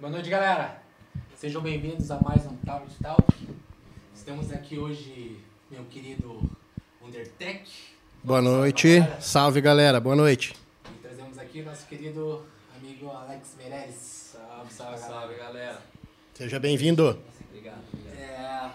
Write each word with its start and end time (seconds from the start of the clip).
Boa 0.00 0.10
noite, 0.10 0.30
galera. 0.30 0.80
Sejam 1.36 1.60
bem-vindos 1.60 2.10
a 2.10 2.18
mais 2.22 2.46
um 2.46 2.56
Talk 2.64 2.90
Talk. 3.02 3.22
Estamos 4.14 4.50
aqui 4.50 4.78
hoje, 4.78 5.38
meu 5.70 5.84
querido 5.84 6.40
Undertech. 7.02 7.70
Boa 8.24 8.40
noite. 8.40 9.00
Galera. 9.00 9.20
Salve, 9.20 9.60
galera. 9.60 10.00
Boa 10.00 10.16
noite. 10.16 10.54
E 10.90 11.02
trazemos 11.02 11.36
aqui 11.36 11.60
nosso 11.60 11.86
querido 11.86 12.46
amigo 12.74 13.10
Alex 13.10 13.56
Meirelles. 13.58 14.32
Salve, 14.32 14.72
salve, 14.72 14.98
Salve, 15.00 15.34
galera. 15.34 15.82
Seja 16.32 16.58
bem-vindo. 16.58 17.22
Obrigado. 17.50 17.84
É, 18.18 18.70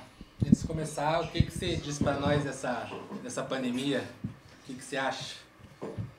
antes 0.46 0.62
de 0.62 0.68
começar, 0.68 1.22
o 1.22 1.28
que, 1.30 1.42
que 1.42 1.52
você 1.52 1.76
diz 1.76 1.98
pra 1.98 2.20
nós 2.20 2.44
dessa, 2.44 2.88
dessa 3.24 3.42
pandemia? 3.42 4.08
O 4.24 4.68
que, 4.68 4.76
que 4.76 4.84
você 4.84 4.96
acha? 4.96 5.38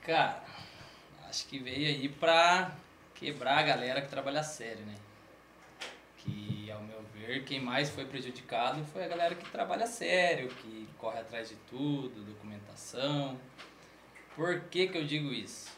Cara, 0.04 0.42
acho 1.30 1.46
que 1.46 1.60
veio 1.60 1.86
aí 1.86 2.08
pra 2.08 2.72
quebrar 3.16 3.58
a 3.58 3.62
galera 3.62 4.02
que 4.02 4.08
trabalha 4.08 4.42
sério, 4.42 4.84
né? 4.84 4.94
Que, 6.18 6.70
ao 6.70 6.82
meu 6.82 7.02
ver, 7.14 7.44
quem 7.44 7.60
mais 7.60 7.90
foi 7.90 8.04
prejudicado 8.04 8.84
foi 8.84 9.04
a 9.04 9.08
galera 9.08 9.34
que 9.34 9.50
trabalha 9.50 9.86
sério, 9.86 10.48
que 10.48 10.88
corre 10.98 11.18
atrás 11.18 11.48
de 11.48 11.56
tudo, 11.68 12.24
documentação. 12.24 13.38
Por 14.34 14.60
que 14.64 14.88
que 14.88 14.98
eu 14.98 15.04
digo 15.04 15.32
isso? 15.32 15.74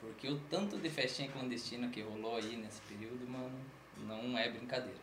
Porque 0.00 0.28
o 0.28 0.38
tanto 0.50 0.78
de 0.78 0.90
festinha 0.90 1.30
clandestina 1.30 1.88
que 1.88 2.02
rolou 2.02 2.36
aí 2.36 2.56
nesse 2.56 2.80
período, 2.82 3.26
mano, 3.28 3.58
não 3.96 4.36
é 4.36 4.50
brincadeira. 4.50 5.00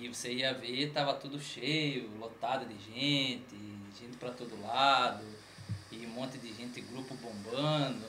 E 0.00 0.08
você 0.08 0.32
ia 0.32 0.54
ver, 0.54 0.92
tava 0.92 1.14
tudo 1.14 1.38
cheio, 1.38 2.10
lotado 2.18 2.66
de 2.66 2.78
gente, 2.78 3.56
gente 3.98 4.16
pra 4.16 4.30
todo 4.30 4.60
lado, 4.62 5.24
e 5.92 6.06
um 6.06 6.10
monte 6.10 6.38
de 6.38 6.52
gente, 6.52 6.80
grupo 6.80 7.14
bombando. 7.16 8.06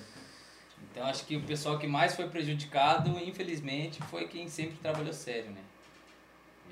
Então 0.98 1.06
acho 1.08 1.28
que 1.28 1.38
o 1.38 1.44
pessoal 1.44 1.78
que 1.78 1.86
mais 1.86 2.16
foi 2.16 2.28
prejudicado, 2.28 3.20
infelizmente, 3.20 4.02
foi 4.06 4.28
quem 4.28 4.50
sempre 4.50 4.78
trabalhou 4.78 5.14
sério, 5.14 5.52
né? 5.52 5.62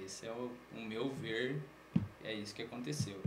Esse 0.04 0.26
é 0.26 0.32
o, 0.32 0.50
o 0.76 0.82
meu 0.82 1.12
ver, 1.12 1.62
é 2.24 2.34
isso 2.34 2.56
que 2.56 2.64
aconteceu. 2.64 3.22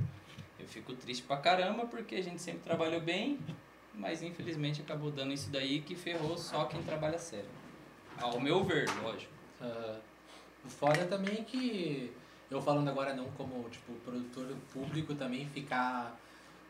Eu 0.58 0.66
fico 0.66 0.92
triste 0.94 1.22
pra 1.22 1.36
caramba 1.36 1.86
porque 1.86 2.16
a 2.16 2.20
gente 2.20 2.42
sempre 2.42 2.62
trabalhou 2.62 3.00
bem, 3.00 3.38
mas 3.94 4.24
infelizmente 4.24 4.82
acabou 4.82 5.12
dando 5.12 5.32
isso 5.32 5.50
daí 5.50 5.82
que 5.82 5.94
ferrou 5.94 6.36
só 6.36 6.64
quem 6.64 6.82
trabalha 6.82 7.16
sério. 7.16 7.48
Ao 8.20 8.40
meu 8.40 8.64
ver, 8.64 8.88
lógico. 9.00 9.32
Ah, 9.60 10.00
o 10.64 10.68
foda 10.68 11.06
também 11.06 11.38
é 11.38 11.44
que, 11.44 12.12
eu 12.50 12.60
falando 12.60 12.88
agora 12.88 13.14
não 13.14 13.30
como, 13.36 13.70
tipo, 13.70 13.92
produtor 14.04 14.52
público 14.72 15.14
também, 15.14 15.46
ficar 15.46 16.18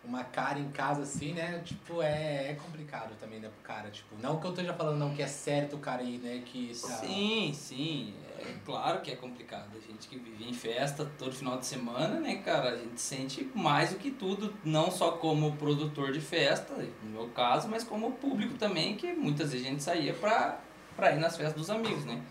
uma 0.04 0.24
cara 0.24 0.58
em 0.58 0.70
casa 0.70 1.02
assim, 1.02 1.32
né? 1.32 1.60
Tipo, 1.64 2.02
é, 2.02 2.50
é 2.50 2.54
complicado 2.54 3.14
também, 3.18 3.40
né, 3.40 3.48
pro 3.48 3.62
cara. 3.62 3.90
Tipo, 3.90 4.16
não 4.22 4.38
que 4.38 4.46
eu 4.46 4.50
esteja 4.50 4.72
falando 4.72 4.98
não 4.98 5.14
que 5.14 5.22
é 5.22 5.26
certo 5.26 5.76
o 5.76 5.78
cara 5.78 6.02
aí, 6.02 6.18
né? 6.18 6.42
Que 6.44 6.72
tá... 6.80 6.88
Sim, 6.88 7.52
sim. 7.54 8.14
É 8.38 8.54
claro 8.64 9.00
que 9.00 9.10
é 9.10 9.16
complicado. 9.16 9.68
A 9.76 9.80
gente 9.80 10.08
que 10.08 10.16
vive 10.16 10.48
em 10.48 10.54
festa 10.54 11.10
todo 11.18 11.32
final 11.32 11.58
de 11.58 11.66
semana, 11.66 12.20
né, 12.20 12.36
cara? 12.36 12.70
A 12.70 12.76
gente 12.76 13.00
sente 13.00 13.50
mais 13.54 13.90
do 13.90 13.96
que 13.96 14.10
tudo, 14.10 14.54
não 14.64 14.90
só 14.90 15.12
como 15.12 15.56
produtor 15.56 16.12
de 16.12 16.20
festa, 16.20 16.74
no 17.02 17.10
meu 17.10 17.28
caso, 17.28 17.68
mas 17.68 17.82
como 17.84 18.12
público 18.12 18.54
também, 18.54 18.96
que 18.96 19.12
muitas 19.12 19.52
vezes 19.52 19.66
a 19.66 19.70
gente 19.70 19.82
saía 19.82 20.14
pra, 20.14 20.60
pra 20.96 21.12
ir 21.12 21.18
nas 21.18 21.36
festas 21.36 21.54
dos 21.54 21.70
amigos, 21.70 22.04
né? 22.04 22.22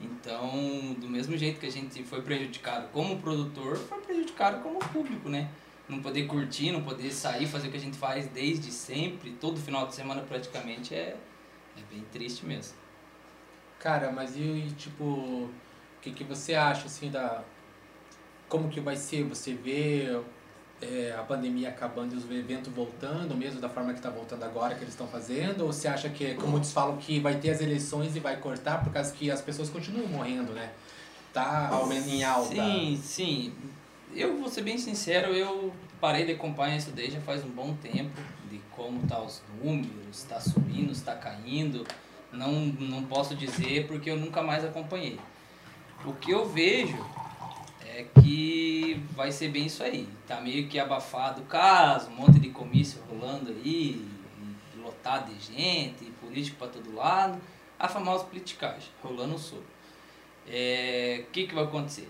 Então, 0.00 0.94
do 0.98 1.06
mesmo 1.06 1.36
jeito 1.36 1.60
que 1.60 1.66
a 1.66 1.70
gente 1.70 2.02
foi 2.04 2.22
prejudicado 2.22 2.88
como 2.88 3.18
produtor, 3.18 3.76
foi 3.76 4.00
prejudicado 4.00 4.62
como 4.62 4.78
público, 4.78 5.28
né? 5.28 5.50
Não 5.90 6.00
poder 6.00 6.26
curtir, 6.26 6.70
não 6.70 6.82
poder 6.82 7.10
sair, 7.10 7.46
fazer 7.46 7.68
o 7.68 7.70
que 7.70 7.76
a 7.76 7.80
gente 7.80 7.96
faz 7.96 8.28
desde 8.28 8.70
sempre, 8.70 9.32
todo 9.32 9.60
final 9.60 9.86
de 9.88 9.94
semana 9.94 10.22
praticamente, 10.22 10.94
é, 10.94 11.16
é 11.76 11.82
bem 11.92 12.04
triste 12.12 12.46
mesmo. 12.46 12.74
Cara, 13.80 14.12
mas 14.12 14.36
e, 14.36 14.72
tipo, 14.76 15.04
o 15.04 15.50
que, 16.00 16.12
que 16.12 16.22
você 16.22 16.54
acha, 16.54 16.86
assim, 16.86 17.10
da... 17.10 17.42
Como 18.48 18.68
que 18.68 18.80
vai 18.80 18.94
ser? 18.94 19.24
Você 19.24 19.54
vê 19.54 20.20
é, 20.80 21.14
a 21.18 21.22
pandemia 21.22 21.68
acabando 21.68 22.14
e 22.14 22.18
os 22.18 22.30
eventos 22.30 22.72
voltando, 22.72 23.34
mesmo 23.34 23.60
da 23.60 23.68
forma 23.68 23.92
que 23.92 24.00
tá 24.00 24.10
voltando 24.10 24.44
agora, 24.44 24.74
que 24.74 24.82
eles 24.82 24.94
estão 24.94 25.06
fazendo? 25.06 25.62
Ou 25.62 25.72
você 25.72 25.88
acha 25.88 26.08
que, 26.08 26.34
como 26.34 26.48
muitos 26.48 26.72
falam, 26.72 26.96
que 26.96 27.20
vai 27.20 27.38
ter 27.38 27.50
as 27.50 27.60
eleições 27.60 28.14
e 28.14 28.20
vai 28.20 28.36
cortar 28.36 28.82
por 28.82 28.92
causa 28.92 29.12
que 29.12 29.30
as 29.30 29.40
pessoas 29.40 29.68
continuam 29.68 30.06
morrendo, 30.06 30.52
né? 30.52 30.70
Tá 31.32 31.70
em 32.06 32.24
alta. 32.24 32.54
Sim, 32.54 33.00
sim. 33.02 33.54
Eu 34.14 34.36
vou 34.38 34.48
ser 34.48 34.62
bem 34.62 34.76
sincero, 34.76 35.32
eu 35.32 35.72
parei 36.00 36.26
de 36.26 36.32
acompanhar 36.32 36.76
isso 36.76 36.90
desde 36.90 37.14
já 37.14 37.20
faz 37.20 37.44
um 37.44 37.50
bom 37.50 37.74
tempo, 37.74 38.10
de 38.50 38.58
como 38.72 39.06
tá 39.06 39.20
os 39.22 39.42
números, 39.62 40.18
está 40.18 40.40
subindo, 40.40 40.90
está 40.90 41.14
caindo. 41.14 41.86
Não, 42.32 42.52
não 42.52 43.04
posso 43.04 43.34
dizer 43.36 43.86
porque 43.86 44.10
eu 44.10 44.16
nunca 44.16 44.42
mais 44.42 44.64
acompanhei. 44.64 45.18
O 46.04 46.12
que 46.14 46.32
eu 46.32 46.48
vejo 46.48 46.98
é 47.86 48.04
que 48.20 49.00
vai 49.12 49.30
ser 49.30 49.48
bem 49.48 49.66
isso 49.66 49.82
aí. 49.82 50.08
Tá 50.26 50.40
meio 50.40 50.66
que 50.66 50.78
abafado 50.78 51.42
o 51.42 51.46
caso, 51.46 52.10
um 52.10 52.14
monte 52.14 52.40
de 52.40 52.50
comício 52.50 53.00
rolando 53.08 53.50
aí, 53.50 54.08
lotado 54.82 55.32
de 55.32 55.54
gente, 55.54 56.04
político 56.20 56.56
para 56.56 56.68
todo 56.68 56.94
lado. 56.94 57.40
A 57.78 57.88
famosa 57.88 58.24
politicagem, 58.24 58.90
rolando 59.02 59.38
solto. 59.38 59.64
É, 60.46 61.24
o 61.28 61.30
que, 61.30 61.46
que 61.46 61.54
vai 61.54 61.64
acontecer? 61.64 62.08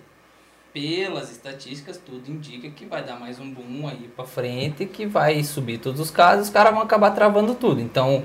Pelas 0.73 1.33
estatísticas, 1.33 1.99
tudo 1.99 2.31
indica 2.31 2.71
que 2.71 2.87
vai 2.87 3.03
dar 3.03 3.19
mais 3.19 3.41
um 3.41 3.51
boom 3.51 3.89
aí 3.89 4.09
para 4.15 4.25
frente, 4.25 4.87
que 4.87 5.05
vai 5.05 5.43
subir 5.43 5.79
todos 5.79 6.01
os 6.01 6.13
casos, 6.13 6.47
os 6.47 6.53
caras 6.53 6.73
vão 6.73 6.81
acabar 6.81 7.11
travando 7.11 7.57
tudo. 7.57 7.81
Então, 7.81 8.23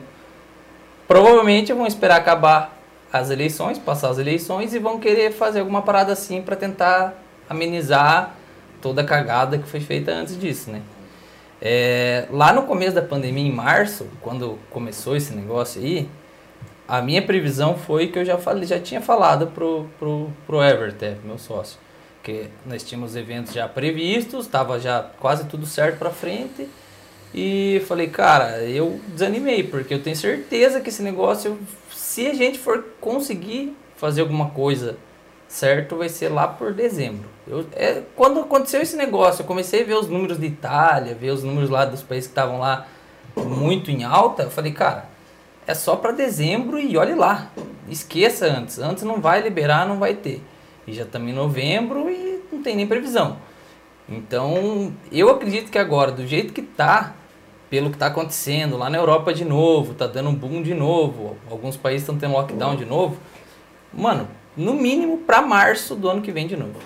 provavelmente 1.07 1.73
vão 1.73 1.87
esperar 1.87 2.17
acabar 2.17 2.77
as 3.11 3.31
eleições, 3.31 3.79
passar 3.79 4.09
as 4.09 4.19
eleições 4.19 4.75
e 4.75 4.79
vão 4.79 4.99
querer 4.99 5.31
fazer 5.31 5.61
alguma 5.61 5.81
parada 5.81 6.13
assim 6.13 6.39
para 6.39 6.55
tentar 6.55 7.15
amenizar 7.49 8.35
toda 8.79 9.01
a 9.01 9.05
cagada 9.05 9.57
que 9.57 9.67
foi 9.67 9.79
feita 9.79 10.11
antes 10.11 10.39
disso, 10.39 10.69
né? 10.69 10.83
É, 11.59 12.27
lá 12.29 12.53
no 12.53 12.63
começo 12.63 12.93
da 12.93 13.01
pandemia, 13.01 13.43
em 13.43 13.51
março, 13.51 14.07
quando 14.21 14.59
começou 14.69 15.15
esse 15.15 15.33
negócio 15.33 15.81
aí, 15.81 16.07
a 16.87 17.01
minha 17.01 17.23
previsão 17.23 17.75
foi 17.75 18.07
que 18.07 18.19
eu 18.19 18.25
já 18.25 18.37
falei, 18.37 18.65
já 18.65 18.79
tinha 18.79 19.01
falado 19.01 19.47
pro, 19.47 19.89
pro, 19.97 20.29
pro 20.45 20.61
Everton, 20.61 21.15
meu 21.23 21.39
sócio, 21.39 21.79
que 22.25 22.47
nós 22.65 22.83
tínhamos 22.83 23.15
eventos 23.15 23.53
já 23.53 23.67
previstos, 23.69 24.47
estava 24.47 24.79
já 24.79 25.05
quase 25.19 25.45
tudo 25.45 25.67
certo 25.67 25.99
para 25.99 26.09
frente, 26.09 26.67
e 27.31 27.83
falei, 27.87 28.07
cara, 28.07 28.63
eu 28.63 28.99
desanimei, 29.09 29.63
porque 29.63 29.93
eu 29.93 30.01
tenho 30.01 30.15
certeza 30.15 30.81
que 30.81 30.89
esse 30.89 31.03
negócio, 31.03 31.59
se 31.93 32.25
a 32.25 32.33
gente 32.33 32.57
for 32.57 32.83
conseguir 32.99 33.77
fazer 33.95 34.21
alguma 34.21 34.49
coisa 34.49 34.97
certo, 35.47 35.97
vai 35.97 36.09
ser 36.09 36.29
lá 36.29 36.47
por 36.47 36.73
dezembro. 36.73 37.29
Eu, 37.47 37.63
é, 37.73 38.01
quando 38.15 38.39
aconteceu 38.39 38.81
esse 38.81 38.95
negócio, 38.95 39.43
eu 39.43 39.45
comecei 39.45 39.83
a 39.83 39.85
ver 39.85 39.93
os 39.93 40.09
números 40.09 40.39
de 40.39 40.47
Itália, 40.47 41.13
ver 41.13 41.29
os 41.29 41.43
números 41.43 41.69
lá 41.69 41.85
dos 41.85 42.01
países 42.01 42.27
que 42.27 42.31
estavam 42.31 42.59
lá 42.59 42.87
muito 43.35 43.91
em 43.91 44.03
alta, 44.03 44.43
eu 44.43 44.49
falei, 44.49 44.71
cara, 44.71 45.05
é 45.67 45.75
só 45.75 45.95
para 45.95 46.11
dezembro 46.11 46.79
e 46.79 46.97
olhe 46.97 47.13
lá. 47.13 47.51
Esqueça 47.87 48.47
antes. 48.47 48.79
Antes 48.79 49.03
não 49.03 49.21
vai 49.21 49.41
liberar, 49.41 49.87
não 49.87 49.99
vai 49.99 50.15
ter. 50.15 50.41
E 50.87 50.93
já 50.93 51.03
estamos 51.03 51.29
em 51.29 51.33
novembro 51.33 52.09
e 52.09 52.43
não 52.51 52.61
tem 52.61 52.75
nem 52.75 52.87
previsão. 52.87 53.37
Então, 54.07 54.93
eu 55.11 55.29
acredito 55.29 55.71
que 55.71 55.77
agora, 55.77 56.11
do 56.11 56.25
jeito 56.27 56.53
que 56.53 56.61
tá, 56.61 57.15
pelo 57.69 57.89
que 57.89 57.97
tá 57.97 58.07
acontecendo 58.07 58.77
lá 58.77 58.89
na 58.89 58.97
Europa 58.97 59.33
de 59.33 59.43
novo, 59.43 59.93
tá 59.93 60.05
dando 60.05 60.29
um 60.29 60.35
boom 60.35 60.61
de 60.61 60.73
novo, 60.73 61.37
alguns 61.49 61.75
países 61.75 62.03
estão 62.03 62.17
tendo 62.17 62.33
lockdown 62.33 62.75
de 62.75 62.85
novo. 62.85 63.17
Mano, 63.91 64.27
no 64.55 64.73
mínimo 64.73 65.19
para 65.19 65.41
março 65.41 65.95
do 65.95 66.09
ano 66.09 66.21
que 66.21 66.31
vem 66.31 66.47
de 66.47 66.55
novo. 66.55 66.79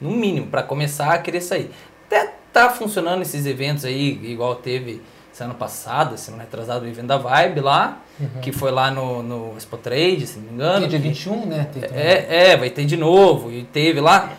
No 0.00 0.10
mínimo, 0.10 0.46
para 0.46 0.62
começar 0.62 1.12
a 1.12 1.18
querer 1.18 1.40
sair. 1.40 1.70
Até 2.06 2.34
tá 2.52 2.70
funcionando 2.70 3.22
esses 3.22 3.46
eventos 3.46 3.84
aí, 3.84 4.18
igual 4.24 4.56
teve 4.56 5.02
esse 5.34 5.42
ano 5.42 5.54
passado, 5.54 6.14
esse 6.14 6.30
ano 6.30 6.38
retrasado, 6.38 6.84
o 6.84 6.88
evento 6.88 7.08
da 7.08 7.18
Vibe 7.18 7.60
lá, 7.60 7.98
Uhum. 8.20 8.40
que 8.40 8.52
foi 8.52 8.70
lá 8.70 8.92
no, 8.92 9.20
no 9.24 9.56
Expo 9.58 9.76
Trade, 9.76 10.24
se 10.28 10.38
não 10.38 10.46
me 10.46 10.52
engano. 10.54 10.86
Dia 10.86 11.00
que- 11.00 11.08
21, 11.08 11.46
né? 11.46 11.68
Tem 11.74 11.82
é, 11.92 12.52
é, 12.52 12.56
vai 12.56 12.70
ter 12.70 12.84
de 12.84 12.96
novo, 12.96 13.50
e 13.50 13.64
teve 13.64 14.00
lá. 14.00 14.30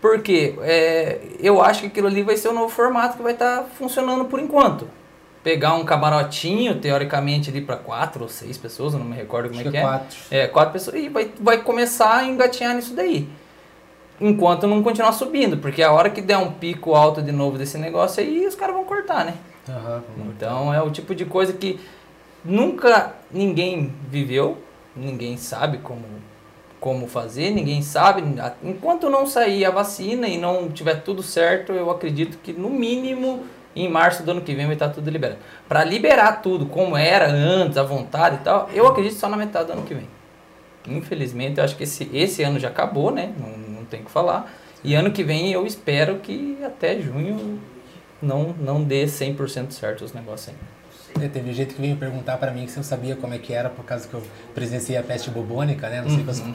Por 0.00 0.20
quê? 0.20 0.54
É, 0.62 1.18
eu 1.40 1.60
acho 1.62 1.80
que 1.80 1.86
aquilo 1.88 2.06
ali 2.06 2.22
vai 2.22 2.36
ser 2.36 2.48
o 2.48 2.52
novo 2.52 2.68
formato 2.68 3.16
que 3.16 3.22
vai 3.22 3.32
estar 3.32 3.64
funcionando 3.76 4.26
por 4.26 4.38
enquanto. 4.38 4.86
Pegar 5.42 5.74
um 5.74 5.84
camarotinho, 5.84 6.78
teoricamente, 6.78 7.50
ali 7.50 7.60
para 7.60 7.76
quatro 7.76 8.22
ou 8.22 8.28
seis 8.28 8.56
pessoas, 8.56 8.92
eu 8.92 8.98
não 8.98 9.06
me 9.06 9.16
recordo 9.16 9.48
como 9.48 9.60
Acho 9.60 9.68
é 9.68 9.72
que 9.72 9.76
que 9.76 9.76
é 9.76 9.80
é. 9.80 9.82
quatro. 9.82 10.16
É, 10.30 10.46
quatro 10.46 10.72
pessoas. 10.72 10.96
E 10.96 11.08
vai, 11.08 11.30
vai 11.40 11.58
começar 11.58 12.18
a 12.18 12.24
engatinhar 12.24 12.74
nisso 12.76 12.94
daí. 12.94 13.28
Enquanto 14.20 14.66
não 14.66 14.82
continuar 14.82 15.12
subindo, 15.12 15.56
porque 15.58 15.82
a 15.82 15.90
hora 15.90 16.08
que 16.08 16.20
der 16.22 16.36
um 16.38 16.52
pico 16.52 16.94
alto 16.94 17.20
de 17.20 17.32
novo 17.32 17.58
desse 17.58 17.76
negócio 17.76 18.22
aí, 18.22 18.46
os 18.46 18.54
caras 18.54 18.74
vão 18.76 18.84
cortar, 18.84 19.24
né? 19.24 19.34
Aham, 19.68 20.02
Então 20.28 20.72
é 20.74 20.82
o 20.82 20.90
tipo 20.90 21.14
de 21.14 21.24
coisa 21.24 21.52
que 21.52 21.80
nunca 22.44 23.14
ninguém 23.30 23.92
viveu, 24.10 24.58
ninguém 24.94 25.36
sabe 25.36 25.78
como, 25.78 26.04
como 26.78 27.06
fazer, 27.06 27.50
ninguém 27.50 27.80
sabe. 27.80 28.22
Enquanto 28.62 29.08
não 29.08 29.26
sair 29.26 29.64
a 29.64 29.70
vacina 29.70 30.28
e 30.28 30.36
não 30.36 30.68
tiver 30.70 30.96
tudo 31.02 31.22
certo, 31.22 31.72
eu 31.72 31.90
acredito 31.90 32.38
que 32.42 32.52
no 32.52 32.68
mínimo 32.68 33.44
em 33.74 33.88
março 33.88 34.22
do 34.22 34.30
ano 34.30 34.42
que 34.42 34.54
vem 34.54 34.66
vai 34.66 34.74
estar 34.74 34.90
tudo 34.90 35.10
liberado. 35.10 35.38
Para 35.68 35.82
liberar 35.82 36.42
tudo 36.42 36.66
como 36.66 36.96
era 36.96 37.26
antes, 37.28 37.76
à 37.76 37.82
vontade 37.82 38.36
e 38.36 38.38
tal, 38.40 38.68
eu 38.72 38.86
acredito 38.86 39.16
só 39.16 39.28
na 39.28 39.36
metade 39.36 39.66
do 39.66 39.72
ano 39.72 39.82
que 39.82 39.94
vem. 39.94 40.08
Infelizmente, 40.86 41.58
eu 41.58 41.64
acho 41.64 41.76
que 41.76 41.84
esse, 41.84 42.08
esse 42.12 42.42
ano 42.42 42.60
já 42.60 42.68
acabou, 42.68 43.10
né? 43.10 43.32
Não, 43.38 43.78
não 43.78 43.84
tem 43.86 44.02
o 44.02 44.04
que 44.04 44.10
falar. 44.10 44.52
E 44.84 44.94
ano 44.94 45.10
que 45.10 45.24
vem 45.24 45.50
eu 45.50 45.66
espero 45.66 46.16
que 46.16 46.58
até 46.62 47.00
junho 47.00 47.58
não, 48.24 48.52
não 48.54 48.82
dê 48.82 49.04
100% 49.04 49.72
certo 49.72 50.04
os 50.04 50.12
negócios 50.12 50.48
ainda. 50.48 50.73
É, 51.20 51.28
teve 51.28 51.52
gente 51.52 51.74
que 51.74 51.80
veio 51.80 51.96
perguntar 51.96 52.36
para 52.38 52.50
mim 52.50 52.66
se 52.66 52.76
eu 52.76 52.82
sabia 52.82 53.14
como 53.14 53.34
é 53.34 53.38
que 53.38 53.52
era, 53.52 53.68
por 53.68 53.84
causa 53.84 54.06
que 54.08 54.14
eu 54.14 54.22
presenciei 54.54 54.98
a 54.98 55.02
peste 55.02 55.30
bubônica, 55.30 55.88
né? 55.88 56.02
Não 56.02 56.08
sei 56.08 56.24
uhum. 56.24 56.34
se 56.34 56.40
você... 56.40 56.52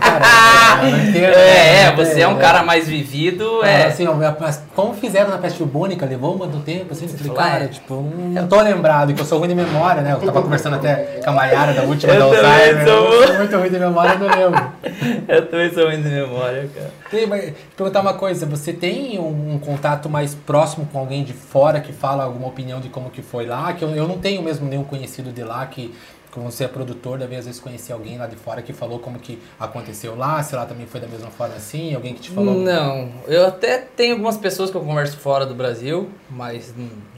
Cara, 0.00 0.88
inteiro, 0.88 1.32
é, 1.34 1.84
é, 1.84 1.94
você 1.94 2.20
é 2.20 2.28
um 2.28 2.38
cara 2.38 2.62
mais 2.62 2.86
vivido, 2.86 3.64
é. 3.64 3.86
Assim, 3.86 4.06
mas 4.40 4.62
como 4.74 4.94
fizeram 4.94 5.30
na 5.30 5.38
peste 5.38 5.58
bubônica, 5.58 6.04
levou 6.04 6.36
muito 6.36 6.58
tempo, 6.60 6.92
assim, 6.92 7.06
cara, 7.34 7.64
é. 7.64 7.68
tipo, 7.68 8.02
não 8.02 8.46
tô 8.46 8.60
lembrado, 8.60 9.14
que 9.14 9.20
eu 9.20 9.24
sou 9.24 9.38
ruim 9.38 9.48
de 9.48 9.54
memória, 9.54 10.02
né? 10.02 10.12
Eu 10.12 10.20
tava 10.20 10.42
conversando 10.42 10.76
até 10.76 11.20
com 11.24 11.30
a 11.30 11.32
Maiara 11.32 11.72
da 11.72 11.82
última 11.82 12.12
eu 12.12 12.18
da 12.18 12.24
Alzheimer. 12.24 12.86
Sou... 12.86 12.96
Eu 12.96 13.26
sou 13.26 13.36
muito 13.36 13.56
ruim 13.56 13.70
de 13.70 13.78
memória, 13.78 14.18
não 14.18 14.28
lembro. 14.28 14.72
eu 15.28 15.46
também 15.46 15.72
sou 15.72 15.86
ruim 15.86 16.02
de 16.02 16.08
memória, 16.08 16.68
cara. 16.74 16.90
Tem, 17.10 17.26
mas, 17.26 17.52
perguntar 17.76 18.00
uma 18.00 18.14
coisa, 18.14 18.46
você 18.46 18.72
tem 18.72 19.18
um, 19.18 19.54
um, 19.54 19.58
contato 19.58 20.08
mais 20.08 20.34
próximo 20.34 20.88
com 20.92 20.98
alguém 20.98 21.22
de 21.22 21.32
fora 21.32 21.80
que 21.80 21.92
fala 21.92 22.24
alguma 22.24 22.48
opinião 22.48 22.80
de 22.80 22.88
como 22.88 23.10
que 23.10 23.22
foi 23.22 23.46
lá? 23.46 23.55
Que 23.72 23.82
eu, 23.84 23.90
eu 23.90 24.06
não 24.06 24.18
tenho 24.18 24.42
mesmo 24.42 24.68
nenhum 24.68 24.84
conhecido 24.84 25.32
de 25.32 25.42
lá 25.42 25.66
que 25.66 25.94
como 26.36 26.52
você 26.52 26.64
é 26.64 26.68
produtor, 26.68 27.18
deve 27.18 27.34
às 27.34 27.46
vezes 27.46 27.58
conhecer 27.58 27.94
alguém 27.94 28.18
lá 28.18 28.26
de 28.26 28.36
fora 28.36 28.60
que 28.60 28.70
falou 28.70 28.98
como 28.98 29.18
que 29.18 29.38
aconteceu 29.58 30.14
lá, 30.14 30.42
se 30.42 30.54
lá 30.54 30.66
também 30.66 30.86
foi 30.86 31.00
da 31.00 31.06
mesma 31.08 31.30
forma 31.30 31.54
assim, 31.54 31.94
alguém 31.94 32.12
que 32.12 32.20
te 32.20 32.30
falou? 32.30 32.54
Não, 32.54 33.10
eu 33.26 33.46
até 33.46 33.78
tenho 33.78 34.12
algumas 34.12 34.36
pessoas 34.36 34.70
que 34.70 34.76
eu 34.76 34.82
converso 34.82 35.16
fora 35.16 35.46
do 35.46 35.54
Brasil, 35.54 36.10
mas 36.28 36.74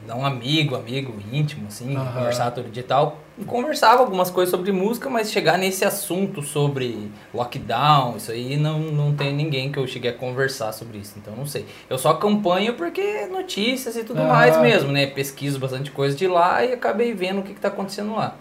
não 0.07 0.25
amigo, 0.25 0.73
amigo 0.73 1.13
íntimo, 1.33 1.67
assim, 1.67 1.97
uhum. 1.97 2.05
conversar 2.13 2.51
todo 2.51 2.71
dia 2.71 2.81
e 2.81 2.85
tal. 2.85 3.17
Conversava 3.45 4.01
algumas 4.01 4.29
coisas 4.29 4.51
sobre 4.51 4.71
música, 4.71 5.09
mas 5.09 5.31
chegar 5.31 5.57
nesse 5.57 5.85
assunto 5.85 6.41
sobre 6.41 7.09
lockdown, 7.33 8.17
isso 8.17 8.31
aí, 8.31 8.57
não, 8.57 8.79
não 8.79 9.15
tem 9.15 9.33
ninguém 9.33 9.71
que 9.71 9.79
eu 9.79 9.87
cheguei 9.87 10.11
a 10.11 10.13
conversar 10.13 10.71
sobre 10.73 10.97
isso, 10.97 11.13
então 11.17 11.35
não 11.35 11.45
sei. 11.45 11.65
Eu 11.89 11.97
só 11.97 12.09
acompanho 12.09 12.73
porque 12.73 13.27
notícias 13.27 13.95
e 13.95 14.03
tudo 14.03 14.21
uhum. 14.21 14.27
mais 14.27 14.59
mesmo, 14.59 14.91
né? 14.91 15.07
Pesquiso 15.07 15.59
bastante 15.59 15.91
coisa 15.91 16.15
de 16.15 16.27
lá 16.27 16.63
e 16.65 16.73
acabei 16.73 17.13
vendo 17.13 17.39
o 17.39 17.43
que, 17.43 17.51
está 17.51 17.69
acontecendo 17.69 18.15
lá. 18.15 18.35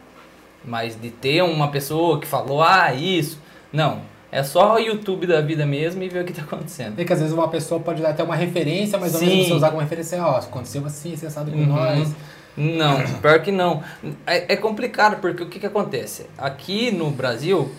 Mas 0.64 1.00
de 1.00 1.10
ter 1.10 1.42
uma 1.42 1.68
pessoa 1.68 2.20
que 2.20 2.26
falou, 2.26 2.62
ah, 2.62 2.92
isso. 2.92 3.40
Não. 3.72 4.00
É 4.30 4.42
só 4.42 4.74
o 4.74 4.78
YouTube 4.78 5.26
da 5.26 5.40
vida 5.40 5.64
mesmo 5.64 6.02
e 6.02 6.08
ver 6.08 6.22
o 6.22 6.24
que 6.24 6.32
está 6.32 6.42
acontecendo. 6.42 6.98
É 6.98 7.04
que 7.04 7.12
às 7.12 7.18
vezes 7.18 7.32
uma 7.32 7.48
pessoa 7.48 7.80
pode 7.80 8.02
dar 8.02 8.10
até 8.10 8.22
uma 8.22 8.36
referência, 8.36 8.98
mas 8.98 9.14
ao 9.14 9.20
mesmo 9.22 9.44
você 9.44 9.54
usar 9.54 9.70
como 9.70 9.80
referência, 9.80 10.22
ó, 10.22 10.36
aconteceu 10.36 10.84
assim, 10.84 11.16
você 11.16 11.30
sabe 11.30 11.50
com 11.50 11.58
uhum. 11.58 11.66
nós. 11.66 12.14
Não, 12.58 13.00
pior 13.20 13.40
que 13.40 13.52
não. 13.52 13.84
É, 14.26 14.54
é 14.54 14.56
complicado, 14.56 15.20
porque 15.20 15.44
o 15.44 15.48
que, 15.48 15.60
que 15.60 15.66
acontece? 15.66 16.26
Aqui 16.36 16.90
no 16.90 17.08
Brasil, 17.08 17.72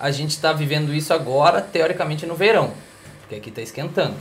a 0.00 0.10
gente 0.10 0.30
está 0.30 0.52
vivendo 0.52 0.92
isso 0.92 1.14
agora, 1.14 1.60
teoricamente, 1.60 2.26
no 2.26 2.34
verão. 2.34 2.72
Porque 3.20 3.36
aqui 3.36 3.50
está 3.50 3.62
esquentando. 3.62 4.16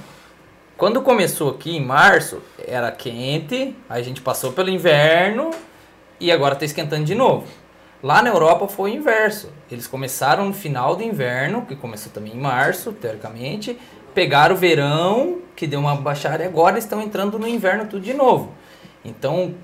Quando 0.78 1.02
começou 1.02 1.50
aqui 1.50 1.76
em 1.76 1.84
março, 1.84 2.42
era 2.68 2.92
quente, 2.92 3.76
a 3.90 4.00
gente 4.02 4.22
passou 4.22 4.54
pelo 4.54 4.70
inverno 4.70 5.50
e 6.20 6.32
agora 6.32 6.54
está 6.54 6.66
esquentando 6.66 7.04
de 7.04 7.16
novo. 7.16 7.48
Lá 8.02 8.22
na 8.22 8.30
Europa 8.30 8.68
foi 8.68 8.92
o 8.92 8.94
inverso. 8.94 9.52
Eles 9.72 9.88
começaram 9.88 10.46
no 10.46 10.54
final 10.54 10.96
do 10.96 11.04
inverno, 11.04 11.66
que 11.66 11.76
começou 11.76 12.12
também 12.14 12.34
em 12.34 12.40
março, 12.40 12.94
teoricamente, 12.94 13.78
pegaram 14.14 14.56
o 14.56 14.58
verão, 14.58 15.40
que 15.56 15.66
deu 15.66 15.80
uma 15.80 15.96
baixada, 15.96 16.44
e 16.44 16.48
agora 16.48 16.78
estão 16.78 17.02
entrando 17.02 17.40
no 17.40 17.48
inverno 17.48 17.88
tudo 17.88 18.02
de 18.02 18.14
novo. 18.14 18.54
Então, 19.04 19.56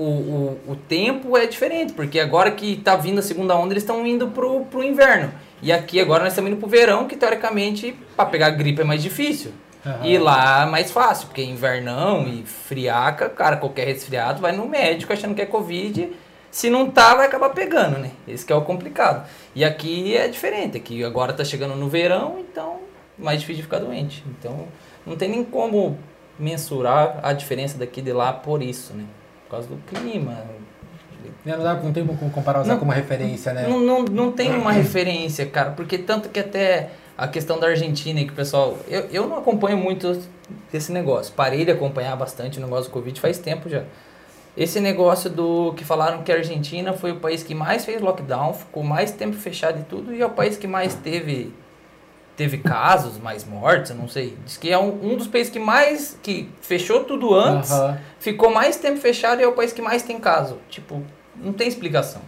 o, 0.00 0.58
o, 0.66 0.72
o 0.72 0.76
tempo 0.76 1.36
é 1.36 1.46
diferente, 1.46 1.92
porque 1.92 2.18
agora 2.18 2.50
que 2.50 2.72
está 2.72 2.96
vindo 2.96 3.18
a 3.18 3.22
segunda 3.22 3.54
onda, 3.54 3.72
eles 3.72 3.82
estão 3.82 4.06
indo 4.06 4.28
pro, 4.28 4.64
pro 4.64 4.82
inverno. 4.82 5.32
E 5.62 5.70
aqui 5.70 6.00
agora 6.00 6.22
nós 6.22 6.32
estamos 6.32 6.50
indo 6.50 6.58
pro 6.58 6.68
verão, 6.68 7.06
que 7.06 7.16
teoricamente, 7.16 7.94
para 8.16 8.24
pegar 8.24 8.50
gripe 8.50 8.80
é 8.80 8.84
mais 8.84 9.02
difícil. 9.02 9.52
Uhum. 9.84 10.04
E 10.04 10.18
lá 10.18 10.62
é 10.62 10.70
mais 10.70 10.90
fácil, 10.90 11.26
porque 11.26 11.42
invernão 11.42 12.26
e 12.26 12.44
friaca, 12.44 13.28
cara, 13.28 13.56
qualquer 13.56 13.86
resfriado 13.86 14.40
vai 14.40 14.52
no 14.52 14.66
médico 14.66 15.12
achando 15.12 15.34
que 15.34 15.42
é 15.42 15.46
Covid 15.46 16.10
se 16.50 16.68
não 16.68 16.90
tá, 16.90 17.14
vai 17.14 17.26
acabar 17.26 17.50
pegando, 17.50 17.98
né? 17.98 18.10
Esse 18.26 18.44
que 18.44 18.52
é 18.52 18.56
o 18.56 18.62
complicado. 18.62 19.28
E 19.54 19.64
aqui 19.64 20.16
é 20.16 20.26
diferente, 20.26 20.76
aqui 20.76 21.04
agora 21.04 21.32
tá 21.32 21.44
chegando 21.44 21.76
no 21.76 21.88
verão, 21.88 22.38
então 22.40 22.80
mais 23.16 23.40
difícil 23.40 23.58
de 23.58 23.62
ficar 23.62 23.78
doente. 23.78 24.24
Então 24.26 24.66
não 25.06 25.16
tem 25.16 25.28
nem 25.28 25.44
como 25.44 25.98
mensurar 26.38 27.20
a 27.22 27.32
diferença 27.32 27.78
daqui 27.78 28.02
de 28.02 28.12
lá 28.12 28.32
por 28.32 28.62
isso, 28.62 28.94
né? 28.94 29.04
Por 29.50 29.56
causa 29.56 29.68
do 29.68 29.76
clima. 29.78 30.38
Não, 31.44 31.58
dá, 31.58 31.74
não 31.74 31.92
tem 31.92 32.06
como 32.06 32.30
comparar 32.30 32.60
usar 32.60 32.74
não, 32.74 32.78
como 32.78 32.92
referência, 32.92 33.52
né? 33.52 33.66
Não, 33.66 33.80
não, 33.80 34.04
não 34.04 34.32
tem 34.32 34.54
uma 34.54 34.70
referência, 34.70 35.44
cara, 35.44 35.72
porque 35.72 35.98
tanto 35.98 36.28
que 36.28 36.38
até 36.38 36.90
a 37.18 37.26
questão 37.26 37.58
da 37.58 37.66
Argentina, 37.66 38.22
que 38.24 38.30
o 38.30 38.34
pessoal. 38.34 38.78
Eu, 38.88 39.00
eu 39.10 39.26
não 39.26 39.38
acompanho 39.38 39.76
muito 39.76 40.22
esse 40.72 40.92
negócio. 40.92 41.34
Parei 41.34 41.64
de 41.64 41.72
acompanhar 41.72 42.16
bastante 42.16 42.58
o 42.58 42.62
negócio 42.62 42.84
do 42.84 42.92
Covid 42.92 43.20
faz 43.20 43.38
tempo 43.38 43.68
já. 43.68 43.82
Esse 44.56 44.78
negócio 44.78 45.28
do 45.28 45.72
que 45.74 45.84
falaram 45.84 46.22
que 46.22 46.30
a 46.30 46.36
Argentina 46.36 46.92
foi 46.92 47.12
o 47.12 47.16
país 47.16 47.42
que 47.42 47.54
mais 47.54 47.84
fez 47.84 48.00
lockdown, 48.00 48.54
ficou 48.54 48.82
mais 48.82 49.10
tempo 49.10 49.36
fechado 49.36 49.80
e 49.80 49.82
tudo, 49.82 50.14
e 50.14 50.22
é 50.22 50.26
o 50.26 50.30
país 50.30 50.56
que 50.56 50.66
mais 50.66 50.94
teve 50.94 51.52
teve 52.40 52.56
casos, 52.56 53.18
mais 53.18 53.44
mortes, 53.44 53.90
eu 53.90 53.96
não 53.98 54.08
sei. 54.08 54.34
Diz 54.46 54.56
que 54.56 54.70
é 54.70 54.78
um, 54.78 55.12
um 55.12 55.14
dos 55.14 55.26
países 55.26 55.52
que 55.52 55.58
mais 55.58 56.18
que 56.22 56.48
fechou 56.62 57.04
tudo 57.04 57.34
antes, 57.34 57.70
uhum. 57.70 57.98
ficou 58.18 58.50
mais 58.50 58.76
tempo 58.76 58.98
fechado 58.98 59.42
e 59.42 59.44
é 59.44 59.46
o 59.46 59.52
país 59.52 59.74
que 59.74 59.82
mais 59.82 60.02
tem 60.02 60.18
caso. 60.18 60.56
Tipo, 60.70 61.02
não 61.36 61.52
tem 61.52 61.68
explicação. 61.68 62.22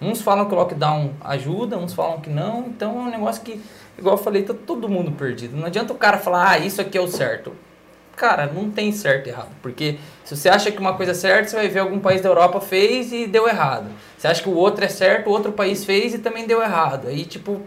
Uns 0.00 0.22
falam 0.22 0.46
que 0.46 0.54
o 0.54 0.56
lockdown 0.56 1.12
ajuda, 1.20 1.76
uns 1.76 1.92
falam 1.92 2.20
que 2.20 2.30
não, 2.30 2.66
então 2.68 3.00
é 3.00 3.02
um 3.08 3.10
negócio 3.10 3.42
que, 3.42 3.60
igual 3.98 4.14
eu 4.14 4.22
falei, 4.22 4.44
tá 4.44 4.54
todo 4.54 4.88
mundo 4.88 5.10
perdido. 5.10 5.56
Não 5.56 5.66
adianta 5.66 5.92
o 5.92 5.96
cara 5.96 6.18
falar, 6.18 6.50
ah, 6.50 6.58
isso 6.60 6.80
aqui 6.80 6.96
é 6.96 7.00
o 7.00 7.08
certo 7.08 7.52
cara, 8.18 8.50
não 8.52 8.68
tem 8.68 8.90
certo 8.90 9.28
e 9.28 9.30
errado. 9.30 9.50
Porque 9.62 9.96
se 10.24 10.36
você 10.36 10.48
acha 10.48 10.72
que 10.72 10.78
uma 10.78 10.94
coisa 10.94 11.12
é 11.12 11.14
certa, 11.14 11.48
você 11.48 11.56
vai 11.56 11.68
ver 11.68 11.78
algum 11.78 12.00
país 12.00 12.20
da 12.20 12.28
Europa 12.28 12.60
fez 12.60 13.12
e 13.12 13.28
deu 13.28 13.48
errado. 13.48 13.88
Você 14.16 14.26
acha 14.26 14.42
que 14.42 14.48
o 14.48 14.54
outro 14.54 14.84
é 14.84 14.88
certo, 14.88 15.28
o 15.28 15.30
outro 15.30 15.52
país 15.52 15.84
fez 15.84 16.14
e 16.14 16.18
também 16.18 16.44
deu 16.44 16.60
errado. 16.60 17.06
Aí, 17.06 17.24
tipo, 17.24 17.62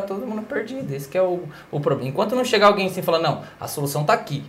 tá 0.00 0.06
todo 0.06 0.26
mundo 0.26 0.42
perdido. 0.42 0.92
Esse 0.92 1.08
que 1.08 1.18
é 1.18 1.22
o, 1.22 1.44
o 1.70 1.78
problema. 1.78 2.08
Enquanto 2.08 2.34
não 2.34 2.44
chegar 2.44 2.66
alguém 2.66 2.86
assim 2.86 3.02
falando, 3.02 3.22
não, 3.22 3.42
a 3.60 3.68
solução 3.68 4.04
tá 4.04 4.12
aqui. 4.12 4.42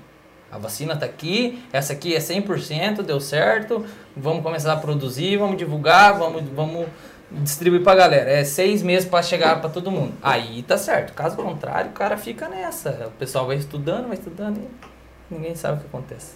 A 0.52 0.58
vacina 0.58 0.96
tá 0.96 1.06
aqui, 1.06 1.64
essa 1.74 1.94
aqui 1.94 2.16
é 2.16 2.20
100%, 2.20 3.02
deu 3.02 3.20
certo, 3.20 3.84
vamos 4.16 4.44
começar 4.44 4.74
a 4.74 4.78
produzir, 4.78 5.36
vamos 5.36 5.58
divulgar, 5.58 6.16
vamos, 6.16 6.44
vamos 6.56 6.86
distribuir 7.32 7.82
pra 7.82 7.96
galera. 7.96 8.30
É 8.30 8.44
seis 8.44 8.84
meses 8.84 9.10
para 9.10 9.24
chegar 9.24 9.60
para 9.60 9.70
todo 9.70 9.90
mundo. 9.90 10.14
Aí 10.22 10.62
tá 10.62 10.78
certo. 10.78 11.14
Caso 11.14 11.36
contrário, 11.36 11.90
o 11.90 11.94
cara 11.94 12.18
fica 12.18 12.48
nessa. 12.48 13.08
O 13.08 13.18
pessoal 13.18 13.48
vai 13.48 13.58
estudando, 13.58 14.08
vai 14.08 14.14
estudando 14.14 14.60
e 14.60 15.34
ninguém 15.34 15.56
sabe 15.56 15.78
o 15.78 15.82
que 15.82 15.88
acontece. 15.88 16.36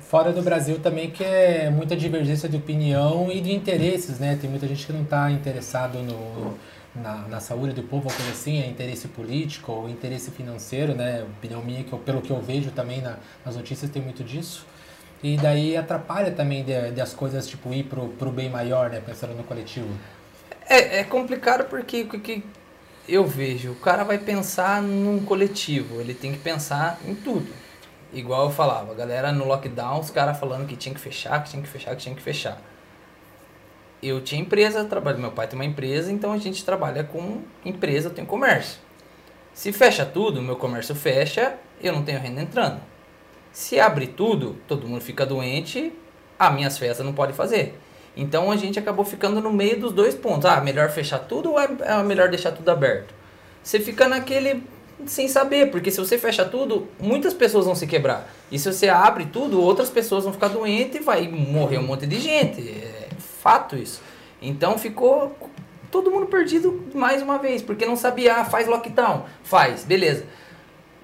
Fora 0.00 0.32
do 0.32 0.42
Brasil 0.42 0.78
também 0.80 1.10
que 1.10 1.22
é 1.22 1.70
muita 1.70 1.94
divergência 1.94 2.48
de 2.48 2.56
opinião 2.56 3.30
e 3.30 3.40
de 3.40 3.52
interesses, 3.52 4.18
né? 4.18 4.38
Tem 4.40 4.48
muita 4.48 4.66
gente 4.66 4.86
que 4.86 4.92
não 4.92 5.02
está 5.02 5.30
interessado 5.30 5.98
no, 5.98 6.56
na, 6.94 7.28
na 7.28 7.40
saúde 7.40 7.72
do 7.72 7.82
povo, 7.82 8.08
coisa 8.08 8.30
assim, 8.30 8.62
é 8.62 8.66
interesse 8.66 9.08
político 9.08 9.72
ou 9.72 9.88
interesse 9.88 10.30
financeiro, 10.30 10.94
né? 10.94 11.22
Opinião 11.38 11.62
minha, 11.62 11.84
que 11.84 11.92
eu, 11.92 11.98
pelo 11.98 12.20
que 12.20 12.30
eu 12.30 12.40
vejo 12.40 12.70
também 12.70 13.00
na, 13.00 13.16
nas 13.44 13.56
notícias 13.56 13.90
tem 13.90 14.02
muito 14.02 14.24
disso. 14.24 14.66
E 15.22 15.36
daí 15.36 15.76
atrapalha 15.76 16.30
também 16.30 16.64
de, 16.64 16.92
de 16.92 17.00
as 17.00 17.12
coisas, 17.12 17.46
tipo, 17.46 17.72
ir 17.72 17.84
pro, 17.84 18.08
pro 18.10 18.30
bem 18.30 18.48
maior, 18.48 18.90
né? 18.90 19.00
Pensando 19.04 19.34
no 19.34 19.44
coletivo. 19.44 19.88
É, 20.68 21.00
é 21.00 21.04
complicado 21.04 21.68
porque 21.68 22.02
o 22.02 22.20
que 22.20 22.42
eu 23.08 23.26
vejo, 23.26 23.72
o 23.72 23.76
cara 23.76 24.04
vai 24.04 24.18
pensar 24.18 24.82
num 24.82 25.24
coletivo, 25.24 26.00
ele 26.00 26.14
tem 26.14 26.32
que 26.32 26.38
pensar 26.38 26.98
em 27.06 27.14
tudo 27.14 27.60
igual 28.12 28.46
eu 28.46 28.50
falava, 28.50 28.92
a 28.92 28.94
galera 28.94 29.32
no 29.32 29.44
lockdown, 29.44 30.00
os 30.00 30.10
caras 30.10 30.38
falando 30.38 30.66
que 30.66 30.76
tinha 30.76 30.94
que 30.94 31.00
fechar, 31.00 31.42
que 31.42 31.50
tinha 31.50 31.62
que 31.62 31.68
fechar, 31.68 31.94
que 31.94 32.02
tinha 32.02 32.14
que 32.14 32.22
fechar. 32.22 32.60
Eu 34.02 34.20
tinha 34.20 34.40
empresa, 34.40 34.84
trabalho, 34.84 35.18
meu 35.18 35.30
pai 35.30 35.46
tem 35.46 35.58
uma 35.58 35.64
empresa, 35.64 36.10
então 36.10 36.32
a 36.32 36.38
gente 36.38 36.64
trabalha 36.64 37.04
com 37.04 37.42
empresa, 37.64 38.08
eu 38.08 38.14
tenho 38.14 38.26
comércio. 38.26 38.78
Se 39.52 39.72
fecha 39.72 40.06
tudo, 40.06 40.40
meu 40.40 40.56
comércio 40.56 40.94
fecha, 40.94 41.54
eu 41.82 41.92
não 41.92 42.02
tenho 42.02 42.18
renda 42.18 42.40
entrando. 42.40 42.80
Se 43.52 43.78
abre 43.78 44.06
tudo, 44.06 44.56
todo 44.66 44.86
mundo 44.86 45.02
fica 45.02 45.26
doente, 45.26 45.92
as 46.38 46.54
minhas 46.54 46.78
festas 46.78 47.04
não 47.04 47.12
pode 47.12 47.32
fazer. 47.34 47.78
Então 48.16 48.50
a 48.50 48.56
gente 48.56 48.78
acabou 48.78 49.04
ficando 49.04 49.40
no 49.40 49.52
meio 49.52 49.78
dos 49.78 49.92
dois 49.92 50.14
pontos. 50.14 50.46
Ah, 50.46 50.60
melhor 50.60 50.88
fechar 50.90 51.18
tudo 51.18 51.52
ou 51.52 51.60
é, 51.60 51.68
é 51.80 52.02
melhor 52.02 52.28
deixar 52.28 52.52
tudo 52.52 52.68
aberto? 52.70 53.14
Você 53.62 53.78
fica 53.78 54.08
naquele 54.08 54.62
sem 55.06 55.28
saber, 55.28 55.70
porque 55.70 55.90
se 55.90 55.98
você 55.98 56.18
fecha 56.18 56.44
tudo, 56.44 56.88
muitas 56.98 57.32
pessoas 57.32 57.64
vão 57.64 57.74
se 57.74 57.86
quebrar. 57.86 58.30
E 58.50 58.58
se 58.58 58.70
você 58.70 58.88
abre 58.88 59.26
tudo, 59.26 59.60
outras 59.60 59.88
pessoas 59.88 60.24
vão 60.24 60.32
ficar 60.32 60.48
doentes 60.48 61.00
e 61.00 61.04
vai 61.04 61.28
morrer 61.28 61.78
um 61.78 61.86
monte 61.86 62.06
de 62.06 62.18
gente. 62.18 62.84
Fato 63.40 63.76
isso. 63.76 64.02
Então 64.42 64.76
ficou 64.76 65.34
todo 65.90 66.10
mundo 66.10 66.26
perdido 66.26 66.88
mais 66.94 67.22
uma 67.22 67.38
vez, 67.38 67.62
porque 67.62 67.86
não 67.86 67.96
sabia, 67.96 68.36
ah, 68.36 68.44
faz 68.44 68.68
lockdown. 68.68 69.24
Faz, 69.42 69.82
beleza. 69.84 70.26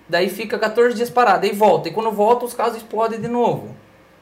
Daí 0.09 0.28
fica 0.28 0.59
14 0.59 0.95
dias 0.95 1.11
parado, 1.11 1.47
aí 1.47 1.52
volta. 1.52 1.88
E 1.88 1.93
quando 1.93 2.12
volta, 2.12 2.45
os 2.45 2.52
casos 2.52 2.76
explodem 2.76 3.21
de 3.21 3.26
novo. 3.26 3.75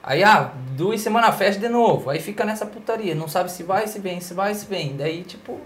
Aí, 0.03 0.23
ah, 0.23 0.53
duas 0.77 1.01
semanas 1.01 1.35
fecha 1.37 1.59
de 1.59 1.69
novo. 1.69 2.09
Aí 2.09 2.21
fica 2.21 2.45
nessa 2.45 2.65
putaria. 2.65 3.15
Não 3.15 3.27
sabe 3.27 3.51
se 3.51 3.63
vai, 3.63 3.87
se 3.89 3.99
vem, 3.99 4.21
se 4.21 4.33
vai, 4.33 4.55
se 4.55 4.67
vem. 4.67 4.97
Daí, 4.97 5.25
tipo. 5.25 5.59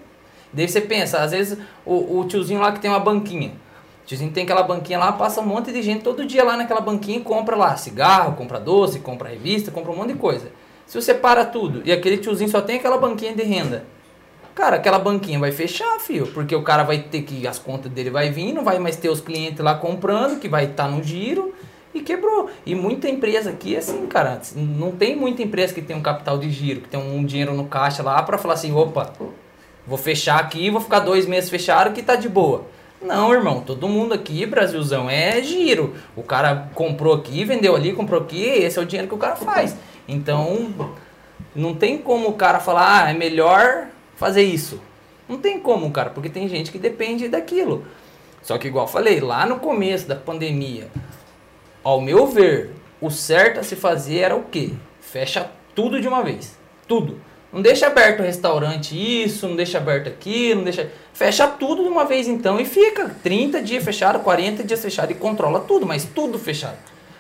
Daí 0.51 0.67
você 0.67 0.81
pensa, 0.81 1.19
às 1.19 1.33
vezes 1.33 1.59
o, 1.85 2.19
o 2.19 2.25
tiozinho 2.25 2.61
lá 2.61 2.73
que 2.73 2.81
tem 2.81 2.91
uma 2.91 2.99
banquinha. 2.99 3.53
O 4.03 4.07
tiozinho 4.07 4.33
tem 4.33 4.45
aquela 4.45 4.63
banquinha 4.63 4.99
lá, 4.99 5.13
passa 5.13 5.43
um 5.43 5.47
monte 5.47 5.71
de 5.71 5.83
gente 5.83 6.03
todo 6.03 6.25
dia 6.25 6.43
lá 6.43 6.57
naquela 6.57 6.81
banquinha 6.81 7.19
e 7.19 7.23
compra 7.23 7.55
lá 7.55 7.77
cigarro, 7.77 8.35
compra 8.35 8.59
doce, 8.59 9.01
compra 9.01 9.29
revista, 9.29 9.71
compra 9.71 9.93
um 9.93 9.97
monte 9.97 10.15
de 10.15 10.19
coisa. 10.19 10.51
Se 10.89 10.99
você 10.99 11.13
para 11.13 11.45
tudo 11.45 11.83
e 11.85 11.93
aquele 11.93 12.17
tiozinho 12.17 12.49
só 12.49 12.63
tem 12.63 12.79
aquela 12.79 12.97
banquinha 12.97 13.35
de 13.35 13.43
renda, 13.43 13.85
cara, 14.55 14.77
aquela 14.77 14.99
banquinha 14.99 15.39
vai 15.39 15.53
fechar, 15.53 16.01
filho, 16.01 16.27
porque 16.29 16.57
o 16.57 16.63
cara 16.63 16.83
vai 16.83 17.01
ter 17.01 17.21
que 17.23 17.47
as 17.47 17.59
contas 17.59 17.93
dele 17.93 18.09
vai 18.09 18.31
vir, 18.31 18.55
não 18.55 18.65
vai 18.65 18.79
mais 18.79 18.97
ter 18.97 19.11
os 19.11 19.21
clientes 19.21 19.63
lá 19.63 19.75
comprando, 19.75 20.41
que 20.41 20.49
vai 20.49 20.65
estar 20.65 20.85
tá 20.85 20.89
no 20.89 21.03
giro 21.03 21.53
e 21.93 22.01
quebrou. 22.01 22.49
E 22.65 22.75
muita 22.75 23.07
empresa 23.07 23.51
aqui, 23.51 23.77
assim, 23.77 24.07
cara, 24.07 24.41
não 24.57 24.91
tem 24.91 25.15
muita 25.15 25.43
empresa 25.43 25.75
que 25.75 25.83
tem 25.83 25.95
um 25.95 26.01
capital 26.01 26.39
de 26.39 26.49
giro, 26.51 26.81
que 26.81 26.89
tem 26.89 26.99
um 26.99 27.23
dinheiro 27.23 27.53
no 27.53 27.67
caixa 27.67 28.03
lá 28.03 28.23
para 28.23 28.39
falar 28.39 28.55
assim, 28.55 28.73
opa, 28.73 29.13
vou 29.87 29.99
fechar 29.99 30.41
aqui, 30.41 30.71
vou 30.71 30.81
ficar 30.81 31.01
dois 31.01 31.27
meses 31.27 31.51
fechado 31.51 31.93
que 31.93 32.03
tá 32.03 32.17
de 32.17 32.31
boa. 32.31 32.65
Não, 33.03 33.33
irmão, 33.33 33.61
todo 33.61 33.87
mundo 33.87 34.15
aqui, 34.15 34.47
Brasilzão, 34.47 35.09
é 35.09 35.41
giro. 35.43 35.95
O 36.17 36.23
cara 36.23 36.71
comprou 36.75 37.15
aqui, 37.15 37.45
vendeu 37.45 37.77
ali, 37.77 37.93
comprou 37.93 38.23
aqui, 38.23 38.43
esse 38.43 38.79
é 38.79 38.83
o 38.83 38.87
dinheiro 38.87 39.07
que 39.07 39.15
o 39.15 39.19
cara 39.19 39.37
faz. 39.37 39.77
Então, 40.09 40.97
não 41.55 41.75
tem 41.75 41.99
como 41.99 42.29
o 42.29 42.33
cara 42.35 42.59
falar, 42.59 43.05
ah, 43.05 43.11
é 43.11 43.15
melhor 43.15 43.89
fazer 44.17 44.43
isso. 44.43 44.81
Não 45.29 45.37
tem 45.37 45.61
como, 45.61 45.91
cara, 45.91 46.11
porque 46.11 46.31
tem 46.31 46.49
gente 46.49 46.73
que 46.73 46.79
depende 46.79 47.29
daquilo. 47.29 47.85
Só 48.43 48.57
que, 48.57 48.67
igual 48.67 48.89
falei, 48.89 49.21
lá 49.21 49.45
no 49.45 49.61
começo 49.61 50.09
da 50.09 50.17
pandemia, 50.17 50.89
ao 51.85 52.01
meu 52.01 52.27
ver, 52.27 52.71
o 53.01 53.11
certo 53.11 53.61
a 53.61 53.63
se 53.63 53.77
fazer 53.77 54.21
era 54.21 54.37
o 54.37 54.45
quê? 54.45 54.73
Fecha 55.01 55.51
tudo 55.75 56.01
de 56.01 56.09
uma 56.09 56.23
vez. 56.23 56.57
Tudo. 56.87 57.21
Não 57.53 57.63
deixa 57.63 57.87
aberto 57.87 58.21
o 58.21 58.25
restaurante 58.25 58.95
isso, 58.95 59.49
não 59.49 59.57
deixa 59.57 59.79
aberto 59.79 60.09
aquilo, 60.09 60.57
não 60.57 60.65
deixa. 60.65 60.91
Fecha 61.15 61.47
tudo 61.47 61.83
de 61.83 61.89
uma 61.89 62.05
vez 62.05 62.29
então 62.29 62.61
e 62.61 62.65
fica 62.65 63.15
30 63.23 63.63
dias 63.63 63.83
fechado, 63.83 64.21
40 64.21 64.65
dias 64.65 64.81
fechado 64.81 65.13
e 65.13 65.15
controla 65.15 65.61
tudo, 65.61 65.87
mas 65.87 66.05
tudo 66.05 66.39
fechado. 66.39 66.77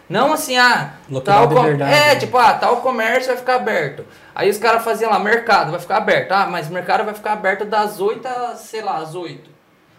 Não 0.08 0.32
assim, 0.32 0.56
ah, 0.56 0.94
tal 1.22 1.48
com... 1.48 1.62
verdade, 1.62 1.92
é, 1.92 2.14
né? 2.14 2.16
tipo, 2.16 2.36
ah, 2.38 2.54
tal 2.54 2.80
comércio 2.80 3.28
vai 3.28 3.36
ficar 3.36 3.56
aberto. 3.56 4.06
Aí 4.34 4.48
os 4.48 4.56
caras 4.56 4.82
faziam 4.82 5.10
lá, 5.10 5.18
mercado 5.18 5.70
vai 5.70 5.80
ficar 5.80 5.98
aberto. 5.98 6.32
Ah, 6.32 6.46
mas 6.46 6.68
o 6.68 6.72
mercado 6.72 7.04
vai 7.04 7.12
ficar 7.12 7.32
aberto 7.32 7.66
das 7.66 8.00
8 8.00 8.26
às, 8.26 8.60
sei 8.60 8.80
lá, 8.80 8.96
às 8.96 9.14
8. 9.14 9.50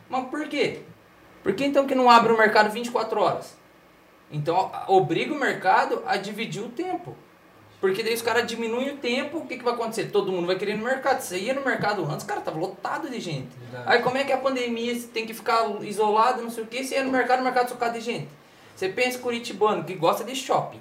Mas 0.10 0.26
por 0.26 0.48
quê? 0.48 0.82
Por 1.44 1.54
que 1.54 1.64
então 1.64 1.86
que 1.86 1.94
não 1.94 2.10
abre 2.10 2.34
o 2.34 2.38
mercado 2.38 2.72
24 2.72 3.22
horas? 3.22 3.56
Então 4.32 4.72
obriga 4.88 5.34
o 5.34 5.40
mercado 5.40 6.04
a 6.08 6.18
dividir 6.18 6.64
o 6.64 6.70
tempo. 6.70 7.16
Porque 7.80 8.04
daí 8.04 8.14
os 8.14 8.22
caras 8.22 8.46
diminuem 8.46 8.90
o 8.90 8.98
tempo, 8.98 9.38
o 9.38 9.46
que, 9.46 9.58
que 9.58 9.64
vai 9.64 9.74
acontecer? 9.74 10.08
Todo 10.12 10.32
mundo 10.32 10.48
vai 10.48 10.58
querer 10.58 10.74
ir 10.74 10.78
no 10.78 10.84
mercado. 10.84 11.22
Você 11.22 11.38
ia 11.38 11.54
no 11.54 11.64
mercado 11.64 12.04
antes, 12.06 12.26
cara, 12.26 12.42
tava 12.42 12.60
lotado 12.60 13.10
de 13.10 13.20
gente. 13.22 13.48
Verdade. 13.58 13.84
Aí 13.86 14.02
como 14.02 14.18
é 14.18 14.24
que 14.26 14.34
a 14.34 14.38
pandemia 14.38 15.00
tem 15.14 15.26
que 15.26 15.34
ficar 15.34 15.66
isolado, 15.82 16.42
não 16.42 16.50
sei 16.50 16.64
o 16.64 16.68
que, 16.68 16.84
você 16.84 16.96
ia 16.96 17.04
no 17.04 17.12
mercado, 17.12 17.40
o 17.40 17.44
mercado 17.44 17.70
socado 17.70 17.94
de 17.94 18.02
gente. 18.02 18.28
Você 18.80 18.88
pensa 18.88 19.20
curitibano 19.20 19.84
que 19.84 19.94
gosta 19.94 20.24
de 20.24 20.34
shopping. 20.34 20.80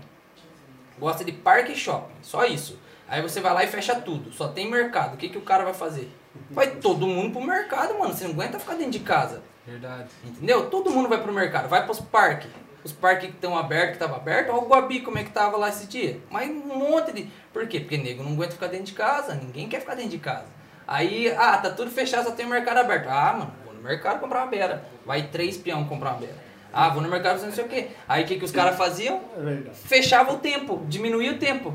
Gosta 1.01 1.25
de 1.25 1.33
parque 1.33 1.73
e 1.73 1.77
shopping. 1.77 2.15
Só 2.23 2.45
isso. 2.45 2.79
Aí 3.09 3.21
você 3.21 3.41
vai 3.41 3.53
lá 3.53 3.65
e 3.65 3.67
fecha 3.67 3.97
tudo. 3.97 4.33
Só 4.33 4.47
tem 4.47 4.71
mercado. 4.71 5.15
O 5.15 5.17
que, 5.17 5.29
que 5.29 5.37
o 5.37 5.41
cara 5.43 5.65
vai 5.65 5.75
fazer? 5.75 6.09
Vai 6.49 6.77
todo 6.77 7.09
mundo 7.09 7.33
pro 7.33 7.43
mercado, 7.43 7.99
mano. 7.99 8.15
Você 8.15 8.23
não 8.23 8.35
aguenta 8.35 8.61
ficar 8.61 8.77
dentro 8.77 8.93
de 8.93 9.01
casa. 9.01 9.43
Verdade. 9.67 10.11
Entendeu? 10.25 10.71
Todo 10.71 10.93
mundo 10.93 11.09
vai 11.09 11.21
pro 11.21 11.33
mercado. 11.33 11.69
Vai 11.69 11.85
pros 11.85 11.99
parques 11.99 12.49
os 12.85 12.93
parques 12.93 13.31
que 13.31 13.35
estão 13.35 13.59
abertos, 13.59 13.89
que 13.89 13.95
estavam 13.95 14.17
abertos, 14.17 14.55
olha 14.55 14.63
o 14.63 14.69
Guabi 14.69 15.01
como 15.01 15.19
é 15.19 15.25
que 15.25 15.31
tava 15.31 15.57
lá 15.57 15.69
esse 15.69 15.89
dia. 15.89 16.21
Mas 16.31 16.49
um 16.49 16.77
monte 16.77 17.11
de. 17.11 17.29
Por 17.53 17.67
quê? 17.67 17.81
Porque 17.81 17.99
nego 17.99 18.23
não 18.23 18.35
aguenta 18.35 18.53
ficar 18.53 18.69
dentro 18.69 18.87
de 18.87 18.93
casa, 18.93 19.35
ninguém 19.35 19.69
quer 19.69 19.81
ficar 19.81 19.97
dentro 19.97 20.13
de 20.13 20.19
casa. 20.19 20.47
Aí, 20.87 21.29
ah, 21.37 21.59
tá 21.59 21.71
tudo 21.71 21.91
fechado, 21.91 22.27
só 22.27 22.31
tem 22.31 22.47
o 22.47 22.49
mercado 22.49 22.79
aberto. 22.79 23.09
Ah, 23.09 23.33
mano, 23.33 23.53
vou 23.65 23.75
no 23.75 23.83
mercado 23.83 24.21
comprar 24.21 24.43
uma 24.43 24.47
beira. 24.47 24.87
Vai 25.05 25.25
três 25.25 25.57
peão 25.57 25.85
comprar 25.85 26.11
uma 26.11 26.21
beira. 26.21 26.48
Ah, 26.73 26.89
vou 26.91 27.03
no 27.03 27.09
mercado 27.09 27.35
fazer 27.35 27.47
não 27.47 27.55
sei 27.55 27.65
o 27.65 27.69
quê. 27.69 27.89
Aí 28.09 28.25
o 28.25 28.27
que, 28.27 28.39
que 28.39 28.45
os 28.45 28.53
caras 28.53 28.77
faziam? 28.77 29.21
É 29.37 29.71
Fechava 29.73 30.33
o 30.33 30.39
tempo, 30.39 30.85
diminuía 30.87 31.33
o 31.33 31.39
tempo. 31.39 31.75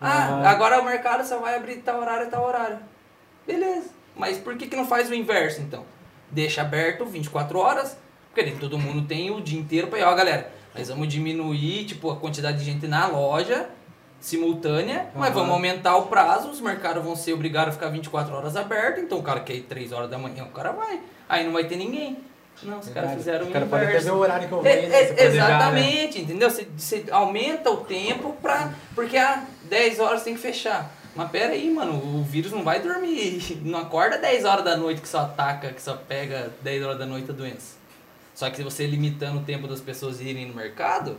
Ah, 0.00 0.50
agora 0.50 0.80
o 0.80 0.84
mercado 0.84 1.24
só 1.24 1.38
vai 1.38 1.54
abrir 1.54 1.76
tal 1.76 2.00
horário 2.00 2.28
tal 2.28 2.44
horário. 2.44 2.78
Beleza. 3.46 3.90
Mas 4.16 4.38
por 4.38 4.56
que, 4.56 4.66
que 4.66 4.76
não 4.76 4.86
faz 4.86 5.08
o 5.08 5.14
inverso 5.14 5.60
então? 5.60 5.84
Deixa 6.30 6.62
aberto 6.62 7.04
24 7.04 7.58
horas, 7.58 7.96
porque 8.28 8.42
nem 8.42 8.56
todo 8.56 8.78
mundo 8.78 9.06
tem 9.06 9.30
o 9.30 9.40
dia 9.40 9.58
inteiro 9.58 9.88
para 9.88 9.98
ir, 9.98 10.02
ó, 10.02 10.14
galera, 10.14 10.50
nós 10.74 10.88
vamos 10.88 11.08
diminuir, 11.08 11.84
tipo, 11.84 12.10
a 12.10 12.16
quantidade 12.16 12.58
de 12.58 12.64
gente 12.64 12.86
na 12.86 13.06
loja 13.06 13.68
simultânea, 14.20 15.10
uhum. 15.14 15.20
mas 15.20 15.34
vamos 15.34 15.50
aumentar 15.50 15.96
o 15.96 16.06
prazo, 16.06 16.48
os 16.48 16.60
mercados 16.60 17.02
vão 17.02 17.16
ser 17.16 17.32
obrigados 17.32 17.70
a 17.70 17.72
ficar 17.72 17.88
24 17.88 18.34
horas 18.34 18.56
abertos, 18.56 19.02
então 19.02 19.18
o 19.18 19.22
cara 19.22 19.40
quer 19.40 19.54
ir 19.54 19.62
3 19.62 19.92
horas 19.92 20.08
da 20.08 20.16
manhã, 20.16 20.44
o 20.44 20.50
cara 20.50 20.70
vai. 20.70 21.00
Aí 21.28 21.44
não 21.44 21.52
vai 21.52 21.64
ter 21.64 21.76
ninguém. 21.76 22.18
Não, 22.64 22.78
os 22.78 22.88
caras 22.88 23.14
fizeram 23.14 23.46
o 23.46 23.50
cara 23.50 23.66
pode 23.66 23.84
até 23.84 23.98
ver 23.98 24.10
o 24.10 24.18
horário 24.18 24.48
que 24.48 24.54
eu 24.54 24.62
venho, 24.62 24.88
né? 24.88 24.96
é, 24.96 25.26
Exatamente, 25.26 26.18
né? 26.18 26.24
entendeu? 26.24 26.50
Você, 26.50 26.68
você 26.76 27.04
aumenta 27.10 27.70
o 27.70 27.78
tempo 27.78 28.36
pra... 28.40 28.72
Porque 28.94 29.16
a 29.16 29.44
10 29.64 30.00
horas 30.00 30.22
tem 30.22 30.34
que 30.34 30.40
fechar. 30.40 30.92
Mas 31.14 31.30
pera 31.30 31.52
aí, 31.52 31.70
mano, 31.70 31.92
o 31.92 32.22
vírus 32.22 32.52
não 32.52 32.62
vai 32.62 32.80
dormir. 32.80 33.60
Não 33.62 33.80
acorda 33.80 34.16
10 34.16 34.44
horas 34.44 34.64
da 34.64 34.76
noite 34.76 35.02
que 35.02 35.08
só 35.08 35.20
ataca, 35.20 35.72
que 35.72 35.82
só 35.82 35.94
pega 35.94 36.50
10 36.62 36.84
horas 36.84 36.98
da 36.98 37.06
noite 37.06 37.30
a 37.30 37.34
doença. 37.34 37.76
Só 38.34 38.48
que 38.48 38.56
se 38.56 38.62
você 38.62 38.86
limitando 38.86 39.40
o 39.40 39.44
tempo 39.44 39.68
das 39.68 39.80
pessoas 39.80 40.20
irem 40.20 40.46
no 40.46 40.54
mercado, 40.54 41.18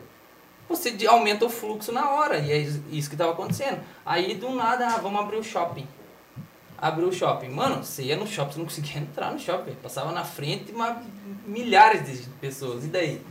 você 0.68 0.96
aumenta 1.08 1.46
o 1.46 1.50
fluxo 1.50 1.92
na 1.92 2.10
hora. 2.10 2.40
E 2.40 2.52
é 2.52 2.58
isso 2.58 3.10
que 3.10 3.16
estava 3.16 3.34
acontecendo. 3.34 3.82
Aí 4.06 4.34
do 4.34 4.50
nada, 4.50 4.88
ah, 4.88 4.98
vamos 4.98 5.22
abrir 5.22 5.38
o 5.38 5.44
shopping. 5.44 5.88
Abriu 6.78 7.08
o 7.08 7.14
shopping. 7.14 7.50
Mano, 7.50 7.84
você 7.84 8.04
ia 8.04 8.16
no 8.16 8.28
shopping, 8.28 8.54
você 8.54 8.60
não 8.60 8.66
conseguia 8.66 8.98
entrar 9.02 9.32
no 9.32 9.40
shopping. 9.40 9.76
Passava 9.82 10.12
na 10.12 10.24
frente 10.24 10.72
uma, 10.72 11.02
milhares 11.46 12.06
de 12.06 12.30
pessoas. 12.42 12.86
E 12.86 12.88
daí? 12.88 13.22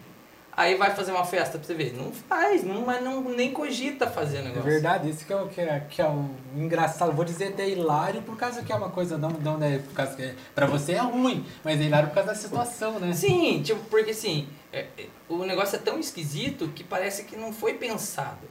Aí 0.55 0.75
vai 0.75 0.95
fazer 0.95 1.13
uma 1.13 1.25
festa 1.25 1.57
pra 1.57 1.67
você 1.67 1.73
ver. 1.73 1.95
Não 1.97 2.13
faz, 2.13 2.63
não, 2.63 2.83
mas 2.83 3.03
não, 3.03 3.23
nem 3.23 3.53
cogita 3.53 4.07
fazer 4.07 4.41
o 4.41 4.45
negócio. 4.45 4.69
É 4.69 4.73
verdade, 4.73 5.09
isso 5.09 5.25
que 5.25 5.33
é 5.33 5.37
o, 5.37 5.49
que 5.49 5.61
é, 5.61 5.87
que 5.89 6.03
é 6.03 6.07
o 6.07 6.29
engraçado. 6.55 7.11
Vou 7.13 7.25
dizer 7.25 7.49
até 7.49 7.67
hilário 7.67 8.21
por 8.21 8.37
causa 8.37 8.63
que 8.63 8.71
é 8.71 8.75
uma 8.75 8.91
coisa, 8.91 9.17
não, 9.17 9.31
não 9.31 9.57
né, 9.57 9.79
por 9.79 9.95
causa 9.95 10.15
que 10.15 10.23
é, 10.23 10.35
pra 10.55 10.67
você 10.67 10.93
é 10.93 10.99
ruim, 10.99 11.47
mas 11.65 11.81
é 11.81 11.85
hilário 11.85 12.09
por 12.09 12.17
causa 12.17 12.33
da 12.33 12.35
situação, 12.35 12.99
né? 12.99 13.15
Sim, 13.15 13.63
tipo, 13.63 13.81
porque 13.85 14.11
assim, 14.11 14.47
é, 14.71 14.89
é, 14.99 15.07
o 15.27 15.39
negócio 15.45 15.77
é 15.77 15.79
tão 15.79 15.99
esquisito 15.99 16.69
que 16.69 16.85
parece 16.85 17.25
que 17.25 17.35
não 17.35 17.51
foi 17.51 17.75
pensado. 17.75 18.47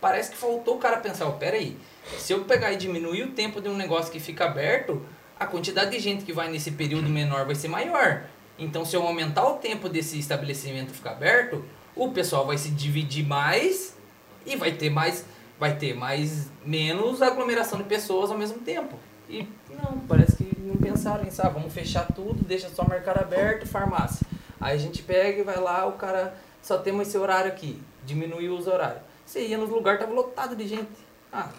Parece 0.00 0.32
que 0.32 0.36
faltou 0.36 0.74
o 0.74 0.78
cara 0.78 0.96
pensar, 0.96 1.26
oh, 1.28 1.34
peraí, 1.34 1.76
se 2.18 2.32
eu 2.32 2.44
pegar 2.44 2.72
e 2.72 2.76
diminuir 2.76 3.24
o 3.24 3.32
tempo 3.32 3.60
de 3.60 3.68
um 3.68 3.76
negócio 3.76 4.12
que 4.12 4.20
fica 4.20 4.44
aberto, 4.44 5.02
a 5.38 5.46
quantidade 5.46 5.90
de 5.90 5.98
gente 5.98 6.24
que 6.24 6.32
vai 6.32 6.48
nesse 6.48 6.70
período 6.70 7.08
menor 7.08 7.44
vai 7.44 7.54
ser 7.54 7.68
maior. 7.68 8.24
Então, 8.58 8.84
se 8.84 8.96
eu 8.96 9.02
aumentar 9.02 9.46
o 9.46 9.58
tempo 9.58 9.88
desse 9.88 10.18
estabelecimento 10.18 10.92
ficar 10.92 11.12
aberto, 11.12 11.64
o 11.94 12.10
pessoal 12.10 12.46
vai 12.46 12.56
se 12.56 12.70
dividir 12.70 13.24
mais 13.26 13.96
e 14.46 14.56
vai 14.56 14.72
ter 14.72 14.88
mais, 14.88 15.26
vai 15.58 15.76
ter 15.76 15.94
mais 15.94 16.50
menos 16.64 17.20
aglomeração 17.20 17.78
de 17.78 17.84
pessoas 17.84 18.30
ao 18.30 18.38
mesmo 18.38 18.60
tempo. 18.60 18.98
E 19.28 19.46
não, 19.70 19.98
parece 20.06 20.36
que 20.36 20.58
não 20.60 20.76
pensaram 20.76 21.24
em, 21.24 21.30
sabe, 21.30 21.54
vamos 21.54 21.72
fechar 21.72 22.06
tudo, 22.14 22.44
deixa 22.44 22.68
só 22.68 22.86
mercado 22.88 23.18
aberto, 23.18 23.66
farmácia. 23.66 24.26
Aí 24.60 24.74
a 24.74 24.78
gente 24.78 25.02
pega 25.02 25.40
e 25.40 25.44
vai 25.44 25.58
lá, 25.60 25.86
o 25.86 25.92
cara 25.92 26.34
só 26.62 26.78
temos 26.78 27.08
esse 27.08 27.18
horário 27.18 27.50
aqui, 27.50 27.80
diminuiu 28.04 28.56
os 28.56 28.66
horários. 28.66 29.02
Você 29.24 29.46
ia 29.46 29.58
nos 29.58 29.68
lugares, 29.68 30.00
tava 30.00 30.12
lotado 30.12 30.54
de 30.54 30.66
gente. 30.66 31.05
Ah, 31.32 31.50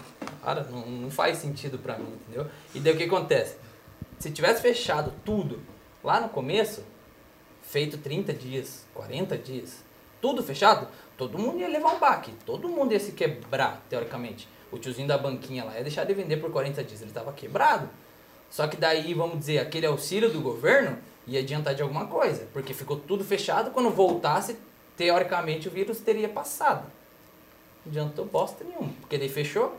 cara, 0.44 0.64
não, 0.64 0.86
não 0.86 1.12
faz 1.12 1.38
sentido 1.38 1.78
pra 1.78 1.98
mim, 1.98 2.14
entendeu? 2.22 2.50
E 2.74 2.80
daí 2.80 2.94
o 2.94 2.98
que 2.98 3.04
acontece? 3.04 3.58
Se 4.20 4.32
tivesse 4.32 4.62
fechado 4.62 5.14
tudo 5.24 5.60
Lá 6.08 6.22
no 6.22 6.30
começo, 6.30 6.86
feito 7.62 7.98
30 7.98 8.32
dias, 8.32 8.86
40 8.94 9.38
dias, 9.38 9.84
tudo 10.22 10.42
fechado, 10.42 10.88
todo 11.18 11.38
mundo 11.38 11.60
ia 11.60 11.68
levar 11.68 11.96
um 11.96 12.00
baque, 12.00 12.32
todo 12.46 12.70
mundo 12.70 12.94
ia 12.94 13.00
se 13.00 13.12
quebrar, 13.12 13.84
teoricamente. 13.90 14.48
O 14.72 14.78
tiozinho 14.78 15.08
da 15.08 15.18
banquinha 15.18 15.66
lá 15.66 15.76
ia 15.76 15.84
deixar 15.84 16.06
de 16.06 16.14
vender 16.14 16.38
por 16.38 16.50
40 16.50 16.84
dias, 16.84 17.02
ele 17.02 17.10
estava 17.10 17.34
quebrado. 17.34 17.90
Só 18.50 18.68
que 18.68 18.78
daí, 18.78 19.14
vamos 19.14 19.40
dizer, 19.40 19.60
aquele 19.60 19.86
auxílio 19.86 20.32
do 20.32 20.40
governo 20.40 20.98
ia 21.26 21.42
adiantar 21.42 21.76
de 21.76 21.82
alguma 21.82 22.06
coisa, 22.06 22.48
porque 22.54 22.74
ficou 22.74 22.98
tudo 22.98 23.26
fechado, 23.26 23.72
quando 23.72 23.90
voltasse, 23.90 24.58
teoricamente 24.96 25.68
o 25.68 25.72
vírus 25.72 26.00
teria 26.00 26.30
passado. 26.30 26.90
Não 27.88 28.04
adiantou 28.04 28.26
bosta 28.26 28.66
nenhuma, 28.66 28.92
porque 29.00 29.18
daí 29.18 29.30
fechou, 29.30 29.78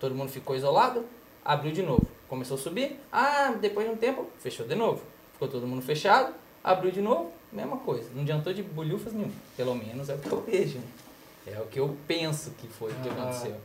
todo 0.00 0.14
mundo 0.14 0.28
ficou 0.28 0.56
isolado, 0.56 1.04
abriu 1.44 1.72
de 1.72 1.82
novo, 1.82 2.04
começou 2.28 2.56
a 2.56 2.60
subir, 2.60 2.98
ah, 3.12 3.54
depois 3.60 3.86
de 3.86 3.92
um 3.92 3.96
tempo, 3.96 4.26
fechou 4.40 4.66
de 4.66 4.74
novo. 4.74 5.02
Ficou 5.32 5.46
todo 5.46 5.66
mundo 5.66 5.80
fechado, 5.80 6.34
abriu 6.62 6.90
de 6.90 7.00
novo, 7.00 7.32
mesma 7.52 7.76
coisa. 7.76 8.10
Não 8.12 8.22
adiantou 8.22 8.52
de 8.52 8.62
bolhufas 8.62 9.12
nenhum. 9.12 9.30
Pelo 9.56 9.74
menos 9.74 10.08
é 10.08 10.14
o 10.14 10.18
que 10.18 10.32
eu 10.32 10.42
vejo. 10.42 10.78
Né? 10.78 10.84
É 11.46 11.60
o 11.60 11.66
que 11.66 11.78
eu 11.78 11.96
penso 12.08 12.50
que 12.52 12.66
foi 12.66 12.90
o 12.90 12.94
que 12.96 13.08
ah. 13.08 13.12
aconteceu. 13.12 13.56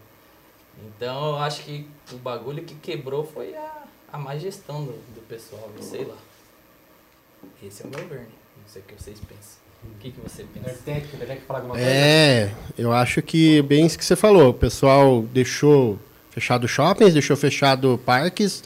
Então 0.86 1.30
eu 1.30 1.38
acho 1.38 1.64
que 1.64 1.90
o 2.12 2.18
bagulho 2.18 2.64
que 2.64 2.76
quebrou 2.76 3.24
foi 3.24 3.56
a, 3.56 3.84
a 4.12 4.18
má 4.18 4.38
gestão 4.38 4.86
do, 4.86 4.92
do 4.92 5.28
pessoal, 5.28 5.68
sei 5.82 6.06
lá. 6.06 6.18
Esse 7.64 7.84
é 7.84 7.86
o 7.88 7.90
meu 7.90 8.08
ver, 8.08 8.28
Não 8.56 8.68
sei 8.68 8.82
o 8.82 8.86
que 8.86 8.94
vocês 8.94 9.20
pensam. 9.20 9.69
O 9.84 10.00
que, 10.00 10.12
que 10.12 10.22
você 10.22 10.44
pensa? 10.44 10.80
É, 11.78 12.50
eu 12.78 12.92
acho 12.94 13.22
que 13.22 13.62
bem 13.64 13.86
isso 13.86 13.98
que 13.98 14.06
você 14.06 14.16
falou. 14.16 14.50
O 14.50 14.54
pessoal 14.54 15.24
deixou 15.34 16.00
fechado 16.32 16.68
shoppings, 16.68 17.14
deixou 17.14 17.36
fechado 17.36 18.00
parques 18.06 18.64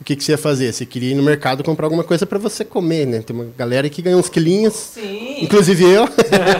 o 0.00 0.04
que, 0.04 0.16
que 0.16 0.24
você 0.24 0.32
ia 0.32 0.38
fazer? 0.38 0.72
Você 0.72 0.84
queria 0.84 1.12
ir 1.12 1.14
no 1.14 1.22
mercado 1.22 1.62
comprar 1.62 1.86
alguma 1.86 2.02
coisa 2.04 2.26
para 2.26 2.38
você 2.38 2.64
comer, 2.64 3.06
né? 3.06 3.22
Tem 3.22 3.34
uma 3.34 3.46
galera 3.56 3.88
que 3.88 4.02
ganha 4.02 4.16
uns 4.16 4.28
quilinhos. 4.28 4.74
Sim. 4.74 5.38
Inclusive 5.40 5.84
eu. 5.84 6.06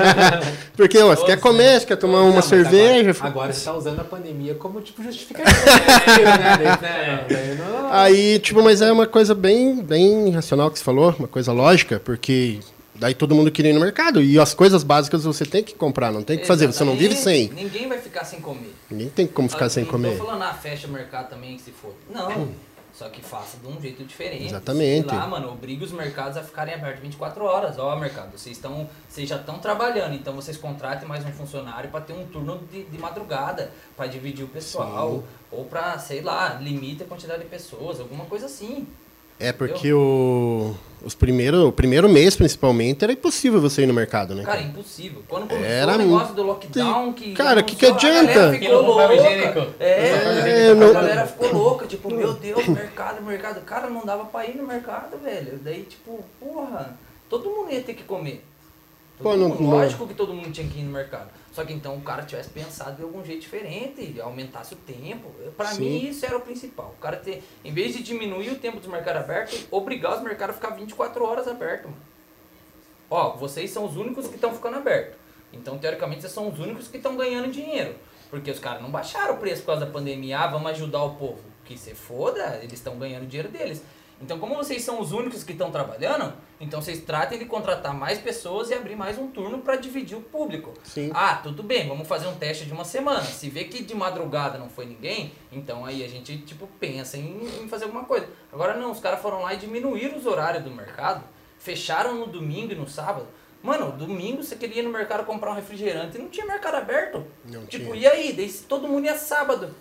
Porque 0.75 0.97
ó, 0.99 1.15
você 1.15 1.27
quer 1.27 1.41
comer, 1.41 1.81
você 1.81 1.87
quer 1.87 1.97
tomar 1.97 2.21
uma 2.21 2.29
Não, 2.29 2.37
mas 2.37 2.45
cerveja. 2.47 3.11
Agora, 3.11 3.29
agora 3.29 3.53
você 3.53 3.65
tá 3.65 3.75
usando 3.77 4.01
a 4.01 4.05
pandemia 4.05 4.55
como 4.55 4.81
tipo 4.81 5.03
justificativa. 5.03 5.53
né? 6.81 7.57
Não- 7.59 7.93
Aí, 7.93 8.39
tipo, 8.39 8.63
mas 8.63 8.81
é 8.81 8.91
uma 8.91 9.07
coisa 9.07 9.35
bem, 9.35 9.83
bem 9.83 10.31
racional 10.31 10.71
que 10.71 10.79
você 10.79 10.85
falou, 10.85 11.15
uma 11.19 11.29
coisa 11.29 11.53
lógica, 11.53 12.01
porque 12.03 12.61
daí 12.95 13.15
todo 13.15 13.35
mundo 13.35 13.51
queria 13.51 13.71
ir 13.71 13.75
no 13.75 13.81
mercado. 13.81 14.23
E 14.23 14.39
as 14.39 14.55
coisas 14.55 14.83
básicas 14.83 15.25
você 15.25 15.45
tem 15.45 15.63
que 15.63 15.75
comprar, 15.75 16.13
não 16.13 16.23
tem 16.23 16.39
que 16.39 16.47
fazer, 16.47 16.67
você 16.67 16.85
não 16.85 16.97
vive 16.97 17.15
sem. 17.15 17.49
Ninguém 17.51 17.89
vai 17.89 17.99
ficar 17.99 18.25
sem 18.25 18.41
comer. 18.41 18.75
Ninguém 18.91 19.09
tem 19.09 19.27
como 19.27 19.49
ficar 19.49 19.69
sem 19.69 19.85
não 19.85 19.91
comer. 19.91 20.19
tô 20.19 20.25
falando, 20.25 20.43
ah, 20.43 20.55
fecha 20.55 20.87
o 20.87 20.91
mercado 20.91 21.31
também, 21.31 21.59
se 21.59 21.71
for. 21.71 21.95
Não. 22.11 22.49
Só 22.95 23.09
que 23.09 23.21
faça 23.21 23.57
de 23.57 23.67
um 23.67 23.81
jeito 23.81 24.05
diferente. 24.05 24.47
Exatamente. 24.47 25.09
Sei 25.09 25.19
lá, 25.19 25.27
mano, 25.27 25.51
obrigue 25.51 25.83
os 25.83 25.91
mercados 25.91 26.37
a 26.37 26.45
ficarem 26.45 26.75
abertos 26.75 27.03
24 27.03 27.45
horas. 27.45 27.77
Ó, 27.77 27.97
mercado, 27.97 28.39
vocês 28.39 28.57
estão. 28.57 28.89
Vocês 29.09 29.29
já 29.29 29.35
estão 29.35 29.59
trabalhando, 29.59 30.15
então 30.15 30.33
vocês 30.33 30.57
contratem 30.57 31.09
mais 31.09 31.27
um 31.27 31.33
funcionário 31.33 31.91
para 31.91 32.01
ter 32.01 32.13
um 32.13 32.25
turno 32.27 32.61
de, 32.71 32.85
de 32.85 32.99
madrugada, 32.99 33.73
para 33.97 34.07
dividir 34.07 34.45
o 34.45 34.49
pessoal. 34.49 35.25
Ou 35.51 35.65
para, 35.65 35.99
sei 35.99 36.21
lá, 36.21 36.55
limite 36.55 37.03
a 37.03 37.07
quantidade 37.07 37.43
de 37.43 37.49
pessoas, 37.49 37.99
alguma 37.99 38.27
coisa 38.27 38.47
assim. 38.47 38.87
É 39.39 39.53
porque 39.53 39.93
o, 39.93 40.75
os 41.05 41.15
primeiro, 41.15 41.69
o 41.69 41.73
primeiro 41.73 42.09
mês, 42.09 42.37
principalmente, 42.37 43.03
era 43.03 43.13
impossível 43.13 43.61
você 43.61 43.83
ir 43.83 43.87
no 43.87 43.93
mercado, 43.95 44.35
né? 44.35 44.43
Cara, 44.45 44.61
impossível. 44.63 45.23
Quando 45.29 45.49
começou 45.49 45.69
Era 45.69 45.95
o 45.95 45.99
negócio 45.99 46.35
do 46.35 46.43
lockdown, 46.45 47.13
que. 47.13 47.33
Cara, 47.33 47.61
já 47.61 47.63
que 47.67 47.77
que 47.77 47.87
a 47.87 47.91
adianta? 47.91 48.53
não 48.53 48.59
ficou 48.59 48.83
louca. 48.83 49.15
higiênico. 49.15 49.67
É, 49.81 50.75
Não 50.75 50.89
a 50.89 50.93
galera 50.93 51.27
ficou 51.27 51.53
louca, 51.53 51.87
tipo, 51.87 52.15
meu 52.15 52.33
Deus, 52.35 52.67
mercado, 52.69 53.23
mercado. 53.23 53.61
Cara, 53.63 53.91
não 53.91 54.07
dava 54.07 54.25
pra 54.25 54.47
ir 54.47 54.57
no 54.57 54.67
mercado, 54.67 55.19
velho. 55.23 55.59
Daí, 55.63 55.83
tipo, 55.83 56.25
porra, 56.41 56.97
todo 57.29 57.51
mundo 57.51 57.71
ia 57.73 57.83
ter 57.83 57.95
que 57.95 58.05
comer. 58.05 58.43
Todo 59.19 59.31
Pô, 59.31 59.37
não- 59.37 59.49
mundo, 59.51 59.63
não- 59.63 59.71
lógico 59.71 60.07
que 60.09 60.15
todo 60.15 60.33
mundo 60.33 60.51
tinha 60.53 60.67
que 60.67 60.79
ir 60.79 60.83
no 60.85 60.93
mercado. 60.93 61.29
Só 61.55 61.65
que 61.65 61.73
então 61.73 61.97
o 61.97 62.01
cara 62.01 62.25
tivesse 62.25 62.51
pensado 62.51 62.97
de 62.97 63.03
algum 63.05 63.25
jeito 63.25 63.43
diferente, 63.43 64.21
aumentasse 64.21 64.75
o 64.75 64.77
tempo. 64.77 65.31
Pra 65.57 65.69
Sim. 65.69 65.83
mim 65.83 66.09
isso 66.09 66.27
era 66.27 66.37
o 66.37 66.41
principal. 66.41 66.93
O 66.99 67.01
cara 67.01 67.17
ter, 67.17 67.45
em 67.65 67.73
vez 67.73 67.95
de 67.95 68.03
diminuir 68.03 68.51
o 68.51 68.59
tempo 68.59 68.81
dos 68.81 68.89
mercados 68.89 69.23
abertos, 69.23 69.65
obrigar 69.71 70.17
os 70.17 70.23
mercados 70.23 70.57
a 70.57 70.59
ficar 70.59 70.75
24 70.75 71.25
horas 71.25 71.47
abertos, 71.47 71.93
mano. 71.93 72.03
Ó, 73.09 73.37
vocês 73.37 73.71
são 73.71 73.85
os 73.85 73.97
únicos 73.97 74.27
que 74.27 74.35
estão 74.35 74.53
ficando 74.53 74.79
abertos. 74.79 75.17
Então, 75.53 75.79
teoricamente, 75.79 76.23
vocês 76.23 76.33
são 76.33 76.49
os 76.49 76.59
únicos 76.59 76.89
que 76.89 76.97
estão 76.97 77.17
ganhando 77.17 77.53
dinheiro. 77.53 77.95
Porque 78.29 78.51
os 78.51 78.59
caras 78.59 78.83
não 78.83 78.91
baixaram 78.91 79.35
o 79.35 79.37
preço 79.37 79.61
por 79.61 79.67
causa 79.67 79.87
da 79.87 79.93
pandemia. 79.93 80.41
Ah, 80.41 80.49
vamos 80.49 80.69
ajudar 80.73 81.05
o 81.05 81.15
povo. 81.15 81.41
Que 81.65 81.79
se 81.79 81.95
foda, 81.95 82.59
eles 82.61 82.73
estão 82.73 82.99
ganhando 82.99 83.29
dinheiro 83.29 83.49
deles. 83.49 83.81
Então, 84.21 84.39
como 84.39 84.55
vocês 84.55 84.83
são 84.83 85.01
os 85.01 85.13
únicos 85.13 85.43
que 85.43 85.53
estão 85.53 85.71
trabalhando, 85.71 86.33
então 86.61 86.81
vocês 86.81 87.01
tratem 87.01 87.39
de 87.39 87.45
contratar 87.45 87.93
mais 87.93 88.19
pessoas 88.19 88.71
e 88.71 88.75
abrir 88.75 88.97
mais 88.97 89.19
um 89.19 89.29
turno 89.29 89.59
para 89.59 89.77
dividir 89.77 90.17
o 90.17 90.21
público. 90.21 90.73
Sim. 90.85 91.11
Ah, 91.13 91.41
tudo 91.43 91.63
bem, 91.63 91.89
vamos 91.89 92.07
fazer 92.07 92.27
um 92.27 92.35
teste 92.35 92.65
de 92.65 92.73
uma 92.73 92.85
semana. 92.85 93.23
Se 93.23 93.51
vê 93.51 93.65
que 93.65 93.83
de 93.83 93.95
madrugada 93.95 94.57
não 94.57 94.69
foi 94.69 94.87
ninguém, 94.87 95.33
então 95.53 95.85
aí 95.85 96.05
a 96.05 96.09
gente, 96.09 96.39
tipo, 96.39 96.67
pensa 96.79 97.17
em, 97.17 97.41
em 97.63 97.69
fazer 97.69 97.85
alguma 97.85 98.05
coisa. 98.05 98.29
Agora 98.53 98.75
não, 98.77 98.91
os 98.93 99.01
caras 99.01 99.21
foram 99.21 99.43
lá 99.43 99.53
e 99.53 99.59
diminuíram 99.59 100.17
os 100.17 100.27
horários 100.27 100.65
do 100.65 100.71
mercado, 100.71 101.25
fecharam 101.59 102.15
no 102.15 102.27
domingo 102.27 102.73
e 102.73 102.77
no 102.77 102.89
sábado. 102.89 103.27
Mano, 103.65 103.93
domingo 103.93 104.43
você 104.43 104.57
queria 104.57 104.81
ir 104.81 104.85
no 104.85 104.91
mercado 104.91 105.25
comprar 105.25 105.51
um 105.51 105.55
refrigerante 105.55 106.19
e 106.19 106.21
não 106.21 106.29
tinha 106.29 106.45
mercado 106.45 106.75
aberto. 106.75 107.25
Não 107.47 107.65
tipo, 107.65 107.93
tinha. 107.93 107.97
e 107.97 108.07
aí? 108.07 108.33
Daí 108.35 108.53
todo 108.69 108.87
mundo 108.87 109.07
ia 109.07 109.17
sábado. 109.17 109.75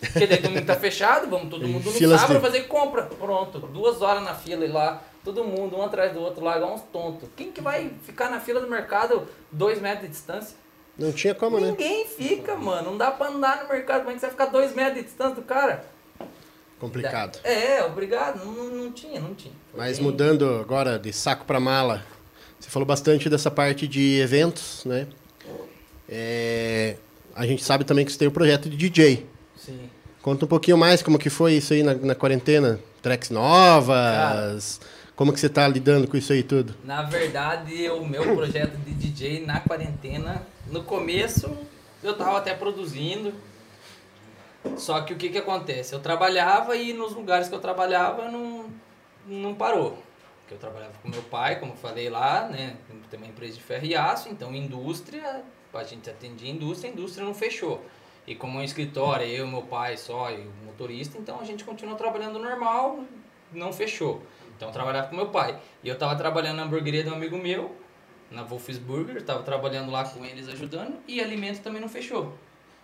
Porque 0.00 0.26
daí 0.26 0.38
domingo 0.42 0.66
tá 0.66 0.76
fechado, 0.76 1.28
vamos 1.28 1.48
todo 1.48 1.66
mundo 1.66 1.84
no 1.86 1.92
filas 1.92 2.20
sábado 2.20 2.36
de- 2.38 2.42
fazer 2.44 2.62
compra. 2.64 3.04
Pronto, 3.04 3.58
duas 3.60 4.02
horas 4.02 4.22
na 4.22 4.34
fila 4.34 4.64
e 4.64 4.68
lá, 4.68 5.02
todo 5.24 5.42
mundo, 5.42 5.76
um 5.76 5.82
atrás 5.82 6.12
do 6.12 6.20
outro 6.20 6.44
lá, 6.44 6.56
igual 6.56 6.74
uns 6.74 6.82
tontos. 6.92 7.28
Quem 7.34 7.50
que 7.50 7.60
vai 7.62 7.90
ficar 8.04 8.30
na 8.30 8.38
fila 8.40 8.60
do 8.60 8.68
mercado 8.68 9.26
dois 9.50 9.80
metros 9.80 10.02
de 10.02 10.08
distância? 10.08 10.56
Não 10.98 11.12
tinha 11.12 11.34
como, 11.34 11.58
né? 11.60 11.68
Ninguém 11.70 12.06
fica, 12.06 12.56
mano. 12.56 12.90
Não 12.90 12.98
dá 12.98 13.10
pra 13.10 13.28
andar 13.28 13.62
no 13.62 13.68
mercado. 13.68 13.98
Como 14.00 14.10
é 14.10 14.14
que 14.14 14.20
você 14.20 14.26
vai 14.26 14.30
ficar 14.32 14.46
dois 14.46 14.74
metros 14.74 14.96
de 14.96 15.02
distância 15.04 15.34
do 15.34 15.42
cara? 15.42 15.84
Complicado. 16.78 17.38
É, 17.44 17.82
obrigado. 17.84 18.44
Não, 18.44 18.52
não, 18.64 18.92
tinha, 18.92 19.18
não 19.20 19.34
tinha. 19.34 19.52
Foi 19.70 19.80
Mas 19.80 19.96
bem- 19.98 20.06
mudando 20.06 20.46
agora 20.60 20.98
de 20.98 21.12
saco 21.12 21.44
para 21.46 21.58
mala, 21.60 22.02
você 22.60 22.68
falou 22.70 22.86
bastante 22.86 23.28
dessa 23.30 23.50
parte 23.50 23.86
de 23.88 24.20
eventos, 24.20 24.84
né? 24.84 25.06
É, 26.08 26.96
a 27.34 27.46
gente 27.46 27.64
sabe 27.64 27.84
também 27.84 28.04
que 28.04 28.12
você 28.12 28.18
tem 28.18 28.28
o 28.28 28.32
projeto 28.32 28.68
de 28.68 28.76
DJ. 28.76 29.26
Sim. 29.66 29.90
Conta 30.22 30.44
um 30.44 30.48
pouquinho 30.48 30.78
mais 30.78 31.02
como 31.02 31.18
que 31.18 31.28
foi 31.28 31.54
isso 31.54 31.72
aí 31.72 31.82
na, 31.82 31.94
na 31.94 32.14
quarentena. 32.14 32.78
Tracks 33.02 33.30
novas, 33.30 34.80
como 35.14 35.32
que 35.32 35.40
você 35.40 35.48
tá 35.48 35.66
lidando 35.66 36.08
com 36.08 36.16
isso 36.16 36.32
aí 36.32 36.42
tudo? 36.42 36.74
Na 36.84 37.02
verdade, 37.02 37.88
o 37.90 38.04
meu 38.04 38.34
projeto 38.34 38.76
de 38.78 38.92
DJ 38.92 39.44
na 39.44 39.60
quarentena, 39.60 40.42
no 40.70 40.82
começo 40.82 41.56
eu 42.02 42.16
tava 42.16 42.38
até 42.38 42.54
produzindo. 42.54 43.32
Só 44.76 45.00
que 45.02 45.12
o 45.12 45.16
que 45.16 45.28
que 45.28 45.38
acontece? 45.38 45.94
Eu 45.94 46.00
trabalhava 46.00 46.76
e 46.76 46.92
nos 46.92 47.12
lugares 47.12 47.48
que 47.48 47.54
eu 47.54 47.60
trabalhava 47.60 48.28
não, 48.28 48.66
não 49.26 49.54
parou. 49.54 49.98
Porque 50.40 50.54
eu 50.54 50.58
trabalhava 50.58 50.92
com 51.02 51.08
meu 51.08 51.22
pai, 51.22 51.58
como 51.58 51.72
eu 51.72 51.76
falei 51.76 52.08
lá, 52.08 52.48
né? 52.48 52.76
Tem 53.10 53.18
uma 53.18 53.28
empresa 53.28 53.54
de 53.54 53.62
ferro 53.62 53.86
e 53.86 53.96
aço, 53.96 54.28
então 54.28 54.54
indústria, 54.54 55.42
a 55.72 55.84
gente 55.84 56.08
atendia 56.08 56.50
indústria, 56.50 56.90
a 56.90 56.92
indústria 56.92 57.24
não 57.24 57.34
fechou. 57.34 57.84
E 58.26 58.34
como 58.34 58.58
é 58.58 58.62
um 58.62 58.64
escritório, 58.64 59.26
eu, 59.26 59.46
meu 59.46 59.62
pai 59.62 59.96
só 59.96 60.30
e 60.30 60.40
o 60.46 60.52
motorista, 60.66 61.16
então 61.16 61.40
a 61.40 61.44
gente 61.44 61.64
continuou 61.64 61.96
trabalhando 61.96 62.38
normal, 62.38 63.04
não 63.52 63.72
fechou. 63.72 64.22
Então 64.56 64.68
eu 64.68 64.72
trabalhava 64.72 65.08
com 65.08 65.16
meu 65.16 65.28
pai. 65.28 65.58
E 65.84 65.88
eu 65.88 65.96
tava 65.96 66.16
trabalhando 66.16 66.56
na 66.56 66.64
hamburgueria 66.64 67.04
de 67.04 67.10
um 67.10 67.14
amigo 67.14 67.38
meu, 67.38 67.76
na 68.30 68.42
Wolf's 68.42 68.78
Burger, 68.78 69.22
tava 69.22 69.42
trabalhando 69.42 69.92
lá 69.92 70.04
com 70.04 70.24
eles 70.24 70.48
ajudando, 70.48 70.98
e 71.06 71.20
alimento 71.20 71.62
também 71.62 71.80
não 71.80 71.88
fechou. 71.88 72.34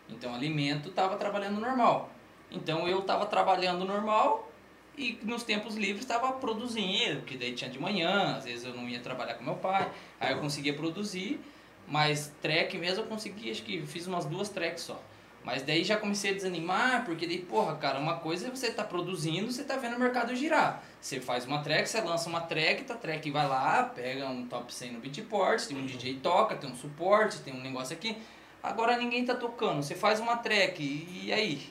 Então 0.09 0.35
alimento 0.35 0.91
tava 0.91 1.17
trabalhando 1.17 1.61
normal. 1.61 2.11
Então 2.51 2.87
eu 2.87 3.03
tava 3.03 3.27
trabalhando 3.27 3.85
normal 3.85 4.49
e 4.97 5.19
nos 5.23 5.43
tempos 5.43 5.75
livres 5.75 6.05
tava 6.05 6.33
produzindo, 6.33 7.23
que 7.23 7.37
daí 7.37 7.53
tinha 7.55 7.71
de 7.71 7.81
manhã, 7.81 8.37
às 8.37 8.45
vezes 8.45 8.65
eu 8.65 8.75
não 8.75 8.89
ia 8.89 9.01
trabalhar 9.01 9.35
com 9.35 9.45
meu 9.45 9.55
pai, 9.55 9.91
aí 10.21 10.33
eu 10.33 10.39
conseguia 10.39 10.75
produzir, 10.75 11.41
mas 11.89 12.33
track 12.43 12.77
mesmo 12.77 13.05
eu 13.05 13.07
consegui, 13.07 13.51
acho 13.51 13.63
que 13.63 13.85
fiz 13.87 14.07
umas 14.07 14.27
duas 14.27 14.49
tracks 14.49 14.83
só. 14.83 15.01
Mas 15.45 15.63
daí 15.63 15.83
já 15.83 15.97
comecei 15.97 16.31
a 16.31 16.35
desanimar, 16.35 17.05
porque 17.05 17.27
daí, 17.27 17.39
porra, 17.39 17.75
cara, 17.77 17.99
uma 17.99 18.19
coisa 18.19 18.47
é 18.47 18.51
você 18.51 18.71
tá 18.71 18.85
produzindo, 18.85 19.51
você 19.51 19.65
tá 19.65 19.77
vendo 19.77 19.97
o 19.97 19.99
mercado 19.99 20.35
girar. 20.37 20.83
Você 21.01 21.21
faz 21.21 21.45
uma 21.45 21.63
track, 21.63 21.89
você 21.89 22.01
lança 22.01 22.29
uma 22.29 22.43
track, 22.43 22.85
tá 22.85 22.95
track 22.95 23.29
vai 23.31 23.49
lá, 23.49 23.83
pega 23.83 24.29
um 24.29 24.47
top 24.47 24.73
100 24.73 24.93
no 24.93 25.01
Beatport, 25.01 25.67
tem 25.67 25.77
um 25.77 25.85
DJ 25.85 26.21
toca, 26.23 26.55
tem 26.55 26.71
um 26.71 26.77
suporte, 26.77 27.41
tem 27.41 27.53
um 27.53 27.61
negócio 27.61 27.95
aqui. 27.95 28.17
Agora 28.63 28.97
ninguém 28.97 29.25
tá 29.25 29.35
tocando, 29.35 29.83
você 29.83 29.97
faz 29.97 30.21
uma 30.21 30.37
track, 30.37 30.81
e, 30.81 31.33
aí? 31.33 31.69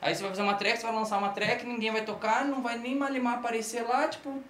Aí 0.00 0.14
você 0.14 0.22
vai 0.22 0.30
fazer 0.30 0.42
uma 0.42 0.54
track, 0.54 0.78
você 0.78 0.86
vai 0.86 0.94
lançar 0.94 1.18
uma 1.18 1.30
track, 1.30 1.66
ninguém 1.66 1.90
vai 1.90 2.04
tocar, 2.04 2.44
não 2.44 2.62
vai 2.62 2.78
nem 2.78 2.94
malimar 2.94 3.38
aparecer 3.38 3.82
lá, 3.82 4.06
tipo, 4.06 4.40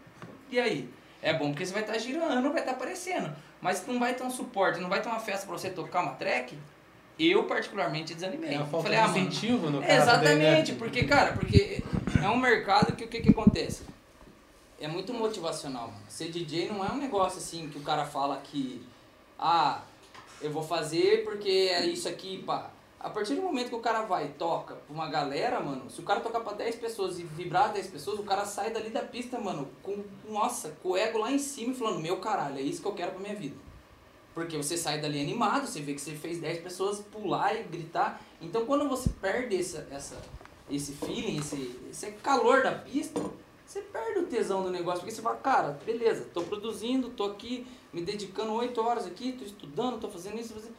e 0.50 0.60
aí? 0.60 0.90
É 1.22 1.32
bom 1.32 1.50
porque 1.50 1.64
você 1.64 1.72
vai 1.72 1.82
estar 1.82 1.96
girando, 1.96 2.50
vai 2.50 2.60
estar 2.60 2.72
aparecendo. 2.72 3.34
Mas 3.60 3.86
não 3.86 3.98
vai 3.98 4.12
ter 4.12 4.24
um 4.24 4.30
suporte, 4.30 4.80
não 4.80 4.88
vai 4.88 5.00
ter 5.00 5.08
uma 5.08 5.20
festa 5.20 5.46
pra 5.46 5.56
você 5.56 5.70
tocar 5.70 6.02
uma 6.02 6.14
track. 6.14 6.58
Eu, 7.18 7.44
particularmente, 7.44 8.14
desanimei. 8.14 8.54
É 8.54 8.56
a 8.56 8.64
falta 8.64 8.88
Falei, 8.88 8.98
de 8.98 9.04
ah, 9.04 9.08
incentivo 9.08 9.70
no 9.70 9.80
caso. 9.80 9.88
daí, 9.88 9.96
né? 9.96 10.02
Exatamente, 10.02 10.72
porque, 10.74 11.04
cara, 11.04 11.32
porque 11.32 11.82
é 12.22 12.28
um 12.28 12.36
mercado 12.36 12.96
que 12.96 13.04
o 13.04 13.08
que, 13.08 13.20
que 13.20 13.30
acontece? 13.30 13.82
É 14.80 14.88
muito 14.88 15.12
motivacional, 15.12 15.88
mano. 15.88 16.02
Ser 16.08 16.30
DJ 16.30 16.68
não 16.68 16.84
é 16.84 16.90
um 16.90 16.96
negócio 16.96 17.38
assim 17.38 17.68
que 17.68 17.78
o 17.78 17.82
cara 17.82 18.04
fala 18.04 18.40
que, 18.42 18.84
ah, 19.38 19.82
eu 20.40 20.50
vou 20.50 20.62
fazer 20.62 21.22
porque 21.24 21.70
é 21.72 21.86
isso 21.86 22.08
aqui, 22.08 22.42
pá. 22.44 22.70
A 22.98 23.10
partir 23.10 23.34
do 23.34 23.42
momento 23.42 23.68
que 23.68 23.74
o 23.74 23.80
cara 23.80 24.02
vai 24.02 24.26
e 24.26 24.28
toca 24.28 24.76
pra 24.76 24.94
uma 24.94 25.08
galera, 25.08 25.58
mano, 25.58 25.90
se 25.90 26.00
o 26.00 26.04
cara 26.04 26.20
tocar 26.20 26.38
pra 26.40 26.52
10 26.52 26.76
pessoas 26.76 27.18
e 27.18 27.24
vibrar 27.24 27.72
10 27.72 27.88
pessoas, 27.88 28.20
o 28.20 28.22
cara 28.22 28.44
sai 28.44 28.70
dali 28.70 28.90
da 28.90 29.02
pista, 29.02 29.40
mano, 29.40 29.68
com, 29.82 30.04
nossa, 30.28 30.76
com 30.80 30.90
o 30.90 30.96
ego 30.96 31.18
lá 31.18 31.30
em 31.30 31.38
cima 31.38 31.72
e 31.72 31.76
falando, 31.76 31.98
meu 31.98 32.18
caralho, 32.18 32.58
é 32.58 32.62
isso 32.62 32.80
que 32.80 32.86
eu 32.86 32.92
quero 32.92 33.10
pra 33.10 33.20
minha 33.20 33.34
vida. 33.34 33.56
Porque 34.34 34.56
você 34.56 34.76
sai 34.76 35.00
dali 35.00 35.20
animado, 35.20 35.66
você 35.66 35.80
vê 35.80 35.94
que 35.94 36.00
você 36.00 36.12
fez 36.12 36.38
10 36.38 36.60
pessoas 36.60 37.00
pular 37.00 37.54
e 37.54 37.64
gritar. 37.64 38.20
Então 38.40 38.64
quando 38.64 38.88
você 38.88 39.10
perde 39.20 39.56
essa, 39.56 39.86
essa, 39.90 40.16
esse 40.70 40.92
feeling, 40.92 41.38
esse, 41.38 41.78
esse 41.90 42.12
calor 42.22 42.62
da 42.62 42.72
pista, 42.72 43.20
você 43.66 43.80
perde 43.80 44.20
o 44.20 44.26
tesão 44.26 44.62
do 44.62 44.70
negócio. 44.70 45.00
Porque 45.00 45.14
você 45.14 45.22
fala, 45.22 45.36
cara, 45.36 45.78
beleza, 45.84 46.26
tô 46.32 46.42
produzindo, 46.42 47.10
tô 47.10 47.24
aqui 47.24 47.66
me 47.92 48.02
dedicando 48.02 48.52
8 48.52 48.80
horas 48.80 49.06
aqui, 49.06 49.32
tô 49.32 49.44
estudando, 49.44 50.00
tô 50.00 50.08
fazendo 50.08 50.40
isso, 50.40 50.54
fazendo... 50.54 50.74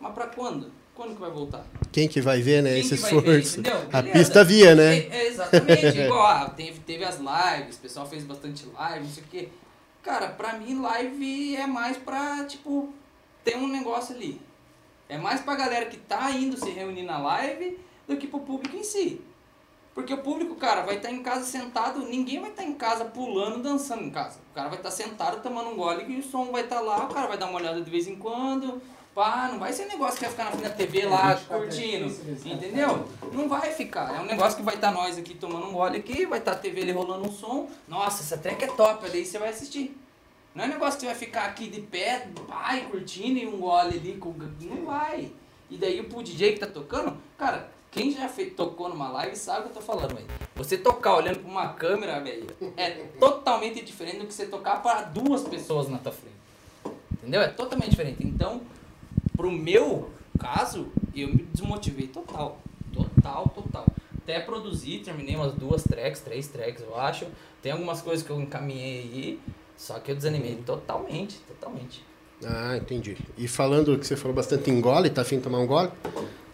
mas 0.00 0.12
pra 0.12 0.26
quando? 0.26 0.70
Quando 0.96 1.14
que 1.14 1.20
vai 1.20 1.30
voltar? 1.30 1.66
Quem 1.92 2.08
que 2.08 2.22
vai 2.22 2.40
ver, 2.40 2.62
né, 2.62 2.70
Quem 2.70 2.80
esse 2.80 2.94
esforço? 2.94 3.60
A 3.92 4.02
pista 4.02 4.42
via, 4.42 4.74
né? 4.74 4.96
É, 4.96 5.08
é, 5.10 5.28
exatamente, 5.28 5.86
igual, 6.00 6.26
ah, 6.26 6.48
teve, 6.48 6.80
teve 6.80 7.04
as 7.04 7.18
lives, 7.18 7.76
o 7.76 7.80
pessoal 7.80 8.06
fez 8.06 8.24
bastante 8.24 8.66
live, 8.74 9.04
não 9.04 9.12
sei 9.12 9.22
o 9.22 9.26
quê. 9.26 9.48
Cara, 10.06 10.28
pra 10.28 10.52
mim 10.52 10.80
live 10.80 11.56
é 11.56 11.66
mais 11.66 11.96
pra, 11.96 12.44
tipo, 12.44 12.94
ter 13.42 13.56
um 13.56 13.66
negócio 13.66 14.14
ali. 14.14 14.40
É 15.08 15.18
mais 15.18 15.40
pra 15.40 15.56
galera 15.56 15.86
que 15.86 15.96
tá 15.96 16.30
indo 16.30 16.56
se 16.56 16.70
reunir 16.70 17.02
na 17.02 17.18
live 17.18 17.76
do 18.06 18.16
que 18.16 18.28
pro 18.28 18.38
público 18.38 18.76
em 18.76 18.84
si. 18.84 19.20
Porque 19.92 20.14
o 20.14 20.22
público, 20.22 20.54
cara, 20.54 20.82
vai 20.82 20.98
estar 20.98 21.10
em 21.10 21.24
casa 21.24 21.44
sentado, 21.44 22.04
ninguém 22.04 22.40
vai 22.40 22.50
estar 22.50 22.62
em 22.62 22.74
casa 22.74 23.04
pulando, 23.06 23.60
dançando 23.60 24.04
em 24.04 24.10
casa. 24.10 24.38
O 24.52 24.54
cara 24.54 24.68
vai 24.68 24.78
estar 24.78 24.92
sentado 24.92 25.42
tomando 25.42 25.70
um 25.70 25.76
gole 25.76 26.04
e 26.06 26.20
o 26.20 26.22
som 26.22 26.52
vai 26.52 26.62
estar 26.62 26.78
lá, 26.78 27.04
o 27.04 27.12
cara 27.12 27.26
vai 27.26 27.36
dar 27.36 27.46
uma 27.46 27.58
olhada 27.58 27.82
de 27.82 27.90
vez 27.90 28.06
em 28.06 28.14
quando. 28.14 28.80
Pá, 29.16 29.48
não 29.50 29.58
vai 29.58 29.72
ser 29.72 29.86
negócio 29.86 30.18
que 30.18 30.24
vai 30.24 30.30
ficar 30.30 30.44
na 30.44 30.50
frente 30.50 30.64
da 30.64 30.70
TV 30.74 31.06
lá 31.06 31.34
curtindo, 31.48 32.14
entendeu? 32.44 33.08
Não 33.32 33.48
vai 33.48 33.72
ficar. 33.72 34.14
É 34.14 34.20
um 34.20 34.26
negócio 34.26 34.58
que 34.58 34.62
vai 34.62 34.74
estar 34.74 34.92
nós 34.92 35.16
aqui 35.16 35.34
tomando 35.34 35.68
um 35.68 35.72
gole 35.72 35.96
aqui, 35.96 36.26
vai 36.26 36.38
estar 36.38 36.52
a 36.52 36.54
TV 36.54 36.82
ali 36.82 36.92
rolando 36.92 37.26
um 37.26 37.32
som. 37.32 37.66
Nossa, 37.88 38.22
essa 38.22 38.36
track 38.36 38.62
é 38.62 38.66
top, 38.66 39.08
daí 39.08 39.24
você 39.24 39.38
vai 39.38 39.48
assistir. 39.48 39.98
Não 40.54 40.64
é 40.64 40.66
um 40.66 40.70
negócio 40.70 41.00
que 41.00 41.06
você 41.06 41.06
vai 41.06 41.14
ficar 41.14 41.44
aqui 41.46 41.66
de 41.68 41.80
pé, 41.80 42.28
pai, 42.46 42.88
curtindo 42.90 43.38
e 43.38 43.46
um 43.46 43.58
gole 43.58 43.96
ali 43.96 44.18
com. 44.18 44.34
Não 44.60 44.84
vai. 44.84 45.32
E 45.70 45.78
daí 45.78 45.98
o 45.98 46.22
DJ 46.22 46.52
que 46.52 46.60
tá 46.60 46.66
tocando, 46.66 47.16
cara, 47.38 47.70
quem 47.90 48.10
já 48.10 48.28
fez, 48.28 48.52
tocou 48.52 48.90
numa 48.90 49.08
live 49.08 49.34
sabe 49.34 49.60
o 49.60 49.62
que 49.62 49.68
eu 49.70 49.74
tô 49.76 49.80
falando, 49.80 50.14
velho. 50.14 50.26
Você 50.56 50.76
tocar 50.76 51.16
olhando 51.16 51.38
pra 51.38 51.50
uma 51.50 51.72
câmera, 51.72 52.20
velho, 52.20 52.48
é 52.76 52.90
totalmente 53.18 53.82
diferente 53.82 54.18
do 54.18 54.26
que 54.26 54.34
você 54.34 54.44
tocar 54.44 54.82
para 54.82 55.04
duas 55.04 55.42
pessoas 55.42 55.88
na 55.88 55.96
tua 55.96 56.12
frente. 56.12 56.36
Entendeu? 57.14 57.40
É 57.40 57.48
totalmente 57.48 57.88
diferente. 57.88 58.22
Então, 58.22 58.60
pro 59.36 59.50
meu 59.50 60.10
caso, 60.38 60.88
eu 61.14 61.28
me 61.28 61.46
desmotivei 61.52 62.06
total. 62.06 62.60
Total, 62.92 63.48
total. 63.48 63.86
Até 64.22 64.40
produzi, 64.40 64.98
terminei 64.98 65.36
umas 65.36 65.52
duas 65.54 65.84
tracks, 65.84 66.20
três 66.20 66.48
tracks, 66.48 66.82
eu 66.82 66.98
acho. 66.98 67.26
Tem 67.62 67.72
algumas 67.72 68.00
coisas 68.00 68.26
que 68.26 68.30
eu 68.30 68.40
encaminhei 68.40 69.00
aí, 69.00 69.40
só 69.76 69.98
que 69.98 70.10
eu 70.10 70.16
desanimei 70.16 70.56
totalmente, 70.64 71.38
totalmente. 71.46 72.02
Ah, 72.44 72.76
entendi. 72.76 73.16
E 73.38 73.48
falando 73.48 73.98
que 73.98 74.06
você 74.06 74.16
falou 74.16 74.34
bastante 74.34 74.70
em 74.70 74.80
gole, 74.80 75.10
tá 75.10 75.22
afim 75.22 75.36
de 75.36 75.42
tomar 75.42 75.58
um 75.58 75.66
gole? 75.66 75.90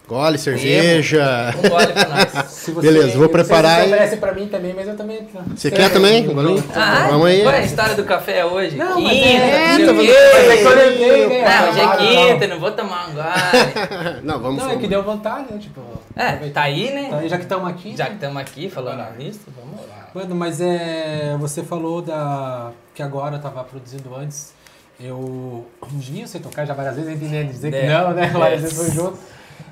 Gole, 0.08 0.36
cerveja. 0.36 1.54
Um 1.56 1.68
gole 1.68 1.86
pra 1.86 2.08
nós. 2.08 2.68
Beleza, 2.82 3.16
vou 3.18 3.28
preparar 3.28 3.76
Você 3.76 3.80
aí. 3.82 3.92
oferece 3.92 4.16
pra 4.18 4.32
mim 4.32 4.46
também, 4.48 4.74
mas 4.74 4.86
eu 4.88 4.96
também... 4.96 5.26
Você 5.56 5.70
quer 5.70 5.90
também? 5.90 6.28
Um? 6.28 6.62
Ah, 6.74 7.06
Vamos 7.10 7.26
aí. 7.28 7.42
qual 7.42 7.54
é 7.54 7.58
a 7.58 7.62
história 7.62 7.94
do 7.94 8.04
café 8.04 8.44
hoje? 8.44 8.76
Não, 8.76 8.96
quinta, 8.96 9.14
é- 9.14 9.68
não 9.68 9.76
sei 9.76 9.88
o 9.88 9.94
mas 9.94 10.06
quê. 10.06 10.12
é 10.12 11.28
né? 11.28 11.44
Não, 11.44 11.70
hoje 11.70 11.80
é 11.80 12.32
quinta, 12.32 12.46
não 12.48 12.60
vou 12.60 12.72
tomar 12.72 13.08
um 13.08 13.14
gole. 13.14 14.20
Não, 14.22 14.38
vamos 14.40 14.62
Não, 14.62 14.70
é 14.70 14.76
que 14.76 14.86
deu 14.86 15.02
vontade, 15.02 15.46
né? 15.52 15.58
Tipo, 15.58 15.80
É, 16.16 16.32
tá 16.50 16.62
aí, 16.62 16.92
né? 16.92 17.04
Então, 17.06 17.28
já 17.28 17.36
que 17.36 17.44
estamos 17.44 17.68
aqui... 17.68 17.96
Já 17.96 18.06
que 18.06 18.14
estamos 18.14 18.36
aqui 18.36 18.68
falando 18.68 19.16
nisso, 19.18 19.40
vamos 19.56 19.80
lá. 19.88 20.08
Mano, 20.14 20.34
mas 20.34 20.60
é. 20.60 21.34
Você 21.40 21.62
falou 21.62 22.02
da. 22.02 22.70
que 22.94 23.02
agora 23.02 23.36
eu 23.36 23.40
tava 23.40 23.64
produzindo 23.64 24.14
antes. 24.14 24.52
Eu 25.00 25.66
vi 25.88 26.20
você 26.26 26.38
tocar 26.38 26.66
já 26.66 26.74
várias 26.74 26.96
vezes, 26.96 27.10
eu 27.10 27.16
entendi 27.16 27.44
dizer 27.50 27.70
que 27.70 27.78
É. 27.78 27.88
não, 27.88 28.10
né? 28.12 28.26
Várias 28.34 28.60
É. 28.60 28.62
vezes 28.66 28.76
foi 28.76 28.90
junto. 28.90 29.18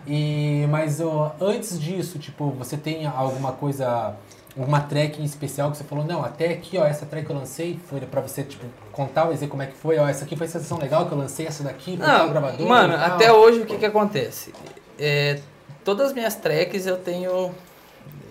E, 0.06 0.66
mas 0.70 1.00
ó, 1.00 1.34
antes 1.40 1.78
disso, 1.80 2.18
tipo, 2.18 2.50
você 2.52 2.76
tem 2.76 3.06
alguma 3.06 3.52
coisa, 3.52 4.14
alguma 4.56 4.80
track 4.80 5.20
em 5.20 5.24
especial 5.24 5.70
que 5.70 5.76
você 5.76 5.84
falou, 5.84 6.04
não, 6.04 6.24
até 6.24 6.48
aqui, 6.50 6.78
ó, 6.78 6.84
essa 6.84 7.04
track 7.06 7.26
que 7.26 7.32
eu 7.32 7.36
lancei 7.36 7.78
foi 7.86 8.00
pra 8.00 8.20
você, 8.20 8.42
tipo, 8.42 8.64
contar 8.92 9.30
dizer 9.30 9.48
como 9.48 9.62
é 9.62 9.66
que 9.66 9.76
foi, 9.76 9.98
ó, 9.98 10.08
essa 10.08 10.24
aqui 10.24 10.36
foi 10.36 10.46
a 10.46 10.50
sensação 10.50 10.78
legal 10.78 11.06
que 11.06 11.12
eu 11.12 11.18
lancei, 11.18 11.46
essa 11.46 11.62
daqui, 11.62 11.96
foi 11.96 12.06
Não, 12.06 12.28
gravador. 12.30 12.66
mano, 12.66 12.94
até 12.94 13.32
hoje 13.32 13.60
o 13.60 13.66
que 13.66 13.76
que 13.76 13.86
acontece? 13.86 14.52
É, 14.98 15.40
todas 15.84 16.08
as 16.08 16.12
minhas 16.12 16.34
tracks 16.34 16.86
eu 16.86 16.96
tenho, 16.96 17.54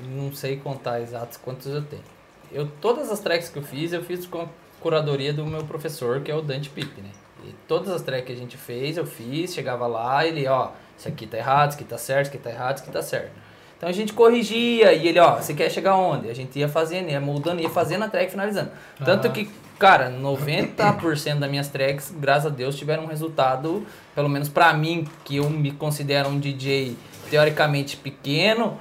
não 0.08 0.34
sei 0.34 0.58
contar 0.58 1.02
exatos 1.02 1.38
quantos 1.38 1.68
eu 1.68 1.84
tenho. 1.84 2.04
Eu, 2.52 2.68
todas 2.82 3.12
as 3.12 3.20
tracks 3.20 3.50
que 3.50 3.60
eu 3.60 3.64
fiz, 3.64 3.94
eu 3.94 4.04
fiz 4.04 4.26
com 4.26 4.42
a 4.42 4.48
curadoria 4.82 5.32
do 5.32 5.46
meu 5.46 5.64
professor, 5.66 6.22
que 6.22 6.32
é 6.32 6.36
o 6.36 6.42
Dante 6.42 6.70
Pipe, 6.70 7.00
né? 7.02 7.10
E 7.46 7.54
todas 7.68 7.90
as 7.90 8.02
tracks 8.02 8.26
que 8.26 8.34
a 8.34 8.36
gente 8.36 8.58
fez, 8.58 8.98
eu 8.98 9.06
fiz, 9.06 9.54
chegava 9.54 9.86
lá, 9.88 10.26
ele, 10.26 10.48
ó, 10.48 10.70
isso 11.00 11.08
aqui 11.08 11.26
tá 11.26 11.38
errado, 11.38 11.70
isso 11.72 11.80
aqui 11.80 11.90
tá 11.90 11.98
certo, 11.98 12.28
isso 12.28 12.36
aqui 12.36 12.44
tá 12.44 12.50
errado, 12.52 12.76
isso 12.76 12.84
aqui 12.84 12.94
tá 12.94 13.02
certo. 13.02 13.32
Então 13.78 13.88
a 13.88 13.94
gente 13.94 14.12
corrigia 14.12 14.92
e 14.92 15.08
ele, 15.08 15.20
ó, 15.20 15.38
você 15.38 15.54
quer 15.54 15.70
chegar 15.72 15.96
onde? 15.96 16.30
A 16.30 16.36
gente 16.36 16.60
ia 16.60 16.68
fazendo, 16.68 17.10
ia 17.10 17.22
moldando, 17.22 17.62
ia 17.62 17.70
fazendo 17.70 18.04
a 18.04 18.10
track 18.10 18.30
finalizando. 18.30 18.72
Tanto 19.06 19.28
Ah. 19.28 19.32
que, 19.32 19.50
cara, 19.80 20.10
90% 20.10 21.40
das 21.40 21.50
minhas 21.50 21.70
tracks, 21.70 22.14
graças 22.20 22.48
a 22.48 22.50
Deus, 22.50 22.76
tiveram 22.76 23.04
um 23.04 23.08
resultado, 23.08 23.88
pelo 24.14 24.28
menos 24.28 24.50
pra 24.50 24.74
mim, 24.74 25.08
que 25.24 25.38
eu 25.38 25.50
me 25.50 25.72
considero 25.72 26.28
um 26.28 26.38
DJ 26.38 26.98
teoricamente 27.30 27.96
pequeno, 27.96 28.78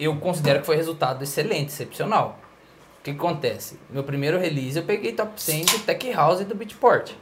eu 0.00 0.16
considero 0.16 0.58
que 0.58 0.66
foi 0.66 0.74
resultado 0.74 1.22
excelente, 1.22 1.68
excepcional. 1.68 2.40
O 2.98 3.04
que 3.04 3.12
que 3.12 3.18
acontece? 3.18 3.78
Meu 3.90 4.02
primeiro 4.02 4.38
release 4.40 4.76
eu 4.76 4.82
peguei 4.84 5.12
top 5.12 5.40
100 5.40 5.64
do 5.66 5.78
Tech 5.80 6.12
House 6.12 6.40
e 6.40 6.44
do 6.44 6.54
Beatport. 6.56 7.12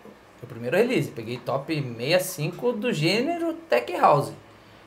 Meu 0.41 0.49
primeiro 0.49 0.77
release, 0.77 1.11
peguei 1.11 1.37
top 1.37 1.75
65 1.75 2.73
do 2.73 2.93
gênero 2.93 3.55
Tech 3.69 3.93
House, 3.93 4.33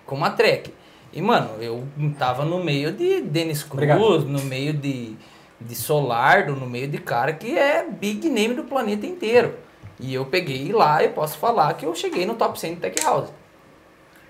com 0.06 0.16
uma 0.16 0.32
track. 0.32 0.74
E, 1.12 1.22
mano, 1.22 1.62
eu 1.62 1.84
tava 2.18 2.44
no 2.44 2.64
meio 2.64 2.92
de 2.92 3.22
Dennis 3.22 3.62
Cruz, 3.62 3.74
Obrigado. 3.74 4.26
no 4.26 4.42
meio 4.42 4.74
de, 4.74 5.16
de 5.62 5.76
Solardo, 5.76 6.56
no 6.56 6.68
meio 6.68 6.88
de 6.88 6.98
cara 6.98 7.34
que 7.34 7.56
é 7.58 7.88
big 7.88 8.28
name 8.30 8.56
do 8.56 8.64
planeta 8.64 9.06
inteiro. 9.06 9.54
E 10.00 10.12
eu 10.12 10.26
peguei 10.26 10.72
lá 10.72 11.04
e 11.04 11.10
posso 11.10 11.38
falar 11.38 11.76
que 11.76 11.86
eu 11.86 11.94
cheguei 11.94 12.26
no 12.26 12.34
top 12.34 12.60
100 12.60 12.76
do 12.76 12.82
Tech 12.82 13.04
House. 13.04 13.30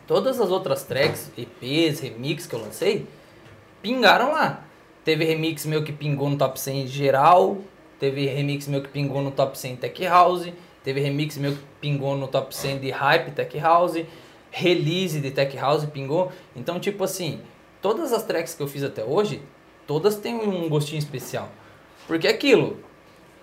Todas 0.05 0.41
as 0.41 0.51
outras 0.51 0.83
tracks, 0.83 1.31
EPs, 1.37 2.01
remix 2.01 2.45
que 2.45 2.53
eu 2.53 2.59
lancei, 2.59 3.07
pingaram 3.81 4.33
lá. 4.33 4.65
Teve 5.05 5.23
remix 5.23 5.65
meu 5.65 5.83
que 5.83 5.93
pingou 5.93 6.29
no 6.29 6.37
top 6.37 6.59
100 6.59 6.87
geral, 6.87 7.57
teve 7.97 8.25
remix 8.25 8.67
meu 8.67 8.81
que 8.81 8.89
pingou 8.89 9.21
no 9.21 9.31
top 9.31 9.57
100 9.57 9.77
Tech 9.77 10.05
House, 10.05 10.49
teve 10.83 10.99
remix 10.99 11.37
meu 11.37 11.53
que 11.53 11.63
pingou 11.79 12.15
no 12.15 12.27
top 12.27 12.55
100 12.55 12.79
de 12.79 12.91
Hype 12.91 13.31
Tech 13.31 13.59
House, 13.59 14.03
release 14.51 15.19
de 15.19 15.31
Tech 15.31 15.55
House 15.57 15.85
pingou. 15.85 16.31
Então, 16.55 16.79
tipo 16.79 17.03
assim, 17.03 17.41
todas 17.81 18.13
as 18.13 18.23
tracks 18.23 18.53
que 18.53 18.61
eu 18.61 18.67
fiz 18.67 18.83
até 18.83 19.03
hoje, 19.03 19.41
todas 19.87 20.15
têm 20.15 20.35
um 20.35 20.69
gostinho 20.69 20.99
especial. 20.99 21.49
Porque 22.07 22.27
é 22.27 22.31
aquilo, 22.31 22.77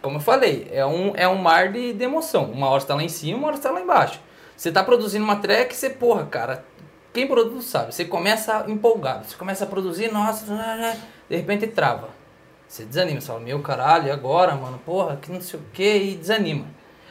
como 0.02 0.16
eu 0.16 0.20
falei, 0.20 0.68
é 0.70 0.84
um, 0.84 1.12
é 1.14 1.28
um 1.28 1.36
mar 1.36 1.72
de, 1.72 1.92
de 1.92 2.04
emoção. 2.04 2.50
Uma 2.50 2.68
hora 2.68 2.80
você 2.80 2.86
tá 2.86 2.94
lá 2.94 3.02
em 3.02 3.08
cima, 3.08 3.38
uma 3.38 3.48
hora 3.48 3.56
você 3.56 3.62
tá 3.62 3.70
lá 3.70 3.80
embaixo. 3.80 4.20
Você 4.56 4.70
tá 4.70 4.84
produzindo 4.84 5.24
uma 5.24 5.36
track, 5.36 5.74
você, 5.74 5.90
porra, 5.90 6.26
cara, 6.26 6.64
quem 7.12 7.26
produz 7.26 7.64
sabe, 7.64 7.94
você 7.94 8.04
começa 8.04 8.66
empolgado, 8.68 9.26
você 9.26 9.36
começa 9.36 9.64
a 9.64 9.66
produzir, 9.66 10.12
nossa, 10.12 10.44
de 11.28 11.36
repente 11.36 11.66
trava. 11.66 12.10
Você 12.68 12.84
desanima, 12.84 13.20
você 13.20 13.26
fala, 13.26 13.40
meu 13.40 13.60
caralho, 13.60 14.06
e 14.06 14.10
agora, 14.10 14.54
mano, 14.54 14.78
porra, 14.84 15.16
que 15.16 15.32
não 15.32 15.40
sei 15.40 15.58
o 15.58 15.62
que, 15.72 15.96
e 15.96 16.14
desanima. 16.14 16.66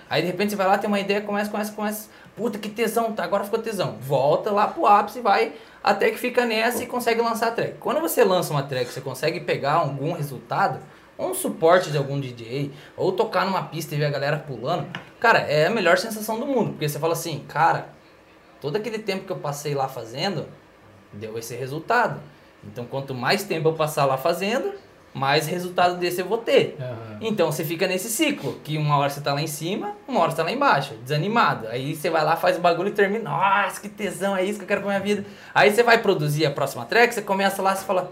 Aí 0.09 0.21
de 0.21 0.27
repente 0.27 0.49
você 0.49 0.55
vai 0.55 0.67
lá, 0.67 0.77
tem 0.77 0.87
uma 0.87 0.99
ideia, 0.99 1.21
começa, 1.21 1.51
começa, 1.51 1.71
começa, 1.71 2.09
puta 2.35 2.57
que 2.57 2.69
tesão, 2.69 3.13
tá, 3.13 3.23
agora 3.23 3.43
ficou 3.43 3.59
tesão. 3.59 3.97
Volta 4.01 4.51
lá 4.51 4.67
pro 4.67 4.85
ápice, 4.85 5.21
vai 5.21 5.53
até 5.83 6.09
que 6.09 6.17
fica 6.17 6.45
nessa 6.45 6.83
e 6.83 6.87
consegue 6.87 7.21
lançar 7.21 7.49
a 7.49 7.51
track. 7.51 7.75
Quando 7.79 8.01
você 8.01 8.23
lança 8.23 8.51
uma 8.51 8.63
track, 8.63 8.91
você 8.91 9.01
consegue 9.01 9.39
pegar 9.41 9.73
algum 9.73 10.13
resultado, 10.13 10.79
ou 11.17 11.29
um 11.29 11.33
suporte 11.33 11.91
de 11.91 11.97
algum 11.97 12.19
DJ, 12.19 12.71
ou 12.97 13.11
tocar 13.11 13.45
numa 13.45 13.63
pista 13.63 13.93
e 13.93 13.97
ver 13.97 14.05
a 14.05 14.09
galera 14.09 14.37
pulando, 14.39 14.87
cara, 15.19 15.39
é 15.39 15.67
a 15.67 15.69
melhor 15.69 15.97
sensação 15.97 16.39
do 16.39 16.47
mundo, 16.47 16.71
porque 16.71 16.87
você 16.87 16.97
fala 16.97 17.13
assim, 17.13 17.43
cara, 17.47 17.89
todo 18.59 18.75
aquele 18.77 18.99
tempo 18.99 19.25
que 19.25 19.31
eu 19.31 19.37
passei 19.37 19.75
lá 19.75 19.87
fazendo, 19.87 20.47
deu 21.13 21.37
esse 21.37 21.55
resultado. 21.55 22.19
Então, 22.63 22.85
quanto 22.85 23.13
mais 23.13 23.43
tempo 23.43 23.69
eu 23.69 23.73
passar 23.73 24.05
lá 24.05 24.17
fazendo, 24.17 24.73
mais 25.19 25.45
resultado 25.45 25.97
desse 25.97 26.21
eu 26.21 26.25
vou 26.25 26.37
ter. 26.37 26.77
Aham. 26.79 27.17
Então, 27.21 27.51
você 27.51 27.65
fica 27.65 27.85
nesse 27.85 28.09
ciclo, 28.09 28.57
que 28.63 28.77
uma 28.77 28.97
hora 28.97 29.09
você 29.09 29.19
tá 29.19 29.33
lá 29.33 29.41
em 29.41 29.47
cima, 29.47 29.95
uma 30.07 30.21
hora 30.21 30.31
você 30.31 30.37
tá 30.37 30.43
lá 30.43 30.51
embaixo, 30.51 30.95
desanimado. 31.03 31.67
Aí 31.67 31.93
você 31.93 32.09
vai 32.09 32.23
lá, 32.23 32.37
faz 32.37 32.57
o 32.57 32.61
bagulho 32.61 32.89
e 32.89 32.93
termina, 32.93 33.29
nossa, 33.29 33.81
que 33.81 33.89
tesão, 33.89 34.35
é 34.35 34.43
isso 34.45 34.57
que 34.57 34.63
eu 34.63 34.67
quero 34.67 34.81
pra 34.81 34.89
minha 34.89 35.01
vida. 35.01 35.25
Aí 35.53 35.69
você 35.69 35.83
vai 35.83 35.97
produzir 35.97 36.45
a 36.45 36.51
próxima 36.51 36.85
track, 36.85 37.13
você 37.13 37.21
começa 37.21 37.61
lá, 37.61 37.75
você 37.75 37.83
fala, 37.83 38.11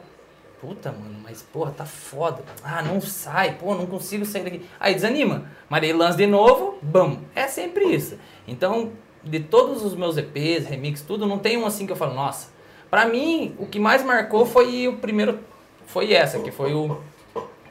puta, 0.60 0.92
mano, 0.92 1.16
mas 1.24 1.42
porra, 1.42 1.72
tá 1.72 1.86
foda. 1.86 2.44
Ah, 2.64 2.82
não 2.82 3.00
sai, 3.00 3.54
pô, 3.54 3.74
não 3.74 3.86
consigo 3.86 4.26
sair 4.26 4.44
daqui. 4.44 4.66
Aí 4.80 4.94
desanima. 4.94 5.46
Mas 5.70 5.84
aí 5.84 5.94
lança 5.94 6.18
de 6.18 6.28
novo, 6.28 6.78
bam. 6.82 7.20
É 7.34 7.48
sempre 7.48 7.86
isso. 7.86 8.18
Então, 8.46 8.92
de 9.24 9.40
todos 9.40 9.84
os 9.84 9.96
meus 9.96 10.18
EPs, 10.18 10.68
remix, 10.68 11.02
tudo, 11.02 11.26
não 11.26 11.40
tem 11.40 11.58
um 11.58 11.66
assim 11.66 11.86
que 11.86 11.92
eu 11.92 11.96
falo, 11.96 12.14
nossa. 12.14 12.50
Pra 12.90 13.06
mim, 13.06 13.56
o 13.58 13.66
que 13.66 13.80
mais 13.80 14.04
marcou 14.04 14.46
foi 14.46 14.88
o 14.88 14.98
primeiro, 14.98 15.40
foi 15.88 16.14
essa, 16.14 16.40
que 16.40 16.52
foi 16.52 16.74
o, 16.74 17.02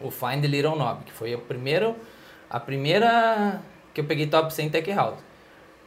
o 0.01 0.11
Find 0.11 0.41
the 0.41 0.49
Little 0.49 0.75
Knob, 0.75 1.05
que 1.05 1.13
foi 1.13 1.35
o 1.35 1.39
primeiro, 1.39 1.95
a 2.51 2.59
primeira 2.59 3.61
que 3.95 4.01
eu 4.01 4.05
peguei 4.05 4.27
top 4.27 4.53
100 4.53 4.71
Tech 4.71 4.93
House. 4.93 5.19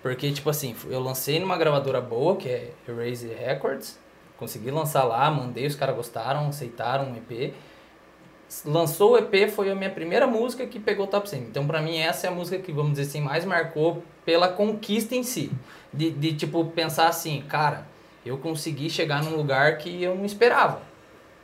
Porque, 0.02 0.32
tipo 0.32 0.50
assim, 0.50 0.76
eu 0.90 1.00
lancei 1.02 1.40
numa 1.40 1.58
gravadora 1.58 2.00
boa, 2.00 2.38
que 2.38 2.48
é 2.48 2.72
Erase 2.88 3.28
Records. 3.28 4.00
Consegui 4.38 4.72
lançar 4.72 5.04
lá, 5.04 5.30
mandei, 5.30 5.66
os 5.66 5.76
caras 5.76 5.96
gostaram, 5.96 6.48
aceitaram 6.48 7.12
o 7.12 7.18
EP. 7.18 7.54
Lançou 8.64 9.14
o 9.14 9.18
EP, 9.18 9.50
foi 9.50 9.70
a 9.70 9.76
minha 9.76 9.90
primeira 9.90 10.26
música 10.26 10.66
que 10.66 10.80
pegou 10.80 11.08
top 11.08 11.30
100. 11.30 11.42
Então, 11.42 11.68
pra 11.68 11.82
mim, 11.82 11.98
essa 11.98 12.28
é 12.28 12.30
a 12.30 12.34
música 12.34 12.60
que, 12.60 12.72
vamos 12.72 12.92
dizer 12.92 13.10
assim, 13.10 13.22
mais 13.22 13.44
marcou 13.44 14.02
pela 14.24 14.48
conquista 14.48 15.16
em 15.16 15.24
si. 15.24 15.52
De, 15.92 16.12
de 16.12 16.34
tipo, 16.34 16.64
pensar 16.66 17.08
assim, 17.08 17.44
cara, 17.50 17.86
eu 18.26 18.38
consegui 18.38 18.90
chegar 18.90 19.24
num 19.24 19.36
lugar 19.36 19.78
que 19.78 20.02
eu 20.02 20.16
não 20.16 20.26
esperava. 20.26 20.89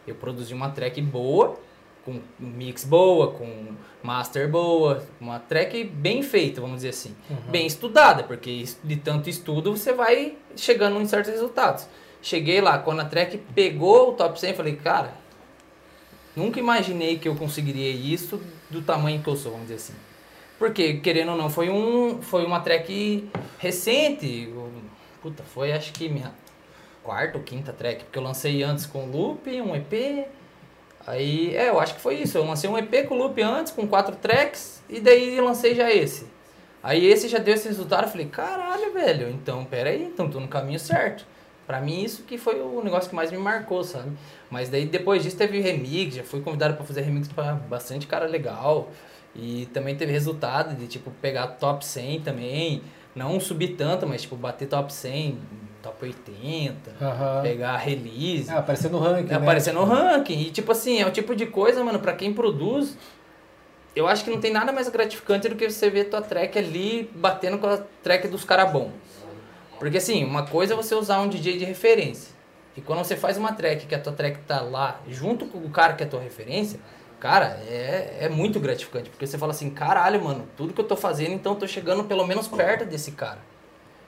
Eu 0.07 0.15
produzi 0.15 0.53
uma 0.53 0.69
track 0.69 1.01
boa, 1.01 1.57
com 2.03 2.19
mix 2.39 2.83
boa, 2.83 3.31
com 3.31 3.75
master 4.03 4.49
boa, 4.49 5.03
uma 5.19 5.39
track 5.39 5.83
bem 5.83 6.21
feita, 6.21 6.61
vamos 6.61 6.77
dizer 6.77 6.89
assim. 6.89 7.15
Bem 7.49 7.65
estudada, 7.65 8.23
porque 8.23 8.63
de 8.83 8.95
tanto 8.97 9.29
estudo 9.29 9.75
você 9.75 9.93
vai 9.93 10.37
chegando 10.55 11.01
em 11.01 11.07
certos 11.07 11.31
resultados. 11.31 11.87
Cheguei 12.21 12.61
lá, 12.61 12.77
quando 12.77 13.01
a 13.01 13.05
track 13.05 13.37
pegou 13.53 14.09
o 14.09 14.13
top 14.13 14.39
100, 14.39 14.49
eu 14.49 14.55
falei, 14.55 14.75
cara, 14.75 15.13
Nunca 16.35 16.59
imaginei 16.59 17.17
que 17.17 17.29
eu 17.29 17.35
conseguiria 17.35 17.89
isso 17.89 18.41
do 18.69 18.81
tamanho 18.81 19.21
que 19.21 19.27
eu 19.29 19.37
sou, 19.37 19.53
vamos 19.53 19.67
dizer 19.67 19.75
assim. 19.75 19.93
Porque, 20.59 20.95
querendo 20.95 21.31
ou 21.31 21.37
não, 21.37 21.49
foi, 21.49 21.69
um, 21.69 22.21
foi 22.21 22.45
uma 22.45 22.59
track 22.59 23.29
recente. 23.57 24.53
Puta, 25.21 25.43
foi 25.43 25.71
acho 25.71 25.93
que 25.93 26.09
minha 26.09 26.33
quarta 27.05 27.37
ou 27.37 27.43
quinta 27.43 27.71
track. 27.71 28.05
Porque 28.05 28.17
eu 28.17 28.23
lancei 28.23 28.63
antes 28.63 28.85
com 28.85 29.05
loop, 29.05 29.49
um 29.61 29.75
EP. 29.75 30.27
Aí, 31.05 31.55
é, 31.55 31.69
eu 31.69 31.79
acho 31.79 31.95
que 31.95 32.01
foi 32.01 32.15
isso. 32.15 32.37
Eu 32.37 32.45
lancei 32.45 32.69
um 32.69 32.77
EP 32.77 33.07
com 33.07 33.15
loop 33.15 33.39
antes, 33.41 33.71
com 33.71 33.87
quatro 33.87 34.15
tracks. 34.15 34.83
E 34.89 34.99
daí 34.99 35.39
lancei 35.39 35.75
já 35.75 35.91
esse. 35.91 36.27
Aí 36.81 37.05
esse 37.05 37.27
já 37.27 37.37
deu 37.37 37.53
esse 37.53 37.67
resultado. 37.67 38.05
Eu 38.05 38.09
falei, 38.09 38.25
caralho, 38.27 38.91
velho. 38.91 39.29
Então, 39.29 39.63
pera 39.63 39.91
aí, 39.91 40.03
então 40.03 40.29
tô 40.29 40.39
no 40.39 40.47
caminho 40.47 40.79
certo. 40.79 41.25
Pra 41.65 41.81
mim, 41.81 42.03
isso 42.03 42.23
que 42.23 42.37
foi 42.37 42.61
o 42.61 42.83
negócio 42.83 43.09
que 43.09 43.15
mais 43.15 43.31
me 43.31 43.37
marcou, 43.37 43.83
sabe? 43.83 44.11
Mas 44.51 44.69
daí 44.69 44.85
depois 44.85 45.23
disso 45.23 45.35
teve 45.35 45.59
remix, 45.59 46.15
já 46.15 46.23
fui 46.23 46.41
convidado 46.41 46.75
para 46.75 46.85
fazer 46.85 47.01
remix 47.01 47.27
para 47.27 47.53
bastante 47.53 48.05
cara 48.05 48.27
legal. 48.27 48.91
E 49.35 49.65
também 49.73 49.95
teve 49.95 50.11
resultado 50.11 50.75
de 50.75 50.87
tipo 50.87 51.11
pegar 51.21 51.47
top 51.47 51.83
100 51.85 52.21
também, 52.21 52.83
não 53.15 53.39
subir 53.39 53.69
tanto, 53.69 54.07
mas 54.07 54.21
tipo 54.21 54.35
bater 54.35 54.67
top 54.67 54.93
100, 54.93 55.39
top 55.85 56.03
80, 56.03 56.95
Aham. 56.99 57.41
pegar 57.43 57.77
release. 57.77 58.49
É, 58.49 58.57
aparecer 58.57 58.89
no 58.89 58.97
ranking, 58.97 59.29
né? 59.29 59.35
Aparecer 59.35 59.71
no 59.71 59.83
ranking. 59.83 60.39
E 60.39 60.49
tipo 60.49 60.71
assim, 60.71 60.99
é 60.99 61.05
o 61.05 61.11
tipo 61.11 61.35
de 61.35 61.45
coisa, 61.45 61.83
mano, 61.83 61.99
pra 61.99 62.13
quem 62.13 62.33
produz, 62.33 62.97
eu 63.95 64.07
acho 64.07 64.23
que 64.23 64.31
não 64.31 64.39
tem 64.39 64.51
nada 64.51 64.71
mais 64.71 64.89
gratificante 64.89 65.47
do 65.47 65.55
que 65.55 65.69
você 65.69 65.89
ver 65.89 66.05
tua 66.05 66.21
track 66.21 66.57
ali 66.57 67.09
batendo 67.13 67.59
com 67.59 67.67
a 67.67 67.77
track 68.01 68.27
dos 68.27 68.43
caras 68.43 68.71
bons. 68.71 68.91
Porque 69.77 69.97
assim, 69.97 70.23
uma 70.23 70.47
coisa 70.47 70.73
é 70.73 70.75
você 70.75 70.95
usar 70.95 71.19
um 71.19 71.29
DJ 71.29 71.57
de 71.59 71.65
referência. 71.65 72.33
E 72.75 72.81
quando 72.81 72.99
você 72.99 73.15
faz 73.15 73.37
uma 73.37 73.53
track 73.53 73.85
que 73.85 73.93
a 73.93 73.99
tua 73.99 74.11
track 74.11 74.39
tá 74.39 74.61
lá 74.61 74.99
junto 75.07 75.45
com 75.45 75.59
o 75.59 75.69
cara 75.69 75.93
que 75.93 76.03
é 76.03 76.05
a 76.07 76.09
tua 76.09 76.19
referência, 76.19 76.79
cara, 77.19 77.61
é, 77.67 78.17
é 78.21 78.29
muito 78.29 78.59
gratificante. 78.59 79.09
Porque 79.09 79.27
você 79.27 79.37
fala 79.37 79.51
assim, 79.51 79.69
caralho, 79.69 80.23
mano, 80.23 80.47
tudo 80.57 80.73
que 80.73 80.81
eu 80.81 80.85
tô 80.85 80.95
fazendo, 80.95 81.33
então 81.33 81.53
eu 81.53 81.59
tô 81.59 81.67
chegando 81.67 82.03
pelo 82.05 82.25
menos 82.25 82.47
perto 82.47 82.85
desse 82.85 83.11
cara. 83.11 83.39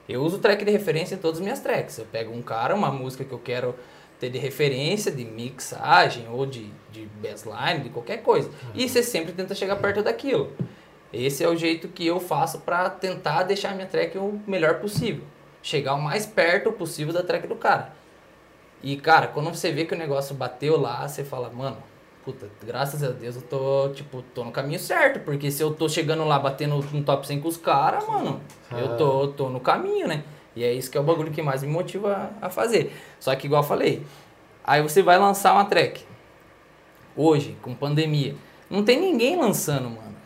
Eu 0.08 0.22
uso 0.22 0.40
track 0.40 0.64
de 0.64 0.72
referência 0.72 1.16
em 1.16 1.18
todas 1.18 1.38
as 1.40 1.44
minhas 1.44 1.60
tracks. 1.60 1.98
Eu 1.98 2.06
pego 2.06 2.34
um 2.34 2.42
cara, 2.42 2.74
uma 2.74 2.92
música 2.92 3.24
que 3.24 3.32
eu 3.32 3.40
quero 3.40 3.76
ter 4.20 4.30
de 4.30 4.38
referência, 4.38 5.12
de 5.12 5.26
mixagem 5.26 6.28
ou 6.30 6.46
de, 6.46 6.72
de 6.92 7.08
bassline, 7.22 7.84
de 7.84 7.90
qualquer 7.90 8.24
coisa. 8.24 8.50
E 8.74 8.88
você 8.88 9.04
sempre 9.04 9.32
tenta 9.34 9.54
chegar 9.54 9.76
perto 9.76 10.02
daquilo. 10.02 10.54
Esse 11.12 11.44
é 11.44 11.48
o 11.48 11.56
jeito 11.56 11.88
que 11.88 12.06
eu 12.06 12.20
faço 12.20 12.60
pra 12.60 12.90
tentar 12.90 13.44
deixar 13.44 13.72
a 13.72 13.76
minha 13.76 13.88
track 13.88 14.18
o 14.18 14.42
melhor 14.48 14.80
possível. 14.80 15.24
Chegar 15.62 15.96
o 15.96 16.02
mais 16.02 16.26
perto 16.26 16.72
possível 16.72 17.14
da 17.14 17.24
track 17.24 17.48
do 17.48 17.56
cara. 17.56 17.94
E, 18.84 18.96
cara, 18.96 19.28
quando 19.28 19.54
você 19.54 19.72
vê 19.72 19.86
que 19.86 19.94
o 19.94 19.98
negócio 19.98 20.36
bateu 20.36 20.80
lá, 20.80 21.08
você 21.08 21.24
fala, 21.24 21.50
mano, 21.50 21.78
puta, 22.28 22.50
graças 22.62 23.02
a 23.02 23.10
Deus 23.12 23.38
eu 23.38 23.42
tô, 23.42 23.90
tipo, 23.94 24.22
tô 24.22 24.44
no 24.44 24.52
caminho 24.52 24.80
certo. 24.80 25.22
Porque 25.22 25.50
se 25.50 25.64
eu 25.64 25.74
tô 25.74 25.88
chegando 25.88 26.26
lá 26.26 26.38
batendo 26.38 26.76
no 26.92 27.04
top 27.04 27.26
100 27.26 27.40
com 27.40 27.48
os 27.48 27.56
caras, 27.56 28.06
mano, 28.06 28.42
eu 28.72 28.98
tô, 28.98 29.30
tô 29.30 29.50
no 29.50 29.62
caminho, 29.62 30.10
né? 30.10 30.24
E 30.54 30.62
é 30.62 30.74
isso 30.74 30.92
que 30.92 30.98
é 30.98 31.02
o 31.02 31.04
bagulho 31.04 31.32
que 31.32 31.42
mais 31.42 31.64
me 31.64 31.70
motiva 31.70 32.32
a 32.42 32.50
fazer. 32.50 32.94
Só 33.18 33.34
que, 33.34 33.48
igual 33.48 33.64
eu 33.64 33.68
falei, 33.68 34.06
aí 34.62 34.82
você 34.82 35.02
vai 35.02 35.18
lançar 35.18 35.54
uma 35.54 35.64
track. 35.64 36.04
Hoje, 37.16 37.56
com 37.62 37.74
pandemia, 37.74 38.36
não 38.70 38.84
tem 38.84 39.00
ninguém 39.00 39.38
lançando, 39.38 39.90
mano. 39.90 40.18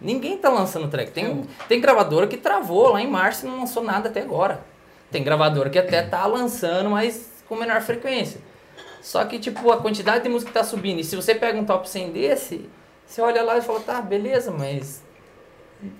Ninguém 0.00 0.38
tá 0.38 0.48
lançando 0.50 0.88
track. 0.88 1.10
Tem, 1.10 1.44
tem 1.68 1.80
gravadora 1.80 2.28
que 2.28 2.36
travou 2.36 2.92
lá 2.92 3.02
em 3.02 3.08
março 3.08 3.44
e 3.44 3.48
não 3.48 3.58
lançou 3.58 3.82
nada 3.82 4.08
até 4.08 4.22
agora. 4.22 4.62
Tem 5.10 5.24
gravadora 5.24 5.68
que 5.68 5.78
até 5.78 6.00
tá 6.06 6.24
lançando, 6.26 6.90
mas 6.90 7.42
com 7.48 7.56
menor 7.56 7.80
frequência. 7.80 8.40
Só 9.00 9.24
que, 9.24 9.38
tipo, 9.38 9.70
a 9.70 9.78
quantidade 9.78 10.24
de 10.24 10.28
música 10.28 10.52
que 10.52 10.58
tá 10.58 10.64
subindo. 10.64 11.00
E 11.00 11.04
se 11.04 11.16
você 11.16 11.34
pega 11.34 11.58
um 11.58 11.64
top 11.64 11.88
100 11.88 12.12
desse, 12.12 12.68
você 13.06 13.20
olha 13.22 13.42
lá 13.42 13.58
e 13.58 13.62
fala, 13.62 13.80
tá, 13.80 14.00
beleza, 14.00 14.50
mas 14.50 15.02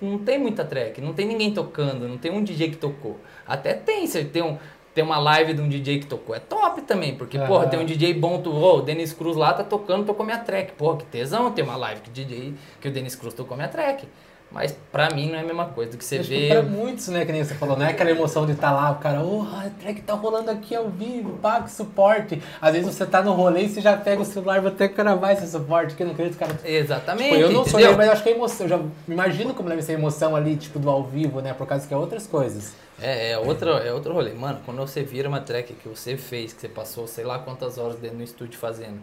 não 0.01 0.19
tem 0.19 0.37
muita 0.37 0.63
track, 0.63 1.01
não 1.01 1.13
tem 1.13 1.25
ninguém 1.27 1.53
tocando, 1.53 2.07
não 2.07 2.17
tem 2.17 2.31
um 2.31 2.43
DJ 2.43 2.69
que 2.69 2.77
tocou. 2.77 3.19
Até 3.45 3.73
tem, 3.73 4.05
você 4.05 4.23
tem, 4.23 4.41
um, 4.43 4.57
tem 4.93 5.03
uma 5.03 5.17
live 5.17 5.53
de 5.53 5.61
um 5.61 5.67
DJ 5.67 5.99
que 5.99 6.05
tocou, 6.05 6.35
é 6.35 6.39
top 6.39 6.81
também, 6.83 7.15
porque, 7.15 7.37
Aham. 7.37 7.47
porra, 7.47 7.67
tem 7.67 7.79
um 7.79 7.85
DJ 7.85 8.13
bom, 8.13 8.41
tu, 8.41 8.51
ô, 8.51 8.77
o 8.77 8.81
Denis 8.81 9.13
Cruz 9.13 9.35
lá 9.35 9.53
tá 9.53 9.63
tocando, 9.63 10.05
tocou 10.05 10.25
minha 10.25 10.37
track. 10.37 10.73
Porra, 10.73 10.97
que 10.97 11.05
tesão, 11.05 11.51
tem 11.51 11.63
uma 11.63 11.75
live 11.75 12.01
que 12.01 12.09
o 12.09 12.13
DJ, 12.13 12.53
que 12.79 12.87
o 12.87 12.91
Denis 12.91 13.15
Cruz 13.15 13.33
tocou 13.33 13.57
minha 13.57 13.69
track. 13.69 14.07
Mas 14.51 14.77
pra 14.91 15.09
mim 15.11 15.29
não 15.29 15.37
é 15.37 15.41
a 15.41 15.45
mesma 15.45 15.65
coisa 15.65 15.91
do 15.91 15.97
que 15.97 16.03
você 16.03 16.17
Acho 16.17 16.27
que 16.27 16.39
vê. 16.39 16.47
pra 16.49 16.61
muitos, 16.61 17.07
né, 17.07 17.25
que 17.25 17.31
nem 17.31 17.41
você 17.41 17.53
falou, 17.55 17.77
não 17.77 17.85
é 17.85 17.91
aquela 17.91 18.11
emoção 18.11 18.45
de 18.45 18.51
estar 18.51 18.71
lá, 18.71 18.91
o 18.91 18.95
cara, 18.95 19.23
oh, 19.23 19.43
a 19.43 19.69
track 19.79 20.01
tá 20.01 20.13
rolando 20.13 20.51
aqui 20.51 20.75
ao 20.75 20.89
vivo, 20.89 21.37
paga 21.37 21.67
o 21.67 21.69
suporte. 21.69 22.41
Às 22.61 22.73
vezes 22.73 22.93
você 22.93 23.05
tá 23.05 23.21
no 23.21 23.31
rolê 23.31 23.63
e 23.63 23.69
você 23.69 23.79
já 23.79 23.95
pega 23.95 24.21
o 24.21 24.25
celular 24.25 24.57
e 24.57 24.61
vou 24.61 24.71
até 24.71 24.89
gravar 24.89 25.31
esse 25.31 25.47
suporte, 25.49 25.95
que 25.95 26.03
eu 26.03 26.07
não 26.07 26.13
acredito, 26.13 26.37
cara. 26.37 26.59
Exatamente. 26.65 27.29
Tipo, 27.29 27.41
eu 27.41 27.51
não 27.51 27.63
sou 27.63 27.79
entendeu? 27.79 27.89
ele, 27.91 27.97
mas 27.97 28.07
eu 28.07 28.13
acho 28.13 28.23
que 28.23 28.29
a 28.29 28.31
emoção, 28.33 28.65
eu 28.65 28.69
já 28.69 28.79
imagino 29.07 29.53
como 29.53 29.69
deve 29.69 29.81
ser 29.81 29.93
a 29.93 29.95
emoção 29.95 30.35
ali, 30.35 30.57
tipo, 30.57 30.79
do 30.79 30.89
ao 30.89 31.03
vivo, 31.03 31.39
né, 31.39 31.53
por 31.53 31.65
causa 31.65 31.87
que 31.87 31.93
é 31.93 31.97
outras 31.97 32.27
coisas. 32.27 32.73
É, 33.01 33.31
é, 33.31 33.37
outro, 33.37 33.69
é 33.69 33.93
outro 33.93 34.13
rolê. 34.13 34.33
Mano, 34.33 34.59
quando 34.65 34.77
você 34.79 35.01
vira 35.01 35.29
uma 35.29 35.39
track 35.39 35.73
que 35.73 35.87
você 35.87 36.17
fez, 36.17 36.51
que 36.51 36.59
você 36.61 36.67
passou 36.67 37.07
sei 37.07 37.23
lá 37.23 37.39
quantas 37.39 37.77
horas 37.77 37.95
dentro 37.95 38.17
do 38.17 38.23
estúdio 38.23 38.59
fazendo, 38.59 38.99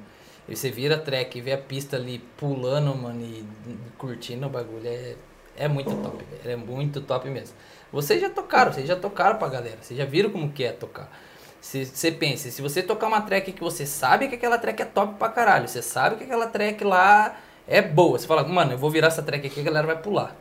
e 0.48 0.54
você 0.54 0.70
vira 0.70 0.94
a 0.94 0.98
track 0.98 1.37
e 1.37 1.40
vê 1.40 1.52
a 1.52 1.58
pista 1.58 1.96
ali 1.96 2.18
pulando, 2.37 2.94
mano, 2.94 3.20
e 3.20 3.44
curtindo 3.98 4.46
o 4.46 4.48
bagulho, 4.48 4.87
é, 4.87 5.14
é 5.59 5.68
muito 5.68 5.94
top. 5.97 6.25
É 6.44 6.57
muito 6.57 7.01
top 7.01 7.29
mesmo. 7.29 7.55
Vocês 7.92 8.21
já 8.21 8.31
tocaram, 8.31 8.73
vocês 8.73 8.87
já 8.87 8.97
tocaram 8.97 9.38
pra 9.38 9.49
galera, 9.49 9.79
vocês 9.81 9.99
já 9.99 10.05
viram 10.05 10.31
como 10.31 10.53
que 10.53 10.64
é 10.64 10.73
tocar. 10.73 11.11
Você 11.61 12.12
pensa, 12.12 12.51
se 12.51 12.62
você 12.62 12.83
tocar 12.83 13.09
uma 13.09 13.21
track 13.23 13.53
que 13.53 13.61
você 13.61 13.85
sabe 13.85 14.29
que 14.29 14.37
aquela 14.37 14.59
track 14.59 14.81
é 14.81 14.85
top 14.85 15.14
pra 15.18 15.29
caralho, 15.29 15.66
você 15.66 15.83
sabe 15.83 16.16
que 16.16 16.25
aquela 16.25 16.47
track 16.47 16.85
lá 16.85 17.37
é 17.66 17.83
boa, 17.83 18.18
você 18.18 18.27
fala, 18.27 18.47
mano, 18.47 18.73
eu 18.73 18.79
vou 18.79 18.90
virar 18.90 19.09
essa 19.09 19.23
track 19.23 19.47
aqui, 19.47 19.61
a 19.61 19.64
galera 19.64 19.87
vai 19.87 20.01
pular. 20.01 20.37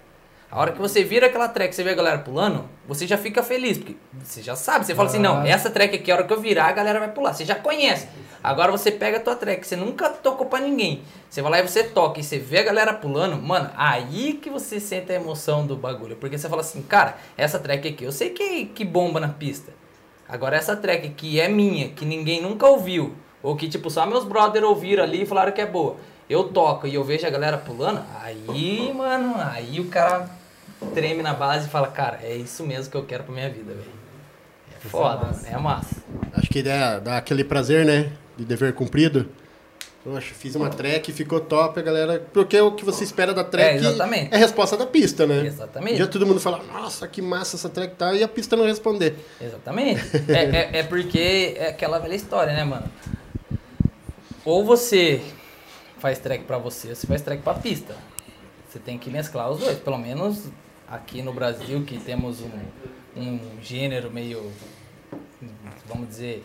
A 0.50 0.60
hora 0.62 0.72
que 0.72 0.80
você 0.80 1.04
vira 1.04 1.28
aquela 1.28 1.50
track, 1.50 1.76
você 1.76 1.84
vê 1.84 1.90
a 1.90 1.94
galera 1.96 2.20
pulando, 2.20 2.64
você 2.88 3.06
já 3.06 3.18
fica 3.18 3.44
feliz, 3.44 3.78
porque 3.78 3.98
você 4.24 4.42
já 4.42 4.56
sabe. 4.56 4.86
Você 4.86 4.96
fala 4.96 5.10
assim, 5.10 5.20
não, 5.20 5.42
Ah. 5.42 5.48
essa 5.48 5.70
track 5.70 5.96
aqui, 5.98 6.10
a 6.10 6.16
hora 6.16 6.24
que 6.24 6.32
eu 6.32 6.40
virar, 6.40 6.68
a 6.68 6.72
galera 6.72 7.00
vai 7.00 7.10
pular. 7.12 7.34
Você 7.34 7.44
já 7.44 7.54
conhece. 7.56 8.08
Agora 8.42 8.72
você 8.72 8.90
pega 8.90 9.18
a 9.18 9.20
tua 9.20 9.36
track, 9.36 9.68
você 9.68 9.76
nunca 9.76 10.10
tocou 10.10 10.48
pra 10.48 10.60
ninguém. 10.62 11.02
Você 11.30 11.42
vai 11.42 11.52
lá 11.52 11.60
e 11.60 11.68
você 11.68 11.84
toca 11.84 12.22
e 12.22 12.24
você 12.24 12.40
vê 12.40 12.60
a 12.60 12.64
galera 12.64 12.94
pulando, 12.94 13.36
mano, 13.42 13.70
aí 13.76 14.40
que 14.42 14.50
você 14.50 14.80
sente 14.80 15.12
a 15.12 15.16
emoção 15.16 15.68
do 15.68 15.76
bagulho. 15.76 16.16
Porque 16.16 16.38
você 16.38 16.48
fala 16.48 16.62
assim, 16.62 16.82
cara, 16.82 17.18
essa 17.38 17.60
track 17.60 17.86
aqui, 17.90 18.06
eu 18.06 18.12
sei 18.14 18.30
que, 18.30 18.66
que 18.68 18.86
bomba 18.86 19.20
na 19.20 19.28
pista. 19.30 19.74
Agora 20.30 20.56
essa 20.56 20.78
track 20.78 21.10
que 21.10 21.42
é 21.42 21.50
minha, 21.50 21.90
que 21.90 22.06
ninguém 22.06 22.42
nunca 22.42 22.66
ouviu, 22.68 23.14
ou 23.44 23.56
que 23.58 23.68
tipo 23.68 23.90
só 23.90 24.06
meus 24.06 24.24
brother 24.24 24.64
ouviram 24.64 25.04
ali 25.04 25.24
e 25.24 25.26
falaram 25.26 25.52
que 25.52 25.60
é 25.62 25.66
boa. 25.66 25.98
Eu 26.30 26.46
toco 26.46 26.86
e 26.88 26.94
eu 26.96 27.04
vejo 27.04 27.26
a 27.26 27.30
galera 27.30 27.58
pulando, 27.58 28.02
aí, 28.22 28.92
mano, 28.94 29.36
aí 29.40 29.80
o 29.80 29.88
cara 29.88 30.30
treme 30.94 31.22
na 31.24 31.34
base 31.34 31.68
e 31.68 31.70
fala, 31.70 31.88
cara, 31.88 32.20
é 32.24 32.36
isso 32.36 32.64
mesmo 32.66 32.92
que 32.92 32.98
eu 32.98 33.06
quero 33.06 33.24
pra 33.24 33.34
minha 33.34 33.50
vida, 33.50 33.74
velho. 33.74 33.98
É 34.72 34.86
é 34.86 34.90
foda, 34.90 35.26
massa. 35.26 35.44
mano, 35.44 35.56
é 35.56 35.60
massa. 35.60 35.96
Acho 36.34 36.50
que 36.50 36.62
dá, 36.62 37.00
dá 37.00 37.18
aquele 37.18 37.44
prazer, 37.44 37.86
né? 37.86 38.12
De 38.38 38.46
dever 38.46 38.74
cumprido. 38.74 39.28
Poxa, 40.04 40.34
fiz 40.34 40.56
uma 40.56 40.70
track, 40.70 41.12
ficou 41.12 41.42
top, 41.42 41.80
a 41.80 41.84
galera. 41.84 42.26
Porque 42.32 42.58
o 42.62 42.72
que 42.72 42.86
você 42.86 43.04
espera 43.04 43.34
da 43.34 43.44
track 43.44 43.70
É, 43.72 43.76
exatamente. 43.76 44.34
é 44.34 44.36
a 44.36 44.40
resposta 44.40 44.78
da 44.78 44.86
pista, 44.86 45.28
né? 45.28 45.46
Exatamente. 45.46 45.98
Já 45.98 46.08
todo 46.08 46.26
mundo 46.26 46.40
fala, 46.40 46.64
nossa, 46.64 47.08
que 47.08 47.22
massa 47.22 47.58
essa 47.58 47.68
track 47.68 47.96
tá, 47.96 48.14
e 48.14 48.24
a 48.24 48.28
pista 48.28 48.56
não 48.56 48.66
responder. 48.66 49.16
Exatamente. 49.42 50.02
É, 50.30 50.78
é, 50.78 50.80
é 50.80 50.84
porque 50.84 51.56
é 51.58 51.70
aquela 51.70 52.00
velha 52.00 52.16
história, 52.16 52.54
né, 52.54 52.64
mano? 52.64 52.86
Ou 54.46 54.64
você 54.64 55.22
faz 56.00 56.20
track 56.20 56.46
pra 56.46 56.58
você, 56.58 56.90
ou 56.90 56.96
você 56.96 57.06
faz 57.06 57.22
track 57.22 57.42
pra 57.42 57.56
pista. 57.56 57.94
Você 58.70 58.80
tem 58.80 58.98
que 58.98 59.10
mesclar 59.10 59.50
os 59.52 59.60
dois. 59.60 59.78
Pelo 59.80 59.98
menos 59.98 60.44
aqui 60.90 61.22
no 61.22 61.34
Brasil, 61.34 61.84
que 61.86 61.98
temos 62.00 62.42
um, 62.42 63.20
um 63.22 63.40
gênero 63.62 64.12
meio. 64.12 64.52
Vamos 65.86 66.08
dizer. 66.10 66.44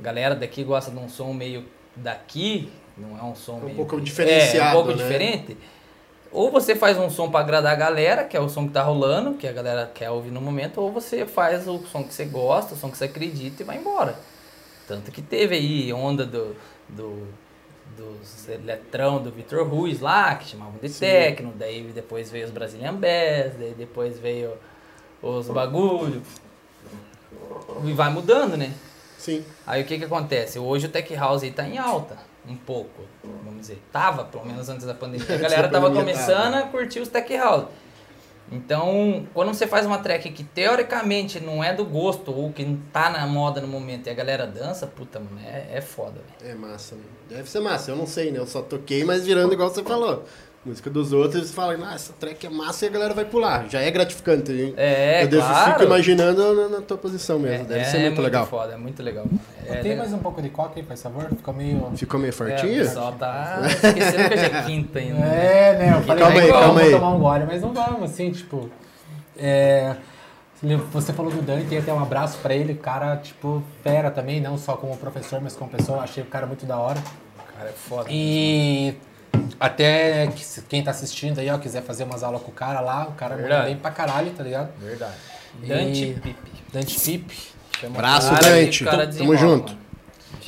Galera 0.00 0.34
daqui 0.34 0.62
gosta 0.62 0.90
de 0.90 0.98
um 0.98 1.08
som 1.08 1.32
meio 1.32 1.64
daqui, 1.96 2.70
não 2.96 3.18
é 3.18 3.22
um 3.22 3.34
som 3.34 3.54
Um 3.56 3.64
meio. 3.64 3.76
pouco 3.76 3.96
É, 3.96 4.00
diferenciado, 4.00 4.70
um 4.70 4.72
pouco 4.84 4.96
né? 4.96 5.02
diferente. 5.02 5.56
Ou 6.30 6.50
você 6.50 6.76
faz 6.76 6.96
um 6.98 7.08
som 7.10 7.30
pra 7.30 7.40
agradar 7.40 7.72
a 7.72 7.76
galera, 7.76 8.22
que 8.24 8.36
é 8.36 8.40
o 8.40 8.48
som 8.48 8.66
que 8.66 8.72
tá 8.74 8.82
rolando, 8.82 9.34
que 9.34 9.46
a 9.48 9.52
galera 9.52 9.90
quer 9.92 10.10
ouvir 10.10 10.30
no 10.30 10.40
momento, 10.40 10.80
ou 10.80 10.92
você 10.92 11.24
faz 11.26 11.66
o 11.66 11.78
som 11.86 12.04
que 12.04 12.12
você 12.12 12.26
gosta, 12.26 12.74
o 12.74 12.76
som 12.76 12.90
que 12.90 12.98
você 12.98 13.04
acredita 13.06 13.62
e 13.62 13.64
vai 13.66 13.78
embora. 13.78 14.14
Tanto 14.86 15.10
que 15.10 15.22
teve 15.22 15.54
aí 15.56 15.92
onda 15.92 16.24
do, 16.26 16.54
do 16.88 17.26
dos 17.96 18.48
eletrão 18.48 19.22
do 19.22 19.30
Vitor 19.30 19.66
Ruiz 19.66 20.00
lá, 20.00 20.34
que 20.34 20.48
chamavam 20.48 20.74
de 20.80 20.88
Sim. 20.88 21.00
techno, 21.00 21.52
daí 21.56 21.82
depois 21.94 22.30
veio 22.30 22.46
os 22.46 22.50
Brazilian 22.50 22.94
Bass, 22.94 23.54
daí 23.58 23.74
depois 23.76 24.18
veio 24.18 24.52
os 25.22 25.48
bagulho. 25.48 26.22
E 27.84 27.92
vai 27.92 28.10
mudando, 28.10 28.56
né? 28.56 28.72
Sim. 29.16 29.44
Aí 29.66 29.82
o 29.82 29.84
que 29.84 29.98
que 29.98 30.04
acontece? 30.04 30.58
Hoje 30.58 30.86
o 30.86 30.88
Tech 30.88 31.14
House 31.14 31.42
aí 31.42 31.50
tá 31.50 31.66
em 31.66 31.76
alta, 31.76 32.16
um 32.46 32.56
pouco, 32.56 33.02
vamos 33.44 33.60
dizer. 33.60 33.82
Tava, 33.92 34.24
pelo 34.24 34.46
menos 34.46 34.68
antes 34.68 34.86
da 34.86 34.94
pandemia. 34.94 35.34
A 35.34 35.38
galera 35.38 35.68
tava 35.68 35.90
começando 35.90 36.54
a 36.54 36.62
curtir 36.62 37.00
os 37.00 37.08
Tech 37.08 37.36
House. 37.36 37.66
Então, 38.50 39.26
quando 39.34 39.52
você 39.52 39.66
faz 39.66 39.84
uma 39.84 39.98
track 39.98 40.30
que 40.30 40.42
teoricamente 40.42 41.38
não 41.38 41.62
é 41.62 41.74
do 41.74 41.84
gosto 41.84 42.32
ou 42.32 42.50
que 42.52 42.78
tá 42.92 43.10
na 43.10 43.26
moda 43.26 43.60
no 43.60 43.68
momento 43.68 44.06
e 44.06 44.10
a 44.10 44.14
galera 44.14 44.46
dança, 44.46 44.86
puta, 44.86 45.20
mano, 45.20 45.38
é, 45.46 45.68
é 45.74 45.80
foda, 45.80 46.20
velho. 46.40 46.52
É 46.52 46.54
massa, 46.54 46.94
né? 46.94 47.02
Deve 47.28 47.48
ser 47.50 47.60
massa, 47.60 47.90
eu 47.90 47.96
não 47.96 48.06
sei, 48.06 48.30
né? 48.30 48.38
Eu 48.38 48.46
só 48.46 48.62
toquei, 48.62 49.04
mas 49.04 49.26
virando 49.26 49.52
igual 49.52 49.68
você 49.68 49.82
falou. 49.82 50.24
Música 50.68 50.90
dos 50.90 51.12
outros, 51.12 51.50
falam, 51.52 51.78
ah, 51.84 51.94
essa 51.94 52.12
track 52.12 52.46
é 52.46 52.50
massa 52.50 52.84
e 52.84 52.88
a 52.88 52.90
galera 52.92 53.14
vai 53.14 53.24
pular. 53.24 53.66
Já 53.68 53.80
é 53.80 53.90
gratificante, 53.90 54.52
hein? 54.52 54.74
É, 54.76 55.24
Eu 55.24 55.28
claro. 55.30 55.70
fico 55.72 55.82
imaginando 55.84 56.54
na, 56.54 56.68
na 56.76 56.80
tua 56.82 56.98
posição 56.98 57.38
mesmo. 57.38 57.64
Deve 57.66 57.84
ser 57.86 58.00
muito, 58.00 58.20
legal. 58.20 58.46
foda, 58.46 58.74
é 58.74 58.76
muito 58.76 59.02
legal. 59.02 59.24
É, 59.64 59.74
Tem 59.76 59.82
legal. 59.82 59.96
mais 59.98 60.12
um 60.12 60.18
pouco 60.18 60.42
de 60.42 60.50
coca 60.50 60.72
aí, 60.76 60.82
por 60.82 60.96
favor? 60.96 61.24
Ficou 61.30 61.54
meio... 61.54 61.90
Ficou 61.96 62.20
meio 62.20 62.30
É, 62.30 62.34
o 62.34 62.36
fortinho? 62.36 62.84
pessoal 62.84 63.12
tá 63.12 63.60
esquecendo 63.66 64.28
que 64.28 64.34
hoje 64.34 64.44
é 64.44 64.62
quinta 64.64 64.98
ainda. 64.98 65.24
É, 65.24 65.78
né? 65.78 65.94
Eu 65.96 66.02
falei, 66.02 66.22
Calma 66.24 66.40
aí, 66.40 66.48
vamos 66.48 66.62
calma 66.66 66.80
aí. 66.82 66.90
tomar 66.90 67.10
um 67.14 67.18
gole, 67.18 67.44
mas 67.46 67.62
não 67.62 67.72
vamos, 67.72 68.10
assim, 68.10 68.30
tipo... 68.30 68.70
É, 69.38 69.96
você 70.92 71.12
falou 71.12 71.30
do 71.32 71.40
Dante, 71.40 71.76
até 71.76 71.92
um 71.92 72.02
abraço 72.02 72.38
pra 72.42 72.54
ele, 72.54 72.74
cara, 72.74 73.16
tipo, 73.16 73.62
fera 73.82 74.10
também, 74.10 74.40
não 74.40 74.58
só 74.58 74.76
como 74.76 74.96
professor, 74.96 75.40
mas 75.40 75.54
como 75.54 75.70
pessoa, 75.70 76.00
achei 76.00 76.22
o 76.22 76.26
cara 76.26 76.46
muito 76.46 76.66
da 76.66 76.76
hora. 76.76 77.00
Cara, 77.56 77.70
é 77.70 77.72
foda. 77.72 78.08
E 78.10 78.94
até 79.60 80.26
que 80.28 80.44
se- 80.44 80.62
quem 80.62 80.82
tá 80.82 80.90
assistindo 80.90 81.38
aí, 81.38 81.50
ó, 81.50 81.58
quiser 81.58 81.82
fazer 81.82 82.04
umas 82.04 82.22
aulas 82.22 82.42
com 82.42 82.50
o 82.50 82.54
cara 82.54 82.80
lá, 82.80 83.08
o 83.08 83.12
cara 83.12 83.36
manda 83.36 83.62
bem 83.62 83.76
pra 83.76 83.90
caralho, 83.90 84.30
tá 84.32 84.42
ligado? 84.42 84.70
Verdade. 84.78 85.14
E- 85.62 85.66
Dante 85.66 86.20
Pipe. 86.22 86.36
Dante 86.72 87.00
Pipe. 87.00 87.38
O 87.84 87.92
cara 87.92 88.60
e 88.60 88.64
Dante. 88.64 88.82
o 88.82 88.86
cara 88.86 89.06
Tamo 89.06 89.36
junto. 89.36 89.72
mano. 89.72 89.88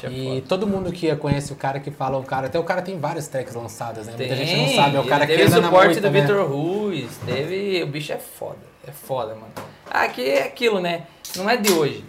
É 0.02 0.08
E 0.08 0.40
todo 0.42 0.66
mundo 0.66 0.90
que 0.92 1.14
conhece 1.16 1.52
o 1.52 1.56
cara 1.56 1.78
que 1.78 1.90
fala 1.90 2.16
o 2.16 2.22
cara, 2.24 2.46
até 2.46 2.58
o 2.58 2.64
cara 2.64 2.80
tem 2.80 2.98
várias 2.98 3.28
tracks 3.28 3.54
lançadas, 3.54 4.06
né? 4.06 4.14
Muita 4.16 4.34
Tem, 4.34 4.46
gente 4.46 4.56
não 4.56 4.74
sabe, 4.74 4.96
é 4.96 5.00
o 5.00 5.04
cara 5.04 5.24
ele 5.24 5.32
que 5.32 5.38
teve 5.38 5.50
anda 5.52 5.60
na 5.60 5.66
suporte 5.68 5.86
moita, 5.86 6.00
do 6.00 6.10
né? 6.10 6.20
Vitor 6.22 6.50
Ruiz, 6.50 7.10
teve... 7.26 7.82
O 7.82 7.86
bicho 7.86 8.12
é 8.12 8.16
foda, 8.18 8.58
é 8.86 8.92
foda, 8.92 9.34
mano. 9.34 9.52
Aqui 9.90 10.22
é 10.26 10.44
aquilo, 10.44 10.80
né? 10.80 11.02
Não 11.36 11.48
é 11.50 11.56
de 11.58 11.70
hoje. 11.72 12.04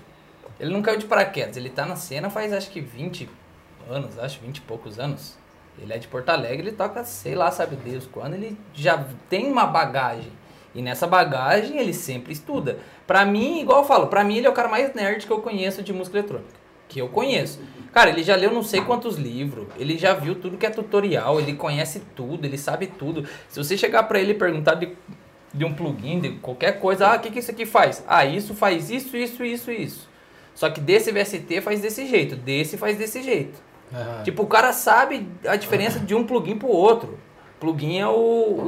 Ele 0.60 0.72
não 0.72 0.82
caiu 0.82 1.00
de 1.00 1.06
paraquedas, 1.06 1.58
ele 1.58 1.70
tá 1.70 1.86
na 1.86 1.96
cena 1.98 2.30
faz 2.30 2.54
acho 2.54 2.70
que 2.70 2.80
20 2.80 3.30
anos, 3.90 4.18
acho 4.20 4.40
20 4.40 4.58
e 4.58 4.62
poucos 4.62 4.98
anos. 4.98 5.36
Ele 5.82 5.94
é 5.94 5.98
de 5.98 6.08
Porto 6.08 6.30
Alegre, 6.30 6.68
ele 6.68 6.76
toca, 6.76 7.04
sei 7.04 7.34
lá, 7.34 7.50
sabe 7.50 7.76
Deus 7.76 8.08
quando, 8.12 8.36
ele 8.36 8.56
já 8.74 9.04
tem 9.30 9.52
uma 9.52 9.66
bagagem. 9.66 10.32
E 10.74 10.82
nessa 10.82 11.08
bagagem 11.08 11.78
ele 11.78 11.94
sempre 11.94 12.32
estuda. 12.32 12.80
Pra 13.08 13.26
mim, 13.26 13.62
igual 13.62 13.82
eu 13.82 13.88
falo, 13.88 14.08
pra 14.08 14.24
mim 14.24 14.38
ele 14.38 14.48
é 14.48 14.50
o 14.50 14.54
cara 14.54 14.70
mais 14.70 14.94
nerd 14.94 15.26
que 15.26 15.32
eu 15.32 15.42
conheço 15.42 15.84
de 15.84 15.92
música 15.92 16.18
eletrônica. 16.18 16.62
Que 16.88 17.00
eu 17.00 17.10
conheço. 17.10 17.60
Cara, 17.92 18.10
ele 18.10 18.24
já 18.24 18.36
leu 18.36 18.54
não 18.54 18.64
sei 18.64 18.82
quantos 18.82 19.18
livros, 19.18 19.68
ele 19.78 19.98
já 19.98 20.14
viu 20.14 20.36
tudo 20.36 20.58
que 20.58 20.66
é 20.66 20.70
tutorial, 20.70 21.40
ele 21.40 21.56
conhece 21.56 22.02
tudo, 22.16 22.46
ele 22.46 22.58
sabe 22.58 22.88
tudo. 22.88 23.28
Se 23.50 23.62
você 23.62 23.78
chegar 23.78 24.04
pra 24.04 24.20
ele 24.20 24.32
e 24.32 24.36
perguntar 24.36 24.76
de, 24.76 24.96
de 25.54 25.66
um 25.66 25.74
plugin, 25.74 26.20
de 26.20 26.30
qualquer 26.38 26.80
coisa, 26.80 27.08
ah, 27.08 27.16
o 27.18 27.20
que, 27.20 27.32
que 27.32 27.40
isso 27.40 27.52
aqui 27.52 27.66
faz? 27.66 28.04
Ah, 28.08 28.26
isso 28.26 28.54
faz 28.54 28.90
isso, 28.90 29.18
isso, 29.18 29.44
isso, 29.44 29.72
isso. 29.72 30.10
Só 30.54 30.70
que 30.70 30.80
desse 30.80 31.12
VST 31.12 31.62
faz 31.62 31.82
desse 31.82 32.06
jeito, 32.08 32.36
desse 32.36 32.78
faz 32.78 32.98
desse 32.98 33.22
jeito. 33.22 33.71
Aham. 33.94 34.24
Tipo, 34.24 34.44
o 34.44 34.48
cara 34.48 34.72
sabe 34.74 35.28
a 35.48 35.56
diferença 35.56 36.00
de 36.00 36.16
um 36.16 36.26
plugin 36.26 36.58
pro 36.58 36.70
outro. 36.70 37.18
Plugin 37.60 38.00
é 38.00 38.08
o, 38.08 38.12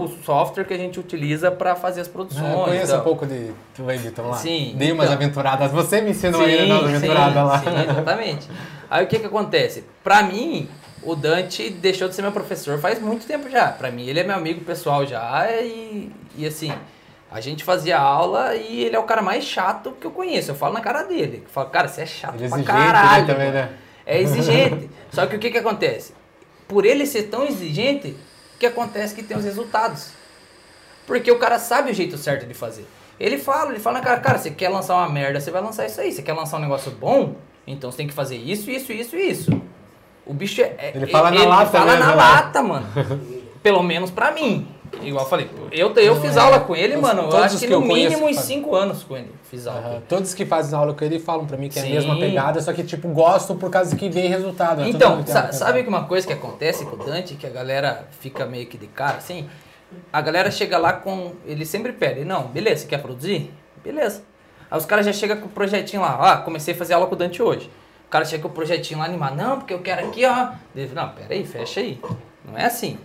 o 0.03 0.07
software 0.23 0.65
que 0.65 0.73
a 0.73 0.77
gente 0.77 0.99
utiliza 0.99 1.49
para 1.49 1.75
fazer 1.75 2.01
as 2.01 2.07
produções. 2.07 2.45
Ah, 2.45 2.51
eu 2.59 2.63
conheço 2.65 2.86
então. 2.86 2.99
um 2.99 3.03
pouco 3.03 3.25
de 3.25 3.51
Ableton 3.79 4.27
lá. 4.27 4.38
Sim, 4.38 4.75
Dei 4.77 4.91
umas 4.91 5.05
então. 5.05 5.15
aventuradas. 5.17 5.71
Você 5.71 5.99
me 6.01 6.12
ensinou 6.12 6.41
ainda 6.41 6.75
nas 6.75 6.83
aventuradas 6.83 7.43
lá. 7.43 7.59
sim, 7.59 7.89
exatamente. 7.91 8.49
Aí 8.91 9.03
o 9.03 9.07
que 9.07 9.17
que 9.17 9.25
acontece? 9.25 9.83
Pra 10.03 10.21
mim, 10.21 10.69
o 11.01 11.15
Dante 11.15 11.71
deixou 11.71 12.07
de 12.07 12.13
ser 12.13 12.21
meu 12.21 12.31
professor 12.31 12.77
faz 12.77 13.01
muito 13.01 13.26
tempo 13.26 13.49
já. 13.49 13.69
Pra 13.69 13.89
mim, 13.89 14.05
ele 14.05 14.19
é 14.19 14.24
meu 14.24 14.36
amigo 14.36 14.63
pessoal 14.63 15.03
já 15.07 15.47
e, 15.59 16.11
e 16.38 16.45
assim, 16.45 16.71
a 17.32 17.41
gente 17.41 17.63
fazia 17.63 17.97
aula 17.97 18.53
e 18.55 18.84
ele 18.84 18.95
é 18.95 18.99
o 18.99 19.03
cara 19.03 19.24
mais 19.24 19.43
chato 19.43 19.93
que 19.99 20.05
eu 20.05 20.11
conheço. 20.11 20.51
Eu 20.51 20.55
falo 20.55 20.76
na 20.76 20.82
cara 20.82 21.01
dele. 21.01 21.41
Eu 21.43 21.49
falo, 21.49 21.69
cara, 21.71 21.88
você 21.88 22.01
é 22.01 22.05
chato 22.05 22.36
Ele 22.36 22.45
é 22.45 22.49
pra 22.49 22.57
né, 22.59 22.63
caralho. 22.63 23.26
também, 23.26 23.47
mano." 23.47 23.57
né? 23.57 23.69
É 24.06 24.22
exigente. 24.22 24.89
Só 25.12 25.26
que 25.26 25.36
o 25.36 25.39
que 25.39 25.51
que 25.51 25.58
acontece? 25.58 26.14
Por 26.68 26.86
ele 26.86 27.06
ser 27.06 27.24
tão 27.24 27.43
exigente, 27.45 28.16
o 28.56 28.60
que 28.60 28.66
acontece 28.66 29.14
é 29.14 29.16
que 29.16 29.24
tem 29.24 29.38
os 29.38 29.43
resultados. 29.43 30.10
Porque 31.06 31.32
o 31.32 31.38
cara 31.38 31.60
sabe 31.60 31.91
o 31.91 31.93
jeito 31.93 32.18
certo 32.18 32.45
de 32.45 32.54
fazer. 32.54 32.86
Ele 33.20 33.38
fala, 33.38 33.72
ele 33.72 33.80
fala 33.80 33.99
na 33.99 34.04
cara, 34.04 34.20
cara, 34.20 34.38
você 34.38 34.49
quer 34.49 34.70
lançar 34.70 34.95
uma 34.95 35.10
merda, 35.10 35.39
você 35.39 35.51
vai 35.51 35.62
lançar 35.62 35.86
isso 35.86 36.01
aí. 36.01 36.12
Você 36.12 36.22
quer 36.22 36.34
lançar 36.34 36.58
um 36.58 36.62
negócio 36.62 36.91
bom, 36.91 37.36
então 37.68 37.91
você 37.91 37.97
tem 37.97 38.08
que 38.08 38.14
fazer 38.14 38.38
isso, 38.38 38.70
isso, 38.72 38.91
isso 38.91 39.16
e 39.16 39.30
isso. 39.30 39.62
O 40.26 40.34
bicho 40.34 40.62
é. 40.62 40.76
é- 40.78 40.91
Ele 40.95 41.08
fala 41.08 41.30
na 41.32 41.43
lata 41.45 41.72
fala 41.72 41.95
na 41.97 42.08
né? 42.08 42.16
lata, 42.16 42.62
mano. 42.64 42.88
Pelo 43.62 43.84
menos 43.84 44.10
pra 44.10 44.32
mim. 44.32 44.68
Igual 45.01 45.23
eu 45.25 45.29
falei, 45.29 45.49
eu, 45.71 45.91
eu 45.95 46.21
fiz 46.21 46.37
aula 46.37 46.59
com 46.61 46.75
ele, 46.75 46.93
Todos- 46.93 47.07
mano. 47.09 47.21
Eu 47.23 47.29
todos 47.29 47.45
acho 47.45 47.55
os 47.55 47.61
que 47.61 47.67
que 47.67 47.73
no 47.73 47.81
eu 47.83 47.87
conheço 47.87 48.09
mínimo 48.11 48.29
uns 48.29 48.35
fazem. 48.37 48.57
5 48.57 48.75
anos 48.75 49.03
com 49.03 49.17
ele. 49.17 49.31
Fiz 49.49 49.67
aula 49.67 49.89
ele. 49.95 50.03
Todos 50.07 50.33
que 50.33 50.45
fazem 50.45 50.77
aula 50.77 50.93
com 50.93 51.03
ele 51.03 51.19
falam 51.19 51.45
pra 51.45 51.57
mim 51.57 51.67
que 51.69 51.79
é 51.79 51.81
a 51.81 51.85
mesma 51.85 52.17
pegada, 52.19 52.61
só 52.61 52.71
que, 52.71 52.83
tipo, 52.83 53.07
gosto 53.09 53.55
por 53.55 53.69
causa 53.69 53.95
que 53.95 54.07
vem 54.09 54.27
resultado. 54.29 54.77
Todo 54.77 54.87
Então, 54.89 55.25
sa- 55.27 55.51
sabe 55.51 55.83
que 55.83 55.89
uma 55.89 56.05
coisa 56.05 56.25
que 56.27 56.33
acontece 56.33 56.85
com 56.85 56.95
o 56.95 57.05
Dante, 57.05 57.35
que 57.35 57.45
a 57.45 57.49
galera 57.49 58.07
fica 58.19 58.45
meio 58.45 58.65
que 58.67 58.77
de 58.77 58.87
cara, 58.87 59.17
assim? 59.17 59.49
A 60.11 60.21
galera 60.21 60.49
chega 60.51 60.77
lá 60.77 60.93
com. 60.93 61.33
Ele 61.45 61.65
sempre 61.65 61.91
pede, 61.91 62.23
não, 62.23 62.43
beleza, 62.47 62.83
você 62.83 62.87
quer 62.87 63.01
produzir? 63.01 63.51
Beleza. 63.83 64.23
Aí 64.71 64.77
os 64.77 64.85
caras 64.85 65.05
já 65.05 65.13
chegam 65.13 65.37
com 65.37 65.45
o 65.45 65.49
projetinho 65.49 66.01
lá, 66.01 66.17
ah, 66.33 66.37
comecei 66.37 66.73
a 66.73 66.77
fazer 66.77 66.93
aula 66.93 67.05
com 67.07 67.13
o 67.13 67.17
Dante 67.17 67.41
hoje. 67.43 67.69
O 68.07 68.09
cara 68.09 68.25
chega 68.25 68.41
com 68.43 68.49
o 68.49 68.51
projetinho 68.51 68.99
lá 68.99 69.05
animado, 69.05 69.35
não, 69.35 69.57
porque 69.59 69.73
eu 69.73 69.79
quero 69.81 70.05
aqui, 70.07 70.23
ó. 70.25 70.49
Não, 70.93 71.09
pera 71.09 71.33
aí, 71.33 71.45
fecha 71.45 71.79
aí. 71.79 71.99
Não 72.45 72.57
é 72.57 72.65
assim. 72.65 72.97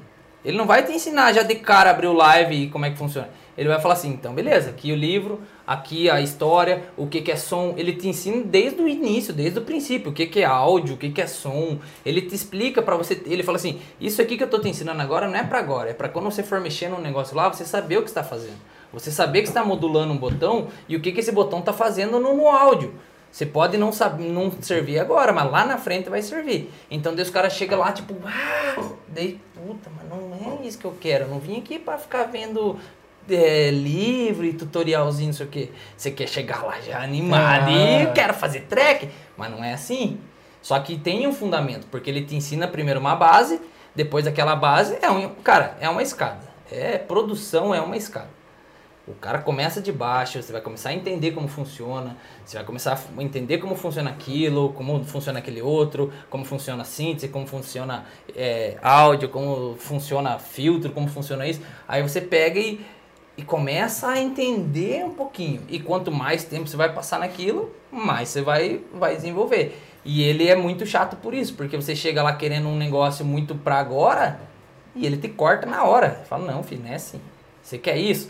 Ele 0.49 0.57
não 0.57 0.67
vai 0.67 0.83
te 0.83 0.91
ensinar 0.91 1.31
já 1.35 1.43
de 1.43 1.57
cara 1.57 1.91
abrir 1.91 2.07
o 2.07 2.15
live 2.15 2.55
e 2.55 2.71
como 2.71 2.87
é 2.87 2.91
que 2.91 2.97
funciona. 2.97 3.29
Ele 3.55 3.69
vai 3.69 3.79
falar 3.83 3.93
assim, 3.93 4.09
então 4.09 4.33
beleza, 4.33 4.71
aqui 4.71 4.91
o 4.91 4.97
livro, 4.97 5.43
aqui 5.67 6.09
a 6.09 6.23
história, 6.23 6.85
o 6.97 7.07
que, 7.07 7.21
que 7.21 7.31
é 7.31 7.37
som. 7.37 7.75
Ele 7.77 7.93
te 7.93 8.09
ensina 8.09 8.43
desde 8.43 8.81
o 8.81 8.89
início, 8.89 9.35
desde 9.35 9.59
o 9.59 9.63
princípio, 9.63 10.11
o 10.11 10.15
que, 10.15 10.25
que 10.25 10.41
é 10.41 10.47
áudio, 10.47 10.95
o 10.95 10.97
que, 10.97 11.11
que 11.11 11.21
é 11.21 11.27
som. 11.27 11.79
Ele 12.03 12.23
te 12.23 12.35
explica 12.35 12.81
pra 12.81 12.97
você. 12.97 13.21
Ele 13.27 13.43
fala 13.43 13.57
assim: 13.57 13.79
Isso 14.01 14.23
aqui 14.23 14.39
que 14.39 14.43
eu 14.43 14.49
tô 14.49 14.59
te 14.59 14.71
ensinando 14.71 15.03
agora 15.03 15.29
não 15.29 15.37
é 15.37 15.45
pra 15.45 15.59
agora, 15.59 15.91
é 15.91 15.93
pra 15.93 16.09
quando 16.09 16.25
você 16.25 16.43
for 16.43 16.63
mexer 16.63 16.89
num 16.89 16.99
negócio 16.99 17.37
lá, 17.37 17.47
você 17.53 17.67
saber 17.67 17.99
o 17.99 18.03
que 18.03 18.09
está 18.09 18.25
fazendo. 18.25 18.57
Você 18.91 19.11
saber 19.11 19.43
que 19.43 19.49
está 19.49 19.63
modulando 19.63 20.15
um 20.15 20.17
botão 20.17 20.69
e 20.89 20.97
o 20.97 21.01
que, 21.01 21.13
que 21.13 21.21
esse 21.21 21.31
botão 21.31 21.61
tá 21.61 21.75
fazendo 21.75 22.19
no, 22.19 22.35
no 22.35 22.49
áudio. 22.49 22.95
Você 23.31 23.45
pode 23.47 23.77
não 23.77 23.93
saber, 23.93 24.25
não 24.31 24.51
servir 24.61 24.99
agora, 24.99 25.33
mas 25.33 25.51
lá 25.51 25.65
na 25.65 25.79
frente 25.79 26.09
vai 26.09 26.23
servir. 26.23 26.73
Então 26.91 27.15
daí 27.15 27.23
os 27.23 27.31
caras 27.31 27.53
chegam 27.53 27.79
lá, 27.79 27.93
tipo, 27.93 28.15
ah, 28.27 28.93
daí, 29.09 29.41
puta, 29.55 29.91
mas 29.97 30.09
não 30.09 30.35
é 30.63 30.67
isso 30.67 30.79
que 30.79 30.85
eu 30.85 30.97
quero. 31.01 31.25
Eu 31.25 31.29
não 31.29 31.39
vim 31.39 31.59
aqui 31.59 31.79
pra 31.79 31.99
ficar 31.99 32.25
vendo 32.25 32.79
é, 33.31 33.71
livro 33.71 34.45
e 34.45 34.53
tutorialzinho, 34.55 35.29
não 35.29 35.35
sei 35.35 35.47
o 35.47 35.49
quê. 35.49 35.71
Você 35.97 36.11
quer 36.11 36.27
chegar 36.27 36.65
lá 36.65 36.81
já 36.81 37.03
animado 37.03 37.69
Ah. 37.69 37.71
e 37.71 38.03
eu 38.05 38.13
quero 38.13 38.33
fazer 38.35 38.61
track, 38.63 39.09
mas 39.37 39.51
não 39.51 39.63
é 39.63 39.75
assim. 39.75 40.19
Só 40.63 40.79
que 40.81 40.97
tem 40.99 41.27
um 41.27 41.33
fundamento, 41.33 41.87
porque 41.91 42.11
ele 42.11 42.25
te 42.25 42.35
ensina 42.35 42.67
primeiro 42.67 42.99
uma 42.99 43.15
base, 43.15 43.61
depois 43.95 44.27
aquela 44.27 44.57
base 44.57 44.99
é 45.01 45.11
um, 45.11 45.29
cara, 45.37 45.77
é 45.81 45.89
uma 45.89 46.03
escada. 46.03 46.49
É 46.71 46.99
produção, 46.99 47.75
é 47.75 47.81
uma 47.81 47.97
escada. 47.97 48.29
O 49.09 49.15
cara 49.15 49.39
começa 49.39 49.81
de 49.81 49.91
baixo, 49.91 50.43
você 50.43 50.53
vai 50.53 50.61
começar 50.61 50.91
a 50.91 50.93
entender 50.93 51.31
como 51.33 51.49
funciona, 51.49 52.17
você 52.45 52.59
vai 52.59 52.67
começar 52.67 52.93
a 53.17 53.23
entender 53.23 53.57
como 53.57 53.75
funciona 53.75 54.11
aquilo, 54.11 54.73
como 54.75 55.03
funciona 55.03 55.39
aquele 55.39 55.63
outro, 55.63 56.13
como 56.29 56.45
funciona 56.45 56.83
a 56.83 56.85
síntese, 56.85 57.29
como 57.29 57.47
funciona 57.47 58.05
é, 58.37 58.77
áudio, 58.83 59.31
como 59.31 59.77
funciona 59.77 60.39
filtro, 60.39 60.93
como 60.93 61.09
funciona 61.09 61.47
isso. 61.49 61.63
Aí 61.89 62.03
você 62.03 62.21
pega 62.21 62.61
e, 62.61 62.85
e 63.37 63.43
começa 63.43 64.09
a 64.09 64.21
entender 64.21 65.03
um 65.05 65.15
pouquinho. 65.15 65.63
E 65.71 65.81
quanto 65.81 66.13
mais 66.13 66.45
tempo 66.45 66.69
você 66.69 66.77
vai 66.77 66.93
passar 66.93 67.19
naquilo, 67.19 67.75
mais 67.91 68.29
você 68.29 68.43
vai, 68.43 68.83
vai 68.93 69.17
desenvolver. 69.17 69.81
E 70.05 70.23
ele 70.23 70.49
é 70.49 70.55
muito 70.55 70.85
chato 70.85 71.17
por 71.17 71.33
isso, 71.33 71.55
porque 71.55 71.77
você 71.77 71.97
chega 71.97 72.23
lá 72.23 72.35
querendo 72.35 72.69
um 72.69 72.77
negócio 72.77 73.25
muito 73.25 73.55
pra 73.55 73.79
agora 73.79 74.39
e 74.95 75.07
ele 75.07 75.17
te 75.17 75.29
corta 75.29 75.67
na 75.67 75.85
hora. 75.85 76.23
Fala, 76.29 76.51
não, 76.51 76.63
filho, 76.63 76.83
não 76.83 76.91
é 76.91 76.97
assim. 76.97 77.21
Você 77.63 77.79
quer 77.79 77.97
isso? 77.97 78.29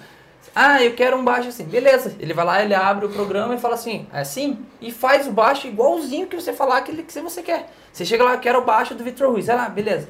Ah, 0.55 0.83
eu 0.83 0.95
quero 0.95 1.17
um 1.17 1.25
baixo 1.25 1.49
assim. 1.49 1.65
Beleza. 1.65 2.17
Ele 2.19 2.35
vai 2.35 2.45
lá, 2.45 2.63
ele 2.63 2.75
abre 2.75 3.07
o 3.07 3.09
programa 3.09 3.55
e 3.55 3.59
fala 3.59 3.75
assim, 3.75 4.07
é 4.13 4.21
assim? 4.21 4.59
E 4.81 4.91
faz 4.91 5.27
o 5.27 5.33
baixo 5.33 5.67
igualzinho 5.67 6.27
que 6.27 6.37
você 6.37 6.53
falar 6.53 6.79
aquele 6.79 7.03
que 7.03 7.21
você 7.21 7.43
quer. 7.43 7.71
Você 7.93 8.05
chega 8.05 8.25
lá, 8.25 8.37
quero 8.37 8.61
o 8.61 8.65
baixo 8.65 8.95
do 8.95 9.05
Vitor 9.05 9.31
Ruiz. 9.31 9.49
Ah 9.49 9.55
lá, 9.55 9.69
beleza. 9.69 10.09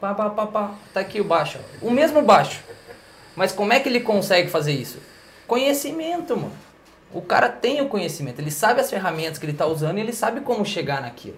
Pá, 0.00 0.14
pá, 0.14 0.30
pá, 0.30 0.46
pá. 0.46 0.74
Tá 0.92 1.00
aqui 1.00 1.20
o 1.20 1.24
baixo. 1.24 1.58
O 1.82 1.90
mesmo 1.90 2.22
baixo. 2.22 2.62
Mas 3.36 3.52
como 3.52 3.72
é 3.72 3.80
que 3.80 3.88
ele 3.88 4.00
consegue 4.00 4.48
fazer 4.50 4.72
isso? 4.72 4.98
Conhecimento, 5.46 6.36
mano. 6.36 6.52
O 7.12 7.20
cara 7.20 7.48
tem 7.48 7.80
o 7.80 7.88
conhecimento, 7.88 8.38
ele 8.38 8.52
sabe 8.52 8.80
as 8.80 8.88
ferramentas 8.88 9.36
que 9.36 9.44
ele 9.44 9.52
está 9.52 9.66
usando 9.66 9.98
e 9.98 10.00
ele 10.00 10.12
sabe 10.12 10.42
como 10.42 10.64
chegar 10.64 11.02
naquilo. 11.02 11.36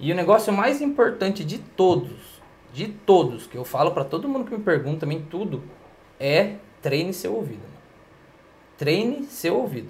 E 0.00 0.10
o 0.10 0.14
negócio 0.14 0.52
mais 0.52 0.80
importante 0.80 1.44
de 1.44 1.58
todos, 1.58 2.40
de 2.72 2.88
todos, 2.88 3.46
que 3.46 3.56
eu 3.56 3.64
falo 3.64 3.92
para 3.92 4.04
todo 4.04 4.28
mundo 4.28 4.44
que 4.44 4.56
me 4.56 4.62
pergunta 4.62 5.00
também 5.00 5.22
tudo, 5.30 5.62
é 6.18 6.54
treine 6.82 7.12
seu 7.12 7.34
ouvido. 7.34 7.60
mano. 7.60 7.78
Treine 8.76 9.26
seu 9.26 9.56
ouvido. 9.56 9.88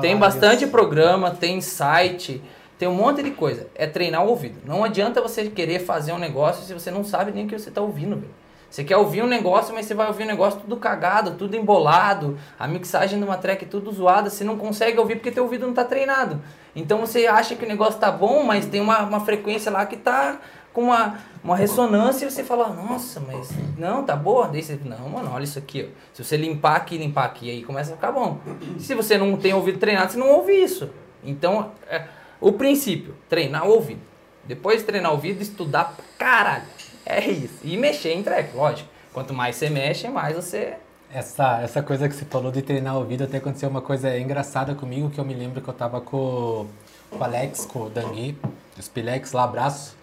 Tem 0.00 0.16
bastante 0.16 0.62
isso. 0.62 0.70
programa, 0.70 1.32
tem 1.32 1.60
site, 1.60 2.40
tem 2.78 2.88
um 2.88 2.94
monte 2.94 3.22
de 3.22 3.32
coisa. 3.32 3.66
É 3.74 3.86
treinar 3.86 4.24
o 4.24 4.28
ouvido. 4.28 4.60
Não 4.64 4.84
adianta 4.84 5.20
você 5.20 5.48
querer 5.50 5.80
fazer 5.80 6.12
um 6.12 6.18
negócio 6.18 6.64
se 6.64 6.72
você 6.72 6.90
não 6.90 7.02
sabe 7.02 7.32
nem 7.32 7.46
o 7.46 7.48
que 7.48 7.58
você 7.58 7.68
está 7.68 7.80
ouvindo, 7.80 8.16
velho. 8.16 8.34
Você 8.70 8.84
quer 8.84 8.98
ouvir 8.98 9.22
um 9.22 9.26
negócio, 9.26 9.74
mas 9.74 9.86
você 9.86 9.94
vai 9.94 10.06
ouvir 10.08 10.24
um 10.24 10.26
negócio 10.26 10.60
tudo 10.60 10.76
cagado, 10.76 11.32
tudo 11.32 11.56
embolado, 11.56 12.38
a 12.58 12.68
mixagem 12.68 13.18
de 13.18 13.24
uma 13.24 13.38
track 13.38 13.64
tudo 13.64 13.90
zoada, 13.90 14.28
você 14.28 14.44
não 14.44 14.58
consegue 14.58 14.98
ouvir 14.98 15.16
porque 15.16 15.30
teu 15.30 15.44
ouvido 15.44 15.66
não 15.66 15.72
tá 15.72 15.84
treinado. 15.84 16.40
Então 16.76 16.98
você 16.98 17.26
acha 17.26 17.56
que 17.56 17.64
o 17.64 17.68
negócio 17.68 17.98
tá 17.98 18.12
bom, 18.12 18.42
mas 18.42 18.66
tem 18.66 18.80
uma, 18.80 19.00
uma 19.00 19.20
frequência 19.20 19.72
lá 19.72 19.86
que 19.86 19.96
tá 19.96 20.38
com 20.78 20.84
uma, 20.84 21.18
uma 21.42 21.56
ressonância 21.56 22.24
e 22.24 22.30
você 22.30 22.44
fala, 22.44 22.68
nossa, 22.68 23.18
mas 23.18 23.50
não, 23.76 24.04
tá 24.04 24.14
boa. 24.14 24.46
Daí 24.46 24.62
você, 24.62 24.78
não, 24.84 25.08
mano, 25.08 25.32
olha 25.32 25.42
isso 25.42 25.58
aqui, 25.58 25.88
ó. 25.88 25.98
Se 26.14 26.22
você 26.22 26.36
limpar 26.36 26.76
aqui, 26.76 26.96
limpar 26.96 27.24
aqui, 27.24 27.50
aí 27.50 27.64
começa 27.64 27.92
a 27.92 27.96
ficar 27.96 28.12
bom. 28.12 28.38
Se 28.78 28.94
você 28.94 29.18
não 29.18 29.36
tem 29.36 29.52
ouvido 29.52 29.78
treinado, 29.78 30.12
você 30.12 30.18
não 30.18 30.30
ouve 30.30 30.52
isso. 30.52 30.88
Então, 31.24 31.72
é, 31.90 32.04
o 32.40 32.52
princípio, 32.52 33.16
treinar 33.28 33.66
o 33.66 33.72
ouvido. 33.72 34.00
Depois 34.44 34.78
de 34.78 34.84
treinar 34.84 35.10
o 35.10 35.14
ouvido, 35.16 35.42
estudar 35.42 35.96
pra 35.96 36.04
caralho. 36.16 36.68
É 37.04 37.26
isso. 37.26 37.58
E 37.64 37.76
mexer 37.76 38.12
em 38.12 38.22
track, 38.22 38.56
lógico. 38.56 38.88
Quanto 39.12 39.34
mais 39.34 39.56
você 39.56 39.68
mexe, 39.68 40.06
mais 40.06 40.36
você 40.36 40.76
essa, 41.12 41.60
essa 41.62 41.82
coisa 41.82 42.08
que 42.08 42.14
você 42.14 42.26
falou 42.26 42.52
de 42.52 42.62
treinar 42.62 42.94
o 42.94 42.98
ouvido, 42.98 43.24
até 43.24 43.38
aconteceu 43.38 43.68
uma 43.68 43.80
coisa 43.80 44.16
engraçada 44.16 44.74
comigo, 44.74 45.10
que 45.10 45.18
eu 45.18 45.24
me 45.24 45.34
lembro 45.34 45.60
que 45.60 45.68
eu 45.68 45.74
tava 45.74 46.02
com, 46.02 46.66
com 47.10 47.18
o 47.18 47.24
Alex, 47.24 47.64
com 47.64 47.84
o 47.84 47.90
Dangui, 47.90 48.36
o 48.78 48.82
Spilex 48.82 49.32
lá, 49.32 49.44
abraço. 49.44 49.97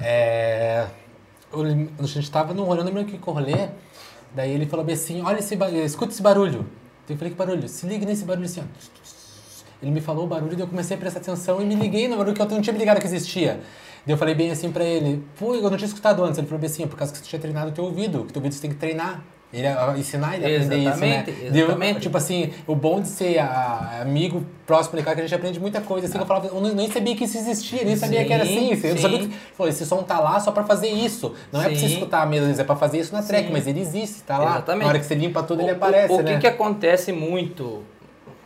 É, 0.00 0.86
eu, 1.52 1.62
a 1.98 2.06
gente 2.06 2.30
tava 2.30 2.54
no 2.54 2.64
rolê, 2.64 2.80
eu 2.80 2.84
lembro 2.84 3.04
que 3.04 3.16
rolê, 3.16 3.68
daí 4.34 4.52
ele 4.52 4.66
falou 4.66 4.86
assim, 4.90 5.22
olha 5.22 5.38
esse 5.38 5.56
barulho, 5.56 5.84
escuta 5.84 6.12
esse 6.12 6.22
barulho. 6.22 6.66
Eu 7.08 7.16
falei, 7.16 7.32
que 7.32 7.38
barulho? 7.38 7.68
Se 7.68 7.86
liga 7.86 8.04
nesse 8.04 8.24
barulho 8.24 8.44
assim, 8.44 8.60
ó. 8.60 8.64
Ele 9.80 9.90
me 9.92 10.00
falou 10.00 10.24
o 10.24 10.26
barulho, 10.26 10.52
daí 10.52 10.60
eu 10.60 10.68
comecei 10.68 10.96
a 10.96 11.00
prestar 11.00 11.20
atenção 11.20 11.62
e 11.62 11.64
me 11.64 11.74
liguei 11.74 12.08
no 12.08 12.16
barulho 12.16 12.34
que 12.34 12.42
eu 12.42 12.48
não 12.48 12.60
tinha 12.60 12.72
me 12.72 12.78
ligado 12.78 13.00
que 13.00 13.06
existia. 13.06 13.60
Daí 14.04 14.14
eu 14.14 14.18
falei 14.18 14.34
bem 14.34 14.50
assim 14.50 14.70
pra 14.70 14.84
ele, 14.84 15.24
pô, 15.38 15.54
eu 15.54 15.70
não 15.70 15.76
tinha 15.76 15.86
escutado 15.86 16.22
antes. 16.24 16.38
Ele 16.38 16.46
falou 16.46 16.60
bem 16.60 16.68
assim, 16.68 16.86
por 16.86 16.96
causa 16.96 17.12
que 17.12 17.18
você 17.18 17.24
tinha 17.24 17.40
treinado 17.40 17.70
o 17.70 17.72
teu 17.72 17.84
ouvido, 17.84 18.24
que 18.24 18.32
teu 18.32 18.40
ouvido 18.40 18.54
você 18.54 18.60
tem 18.60 18.70
que 18.70 18.76
treinar. 18.76 19.22
Ele 19.50 19.66
ensinar 19.98 20.36
ele 20.36 20.44
a 20.44 20.48
aprender 20.48 20.76
exatamente, 20.76 21.30
isso, 21.30 21.40
né? 21.40 21.58
Exatamente. 21.58 22.00
Tipo 22.00 22.18
assim, 22.18 22.52
o 22.66 22.74
bom 22.74 23.00
de 23.00 23.08
ser 23.08 23.38
a, 23.38 24.02
amigo 24.02 24.44
próximo 24.66 24.98
de 24.98 25.02
cá 25.02 25.14
que 25.14 25.20
a 25.20 25.22
gente 25.22 25.34
aprende 25.34 25.58
muita 25.58 25.80
coisa. 25.80 26.06
Assim, 26.06 26.18
ah. 26.18 26.20
eu 26.20 26.26
falava, 26.26 26.48
eu 26.48 26.60
nem 26.60 26.90
sabia 26.90 27.16
que 27.16 27.24
isso 27.24 27.38
existia, 27.38 27.82
nem 27.82 27.96
sabia 27.96 28.20
sim, 28.20 28.26
que 28.26 28.32
era 28.32 28.42
assim. 28.42 28.70
Eu 28.70 28.76
sim. 28.76 28.98
sabia 28.98 29.18
que 29.20 29.34
falou, 29.56 29.70
esse 29.70 29.86
som 29.86 30.02
tá 30.02 30.20
lá 30.20 30.38
só 30.38 30.52
pra 30.52 30.64
fazer 30.64 30.88
isso. 30.88 31.34
Não 31.50 31.60
sim. 31.60 31.66
é 31.66 31.68
pra 31.70 31.78
você 31.78 31.86
escutar 31.86 32.26
mesmo, 32.26 32.60
é 32.60 32.64
pra 32.64 32.76
fazer 32.76 32.98
isso 32.98 33.12
na 33.14 33.22
track, 33.22 33.50
mas 33.50 33.66
ele 33.66 33.80
existe, 33.80 34.22
tá 34.22 34.36
lá. 34.36 34.50
Exatamente. 34.50 34.82
Na 34.82 34.88
hora 34.90 34.98
que 34.98 35.06
você 35.06 35.14
limpa 35.14 35.42
tudo, 35.42 35.60
o, 35.60 35.62
ele 35.62 35.70
aparece. 35.70 36.12
O, 36.12 36.16
o 36.18 36.22
né? 36.22 36.34
que, 36.34 36.40
que 36.40 36.46
acontece 36.46 37.10
muito, 37.10 37.82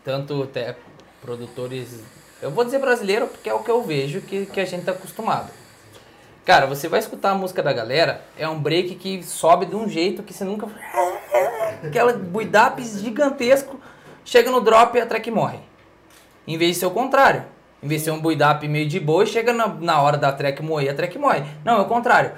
tanto 0.05 0.45
até 0.45 0.77
produtores. 1.21 1.99
Eu 2.41 2.53
vou 2.53 2.65
dizer 2.65 2.79
brasileiro 2.79 3.27
porque 3.27 3.49
é 3.49 3.55
o 3.55 3.59
que 3.59 3.71
eu 3.71 3.83
vejo 3.83 4.21
que, 4.21 4.47
que 4.47 4.61
a 4.61 4.65
gente 4.65 4.85
tá 4.85 4.93
acostumado 4.93 5.51
Cara, 6.45 6.67
você 6.67 6.89
vai 6.89 6.99
escutar 6.99 7.31
a 7.31 7.35
música 7.35 7.63
da 7.63 7.73
galera, 7.73 8.23
é 8.37 8.49
um 8.49 8.59
break 8.59 8.97
que 8.97 9.23
sobe 9.23 9.65
de 9.67 9.77
um 9.77 9.89
jeito 9.89 10.25
que 10.25 10.35
você 10.35 10.45
nunca. 10.45 10.67
Aquela 11.85 12.13
build-up 12.13 12.83
gigantesco, 12.83 13.81
chega 14.25 14.51
no 14.51 14.61
drop 14.61 14.97
e 14.97 15.01
a 15.01 15.07
track 15.07 15.31
morre. 15.31 15.59
Em 16.47 16.59
vez 16.59 16.73
de 16.73 16.81
ser 16.81 16.87
o 16.87 16.91
contrário. 16.91 17.45
Em 17.81 17.87
vez 17.87 18.01
de 18.01 18.07
ser 18.07 18.11
um 18.11 18.21
build-up 18.21 18.67
meio 18.67 18.89
de 18.89 18.99
boa, 18.99 19.25
chega 19.25 19.53
na, 19.53 19.69
na 19.69 20.01
hora 20.01 20.17
da 20.17 20.33
track 20.33 20.63
morrer, 20.63 20.89
a 20.89 20.95
track 20.95 21.17
morre. 21.17 21.45
Não, 21.65 21.79
é 21.79 21.81
o 21.81 21.87
contrário. 21.87 22.33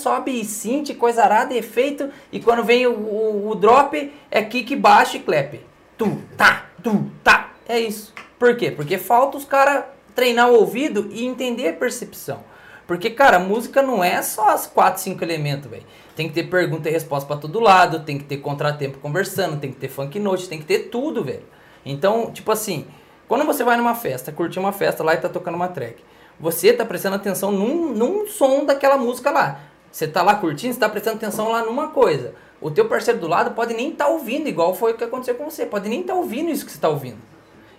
Sobe 0.00 0.40
e 0.40 0.44
synth, 0.44 0.96
coisa 0.96 1.22
arada, 1.22 1.54
efeito, 1.54 2.10
e 2.30 2.38
quando 2.38 2.62
vem 2.62 2.86
o, 2.86 2.92
o, 2.92 3.50
o 3.50 3.54
drop, 3.56 4.12
é 4.30 4.42
kick 4.42 4.76
baixo 4.76 5.16
e 5.16 5.20
clap. 5.20 5.60
Tu, 5.96 6.22
tá, 6.36 6.66
tu, 6.82 7.10
tá. 7.24 7.50
É 7.68 7.80
isso. 7.80 8.14
Por 8.38 8.56
quê? 8.56 8.70
Porque 8.70 8.96
falta 8.96 9.36
os 9.36 9.44
caras 9.44 9.84
treinar 10.14 10.48
o 10.50 10.54
ouvido 10.54 11.08
e 11.12 11.24
entender 11.24 11.68
a 11.68 11.72
percepção. 11.72 12.42
Porque, 12.88 13.10
cara, 13.10 13.38
música 13.38 13.82
não 13.82 14.02
é 14.02 14.22
só 14.22 14.48
as 14.48 14.66
quatro, 14.66 15.02
cinco 15.02 15.22
elementos, 15.22 15.70
velho. 15.70 15.84
Tem 16.16 16.26
que 16.26 16.32
ter 16.32 16.44
pergunta 16.44 16.88
e 16.88 16.92
resposta 16.92 17.28
para 17.28 17.36
todo 17.36 17.60
lado, 17.60 18.00
tem 18.00 18.16
que 18.16 18.24
ter 18.24 18.38
contratempo 18.38 18.96
conversando, 18.96 19.60
tem 19.60 19.70
que 19.70 19.76
ter 19.76 19.88
funk 19.88 20.18
note, 20.18 20.48
tem 20.48 20.58
que 20.58 20.64
ter 20.64 20.88
tudo, 20.88 21.22
velho. 21.22 21.44
Então, 21.84 22.32
tipo 22.32 22.50
assim, 22.50 22.86
quando 23.28 23.44
você 23.44 23.62
vai 23.62 23.76
numa 23.76 23.94
festa, 23.94 24.32
curtir 24.32 24.58
uma 24.58 24.72
festa 24.72 25.04
lá 25.04 25.12
e 25.12 25.18
tá 25.18 25.28
tocando 25.28 25.56
uma 25.56 25.68
track, 25.68 26.02
você 26.40 26.72
tá 26.72 26.82
prestando 26.82 27.16
atenção 27.16 27.52
num, 27.52 27.92
num 27.92 28.26
som 28.26 28.64
daquela 28.64 28.96
música 28.96 29.30
lá. 29.30 29.60
Você 29.92 30.08
tá 30.08 30.22
lá 30.22 30.36
curtindo, 30.36 30.72
você 30.72 30.80
tá 30.80 30.88
prestando 30.88 31.18
atenção 31.18 31.52
lá 31.52 31.62
numa 31.62 31.88
coisa. 31.88 32.34
O 32.58 32.70
teu 32.70 32.88
parceiro 32.88 33.20
do 33.20 33.28
lado 33.28 33.50
pode 33.50 33.74
nem 33.74 33.90
estar 33.90 34.06
tá 34.06 34.10
ouvindo, 34.10 34.48
igual 34.48 34.74
foi 34.74 34.92
o 34.92 34.96
que 34.96 35.04
aconteceu 35.04 35.34
com 35.34 35.50
você. 35.50 35.66
Pode 35.66 35.90
nem 35.90 36.00
estar 36.00 36.14
tá 36.14 36.18
ouvindo 36.18 36.48
isso 36.48 36.64
que 36.64 36.72
você 36.72 36.78
tá 36.78 36.88
ouvindo. 36.88 37.18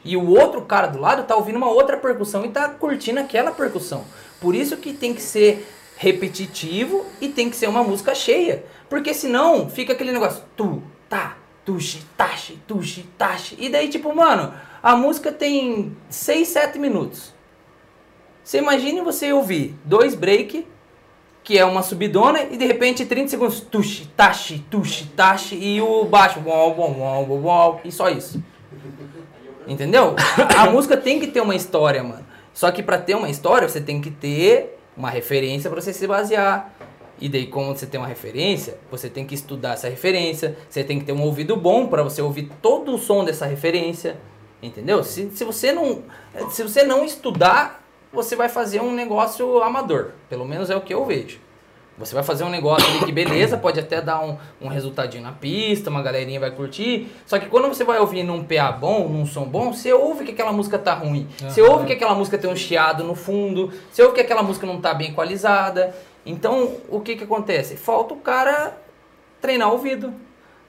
E 0.03 0.15
o 0.15 0.29
outro 0.29 0.61
cara 0.61 0.87
do 0.87 0.99
lado 0.99 1.23
tá 1.23 1.35
ouvindo 1.35 1.57
uma 1.57 1.69
outra 1.69 1.97
percussão 1.97 2.45
e 2.45 2.49
tá 2.49 2.69
curtindo 2.69 3.19
aquela 3.19 3.51
percussão. 3.51 4.05
Por 4.39 4.55
isso 4.55 4.77
que 4.77 4.93
tem 4.93 5.13
que 5.13 5.21
ser 5.21 5.67
repetitivo 5.97 7.05
e 7.19 7.27
tem 7.27 7.49
que 7.49 7.55
ser 7.55 7.67
uma 7.67 7.83
música 7.83 8.15
cheia. 8.15 8.63
Porque 8.89 9.13
senão 9.13 9.69
fica 9.69 9.93
aquele 9.93 10.13
negócio 10.13 10.43
tu, 10.55 10.81
tá, 11.09 11.37
tuxi, 11.65 12.01
taxi, 12.15 12.57
tuxi, 12.65 13.05
taxi. 13.17 13.55
E 13.59 13.69
daí, 13.69 13.89
tipo, 13.89 14.15
mano, 14.15 14.53
a 14.81 14.95
música 14.95 15.31
tem 15.31 15.95
6, 16.09 16.47
7 16.47 16.79
minutos. 16.79 17.33
Você 18.43 18.57
imagine 18.57 19.01
você 19.01 19.31
ouvir 19.31 19.75
dois 19.83 20.15
break, 20.15 20.65
que 21.43 21.57
é 21.57 21.65
uma 21.65 21.83
subidona, 21.83 22.43
e 22.43 22.57
de 22.57 22.65
repente 22.65 23.05
30 23.05 23.27
segundos, 23.27 23.59
tuxi, 23.59 24.07
taxi, 24.15 24.65
tuxi, 24.71 25.05
taxi, 25.15 25.55
e 25.55 25.81
o 25.81 26.05
baixo, 26.05 26.41
uau, 26.45 26.75
uau, 26.75 26.95
uau, 26.97 27.43
uau, 27.43 27.81
e 27.83 27.91
só 27.91 28.09
isso. 28.09 28.41
Entendeu? 29.69 30.15
A 30.57 30.65
música 30.69 30.97
tem 30.97 31.19
que 31.19 31.27
ter 31.27 31.41
uma 31.41 31.55
história, 31.55 32.03
mano. 32.03 32.25
Só 32.53 32.71
que 32.71 32.81
para 32.81 32.97
ter 32.97 33.15
uma 33.15 33.29
história, 33.29 33.69
você 33.69 33.79
tem 33.79 34.01
que 34.01 34.09
ter 34.09 34.79
uma 34.97 35.11
referência 35.11 35.69
para 35.69 35.79
você 35.79 35.93
se 35.93 36.07
basear. 36.07 36.73
E 37.21 37.29
daí, 37.29 37.45
como 37.45 37.75
você 37.75 37.85
tem 37.85 37.99
uma 37.99 38.07
referência, 38.07 38.79
você 38.89 39.09
tem 39.09 39.25
que 39.25 39.35
estudar 39.35 39.73
essa 39.73 39.87
referência, 39.87 40.57
você 40.67 40.83
tem 40.83 40.99
que 40.99 41.05
ter 41.05 41.11
um 41.11 41.21
ouvido 41.21 41.55
bom 41.55 41.85
para 41.87 42.01
você 42.01 42.21
ouvir 42.21 42.49
todo 42.61 42.95
o 42.95 42.97
som 42.97 43.23
dessa 43.23 43.45
referência. 43.45 44.17
Entendeu? 44.61 45.03
Se, 45.03 45.29
se, 45.31 45.43
você 45.43 45.71
não, 45.71 46.01
se 46.49 46.63
você 46.63 46.83
não 46.83 47.05
estudar, 47.05 47.83
você 48.11 48.35
vai 48.35 48.49
fazer 48.49 48.81
um 48.81 48.93
negócio 48.93 49.61
amador. 49.61 50.13
Pelo 50.27 50.45
menos 50.45 50.69
é 50.69 50.75
o 50.75 50.81
que 50.81 50.93
eu 50.93 51.05
vejo. 51.05 51.39
Você 51.99 52.15
vai 52.15 52.23
fazer 52.23 52.45
um 52.45 52.49
negócio 52.49 52.89
ali 52.89 53.05
que 53.05 53.11
beleza, 53.11 53.57
pode 53.57 53.77
até 53.77 54.01
dar 54.01 54.21
um, 54.23 54.37
um 54.61 54.69
resultadinho 54.69 55.21
na 55.21 55.33
pista, 55.33 55.89
uma 55.89 56.01
galerinha 56.01 56.39
vai 56.39 56.49
curtir. 56.49 57.07
Só 57.25 57.37
que 57.37 57.47
quando 57.47 57.67
você 57.67 57.83
vai 57.83 57.99
ouvir 57.99 58.23
num 58.23 58.41
PA 58.41 58.71
bom, 58.71 59.09
num 59.09 59.25
som 59.25 59.43
bom, 59.43 59.73
você 59.73 59.91
ouve 59.91 60.23
que 60.23 60.31
aquela 60.31 60.53
música 60.53 60.79
tá 60.79 60.93
ruim. 60.93 61.27
Uhum. 61.41 61.49
Você 61.49 61.61
ouve 61.61 61.85
que 61.85 61.93
aquela 61.93 62.15
música 62.15 62.37
tem 62.37 62.49
um 62.49 62.55
chiado 62.55 63.03
no 63.03 63.15
fundo. 63.15 63.71
Você 63.91 64.01
ouve 64.01 64.15
que 64.15 64.21
aquela 64.21 64.41
música 64.41 64.65
não 64.65 64.79
tá 64.79 64.93
bem 64.93 65.09
equalizada. 65.09 65.93
Então, 66.25 66.77
o 66.87 67.01
que 67.01 67.17
que 67.17 67.25
acontece? 67.25 67.75
Falta 67.75 68.13
o 68.13 68.17
cara 68.17 68.77
treinar 69.41 69.67
o 69.67 69.73
ouvido. 69.73 70.13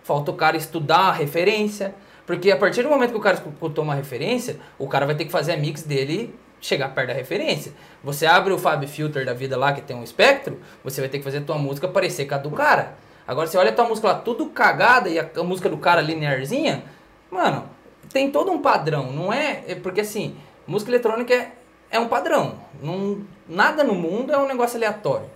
Falta 0.03 0.33
o 0.33 0.35
cara 0.35 0.57
estudar 0.57 1.11
a 1.11 1.13
referência. 1.13 1.95
Porque 2.27 2.51
a 2.51 2.57
partir 2.57 2.83
do 2.83 2.89
momento 2.89 3.13
que 3.13 3.19
o 3.19 3.21
cara 3.21 3.37
escutou 3.37 3.85
uma 3.85 3.95
referência, 3.95 4.59
o 4.79 4.89
cara 4.89 5.07
vai 5.07 5.15
ter 5.15 5.25
que 5.25 5.33
fazer 5.33 5.53
a 5.53 5.57
mix 5.57 5.85
dele 5.85 6.35
chegar 6.61 6.91
perto 6.95 7.09
da 7.09 7.15
referência. 7.15 7.73
Você 8.05 8.27
abre 8.27 8.53
o 8.53 8.59
Fab 8.59 8.87
Filter 8.87 9.25
da 9.25 9.33
vida 9.33 9.57
lá, 9.57 9.73
que 9.73 9.81
tem 9.81 9.97
um 9.97 10.05
espectro, 10.05 10.61
você 10.85 11.01
vai 11.01 11.09
ter 11.09 11.19
que 11.19 11.25
fazer 11.25 11.39
a 11.39 11.43
tua 11.43 11.59
música 11.59 11.89
parecer 11.89 12.27
com 12.27 12.35
a 12.35 12.39
do 12.39 12.51
cara. 12.51 12.95
Agora 13.27 13.47
você 13.47 13.57
olha 13.57 13.71
a 13.71 13.73
tua 13.73 13.87
música 13.87 14.09
lá, 14.09 14.15
tudo 14.15 14.47
cagada, 14.47 15.09
e 15.09 15.19
a, 15.19 15.29
a 15.37 15.43
música 15.43 15.69
do 15.69 15.79
cara 15.79 16.01
linearzinha, 16.01 16.85
mano, 17.31 17.69
tem 18.13 18.31
todo 18.31 18.51
um 18.51 18.61
padrão, 18.61 19.13
não 19.13 19.33
é? 19.33 19.63
é 19.69 19.75
porque 19.75 20.01
assim, 20.01 20.37
música 20.67 20.91
eletrônica 20.91 21.33
é, 21.33 21.53
é 21.91 22.01
um 22.01 22.09
padrão. 22.09 22.59
Não, 22.83 23.25
nada 23.49 23.85
no 23.85 23.95
mundo 23.95 24.33
é 24.33 24.39
um 24.39 24.47
negócio 24.47 24.77
aleatório. 24.77 25.27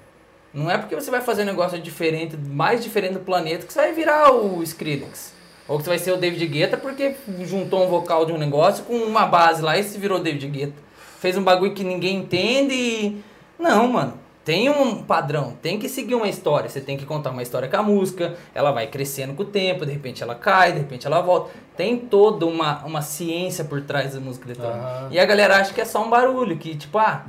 Não 0.53 0.71
é 0.71 0.79
porque 0.79 0.95
você 0.95 1.11
vai 1.11 1.21
fazer 1.21 1.43
um 1.43 1.47
negócio 1.47 1.81
diferente, 1.81 2.37
mais 2.37 2.83
diferente 2.83 3.15
do 3.15 3.21
planeta, 3.21 3.67
que 3.67 3.73
você 3.73 3.81
vai 3.81 3.93
virar 3.93 4.33
o 4.33 4.63
Skrillex. 4.63 5.33
Ou 5.67 5.79
que 5.79 5.85
você 5.85 5.91
vai 5.91 5.99
ser 5.99 6.13
o 6.13 6.17
David 6.17 6.47
Guetta 6.47 6.77
porque 6.77 7.17
juntou 7.43 7.85
um 7.85 7.89
vocal 7.89 8.27
de 8.27 8.33
um 8.33 8.39
negócio 8.39 8.85
com 8.85 8.95
uma 8.97 9.27
base 9.27 9.63
lá 9.63 9.79
e 9.79 9.83
se 9.83 9.99
virou 9.99 10.21
David 10.21 10.47
Guetta 10.49 10.85
fez 11.25 11.39
um 11.39 11.43
bagulho 11.43 11.73
que 11.73 11.83
ninguém 11.83 12.19
entende 12.19 12.75
e... 12.75 13.25
Não, 13.59 13.89
mano. 13.89 14.13
Tem 14.45 14.69
um 14.69 15.03
padrão, 15.03 15.57
tem 15.63 15.79
que 15.79 15.89
seguir 15.89 16.15
uma 16.15 16.29
história. 16.29 16.69
Você 16.69 16.83
tem 16.83 16.99
que 16.99 17.07
contar 17.07 17.31
uma 17.31 17.43
história 17.43 17.67
com 17.67 17.77
a 17.79 17.83
música, 17.83 18.37
ela 18.55 18.73
vai 18.73 18.89
crescendo 18.89 19.33
com 19.33 19.43
o 19.43 19.47
tempo, 19.47 19.87
de 19.87 19.93
repente 19.93 20.23
ela 20.23 20.35
cai, 20.35 20.73
de 20.73 20.81
repente 20.81 21.07
ela 21.07 21.23
volta. 21.23 21.51
Tem 21.75 21.97
toda 21.97 22.45
uma, 22.45 22.85
uma 22.85 23.01
ciência 23.01 23.65
por 23.65 23.81
trás 23.81 24.13
da 24.13 24.21
música 24.21 24.47
eletrônica. 24.47 24.87
Uhum. 24.87 25.13
E 25.13 25.19
a 25.19 25.25
galera 25.25 25.57
acha 25.57 25.73
que 25.73 25.81
é 25.81 25.85
só 25.87 26.05
um 26.05 26.11
barulho, 26.11 26.59
que 26.59 26.75
tipo, 26.75 26.99
ah, 26.99 27.25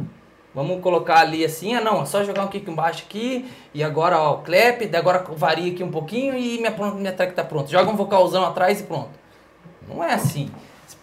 vamos 0.54 0.82
colocar 0.82 1.20
ali 1.20 1.46
assim, 1.46 1.74
ah 1.74 1.80
não, 1.80 2.02
é 2.02 2.06
só 2.06 2.22
jogar 2.22 2.44
um 2.44 2.50
kick 2.50 2.70
embaixo 2.70 3.06
aqui, 3.08 3.50
e 3.74 3.82
agora 3.82 4.20
ó, 4.20 4.34
o 4.34 4.38
clap, 4.40 4.82
agora 4.94 5.24
varia 5.38 5.72
aqui 5.72 5.86
um 5.86 5.92
pouquinho 5.92 6.38
e 6.38 6.58
minha, 6.58 6.76
minha 6.96 7.14
track 7.14 7.34
tá 7.34 7.46
pronta. 7.46 7.72
Joga 7.72 7.90
um 7.90 7.96
vocalzão 7.96 8.44
atrás 8.44 8.82
e 8.82 8.84
pronto. 8.84 9.12
Não 9.88 10.04
é 10.04 10.14
assim. 10.14 10.52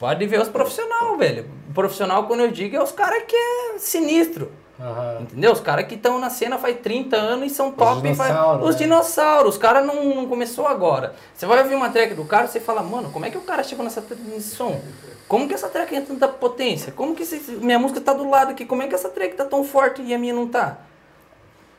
Pode 0.03 0.27
ver 0.27 0.41
os 0.41 0.49
profissionais, 0.49 1.17
velho. 1.17 1.47
O 1.71 1.73
profissional, 1.73 2.27
quando 2.27 2.41
eu 2.41 2.51
digo, 2.51 2.75
é 2.75 2.83
os 2.83 2.91
caras 2.91 3.23
que 3.23 3.37
é 3.37 3.79
sinistro. 3.79 4.51
Uhum. 4.77 5.23
Entendeu? 5.23 5.53
Os 5.53 5.61
caras 5.61 5.87
que 5.87 5.95
estão 5.95 6.19
na 6.19 6.29
cena 6.29 6.59
faz 6.59 6.77
30 6.81 7.17
anos 7.17 7.53
e 7.53 7.55
são 7.55 7.71
top. 7.71 7.99
Os 7.99 8.03
dinossauros. 8.03 8.69
Os 8.69 8.75
né? 8.75 8.79
dinossauros. 8.81 9.55
Os 9.55 9.61
caras 9.61 9.87
não, 9.87 10.03
não 10.13 10.27
começou 10.27 10.67
agora. 10.67 11.15
Você 11.33 11.47
vai 11.47 11.63
ouvir 11.63 11.77
uma 11.77 11.89
track 11.89 12.15
do 12.15 12.25
cara, 12.25 12.49
você 12.49 12.59
fala, 12.59 12.83
mano, 12.83 13.13
como 13.13 13.27
é 13.27 13.31
que 13.31 13.39
o 13.39 13.43
cara 13.43 13.63
chegou 13.63 13.85
nessa 13.85 14.05
nesse 14.27 14.57
som? 14.57 14.81
Como 15.29 15.47
que 15.47 15.55
essa 15.55 15.69
track 15.69 15.89
tem 15.89 16.05
tanta 16.05 16.27
potência? 16.27 16.91
Como 16.91 17.15
que 17.15 17.23
esse, 17.23 17.53
minha 17.53 17.79
música 17.79 18.01
tá 18.01 18.13
do 18.13 18.29
lado 18.29 18.51
aqui? 18.51 18.67
Como 18.67 18.83
é 18.83 18.89
que 18.89 18.97
essa 18.97 19.09
track 19.09 19.37
tá 19.37 19.45
tão 19.45 19.63
forte 19.63 20.03
e 20.03 20.13
a 20.13 20.19
minha 20.19 20.35
não 20.35 20.49
tá? 20.49 20.79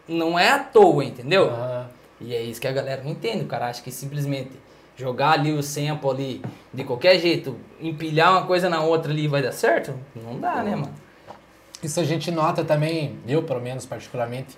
Não 0.08 0.40
é 0.40 0.50
à 0.50 0.60
toa, 0.60 1.04
entendeu? 1.04 1.48
Uhum. 1.48 1.86
E 2.22 2.34
é 2.34 2.42
isso 2.42 2.62
que 2.62 2.70
a 2.70 2.72
galera 2.72 3.04
não 3.04 3.12
entende. 3.12 3.44
O 3.44 3.48
cara 3.48 3.68
acha 3.68 3.84
que 3.84 3.92
simplesmente 3.92 4.63
jogar 4.96 5.32
ali 5.32 5.52
o 5.52 5.64
sample 5.64 6.10
ali 6.10 6.42
de 6.74 6.84
qualquer 6.84 7.20
jeito, 7.20 7.58
empilhar 7.82 8.32
uma 8.32 8.46
coisa 8.46 8.70
na 8.70 8.82
outra 8.82 9.12
ali 9.12 9.28
vai 9.28 9.42
dar 9.42 9.52
certo? 9.52 9.94
Não 10.16 10.40
dá, 10.40 10.64
né, 10.64 10.76
mano? 10.76 10.94
Isso 11.82 12.00
a 12.00 12.04
gente 12.04 12.32
nota 12.32 12.64
também, 12.64 13.18
eu 13.28 13.44
pelo 13.44 13.60
menos 13.62 13.86
particularmente, 13.86 14.58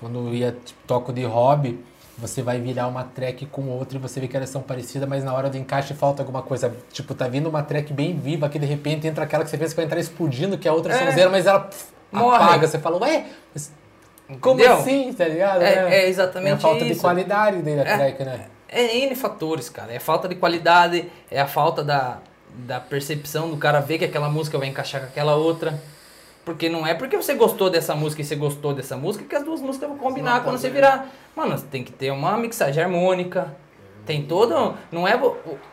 quando 0.00 0.34
ia 0.34 0.52
tipo, 0.64 0.78
toco 0.86 1.12
de 1.12 1.22
hobby, 1.24 1.78
você 2.18 2.42
vai 2.42 2.58
virar 2.60 2.86
uma 2.88 3.04
track 3.04 3.44
com 3.46 3.68
outra 3.68 3.98
e 3.98 4.00
você 4.00 4.18
vê 4.18 4.26
que 4.26 4.36
elas 4.36 4.48
são 4.48 4.62
parecidas, 4.62 5.06
mas 5.08 5.22
na 5.22 5.32
hora 5.34 5.50
do 5.50 5.56
encaixe 5.58 5.92
falta 5.94 6.22
alguma 6.22 6.42
coisa. 6.42 6.74
Tipo, 6.90 7.14
tá 7.14 7.28
vindo 7.28 7.46
uma 7.48 7.62
track 7.62 7.92
bem 7.92 8.16
viva, 8.18 8.48
que 8.48 8.58
de 8.58 8.64
repente 8.66 9.06
entra 9.06 9.24
aquela 9.24 9.44
que 9.44 9.50
você 9.50 9.58
pensa 9.58 9.70
que 9.72 9.76
vai 9.76 9.84
entrar 9.84 10.00
explodindo, 10.00 10.56
que 10.58 10.66
é 10.66 10.70
a 10.70 10.74
outra 10.74 10.94
É. 10.94 11.06
sonzeira, 11.06 11.28
mas 11.30 11.46
ela 11.46 11.60
pff, 11.60 11.84
Morre. 12.10 12.36
apaga. 12.42 12.66
Você 12.66 12.78
fala, 12.78 12.96
ué, 13.02 13.26
mas 13.54 13.70
como 14.40 14.58
Entendeu? 14.58 14.78
assim, 14.78 15.12
tá 15.12 15.28
ligado? 15.28 15.62
É- 15.62 15.94
é 16.04 16.08
exatamente 16.08 16.52
É 16.52 16.54
a 16.54 16.58
falta 16.58 16.84
de 16.84 16.92
isso. 16.92 17.00
qualidade 17.02 17.58
daí 17.62 17.76
da 17.76 17.82
É. 17.82 17.96
track, 17.96 18.24
né? 18.24 18.46
É 18.76 18.98
N 18.98 19.16
fatores, 19.16 19.70
cara. 19.70 19.90
É 19.90 19.96
a 19.96 20.00
falta 20.00 20.28
de 20.28 20.34
qualidade, 20.34 21.10
é 21.30 21.40
a 21.40 21.46
falta 21.46 21.82
da, 21.82 22.18
da 22.50 22.78
percepção 22.78 23.48
do 23.48 23.56
cara 23.56 23.80
ver 23.80 23.96
que 23.96 24.04
aquela 24.04 24.28
música 24.28 24.58
vai 24.58 24.68
encaixar 24.68 25.00
com 25.00 25.06
aquela 25.06 25.34
outra. 25.34 25.82
Porque 26.44 26.68
não 26.68 26.86
é 26.86 26.92
porque 26.92 27.16
você 27.16 27.34
gostou 27.34 27.70
dessa 27.70 27.94
música 27.94 28.20
e 28.20 28.24
você 28.24 28.36
gostou 28.36 28.74
dessa 28.74 28.94
música 28.94 29.24
que 29.24 29.34
as 29.34 29.42
duas 29.42 29.62
músicas 29.62 29.88
vão 29.88 29.96
combinar 29.96 30.44
quando 30.44 30.58
você 30.58 30.68
virar. 30.68 31.08
Mano, 31.34 31.58
tem 31.62 31.82
que 31.82 31.90
ter 31.90 32.10
uma 32.10 32.36
mixagem 32.36 32.84
harmônica. 32.84 33.56
Tem 34.04 34.22
todo. 34.22 34.76
Não 34.92 35.08
é. 35.08 35.18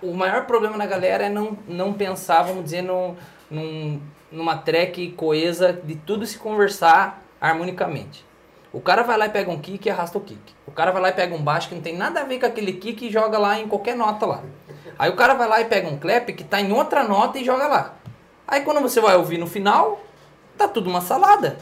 O, 0.01 0.13
maior 0.13 0.45
problema 0.45 0.77
da 0.77 0.85
galera 0.85 1.25
é 1.25 1.29
não, 1.29 1.57
não 1.67 1.91
pensar, 1.91 2.41
vamos 2.41 2.63
dizer, 2.63 2.81
no, 2.81 3.17
num, 3.51 4.01
numa 4.31 4.57
track 4.57 5.11
coesa 5.11 5.73
de 5.73 5.95
tudo 5.95 6.25
se 6.25 6.39
conversar 6.39 7.21
harmonicamente. 7.39 8.25
O 8.73 8.81
cara 8.81 9.03
vai 9.03 9.17
lá 9.17 9.27
e 9.27 9.29
pega 9.29 9.51
um 9.51 9.59
kick 9.59 9.85
e 9.87 9.91
arrasta 9.91 10.17
o 10.17 10.21
kick. 10.21 10.39
O 10.65 10.71
cara 10.71 10.91
vai 10.91 11.01
lá 11.01 11.09
e 11.09 11.13
pega 11.13 11.35
um 11.35 11.41
baixo 11.41 11.69
que 11.69 11.75
não 11.75 11.81
tem 11.81 11.95
nada 11.95 12.21
a 12.21 12.23
ver 12.23 12.39
com 12.39 12.45
aquele 12.47 12.73
kick 12.73 13.05
e 13.07 13.11
joga 13.11 13.37
lá 13.37 13.59
em 13.59 13.67
qualquer 13.67 13.95
nota 13.95 14.25
lá. 14.25 14.41
Aí 14.97 15.09
o 15.11 15.15
cara 15.15 15.35
vai 15.35 15.47
lá 15.47 15.61
e 15.61 15.65
pega 15.65 15.87
um 15.87 15.97
clap 15.97 16.33
que 16.33 16.43
tá 16.43 16.59
em 16.59 16.71
outra 16.71 17.03
nota 17.03 17.37
e 17.37 17.45
joga 17.45 17.67
lá. 17.67 17.93
Aí 18.47 18.61
quando 18.61 18.81
você 18.81 18.99
vai 18.99 19.15
ouvir 19.15 19.37
no 19.37 19.45
final, 19.47 20.01
tá 20.57 20.67
tudo 20.67 20.89
uma 20.89 21.01
salada. 21.01 21.57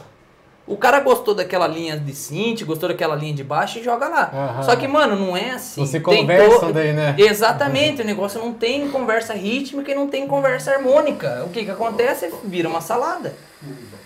O 0.66 0.76
cara 0.76 1.00
gostou 1.00 1.34
daquela 1.34 1.66
linha 1.66 1.98
de 1.98 2.14
synth, 2.14 2.62
gostou 2.64 2.88
daquela 2.88 3.14
linha 3.16 3.34
de 3.34 3.42
baixo 3.44 3.78
e 3.78 3.82
joga 3.82 4.08
lá. 4.08 4.62
Só 4.62 4.76
que, 4.76 4.86
mano, 4.88 5.16
não 5.16 5.36
é 5.36 5.50
assim. 5.50 5.84
Você 5.84 5.98
Tem 6.00 6.20
conversam 6.22 6.68
to- 6.68 6.72
daí, 6.72 6.92
né? 6.92 7.14
Exatamente, 7.18 8.00
o 8.00 8.04
negócio 8.04 8.40
não 8.40 8.54
tem 8.54 8.88
conversa 8.88 9.34
rítmica 9.34 9.90
e 9.90 9.94
não 9.94 10.06
tem 10.06 10.26
conversa 10.26 10.70
harmônica. 10.72 11.42
O 11.44 11.50
que 11.50 11.64
que 11.64 11.70
acontece? 11.70 12.32
Vira 12.44 12.68
uma 12.68 12.80
salada. 12.80 13.34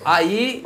Aí 0.04 0.64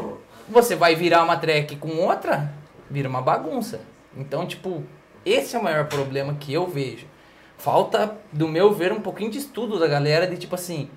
você 0.51 0.75
vai 0.75 0.95
virar 0.95 1.23
uma 1.23 1.37
track 1.37 1.77
com 1.77 1.97
outra, 1.99 2.53
vira 2.91 3.09
uma 3.09 3.23
bagunça. 3.23 3.81
Então, 4.17 4.47
tipo, 4.47 4.83
esse 5.25 5.55
é 5.55 5.59
o 5.59 5.63
maior 5.63 5.87
problema 5.87 6.35
que 6.35 6.53
eu 6.53 6.67
vejo. 6.67 7.07
Falta, 7.57 8.17
do 8.33 8.49
meu 8.49 8.73
ver, 8.73 8.93
um 8.93 9.01
pouquinho 9.01 9.31
de 9.31 9.39
estudo 9.39 9.79
da 9.79 9.87
galera 9.87 10.27
de 10.27 10.37
tipo 10.37 10.55
assim, 10.55 10.89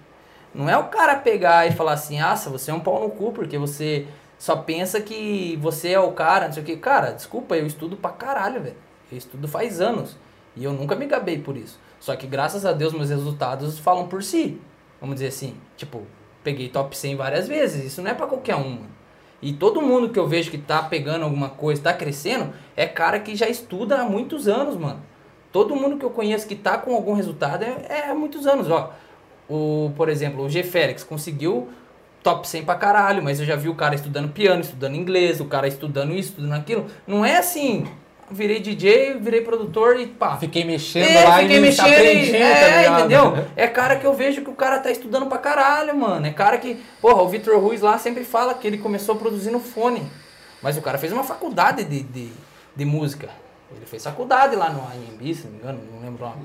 não 0.53 0.69
é 0.69 0.77
o 0.77 0.85
cara 0.85 1.17
pegar 1.17 1.67
e 1.67 1.71
falar 1.71 1.93
assim, 1.93 2.19
ah, 2.19 2.35
você 2.35 2.71
é 2.71 2.73
um 2.73 2.79
pau 2.79 3.01
no 3.01 3.09
cu 3.09 3.31
porque 3.31 3.57
você 3.57 4.07
só 4.37 4.55
pensa 4.55 5.01
que 5.01 5.57
você 5.61 5.91
é 5.91 5.99
o 5.99 6.11
cara, 6.11 6.47
não 6.47 6.53
sei 6.53 6.63
o 6.63 6.65
que. 6.65 6.77
Cara, 6.77 7.11
desculpa, 7.11 7.55
eu 7.55 7.65
estudo 7.65 7.95
pra 7.95 8.11
caralho, 8.11 8.61
velho. 8.61 8.77
Eu 9.11 9.17
estudo 9.17 9.47
faz 9.47 9.81
anos. 9.81 10.17
E 10.55 10.63
eu 10.63 10.73
nunca 10.73 10.95
me 10.95 11.05
gabei 11.05 11.39
por 11.39 11.57
isso. 11.57 11.79
Só 11.99 12.15
que 12.15 12.27
graças 12.27 12.65
a 12.65 12.71
Deus 12.71 12.93
meus 12.93 13.09
resultados 13.09 13.79
falam 13.79 14.07
por 14.07 14.21
si. 14.21 14.59
Vamos 14.99 15.15
dizer 15.15 15.27
assim, 15.27 15.55
tipo, 15.75 16.03
peguei 16.43 16.69
top 16.69 16.95
100 16.95 17.15
várias 17.15 17.47
vezes. 17.47 17.85
Isso 17.85 18.01
não 18.01 18.11
é 18.11 18.13
pra 18.13 18.27
qualquer 18.27 18.55
um, 18.55 18.69
mano. 18.69 18.89
E 19.43 19.51
todo 19.51 19.81
mundo 19.81 20.07
que 20.07 20.17
eu 20.17 20.25
vejo 20.25 20.49
que 20.49 20.57
tá 20.57 20.81
pegando 20.81 21.25
alguma 21.25 21.49
coisa, 21.49 21.81
tá 21.81 21.93
crescendo, 21.93 22.53
é 22.77 22.85
cara 22.85 23.19
que 23.19 23.35
já 23.35 23.49
estuda 23.49 23.99
há 23.99 24.05
muitos 24.05 24.47
anos, 24.47 24.77
mano. 24.77 25.01
Todo 25.51 25.75
mundo 25.75 25.97
que 25.97 26.05
eu 26.05 26.09
conheço 26.09 26.47
que 26.47 26.55
tá 26.55 26.77
com 26.77 26.95
algum 26.95 27.13
resultado 27.13 27.63
é, 27.63 27.85
é 27.89 28.09
há 28.09 28.15
muitos 28.15 28.47
anos, 28.47 28.71
ó. 28.71 28.93
O, 29.49 29.91
por 29.97 30.07
exemplo, 30.07 30.45
o 30.45 30.49
G 30.49 30.63
Félix 30.63 31.03
conseguiu 31.03 31.67
top 32.23 32.47
100 32.47 32.63
pra 32.63 32.75
caralho, 32.75 33.21
mas 33.21 33.41
eu 33.41 33.45
já 33.45 33.57
vi 33.57 33.67
o 33.67 33.75
cara 33.75 33.93
estudando 33.93 34.31
piano, 34.31 34.61
estudando 34.61 34.95
inglês, 34.95 35.41
o 35.41 35.45
cara 35.45 35.67
estudando 35.67 36.13
isso, 36.13 36.29
estudando 36.29 36.53
aquilo. 36.53 36.85
Não 37.05 37.25
é 37.25 37.37
assim, 37.37 37.85
virei 38.33 38.59
DJ, 38.59 39.15
virei 39.19 39.41
produtor 39.41 39.99
e 39.99 40.07
pá. 40.07 40.37
Fiquei 40.37 40.63
mexendo 40.63 41.07
É, 41.07 41.23
lá 41.23 41.39
fiquei 41.39 41.57
e 41.57 41.61
mexendo 41.61 41.93
aprendi, 41.93 42.29
e, 42.29 42.31
tá 42.31 42.37
é, 42.37 42.77
ligado? 42.79 42.99
entendeu? 42.99 43.47
É 43.55 43.67
cara 43.67 43.95
que 43.95 44.05
eu 44.05 44.13
vejo 44.13 44.41
que 44.41 44.49
o 44.49 44.55
cara 44.55 44.79
tá 44.79 44.91
estudando 44.91 45.27
pra 45.27 45.37
caralho, 45.37 45.95
mano. 45.95 46.25
É 46.25 46.31
cara 46.31 46.57
que, 46.57 46.81
porra, 47.01 47.21
o 47.21 47.29
Vitor 47.29 47.59
Ruiz 47.59 47.81
lá 47.81 47.97
sempre 47.97 48.23
fala 48.23 48.53
que 48.53 48.67
ele 48.67 48.77
começou 48.77 49.15
produzindo 49.15 49.59
fone. 49.59 50.03
Mas 50.61 50.77
o 50.77 50.81
cara 50.81 50.97
fez 50.97 51.11
uma 51.13 51.23
faculdade 51.23 51.83
de, 51.83 52.01
de, 52.01 52.29
de 52.75 52.85
música. 52.85 53.29
Ele 53.75 53.85
fez 53.85 54.03
faculdade 54.03 54.55
lá 54.55 54.69
no 54.69 54.81
AMB, 54.81 55.33
se 55.33 55.45
não 55.45 55.51
me 55.51 55.57
engano, 55.57 55.79
não 55.91 56.01
lembro 56.01 56.25
o 56.25 56.29
nome. 56.29 56.41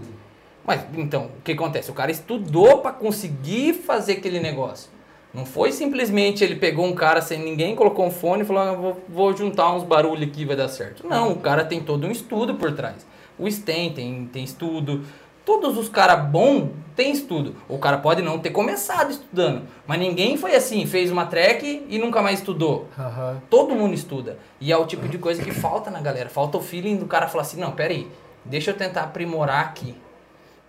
Mas, 0.64 0.80
então, 0.94 1.30
o 1.38 1.42
que 1.42 1.52
acontece? 1.52 1.90
O 1.90 1.94
cara 1.94 2.10
estudou 2.10 2.78
pra 2.78 2.92
conseguir 2.92 3.74
fazer 3.74 4.12
aquele 4.12 4.40
negócio. 4.40 4.90
Não 5.32 5.44
foi 5.44 5.72
simplesmente 5.72 6.42
ele 6.42 6.56
pegou 6.56 6.86
um 6.86 6.94
cara 6.94 7.20
sem 7.20 7.38
ninguém, 7.38 7.76
colocou 7.76 8.06
um 8.06 8.10
fone 8.10 8.42
e 8.42 8.46
falou, 8.46 8.62
ah, 8.62 8.72
vou, 8.72 9.02
vou 9.08 9.36
juntar 9.36 9.72
uns 9.74 9.84
barulhos 9.84 10.28
aqui 10.28 10.42
e 10.42 10.44
vai 10.44 10.56
dar 10.56 10.68
certo. 10.68 11.06
Não, 11.06 11.32
o 11.32 11.36
cara 11.36 11.64
tem 11.64 11.80
todo 11.80 12.06
um 12.06 12.10
estudo 12.10 12.54
por 12.54 12.72
trás. 12.72 13.06
O 13.38 13.48
Sten 13.50 13.92
tem, 13.92 14.26
tem 14.32 14.42
estudo. 14.42 15.04
Todos 15.44 15.78
os 15.78 15.88
caras 15.88 16.28
bons 16.28 16.70
têm 16.96 17.12
estudo. 17.12 17.54
O 17.68 17.78
cara 17.78 17.98
pode 17.98 18.20
não 18.20 18.38
ter 18.38 18.50
começado 18.50 19.10
estudando. 19.10 19.62
Mas 19.86 19.98
ninguém 19.98 20.36
foi 20.36 20.54
assim, 20.54 20.84
fez 20.86 21.10
uma 21.10 21.24
track 21.26 21.86
e 21.88 21.98
nunca 21.98 22.20
mais 22.20 22.40
estudou. 22.40 22.88
Aham. 22.98 23.40
Todo 23.48 23.74
mundo 23.74 23.94
estuda. 23.94 24.38
E 24.60 24.72
é 24.72 24.76
o 24.76 24.86
tipo 24.86 25.08
de 25.08 25.18
coisa 25.18 25.42
que 25.42 25.52
falta 25.52 25.90
na 25.90 26.00
galera. 26.00 26.28
Falta 26.28 26.58
o 26.58 26.60
feeling 26.60 26.96
do 26.96 27.06
cara 27.06 27.28
falar 27.28 27.42
assim, 27.42 27.60
não, 27.60 27.72
peraí, 27.72 28.08
deixa 28.44 28.72
eu 28.72 28.76
tentar 28.76 29.02
aprimorar 29.02 29.60
aqui. 29.60 29.94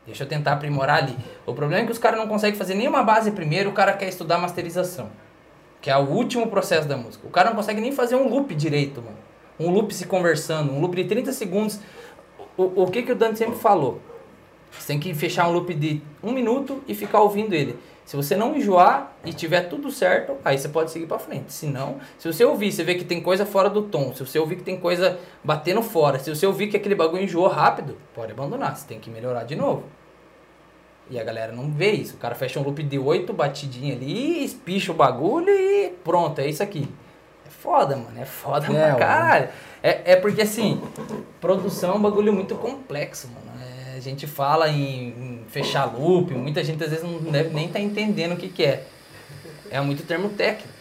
Deixa 0.06 0.24
eu 0.24 0.28
tentar 0.28 0.54
aprimorar 0.54 1.04
ali. 1.04 1.16
O 1.46 1.54
problema 1.54 1.84
é 1.84 1.86
que 1.86 1.92
os 1.92 1.98
caras 1.98 2.20
não 2.20 2.28
conseguem 2.28 2.58
fazer 2.58 2.74
nenhuma 2.74 3.04
base 3.04 3.32
primeiro, 3.32 3.70
o 3.70 3.74
cara 3.74 3.94
quer 3.94 4.08
estudar 4.08 4.38
masterização. 4.38 5.10
Que 5.82 5.90
é 5.90 5.98
o 5.98 6.10
último 6.10 6.48
processo 6.48 6.88
da 6.88 6.98
música. 6.98 7.28
O 7.28 7.30
cara 7.30 7.50
não 7.50 7.56
consegue 7.56 7.80
nem 7.80 7.92
fazer 7.92 8.16
um 8.16 8.28
loop 8.28 8.54
direito, 8.56 9.02
mano. 9.02 9.18
Um 9.60 9.70
loop 9.70 9.94
se 9.94 10.06
conversando, 10.06 10.72
um 10.72 10.80
loop 10.80 10.96
de 10.96 11.04
30 11.04 11.32
segundos. 11.34 11.80
O, 12.58 12.84
o 12.84 12.88
que, 12.92 13.04
que 13.04 13.12
o 13.12 13.16
Dante 13.16 13.38
sempre 13.38 13.58
falou? 13.58 14.02
Você 14.72 14.88
tem 14.88 15.00
que 15.00 15.14
fechar 15.14 15.48
um 15.48 15.52
loop 15.52 15.74
de 15.74 16.02
um 16.24 16.32
minuto 16.32 16.82
e 16.88 16.94
ficar 16.94 17.22
ouvindo 17.22 17.54
ele. 17.54 17.78
Se 18.10 18.16
você 18.16 18.36
não 18.36 18.56
enjoar 18.56 19.14
e 19.24 19.32
tiver 19.32 19.70
tudo 19.70 19.92
certo, 19.92 20.36
aí 20.44 20.58
você 20.58 20.68
pode 20.68 20.90
seguir 20.90 21.06
pra 21.06 21.20
frente. 21.20 21.54
Se 21.54 21.68
não, 21.68 22.00
se 22.18 22.26
você 22.26 22.44
ouvir, 22.44 22.72
você 22.72 22.84
vê 22.84 22.96
que 22.96 23.04
tem 23.04 23.22
coisa 23.22 23.46
fora 23.46 23.70
do 23.70 23.84
tom, 23.84 24.16
se 24.16 24.26
você 24.26 24.40
ouvir 24.40 24.56
que 24.56 24.64
tem 24.64 24.80
coisa 24.80 25.20
batendo 25.44 25.84
fora, 25.84 26.18
se 26.18 26.34
você 26.34 26.48
ouvir 26.48 26.70
que 26.70 26.76
aquele 26.76 26.96
bagulho 26.96 27.22
enjoou 27.22 27.48
rápido, 27.48 27.96
pode 28.16 28.32
abandonar, 28.32 28.76
você 28.76 28.88
tem 28.88 29.00
que 29.00 29.12
melhorar 29.12 29.44
de 29.44 29.56
novo. 29.56 29.84
E 31.08 31.20
a 31.20 31.24
galera 31.24 31.52
não 31.52 31.70
vê 31.70 31.92
isso. 31.92 32.16
O 32.16 32.18
cara 32.18 32.34
fecha 32.34 32.60
um 32.60 32.64
loop 32.64 32.82
de 32.82 32.98
oito 32.98 33.32
batidinhas 33.32 33.98
ali, 33.98 34.44
espicha 34.44 34.92
o 34.92 34.96
bagulho 34.96 35.52
e 35.52 35.90
pronto, 36.04 36.42
é 36.42 36.48
isso 36.48 36.64
aqui. 36.64 36.90
É 37.46 37.50
foda, 37.52 37.96
mano. 37.96 38.20
É 38.20 38.26
foda 38.26 38.66
É, 38.76 38.88
pra 38.88 38.96
caralho. 38.96 39.50
É, 39.84 40.14
é 40.14 40.16
porque 40.16 40.42
assim, 40.42 40.82
produção 41.40 41.92
é 41.92 41.96
um 41.96 42.02
bagulho 42.02 42.34
muito 42.34 42.56
complexo, 42.56 43.28
mano. 43.28 43.49
É, 44.00 44.02
a 44.02 44.02
gente 44.02 44.26
fala 44.26 44.70
em, 44.70 45.10
em 45.10 45.46
fechar 45.50 45.86
loop, 45.86 46.34
muita 46.34 46.64
gente 46.64 46.82
às 46.82 46.90
vezes 46.90 47.04
não 47.04 47.20
deve 47.20 47.50
nem 47.50 47.68
tá 47.68 47.80
entendendo 47.80 48.34
o 48.34 48.38
que, 48.38 48.48
que 48.48 48.64
é. 48.64 48.86
É 49.70 49.82
muito 49.82 50.04
termo 50.04 50.30
técnico. 50.30 50.74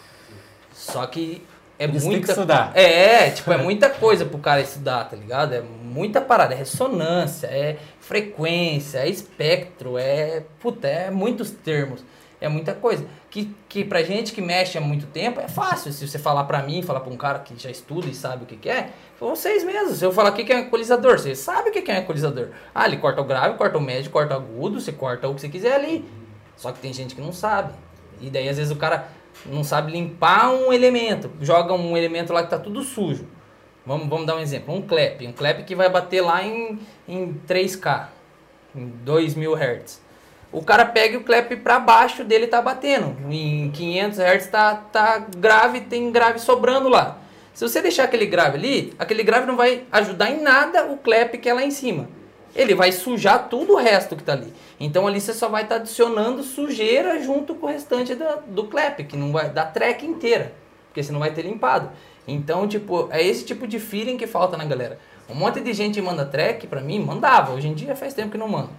Só 0.73 1.05
que 1.05 1.43
é 1.77 1.85
isso 1.85 1.91
tem 1.91 1.99
que 1.99 2.07
muita. 2.07 2.31
estudar. 2.31 2.71
É, 2.75 3.29
tipo, 3.29 3.51
é 3.51 3.57
muita 3.57 3.89
coisa 3.89 4.25
pro 4.25 4.39
cara 4.39 4.61
estudar, 4.61 5.03
tá 5.03 5.15
ligado? 5.15 5.53
É 5.53 5.61
muita 5.61 6.21
parada, 6.21 6.53
é 6.53 6.57
ressonância, 6.57 7.47
é 7.47 7.77
frequência, 7.99 8.99
é 8.99 9.09
espectro, 9.09 9.97
é. 9.97 10.43
Puta, 10.59 10.87
é 10.87 11.11
muitos 11.11 11.51
termos. 11.51 12.03
É 12.41 12.47
muita 12.47 12.73
coisa. 12.73 13.05
Que, 13.29 13.55
que 13.67 13.85
pra 13.85 14.01
gente 14.01 14.33
que 14.33 14.41
mexe 14.41 14.77
há 14.77 14.81
muito 14.81 15.05
tempo 15.05 15.39
é 15.39 15.47
fácil. 15.47 15.93
Se 15.93 16.07
você 16.07 16.17
falar 16.17 16.45
pra 16.45 16.63
mim, 16.63 16.81
falar 16.81 17.01
pra 17.01 17.13
um 17.13 17.17
cara 17.17 17.39
que 17.39 17.55
já 17.61 17.69
estuda 17.69 18.07
e 18.07 18.15
sabe 18.15 18.43
o 18.43 18.47
que, 18.47 18.55
que 18.55 18.69
é, 18.69 18.89
vocês 19.19 19.63
mesmos. 19.63 19.99
Se 19.99 20.05
eu 20.05 20.11
falar 20.11 20.31
o 20.31 20.33
que, 20.33 20.43
que 20.43 20.51
é 20.51 20.55
um 20.55 20.61
equalizador, 20.61 21.19
você 21.19 21.35
sabe 21.35 21.69
o 21.69 21.71
que, 21.71 21.81
que 21.81 21.91
é 21.91 21.95
um 21.95 21.97
equalizador. 21.99 22.49
Ah, 22.73 22.87
ele 22.87 22.97
corta 22.97 23.21
o 23.21 23.23
grave, 23.23 23.55
corta 23.55 23.77
o 23.77 23.81
médio, 23.81 24.09
corta 24.09 24.33
o 24.33 24.37
agudo, 24.37 24.81
você 24.81 24.91
corta 24.91 25.27
o 25.27 25.35
que 25.35 25.41
você 25.41 25.49
quiser 25.49 25.75
ali. 25.75 26.03
Só 26.57 26.71
que 26.71 26.79
tem 26.79 26.91
gente 26.91 27.13
que 27.13 27.21
não 27.21 27.31
sabe. 27.31 27.73
E 28.19 28.29
daí 28.29 28.49
às 28.49 28.57
vezes 28.57 28.71
o 28.71 28.75
cara 28.75 29.09
não 29.45 29.63
sabe 29.63 29.91
limpar 29.91 30.51
um 30.51 30.73
elemento, 30.73 31.31
joga 31.39 31.73
um 31.73 31.95
elemento 31.95 32.33
lá 32.33 32.43
que 32.43 32.49
tá 32.49 32.59
tudo 32.59 32.81
sujo. 32.83 33.27
Vamos, 33.85 34.07
vamos 34.07 34.25
dar 34.25 34.35
um 34.35 34.39
exemplo, 34.39 34.73
um 34.73 34.81
clap, 34.81 35.25
um 35.25 35.31
clap 35.31 35.63
que 35.63 35.75
vai 35.75 35.89
bater 35.89 36.21
lá 36.21 36.43
em, 36.43 36.79
em 37.07 37.33
3K, 37.47 38.07
em 38.75 38.87
2000 38.87 39.55
Hz. 39.55 40.01
O 40.51 40.63
cara 40.63 40.83
pega 40.83 41.17
o 41.17 41.23
clap 41.23 41.55
pra 41.57 41.79
baixo 41.79 42.23
dele 42.23 42.47
tá 42.47 42.59
batendo, 42.59 43.15
em 43.31 43.69
500 43.69 44.19
Hz 44.19 44.47
tá, 44.47 44.75
tá 44.75 45.25
grave, 45.37 45.81
tem 45.81 46.11
grave 46.11 46.39
sobrando 46.39 46.89
lá. 46.89 47.19
Se 47.53 47.67
você 47.67 47.81
deixar 47.81 48.05
aquele 48.05 48.25
grave 48.25 48.57
ali, 48.57 48.93
aquele 48.97 49.21
grave 49.21 49.45
não 49.45 49.55
vai 49.55 49.83
ajudar 49.91 50.31
em 50.31 50.41
nada 50.41 50.85
o 50.85 50.97
clap 50.97 51.37
que 51.37 51.47
é 51.47 51.53
lá 51.53 51.63
em 51.63 51.69
cima. 51.69 52.09
Ele 52.55 52.73
vai 52.73 52.91
sujar 52.91 53.47
tudo 53.47 53.73
o 53.73 53.75
resto 53.75 54.15
que 54.15 54.23
tá 54.23 54.33
ali. 54.33 54.51
Então 54.79 55.05
ali 55.05 55.21
você 55.21 55.33
só 55.33 55.49
vai 55.49 55.63
estar 55.63 55.75
adicionando 55.75 56.41
sujeira 56.41 57.21
junto 57.21 57.53
com 57.53 57.67
o 57.67 57.69
restante 57.69 58.15
da, 58.15 58.37
do 58.47 58.63
clap, 58.63 59.03
que 59.03 59.15
não 59.15 59.31
vai 59.31 59.51
da 59.51 59.65
track 59.65 60.03
inteira, 60.03 60.53
porque 60.87 61.03
você 61.03 61.11
não 61.11 61.19
vai 61.19 61.31
ter 61.31 61.43
limpado. 61.43 61.91
Então, 62.27 62.67
tipo, 62.67 63.07
é 63.11 63.21
esse 63.21 63.45
tipo 63.45 63.67
de 63.67 63.79
feeling 63.79 64.17
que 64.17 64.25
falta 64.25 64.57
na 64.57 64.65
galera. 64.65 64.99
Um 65.29 65.35
monte 65.35 65.59
de 65.59 65.73
gente 65.73 66.01
manda 66.01 66.25
track 66.25 66.65
pra 66.65 66.81
mim, 66.81 66.99
mandava. 66.99 67.53
Hoje 67.53 67.67
em 67.67 67.73
dia 67.75 67.95
faz 67.95 68.15
tempo 68.15 68.31
que 68.31 68.37
não 68.37 68.47
manda. 68.47 68.69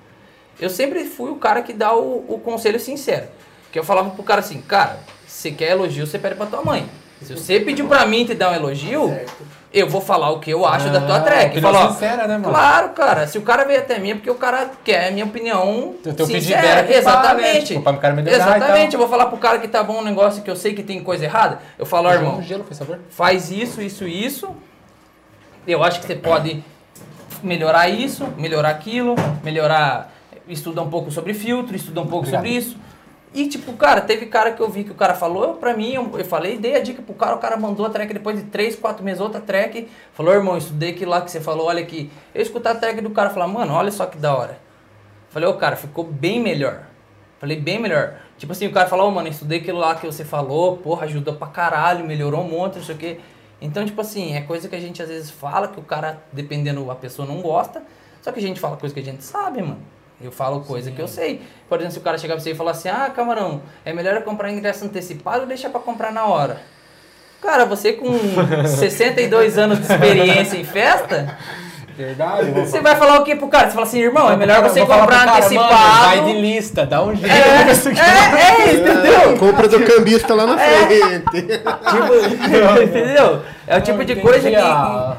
Eu 0.58 0.70
sempre 0.70 1.04
fui 1.04 1.30
o 1.30 1.36
cara 1.36 1.62
que 1.62 1.72
dá 1.72 1.94
o, 1.94 2.24
o 2.28 2.40
conselho 2.42 2.78
sincero. 2.80 3.26
Que 3.72 3.78
eu 3.78 3.84
falava 3.84 4.10
pro 4.10 4.22
cara 4.22 4.40
assim, 4.40 4.60
cara, 4.60 4.98
se 5.26 5.52
quer 5.52 5.70
elogio, 5.72 6.06
você 6.06 6.18
pede 6.18 6.34
pra 6.34 6.46
tua 6.46 6.62
mãe. 6.62 6.86
Se 7.22 7.34
você 7.36 7.60
pediu 7.60 7.86
pra 7.86 8.06
mim 8.06 8.24
te 8.24 8.34
dar 8.34 8.50
um 8.50 8.54
elogio, 8.54 9.14
eu 9.72 9.86
vou 9.86 10.00
falar 10.00 10.30
o 10.30 10.40
que 10.40 10.50
eu 10.50 10.64
acho 10.66 10.88
da 10.88 11.00
tua 11.02 11.16
Ah, 11.18 11.20
track. 11.20 11.50
opinião 11.50 11.72
Falar, 11.72 11.92
sincera, 11.92 12.26
né, 12.26 12.38
mano? 12.38 12.48
Claro, 12.48 12.88
cara. 12.90 13.26
Se 13.26 13.36
o 13.36 13.42
cara 13.42 13.64
veio 13.64 13.78
até 13.78 13.98
mim 13.98 14.12
é 14.12 14.14
porque 14.14 14.30
o 14.30 14.34
cara 14.36 14.70
quer 14.82 15.08
a 15.08 15.10
minha 15.10 15.26
opinião 15.26 15.90
O 16.04 16.12
teu 16.14 16.24
sincera. 16.26 16.40
feedback 16.62 16.72
pra, 16.72 16.82
né, 16.84 16.96
Exatamente. 16.96 17.66
tipo, 17.66 17.82
pra 17.82 17.92
cara 17.98 18.14
melhorar 18.14 18.36
Exatamente. 18.36 18.94
Eu 18.94 19.00
vou 19.00 19.08
falar 19.08 19.26
pro 19.26 19.36
cara 19.36 19.58
que 19.58 19.68
tá 19.68 19.82
bom 19.82 19.98
um 19.98 20.04
negócio 20.04 20.42
que 20.42 20.50
eu 20.50 20.56
sei 20.56 20.72
que 20.74 20.82
tem 20.82 21.02
coisa 21.04 21.24
errada. 21.24 21.58
Eu 21.78 21.84
falo, 21.84 22.08
ó, 22.08 22.12
irmão, 22.14 22.38
Um 22.38 22.42
gelo, 22.42 22.64
faz 23.10 23.50
isso, 23.50 23.82
isso, 23.82 24.08
isso. 24.08 24.56
Eu 25.66 25.84
acho 25.84 26.00
que 26.00 26.06
você 26.06 26.14
pode 26.14 26.64
melhorar 27.42 27.88
isso, 27.88 28.26
melhorar 28.38 28.70
aquilo, 28.70 29.14
melhorar. 29.44 30.10
Estuda 30.52 30.82
um 30.82 30.90
pouco 30.90 31.10
sobre 31.10 31.34
filtro, 31.34 31.74
estuda 31.76 32.00
um 32.00 32.06
pouco 32.06 32.26
Obrigado. 32.26 32.42
sobre 32.42 32.56
isso. 32.56 32.76
E 33.32 33.46
tipo, 33.46 33.72
cara, 33.74 34.00
teve 34.00 34.26
cara 34.26 34.50
que 34.52 34.60
eu 34.60 34.68
vi 34.68 34.82
que 34.82 34.90
o 34.90 34.94
cara 34.94 35.14
falou 35.14 35.54
pra 35.54 35.76
mim, 35.76 35.92
eu, 35.92 36.18
eu 36.18 36.24
falei, 36.24 36.58
dei 36.58 36.74
a 36.74 36.80
dica 36.80 37.00
pro 37.00 37.14
cara, 37.14 37.36
o 37.36 37.38
cara 37.38 37.56
mandou 37.56 37.86
a 37.86 37.90
track 37.90 38.12
depois 38.12 38.36
de 38.36 38.44
3, 38.46 38.74
4 38.74 39.04
meses, 39.04 39.20
outra 39.20 39.40
track. 39.40 39.88
Falou, 40.12 40.34
irmão, 40.34 40.58
estudei 40.58 40.90
aquilo 40.90 41.12
lá 41.12 41.20
que 41.20 41.30
você 41.30 41.40
falou, 41.40 41.66
olha 41.66 41.80
aqui. 41.80 42.10
Eu 42.34 42.42
escutar 42.42 42.72
a 42.72 42.74
track 42.74 43.00
do 43.00 43.10
cara 43.10 43.30
falar, 43.30 43.46
mano, 43.46 43.72
olha 43.72 43.92
só 43.92 44.04
que 44.06 44.18
da 44.18 44.36
hora. 44.36 44.58
Falei, 45.28 45.48
ô 45.48 45.54
cara, 45.54 45.76
ficou 45.76 46.02
bem 46.04 46.40
melhor. 46.40 46.82
Falei, 47.38 47.56
bem 47.56 47.78
melhor. 47.78 48.16
Tipo 48.36 48.52
assim, 48.52 48.66
o 48.66 48.72
cara 48.72 48.88
falou, 48.88 49.08
ô 49.08 49.10
mano, 49.12 49.28
estudei 49.28 49.60
aquilo 49.60 49.78
lá 49.78 49.94
que 49.94 50.04
você 50.04 50.24
falou, 50.24 50.78
porra, 50.78 51.04
ajudou 51.04 51.34
pra 51.34 51.46
caralho, 51.46 52.04
melhorou 52.04 52.40
um 52.40 52.48
monte, 52.48 52.78
não 52.78 52.84
sei 52.84 52.94
o 52.96 52.98
quê. 52.98 53.20
Então, 53.60 53.84
tipo 53.84 54.00
assim, 54.00 54.34
é 54.34 54.40
coisa 54.40 54.68
que 54.68 54.74
a 54.74 54.80
gente 54.80 55.00
às 55.00 55.08
vezes 55.08 55.30
fala 55.30 55.68
que 55.68 55.78
o 55.78 55.82
cara, 55.82 56.20
dependendo, 56.32 56.90
a 56.90 56.96
pessoa 56.96 57.28
não 57.28 57.40
gosta. 57.40 57.82
Só 58.22 58.32
que 58.32 58.40
a 58.40 58.42
gente 58.42 58.58
fala 58.58 58.76
coisa 58.76 58.92
que 58.92 59.00
a 59.00 59.04
gente 59.04 59.22
sabe, 59.22 59.62
mano. 59.62 59.80
Eu 60.22 60.30
falo 60.30 60.60
coisa 60.60 60.90
que 60.90 61.00
eu 61.00 61.08
sei. 61.08 61.40
Por 61.68 61.78
exemplo, 61.78 61.94
se 61.94 61.98
o 61.98 62.02
cara 62.02 62.18
chegar 62.18 62.34
pra 62.34 62.42
você 62.42 62.50
e 62.50 62.54
falar 62.54 62.72
assim, 62.72 62.88
ah, 62.88 63.10
camarão, 63.14 63.62
é 63.84 63.92
melhor 63.92 64.14
eu 64.14 64.22
comprar 64.22 64.50
ingresso 64.50 64.84
antecipado 64.84 65.42
ou 65.42 65.46
deixar 65.46 65.70
pra 65.70 65.80
comprar 65.80 66.12
na 66.12 66.26
hora? 66.26 66.60
Cara, 67.40 67.64
você 67.64 67.94
com 67.94 68.12
62 68.68 69.56
anos 69.56 69.78
de 69.78 69.84
experiência 69.92 70.56
em 70.56 70.64
festa, 70.64 71.36
Verdade. 71.96 72.50
Você 72.52 72.80
vai 72.80 72.96
falar 72.96 73.20
o 73.20 73.24
que 73.24 73.36
pro 73.36 73.48
cara? 73.48 73.66
Você 73.68 73.74
fala 73.74 73.84
assim, 73.86 73.98
irmão, 74.00 74.30
é 74.30 74.36
melhor 74.36 74.62
você 74.62 74.80
comprar 74.80 75.06
cara, 75.26 75.32
antecipado. 75.38 75.70
Mano, 75.74 76.00
vai 76.06 76.24
de 76.32 76.40
lista, 76.40 76.86
dá 76.86 77.02
um 77.04 77.14
jeito. 77.14 77.30
É, 77.30 78.70
é, 78.70 78.72
entendeu? 78.74 79.38
Compra 79.38 79.68
do 79.68 79.80
cambista 79.84 80.34
lá 80.34 80.46
na 80.46 80.56
frente. 80.56 81.42
Tipo, 81.42 82.80
entendeu? 82.82 83.42
É 83.66 83.76
o 83.76 83.80
tipo 83.82 84.02
de 84.02 84.16
coisa 84.16 84.48
que. 84.48 84.56
a- 84.56 85.16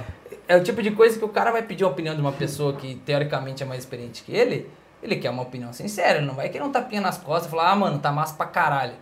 É 0.48 0.58
o 0.58 0.64
tipo 0.64 0.82
de 0.82 0.90
coisa 0.92 1.20
que 1.20 1.26
o 1.26 1.30
cara 1.30 1.52
vai 1.52 1.62
pedir 1.62 1.84
a 1.84 1.88
opinião 1.88 2.16
de 2.16 2.22
uma 2.22 2.32
pessoa 2.32 2.74
que 2.74 2.96
teoricamente 3.06 3.62
é 3.62 3.66
mais 3.66 3.82
experiente 3.82 4.24
que 4.24 4.36
ele. 4.36 4.68
Ele 5.02 5.16
quer 5.16 5.30
uma 5.32 5.42
opinião 5.44 5.74
sincera, 5.74 6.18
ele 6.20 6.28
não 6.28 6.36
vai 6.36 6.50
querer 6.50 6.64
um 6.64 6.72
tapinha 6.72 7.02
nas 7.02 7.18
costas 7.18 7.48
e 7.48 7.50
falar, 7.50 7.72
ah, 7.72 7.76
mano, 7.76 7.98
tá 8.00 8.12
massa 8.12 8.36
pra 8.36 8.46
caralho. 8.46 8.94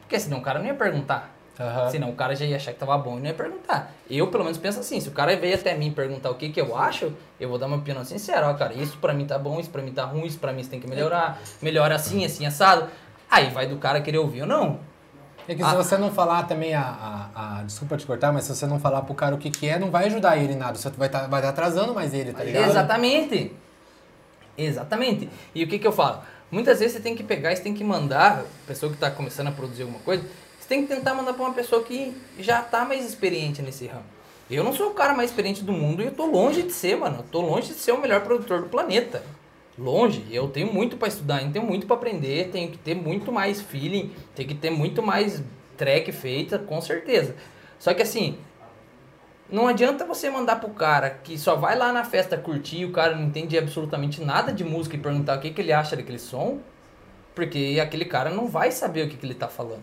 Porque 0.00 0.18
senão 0.18 0.38
o 0.38 0.42
cara 0.42 0.58
não 0.58 0.66
ia 0.66 0.74
perguntar. 0.74 1.30
Aham. 1.58 1.88
Senão 1.88 2.10
o 2.10 2.14
cara 2.14 2.34
já 2.34 2.44
ia 2.44 2.56
achar 2.56 2.72
que 2.72 2.80
tava 2.80 2.98
bom 2.98 3.16
e 3.16 3.20
não 3.20 3.26
ia 3.28 3.34
perguntar. 3.34 3.92
Eu, 4.10 4.26
pelo 4.26 4.42
menos, 4.42 4.58
penso 4.58 4.80
assim: 4.80 4.98
se 4.98 5.08
o 5.08 5.12
cara 5.12 5.36
veio 5.36 5.54
até 5.54 5.72
mim 5.74 5.92
perguntar 5.92 6.30
o 6.30 6.34
que, 6.34 6.48
que 6.48 6.60
eu 6.60 6.76
acho, 6.76 7.12
eu 7.38 7.48
vou 7.48 7.58
dar 7.58 7.66
uma 7.66 7.76
opinião 7.76 8.04
sincera. 8.04 8.50
Ó, 8.50 8.54
cara, 8.54 8.74
isso 8.74 8.98
pra 8.98 9.14
mim 9.14 9.24
tá 9.24 9.38
bom, 9.38 9.60
isso 9.60 9.70
pra 9.70 9.80
mim 9.80 9.92
tá 9.92 10.04
ruim, 10.04 10.26
isso 10.26 10.38
pra 10.40 10.52
mim 10.52 10.64
você 10.64 10.70
tem 10.70 10.80
que 10.80 10.88
melhorar. 10.88 11.38
Melhora 11.62 11.94
assim, 11.94 12.24
assim, 12.24 12.44
assado. 12.44 12.88
Aí 13.30 13.50
vai 13.50 13.68
do 13.68 13.76
cara 13.76 14.00
querer 14.00 14.18
ouvir 14.18 14.42
ou 14.42 14.48
não. 14.48 14.80
É 15.46 15.54
que 15.54 15.62
Ah. 15.62 15.70
se 15.70 15.76
você 15.76 15.96
não 15.96 16.10
falar 16.10 16.42
também 16.44 16.74
a, 16.74 16.82
a, 17.34 17.58
a- 17.60 17.62
Desculpa 17.62 17.96
te 17.96 18.04
cortar, 18.04 18.32
mas 18.32 18.44
se 18.44 18.54
você 18.54 18.66
não 18.66 18.80
falar 18.80 19.02
pro 19.02 19.14
cara 19.14 19.34
o 19.34 19.38
que, 19.38 19.50
que 19.50 19.68
é, 19.68 19.78
não 19.78 19.90
vai 19.90 20.06
ajudar 20.06 20.36
ele 20.36 20.54
em 20.54 20.56
nada. 20.56 20.76
Você 20.76 20.90
vai 20.90 21.06
estar 21.06 21.28
vai 21.28 21.40
tá 21.40 21.50
atrasando 21.50 21.94
mais 21.94 22.12
ele, 22.12 22.32
tá 22.32 22.42
ligado? 22.42 22.68
Exatamente. 22.68 23.54
Exatamente. 24.56 25.28
E 25.54 25.64
o 25.64 25.68
que, 25.68 25.78
que 25.78 25.86
eu 25.86 25.92
falo? 25.92 26.22
Muitas 26.50 26.78
vezes 26.78 26.96
você 26.96 27.02
tem 27.02 27.16
que 27.16 27.22
pegar, 27.22 27.54
você 27.54 27.62
tem 27.62 27.74
que 27.74 27.82
mandar, 27.82 28.44
pessoa 28.66 28.90
que 28.90 28.96
está 28.96 29.10
começando 29.10 29.48
a 29.48 29.52
produzir 29.52 29.82
alguma 29.82 30.00
coisa, 30.00 30.24
você 30.60 30.68
tem 30.68 30.86
que 30.86 30.94
tentar 30.94 31.14
mandar 31.14 31.32
para 31.34 31.44
uma 31.44 31.52
pessoa 31.52 31.82
que 31.82 32.14
já 32.38 32.62
tá 32.62 32.84
mais 32.84 33.04
experiente 33.04 33.60
nesse 33.60 33.86
ramo. 33.86 34.04
Eu 34.50 34.62
não 34.62 34.72
sou 34.72 34.90
o 34.90 34.94
cara 34.94 35.14
mais 35.14 35.30
experiente 35.30 35.62
do 35.64 35.72
mundo 35.72 36.02
e 36.02 36.06
eu 36.06 36.12
tô 36.12 36.26
longe 36.26 36.62
de 36.62 36.72
ser, 36.72 36.96
mano. 36.96 37.18
Eu 37.18 37.24
tô 37.24 37.40
longe 37.40 37.68
de 37.68 37.74
ser 37.74 37.92
o 37.92 38.00
melhor 38.00 38.20
produtor 38.20 38.62
do 38.62 38.68
planeta. 38.68 39.22
Longe. 39.76 40.24
Eu 40.30 40.48
tenho 40.48 40.72
muito 40.72 40.96
para 40.96 41.08
estudar, 41.08 41.36
ainda 41.36 41.54
tenho 41.54 41.66
muito 41.66 41.86
para 41.86 41.96
aprender, 41.96 42.50
tenho 42.50 42.70
que 42.70 42.78
ter 42.78 42.94
muito 42.94 43.32
mais 43.32 43.60
feeling, 43.60 44.12
tenho 44.34 44.48
que 44.48 44.54
ter 44.54 44.70
muito 44.70 45.02
mais 45.02 45.42
track 45.76 46.12
feita, 46.12 46.58
com 46.58 46.80
certeza. 46.80 47.34
Só 47.78 47.92
que 47.92 48.02
assim, 48.02 48.38
não 49.50 49.68
adianta 49.68 50.04
você 50.04 50.30
mandar 50.30 50.56
pro 50.56 50.70
cara 50.70 51.10
que 51.10 51.38
só 51.38 51.54
vai 51.54 51.76
lá 51.76 51.92
na 51.92 52.04
festa 52.04 52.36
curtir 52.36 52.80
e 52.80 52.84
o 52.84 52.92
cara 52.92 53.14
não 53.14 53.24
entende 53.24 53.58
absolutamente 53.58 54.22
nada 54.22 54.52
de 54.52 54.64
música 54.64 54.96
e 54.96 54.98
perguntar 54.98 55.36
o 55.36 55.40
que, 55.40 55.50
que 55.50 55.60
ele 55.60 55.72
acha 55.72 55.94
daquele 55.96 56.18
som, 56.18 56.58
porque 57.34 57.78
aquele 57.80 58.04
cara 58.04 58.30
não 58.30 58.48
vai 58.48 58.70
saber 58.70 59.06
o 59.06 59.08
que, 59.08 59.16
que 59.16 59.26
ele 59.26 59.34
tá 59.34 59.48
falando. 59.48 59.82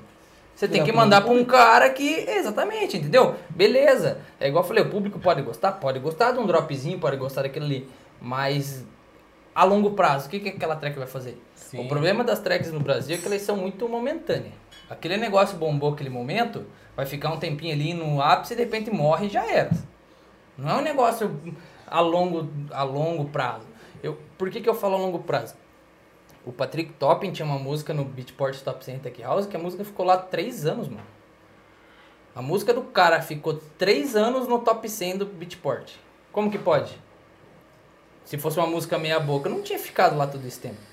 Você 0.56 0.68
tem 0.68 0.84
que 0.84 0.92
mandar 0.92 1.22
pra 1.22 1.32
um 1.32 1.44
cara 1.44 1.90
que. 1.90 2.08
Exatamente, 2.30 2.98
entendeu? 2.98 3.36
Beleza. 3.50 4.20
É 4.40 4.48
igual 4.48 4.64
eu 4.64 4.68
falei, 4.68 4.84
o 4.84 4.90
público 4.90 5.18
pode 5.18 5.42
gostar? 5.42 5.72
Pode 5.72 5.98
gostar 5.98 6.34
de 6.34 6.40
um 6.40 6.46
dropzinho, 6.46 7.00
pode 7.00 7.18
gostar 7.18 7.42
daquilo 7.42 7.66
ali. 7.66 7.90
Mas 8.22 8.86
a 9.56 9.64
longo 9.64 9.92
prazo, 9.92 10.28
o 10.28 10.30
que, 10.30 10.40
que 10.40 10.50
aquela 10.50 10.76
track 10.76 10.98
vai 11.00 11.08
fazer? 11.08 11.42
Sim. 11.56 11.84
O 11.84 11.88
problema 11.88 12.24
das 12.24 12.40
tracks 12.40 12.72
no 12.72 12.80
Brasil 12.80 13.16
é 13.16 13.18
que 13.20 13.26
elas 13.26 13.42
são 13.42 13.58
muito 13.58 13.88
momentâneas. 13.90 14.54
Aquele 14.92 15.16
negócio 15.16 15.58
bombou 15.58 15.94
aquele 15.94 16.10
momento, 16.10 16.66
vai 16.98 17.06
ficar 17.06 17.32
um 17.32 17.40
tempinho 17.40 17.74
ali 17.74 17.94
no 17.94 18.22
ápice 18.22 18.52
e 18.52 18.58
de 18.58 18.64
repente 18.64 18.92
morre 18.92 19.28
e 19.28 19.30
já 19.30 19.50
era. 19.50 19.72
Não 20.58 20.70
é 20.70 20.76
um 20.76 20.82
negócio 20.82 21.40
a 21.88 22.02
longo, 22.02 22.50
a 22.70 22.84
longo 22.84 23.24
prazo. 23.30 23.66
Eu, 24.04 24.20
por 24.38 24.50
que, 24.50 24.60
que 24.60 24.68
eu 24.68 24.76
falo 24.76 24.96
a 24.96 24.98
longo 24.98 25.20
prazo? 25.20 25.56
O 26.46 26.52
Patrick 26.52 26.92
Topping 26.94 27.32
tinha 27.32 27.46
uma 27.46 27.58
música 27.58 27.94
no 27.94 28.04
Beatport 28.04 28.60
Top 28.60 28.84
100 28.84 29.00
Tech 29.00 29.22
House 29.22 29.46
que 29.46 29.56
a 29.56 29.60
música 29.60 29.86
ficou 29.86 30.06
lá 30.06 30.18
três 30.18 30.66
anos, 30.66 30.90
mano. 30.90 31.08
A 32.36 32.42
música 32.42 32.74
do 32.74 32.82
cara 32.82 33.22
ficou 33.22 33.62
três 33.78 34.18
anos 34.18 34.46
no 34.46 34.60
top 34.60 34.90
100 34.90 35.20
do 35.20 35.26
Beatport. 35.26 35.94
Como 36.34 36.52
que 36.52 36.58
pode? 36.58 37.02
Se 38.26 38.38
fosse 38.38 38.58
uma 38.58 38.68
música 38.68 38.98
meia 38.98 39.22
boca, 39.22 39.48
não 39.48 39.62
tinha 39.62 39.80
ficado 39.80 40.18
lá 40.18 40.28
todo 40.28 40.46
esse 40.46 40.60
tempo. 40.60 40.91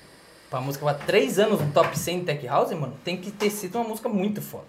Pra 0.49 0.59
música 0.59 0.85
ficar 0.85 1.05
três 1.05 1.37
anos 1.37 1.61
no 1.61 1.71
top 1.71 1.97
100 1.97 2.25
Tech 2.25 2.47
House, 2.47 2.71
mano, 2.71 2.97
tem 3.03 3.17
que 3.17 3.29
ter 3.29 3.51
sido 3.51 3.75
uma 3.75 3.87
música 3.87 4.09
muito 4.09 4.41
foda. 4.41 4.65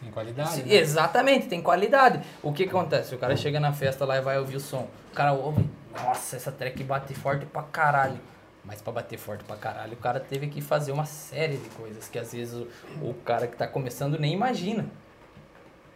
Tem 0.00 0.10
qualidade. 0.10 0.62
Né? 0.62 0.74
Exatamente, 0.74 1.48
tem 1.48 1.60
qualidade. 1.60 2.22
O 2.42 2.52
que, 2.52 2.64
acontece? 2.64 3.14
O 3.14 3.18
cara 3.18 3.36
chega 3.36 3.58
na 3.58 3.72
festa 3.72 4.04
lá 4.04 4.18
e 4.18 4.20
vai 4.20 4.38
ouvir 4.38 4.56
o 4.56 4.60
som. 4.60 4.88
O 5.10 5.14
cara 5.14 5.32
ouve, 5.32 5.68
nossa, 5.92 6.36
essa 6.36 6.52
track 6.52 6.82
bate 6.84 7.14
forte 7.14 7.44
pra 7.46 7.62
caralho. 7.62 8.20
Mas 8.64 8.80
pra 8.82 8.92
bater 8.92 9.18
forte 9.18 9.44
pra 9.44 9.56
caralho, 9.56 9.94
o 9.94 9.96
cara 9.96 10.20
teve 10.20 10.48
que 10.48 10.60
fazer 10.60 10.92
uma 10.92 11.06
série 11.06 11.56
de 11.56 11.68
coisas 11.70 12.08
que 12.08 12.18
às 12.18 12.32
vezes 12.32 12.54
o, 12.54 12.68
o 13.00 13.14
cara 13.14 13.46
que 13.46 13.56
tá 13.56 13.66
começando 13.66 14.18
nem 14.18 14.32
imagina. 14.32 14.86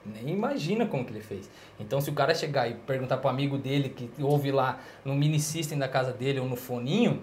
Nem 0.05 0.31
imagina 0.31 0.87
como 0.87 1.05
que 1.05 1.13
ele 1.13 1.21
fez. 1.21 1.51
Então, 1.79 2.01
se 2.01 2.09
o 2.09 2.15
cara 2.15 2.35
chegar 2.35 2.69
e 2.69 2.75
perguntar 2.75 3.19
pro 3.19 3.29
amigo 3.29 3.59
dele 3.59 3.91
que 3.91 4.11
ouve 4.23 4.51
lá 4.51 4.79
no 5.05 5.15
mini 5.15 5.39
system 5.39 5.79
da 5.79 5.89
casa 5.89 6.13
dele 6.13 6.41
ou 6.41 6.49
no 6.49 6.57
foninho, 6.57 7.23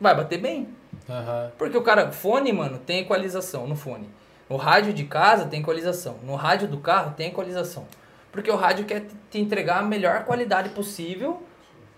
vai 0.00 0.14
bater 0.14 0.38
bem. 0.38 0.68
Aham. 1.08 1.50
Porque 1.58 1.76
o 1.76 1.82
cara, 1.82 2.10
fone, 2.12 2.52
mano, 2.52 2.78
tem 2.78 3.00
equalização 3.00 3.66
no 3.66 3.74
fone. 3.76 4.08
No 4.48 4.56
rádio 4.56 4.92
de 4.92 5.04
casa 5.04 5.44
tem 5.46 5.60
equalização. 5.60 6.16
No 6.24 6.34
rádio 6.34 6.68
do 6.68 6.78
carro 6.78 7.14
tem 7.16 7.28
equalização. 7.28 7.86
Porque 8.32 8.50
o 8.50 8.56
rádio 8.56 8.84
quer 8.84 9.04
te- 9.30 9.38
entregar 9.40 9.78
a 9.78 9.82
melhor 9.82 10.24
qualidade 10.24 10.68
possível 10.70 11.42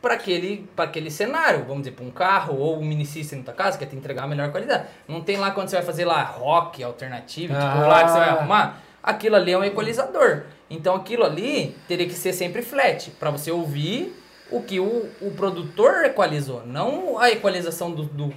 para 0.00 0.14
aquele, 0.14 0.68
pra 0.74 0.84
aquele 0.86 1.10
cenário. 1.10 1.60
Vamos 1.66 1.78
dizer, 1.84 1.92
para 1.92 2.04
um 2.04 2.10
carro 2.10 2.56
ou 2.58 2.78
um 2.78 2.84
mini 2.84 3.04
system 3.06 3.38
na 3.40 3.44
tua 3.46 3.54
casa, 3.54 3.78
quer 3.78 3.86
te 3.86 3.96
entregar 3.96 4.24
a 4.24 4.26
melhor 4.26 4.50
qualidade. 4.50 4.86
Não 5.06 5.20
tem 5.20 5.36
lá 5.36 5.50
quando 5.50 5.68
você 5.68 5.76
vai 5.76 5.84
fazer 5.84 6.04
lá 6.04 6.22
rock 6.22 6.82
alternativo, 6.82 7.52
tipo 7.54 7.64
Ah. 7.66 7.86
lá 7.86 8.04
que 8.04 8.10
você 8.10 8.18
vai 8.18 8.28
arrumar. 8.30 8.80
Aquilo 9.02 9.36
ali 9.36 9.52
é 9.52 9.58
um 9.58 9.64
equalizador. 9.64 10.44
Então 10.70 10.94
aquilo 10.94 11.24
ali 11.24 11.76
teria 11.88 12.06
que 12.06 12.14
ser 12.14 12.32
sempre 12.32 12.62
flat, 12.62 13.10
para 13.12 13.30
você 13.30 13.50
ouvir 13.50 14.18
o 14.50 14.62
que 14.62 14.78
o, 14.80 15.08
o 15.20 15.30
produtor 15.32 16.04
equalizou, 16.04 16.66
não 16.66 17.18
a 17.18 17.30
equalização 17.30 17.90
do, 17.90 18.04
do, 18.04 18.32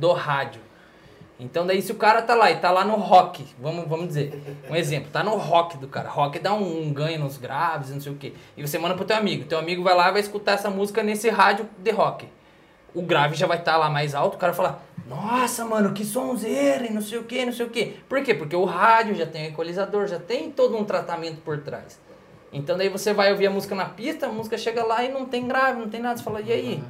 do 0.00 0.12
rádio. 0.12 0.62
Então 1.38 1.66
daí 1.66 1.80
se 1.80 1.90
o 1.92 1.94
cara 1.94 2.20
tá 2.20 2.34
lá 2.34 2.50
e 2.50 2.56
tá 2.56 2.70
lá 2.70 2.84
no 2.84 2.96
rock, 2.96 3.46
vamos, 3.58 3.88
vamos 3.88 4.08
dizer, 4.08 4.42
um 4.68 4.76
exemplo, 4.76 5.10
tá 5.10 5.22
no 5.22 5.36
rock 5.36 5.78
do 5.78 5.88
cara, 5.88 6.08
rock 6.08 6.38
dá 6.38 6.52
um, 6.52 6.82
um 6.82 6.92
ganho 6.92 7.18
nos 7.18 7.38
graves, 7.38 7.90
não 7.90 8.00
sei 8.00 8.12
o 8.12 8.16
que, 8.16 8.34
e 8.56 8.66
você 8.66 8.78
manda 8.78 8.94
pro 8.94 9.06
teu 9.06 9.16
amigo, 9.16 9.46
teu 9.46 9.58
amigo 9.58 9.82
vai 9.82 9.94
lá 9.94 10.08
e 10.08 10.12
vai 10.12 10.20
escutar 10.20 10.52
essa 10.52 10.68
música 10.68 11.02
nesse 11.02 11.30
rádio 11.30 11.68
de 11.78 11.90
rock. 11.90 12.28
O 12.92 13.02
grave 13.02 13.36
já 13.36 13.46
vai 13.46 13.56
estar 13.56 13.76
lá 13.78 13.88
mais 13.88 14.14
alto, 14.14 14.34
o 14.34 14.38
cara 14.38 14.52
fala, 14.52 14.82
nossa 15.08 15.64
mano, 15.64 15.94
que 15.94 16.04
sonzeira 16.04 16.86
e 16.86 16.92
não 16.92 17.00
sei 17.00 17.18
o 17.18 17.24
que, 17.24 17.46
não 17.46 17.52
sei 17.52 17.64
o 17.64 17.70
que. 17.70 17.86
Por 18.08 18.22
quê? 18.22 18.34
Porque 18.34 18.54
o 18.54 18.64
rádio 18.64 19.14
já 19.14 19.24
tem 19.24 19.44
um 19.44 19.48
equalizador, 19.48 20.08
já 20.08 20.18
tem 20.18 20.50
todo 20.50 20.76
um 20.76 20.84
tratamento 20.84 21.40
por 21.40 21.58
trás. 21.60 21.98
Então 22.52 22.76
daí 22.76 22.88
você 22.88 23.14
vai 23.14 23.30
ouvir 23.30 23.46
a 23.46 23.50
música 23.50 23.74
na 23.74 23.86
pista, 23.86 24.26
a 24.26 24.28
música 24.28 24.58
chega 24.58 24.84
lá 24.84 25.02
e 25.04 25.08
não 25.10 25.24
tem 25.24 25.46
grave, 25.46 25.80
não 25.80 25.88
tem 25.88 26.00
nada, 26.00 26.18
você 26.18 26.24
fala, 26.24 26.40
e 26.42 26.52
aí? 26.52 26.84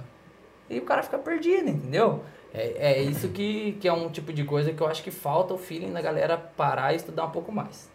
E 0.69 0.79
o 0.79 0.83
cara 0.83 1.03
fica 1.03 1.19
perdido, 1.19 1.69
entendeu? 1.69 2.25
É, 2.53 2.93
é 2.93 3.03
isso 3.03 3.29
que, 3.29 3.73
que 3.81 3.87
é 3.87 3.93
um 3.93 4.09
tipo 4.09 4.33
de 4.33 4.45
coisa 4.45 4.73
que 4.73 4.81
eu 4.81 4.87
acho 4.87 5.03
que 5.03 5.11
falta 5.11 5.55
o 5.55 5.59
feeling 5.59 5.93
da 5.93 6.01
galera 6.01 6.37
parar 6.37 6.93
e 6.93 6.97
estudar 6.97 7.27
um 7.27 7.31
pouco 7.31 7.53
mais. 7.53 7.89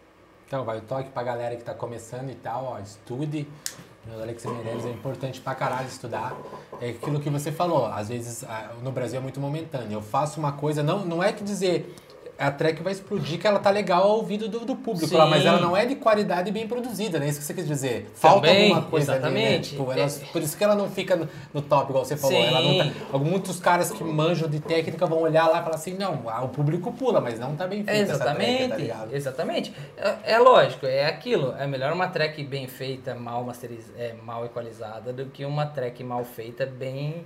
Então, 0.46 0.64
vai 0.64 0.78
o 0.78 0.80
toque 0.80 1.10
pra 1.10 1.22
galera 1.22 1.56
que 1.56 1.64
tá 1.64 1.74
começando 1.74 2.30
e 2.30 2.34
tal, 2.34 2.64
ó, 2.64 2.78
estude. 2.78 3.46
O 4.08 4.22
Alex 4.22 4.44
Meirelles 4.46 4.86
é 4.86 4.90
importante 4.90 5.40
pra 5.40 5.54
caralho 5.54 5.88
estudar. 5.88 6.36
É 6.80 6.90
aquilo 6.90 7.18
que 7.18 7.28
você 7.28 7.50
falou, 7.50 7.86
às 7.86 8.08
vezes 8.08 8.44
no 8.80 8.92
Brasil 8.92 9.18
é 9.18 9.22
muito 9.22 9.40
momentâneo. 9.40 9.94
Eu 9.94 10.02
faço 10.02 10.38
uma 10.38 10.52
coisa, 10.52 10.80
não, 10.80 11.04
não 11.04 11.20
é 11.20 11.32
que 11.32 11.42
dizer 11.42 11.92
a 12.38 12.50
track 12.50 12.82
vai 12.82 12.92
explodir 12.92 13.38
que 13.38 13.46
ela 13.46 13.58
tá 13.58 13.70
legal 13.70 14.02
ao 14.02 14.16
ouvido 14.16 14.48
do, 14.48 14.60
do 14.60 14.76
público 14.76 15.16
lá, 15.16 15.26
mas 15.26 15.44
ela 15.44 15.60
não 15.60 15.76
é 15.76 15.86
de 15.86 15.94
qualidade 15.94 16.50
bem 16.50 16.68
produzida, 16.68 17.18
né? 17.18 17.28
Isso 17.28 17.38
que 17.38 17.44
você 17.44 17.54
quis 17.54 17.66
dizer. 17.66 18.10
Falta 18.14 18.46
Também, 18.46 18.72
alguma 18.72 18.90
coisa 18.90 19.12
exatamente. 19.12 19.46
ali, 19.46 19.56
né? 19.56 19.58
Tipo, 19.60 19.92
ela, 19.92 20.08
por 20.32 20.42
isso 20.42 20.56
que 20.56 20.64
ela 20.64 20.74
não 20.74 20.90
fica 20.90 21.16
no, 21.16 21.28
no 21.54 21.62
top, 21.62 21.90
igual 21.90 22.04
você 22.04 22.16
falou. 22.16 22.36
Ela 22.38 22.60
não 22.60 22.78
tá, 22.78 23.18
muitos 23.18 23.58
caras 23.58 23.90
que 23.90 24.04
manjam 24.04 24.48
de 24.48 24.60
técnica 24.60 25.06
vão 25.06 25.20
olhar 25.20 25.46
lá 25.48 25.60
e 25.60 25.62
falar 25.62 25.76
assim, 25.76 25.94
não, 25.94 26.24
o 26.42 26.48
público 26.48 26.92
pula, 26.92 27.20
mas 27.20 27.38
não 27.38 27.56
tá 27.56 27.66
bem 27.66 27.84
feita 27.84 28.12
Exatamente, 28.12 28.62
essa 28.64 28.74
track, 28.74 28.88
tá 28.88 29.16
exatamente. 29.16 29.74
É, 29.96 30.34
é, 30.34 30.38
lógico, 30.38 30.86
é 30.86 31.06
aquilo. 31.06 31.54
É 31.58 31.66
melhor 31.66 31.92
uma 31.92 32.08
track 32.08 32.42
bem 32.44 32.66
feita, 32.66 33.14
mal 33.14 33.42
masteriz, 33.44 33.90
é, 33.96 34.14
mal 34.22 34.44
equalizada, 34.44 35.12
do 35.12 35.26
que 35.26 35.44
uma 35.44 35.66
track 35.66 36.04
mal 36.04 36.24
feita, 36.24 36.66
bem 36.66 37.24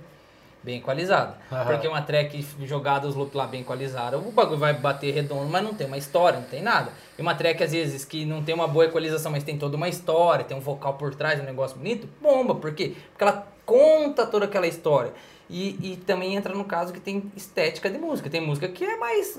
bem 0.63 0.77
equalizada. 0.77 1.37
Uhum. 1.51 1.65
Porque 1.65 1.87
uma 1.87 2.01
track 2.01 2.45
jogada 2.65 3.07
os 3.07 3.15
loops 3.15 3.33
lá 3.33 3.47
bem 3.47 3.61
equalizada, 3.61 4.17
o 4.17 4.31
bagulho 4.31 4.59
vai 4.59 4.73
bater 4.73 5.13
redondo, 5.13 5.49
mas 5.49 5.63
não 5.63 5.73
tem 5.73 5.87
uma 5.87 5.97
história, 5.97 6.39
não 6.39 6.47
tem 6.47 6.61
nada. 6.61 6.91
E 7.17 7.21
uma 7.21 7.35
track, 7.35 7.63
às 7.63 7.71
vezes, 7.71 8.05
que 8.05 8.25
não 8.25 8.43
tem 8.43 8.53
uma 8.53 8.67
boa 8.67 8.85
equalização, 8.85 9.31
mas 9.31 9.43
tem 9.43 9.57
toda 9.57 9.75
uma 9.75 9.89
história, 9.89 10.45
tem 10.45 10.55
um 10.55 10.61
vocal 10.61 10.93
por 10.95 11.15
trás, 11.15 11.39
um 11.39 11.43
negócio 11.43 11.77
bonito, 11.77 12.07
bomba. 12.21 12.55
Por 12.55 12.73
quê? 12.73 12.95
Porque 13.11 13.23
ela 13.23 13.47
conta 13.65 14.25
toda 14.25 14.45
aquela 14.45 14.67
história. 14.67 15.13
E, 15.49 15.91
e 15.91 15.97
também 15.97 16.35
entra 16.35 16.53
no 16.53 16.63
caso 16.63 16.93
que 16.93 16.99
tem 16.99 17.29
estética 17.35 17.89
de 17.89 17.97
música. 17.97 18.29
Tem 18.29 18.39
música 18.39 18.67
que 18.69 18.85
é 18.85 18.95
mais, 18.97 19.37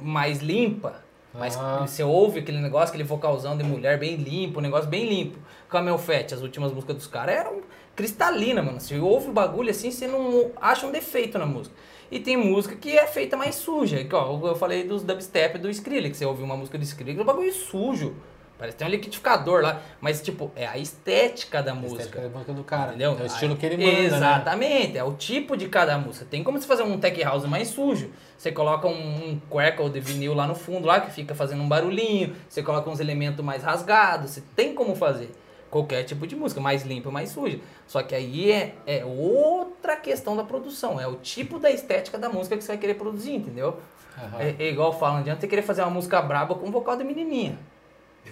mais 0.00 0.40
limpa. 0.40 1.02
Mas 1.32 1.56
ah. 1.56 1.84
você 1.86 2.02
ouve 2.02 2.40
aquele 2.40 2.58
negócio, 2.58 2.88
aquele 2.88 3.04
vocalzão 3.04 3.56
de 3.56 3.62
mulher 3.62 3.98
bem 3.98 4.16
limpo, 4.16 4.58
um 4.58 4.62
negócio 4.62 4.88
bem 4.88 5.08
limpo. 5.08 5.38
Camel 5.68 5.98
Fat, 5.98 6.32
as 6.32 6.40
últimas 6.40 6.72
músicas 6.72 6.96
dos 6.96 7.06
caras 7.06 7.36
eram 7.36 7.60
cristalina, 7.94 8.62
mano. 8.62 8.80
Você 8.80 8.98
ouve 8.98 9.28
o 9.28 9.32
bagulho 9.32 9.70
assim, 9.70 9.90
você 9.90 10.06
não 10.06 10.50
acha 10.60 10.86
um 10.86 10.90
defeito 10.90 11.38
na 11.38 11.46
música. 11.46 11.74
E 12.10 12.18
tem 12.18 12.36
música 12.36 12.74
que 12.74 12.98
é 12.98 13.06
feita 13.06 13.36
mais 13.36 13.54
suja. 13.54 14.02
Que, 14.04 14.14
ó, 14.14 14.38
eu 14.46 14.56
falei 14.56 14.84
dos 14.84 15.02
dubstep 15.02 15.58
do 15.58 15.70
Skrillex. 15.70 16.18
Você 16.18 16.26
ouve 16.26 16.42
uma 16.42 16.56
música 16.56 16.76
do 16.76 16.82
Skrillex, 16.82 17.20
o 17.20 17.24
bagulho 17.24 17.48
é 17.48 17.52
sujo. 17.52 18.16
Parece 18.58 18.76
que 18.76 18.80
tem 18.80 18.88
um 18.88 18.90
liquidificador 18.90 19.62
lá. 19.62 19.80
Mas, 20.02 20.20
tipo, 20.20 20.50
é 20.54 20.66
a 20.66 20.76
estética 20.76 21.62
da 21.62 21.72
a 21.72 21.74
música. 21.74 22.02
Estética 22.02 22.20
da 22.20 22.28
música 22.28 22.52
do 22.52 22.62
cara. 22.62 22.88
Entendeu? 22.88 23.16
É 23.18 23.22
o 23.22 23.26
estilo 23.26 23.56
que 23.56 23.64
ele 23.64 23.76
manda, 23.78 23.92
né? 23.92 24.04
Exatamente. 24.04 24.92
Né? 24.92 24.98
É 24.98 25.04
o 25.04 25.14
tipo 25.14 25.56
de 25.56 25.66
cada 25.68 25.96
música. 25.96 26.26
Tem 26.28 26.44
como 26.44 26.60
você 26.60 26.66
fazer 26.66 26.82
um 26.82 26.98
tech 26.98 27.22
house 27.22 27.46
mais 27.46 27.68
sujo. 27.68 28.10
Você 28.36 28.52
coloca 28.52 28.86
um, 28.86 29.30
um 29.30 29.40
crackle 29.50 29.88
de 29.88 30.00
vinil 30.00 30.34
lá 30.34 30.46
no 30.46 30.54
fundo, 30.54 30.86
lá, 30.86 31.00
que 31.00 31.10
fica 31.10 31.34
fazendo 31.34 31.62
um 31.62 31.68
barulhinho. 31.68 32.36
Você 32.48 32.62
coloca 32.62 32.90
uns 32.90 33.00
elementos 33.00 33.42
mais 33.42 33.62
rasgados. 33.62 34.32
Você 34.32 34.42
tem 34.54 34.74
como 34.74 34.94
fazer 34.94 35.30
qualquer 35.70 36.02
tipo 36.02 36.26
de 36.26 36.34
música, 36.34 36.60
mais 36.60 36.82
limpa, 36.82 37.10
mais 37.10 37.30
suja. 37.30 37.60
Só 37.86 38.02
que 38.02 38.14
aí 38.14 38.50
é, 38.50 38.74
é 38.86 39.04
outra 39.04 39.96
questão 39.96 40.36
da 40.36 40.42
produção, 40.42 41.00
é 41.00 41.06
o 41.06 41.14
tipo 41.14 41.58
da 41.58 41.70
estética 41.70 42.18
da 42.18 42.28
música 42.28 42.56
que 42.56 42.64
você 42.64 42.72
vai 42.72 42.78
querer 42.78 42.94
produzir, 42.94 43.34
entendeu? 43.34 43.78
Uhum. 44.18 44.40
É, 44.40 44.56
é, 44.58 44.68
igual 44.70 44.92
falam, 44.98 45.14
não 45.14 45.20
adianta 45.20 45.40
você 45.40 45.46
querer 45.46 45.62
fazer 45.62 45.82
uma 45.82 45.90
música 45.90 46.20
braba 46.20 46.54
com 46.54 46.70
vocal 46.70 46.96
de 46.96 47.04
menininha. 47.04 47.56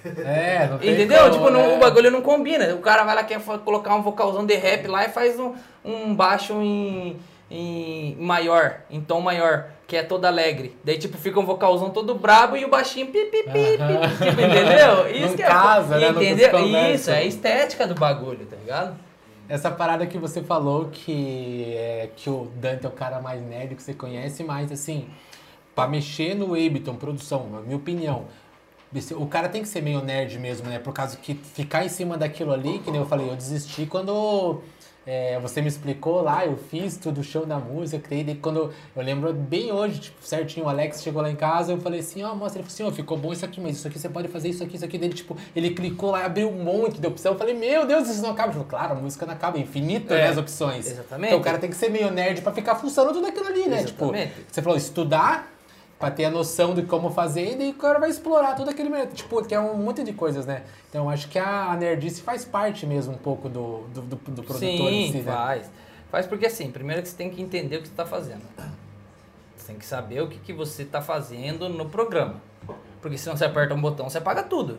É, 0.04 0.66
não 0.68 0.78
tem 0.78 0.92
Entendeu? 0.92 1.18
Como, 1.20 1.32
tipo, 1.32 1.50
não, 1.50 1.76
o 1.76 1.78
bagulho 1.78 2.10
não 2.10 2.20
combina. 2.20 2.74
O 2.74 2.80
cara 2.80 3.04
vai 3.04 3.14
lá, 3.14 3.24
quer 3.24 3.40
colocar 3.64 3.94
um 3.94 4.02
vocalzão 4.02 4.44
de 4.44 4.54
rap 4.54 4.86
lá 4.86 5.06
e 5.06 5.08
faz 5.08 5.38
um, 5.40 5.54
um 5.84 6.14
baixo 6.14 6.52
em, 6.60 7.18
em 7.50 8.14
maior, 8.16 8.80
em 8.90 9.00
tom 9.00 9.20
maior 9.20 9.70
que 9.86 9.96
é 9.96 10.02
todo 10.02 10.26
alegre. 10.26 10.76
Daí, 10.84 10.98
tipo, 10.98 11.16
fica 11.16 11.40
um 11.40 11.46
vocalzão 11.46 11.88
todo 11.88 12.14
brabo 12.14 12.56
e 12.56 12.64
o 12.64 12.68
baixinho 12.68 13.06
pi, 13.06 13.24
pi, 13.24 13.42
pi, 13.44 13.50
pi, 13.50 14.24
tipo, 14.24 14.40
entendeu? 14.40 15.08
Isso 15.26 15.34
que 15.34 15.42
é 15.42 15.46
casa, 15.46 15.98
né? 15.98 16.10
Entendeu? 16.10 16.58
Isso, 16.94 17.10
é 17.10 17.18
a 17.18 17.24
estética 17.24 17.86
do 17.86 17.94
bagulho, 17.94 18.44
tá 18.44 18.56
ligado? 18.56 18.96
Essa 19.48 19.70
parada 19.70 20.06
que 20.06 20.18
você 20.18 20.42
falou 20.42 20.90
que, 20.92 21.72
é, 21.74 22.10
que 22.14 22.28
o 22.28 22.50
Dante 22.56 22.84
é 22.84 22.88
o 22.88 22.92
cara 22.92 23.18
mais 23.18 23.40
nerd 23.42 23.74
que 23.74 23.82
você 23.82 23.94
conhece, 23.94 24.44
mas 24.44 24.70
assim, 24.70 25.08
pra 25.74 25.88
mexer 25.88 26.34
no 26.34 26.48
Ableton, 26.48 26.96
produção, 26.96 27.48
na 27.48 27.62
minha 27.62 27.76
opinião, 27.76 28.26
o 29.12 29.26
cara 29.26 29.48
tem 29.48 29.62
que 29.62 29.68
ser 29.68 29.80
meio 29.80 30.02
nerd 30.02 30.38
mesmo, 30.38 30.68
né? 30.68 30.78
Por 30.78 30.92
causa 30.92 31.16
que 31.16 31.34
ficar 31.34 31.82
em 31.82 31.88
cima 31.88 32.18
daquilo 32.18 32.52
ali, 32.52 32.78
que 32.80 32.90
nem 32.90 33.00
eu 33.00 33.06
falei, 33.06 33.30
eu 33.30 33.36
desisti 33.36 33.86
quando 33.86 34.60
é, 35.10 35.40
você 35.40 35.62
me 35.62 35.68
explicou 35.68 36.20
lá, 36.20 36.44
eu 36.44 36.58
fiz 36.58 36.98
tudo 36.98 37.22
o 37.22 37.24
show 37.24 37.46
da 37.46 37.58
música, 37.58 37.98
criei, 37.98 38.22
daí 38.22 38.34
quando 38.34 38.74
eu 38.94 39.02
lembro 39.02 39.32
bem 39.32 39.72
hoje, 39.72 40.00
tipo, 40.00 40.22
certinho, 40.22 40.66
o 40.66 40.68
Alex 40.68 41.02
chegou 41.02 41.22
lá 41.22 41.30
em 41.30 41.34
casa, 41.34 41.72
eu 41.72 41.80
falei 41.80 42.00
assim, 42.00 42.22
ó, 42.22 42.32
oh, 42.32 42.36
mostra, 42.36 42.60
ele 42.60 42.68
falou 42.68 42.74
assim, 42.74 42.82
ó, 42.82 42.88
oh, 42.88 42.92
ficou 42.92 43.16
bom 43.16 43.32
isso 43.32 43.42
aqui, 43.42 43.58
mas 43.58 43.76
isso 43.76 43.88
aqui 43.88 43.98
você 43.98 44.06
pode 44.06 44.28
fazer 44.28 44.50
isso 44.50 44.62
aqui, 44.62 44.76
isso 44.76 44.84
aqui, 44.84 44.98
dele, 44.98 45.14
tipo, 45.14 45.34
ele 45.56 45.70
clicou 45.70 46.10
lá, 46.10 46.26
abriu 46.26 46.50
um 46.50 46.62
monte 46.62 47.00
de 47.00 47.06
opção, 47.06 47.32
eu 47.32 47.38
falei, 47.38 47.54
meu 47.54 47.86
Deus, 47.86 48.06
isso 48.06 48.20
não 48.20 48.32
acaba, 48.32 48.50
eu 48.50 48.52
falei, 48.52 48.68
claro, 48.68 48.92
a 48.92 48.96
música 48.96 49.24
não 49.24 49.32
acaba, 49.32 49.56
é 49.56 49.62
infinita, 49.62 50.12
é, 50.12 50.24
né, 50.24 50.28
as 50.28 50.36
opções. 50.36 50.86
Exatamente. 50.86 51.28
Então 51.28 51.40
o 51.40 51.42
cara 51.42 51.56
tem 51.56 51.70
que 51.70 51.76
ser 51.76 51.88
meio 51.88 52.10
nerd 52.10 52.42
pra 52.42 52.52
ficar 52.52 52.74
funcionando 52.74 53.14
tudo 53.14 53.28
aquilo 53.28 53.46
ali, 53.46 53.66
né, 53.66 53.84
tipo, 53.84 54.04
exatamente. 54.04 54.34
tipo, 54.34 54.52
você 54.52 54.60
falou, 54.60 54.76
estudar, 54.76 55.50
para 55.98 56.10
ter 56.12 56.26
a 56.26 56.30
noção 56.30 56.74
de 56.74 56.82
como 56.82 57.10
fazer, 57.10 57.52
e 57.52 57.56
daí 57.56 57.70
o 57.70 57.74
cara 57.74 57.98
vai 57.98 58.08
explorar 58.08 58.54
todo 58.54 58.70
aquele 58.70 58.88
método. 58.88 59.14
Tipo, 59.14 59.44
que 59.44 59.54
é 59.54 59.58
um 59.58 59.76
monte 59.76 60.04
de 60.04 60.12
coisas, 60.12 60.46
né? 60.46 60.62
Então 60.88 61.10
acho 61.10 61.28
que 61.28 61.38
a 61.38 61.74
nerdice 61.76 62.22
faz 62.22 62.44
parte 62.44 62.86
mesmo 62.86 63.14
um 63.14 63.18
pouco 63.18 63.48
do, 63.48 63.80
do, 63.92 64.02
do, 64.02 64.16
do 64.16 64.42
produtor 64.42 64.58
Sim, 64.58 64.86
em 64.86 65.12
si, 65.12 65.18
né? 65.18 65.32
faz. 65.32 65.70
Faz 66.10 66.26
porque 66.26 66.46
assim, 66.46 66.70
primeiro 66.70 67.02
que 67.02 67.08
você 67.08 67.16
tem 67.16 67.28
que 67.28 67.42
entender 67.42 67.76
o 67.76 67.80
que 67.80 67.88
você 67.88 67.92
está 67.92 68.06
fazendo. 68.06 68.42
Você 69.56 69.66
tem 69.66 69.76
que 69.76 69.84
saber 69.84 70.22
o 70.22 70.28
que, 70.28 70.38
que 70.38 70.52
você 70.52 70.82
está 70.82 71.02
fazendo 71.02 71.68
no 71.68 71.88
programa. 71.88 72.36
Porque 73.02 73.18
se 73.18 73.28
não 73.28 73.36
você 73.36 73.44
aperta 73.44 73.74
um 73.74 73.80
botão, 73.80 74.08
você 74.08 74.18
apaga 74.18 74.42
tudo. 74.42 74.78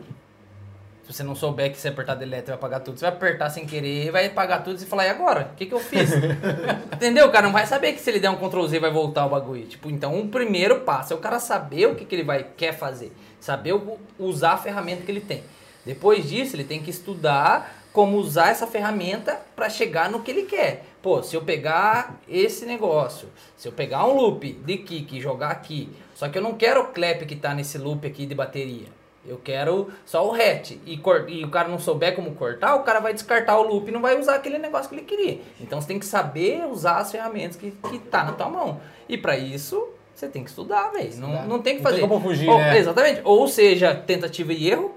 Se 1.10 1.16
você 1.16 1.22
não 1.24 1.34
souber 1.34 1.72
que 1.72 1.76
você 1.76 1.88
apertar 1.88 2.14
delete 2.14 2.46
vai 2.46 2.54
apagar 2.54 2.78
tudo, 2.78 2.96
você 2.96 3.04
vai 3.04 3.12
apertar 3.12 3.50
sem 3.50 3.66
querer, 3.66 4.12
vai 4.12 4.26
apagar 4.26 4.62
tudo 4.62 4.80
e 4.80 4.86
falar, 4.86 5.06
e 5.06 5.10
agora? 5.10 5.50
O 5.52 5.56
que, 5.56 5.66
que 5.66 5.74
eu 5.74 5.80
fiz? 5.80 6.08
Entendeu? 6.94 7.26
O 7.26 7.32
cara 7.32 7.46
não 7.46 7.52
vai 7.52 7.66
saber 7.66 7.94
que 7.94 8.00
se 8.00 8.08
ele 8.10 8.20
der 8.20 8.30
um 8.30 8.36
Ctrl 8.36 8.64
Z 8.68 8.78
vai 8.78 8.92
voltar 8.92 9.26
o 9.26 9.28
bagulho. 9.28 9.66
Tipo, 9.66 9.90
então 9.90 10.20
o 10.20 10.28
primeiro 10.28 10.82
passo 10.82 11.12
é 11.12 11.16
o 11.16 11.18
cara 11.18 11.40
saber 11.40 11.86
o 11.86 11.96
que, 11.96 12.04
que 12.04 12.14
ele 12.14 12.22
vai, 12.22 12.46
quer 12.56 12.78
fazer. 12.78 13.12
Saber 13.40 13.74
usar 14.20 14.52
a 14.52 14.56
ferramenta 14.56 15.02
que 15.02 15.10
ele 15.10 15.20
tem. 15.20 15.42
Depois 15.84 16.28
disso, 16.28 16.54
ele 16.54 16.62
tem 16.62 16.80
que 16.80 16.90
estudar 16.90 17.74
como 17.92 18.16
usar 18.16 18.50
essa 18.50 18.68
ferramenta 18.68 19.36
para 19.56 19.68
chegar 19.68 20.08
no 20.08 20.22
que 20.22 20.30
ele 20.30 20.42
quer. 20.42 20.84
Pô, 21.02 21.24
se 21.24 21.34
eu 21.34 21.42
pegar 21.42 22.20
esse 22.28 22.64
negócio, 22.64 23.28
se 23.56 23.66
eu 23.66 23.72
pegar 23.72 24.06
um 24.06 24.14
loop 24.14 24.52
de 24.52 24.76
kick 24.76 25.16
e 25.16 25.20
jogar 25.20 25.50
aqui, 25.50 25.88
só 26.14 26.28
que 26.28 26.38
eu 26.38 26.42
não 26.42 26.54
quero 26.54 26.82
o 26.82 26.86
clap 26.88 27.26
que 27.26 27.34
está 27.34 27.52
nesse 27.52 27.78
loop 27.78 28.06
aqui 28.06 28.26
de 28.26 28.34
bateria. 28.36 28.99
Eu 29.30 29.38
quero 29.38 29.92
só 30.04 30.28
o 30.28 30.34
hat. 30.34 30.80
E, 30.84 31.00
e, 31.28 31.44
o 31.44 31.50
cara 31.50 31.68
não 31.68 31.78
souber 31.78 32.16
como 32.16 32.34
cortar, 32.34 32.74
o 32.74 32.82
cara 32.82 32.98
vai 32.98 33.14
descartar 33.14 33.56
o 33.58 33.62
loop 33.62 33.88
e 33.88 33.92
não 33.92 34.02
vai 34.02 34.18
usar 34.18 34.34
aquele 34.34 34.58
negócio 34.58 34.88
que 34.88 34.96
ele 34.96 35.04
queria. 35.04 35.40
Então 35.60 35.80
você 35.80 35.86
tem 35.86 36.00
que 36.00 36.04
saber 36.04 36.66
usar 36.66 36.96
as 36.96 37.12
ferramentas 37.12 37.56
que, 37.56 37.70
que 37.70 37.98
tá 38.00 38.24
na 38.24 38.32
tua 38.32 38.48
mão. 38.48 38.80
E 39.08 39.16
para 39.16 39.38
isso, 39.38 39.88
você 40.12 40.26
tem 40.26 40.42
que 40.42 40.50
estudar, 40.50 40.88
velho. 40.88 41.16
Não, 41.18 41.46
não 41.46 41.62
tem 41.62 41.76
que 41.76 41.82
fazer. 41.82 42.00
Não 42.00 42.08
tem 42.08 42.18
como 42.18 42.28
fugir, 42.28 42.48
Ou, 42.48 42.58
né? 42.58 42.76
Exatamente. 42.76 43.20
Ou 43.22 43.46
seja, 43.46 43.94
tentativa 43.94 44.52
e 44.52 44.68
erro. 44.68 44.96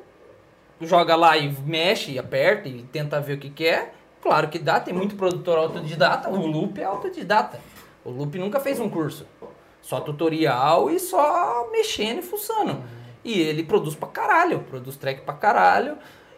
Joga 0.81 1.15
lá 1.15 1.37
e 1.37 1.55
mexe, 1.63 2.13
e 2.13 2.19
aperta 2.19 2.67
e 2.67 2.81
tenta 2.91 3.21
ver 3.21 3.33
o 3.33 3.37
que 3.37 3.51
quer. 3.51 3.93
Claro 4.19 4.47
que 4.47 4.57
dá, 4.57 4.79
tem 4.79 4.95
muito 4.95 5.15
produtor 5.15 5.59
autodidata. 5.59 6.27
O 6.27 6.47
loop 6.47 6.81
é 6.81 6.85
autodidata. 6.85 7.59
O 8.03 8.09
loop 8.09 8.35
nunca 8.39 8.59
fez 8.59 8.79
um 8.79 8.89
curso. 8.89 9.27
Só 9.79 9.99
tutorial 9.99 10.89
e 10.89 10.99
só 10.99 11.69
mexendo 11.71 12.17
e 12.19 12.21
fuçando. 12.23 12.81
E 13.23 13.39
ele 13.39 13.63
produz 13.63 13.95
pra 13.95 14.07
caralho, 14.07 14.59
produz 14.59 14.97
track 14.97 15.21
pra 15.21 15.33
caralho. 15.33 15.97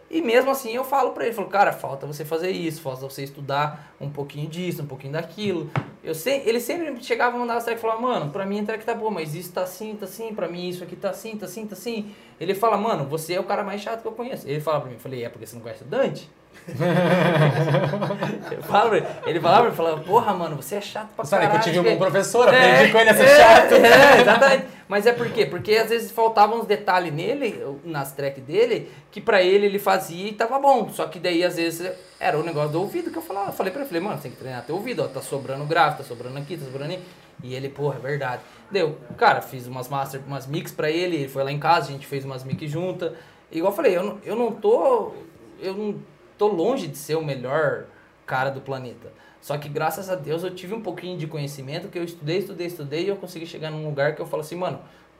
E 0.09 0.21
mesmo 0.21 0.51
assim 0.51 0.71
eu 0.71 0.83
falo 0.83 1.11
pra 1.11 1.25
ele, 1.25 1.33
falo, 1.33 1.47
cara, 1.49 1.73
falta 1.73 2.05
você 2.05 2.23
fazer 2.23 2.51
isso, 2.51 2.79
falta 2.81 3.01
você 3.01 3.23
estudar 3.23 3.95
um 3.99 4.09
pouquinho 4.09 4.47
disso, 4.47 4.83
um 4.83 4.85
pouquinho 4.85 5.13
daquilo. 5.13 5.69
Eu 6.03 6.13
sei, 6.13 6.43
ele 6.45 6.59
sempre 6.59 7.03
chegava 7.03 7.35
e 7.35 7.39
mandava 7.39 7.59
track 7.61 7.79
e 7.79 7.81
falava, 7.81 8.01
mano, 8.01 8.31
pra 8.31 8.45
mim 8.45 8.59
a 8.61 8.65
track 8.65 8.85
tá 8.85 8.93
boa, 8.93 9.09
mas 9.09 9.33
isso 9.33 9.51
tá 9.51 9.63
assim, 9.63 9.95
tá 9.95 10.05
assim, 10.05 10.33
pra 10.33 10.47
mim 10.47 10.69
isso 10.69 10.83
aqui 10.83 10.95
tá 10.95 11.09
assim, 11.09 11.35
tá 11.35 11.47
assim, 11.47 11.65
tá 11.65 11.73
assim. 11.73 12.13
Ele 12.39 12.53
fala, 12.53 12.77
mano, 12.77 13.05
você 13.05 13.33
é 13.33 13.39
o 13.39 13.43
cara 13.43 13.63
mais 13.63 13.81
chato 13.81 14.03
que 14.03 14.07
eu 14.07 14.11
conheço. 14.11 14.47
Ele 14.47 14.61
fala 14.61 14.79
pra 14.79 14.89
mim, 14.89 14.95
eu 14.95 15.01
falei, 15.01 15.25
é 15.25 15.29
porque 15.29 15.47
você 15.47 15.55
não 15.55 15.63
conhece 15.63 15.83
o 15.83 15.87
Dante? 15.87 16.29
ele 18.51 18.61
falava, 18.63 18.97
ele 19.25 19.39
falava, 19.39 19.67
ele 19.67 19.75
falava, 19.75 20.01
porra, 20.01 20.33
mano, 20.33 20.55
você 20.55 20.75
é 20.75 20.81
chato 20.81 21.09
pra 21.15 21.23
Sabe 21.25 21.43
caralho. 21.43 21.63
que 21.63 21.69
eu 21.69 21.73
tive 21.73 21.89
um 21.89 21.97
professor, 21.97 22.47
aprendi 22.47 22.65
é, 22.65 22.89
com 22.89 22.97
ele 22.97 23.09
a 23.09 23.13
ser 23.13 23.23
é, 23.23 23.35
chato. 23.35 23.73
É, 23.73 24.21
exatamente. 24.21 24.65
Mas 24.87 25.05
é 25.05 25.13
por 25.13 25.29
quê? 25.29 25.45
Porque 25.45 25.73
às 25.73 25.89
vezes 25.89 26.11
faltavam 26.11 26.59
uns 26.59 26.65
detalhes 26.65 27.13
nele, 27.13 27.63
nas 27.83 28.11
tracks 28.11 28.43
dele, 28.43 28.91
que 29.11 29.19
pra 29.19 29.41
ele 29.41 29.65
ele 29.65 29.79
fazia 29.79 30.29
e 30.29 30.33
tava 30.33 30.59
bom. 30.59 30.89
Só 30.89 31.07
que 31.07 31.19
daí 31.19 31.43
às 31.43 31.55
vezes 31.55 31.91
era 32.19 32.37
o 32.37 32.43
negócio 32.43 32.71
do 32.71 32.81
ouvido 32.81 33.11
que 33.11 33.17
eu 33.17 33.21
falava. 33.21 33.49
Eu 33.49 33.53
falei 33.53 33.71
pra 33.71 33.81
ele, 33.81 33.89
falei, 33.89 34.03
mano, 34.03 34.17
você 34.17 34.23
tem 34.23 34.31
que 34.31 34.37
treinar 34.37 34.63
teu 34.63 34.75
ouvido, 34.75 35.03
ó, 35.03 35.07
tá 35.07 35.21
sobrando 35.21 35.65
grave, 35.65 35.97
tá 35.97 36.03
sobrando 36.03 36.37
aqui, 36.37 36.57
tá 36.57 36.65
sobrando 36.65 36.93
ali. 36.93 37.03
E 37.43 37.53
ele, 37.53 37.69
porra, 37.69 37.95
é 37.95 37.99
verdade. 37.99 38.41
Deu, 38.71 38.97
cara, 39.17 39.41
fiz 39.41 39.67
umas 39.67 39.87
master, 39.87 40.21
umas 40.25 40.47
mix 40.47 40.71
pra 40.71 40.89
ele, 40.89 41.17
ele 41.17 41.27
foi 41.27 41.43
lá 41.43 41.51
em 41.51 41.59
casa, 41.59 41.89
a 41.89 41.91
gente 41.91 42.07
fez 42.07 42.23
umas 42.25 42.43
mix 42.43 42.69
juntas. 42.69 43.11
Igual 43.51 43.71
eu 43.71 43.75
falei, 43.75 43.97
eu 43.97 44.03
não, 44.03 44.19
eu 44.23 44.35
não 44.35 44.51
tô. 44.51 45.13
Eu 45.59 45.73
não 45.73 45.95
tô 46.37 46.47
longe 46.47 46.87
de 46.87 46.97
ser 46.97 47.15
o 47.15 47.23
melhor 47.23 47.85
cara 48.25 48.49
do 48.49 48.61
planeta. 48.61 49.11
Só 49.41 49.57
que 49.57 49.69
graças 49.69 50.09
a 50.09 50.15
Deus 50.15 50.43
eu 50.43 50.53
tive 50.53 50.73
um 50.73 50.81
pouquinho 50.81 51.17
de 51.17 51.27
conhecimento 51.27 51.87
que 51.87 51.99
eu 51.99 52.03
estudei, 52.03 52.39
estudei, 52.39 52.67
estudei 52.67 53.05
e 53.05 53.09
eu 53.09 53.15
consegui 53.15 53.45
chegar 53.45 53.69
num 53.69 53.85
lugar 53.85 54.15
que 54.15 54.21
eu 54.21 54.25
falo 54.25 54.41
assim, 54.41 54.55
mano, 54.55 54.79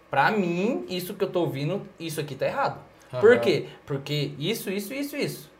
pra 0.09 0.31
mim, 0.31 0.85
isso 0.89 1.13
que 1.13 1.23
eu 1.23 1.29
tô 1.29 1.41
ouvindo, 1.41 1.87
isso 1.99 2.19
aqui 2.19 2.33
tá 2.33 2.47
errado. 2.47 2.79
Uhum. 3.13 3.19
Por 3.19 3.39
quê? 3.39 3.67
Porque 3.85 4.33
isso, 4.39 4.71
isso, 4.71 4.93
isso, 4.93 5.15
isso. 5.15 5.51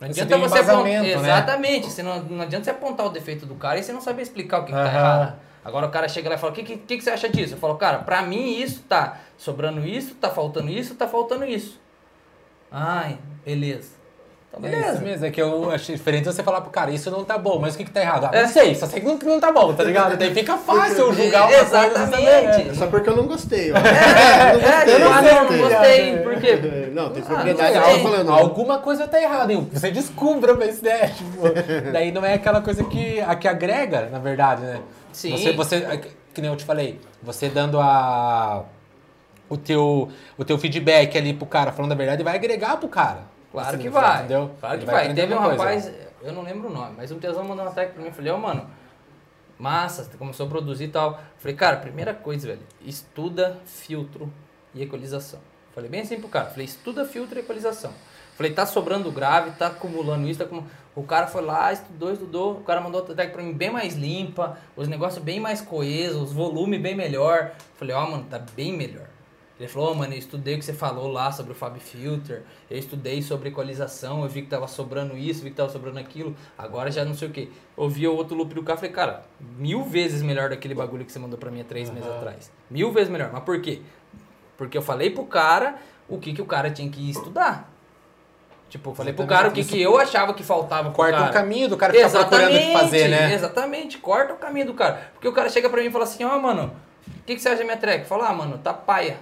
Não 0.00 0.08
Você 0.08 0.20
adianta 0.20 0.36
um 0.36 0.48
você 0.48 0.58
apontar. 0.58 0.84
né? 0.84 1.12
Exatamente. 1.12 1.86
Você 1.90 2.02
não, 2.02 2.22
não 2.22 2.42
adianta 2.42 2.64
você 2.64 2.70
apontar 2.70 3.06
o 3.06 3.10
defeito 3.10 3.46
do 3.46 3.54
cara 3.54 3.78
e 3.78 3.82
você 3.82 3.92
não 3.92 4.00
saber 4.00 4.22
explicar 4.22 4.60
o 4.60 4.64
que, 4.64 4.72
que 4.72 4.78
tá 4.78 4.86
errado. 4.86 5.36
Agora 5.64 5.86
o 5.86 5.90
cara 5.90 6.06
chega 6.06 6.28
lá 6.28 6.36
e 6.36 6.38
fala: 6.38 6.52
o 6.52 6.54
que, 6.54 6.62
que, 6.62 6.76
que 6.76 6.96
que 6.98 7.02
você 7.02 7.10
acha 7.10 7.28
disso? 7.28 7.54
Eu 7.54 7.58
falo, 7.58 7.76
cara, 7.76 7.98
pra 7.98 8.22
mim 8.22 8.60
isso 8.60 8.82
tá 8.82 9.20
sobrando 9.36 9.84
isso, 9.84 10.14
tá 10.14 10.30
faltando 10.30 10.70
isso, 10.70 10.94
tá 10.94 11.08
faltando 11.08 11.44
isso. 11.44 11.80
Ai, 12.70 13.18
beleza. 13.44 13.95
Então, 14.58 14.70
É 14.70 14.72
isso 14.72 14.82
beleza. 14.84 15.00
mesmo, 15.02 15.26
é 15.26 15.30
que 15.30 15.42
eu 15.42 15.70
achei 15.70 15.94
diferente 15.96 16.24
você 16.24 16.42
falar 16.42 16.62
pro 16.62 16.70
cara, 16.70 16.90
isso 16.90 17.10
não 17.10 17.22
tá 17.24 17.36
bom, 17.36 17.58
mas 17.60 17.74
o 17.74 17.78
que 17.78 17.84
que 17.84 17.90
tá 17.90 18.00
errado? 18.00 18.24
Ah, 18.24 18.30
É. 18.32 18.42
não 18.42 18.48
sei, 18.48 18.74
só 18.74 18.86
sei 18.86 19.00
que 19.00 19.06
não, 19.06 19.18
que 19.18 19.26
não 19.26 19.38
tá 19.38 19.52
bom, 19.52 19.74
tá 19.74 19.84
ligado? 19.84 20.16
Daí 20.16 20.32
fica 20.32 20.56
fácil 20.56 20.98
eu 20.98 21.12
julgar 21.12 21.42
uma 21.48 21.48
coisa 21.48 21.86
Exatamente. 21.86 22.68
É 22.70 22.74
só 22.74 22.86
porque 22.86 23.10
eu 23.10 23.16
não 23.16 23.26
gostei, 23.26 23.70
ó. 23.72 23.76
É, 23.76 23.80
eu 24.56 24.58
não 24.58 24.66
é, 24.66 24.82
gostei, 24.82 24.94
tipo, 24.94 25.02
eu 25.04 25.12
ah, 25.12 25.22
não 25.22 25.44
não, 25.44 25.50
não 25.52 25.68
gostei. 25.68 26.14
gostei. 26.14 26.18
Por 26.18 26.40
quê? 26.40 26.90
Não, 26.92 27.10
tem 27.10 27.22
Ah, 27.22 27.26
propriedade, 27.26 27.74
não 27.74 27.80
eu 27.80 27.84
sei. 27.84 28.02
tava 28.02 28.10
falando. 28.10 28.32
Alguma 28.32 28.78
coisa 28.78 29.06
tá 29.06 29.20
errada, 29.20 29.52
hein? 29.52 29.68
Você 29.72 29.90
descubra, 29.90 30.54
mas 30.54 30.80
né? 30.80 31.08
Tipo, 31.08 31.42
daí 31.92 32.10
não 32.10 32.24
é 32.24 32.34
aquela 32.34 32.60
coisa 32.62 32.82
que, 32.84 33.20
a 33.20 33.34
que 33.36 33.46
agrega, 33.46 34.08
na 34.10 34.18
verdade, 34.18 34.62
né? 34.62 34.80
Sim. 35.12 35.32
Você, 35.32 35.52
você, 35.52 35.76
é 35.76 35.96
que 35.98 36.08
que 36.34 36.42
nem 36.42 36.50
eu 36.50 36.56
te 36.56 36.64
falei, 36.66 37.00
você 37.22 37.48
dando 37.48 37.80
a 37.80 38.64
o 39.48 39.56
teu, 39.56 40.08
o 40.36 40.44
teu 40.44 40.58
feedback 40.58 41.16
ali 41.16 41.32
pro 41.32 41.46
cara, 41.46 41.72
falando 41.72 41.92
a 41.92 41.94
verdade, 41.94 42.22
vai 42.22 42.34
agregar 42.34 42.76
pro 42.76 42.88
cara. 42.88 43.20
Claro 43.56 43.68
Assim, 43.76 43.78
que 43.84 43.88
vai. 43.88 44.18
Entendeu? 44.18 44.50
Claro 44.60 44.78
que 44.78 44.84
vai. 44.84 44.94
aprender 44.96 45.20
Teve 45.22 45.34
um 45.34 45.38
coisa. 45.38 45.56
rapaz, 45.56 45.92
eu 46.22 46.32
não 46.34 46.42
lembro 46.42 46.68
o 46.68 46.72
nome, 46.72 46.94
mas 46.94 47.10
um 47.10 47.18
tesão 47.18 47.42
mandou 47.42 47.64
uma 47.64 47.72
tag 47.72 47.90
pra 47.92 48.02
mim. 48.02 48.08
Eu 48.08 48.14
falei, 48.14 48.30
ó, 48.30 48.36
mano, 48.36 48.68
massa, 49.58 50.10
começou 50.18 50.44
a 50.44 50.48
produzir 50.50 50.84
e 50.84 50.88
tal. 50.88 51.18
Falei, 51.38 51.56
cara, 51.56 51.78
primeira 51.78 52.12
coisa, 52.12 52.46
velho, 52.46 52.60
estuda 52.84 53.58
filtro 53.64 54.30
e 54.74 54.82
equalização. 54.82 55.40
Falei 55.74 55.88
bem 55.88 56.02
assim 56.02 56.20
pro 56.20 56.28
cara. 56.28 56.50
Falei, 56.50 56.66
estuda 56.66 57.06
filtro 57.06 57.38
e 57.38 57.40
equalização. 57.40 57.92
Falei, 58.34 58.52
tá 58.52 58.66
sobrando 58.66 59.10
grave, 59.10 59.52
tá 59.52 59.68
acumulando 59.68 60.28
isso, 60.28 60.38
tá 60.38 60.44
acumulando. 60.44 60.70
O 60.94 61.02
cara 61.02 61.26
foi 61.26 61.40
lá, 61.40 61.72
estudou, 61.72 62.12
estudou. 62.12 62.52
O 62.58 62.60
cara 62.62 62.82
mandou 62.82 63.00
outra 63.00 63.14
tag 63.14 63.32
pra 63.32 63.42
mim 63.42 63.54
bem 63.54 63.70
mais 63.70 63.94
limpa, 63.94 64.58
os 64.76 64.86
negócios 64.86 65.24
bem 65.24 65.40
mais 65.40 65.62
coesos, 65.62 66.24
os 66.24 66.32
volumes 66.34 66.78
bem 66.80 66.94
melhor. 66.94 67.52
Falei, 67.76 67.96
ó, 67.96 68.06
mano, 68.06 68.24
tá 68.28 68.38
bem 68.54 68.74
melhor. 68.74 69.05
Ele 69.58 69.68
falou, 69.68 69.92
oh, 69.92 69.94
mano, 69.94 70.12
eu 70.12 70.18
estudei 70.18 70.54
o 70.54 70.58
que 70.58 70.64
você 70.64 70.74
falou 70.74 71.10
lá 71.10 71.32
sobre 71.32 71.52
o 71.52 71.54
Fab 71.54 71.78
Filter, 71.80 72.42
eu 72.70 72.78
estudei 72.78 73.22
sobre 73.22 73.48
equalização, 73.48 74.22
eu 74.22 74.28
vi 74.28 74.42
que 74.42 74.48
tava 74.48 74.68
sobrando 74.68 75.16
isso, 75.16 75.42
vi 75.42 75.48
que 75.48 75.56
tava 75.56 75.70
sobrando 75.70 75.98
aquilo, 75.98 76.36
agora 76.58 76.90
já 76.90 77.06
não 77.06 77.14
sei 77.14 77.28
o 77.28 77.30
que. 77.30 77.50
Ouvi 77.74 78.06
o 78.06 78.14
outro 78.14 78.36
loop 78.36 78.54
do 78.54 78.62
carro, 78.62 78.78
falei, 78.78 78.92
cara, 78.92 79.24
mil 79.56 79.82
vezes 79.82 80.20
melhor 80.20 80.50
daquele 80.50 80.74
bagulho 80.74 81.06
que 81.06 81.12
você 81.12 81.18
mandou 81.18 81.38
pra 81.38 81.50
mim 81.50 81.62
há 81.62 81.64
três 81.64 81.88
meses 81.88 82.08
atrás. 82.08 82.52
Mil 82.70 82.92
vezes 82.92 83.08
melhor. 83.08 83.30
Mas 83.32 83.42
por 83.44 83.58
quê? 83.62 83.80
Porque 84.58 84.76
eu 84.76 84.82
falei 84.82 85.08
pro 85.08 85.24
cara 85.24 85.76
o 86.06 86.18
que, 86.18 86.34
que 86.34 86.42
o 86.42 86.46
cara 86.46 86.70
tinha 86.70 86.90
que 86.90 87.10
estudar. 87.10 87.72
Tipo, 88.68 88.90
eu 88.90 88.94
falei 88.94 89.14
pro 89.14 89.22
Exatamente. 89.22 89.42
cara 89.42 89.48
o 89.48 89.54
que, 89.54 89.64
que 89.64 89.80
eu 89.80 89.96
achava 89.96 90.34
que 90.34 90.42
faltava 90.42 90.90
pro 90.90 90.96
Corta 90.96 91.18
cara. 91.18 91.30
o 91.30 91.32
caminho 91.32 91.68
do 91.68 91.76
cara 91.78 91.94
ficar 91.94 92.10
procurando 92.10 92.54
o 92.54 92.58
que 92.58 92.72
fazer, 92.72 93.08
né? 93.08 93.32
Exatamente, 93.32 93.98
corta 93.98 94.34
o 94.34 94.36
caminho 94.36 94.66
do 94.66 94.74
cara. 94.74 95.12
Porque 95.14 95.28
o 95.28 95.32
cara 95.32 95.48
chega 95.48 95.70
pra 95.70 95.80
mim 95.80 95.86
e 95.86 95.90
fala 95.90 96.04
assim, 96.04 96.24
ó, 96.24 96.38
mano, 96.38 96.72
o 97.06 97.22
que, 97.24 97.36
que 97.36 97.40
você 97.40 97.48
acha 97.48 97.58
da 97.58 97.64
minha 97.64 97.76
track? 97.76 98.06
Fala, 98.06 98.28
ah, 98.28 98.32
mano, 98.34 98.58
tá 98.58 98.74
paia. 98.74 99.18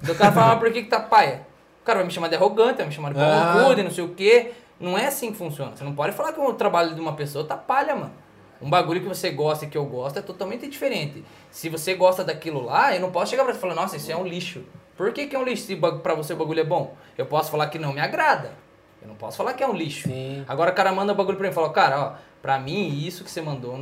Daí 0.00 0.14
o 0.14 0.18
cara 0.18 0.32
fala, 0.32 0.46
mas 0.48 0.58
por 0.58 0.72
que, 0.72 0.82
que 0.82 0.88
tá 0.88 1.00
paia? 1.00 1.46
O 1.82 1.84
cara 1.84 1.98
vai 1.98 2.06
me 2.06 2.12
chamar 2.12 2.28
de 2.28 2.34
arrogante, 2.36 2.78
vai 2.78 2.86
me 2.86 2.92
chamar 2.92 3.10
de 3.10 3.14
pau 3.14 3.24
Ah. 3.24 3.76
não 3.76 3.90
sei 3.90 4.04
o 4.04 4.08
quê. 4.08 4.52
Não 4.78 4.96
é 4.98 5.06
assim 5.06 5.32
que 5.32 5.38
funciona. 5.38 5.74
Você 5.74 5.84
não 5.84 5.94
pode 5.94 6.14
falar 6.14 6.32
que 6.32 6.40
o 6.40 6.52
trabalho 6.52 6.94
de 6.94 7.00
uma 7.00 7.14
pessoa 7.14 7.44
tá 7.44 7.56
palha, 7.56 7.94
mano. 7.94 8.12
Um 8.60 8.68
bagulho 8.70 9.00
que 9.00 9.08
você 9.08 9.30
gosta 9.30 9.64
e 9.64 9.68
que 9.68 9.76
eu 9.76 9.84
gosto 9.84 10.18
é 10.18 10.22
totalmente 10.22 10.66
diferente. 10.68 11.24
Se 11.50 11.68
você 11.68 11.94
gosta 11.94 12.24
daquilo 12.24 12.62
lá, 12.64 12.94
eu 12.94 13.00
não 13.00 13.10
posso 13.10 13.30
chegar 13.30 13.44
pra 13.44 13.52
você 13.52 13.58
e 13.58 13.60
falar, 13.60 13.74
nossa, 13.74 13.96
isso 13.96 14.10
é 14.10 14.16
um 14.16 14.26
lixo. 14.26 14.62
Por 14.96 15.12
que, 15.12 15.26
que 15.26 15.36
é 15.36 15.38
um 15.38 15.44
lixo 15.44 15.64
se 15.64 15.76
pra 15.76 16.14
você 16.14 16.32
o 16.32 16.36
bagulho 16.36 16.60
é 16.60 16.64
bom? 16.64 16.94
Eu 17.16 17.26
posso 17.26 17.50
falar 17.50 17.68
que 17.68 17.78
não 17.78 17.92
me 17.92 18.00
agrada. 18.00 18.52
Eu 19.00 19.08
não 19.08 19.14
posso 19.14 19.36
falar 19.36 19.52
que 19.52 19.62
é 19.62 19.68
um 19.68 19.74
lixo. 19.74 20.08
Sim. 20.08 20.44
Agora 20.48 20.70
o 20.70 20.74
cara 20.74 20.90
manda 20.92 21.12
o 21.12 21.16
bagulho 21.16 21.36
pra 21.36 21.46
mim 21.46 21.52
e 21.52 21.54
fala, 21.54 21.70
cara, 21.70 22.00
ó, 22.00 22.12
pra 22.40 22.58
mim 22.58 22.88
isso 23.06 23.22
que 23.24 23.30
você 23.30 23.42
mandou 23.42 23.78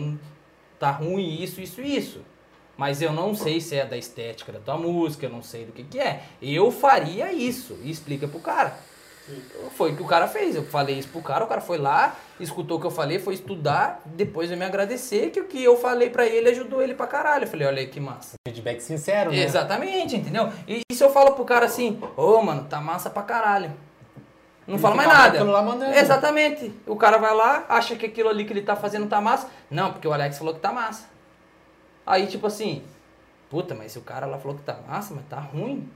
tá 0.79 0.91
ruim, 0.91 1.43
isso, 1.43 1.61
isso, 1.61 1.81
isso. 1.81 2.21
Mas 2.77 3.01
eu 3.01 3.12
não 3.12 3.35
sei 3.35 3.61
se 3.61 3.77
é 3.77 3.85
da 3.85 3.97
estética 3.97 4.53
da 4.53 4.59
tua 4.59 4.77
música, 4.77 5.27
eu 5.27 5.31
não 5.31 5.43
sei 5.43 5.64
do 5.64 5.72
que 5.72 5.85
que 5.85 5.99
é. 5.99 6.22
Eu 6.43 6.70
faria 6.70 7.33
isso. 7.33 7.79
E 7.83 7.91
explica 7.91 8.27
pro 8.27 8.41
cara. 8.41 8.77
Foi 9.77 9.93
o 9.93 9.97
que 9.97 10.03
o 10.03 10.07
cara 10.07 10.29
fez. 10.29 10.55
Eu 10.55 10.64
falei 10.64 10.99
isso 10.99 11.09
pro 11.09 11.22
cara, 11.22 11.45
o 11.45 11.47
cara 11.47 11.61
foi 11.61 11.79
lá, 11.79 12.14
escutou 12.39 12.77
o 12.77 12.81
que 12.81 12.87
eu 12.87 12.91
falei, 12.91 13.18
foi 13.18 13.35
estudar, 13.35 14.03
depois 14.05 14.49
veio 14.49 14.59
me 14.59 14.66
agradecer 14.66 15.31
que 15.31 15.41
o 15.41 15.45
que 15.45 15.64
eu 15.64 15.79
falei 15.79 16.11
pra 16.11 16.27
ele 16.27 16.51
ajudou 16.51 16.83
ele 16.83 16.95
pra 16.95 17.07
caralho. 17.07 17.45
Eu 17.45 17.49
falei, 17.49 17.66
olha 17.66 17.79
aí 17.81 17.87
que 17.87 17.99
massa. 17.99 18.35
Feedback 18.47 18.81
sincero, 18.81 19.31
né? 19.31 19.43
Exatamente, 19.43 20.16
entendeu? 20.16 20.51
E, 20.68 20.83
e 20.91 20.95
se 20.95 21.03
eu 21.03 21.11
falo 21.11 21.33
pro 21.33 21.45
cara 21.45 21.64
assim, 21.64 21.99
ô 22.16 22.43
mano, 22.43 22.64
tá 22.64 22.81
massa 22.81 23.09
pra 23.09 23.22
caralho. 23.22 23.72
Não 24.66 24.75
Ele 24.75 24.83
fala 24.83 24.95
mais 24.95 25.09
nada. 25.09 25.45
lá. 25.45 25.99
Exatamente. 25.99 26.72
O 26.87 26.97
cara 26.97 27.18
vai 27.18 27.35
lá, 27.35 27.64
acha 27.68 27.97
que 27.97 28.07
aquilo 28.07 28.29
ali 28.29 28.45
que 28.45 28.53
ele 28.53 28.62
tá 28.62 28.77
fazendo 28.77 29.07
tá 29.07 29.20
massa. 29.20 29.49
Não, 29.70 29.93
porque 29.93 30.09
o 30.09 30.12
Alex 30.12 30.37
falou 30.39 30.55
que 30.55 30.61
tá 30.61 30.72
massa. 30.72 31.14
Aí, 32.07 32.26
tipo 32.26 32.46
assim, 32.46 32.82
puta, 33.51 33.74
mas 33.74 33.92
se 33.92 33.99
o 33.99 34.03
cara 34.03 34.26
lá 34.26 34.38
falou 34.38 34.57
que 34.57 34.62
tá 34.64 34.76
massa, 34.88 35.14
mas 35.14 35.24
tá 35.26 35.38
ruim. 35.38 35.88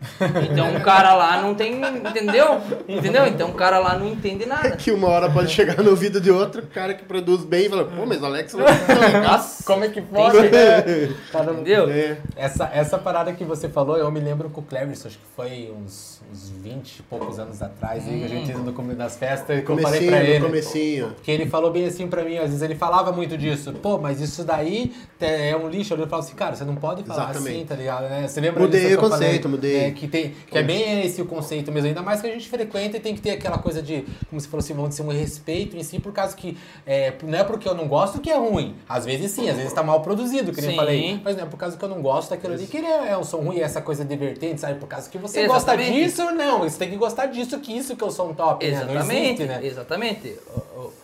Então 0.51 0.77
o 0.77 0.81
cara 0.81 1.15
lá 1.15 1.43
não 1.43 1.55
tem. 1.55 1.81
Entendeu? 1.81 2.61
Entendeu? 2.89 3.27
Então 3.27 3.51
o 3.51 3.55
cara 3.55 3.79
lá 3.79 3.99
não 3.99 4.07
entende 4.07 4.47
nada. 4.47 4.71
Que 4.77 4.91
uma 4.91 5.09
hora 5.09 5.31
pode 5.31 5.51
chegar 5.51 5.83
no 5.83 5.91
ouvido 5.91 6.21
de 6.21 6.31
outro 6.31 6.63
cara 6.67 6.95
que 6.95 7.05
produz 7.05 7.45
bem 7.45 7.67
e 7.67 7.69
fala, 7.69 7.85
pô, 7.85 8.07
mas 8.07 8.21
o 8.23 8.27
Alex 8.27 8.55
não 8.55 8.67
é 8.67 9.21
Nossa, 9.23 9.65
Como 9.65 9.85
é 9.85 9.89
que 9.89 10.01
tem 10.01 10.05
pode? 10.05 10.37
que- 10.49 11.15
Cara, 11.33 11.53
Entendeu? 11.53 11.89
É. 11.91 12.19
Essa, 12.37 12.71
essa 12.73 12.99
parada 12.99 13.33
que 13.33 13.45
você 13.45 13.69
falou, 13.69 13.97
eu 13.97 14.11
me 14.11 14.21
lembro 14.21 14.49
com 14.51 14.61
o 14.61 14.65
Cleverson, 14.65 15.09
acho 15.09 15.19
que 15.19 15.25
foi 15.35 15.73
uns, 15.77 16.21
uns 16.31 16.51
20 16.51 16.99
e 16.99 17.03
poucos 17.03 17.39
anos 17.39 17.61
atrás, 17.63 18.07
aí, 18.07 18.19
que 18.21 18.25
a 18.25 18.29
gente 18.29 18.51
indo 18.51 18.63
no 18.63 18.73
começo 18.73 18.99
das 18.99 19.17
festas, 19.17 19.65
que 19.65 19.71
eu 19.71 19.79
falei 19.79 20.07
pra 20.07 20.23
ele. 20.23 20.45
comecinho. 20.45 21.15
Que 21.23 21.31
ele 21.31 21.47
falou 21.47 21.71
bem 21.73 21.87
assim 21.87 22.07
pra 22.07 22.23
mim, 22.23 22.37
às 22.39 22.47
vezes 22.51 22.63
ele 22.63 22.75
falava 22.75 23.11
muito 23.13 23.37
disso. 23.37 23.73
Pô, 23.73 23.99
mas 23.99 24.21
isso 24.21 24.45
daí 24.45 24.95
é 25.21 25.57
um 25.57 25.69
lixo. 25.69 25.95
Eu 25.95 26.07
falo 26.07 26.23
assim, 26.23 26.35
cara, 26.35 26.55
você 26.55 26.65
não 26.65 26.77
pode 26.77 27.03
falar 27.05 27.25
Exatamente. 27.25 27.38
Assim, 27.39 27.65
tá 27.65 27.75
ligado? 27.75 28.09
Né? 28.09 28.27
Você 28.29 28.41
lembra 28.41 28.61
Mudei 28.61 28.87
o 28.87 28.91
eu 28.91 29.01
falei? 29.01 29.11
conceito, 29.11 29.49
mudei. 29.49 29.77
É, 29.77 29.91
que, 29.91 30.09
tem, 30.09 30.35
que 30.51 30.59
é 30.59 30.63
bem 30.63 31.05
esse 31.05 31.21
o 31.23 31.27
conceito 31.27 31.71
mesmo. 31.73 31.89
Ainda 31.89 32.03
mais 32.03 32.21
que 32.21 32.27
a 32.27 32.31
gente 32.31 32.49
frequenta 32.49 32.97
e 32.97 33.01
tem 33.01 33.15
que 33.15 33.21
ter 33.21 33.31
aquela 33.31 33.59
coisa 33.59 33.83
de, 33.83 34.05
como 34.29 34.41
falou 34.43 34.59
assim, 34.59 34.75
vamos 34.75 34.91
dizer, 34.91 35.03
um 35.03 35.09
respeito 35.09 35.77
em 35.77 35.83
si, 35.83 35.99
por 35.99 36.13
causa 36.13 36.37
que 36.37 36.57
é, 36.87 37.13
não 37.23 37.39
é 37.39 37.45
porque 37.45 37.69
eu 37.69 37.75
não 37.75 37.89
gosto 37.89 38.21
que 38.21 38.31
é 38.31 38.37
ruim. 38.37 38.75
Às 38.89 39.05
vezes 39.05 39.31
sim, 39.31 39.49
às 39.49 39.57
vezes 39.57 39.73
tá 39.73 39.83
mal 39.83 40.01
produzido, 40.03 40.53
que 40.53 40.61
nem 40.61 40.71
eu 40.71 40.73
Sim. 40.73 40.77
falei. 40.77 41.21
Mas 41.25 41.37
não 41.37 41.45
é 41.45 41.47
por 41.47 41.57
causa 41.57 41.77
que 41.77 41.85
eu 41.85 41.89
não 41.89 42.03
gosto 42.03 42.31
daquilo 42.31 42.55
ali 42.55 42.67
que 42.67 42.77
ele 42.77 42.87
é, 42.87 43.11
é 43.11 43.19
um 43.19 43.25
som 43.25 43.39
ruim, 43.39 43.61
essa 43.61 43.81
coisa 43.81 44.05
divertente, 44.05 44.61
sabe? 44.61 44.79
Por 44.79 44.89
causa 44.89 45.09
que 45.09 45.19
você 45.19 45.47
gosta 45.47 45.75
Exatamente. 45.75 46.05
disso, 46.05 46.25
não. 46.33 46.61
Você 46.61 46.79
tem 46.79 46.91
que 46.91 46.97
gostar 46.97 47.27
disso, 47.27 47.59
que 47.61 47.77
isso 47.77 47.97
que 47.97 48.03
eu 48.03 48.11
sou 48.11 48.31
um 48.31 48.35
top, 48.35 48.67
né? 48.67 48.73
Exatamente. 48.73 49.25
existe, 49.25 49.45
né? 49.45 49.61
Exatamente. 49.63 50.37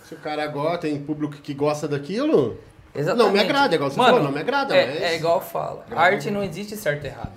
Se 0.08 0.14
o 0.14 0.18
cara 0.18 0.46
gosta, 0.46 0.78
tem 0.78 0.98
público 0.98 1.34
que 1.42 1.54
gosta 1.54 1.88
daquilo, 1.88 2.58
Exatamente. 2.94 3.26
Não 3.26 3.32
me 3.32 3.40
agrada, 3.40 3.74
igual 3.74 3.90
você 3.90 3.96
Mano, 3.96 4.10
falou, 4.10 4.24
não 4.24 4.32
me 4.32 4.40
agrada, 4.40 4.76
é, 4.76 4.86
mas- 4.86 5.02
É 5.02 5.16
igual 5.16 5.40
fala. 5.40 5.84
Arte 5.94 6.30
não 6.30 6.42
existe 6.42 6.76
certo 6.76 7.04
e 7.04 7.08
errado. 7.08 7.32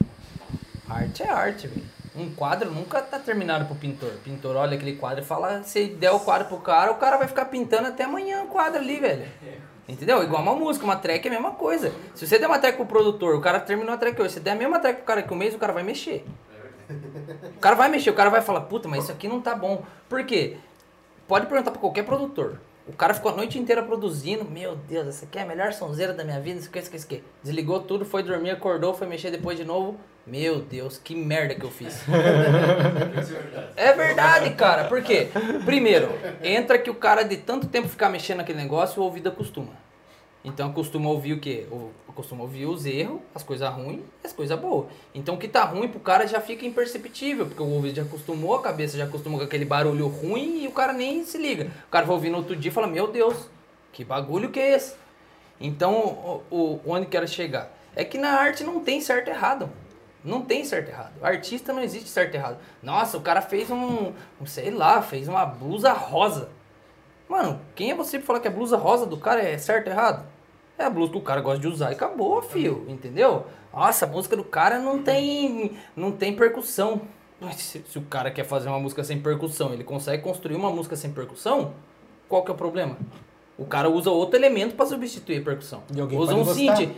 Arte 0.89 1.23
é 1.23 1.29
arte, 1.29 1.67
velho. 1.67 1.85
Um 2.15 2.31
quadro 2.33 2.71
nunca 2.71 3.01
tá 3.01 3.19
terminado 3.19 3.65
pro 3.65 3.75
pintor. 3.75 4.09
O 4.09 4.17
pintor 4.17 4.55
olha 4.55 4.75
aquele 4.75 4.95
quadro 4.95 5.23
e 5.23 5.25
fala, 5.25 5.61
se 5.63 5.85
der 5.85 6.11
o 6.11 6.19
quadro 6.19 6.47
pro 6.47 6.57
cara, 6.57 6.91
o 6.91 6.95
cara 6.95 7.17
vai 7.17 7.27
ficar 7.27 7.45
pintando 7.45 7.87
até 7.87 8.05
amanhã 8.05 8.43
o 8.43 8.47
quadro 8.47 8.79
ali, 8.79 8.99
velho. 8.99 9.25
Entendeu? 9.87 10.21
Igual 10.23 10.41
uma 10.41 10.55
música, 10.55 10.83
uma 10.83 10.95
track 10.95 11.27
é 11.27 11.31
a 11.31 11.33
mesma 11.33 11.51
coisa. 11.51 11.93
Se 12.15 12.25
você 12.27 12.39
der 12.39 12.47
uma 12.47 12.59
track 12.59 12.75
pro 12.75 12.85
produtor, 12.85 13.35
o 13.35 13.41
cara 13.41 13.59
terminou 13.59 13.93
a 13.93 13.97
track 13.97 14.19
hoje, 14.21 14.33
se 14.33 14.39
der 14.39 14.51
a 14.51 14.55
mesma 14.55 14.79
track 14.79 14.97
pro 14.97 15.05
cara 15.05 15.21
que 15.21 15.33
um 15.33 15.37
mês, 15.37 15.53
o 15.55 15.59
cara 15.59 15.71
vai 15.73 15.83
mexer. 15.83 16.25
O 17.55 17.59
cara 17.59 17.75
vai 17.75 17.89
mexer, 17.89 18.09
o 18.09 18.13
cara 18.13 18.29
vai 18.29 18.41
falar, 18.41 18.61
puta, 18.61 18.87
mas 18.87 19.03
isso 19.03 19.11
aqui 19.11 19.27
não 19.27 19.39
tá 19.41 19.53
bom. 19.55 19.83
Por 20.09 20.23
quê? 20.25 20.57
Pode 21.27 21.45
perguntar 21.45 21.71
pra 21.71 21.79
qualquer 21.79 22.03
produtor. 22.03 22.59
O 22.87 22.93
cara 22.93 23.13
ficou 23.13 23.31
a 23.31 23.35
noite 23.35 23.59
inteira 23.59 23.83
produzindo. 23.83 24.45
Meu 24.45 24.75
Deus, 24.75 25.07
essa 25.07 25.25
aqui 25.25 25.37
é 25.37 25.41
a 25.41 25.45
melhor 25.45 25.73
sonzeira 25.73 26.13
da 26.13 26.23
minha 26.23 26.39
vida. 26.39 26.59
Isso 26.59 26.69
aqui, 26.69 26.79
isso 26.79 26.87
aqui, 26.87 26.97
isso 26.97 27.05
aqui. 27.07 27.23
Desligou 27.43 27.81
tudo, 27.81 28.05
foi 28.05 28.23
dormir, 28.23 28.51
acordou, 28.51 28.93
foi 28.93 29.05
mexer 29.07 29.29
depois 29.29 29.57
de 29.57 29.65
novo. 29.65 29.97
Meu 30.25 30.59
Deus, 30.61 30.97
que 30.97 31.13
merda 31.15 31.53
que 31.55 31.63
eu 31.65 31.71
fiz. 31.71 32.01
É 33.75 33.93
verdade, 33.93 34.51
cara. 34.55 34.85
Por 34.85 35.01
quê? 35.01 35.27
Primeiro, 35.65 36.09
entra 36.43 36.77
que 36.77 36.89
o 36.89 36.95
cara 36.95 37.23
de 37.23 37.37
tanto 37.37 37.67
tempo 37.67 37.87
ficar 37.87 38.09
mexendo 38.09 38.37
naquele 38.37 38.57
negócio, 38.57 39.01
o 39.01 39.05
ouvido 39.05 39.29
acostuma. 39.29 39.73
Então 40.43 40.69
acostuma 40.69 41.09
ouvir 41.09 41.33
o 41.33 41.39
quê? 41.39 41.65
O- 41.71 41.91
Acostuma 42.17 42.41
ouvir 42.41 42.65
os 42.65 42.83
erros, 42.87 43.19
as 43.35 43.43
coisas 43.43 43.69
ruins 43.71 44.01
e 44.23 44.25
as 44.25 44.33
coisas 44.33 44.59
boas. 44.59 44.87
Então 45.13 45.35
o 45.35 45.37
que 45.37 45.47
tá 45.47 45.63
ruim 45.63 45.87
pro 45.87 45.99
cara 45.99 46.25
já 46.25 46.41
fica 46.41 46.65
imperceptível, 46.65 47.45
porque 47.45 47.61
o 47.61 47.67
ouvido 47.67 47.95
já 47.95 48.01
acostumou, 48.01 48.55
a 48.55 48.61
cabeça 48.63 48.97
já 48.97 49.03
acostumou 49.03 49.37
com 49.37 49.45
aquele 49.45 49.65
barulho 49.65 50.07
ruim 50.07 50.63
e 50.63 50.67
o 50.67 50.71
cara 50.71 50.93
nem 50.93 51.23
se 51.23 51.37
liga. 51.37 51.69
O 51.87 51.91
cara 51.91 52.07
vai 52.07 52.15
ouvir 52.15 52.31
no 52.31 52.37
outro 52.37 52.55
dia 52.55 52.71
e 52.71 52.73
fala, 52.73 52.87
meu 52.87 53.11
Deus, 53.11 53.47
que 53.93 54.03
bagulho 54.03 54.49
que 54.49 54.59
é 54.59 54.75
esse? 54.75 54.95
Então, 55.61 56.41
o, 56.49 56.55
o- 56.55 56.81
onde 56.87 57.05
quero 57.05 57.27
chegar? 57.27 57.71
É 57.95 58.03
que 58.03 58.17
na 58.17 58.29
arte 58.31 58.63
não 58.63 58.79
tem 58.79 58.99
certo 58.99 59.27
e 59.27 59.29
errado. 59.29 59.69
Não 60.23 60.41
tem 60.41 60.65
certo 60.65 60.87
e 60.87 60.91
errado. 60.91 61.13
Artista 61.21 61.71
não 61.71 61.83
existe 61.83 62.09
certo 62.09 62.33
e 62.33 62.37
errado. 62.37 62.57
Nossa, 62.81 63.15
o 63.15 63.21
cara 63.21 63.43
fez 63.43 63.69
um, 63.69 64.11
um 64.41 64.45
sei 64.47 64.71
lá, 64.71 65.03
fez 65.03 65.27
uma 65.27 65.45
blusa 65.45 65.93
rosa. 65.93 66.49
Mano, 67.29 67.61
quem 67.75 67.91
é 67.91 67.95
você 67.95 68.17
pra 68.17 68.25
falar 68.25 68.39
que 68.39 68.47
a 68.47 68.51
blusa 68.51 68.75
rosa 68.75 69.05
do 69.05 69.17
cara 69.17 69.43
é 69.43 69.55
certo 69.59 69.85
ou 69.87 69.93
errado? 69.93 70.25
É 70.77 70.85
a 70.85 70.89
blusa 70.89 71.11
que 71.11 71.17
o 71.17 71.21
cara 71.21 71.41
gosta 71.41 71.59
de 71.59 71.67
usar 71.67 71.91
e 71.91 71.93
acabou, 71.93 72.41
fio. 72.41 72.85
Entendeu? 72.87 73.45
Nossa, 73.73 74.05
a 74.05 74.07
música 74.07 74.35
do 74.35 74.43
cara 74.43 74.79
não 74.79 75.01
tem, 75.01 75.77
não 75.95 76.11
tem 76.11 76.35
percussão. 76.35 77.01
Se, 77.55 77.83
se 77.87 77.97
o 77.97 78.01
cara 78.03 78.31
quer 78.31 78.43
fazer 78.43 78.69
uma 78.69 78.79
música 78.79 79.03
sem 79.03 79.19
percussão, 79.19 79.73
ele 79.73 79.83
consegue 79.83 80.23
construir 80.23 80.55
uma 80.55 80.71
música 80.71 80.95
sem 80.95 81.11
percussão, 81.11 81.73
qual 82.27 82.43
que 82.43 82.51
é 82.51 82.53
o 82.53 82.57
problema? 82.57 82.97
O 83.57 83.65
cara 83.65 83.89
usa 83.89 84.09
outro 84.09 84.37
elemento 84.37 84.75
para 84.75 84.85
substituir 84.85 85.41
a 85.41 85.43
percussão. 85.43 85.83
E 85.93 85.99
alguém 85.99 86.17
usa 86.17 86.35
um 86.35 86.45
synth 86.45 86.91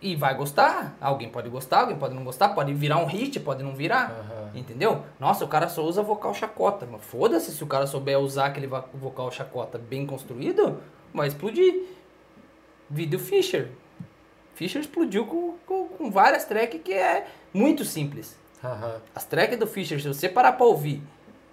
e 0.00 0.14
vai 0.14 0.34
gostar. 0.34 0.96
Alguém 1.00 1.28
pode 1.28 1.48
gostar, 1.48 1.80
alguém 1.80 1.96
pode 1.96 2.14
não 2.14 2.24
gostar, 2.24 2.50
pode 2.50 2.72
virar 2.74 2.98
um 2.98 3.06
hit, 3.06 3.40
pode 3.40 3.62
não 3.62 3.74
virar. 3.74 4.10
Aham. 4.10 4.50
Entendeu? 4.54 5.02
Nossa, 5.18 5.44
o 5.44 5.48
cara 5.48 5.68
só 5.68 5.82
usa 5.82 6.02
vocal 6.02 6.34
chacota. 6.34 6.86
Mas 6.90 7.02
foda-se 7.04 7.50
se 7.50 7.62
o 7.62 7.66
cara 7.66 7.86
souber 7.86 8.18
usar 8.18 8.46
aquele 8.46 8.66
vocal 8.66 9.30
chacota 9.30 9.78
bem 9.78 10.06
construído, 10.06 10.80
vai 11.14 11.28
explodir. 11.28 11.82
Vídeo 12.88 13.18
Fischer. 13.18 13.68
Fischer 14.54 14.80
explodiu 14.80 15.26
com, 15.26 15.54
com, 15.66 15.88
com 15.88 16.10
várias 16.10 16.44
tracks 16.44 16.80
que 16.82 16.92
é 16.92 17.26
muito 17.52 17.84
simples. 17.84 18.36
Aham. 18.62 19.00
As 19.14 19.24
tracks 19.24 19.58
do 19.58 19.66
Fischer, 19.66 20.00
se 20.00 20.08
você 20.08 20.28
parar 20.28 20.52
pra 20.52 20.66
ouvir 20.66 21.02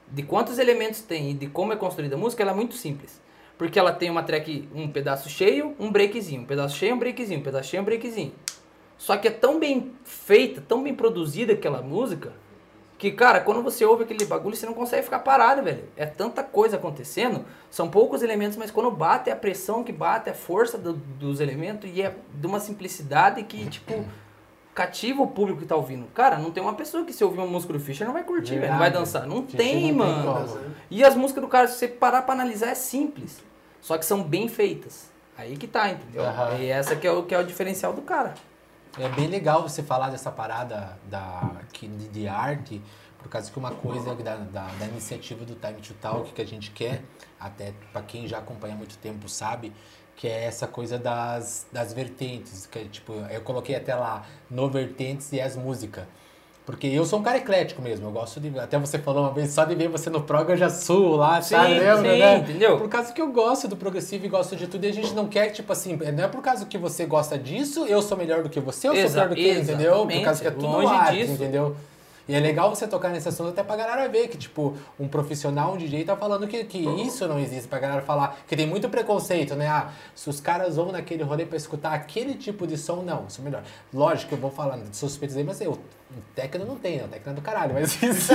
de 0.09 0.23
quantos 0.23 0.59
elementos 0.59 1.01
tem 1.01 1.31
e 1.31 1.34
de 1.34 1.47
como 1.47 1.73
é 1.73 1.75
construída 1.75 2.15
a 2.15 2.17
música, 2.17 2.43
ela 2.43 2.51
é 2.51 2.55
muito 2.55 2.75
simples. 2.75 3.21
Porque 3.57 3.77
ela 3.77 3.91
tem 3.91 4.09
uma 4.09 4.23
track, 4.23 4.67
um 4.73 4.88
pedaço 4.88 5.29
cheio, 5.29 5.75
um 5.79 5.91
breakzinho, 5.91 6.41
um 6.41 6.45
pedaço 6.45 6.77
cheio, 6.77 6.95
um 6.95 6.99
breakzinho, 6.99 7.39
um 7.39 7.43
pedaço 7.43 7.69
cheio, 7.69 7.81
um 7.81 7.86
breakzinho. 7.86 8.34
Só 8.97 9.17
que 9.17 9.27
é 9.27 9.31
tão 9.31 9.59
bem 9.59 9.91
feita, 10.03 10.61
tão 10.61 10.81
bem 10.84 10.95
produzida 10.95 11.53
aquela 11.53 11.81
música, 11.81 12.31
que, 13.03 13.11
cara, 13.11 13.41
quando 13.41 13.61
você 13.61 13.83
ouve 13.83 14.03
aquele 14.05 14.23
bagulho, 14.23 14.55
você 14.55 14.65
não 14.65 14.73
consegue 14.73 15.03
ficar 15.03 15.19
parado, 15.19 15.61
velho. 15.61 15.83
É 15.97 16.05
tanta 16.05 16.41
coisa 16.41 16.77
acontecendo, 16.77 17.43
são 17.69 17.89
poucos 17.89 18.23
elementos, 18.23 18.55
mas 18.55 18.71
quando 18.71 18.89
bate 18.89 19.29
é 19.29 19.33
a 19.33 19.35
pressão 19.35 19.83
que 19.83 19.91
bate, 19.91 20.29
a 20.29 20.33
força 20.33 20.77
do- 20.77 20.93
dos 20.93 21.41
elementos, 21.41 21.89
e 21.93 22.01
é 22.01 22.15
de 22.33 22.47
uma 22.47 22.61
simplicidade 22.61 23.43
que, 23.43 23.65
tipo, 23.67 24.05
cativa 24.73 25.21
o 25.21 25.27
público 25.27 25.59
que 25.59 25.65
tá 25.65 25.75
ouvindo. 25.75 26.05
Cara, 26.13 26.37
não 26.37 26.49
tem 26.49 26.63
uma 26.63 26.73
pessoa 26.75 27.03
que 27.03 27.11
se 27.11 27.21
ouvir 27.25 27.39
uma 27.39 27.45
música 27.47 27.73
do 27.73 27.79
Fischer 27.79 28.07
não 28.07 28.13
vai 28.13 28.23
curtir, 28.23 28.57
velho, 28.57 28.71
não 28.71 28.79
vai 28.79 28.89
dançar. 28.89 29.27
Não 29.27 29.41
tem, 29.41 29.91
não 29.91 30.05
mano. 30.05 30.59
E 30.89 31.03
as 31.03 31.13
músicas 31.13 31.43
do 31.43 31.49
cara, 31.49 31.67
se 31.67 31.77
você 31.79 31.87
parar 31.89 32.21
pra 32.21 32.33
analisar, 32.33 32.69
é 32.69 32.75
simples. 32.75 33.43
Só 33.81 33.97
que 33.97 34.05
são 34.05 34.23
bem 34.23 34.47
feitas. 34.47 35.11
Aí 35.37 35.57
que 35.57 35.67
tá, 35.67 35.89
entendeu? 35.89 36.23
Aham. 36.23 36.57
E 36.57 36.67
essa 36.69 36.95
que 36.95 37.05
é, 37.05 37.11
o, 37.11 37.23
que 37.23 37.35
é 37.35 37.39
o 37.39 37.43
diferencial 37.43 37.91
do 37.91 38.01
cara. 38.01 38.33
É 38.99 39.09
bem 39.09 39.25
legal 39.25 39.63
você 39.63 39.81
falar 39.81 40.11
dessa 40.11 40.31
parada 40.31 40.99
da, 41.09 41.61
que, 41.71 41.87
de, 41.87 42.27
arte, 42.27 42.79
por 43.17 43.27
causa 43.27 43.51
que 43.51 43.57
uma 43.57 43.71
coisa 43.71 44.13
da, 44.13 44.35
da, 44.35 44.67
da 44.67 44.85
iniciativa 44.85 45.43
do 45.43 45.55
Time 45.55 45.81
to 45.81 45.95
Talk 45.95 46.31
que 46.31 46.39
a 46.39 46.45
gente 46.45 46.69
quer, 46.69 47.01
até 47.39 47.73
para 47.91 48.03
quem 48.03 48.27
já 48.27 48.37
acompanha 48.37 48.75
há 48.75 48.77
muito 48.77 48.95
tempo 48.99 49.27
sabe, 49.27 49.73
que 50.15 50.27
é 50.27 50.43
essa 50.45 50.67
coisa 50.67 50.99
das, 50.99 51.65
das 51.71 51.91
vertentes, 51.91 52.67
que 52.67 52.77
é, 52.77 52.85
tipo, 52.85 53.13
eu 53.13 53.41
coloquei 53.41 53.75
até 53.75 53.95
lá, 53.95 54.27
no 54.47 54.69
vertentes 54.69 55.33
e 55.33 55.41
as 55.41 55.55
músicas. 55.55 56.05
Porque 56.66 56.88
eu 56.88 57.05
sou 57.05 57.20
um 57.20 57.24
cara 57.24 57.38
eclético 57.38 57.82
mesmo, 57.82 58.07
eu 58.07 58.11
gosto 58.11 58.39
de. 58.39 58.57
Até 58.57 58.80
você 58.80 58.97
falou 58.97 59.24
uma 59.24 59.32
vez, 59.34 59.51
só 59.51 59.66
de 59.66 59.76
ver 59.76 59.89
você 59.89 60.09
no 60.09 60.22
prog 60.22 60.49
eu 60.49 60.55
já 60.55 60.70
suo 60.70 61.18
lá, 61.18 61.41
Sim, 61.41 61.55
tá? 61.55 61.64
Lembra, 61.64 61.97
sim, 62.14 62.20
né? 62.20 62.38
entendeu? 62.38 62.78
Por 62.78 62.88
causa 62.88 63.11
que 63.11 63.22
eu 63.22 63.28
gosto 63.34 63.68
do 63.68 63.76
progressivo 63.76 64.26
e 64.26 64.30
gosto 64.30 64.55
de 64.55 64.66
tudo, 64.68 64.86
e 64.86 64.88
a 64.89 64.93
gente 64.93 65.14
não 65.14 65.28
quer, 65.28 65.49
tipo 65.49 65.74
assim, 65.74 65.97
não 65.97 66.24
é 66.24 66.28
por 66.30 66.41
causa 66.41 66.66
que 66.66 66.78
você 66.78 67.05
gosta 67.05 67.38
disso, 67.38 67.86
eu 67.86 68.01
sou 68.01 68.18
melhor 68.18 68.43
do 68.43 68.49
que 68.49 68.61
você, 68.61 68.88
eu 68.88 68.93
sou 68.93 69.03
Exa- 69.03 69.20
pior 69.24 69.30
do 69.30 69.36
que 69.36 69.41
ele, 69.41 69.59
entendeu? 69.61 70.07
Por 70.07 70.22
causa 70.24 70.41
que 70.41 70.47
é 70.47 70.51
tudo 70.51 70.68
Longe 70.68 70.88
arte, 70.93 71.18
disso. 71.18 71.34
entendeu? 71.34 71.76
E 72.28 72.34
é 72.34 72.39
legal 72.39 72.74
você 72.74 72.88
tocar 72.88 73.09
nesse 73.09 73.28
assunto 73.28 73.49
até 73.49 73.63
pra 73.63 73.76
galera 73.76 74.07
ver 74.07 74.28
que, 74.30 74.38
tipo, 74.38 74.76
um 74.99 75.07
profissional, 75.07 75.74
um 75.74 75.78
DJ 75.78 76.05
tá 76.05 76.15
falando 76.15 76.47
que, 76.47 76.63
que 76.63 76.80
isso 77.01 77.28
não 77.28 77.39
existe, 77.39 77.67
pra 77.67 77.80
galera 77.80 78.01
falar 78.01 78.38
que 78.47 78.55
tem 78.55 78.65
muito 78.65 78.88
preconceito, 78.89 79.55
né? 79.55 79.67
Ah, 79.67 79.91
se 80.15 80.30
os 80.30 80.39
caras 80.39 80.78
vão 80.78 80.91
naquele 80.91 81.24
rolê 81.24 81.45
pra 81.45 81.57
escutar 81.57 81.93
aquele 81.93 82.36
tipo 82.36 82.65
de 82.65 82.78
som, 82.78 83.01
não, 83.03 83.26
isso 83.28 83.41
é 83.41 83.43
melhor. 83.43 83.63
Lógico 83.93 84.30
que 84.30 84.36
eu 84.36 84.39
vou 84.39 84.51
falar 84.51 84.78
de 84.78 84.95
suspeitos 84.95 85.36
aí, 85.36 85.43
mas 85.43 85.59
eu, 85.59 85.78
técnico 86.34 86.67
não 86.67 86.78
tem, 86.78 86.97
né? 86.97 87.03
Técnico 87.03 87.30
é 87.30 87.34
do 87.34 87.41
caralho, 87.41 87.74
mas 87.74 87.99
isso 88.01 88.34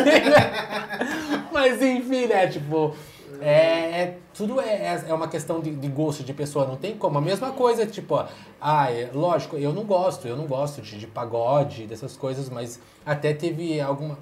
Mas 1.52 1.80
enfim, 1.80 2.26
né? 2.26 2.46
Tipo, 2.46 2.94
é, 3.40 4.00
é- 4.02 4.18
tudo 4.34 4.60
é, 4.60 5.02
é 5.08 5.14
uma 5.14 5.28
questão 5.28 5.60
de, 5.60 5.70
de 5.74 5.88
gosto 5.88 6.22
de 6.22 6.32
pessoa, 6.32 6.66
não 6.66 6.76
tem 6.76 6.96
como. 6.96 7.18
A 7.18 7.20
mesma 7.20 7.50
coisa, 7.52 7.84
tipo, 7.86 8.14
ó, 8.14 8.26
ah, 8.60 8.90
é, 8.92 9.10
lógico, 9.12 9.56
eu 9.56 9.72
não 9.72 9.84
gosto, 9.84 10.26
eu 10.28 10.36
não 10.36 10.46
gosto 10.46 10.80
de, 10.80 10.98
de 10.98 11.06
pagode, 11.06 11.86
dessas 11.86 12.16
coisas, 12.16 12.48
mas 12.48 12.80
até 13.04 13.32
teve 13.34 13.80
alguma 13.80 14.18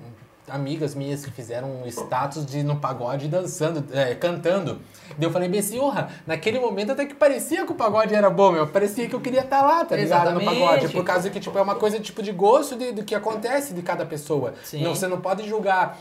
amigas 0.49 0.95
minhas 0.95 1.25
que 1.25 1.31
fizeram 1.33 1.83
um 1.83 1.87
status 1.89 2.47
de 2.47 2.63
no 2.63 2.77
pagode 2.77 3.27
dançando, 3.27 3.85
é, 3.93 4.15
cantando. 4.15 4.79
Daí 5.19 5.29
eu 5.29 5.33
falei 5.33 5.49
bem 5.49 5.61
urra, 5.81 6.09
naquele 6.25 6.61
momento 6.61 6.93
até 6.93 7.05
que 7.05 7.15
parecia 7.15 7.67
que 7.67 7.73
o 7.73 7.75
pagode 7.75 8.15
era 8.15 8.31
bom, 8.31 8.53
meu. 8.53 8.65
Parecia 8.69 9.09
que 9.09 9.15
eu 9.17 9.21
queria 9.21 9.41
estar 9.41 9.63
lá, 9.63 9.85
tá 9.85 9.97
ligado? 9.97 10.31
No 10.35 10.45
pagode. 10.45 10.89
Por 10.91 11.05
causa 11.05 11.31
que, 11.31 11.41
tipo, 11.41 11.59
é 11.59 11.63
uma 11.63 11.75
coisa 11.75 11.99
tipo 11.99 12.23
de 12.23 12.31
gosto 12.31 12.77
de- 12.77 12.93
do 12.93 13.03
que 13.03 13.13
acontece 13.15 13.75
de 13.75 13.83
cada 13.83 14.07
pessoa. 14.07 14.55
Sim. 14.63 14.83
Não, 14.85 14.95
você 14.95 15.09
não 15.09 15.21
pode 15.21 15.49
julgar 15.49 15.99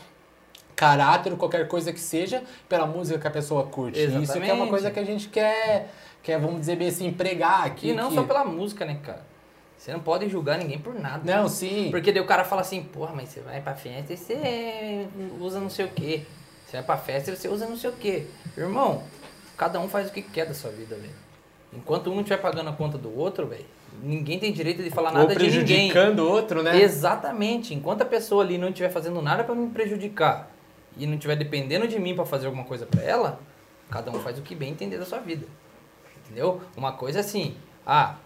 caráter 0.76 1.32
ou 1.32 1.38
qualquer 1.38 1.66
coisa 1.66 1.92
que 1.92 1.98
seja 1.98 2.42
pela 2.68 2.86
música 2.86 3.18
que 3.18 3.26
a 3.26 3.30
pessoa 3.30 3.64
curte. 3.64 3.98
Isso 3.98 4.08
que 4.08 4.14
é 4.14 4.18
uma 4.18 4.22
Exatamente. 4.22 4.68
coisa 4.68 4.90
que 4.90 5.00
a 5.00 5.04
gente 5.04 5.28
quer, 5.28 5.90
quer 6.22 6.38
vamos 6.38 6.60
dizer 6.60 6.76
bem 6.76 6.88
assim, 6.88 7.10
pregar 7.10 7.64
aqui. 7.66 7.88
E 7.88 7.94
não 7.94 8.10
que- 8.10 8.14
só 8.14 8.22
pela 8.24 8.44
música, 8.44 8.84
né, 8.84 8.98
cara? 9.02 9.24
Você 9.78 9.92
não 9.92 10.00
pode 10.00 10.28
julgar 10.28 10.58
ninguém 10.58 10.78
por 10.78 10.94
nada. 10.94 11.20
Não, 11.24 11.48
sim. 11.48 11.88
Porque 11.90 12.12
daí 12.12 12.20
o 12.22 12.26
cara 12.26 12.44
fala 12.44 12.60
assim, 12.60 12.82
porra, 12.82 13.12
mas 13.14 13.28
você 13.30 13.40
vai 13.40 13.60
pra 13.60 13.74
festa 13.74 14.12
e 14.12 14.16
você 14.16 15.06
usa 15.40 15.60
não 15.60 15.70
sei 15.70 15.86
o 15.86 15.88
quê. 15.88 16.22
Você 16.66 16.76
vai 16.78 16.82
pra 16.86 16.96
festa 16.96 17.30
e 17.30 17.36
você 17.36 17.48
usa 17.48 17.66
não 17.66 17.76
sei 17.76 17.90
o 17.90 17.92
quê. 17.94 18.26
Irmão, 18.56 19.02
cada 19.56 19.78
um 19.80 19.88
faz 19.88 20.08
o 20.08 20.12
que 20.12 20.20
quer 20.22 20.46
da 20.46 20.54
sua 20.54 20.70
vida, 20.70 20.96
velho. 20.96 21.12
Enquanto 21.72 22.10
um 22.10 22.14
não 22.14 22.20
estiver 22.20 22.38
pagando 22.40 22.70
a 22.70 22.72
conta 22.72 22.96
do 22.98 23.16
outro, 23.16 23.46
velho, 23.46 23.64
ninguém 24.02 24.38
tem 24.38 24.52
direito 24.52 24.82
de 24.82 24.90
falar 24.90 25.10
Ou 25.10 25.18
nada 25.18 25.34
de 25.34 25.42
ninguém. 25.44 25.62
prejudicando 25.64 26.20
o 26.20 26.28
outro, 26.30 26.62
né? 26.62 26.80
Exatamente. 26.80 27.72
Enquanto 27.74 28.02
a 28.02 28.06
pessoa 28.06 28.42
ali 28.42 28.56
não 28.58 28.68
estiver 28.68 28.88
fazendo 28.90 29.20
nada 29.22 29.44
pra 29.44 29.54
me 29.54 29.68
prejudicar 29.70 30.50
e 30.96 31.06
não 31.06 31.14
estiver 31.14 31.36
dependendo 31.36 31.86
de 31.86 31.98
mim 31.98 32.14
pra 32.14 32.24
fazer 32.24 32.46
alguma 32.46 32.64
coisa 32.64 32.86
pra 32.86 33.02
ela, 33.02 33.40
cada 33.90 34.10
um 34.10 34.20
faz 34.20 34.38
o 34.38 34.42
que 34.42 34.54
bem 34.54 34.70
entender 34.72 34.98
da 34.98 35.04
sua 35.04 35.18
vida. 35.18 35.46
Entendeu? 36.24 36.60
Uma 36.76 36.92
coisa 36.92 37.20
assim, 37.20 37.56
ah, 37.86 38.16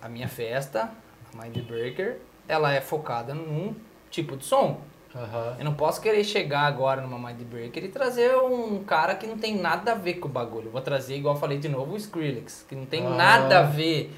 a 0.00 0.08
minha 0.08 0.28
festa, 0.28 0.90
a 1.32 1.42
Mindbreaker, 1.42 2.18
ela 2.48 2.72
é 2.72 2.80
focada 2.80 3.34
num 3.34 3.74
tipo 4.10 4.36
de 4.36 4.44
som. 4.44 4.80
Aham. 5.14 5.56
Eu 5.58 5.64
não 5.64 5.74
posso 5.74 6.00
querer 6.00 6.24
chegar 6.24 6.62
agora 6.62 7.00
numa 7.02 7.18
Mindbreaker 7.18 7.84
e 7.84 7.88
trazer 7.88 8.34
um 8.36 8.82
cara 8.82 9.14
que 9.14 9.26
não 9.26 9.36
tem 9.38 9.56
nada 9.56 9.92
a 9.92 9.94
ver 9.94 10.14
com 10.14 10.26
o 10.28 10.30
bagulho. 10.30 10.66
Eu 10.68 10.72
vou 10.72 10.80
trazer, 10.80 11.16
igual 11.16 11.34
eu 11.34 11.40
falei 11.40 11.58
de 11.58 11.68
novo, 11.68 11.92
o 11.92 11.96
Skrillex, 11.96 12.64
que 12.68 12.74
não 12.74 12.86
tem 12.86 13.06
Ah. 13.06 13.10
nada 13.10 13.60
a 13.60 13.62
ver. 13.62 14.10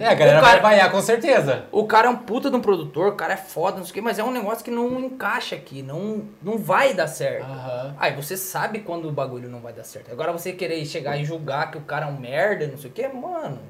É, 0.00 0.06
a 0.06 0.14
galera 0.14 0.38
O 0.38 0.42
cara- 0.42 0.60
vai 0.60 0.60
vaiar 0.60 0.90
com 0.90 1.00
certeza. 1.00 1.64
O 1.72 1.86
cara 1.86 2.06
é 2.06 2.10
um 2.10 2.16
puta 2.16 2.50
de 2.50 2.56
um 2.56 2.60
produtor, 2.60 3.08
o 3.08 3.16
cara 3.16 3.32
é 3.34 3.36
foda, 3.38 3.78
não 3.78 3.84
sei 3.84 3.92
o 3.92 3.94
quê, 3.94 4.00
mas 4.02 4.18
é 4.18 4.24
um 4.24 4.30
negócio 4.30 4.62
que 4.64 4.70
não 4.70 5.00
encaixa 5.00 5.54
aqui, 5.56 5.82
não, 5.82 6.24
não 6.42 6.58
vai 6.58 6.92
dar 6.92 7.06
certo. 7.06 7.44
Aham. 7.44 7.94
Aí 7.98 8.14
você 8.14 8.36
sabe 8.36 8.80
quando 8.80 9.08
o 9.08 9.12
bagulho 9.12 9.48
não 9.48 9.60
vai 9.60 9.72
dar 9.72 9.84
certo. 9.84 10.12
Agora 10.12 10.30
você 10.32 10.52
querer 10.52 10.84
chegar 10.84 11.16
e 11.16 11.24
julgar 11.24 11.70
que 11.70 11.78
o 11.78 11.82
cara 11.82 12.06
é 12.06 12.08
um 12.08 12.18
merda, 12.18 12.66
não 12.66 12.76
sei 12.76 12.90
o 12.90 12.92
quê, 12.92 13.08
mano, 13.08 13.60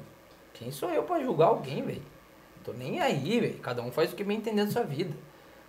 quem 0.53 0.71
sou 0.71 0.89
eu 0.89 1.03
pra 1.03 1.21
julgar 1.21 1.47
alguém, 1.47 1.81
velho? 1.83 2.01
Tô 2.65 2.73
nem 2.73 2.99
aí, 2.99 3.39
velho. 3.39 3.57
Cada 3.59 3.81
um 3.81 3.91
faz 3.91 4.11
o 4.11 4.15
que 4.15 4.23
bem 4.23 4.37
entender 4.37 4.65
da 4.65 4.71
sua 4.71 4.83
vida. 4.83 5.13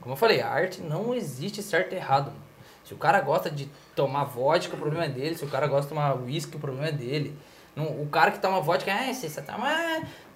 Como 0.00 0.12
eu 0.12 0.16
falei, 0.16 0.40
a 0.40 0.48
arte 0.48 0.80
não 0.82 1.14
existe 1.14 1.62
certo 1.62 1.92
e 1.92 1.96
errado, 1.96 2.26
mano. 2.26 2.44
Se 2.84 2.92
o 2.92 2.96
cara 2.98 3.20
gosta 3.20 3.50
de 3.50 3.68
tomar 3.96 4.24
vodka, 4.24 4.74
o 4.76 4.78
problema 4.78 5.06
é 5.06 5.08
dele. 5.08 5.34
Se 5.36 5.44
o 5.44 5.48
cara 5.48 5.66
gosta 5.66 5.84
de 5.84 5.88
tomar 5.90 6.14
uísque, 6.16 6.56
o 6.56 6.60
problema 6.60 6.88
é 6.88 6.92
dele. 6.92 7.34
Não- 7.76 7.86
o 8.02 8.06
cara 8.10 8.30
que 8.30 8.38
toma 8.38 8.60
vodka, 8.60 8.92
ah, 8.92 9.12
você 9.12 9.28
só 9.28 9.40
toma 9.42 9.68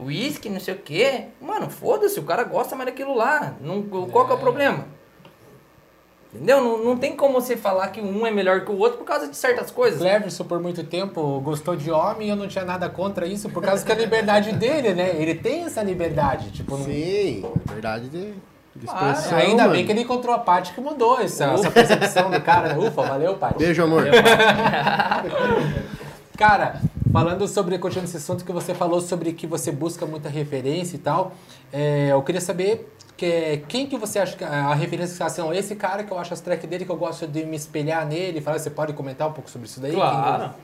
uísque, 0.01 0.49
não 0.51 0.59
sei 0.61 0.74
o 0.74 0.78
quê. 0.78 1.26
Mano, 1.41 1.70
foda-se, 1.70 2.18
o 2.18 2.24
cara 2.24 2.43
gosta 2.45 2.74
mais 2.74 2.91
daquilo 2.91 3.14
lá. 3.14 3.55
Não, 3.61 3.82
qual 3.82 4.26
que 4.26 4.32
é 4.32 4.34
o 4.34 4.39
É. 4.39 4.41
problema? 4.41 4.84
Entendeu? 6.34 6.61
Não, 6.62 6.84
não 6.84 6.97
tem 6.99 7.16
como 7.16 7.41
você 7.41 7.57
falar 7.57 7.89
que 7.89 8.01
um 8.03 8.26
é 8.26 8.30
melhor 8.30 8.61
que 8.62 8.70
o 8.70 8.76
outro 8.76 8.99
por 8.99 9.05
causa 9.05 9.28
de 9.28 9.36
certas 9.36 9.70
coisas. 9.70 9.99
Cleverson, 10.01 10.45
por 10.45 10.61
muito 10.61 10.84
tempo, 10.84 11.41
gostou 11.41 11.74
de 11.74 11.91
homem 11.91 12.26
e 12.26 12.30
eu 12.30 12.36
não 12.36 12.47
tinha 12.47 12.64
nada 12.66 12.89
contra 12.91 13.26
isso, 13.26 13.49
por 13.49 13.62
causa 13.62 13.82
que 13.84 13.91
é 13.91 13.95
a 13.95 13.99
liberdade 13.99 14.53
dele, 14.53 14.93
né? 14.93 15.12
Ele 15.16 15.34
tem 15.34 15.64
essa 15.64 15.82
liberdade, 15.82 16.51
tipo... 16.51 16.76
não- 16.76 16.84
Sim, 16.84 17.45
verdade 17.64 18.11
de, 18.11 18.34
de 18.76 18.86
Claro. 18.86 19.12
expressão. 19.12 19.39
Ainda 19.39 19.62
mano. 19.62 19.74
bem 19.74 19.86
que 19.86 19.93
ele 19.93 20.03
encontrou 20.03 20.34
a 20.34 20.39
parte 20.39 20.74
que 20.74 20.80
mudou 20.82 21.18
essa, 21.18 21.47
essa 21.47 21.70
percepção 21.70 22.30
do 22.30 22.41
cara. 22.43 22.74
né? 22.74 22.86
Ufa, 22.86 23.03
valeu, 23.03 23.34
Paty. 23.36 23.59
Beijo, 23.59 23.82
amor. 23.84 24.05
Cara, 26.36 26.80
falando 27.12 27.46
sobre, 27.48 27.78
continuando 27.78 28.09
esse 28.09 28.16
assunto 28.16 28.44
que 28.44 28.52
você 28.52 28.74
falou 28.74 29.00
sobre 29.00 29.32
que 29.32 29.46
você 29.46 29.72
busca 29.72 30.06
muita 30.06 30.28
referência 30.28 30.96
e 30.96 30.98
tal, 30.98 31.32
é, 31.72 32.09
eu 32.12 32.22
queria 32.22 32.40
saber 32.40 32.92
que, 33.16 33.64
quem 33.68 33.86
que 33.86 33.96
você 33.96 34.18
acha 34.18 34.36
que 34.36 34.44
a 34.44 34.74
referência 34.74 35.12
que 35.12 35.30
você 35.30 35.40
assim, 35.40 35.56
esse 35.56 35.74
cara 35.74 36.04
que 36.04 36.12
eu 36.12 36.18
acho 36.18 36.32
as 36.32 36.40
tracks 36.40 36.68
dele, 36.68 36.84
que 36.84 36.90
eu 36.90 36.96
gosto 36.96 37.26
de 37.26 37.44
me 37.44 37.56
espelhar 37.56 38.06
nele, 38.06 38.40
fala, 38.40 38.59
você 38.59 38.70
pode 38.70 38.92
comentar 38.92 39.28
um 39.28 39.32
pouco 39.32 39.50
sobre 39.50 39.66
isso 39.66 39.80
daí? 39.80 39.92
Claro. 39.92 40.54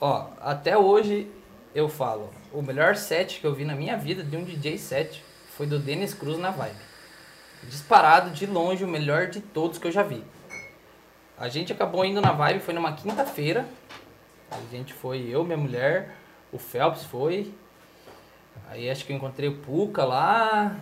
Ó, 0.00 0.26
até 0.40 0.76
hoje 0.76 1.30
eu 1.74 1.88
falo, 1.88 2.30
o 2.52 2.62
melhor 2.62 2.96
set 2.96 3.40
que 3.40 3.46
eu 3.46 3.54
vi 3.54 3.64
na 3.64 3.74
minha 3.74 3.96
vida 3.96 4.22
de 4.22 4.36
um 4.36 4.44
DJ 4.44 4.78
set 4.78 5.22
foi 5.56 5.66
do 5.66 5.78
Dennis 5.78 6.12
Cruz 6.12 6.38
na 6.38 6.50
Vibe. 6.50 6.76
Disparado 7.64 8.30
de 8.30 8.46
longe 8.46 8.84
o 8.84 8.88
melhor 8.88 9.28
de 9.28 9.40
todos 9.40 9.78
que 9.78 9.86
eu 9.86 9.92
já 9.92 10.02
vi. 10.02 10.22
A 11.38 11.48
gente 11.48 11.72
acabou 11.72 12.04
indo 12.04 12.20
na 12.20 12.32
Vibe, 12.32 12.60
foi 12.60 12.74
numa 12.74 12.92
quinta-feira. 12.92 13.66
A 14.50 14.60
gente 14.70 14.92
foi 14.92 15.28
eu, 15.28 15.44
minha 15.44 15.56
mulher, 15.56 16.14
o 16.52 16.58
Phelps 16.58 17.04
foi. 17.04 17.52
Aí 18.68 18.90
acho 18.90 19.04
que 19.04 19.12
eu 19.12 19.16
encontrei 19.16 19.48
o 19.48 19.56
Puka 19.58 20.04
lá. 20.04 20.76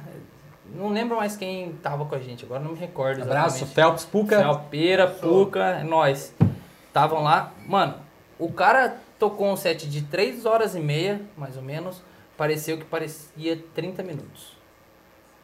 Não 0.74 0.88
lembro 0.90 1.16
mais 1.16 1.36
quem 1.36 1.72
tava 1.82 2.04
com 2.04 2.14
a 2.14 2.18
gente, 2.18 2.44
agora 2.44 2.62
não 2.62 2.72
me 2.72 2.78
recordo 2.78 3.22
Abraço, 3.22 3.56
exatamente. 3.56 3.74
Phelps, 3.74 4.04
Puca. 4.04 4.38
Felpeira, 4.38 5.06
Puca, 5.06 5.60
é 5.60 5.82
nós. 5.82 6.34
Estavam 6.86 7.22
lá. 7.22 7.52
Mano, 7.66 7.94
o 8.38 8.52
cara 8.52 8.96
tocou 9.18 9.48
um 9.50 9.56
set 9.56 9.88
de 9.88 10.02
3 10.02 10.46
horas 10.46 10.74
e 10.74 10.80
meia, 10.80 11.20
mais 11.36 11.56
ou 11.56 11.62
menos. 11.62 12.02
Pareceu 12.36 12.78
que 12.78 12.84
parecia 12.84 13.62
30 13.74 14.02
minutos. 14.02 14.56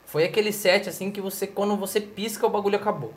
Foi 0.06 0.24
aquele 0.24 0.52
set 0.52 0.88
assim 0.88 1.10
que 1.10 1.20
você, 1.20 1.46
quando 1.46 1.76
você 1.76 2.00
pisca, 2.00 2.46
o 2.46 2.50
bagulho 2.50 2.76
acabou. 2.76 3.12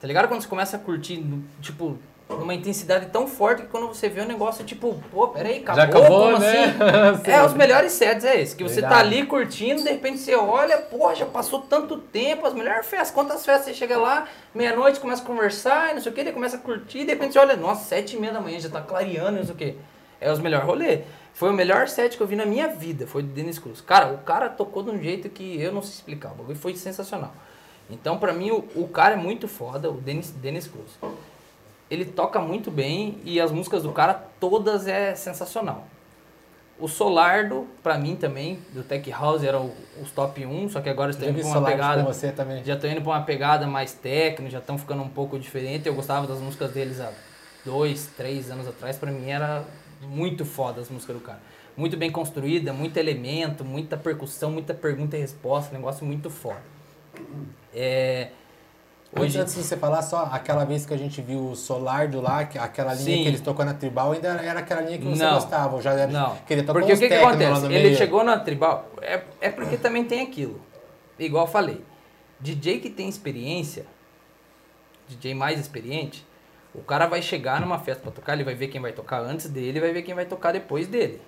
Tá 0.00 0.06
ligado? 0.06 0.28
Quando 0.28 0.40
você 0.40 0.48
começa 0.48 0.76
a 0.76 0.80
curtir, 0.80 1.24
tipo, 1.60 1.98
numa 2.36 2.54
intensidade 2.54 3.06
tão 3.06 3.26
forte 3.26 3.62
que 3.62 3.68
quando 3.68 3.88
você 3.88 4.08
vê 4.08 4.20
o 4.20 4.26
negócio, 4.26 4.64
tipo, 4.64 5.02
pô, 5.10 5.28
peraí, 5.28 5.58
acabou, 5.58 5.76
Já 5.76 5.88
acabou, 5.88 6.20
como 6.32 6.38
né? 6.38 6.64
assim? 7.14 7.30
É, 7.30 7.42
os 7.42 7.54
melhores 7.54 7.92
sets 7.92 8.24
é 8.24 8.40
esse, 8.40 8.54
que 8.54 8.62
você 8.62 8.82
tá 8.82 8.88
Verdade. 8.88 9.16
ali 9.16 9.26
curtindo, 9.26 9.82
de 9.82 9.88
repente 9.88 10.18
você 10.18 10.34
olha, 10.34 10.76
pô, 10.78 11.14
já 11.14 11.24
passou 11.24 11.62
tanto 11.62 11.96
tempo, 11.98 12.46
as 12.46 12.52
melhores 12.52 12.86
festas, 12.86 13.10
quantas 13.10 13.44
festas 13.44 13.66
você 13.66 13.74
chega 13.74 13.96
lá, 13.96 14.26
meia-noite, 14.54 15.00
começa 15.00 15.22
a 15.22 15.26
conversar, 15.26 15.90
e 15.90 15.94
não 15.94 16.02
sei 16.02 16.12
o 16.12 16.14
que, 16.14 16.22
daí 16.22 16.32
começa 16.32 16.56
a 16.56 16.60
curtir, 16.60 17.04
de 17.04 17.12
repente 17.12 17.32
você 17.32 17.38
olha, 17.38 17.56
nossa, 17.56 17.84
sete 17.84 18.16
e 18.16 18.20
meia 18.20 18.32
da 18.32 18.40
manhã, 18.40 18.60
já 18.60 18.68
tá 18.68 18.80
clareando, 18.80 19.38
não 19.38 19.44
sei 19.44 19.54
o 19.54 19.56
que. 19.56 19.76
É 20.20 20.32
os 20.32 20.40
melhores 20.40 20.66
rolês. 20.66 21.04
Foi 21.32 21.50
o 21.50 21.52
melhor 21.52 21.86
set 21.86 22.16
que 22.16 22.22
eu 22.22 22.26
vi 22.26 22.34
na 22.34 22.44
minha 22.44 22.66
vida, 22.66 23.06
foi 23.06 23.22
do 23.22 23.28
Dennis 23.28 23.58
Cruz. 23.58 23.80
Cara, 23.80 24.12
o 24.12 24.18
cara 24.18 24.48
tocou 24.48 24.82
de 24.82 24.90
um 24.90 25.00
jeito 25.00 25.28
que 25.28 25.60
eu 25.62 25.72
não 25.72 25.80
sei 25.80 25.92
explicar, 25.92 26.32
o 26.32 26.34
bagulho 26.34 26.58
foi 26.58 26.74
sensacional. 26.74 27.32
Então, 27.88 28.18
pra 28.18 28.32
mim, 28.32 28.50
o, 28.50 28.64
o 28.74 28.88
cara 28.88 29.14
é 29.14 29.16
muito 29.16 29.46
foda, 29.48 29.88
o 29.88 29.94
Dennis, 29.94 30.30
Dennis 30.30 30.66
Cruz. 30.66 30.98
Ele 31.90 32.04
toca 32.04 32.38
muito 32.40 32.70
bem 32.70 33.18
e 33.24 33.40
as 33.40 33.50
músicas 33.50 33.82
do 33.82 33.92
cara 33.92 34.14
todas 34.38 34.86
é 34.86 35.14
sensacional. 35.14 35.86
O 36.78 36.86
Solardo, 36.86 37.66
pra 37.82 37.98
mim 37.98 38.14
também, 38.14 38.58
do 38.72 38.84
Tech 38.84 39.10
House, 39.10 39.42
era 39.42 39.58
o- 39.58 39.74
os 40.00 40.12
top 40.12 40.46
1, 40.46 40.68
só 40.68 40.80
que 40.80 40.88
agora 40.88 41.10
estão 41.10 41.28
indo 41.28 41.40
pra 41.40 41.48
uma 41.48 41.66
pegada. 41.66 42.02
com 42.04 42.12
você 42.12 42.30
também. 42.30 42.62
Já 42.64 42.74
estão 42.74 42.88
indo 42.90 43.00
pra 43.02 43.10
uma 43.12 43.22
pegada 43.22 43.66
mais 43.66 43.92
técnica, 43.94 44.50
já 44.52 44.58
estão 44.58 44.78
ficando 44.78 45.02
um 45.02 45.08
pouco 45.08 45.38
diferente. 45.38 45.88
Eu 45.88 45.94
gostava 45.94 46.26
das 46.26 46.38
músicas 46.38 46.70
deles 46.70 47.00
há 47.00 47.10
dois, 47.64 48.06
três 48.16 48.48
anos 48.50 48.68
atrás. 48.68 48.96
Pra 48.96 49.10
mim 49.10 49.28
era 49.28 49.64
muito 50.02 50.44
foda 50.44 50.80
as 50.80 50.88
músicas 50.88 51.16
do 51.16 51.22
cara. 51.22 51.40
Muito 51.76 51.96
bem 51.96 52.12
construída, 52.12 52.72
muito 52.72 52.96
elemento, 52.96 53.64
muita 53.64 53.96
percussão, 53.96 54.50
muita 54.52 54.72
pergunta 54.72 55.16
e 55.16 55.20
resposta. 55.20 55.74
Negócio 55.74 56.06
muito 56.06 56.30
foda. 56.30 56.62
É, 57.74 58.28
hoje, 59.16 59.38
antes 59.38 59.54
de 59.54 59.62
você 59.62 59.76
falar, 59.76 60.02
só 60.02 60.28
aquela 60.32 60.64
vez 60.64 60.84
que 60.86 60.92
a 60.94 60.96
gente 60.96 61.20
viu 61.22 61.50
o 61.50 61.56
Solardo 61.56 62.20
lá, 62.20 62.44
que- 62.44 62.58
aquela 62.58 62.92
linha 62.94 63.16
Sim. 63.16 63.22
que 63.22 63.28
eles 63.28 63.40
tocou 63.40 63.64
na 63.64 63.74
Tribal, 63.74 64.12
ainda 64.12 64.28
era 64.28 64.60
aquela 64.60 64.80
linha 64.82 64.98
que 64.98 65.04
você 65.04 65.22
Não. 65.22 65.34
gostava. 65.34 65.74
ou 65.76 65.82
Já 65.82 65.92
era, 65.92 66.06
Não. 66.10 66.36
Que 66.46 66.52
ele 66.54 66.62
tocou 66.62 66.80
Porque 66.82 66.94
o 66.94 66.98
que, 66.98 67.08
que 67.08 67.14
lá 67.16 67.28
acontece? 67.30 67.64
Ele 67.66 67.68
meio. 67.82 67.96
chegou 67.96 68.22
na 68.24 68.38
tribal. 68.38 68.88
É, 69.00 69.22
é 69.40 69.50
porque 69.50 69.76
também 69.76 70.04
tem 70.04 70.20
aquilo. 70.22 70.60
Igual 71.18 71.46
eu 71.46 71.50
falei. 71.50 71.84
DJ 72.40 72.78
que 72.80 72.90
tem 72.90 73.08
experiência, 73.08 73.84
DJ 75.08 75.34
mais 75.34 75.58
experiente, 75.58 76.24
o 76.74 76.80
cara 76.82 77.06
vai 77.06 77.22
chegar 77.22 77.60
numa 77.60 77.78
festa 77.78 78.02
pra 78.02 78.12
tocar, 78.12 78.34
ele 78.34 78.44
vai 78.44 78.54
ver 78.54 78.68
quem 78.68 78.80
vai 78.80 78.92
tocar 78.92 79.20
antes 79.20 79.48
dele, 79.48 79.80
vai 79.80 79.92
ver 79.92 80.02
quem 80.02 80.14
vai 80.14 80.24
tocar 80.26 80.52
depois 80.52 80.86
dele. 80.86 81.20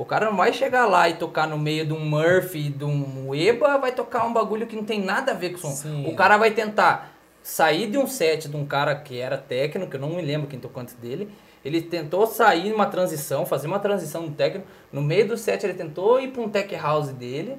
O 0.00 0.04
cara 0.06 0.30
não 0.30 0.34
vai 0.34 0.50
chegar 0.50 0.86
lá 0.86 1.10
e 1.10 1.16
tocar 1.16 1.46
no 1.46 1.58
meio 1.58 1.84
de 1.84 1.92
um 1.92 2.00
Murphy, 2.00 2.70
de 2.70 2.84
um 2.86 3.34
Eba, 3.34 3.76
vai 3.76 3.92
tocar 3.92 4.24
um 4.24 4.32
bagulho 4.32 4.66
que 4.66 4.74
não 4.74 4.82
tem 4.82 4.98
nada 4.98 5.32
a 5.32 5.34
ver 5.34 5.50
com 5.50 5.58
o 5.58 5.60
som. 5.60 5.72
Sim. 5.72 6.06
O 6.08 6.16
cara 6.16 6.38
vai 6.38 6.52
tentar 6.52 7.12
sair 7.42 7.86
de 7.86 7.98
um 7.98 8.06
set 8.06 8.48
de 8.48 8.56
um 8.56 8.64
cara 8.64 8.94
que 8.94 9.20
era 9.20 9.36
técnico, 9.36 9.90
que 9.90 9.96
eu 9.96 10.00
não 10.00 10.08
me 10.08 10.22
lembro 10.22 10.48
quem 10.48 10.58
tocou 10.58 10.82
antes 10.82 10.94
dele. 10.94 11.30
Ele 11.62 11.82
tentou 11.82 12.26
sair 12.26 12.70
numa 12.70 12.86
transição, 12.86 13.44
fazer 13.44 13.66
uma 13.66 13.78
transição 13.78 14.22
no 14.22 14.30
técnico. 14.30 14.66
No 14.90 15.02
meio 15.02 15.28
do 15.28 15.36
set 15.36 15.64
ele 15.64 15.74
tentou 15.74 16.18
ir 16.18 16.28
para 16.28 16.40
um 16.40 16.48
tech 16.48 16.74
house 16.76 17.10
dele, 17.10 17.58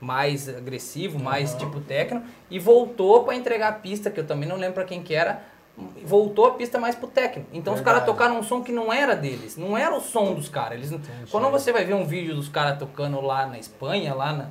mais 0.00 0.48
agressivo, 0.48 1.18
mais 1.18 1.54
tipo 1.56 1.78
técnico, 1.78 2.24
e 2.50 2.58
voltou 2.58 3.22
para 3.22 3.34
entregar 3.34 3.68
a 3.68 3.72
pista, 3.72 4.10
que 4.10 4.18
eu 4.18 4.26
também 4.26 4.48
não 4.48 4.56
lembro 4.56 4.76
para 4.76 4.84
quem 4.84 5.02
que 5.02 5.14
era, 5.14 5.42
voltou 6.04 6.46
a 6.46 6.50
pista 6.52 6.78
mais 6.78 6.94
pro 6.94 7.06
técnico. 7.08 7.48
Então 7.52 7.72
os 7.72 7.80
Verdade. 7.80 8.00
caras 8.00 8.06
tocaram 8.14 8.38
um 8.38 8.42
som 8.42 8.62
que 8.62 8.72
não 8.72 8.92
era 8.92 9.14
deles, 9.16 9.56
não 9.56 9.76
era 9.76 9.94
o 9.96 10.00
som 10.00 10.34
dos 10.34 10.48
caras. 10.48 10.72
Eles 10.78 10.90
não- 10.90 11.00
Quando 11.30 11.50
você 11.50 11.72
vai 11.72 11.84
ver 11.84 11.94
um 11.94 12.04
vídeo 12.06 12.34
dos 12.34 12.48
caras 12.48 12.78
tocando 12.78 13.20
lá 13.20 13.46
na 13.46 13.58
Espanha, 13.58 14.14
lá 14.14 14.32
na, 14.32 14.50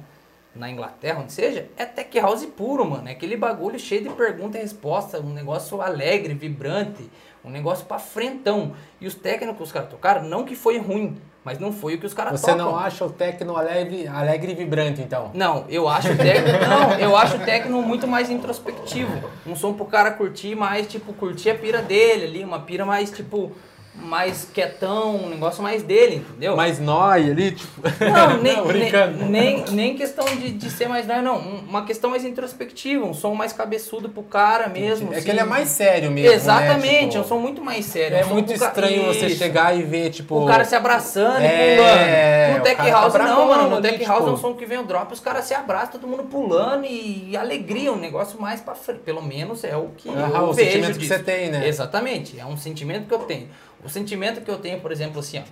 na 0.56 0.70
Inglaterra, 0.70 1.20
onde 1.22 1.32
seja, 1.32 1.68
é 1.78 1.86
tech 1.86 2.20
house 2.20 2.46
puro, 2.46 2.84
mano. 2.90 3.08
É 3.08 3.12
aquele 3.12 3.38
bagulho 3.38 3.80
cheio 3.80 4.04
de 4.04 4.10
pergunta 4.10 4.58
e 4.58 4.62
resposta, 4.62 5.20
um 5.20 5.32
negócio 5.34 5.82
alegre, 5.82 6.34
vibrante, 6.34 7.10
um 7.46 7.50
negócio 7.50 7.86
pra 7.86 8.00
frentão. 8.00 8.74
E 9.00 9.06
os 9.08 9.14
técnicos 9.16 9.58
que 9.58 9.64
os 9.64 9.72
caras 9.72 9.90
tocaram, 9.90 10.24
não 10.24 10.44
que 10.44 10.56
foi 10.56 10.78
ruim, 10.80 11.18
mas 11.44 11.58
não 11.60 11.72
foi 11.74 11.96
o 11.96 12.00
que 12.00 12.06
os 12.06 12.14
caras 12.14 12.40
Você 12.40 12.52
tocam. 12.52 12.66
não 12.66 12.78
acha 12.78 13.04
o 13.06 13.10
techno 13.10 13.58
alegre, 13.58 14.08
alegre 14.08 14.52
e 14.52 14.56
vibrante, 14.56 15.02
então? 15.02 15.32
Não, 15.34 15.66
eu 15.70 15.88
acho 15.90 16.12
o 16.12 16.18
techno, 16.18 16.52
não, 16.68 16.94
eu 17.00 17.16
acho 17.18 17.38
o 17.38 17.40
techno 17.40 17.82
muito 17.82 18.08
mais 18.08 18.30
introspectivo. 18.30 19.12
Um 19.46 19.56
som 19.56 19.74
pro 19.74 19.86
cara 19.86 20.12
curtir 20.12 20.56
mais, 20.56 20.88
tipo, 20.88 21.14
curtir 21.14 21.50
a 21.50 21.56
pira 21.56 21.82
dele 21.82 22.26
ali, 22.26 22.44
uma 22.44 22.60
pira 22.60 22.86
mais, 22.86 23.10
tipo, 23.12 23.52
mais 23.94 24.48
quietão, 24.54 25.16
um 25.18 25.30
negócio 25.30 25.62
mais 25.62 25.84
dele, 25.84 26.16
entendeu? 26.28 26.56
Mais 26.56 26.80
nóia 26.80 27.32
ali, 27.32 27.52
tipo... 27.52 27.82
Não, 28.00 28.38
nem, 28.42 28.56
Não, 28.56 28.66
brincando. 28.66 29.26
nem, 29.26 29.66
nem, 29.72 29.96
questão 29.98 30.24
de, 30.26 30.52
de 30.52 30.70
ser 30.70 30.88
mais 30.88 31.06
não, 31.06 31.22
não. 31.22 31.38
Um- 31.38 31.64
Uma 31.68 31.86
questão 31.86 32.10
mais 32.10 32.24
introspectiva, 32.24 33.06
um 33.06 33.14
som 33.14 33.36
mais 33.36 33.52
cabeçudo 33.52 34.08
pro 34.10 34.24
cara 34.24 34.70
mesmo. 34.70 35.14
É 35.14 35.18
assim. 35.18 35.26
que 35.26 35.32
ele 35.32 35.42
é 35.42 35.44
mais 35.44 35.68
sério 35.70 36.10
mesmo, 36.10 36.32
Exatamente, 36.34 36.86
né? 36.88 37.00
Tipo, 37.08 37.18
é 37.18 37.20
um 37.22 37.24
som 37.28 37.38
muito 37.40 37.62
mais 37.62 37.86
sério. 37.86 38.18
É 38.18 38.22
um 38.22 38.28
som 38.30 38.34
muito 38.34 38.48
pro 38.54 38.60
ca- 38.60 38.68
estranho 38.68 39.06
você 39.06 39.26
Isso. 39.28 39.38
chegar 39.38 39.78
e 39.78 39.84
ver, 39.84 40.10
tipo... 40.10 40.42
O 40.42 40.46
cara 40.48 40.64
se 40.64 40.74
abraçando 40.76 41.42
É, 41.42 41.74
e 41.74 41.78
pulando. 41.78 42.56
o 42.56 42.58
No 42.58 42.64
Tech 42.64 42.76
cara 42.78 42.90
tá 42.92 43.00
House 43.02 43.14
não, 43.14 43.48
mano. 43.48 43.70
No 43.76 43.82
Tech 43.82 44.06
House 44.06 44.22
é 44.22 44.24
um 44.24 44.36
tipo- 44.36 44.48
som 44.48 44.54
que 44.54 44.66
vem 44.66 44.78
o 44.80 44.84
drop, 44.84 45.12
os 45.14 45.20
caras 45.20 45.44
se 45.46 45.54
abraçam, 45.54 45.92
todo 46.00 46.08
mundo 46.08 46.24
pulando 46.24 46.86
e, 46.86 47.36
alegria, 47.36 47.92
um 47.92 47.98
negócio 48.00 48.40
mais 48.42 48.62
pra 48.62 48.74
frente. 48.74 49.00
Pelo 49.02 49.22
menos 49.22 49.64
é 49.66 49.76
o 49.76 49.90
que 49.98 50.08
Aham, 50.10 50.38
eu 50.38 50.44
o 50.50 50.54
vejo 50.54 50.70
sentimento 50.72 50.94
que 50.94 51.00
disso. 51.00 51.14
você 51.16 51.20
tem, 51.24 51.50
né? 51.50 51.68
Exatamente, 51.68 52.40
é 52.40 52.46
um 52.46 52.56
sentimento 52.56 53.06
que 53.08 53.14
eu 53.14 53.20
tenho. 53.20 53.50
O 53.84 53.90
sentimento 53.90 54.42
que 54.42 54.50
eu 54.52 54.58
tenho, 54.58 54.80
por 54.80 54.92
exemplo, 54.92 55.20
assim, 55.20 55.40
ó, 55.40 55.44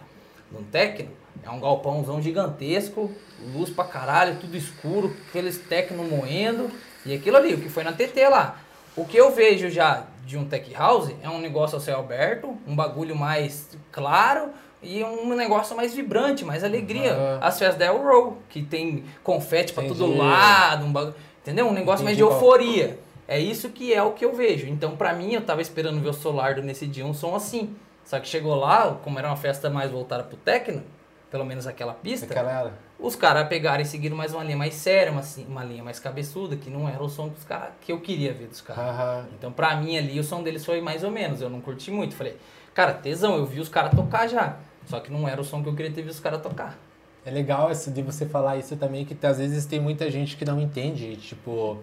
num 0.52 0.64
techno, 0.64 1.10
é 1.44 1.50
um 1.50 1.60
galpãozão 1.60 2.22
gigantesco, 2.22 3.12
luz 3.54 3.70
pra 3.70 3.86
caralho, 3.86 4.38
tudo 4.40 4.56
escuro, 4.58 5.16
aqueles 5.30 5.58
techno 5.58 6.04
moendo, 6.04 6.70
e 7.06 7.14
aquilo 7.14 7.38
ali, 7.38 7.54
o 7.54 7.60
que 7.62 7.70
foi 7.70 7.84
na 7.84 7.94
TT 7.94 8.28
lá. 8.30 8.60
O 8.96 9.06
que 9.06 9.18
eu 9.18 9.32
vejo 9.32 9.70
já 9.70 10.04
de 10.26 10.38
um 10.38 10.46
tech 10.46 10.72
house 10.74 11.12
é 11.24 11.30
um 11.30 11.40
negócio 11.40 11.76
ao 11.76 11.82
céu 11.82 12.00
aberto, 12.00 12.56
um 12.68 12.76
bagulho 12.76 13.16
mais 13.16 13.70
claro 13.92 14.50
e 14.84 15.04
um 15.04 15.34
negócio 15.36 15.76
mais 15.76 15.94
vibrante, 15.94 16.44
mais 16.44 16.64
alegria. 16.64 17.14
Aham. 17.14 17.40
As 17.42 17.58
festas 17.58 17.78
da 17.80 17.86
El 17.86 17.98
Row, 18.04 18.38
que 18.50 18.62
tem 18.62 19.06
confete 19.24 19.74
pra 19.74 19.84
todo 19.84 20.04
Entendi. 20.06 20.18
lado, 20.20 20.86
um 20.86 21.14
entendeu? 21.42 21.68
Um 21.68 21.74
negócio 21.74 22.04
mais 22.04 22.18
de 22.18 22.24
Entendi 22.24 22.38
qual- 22.40 22.52
euforia. 22.52 23.00
É 23.28 23.40
isso 23.40 23.70
que 23.70 23.94
é 23.94 24.02
o 24.04 24.12
que 24.12 24.26
eu 24.26 24.36
vejo. 24.36 24.68
Então, 24.68 24.96
pra 24.98 25.14
mim, 25.14 25.34
eu 25.34 25.42
tava 25.42 25.62
esperando 25.62 26.02
ver 26.02 26.10
o 26.10 26.14
Solardo 26.14 26.62
nesse 26.64 26.86
dia 26.88 27.06
um 27.06 27.14
som 27.14 27.36
assim. 27.36 27.76
Só 28.10 28.20
que 28.20 28.28
chegou 28.28 28.56
lá, 28.56 28.98
como 29.04 29.20
era 29.20 29.28
uma 29.28 29.36
festa 29.36 29.70
mais 29.70 29.92
voltada 29.92 30.24
pro 30.24 30.36
techno, 30.36 30.82
pelo 31.30 31.46
menos 31.46 31.68
aquela 31.68 31.94
pista, 31.94 32.26
Aquela 32.26 32.74
os 32.98 33.16
caras 33.16 33.48
pegaram 33.48 33.84
e 33.84 33.86
seguiram 33.86 34.18
mais 34.18 34.34
uma 34.34 34.44
linha 34.44 34.58
mais 34.58 34.74
séria, 34.74 35.12
uma, 35.12 35.22
uma 35.48 35.64
linha 35.64 35.84
mais 35.84 36.00
cabeçuda, 36.00 36.56
que 36.56 36.72
não 36.72 36.90
era 36.90 37.04
o 37.04 37.08
som 37.08 37.28
dos 37.28 37.44
caras 37.44 37.70
que 37.80 37.92
eu 37.92 38.02
queria 38.02 38.34
ver 38.34 38.48
dos 38.48 38.62
caras. 38.62 38.84
Aham. 38.84 39.28
Então, 39.38 39.52
pra 39.52 39.76
mim 39.76 39.96
ali, 39.96 40.20
o 40.20 40.24
som 40.24 40.42
deles 40.42 40.66
foi 40.66 40.82
mais 40.82 41.04
ou 41.04 41.12
menos. 41.12 41.40
Eu 41.40 41.52
não 41.52 41.62
curti 41.62 41.92
muito. 41.92 42.16
Falei, 42.16 42.36
cara, 42.74 42.96
tesão, 42.96 43.38
eu 43.38 43.46
vi 43.46 43.60
os 43.60 43.70
caras 43.70 43.92
tocar 43.92 44.28
já. 44.28 44.58
Só 44.88 45.00
que 45.00 45.12
não 45.12 45.28
era 45.28 45.40
o 45.40 45.44
som 45.44 45.62
que 45.62 45.70
eu 45.70 45.76
queria 45.76 45.92
ter 45.92 46.02
visto 46.02 46.16
os 46.16 46.20
caras 46.20 46.42
tocar. 46.42 46.80
É 47.24 47.30
legal 47.30 47.70
esse 47.70 47.92
de 47.92 48.02
você 48.02 48.26
falar 48.26 48.58
isso 48.58 48.76
também, 48.76 49.06
que 49.06 49.16
às 49.24 49.38
vezes 49.38 49.68
tem 49.68 49.80
muita 49.80 50.10
gente 50.10 50.36
que 50.36 50.44
não 50.44 50.60
entende, 50.60 51.16
tipo, 51.16 51.78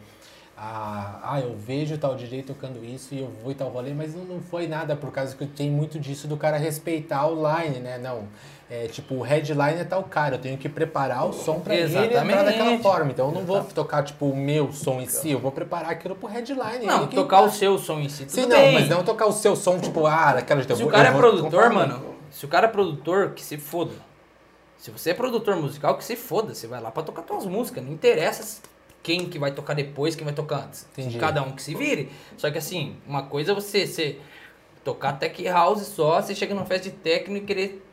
ah, 0.58 1.20
ah, 1.22 1.40
eu 1.40 1.54
vejo 1.54 1.98
tal 1.98 2.14
DJ 2.14 2.42
tocando 2.42 2.82
isso 2.82 3.14
e 3.14 3.20
eu 3.20 3.30
vou 3.42 3.52
e 3.52 3.54
tal 3.54 3.68
rolê, 3.68 3.92
mas 3.92 4.14
não, 4.14 4.24
não 4.24 4.40
foi 4.40 4.66
nada 4.66 4.96
por 4.96 5.12
causa 5.12 5.36
que 5.36 5.44
tem 5.46 5.70
muito 5.70 6.00
disso 6.00 6.26
do 6.26 6.36
cara 6.36 6.56
respeitar 6.56 7.26
o 7.26 7.34
line, 7.34 7.78
né? 7.80 7.98
Não, 7.98 8.24
é 8.70 8.86
tipo, 8.86 9.16
o 9.16 9.20
headline 9.20 9.80
é 9.80 9.84
tal 9.84 10.02
cara, 10.04 10.36
eu 10.36 10.38
tenho 10.40 10.56
que 10.56 10.66
preparar 10.66 11.26
o 11.26 11.32
som 11.34 11.60
pra 11.60 11.74
ele 11.74 11.84
entrar 11.84 12.06
Exatamente. 12.06 12.44
daquela 12.44 12.78
forma. 12.78 13.10
Então 13.10 13.28
eu 13.28 13.34
não 13.34 13.42
vou 13.44 13.62
tocar, 13.64 14.02
tipo, 14.02 14.30
o 14.30 14.34
meu 14.36 14.72
som 14.72 14.98
em 14.98 15.06
si, 15.06 15.30
eu 15.30 15.38
vou 15.38 15.52
preparar 15.52 15.90
aquilo 15.90 16.16
pro 16.16 16.26
headline. 16.26 16.86
Não, 16.86 17.06
que- 17.06 17.14
tocar 17.16 17.42
o 17.42 17.50
seu 17.50 17.76
som 17.78 18.00
em 18.00 18.08
si, 18.08 18.24
tudo 18.24 18.32
Sim, 18.34 18.46
não, 18.46 18.56
bem. 18.56 18.72
mas 18.72 18.88
não 18.88 19.04
tocar 19.04 19.26
o 19.26 19.32
seu 19.32 19.54
som, 19.54 19.78
tipo, 19.78 20.06
ah, 20.06 20.32
daquela 20.34 20.62
Se 20.62 20.82
o 20.82 20.88
cara 20.88 21.08
é 21.08 21.12
produtor, 21.12 21.70
mano, 21.70 22.02
se 22.30 22.46
o 22.46 22.48
cara 22.48 22.66
é 22.66 22.70
produtor, 22.70 23.32
que 23.32 23.44
se 23.44 23.58
foda. 23.58 23.92
Se 24.78 24.90
você 24.90 25.10
é 25.10 25.14
produtor 25.14 25.56
musical, 25.56 25.96
que 25.96 26.04
se 26.04 26.16
foda. 26.16 26.54
Você 26.54 26.66
vai 26.66 26.80
lá 26.80 26.90
pra 26.90 27.02
tocar 27.02 27.24
suas 27.26 27.44
músicas. 27.46 27.84
Não 27.84 27.92
interessa 27.92 28.60
quem 29.06 29.26
que 29.26 29.38
vai 29.38 29.52
tocar 29.52 29.74
depois, 29.74 30.16
quem 30.16 30.24
vai 30.24 30.34
tocar 30.34 30.64
antes. 30.64 30.84
Entendi. 30.98 31.16
Cada 31.16 31.40
um 31.40 31.52
que 31.52 31.62
se 31.62 31.76
vire. 31.76 32.10
Só 32.36 32.50
que 32.50 32.58
assim, 32.58 32.96
uma 33.06 33.22
coisa 33.22 33.52
é 33.52 33.54
você, 33.54 33.86
você 33.86 34.18
tocar 34.82 35.12
tech 35.12 35.44
house 35.44 35.86
só, 35.86 36.20
você 36.20 36.34
chega 36.34 36.52
numa 36.52 36.66
festa 36.66 36.90
de 36.90 36.96
techno 36.96 37.36
e 37.36 37.42
querer 37.42 37.86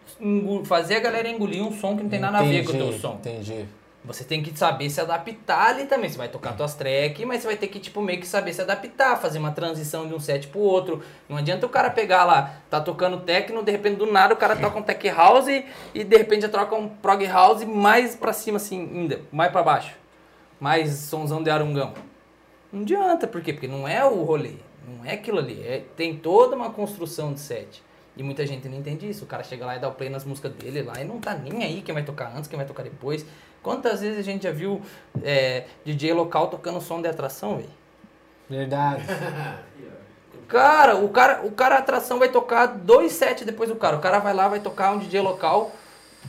fazer 0.65 0.95
a 0.95 0.99
galera 0.99 1.29
engolir 1.29 1.61
um 1.61 1.71
som 1.71 1.95
que 1.95 2.01
não 2.01 2.09
tem 2.09 2.19
nada 2.19 2.39
a 2.39 2.41
ver 2.41 2.63
com 2.65 2.71
o 2.71 2.73
teu 2.73 2.85
Entendi, 2.87 2.99
som. 2.99 3.13
Entendi. 3.13 3.65
Você 4.03 4.23
tem 4.23 4.41
que 4.41 4.57
saber 4.57 4.89
se 4.89 4.99
adaptar 4.99 5.67
ali 5.67 5.85
também. 5.85 6.09
Você 6.09 6.17
vai 6.17 6.29
tocar 6.29 6.57
tuas 6.57 6.73
tracks, 6.73 7.23
mas 7.27 7.41
você 7.41 7.47
vai 7.47 7.57
ter 7.57 7.67
que, 7.67 7.79
tipo, 7.79 8.01
meio 8.01 8.19
que 8.19 8.25
saber 8.25 8.51
se 8.51 8.61
adaptar, 8.61 9.15
fazer 9.15 9.37
uma 9.37 9.51
transição 9.51 10.07
de 10.07 10.15
um 10.15 10.19
set 10.19 10.47
pro 10.47 10.61
outro. 10.61 11.03
Não 11.29 11.37
adianta 11.37 11.63
o 11.67 11.69
cara 11.69 11.91
pegar 11.91 12.25
lá, 12.25 12.55
tá 12.71 12.81
tocando 12.81 13.21
techno, 13.21 13.61
de 13.61 13.71
repente 13.71 13.97
do 13.97 14.11
nada 14.11 14.33
o 14.33 14.37
cara 14.37 14.55
toca 14.55 14.79
um 14.79 14.81
tech 14.81 15.07
house 15.09 15.47
e 15.93 16.03
de 16.03 16.17
repente 16.17 16.41
já 16.41 16.49
troca 16.49 16.75
um 16.75 16.89
prog 16.89 17.23
house 17.27 17.63
mais 17.63 18.15
pra 18.15 18.33
cima, 18.33 18.57
assim, 18.57 18.89
ainda, 18.91 19.21
mais 19.31 19.51
pra 19.51 19.61
baixo. 19.61 20.02
Mais 20.63 20.93
sonzão 20.93 21.43
de 21.43 21.49
arungão. 21.49 21.93
Não 22.71 22.83
adianta, 22.83 23.27
por 23.27 23.41
quê? 23.41 23.51
Porque 23.51 23.67
não 23.67 23.85
é 23.85 24.05
o 24.05 24.23
rolê, 24.23 24.53
não 24.87 25.03
é 25.03 25.15
aquilo 25.15 25.39
ali. 25.39 25.61
É, 25.61 25.83
tem 25.97 26.15
toda 26.15 26.55
uma 26.55 26.69
construção 26.69 27.33
de 27.33 27.41
set. 27.41 27.83
E 28.15 28.23
muita 28.23 28.47
gente 28.47 28.69
não 28.69 28.77
entende 28.77 29.09
isso. 29.09 29.25
O 29.25 29.27
cara 29.27 29.43
chega 29.43 29.65
lá 29.65 29.75
e 29.75 29.79
dá 29.79 29.89
o 29.89 29.91
play 29.91 30.09
nas 30.09 30.23
músicas 30.23 30.53
dele 30.53 30.81
lá 30.81 31.01
e 31.01 31.03
não 31.03 31.19
tá 31.19 31.35
nem 31.35 31.65
aí 31.65 31.81
quem 31.81 31.93
vai 31.93 32.03
tocar 32.05 32.31
antes, 32.33 32.47
quem 32.47 32.55
vai 32.55 32.65
tocar 32.65 32.81
depois. 32.81 33.25
Quantas 33.61 33.99
vezes 33.99 34.19
a 34.19 34.21
gente 34.21 34.43
já 34.43 34.51
viu 34.51 34.81
é, 35.21 35.65
DJ 35.83 36.13
local 36.13 36.47
tocando 36.47 36.79
som 36.79 37.01
de 37.01 37.09
atração, 37.09 37.57
velho? 37.57 37.69
Verdade. 38.49 39.03
Cara, 40.47 40.97
o 40.97 41.09
cara, 41.09 41.45
o 41.45 41.51
cara 41.51 41.77
atração 41.77 42.19
vai 42.19 42.29
tocar 42.29 42.67
dois 42.67 43.13
sets 43.13 43.45
depois 43.45 43.69
do 43.69 43.75
cara. 43.75 43.97
O 43.97 43.99
cara 43.99 44.19
vai 44.19 44.33
lá, 44.33 44.47
vai 44.47 44.59
tocar 44.59 44.91
um 44.91 44.99
DJ 44.99 45.19
local. 45.21 45.71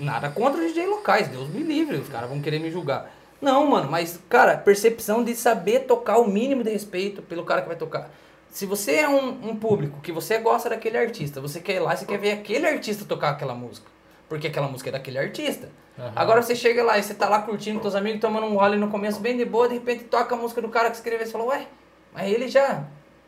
Nada 0.00 0.30
contra 0.30 0.60
os 0.60 0.68
DJ 0.68 0.86
locais, 0.86 1.28
Deus 1.28 1.48
me 1.48 1.62
livre, 1.62 1.96
os 1.96 2.08
caras 2.08 2.30
vão 2.30 2.40
querer 2.40 2.58
me 2.58 2.70
julgar. 2.70 3.10
Não, 3.40 3.66
mano, 3.66 3.90
mas, 3.90 4.18
cara, 4.28 4.56
percepção 4.56 5.22
de 5.22 5.34
saber 5.34 5.80
tocar 5.80 6.18
o 6.18 6.26
mínimo 6.26 6.62
de 6.64 6.70
respeito 6.70 7.20
pelo 7.22 7.44
cara 7.44 7.62
que 7.62 7.68
vai 7.68 7.76
tocar. 7.76 8.10
Se 8.50 8.66
você 8.66 8.96
é 8.96 9.08
um, 9.08 9.50
um 9.50 9.56
público 9.56 10.00
que 10.00 10.12
você 10.12 10.38
gosta 10.38 10.70
daquele 10.70 10.96
artista, 10.96 11.40
você 11.40 11.60
quer 11.60 11.74
ir 11.76 11.80
lá, 11.80 11.96
você 11.96 12.06
quer 12.06 12.18
ver 12.18 12.32
aquele 12.32 12.66
artista 12.66 13.04
tocar 13.04 13.30
aquela 13.30 13.54
música. 13.54 13.86
Porque 14.28 14.46
aquela 14.46 14.68
música 14.68 14.90
é 14.90 14.92
daquele 14.92 15.18
artista. 15.18 15.68
Aham. 15.98 16.12
Agora 16.16 16.42
você 16.42 16.54
chega 16.54 16.82
lá 16.82 16.98
e 16.98 17.02
você 17.02 17.14
tá 17.14 17.28
lá 17.28 17.42
curtindo 17.42 17.78
com 17.78 17.82
teus 17.82 17.94
amigos, 17.94 18.20
tomando 18.20 18.46
um 18.46 18.54
role 18.54 18.76
no 18.76 18.88
começo 18.88 19.20
bem 19.20 19.36
de 19.36 19.44
boa, 19.44 19.68
de 19.68 19.74
repente 19.74 20.04
toca 20.04 20.34
a 20.34 20.38
música 20.38 20.62
do 20.62 20.68
cara 20.68 20.88
que 20.90 20.96
escreveu 20.96 21.22
e 21.22 21.26
você 21.26 21.32
fala, 21.32 21.44
ué, 21.46 21.66
mas 22.12 22.30
ele 22.32 22.48
já. 22.48 22.84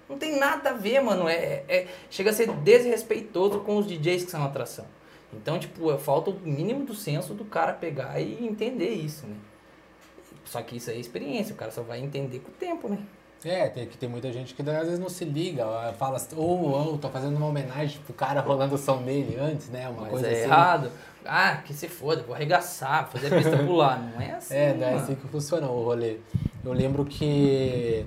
Não 0.08 0.16
tem 0.16 0.38
nada 0.38 0.70
a 0.70 0.72
ver, 0.72 1.00
mano. 1.00 1.28
É, 1.28 1.64
é- 1.68 1.86
chega 2.08 2.30
a 2.30 2.32
ser 2.32 2.48
desrespeitoso 2.52 3.60
com 3.60 3.76
os 3.76 3.86
DJs 3.86 4.24
que 4.24 4.30
são 4.30 4.44
atração. 4.44 4.86
Então, 5.32 5.58
tipo, 5.58 5.96
falta 5.98 6.30
o 6.30 6.40
mínimo 6.40 6.84
do 6.84 6.94
senso 6.94 7.34
do 7.34 7.44
cara 7.44 7.72
pegar 7.72 8.20
e 8.20 8.46
entender 8.46 8.90
isso, 8.90 9.26
né? 9.26 9.34
Só 10.46 10.62
que 10.62 10.76
isso 10.76 10.90
aí 10.90 10.96
é 10.96 11.00
experiência, 11.00 11.54
o 11.54 11.56
cara 11.56 11.70
só 11.70 11.82
vai 11.82 12.00
entender 12.00 12.38
com 12.38 12.50
o 12.50 12.54
tempo, 12.54 12.88
né? 12.88 12.98
É, 13.44 13.68
tem 13.68 13.86
que 13.86 13.98
tem 13.98 14.08
muita 14.08 14.32
gente 14.32 14.54
que 14.54 14.62
às 14.62 14.84
vezes 14.84 14.98
não 14.98 15.08
se 15.08 15.24
liga, 15.24 15.64
fala 15.98 16.16
assim, 16.16 16.34
ou 16.36 16.70
ou 16.70 16.98
tô 16.98 17.08
fazendo 17.10 17.36
uma 17.36 17.46
homenagem 17.46 18.00
pro 18.04 18.14
cara 18.14 18.40
rolando 18.40 18.74
o 18.74 18.78
som 18.78 19.02
dele 19.02 19.36
antes, 19.38 19.68
né? 19.68 19.88
Uma 19.88 20.02
Mas 20.02 20.10
coisa 20.10 20.26
é 20.26 20.32
assim. 20.32 20.42
errado. 20.42 20.90
Ah, 21.24 21.56
que 21.64 21.74
se 21.74 21.88
foda, 21.88 22.22
vou 22.22 22.34
arregaçar, 22.34 23.08
fazer 23.08 23.32
a 23.32 23.36
pista 23.36 23.58
pular. 23.58 24.00
Não 24.00 24.20
é 24.20 24.32
assim. 24.32 24.54
É, 24.56 24.74
não 24.74 24.86
é 24.86 24.94
assim 24.94 25.14
que 25.14 25.28
funciona 25.28 25.66
o 25.68 25.84
rolê. 25.84 26.16
Eu 26.64 26.72
lembro 26.72 27.04
que 27.04 28.06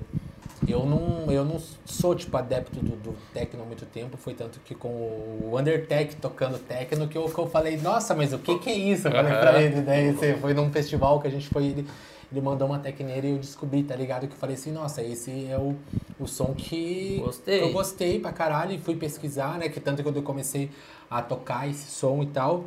eu 0.68 0.84
não, 0.84 1.30
eu 1.32 1.44
não 1.44 1.58
sou, 1.84 2.14
tipo, 2.14 2.36
adepto 2.36 2.78
do, 2.80 2.96
do 2.96 3.16
techno 3.32 3.62
há 3.62 3.66
muito 3.66 3.86
tempo. 3.86 4.16
Foi 4.16 4.34
tanto 4.34 4.60
que 4.60 4.74
com 4.74 4.88
o 4.88 5.56
Undertech 5.58 6.16
tocando 6.16 6.58
techno 6.58 7.08
que 7.08 7.16
eu, 7.16 7.24
que 7.24 7.38
eu 7.38 7.46
falei, 7.48 7.76
nossa, 7.78 8.14
mas 8.14 8.32
o 8.32 8.38
que 8.38 8.58
que 8.58 8.70
é 8.70 8.74
isso? 8.74 9.08
Eu 9.08 9.12
falei 9.12 9.32
pra 9.32 9.62
ele. 9.62 9.80
Daí 9.80 10.12
você 10.12 10.34
foi 10.34 10.52
num 10.54 10.70
festival 10.70 11.20
que 11.20 11.28
a 11.28 11.30
gente 11.30 11.48
foi, 11.48 11.66
ele, 11.66 11.86
ele 12.30 12.40
mandou 12.40 12.68
uma 12.68 12.78
tecneira 12.78 13.26
e 13.26 13.30
eu 13.30 13.38
descobri, 13.38 13.82
tá 13.82 13.96
ligado? 13.96 14.28
Que 14.28 14.34
eu 14.34 14.38
falei 14.38 14.54
assim, 14.54 14.70
nossa, 14.70 15.02
esse 15.02 15.46
é 15.46 15.58
o, 15.58 15.76
o 16.18 16.28
som 16.28 16.54
que 16.54 17.20
Gostei. 17.24 17.62
eu 17.62 17.72
gostei 17.72 18.20
pra 18.20 18.32
caralho 18.32 18.72
e 18.72 18.78
fui 18.78 18.94
pesquisar, 18.94 19.58
né? 19.58 19.68
Que 19.68 19.80
tanto 19.80 19.96
que 19.98 20.02
quando 20.04 20.16
eu 20.16 20.22
comecei 20.22 20.70
a 21.10 21.20
tocar 21.20 21.68
esse 21.68 21.90
som 21.90 22.22
e 22.22 22.26
tal. 22.26 22.64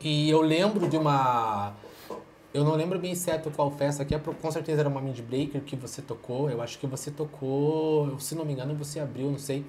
E 0.00 0.30
eu 0.30 0.40
lembro 0.40 0.88
de 0.88 0.96
uma. 0.96 1.74
Eu 2.54 2.64
não 2.64 2.74
lembro 2.74 2.98
bem 2.98 3.14
certo 3.14 3.50
qual 3.50 3.70
festa 3.70 4.02
aqui, 4.02 4.14
é 4.14 4.18
com 4.18 4.50
certeza 4.50 4.80
era 4.80 4.88
uma 4.88 5.00
Mid 5.00 5.20
Breaker 5.20 5.60
que 5.60 5.76
você 5.76 6.00
tocou. 6.00 6.48
Eu 6.48 6.62
acho 6.62 6.78
que 6.78 6.86
você 6.86 7.10
tocou, 7.10 8.18
se 8.18 8.34
não 8.34 8.46
me 8.46 8.54
engano, 8.54 8.74
você 8.74 8.98
abriu, 8.98 9.30
não 9.30 9.38
sei, 9.38 9.62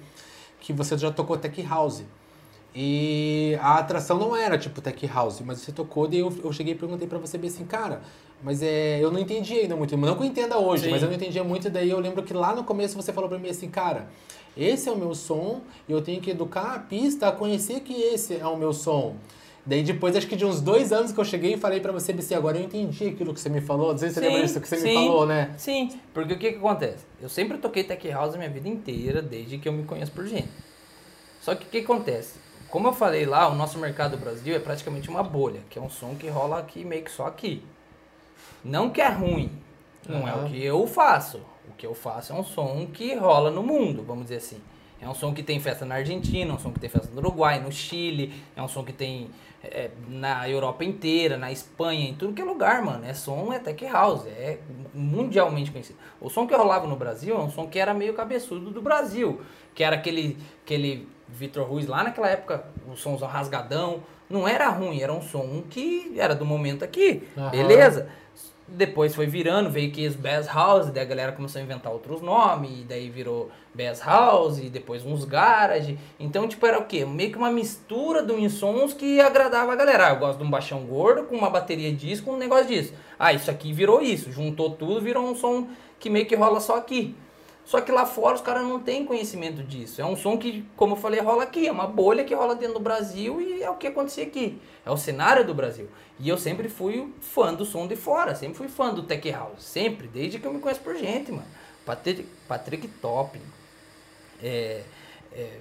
que 0.60 0.72
você 0.72 0.96
já 0.96 1.10
tocou 1.10 1.36
Tech 1.36 1.62
House. 1.62 2.04
E 2.74 3.58
a 3.60 3.78
atração 3.78 4.18
não 4.18 4.36
era 4.36 4.58
tipo 4.58 4.80
Tech 4.80 5.06
House, 5.06 5.40
mas 5.40 5.60
você 5.60 5.72
tocou, 5.72 6.06
daí 6.06 6.20
eu, 6.20 6.32
eu 6.44 6.52
cheguei 6.52 6.74
e 6.74 6.76
perguntei 6.76 7.08
pra 7.08 7.18
você 7.18 7.38
bem 7.38 7.48
assim, 7.48 7.64
cara, 7.64 8.02
mas 8.42 8.62
é, 8.62 9.02
eu 9.02 9.10
não 9.10 9.18
entendi 9.18 9.54
ainda 9.54 9.74
muito, 9.74 9.96
não 9.96 10.14
que 10.14 10.22
eu 10.22 10.26
entenda 10.26 10.58
hoje, 10.58 10.84
Sim. 10.84 10.90
mas 10.90 11.02
eu 11.02 11.08
não 11.08 11.14
entendia 11.14 11.42
muito, 11.42 11.68
daí 11.70 11.90
eu 11.90 11.98
lembro 11.98 12.22
que 12.22 12.32
lá 12.34 12.54
no 12.54 12.62
começo 12.64 12.94
você 12.94 13.12
falou 13.12 13.28
pra 13.28 13.38
mim 13.38 13.48
assim, 13.48 13.68
cara, 13.68 14.08
esse 14.56 14.88
é 14.88 14.92
o 14.92 14.96
meu 14.96 15.14
som, 15.14 15.62
e 15.88 15.92
eu 15.92 16.02
tenho 16.02 16.20
que 16.20 16.30
educar 16.30 16.74
a 16.74 16.78
pista 16.78 17.28
a 17.28 17.32
conhecer 17.32 17.80
que 17.80 17.94
esse 17.94 18.36
é 18.36 18.46
o 18.46 18.56
meu 18.56 18.72
som. 18.72 19.16
Daí 19.64 19.82
depois, 19.82 20.16
acho 20.16 20.26
que 20.26 20.34
de 20.34 20.46
uns 20.46 20.62
dois 20.62 20.92
anos 20.92 21.12
que 21.12 21.20
eu 21.20 21.24
cheguei 21.24 21.52
e 21.52 21.56
falei 21.58 21.78
pra 21.78 21.92
você, 21.92 22.10
BC, 22.10 22.34
agora 22.34 22.56
eu 22.56 22.64
entendi 22.64 23.08
aquilo 23.08 23.34
que 23.34 23.40
você 23.40 23.50
me 23.50 23.60
falou. 23.60 23.90
Não 23.90 23.98
sei 23.98 24.08
se 24.08 24.14
você 24.14 24.20
Sim, 24.20 24.26
lembra 24.26 24.42
disso 24.46 24.60
que 24.62 24.68
você 24.68 24.76
me 24.76 24.82
sim. 24.82 24.94
falou, 24.94 25.26
né? 25.26 25.54
Sim, 25.58 26.00
porque 26.14 26.32
o 26.32 26.38
que, 26.38 26.52
que 26.52 26.58
acontece? 26.58 27.04
Eu 27.20 27.28
sempre 27.28 27.58
toquei 27.58 27.84
tech 27.84 28.08
house 28.08 28.34
a 28.34 28.38
minha 28.38 28.48
vida 28.48 28.66
inteira, 28.66 29.20
desde 29.20 29.58
que 29.58 29.68
eu 29.68 29.72
me 29.74 29.84
conheço 29.84 30.10
por 30.12 30.26
gente. 30.26 30.48
Só 31.42 31.54
que 31.54 31.66
o 31.66 31.68
que 31.68 31.78
acontece? 31.78 32.38
Como 32.70 32.88
eu 32.88 32.92
falei 32.92 33.24
lá, 33.24 33.48
o 33.48 33.54
nosso 33.54 33.78
mercado 33.78 34.12
do 34.12 34.18
Brasil 34.18 34.54
é 34.54 34.58
praticamente 34.58 35.08
uma 35.08 35.22
bolha, 35.22 35.60
que 35.70 35.78
é 35.78 35.82
um 35.82 35.88
som 35.88 36.14
que 36.14 36.28
rola 36.28 36.58
aqui, 36.58 36.84
meio 36.84 37.02
que 37.02 37.10
só 37.10 37.26
aqui. 37.26 37.64
Não 38.62 38.90
que 38.90 39.00
é 39.00 39.08
ruim, 39.08 39.50
não 40.06 40.28
é 40.28 40.32
Aham. 40.32 40.44
o 40.44 40.50
que 40.50 40.62
eu 40.62 40.86
faço. 40.86 41.40
O 41.66 41.72
que 41.76 41.86
eu 41.86 41.94
faço 41.94 42.32
é 42.32 42.36
um 42.36 42.44
som 42.44 42.86
que 42.92 43.14
rola 43.14 43.50
no 43.50 43.62
mundo, 43.62 44.02
vamos 44.02 44.24
dizer 44.24 44.36
assim. 44.36 44.60
É 45.00 45.08
um 45.08 45.14
som 45.14 45.32
que 45.32 45.42
tem 45.42 45.60
festa 45.60 45.86
na 45.86 45.94
Argentina, 45.94 46.50
é 46.50 46.54
um 46.54 46.58
som 46.58 46.72
que 46.72 46.80
tem 46.80 46.90
festa 46.90 47.08
no 47.10 47.18
Uruguai, 47.20 47.60
no 47.60 47.72
Chile, 47.72 48.34
é 48.54 48.62
um 48.62 48.68
som 48.68 48.84
que 48.84 48.92
tem 48.92 49.30
é, 49.62 49.90
na 50.08 50.48
Europa 50.48 50.84
inteira, 50.84 51.38
na 51.38 51.50
Espanha, 51.50 52.10
em 52.10 52.14
tudo 52.14 52.34
que 52.34 52.42
é 52.42 52.44
lugar, 52.44 52.82
mano. 52.82 53.04
É 53.06 53.14
som, 53.14 53.52
é 53.52 53.58
tech 53.58 53.82
house, 53.86 54.26
é 54.26 54.58
mundialmente 54.92 55.70
conhecido. 55.70 55.98
O 56.20 56.28
som 56.28 56.46
que 56.46 56.54
rolava 56.54 56.86
no 56.86 56.96
Brasil 56.96 57.34
é 57.34 57.38
um 57.38 57.50
som 57.50 57.66
que 57.66 57.78
era 57.78 57.94
meio 57.94 58.12
cabeçudo 58.12 58.70
do 58.70 58.82
Brasil, 58.82 59.40
que 59.74 59.84
era 59.84 59.96
aquele, 59.96 60.36
aquele 60.64 61.08
Vitor 61.28 61.64
Ruiz 61.66 61.86
lá 61.86 62.02
naquela 62.04 62.28
época, 62.28 62.64
o 62.90 62.96
somzão 62.96 63.28
rasgadão. 63.28 64.00
Não 64.28 64.46
era 64.46 64.68
ruim, 64.68 65.00
era 65.00 65.12
um 65.12 65.22
som 65.22 65.62
que 65.70 66.14
era 66.18 66.34
do 66.34 66.44
momento 66.44 66.84
aqui, 66.84 67.26
Aham. 67.36 67.50
beleza? 67.50 68.08
Depois 68.70 69.14
foi 69.14 69.26
virando, 69.26 69.70
veio 69.70 69.90
que 69.90 70.06
os 70.06 70.14
Bass 70.14 70.46
House, 70.46 70.90
daí 70.90 71.02
a 71.02 71.06
galera 71.06 71.32
começou 71.32 71.58
a 71.58 71.64
inventar 71.64 71.90
outros 71.90 72.20
nomes, 72.20 72.84
daí 72.86 73.08
virou 73.08 73.50
Bass 73.72 74.02
House, 74.04 74.58
e 74.58 74.68
depois 74.68 75.06
uns 75.06 75.24
Garage. 75.24 75.98
Então, 76.20 76.46
tipo, 76.46 76.66
era 76.66 76.78
o 76.78 76.84
quê? 76.84 77.06
Meio 77.06 77.32
que 77.32 77.38
uma 77.38 77.50
mistura 77.50 78.22
de 78.22 78.30
uns 78.30 78.52
sons 78.52 78.92
que 78.92 79.18
agradava 79.22 79.72
a 79.72 79.76
galera. 79.76 80.08
Ah, 80.08 80.10
eu 80.10 80.16
gosto 80.18 80.38
de 80.38 80.44
um 80.44 80.50
baixão 80.50 80.80
gordo 80.80 81.22
com 81.22 81.34
uma 81.34 81.48
bateria 81.48 81.90
disso, 81.90 82.22
com 82.22 82.32
um 82.32 82.36
negócio 82.36 82.66
disso. 82.66 82.92
Ah, 83.18 83.32
isso 83.32 83.50
aqui 83.50 83.72
virou 83.72 84.02
isso. 84.02 84.30
Juntou 84.30 84.68
tudo, 84.72 85.00
virou 85.00 85.24
um 85.24 85.34
som 85.34 85.68
que 85.98 86.10
meio 86.10 86.26
que 86.26 86.36
rola 86.36 86.60
só 86.60 86.76
aqui. 86.76 87.16
Só 87.68 87.82
que 87.82 87.92
lá 87.92 88.06
fora 88.06 88.34
os 88.34 88.40
caras 88.40 88.62
não 88.62 88.80
têm 88.80 89.04
conhecimento 89.04 89.62
disso. 89.62 90.00
É 90.00 90.04
um 90.06 90.16
som 90.16 90.38
que, 90.38 90.64
como 90.74 90.94
eu 90.94 90.96
falei, 90.96 91.20
rola 91.20 91.42
aqui. 91.42 91.66
É 91.68 91.70
uma 91.70 91.86
bolha 91.86 92.24
que 92.24 92.34
rola 92.34 92.54
dentro 92.54 92.76
do 92.76 92.80
Brasil 92.80 93.42
e 93.42 93.62
é 93.62 93.68
o 93.68 93.76
que 93.76 93.86
acontecia 93.86 94.24
aqui. 94.24 94.58
É 94.86 94.90
o 94.90 94.96
cenário 94.96 95.46
do 95.46 95.52
Brasil. 95.52 95.86
E 96.18 96.26
eu 96.26 96.38
sempre 96.38 96.70
fui 96.70 97.12
fã 97.20 97.52
do 97.52 97.66
som 97.66 97.86
de 97.86 97.94
fora. 97.94 98.34
Sempre 98.34 98.56
fui 98.56 98.68
fã 98.68 98.94
do 98.94 99.02
Tech 99.02 99.30
House. 99.32 99.62
Sempre. 99.62 100.08
Desde 100.08 100.38
que 100.38 100.46
eu 100.46 100.52
me 100.54 100.60
conheço 100.60 100.80
por 100.80 100.96
gente, 100.96 101.30
mano. 101.30 101.44
Patrick, 101.84 102.26
Patrick 102.48 102.88
Top. 102.88 103.38
É, 104.42 104.82
é, 105.34 105.58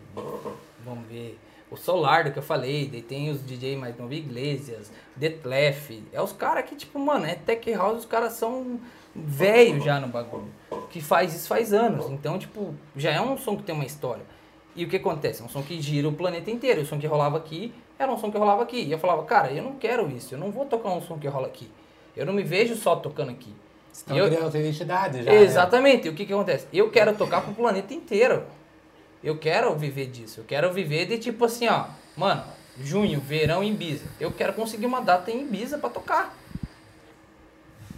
vamos 0.85 1.05
ver. 1.09 1.37
O 1.69 1.75
Solardo 1.75 2.31
que 2.31 2.39
eu 2.39 2.43
falei, 2.43 2.87
daí 2.87 3.01
tem 3.01 3.29
os 3.29 3.45
DJ 3.45 3.75
mais 3.75 3.97
novo 3.97 4.13
Iglesias, 4.13 4.89
Detlef. 5.13 6.01
É 6.13 6.21
os 6.21 6.31
caras 6.31 6.63
que, 6.69 6.73
tipo, 6.77 6.97
mano, 6.97 7.25
é 7.25 7.35
Tech 7.35 7.69
House, 7.73 7.99
os 7.99 8.05
caras 8.05 8.31
são 8.31 8.79
velhos 9.25 9.83
já 9.83 9.99
no 9.99 10.07
bagulho. 10.07 10.47
Que 10.89 11.01
faz 11.01 11.33
isso 11.35 11.47
faz 11.47 11.73
anos. 11.73 12.05
Então, 12.09 12.37
tipo, 12.37 12.73
já 12.95 13.11
é 13.11 13.21
um 13.21 13.37
som 13.37 13.55
que 13.57 13.63
tem 13.63 13.73
uma 13.75 13.85
história. 13.85 14.23
E 14.75 14.85
o 14.85 14.87
que 14.89 14.97
acontece? 14.97 15.41
É 15.41 15.45
um 15.45 15.49
som 15.49 15.61
que 15.63 15.81
gira 15.81 16.07
o 16.07 16.13
planeta 16.13 16.51
inteiro. 16.51 16.81
O 16.81 16.85
som 16.85 16.99
que 16.99 17.07
rolava 17.07 17.37
aqui 17.37 17.73
era 17.97 18.11
um 18.11 18.17
som 18.17 18.31
que 18.31 18.37
rolava 18.37 18.61
aqui. 18.63 18.77
E 18.83 18.91
eu 18.91 18.99
falava, 18.99 19.23
cara, 19.23 19.51
eu 19.51 19.63
não 19.63 19.73
quero 19.75 20.07
isso. 20.09 20.35
Eu 20.35 20.39
não 20.39 20.51
vou 20.51 20.65
tocar 20.65 20.89
um 20.89 21.01
som 21.01 21.17
que 21.17 21.27
rola 21.27 21.47
aqui. 21.47 21.69
Eu 22.15 22.25
não 22.25 22.33
me 22.33 22.43
vejo 22.43 22.75
só 22.75 22.95
tocando 22.95 23.31
aqui. 23.31 23.53
Você 23.91 24.05
tá 24.05 24.13
E 24.15 24.17
eu- 24.19 24.27
criando 24.27 24.43
outra 24.45 24.59
identidade 24.59 25.23
já. 25.23 25.31
né? 25.31 25.41
Exatamente. 25.41 26.07
E 26.07 26.09
o 26.09 26.13
que, 26.13 26.25
que 26.25 26.33
acontece? 26.33 26.67
Eu 26.71 26.89
quero 26.91 27.15
tocar 27.15 27.41
pro 27.41 27.53
planeta 27.53 27.93
inteiro. 27.93 28.43
Eu 29.23 29.37
quero 29.37 29.75
viver 29.75 30.05
disso. 30.07 30.41
Eu 30.41 30.45
quero 30.45 30.71
viver 30.71 31.07
de 31.07 31.17
tipo 31.17 31.43
assim, 31.45 31.67
ó. 31.67 31.85
Mano, 32.15 32.43
junho, 32.79 33.19
verão 33.19 33.63
em 33.63 33.71
Ibiza. 33.71 34.05
Eu 34.19 34.31
quero 34.31 34.53
conseguir 34.53 34.85
uma 34.85 35.01
data 35.01 35.31
em 35.31 35.41
Ibiza 35.41 35.79
pra 35.79 35.89
tocar. 35.89 36.37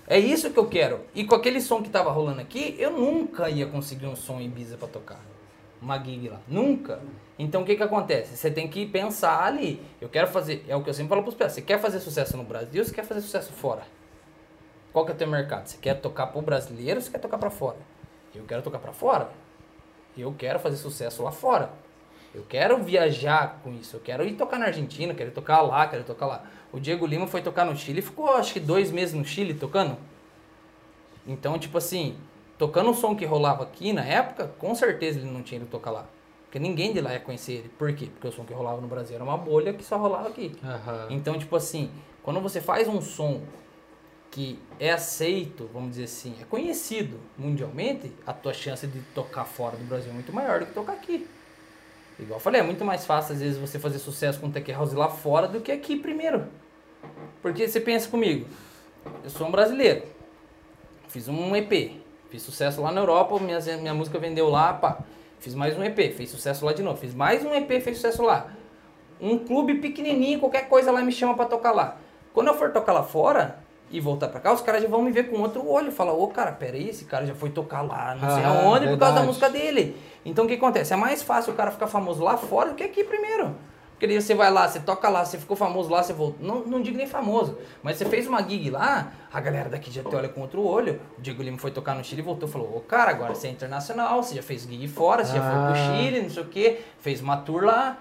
É 0.10 0.18
isso 0.18 0.49
que 0.49 0.57
eu 0.57 0.65
quero. 0.65 1.02
E 1.14 1.23
com 1.23 1.36
aquele 1.36 1.61
som 1.61 1.84
que 1.84 1.90
tava 1.90 2.10
rolando 2.11 2.41
aqui, 2.41 2.76
eu 2.80 2.90
nunca 2.90 3.48
ia 3.48 3.68
conseguir 3.68 4.07
um 4.07 4.15
som 4.15 4.40
em 4.40 4.45
Ibiza 4.45 4.76
pra 4.76 4.88
tocar. 4.88 5.19
Uma 5.80 6.03
gig 6.03 6.27
lá. 6.27 6.41
Nunca. 6.48 6.99
Então 7.38 7.61
o 7.61 7.65
que 7.65 7.76
que 7.76 7.84
acontece? 7.84 8.36
Você 8.36 8.49
tem 8.49 8.68
que 8.68 8.88
pensar 8.88 9.44
ali. 9.44 9.80
Eu 10.02 10.10
quero 10.10 10.26
fazer. 10.26 10.65
É 10.68 10.76
o 10.76 10.84
que 10.84 10.90
eu 10.90 10.95
sempre 10.95 11.10
falo 11.10 11.22
pros 11.22 11.36
pés. 11.36 11.53
Você 11.53 11.61
quer 11.61 11.80
fazer 11.80 11.99
sucesso 11.99 12.36
no 12.36 12.44
Brasil 12.44 12.81
ou 12.81 12.86
você 12.86 12.94
quer 12.94 13.06
fazer 13.06 13.22
sucesso 13.22 13.53
fora? 13.53 13.84
Qual 14.91 15.06
que 15.06 15.11
é 15.11 15.15
o 15.15 15.18
teu 15.18 15.27
mercado? 15.27 15.68
Você 15.68 15.77
quer 15.77 15.94
tocar 16.02 16.26
pro 16.27 16.41
brasileiro 16.41 16.99
ou 16.99 17.02
você 17.03 17.11
quer 17.11 17.19
tocar 17.19 17.38
pra 17.38 17.52
fora? 17.52 17.77
Eu 18.34 18.45
quero 18.45 18.64
tocar 18.64 18.80
pra 18.80 18.91
fora. 18.91 19.30
Eu 20.18 20.34
quero 20.36 20.60
fazer 20.60 20.77
sucesso 20.77 21.22
lá 21.22 21.31
fora. 21.31 21.72
Eu 22.34 22.43
quero 22.47 22.77
viajar 22.84 23.60
com 23.64 23.73
isso. 23.73 23.95
Eu 23.95 23.99
quero 23.99 24.23
ir 24.23 24.34
tocar 24.34 24.60
na 24.60 24.65
Argentina, 24.65 25.14
quero 25.14 25.31
tocar 25.31 25.61
lá, 25.61 25.88
quero 25.88 26.03
tocar 26.03 26.27
lá. 26.27 26.43
O 26.72 26.80
Diego 26.80 27.06
Lima 27.06 27.26
foi 27.27 27.41
tocar 27.41 27.65
no 27.65 27.76
Chile, 27.76 28.01
ficou 28.01 28.35
acho 28.35 28.53
que 28.53 28.60
dois 28.60 28.91
meses 28.91 29.15
no 29.15 29.26
Chile 29.26 29.53
tocando. 29.53 29.97
Então, 31.26 31.57
tipo 31.57 31.77
assim, 31.77 32.18
tocando 32.57 32.91
o 32.91 32.93
som 32.93 33.15
que 33.15 33.26
rolava 33.26 33.64
aqui 33.64 33.91
na 33.91 34.03
época, 34.03 34.51
com 34.60 34.73
certeza 34.76 35.19
ele 35.19 35.30
não 35.30 35.41
tinha 35.41 35.60
ido 35.60 35.69
tocar 35.69 35.91
lá. 35.91 36.07
Porque 36.45 36.60
ninguém 36.60 36.93
de 36.93 37.01
lá 37.01 37.14
ia 37.14 37.19
conhecer 37.19 37.53
ele. 37.53 37.69
Por 37.69 37.93
quê? 37.93 38.07
Porque 38.07 38.27
o 38.27 38.31
som 38.31 38.43
que 38.43 38.53
rolava 38.53 38.81
no 38.81 38.88
Brasil 38.88 39.15
era 39.15 39.23
uma 39.23 39.38
bolha 39.38 39.73
que 39.73 39.84
só 39.84 39.97
rolava 39.97 40.30
aqui. 40.30 40.56
Aham. 40.64 41.07
Então, 41.11 41.38
tipo 41.38 41.56
assim, 41.56 41.91
quando 42.23 42.39
você 42.39 42.60
faz 42.60 42.88
um 42.88 43.01
som 43.01 43.41
que 44.31 44.60
é 44.80 44.91
aceito, 44.91 45.69
vamos 45.73 45.91
dizer 45.91 46.03
assim, 46.03 46.35
é 46.39 46.45
conhecido 46.45 47.19
mundialmente, 47.38 48.14
a 48.26 48.34
tua 48.34 48.53
chance 48.53 48.85
de 48.85 48.99
tocar 49.14 49.45
fora 49.45 49.76
do 49.76 49.84
Brasil 49.85 50.11
é 50.11 50.14
muito 50.14 50.31
maior 50.31 50.60
do 50.60 50.68
que 50.68 50.73
tocar 50.73 50.93
aqui. 50.93 51.27
Igual 52.19 52.37
eu 52.37 52.43
falei, 52.43 52.59
é 52.59 52.63
muito 52.63 52.83
mais 52.83 53.05
fácil 53.05 53.33
às 53.33 53.41
vezes 53.41 53.57
você 53.57 53.79
fazer 53.79 53.97
sucesso 53.97 54.39
com 54.39 54.51
Tech 54.51 54.69
House 54.71 54.93
lá 54.93 55.07
fora 55.07 55.47
do 55.47 55.61
que 55.61 55.71
aqui 55.71 55.95
primeiro. 55.95 56.47
Porque 57.41 57.67
você 57.67 57.79
pensa 57.79 58.09
comigo, 58.09 58.45
eu 59.23 59.29
sou 59.29 59.47
um 59.47 59.51
brasileiro, 59.51 60.03
fiz 61.07 61.29
um 61.29 61.55
EP, 61.55 61.93
fiz 62.29 62.41
sucesso 62.41 62.81
lá 62.81 62.91
na 62.91 62.99
Europa, 62.99 63.39
minha, 63.39 63.59
minha 63.77 63.93
música 63.93 64.19
vendeu 64.19 64.49
lá, 64.49 64.73
pá. 64.73 64.99
Fiz 65.39 65.55
mais 65.55 65.77
um 65.77 65.83
EP, 65.83 65.95
fez 65.95 66.29
sucesso 66.29 66.65
lá 66.65 66.73
de 66.73 66.83
novo. 66.83 66.99
Fiz 66.99 67.13
mais 67.13 67.45
um 67.45 67.53
EP, 67.53 67.81
fez 67.81 67.95
sucesso 67.95 68.21
lá. 68.21 68.51
Um 69.21 69.37
clube 69.39 69.75
pequenininho, 69.75 70.39
qualquer 70.39 70.67
coisa 70.67 70.91
lá 70.91 71.01
me 71.01 71.13
chama 71.13 71.33
pra 71.33 71.45
tocar 71.45 71.71
lá. 71.71 71.97
Quando 72.33 72.47
eu 72.47 72.53
for 72.53 72.71
tocar 72.71 72.91
lá 72.91 73.03
fora 73.03 73.59
e 73.91 73.99
voltar 73.99 74.28
pra 74.28 74.40
cá, 74.40 74.53
os 74.53 74.61
caras 74.61 74.82
já 74.82 74.88
vão 74.88 75.02
me 75.02 75.11
ver 75.11 75.30
com 75.30 75.40
outro 75.41 75.68
olho. 75.68 75.91
Falar, 75.91 76.14
ô 76.14 76.28
cara, 76.28 76.52
peraí, 76.52 76.90
esse 76.90 77.06
cara 77.06 77.26
já 77.26 77.34
foi 77.36 77.49
tocar 77.49 77.82
lá, 77.82 78.16
não 78.16 78.30
sei 78.36 78.44
Ah, 78.44 78.61
aonde, 78.64 78.88
por 78.88 78.98
causa 78.98 79.16
da 79.16 79.24
música 79.24 79.49
dele. 79.49 79.98
Então 80.26 80.45
o 80.45 80.48
que 80.48 80.56
acontece? 80.56 80.94
É 80.94 80.95
mais 80.95 81.24
fácil 81.24 81.53
o 81.53 81.56
cara 81.56 81.72
ficar 81.72 81.88
famoso 81.88 82.24
lá 82.24 82.38
fora 82.38 82.70
do 82.70 82.76
que 82.76 82.84
aqui 82.84 83.03
primeiro. 83.03 83.56
Porque 83.98 84.22
você 84.22 84.34
vai 84.34 84.49
lá, 84.49 84.66
você 84.66 84.80
toca 84.80 85.10
lá, 85.10 85.26
você 85.26 85.38
ficou 85.38 85.57
famoso 85.57 85.90
lá, 85.90 86.02
você 86.02 86.14
voltou. 86.14 86.45
Não, 86.45 86.60
não 86.61 86.82
digo 86.82 86.95
nem 86.95 87.06
famoso, 87.06 87.57
mas 87.84 87.98
você 87.98 88.06
fez 88.06 88.28
uma 88.28 88.41
gig 88.41 88.70
lá, 88.70 89.11
a 89.34 89.41
galera 89.41 89.68
daqui 89.68 89.91
já 89.91 90.02
te 90.02 90.16
olha 90.16 90.30
com 90.30 90.40
outro 90.40 90.66
olho. 90.66 91.02
O 91.18 91.22
Diego 91.22 91.44
Lima 91.44 91.57
foi 91.57 91.70
tocar 91.72 91.95
no 91.95 92.03
Chile 92.03 92.22
e 92.22 92.24
voltou 92.24 92.48
falou: 92.48 92.78
Ô 92.78 92.80
cara, 92.80 93.11
agora 93.11 93.36
você 93.36 93.48
é 93.48 93.52
internacional, 93.52 94.24
você 94.24 94.36
já 94.36 94.41
fez 94.41 94.61
gig 94.64 94.88
fora, 94.88 95.26
você 95.26 95.34
já 95.36 95.41
foi 95.41 95.52
pro 95.52 95.74
Ah. 95.74 95.98
Chile, 95.98 96.22
não 96.22 96.30
sei 96.30 96.44
o 96.44 96.45
quê, 96.45 96.80
fez 96.99 97.20
uma 97.20 97.36
tour 97.38 97.66
lá. 97.66 97.98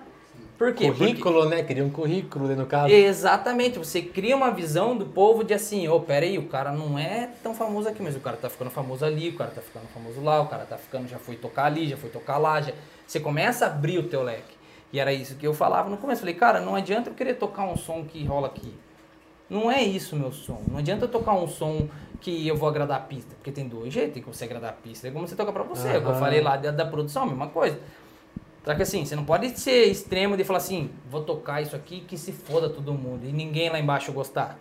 Por 0.58 0.74
quê? 0.74 0.86
Porque- 0.88 0.98
Currículo, 1.04 1.48
né? 1.48 1.62
Queria 1.62 1.84
um 1.84 1.90
currículo 1.90 2.48
no 2.56 2.66
caso. 2.66 2.92
Exatamente, 2.92 3.78
você 3.78 4.02
cria 4.02 4.36
uma 4.36 4.50
visão 4.50 4.96
do 4.96 5.06
povo 5.06 5.44
de 5.44 5.54
assim, 5.54 5.86
ô, 5.86 6.00
pera 6.00 6.26
aí, 6.26 6.36
o 6.36 6.46
cara 6.48 6.72
não 6.72 6.98
é 6.98 7.30
tão 7.42 7.54
famoso 7.54 7.88
aqui, 7.88 8.02
mas 8.02 8.16
o 8.16 8.20
cara 8.20 8.36
tá 8.36 8.50
ficando 8.50 8.70
famoso 8.70 9.04
ali, 9.04 9.28
o 9.28 9.36
cara 9.36 9.50
tá 9.52 9.62
ficando 9.62 9.86
famoso 9.94 10.20
lá, 10.20 10.40
o 10.42 10.48
cara 10.48 10.64
tá 10.64 10.76
ficando, 10.76 11.06
já 11.06 11.18
foi 11.18 11.36
tocar 11.36 11.66
ali, 11.66 11.86
já 11.88 11.96
foi 11.96 12.10
tocar 12.10 12.38
lá, 12.38 12.60
já... 12.60 12.72
Você 13.06 13.20
começa 13.20 13.66
a 13.66 13.68
abrir 13.68 13.98
o 13.98 14.02
teu 14.08 14.22
leque. 14.24 14.58
E 14.92 14.98
era 14.98 15.12
isso 15.12 15.36
que 15.36 15.46
eu 15.46 15.54
falava 15.54 15.88
no 15.88 15.96
começo. 15.96 16.20
Falei, 16.20 16.34
cara, 16.34 16.60
não 16.60 16.74
adianta 16.74 17.10
eu 17.10 17.14
querer 17.14 17.34
tocar 17.34 17.64
um 17.64 17.76
som 17.76 18.04
que 18.04 18.24
rola 18.24 18.48
aqui. 18.48 18.74
Não 19.48 19.70
é 19.70 19.82
isso 19.82 20.16
meu 20.16 20.32
som. 20.32 20.60
Não 20.68 20.78
adianta 20.78 21.04
eu 21.04 21.08
tocar 21.08 21.32
um 21.34 21.46
som 21.46 21.88
que 22.20 22.46
eu 22.48 22.56
vou 22.56 22.68
agradar 22.68 22.96
a 22.98 23.00
pista. 23.00 23.34
Porque 23.36 23.52
tem 23.52 23.68
dois 23.68 23.92
jeitos, 23.92 24.14
tem 24.14 24.22
que 24.22 24.28
você 24.28 24.44
agradar 24.44 24.70
a 24.70 24.72
pista. 24.72 25.06
É 25.08 25.10
como 25.10 25.26
você 25.28 25.36
toca 25.36 25.52
pra 25.52 25.62
você. 25.62 25.88
É 25.88 26.00
que 26.00 26.06
eu 26.06 26.14
falei 26.16 26.40
lá 26.40 26.56
da, 26.56 26.70
da 26.70 26.84
produção, 26.86 27.26
mesma 27.26 27.48
coisa. 27.48 27.78
Só 28.68 28.74
que 28.74 28.82
assim, 28.82 29.02
você 29.02 29.16
não 29.16 29.24
pode 29.24 29.58
ser 29.58 29.86
extremo 29.86 30.36
de 30.36 30.44
falar 30.44 30.58
assim, 30.58 30.90
vou 31.10 31.22
tocar 31.22 31.62
isso 31.62 31.74
aqui 31.74 32.00
que 32.00 32.18
se 32.18 32.32
foda 32.32 32.68
todo 32.68 32.92
mundo 32.92 33.26
e 33.26 33.32
ninguém 33.32 33.70
lá 33.70 33.80
embaixo 33.80 34.12
gostar. 34.12 34.58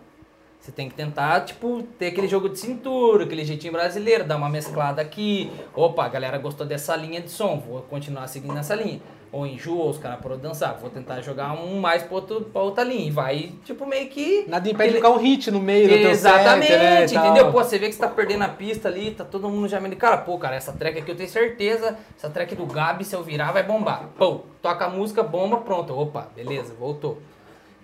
Você 0.58 0.72
tem 0.72 0.88
que 0.88 0.94
tentar, 0.94 1.42
tipo, 1.42 1.82
ter 1.98 2.06
aquele 2.06 2.26
jogo 2.26 2.48
de 2.48 2.58
cintura, 2.58 3.24
aquele 3.24 3.44
jeitinho 3.44 3.74
brasileiro, 3.74 4.24
dar 4.24 4.38
uma 4.38 4.48
mesclada 4.48 5.02
aqui. 5.02 5.52
Opa, 5.74 6.06
a 6.06 6.08
galera 6.08 6.38
gostou 6.38 6.66
dessa 6.66 6.96
linha 6.96 7.20
de 7.20 7.28
som, 7.28 7.60
vou 7.60 7.82
continuar 7.82 8.26
seguindo 8.28 8.54
nessa 8.54 8.74
linha. 8.74 9.02
Ou 9.30 9.46
enjoa, 9.46 9.90
os 9.90 9.98
caras 9.98 10.20
param 10.20 10.36
de 10.36 10.42
dançar, 10.42 10.74
vou 10.78 10.88
tentar 10.88 11.20
jogar 11.20 11.52
um 11.52 11.78
mais 11.78 12.02
pra, 12.02 12.14
outro, 12.14 12.40
pra 12.44 12.62
outra 12.62 12.82
linha. 12.82 13.08
E 13.08 13.10
vai, 13.10 13.52
tipo, 13.62 13.84
meio 13.84 14.08
que... 14.08 14.46
Nada 14.48 14.68
impede 14.70 14.90
de 14.90 14.96
Ele- 14.96 15.02
colocar 15.02 15.20
um 15.20 15.22
hit 15.22 15.50
no 15.50 15.60
meio 15.60 15.86
do 15.86 15.94
teu 15.94 16.10
Exatamente, 16.10 16.72
né, 16.72 17.04
entendeu? 17.04 17.52
Pô, 17.52 17.62
você 17.62 17.78
vê 17.78 17.88
que 17.88 17.94
você 17.94 18.00
tá 18.00 18.08
perdendo 18.08 18.44
a 18.44 18.48
pista 18.48 18.88
ali, 18.88 19.10
tá 19.10 19.24
todo 19.24 19.50
mundo 19.50 19.68
já 19.68 19.78
me 19.80 19.94
cara, 19.96 20.16
pô, 20.16 20.38
cara, 20.38 20.56
essa 20.56 20.72
track 20.72 21.00
aqui 21.00 21.10
eu 21.10 21.16
tenho 21.16 21.28
certeza, 21.28 21.98
essa 22.16 22.30
track 22.30 22.54
do 22.54 22.64
Gabi, 22.64 23.04
se 23.04 23.14
eu 23.14 23.22
virar, 23.22 23.52
vai 23.52 23.62
bombar. 23.62 24.08
Pô, 24.16 24.40
toca 24.62 24.86
a 24.86 24.88
música, 24.88 25.22
bomba, 25.22 25.58
pronto. 25.58 25.92
Opa, 25.98 26.28
beleza, 26.34 26.72
voltou. 26.72 27.20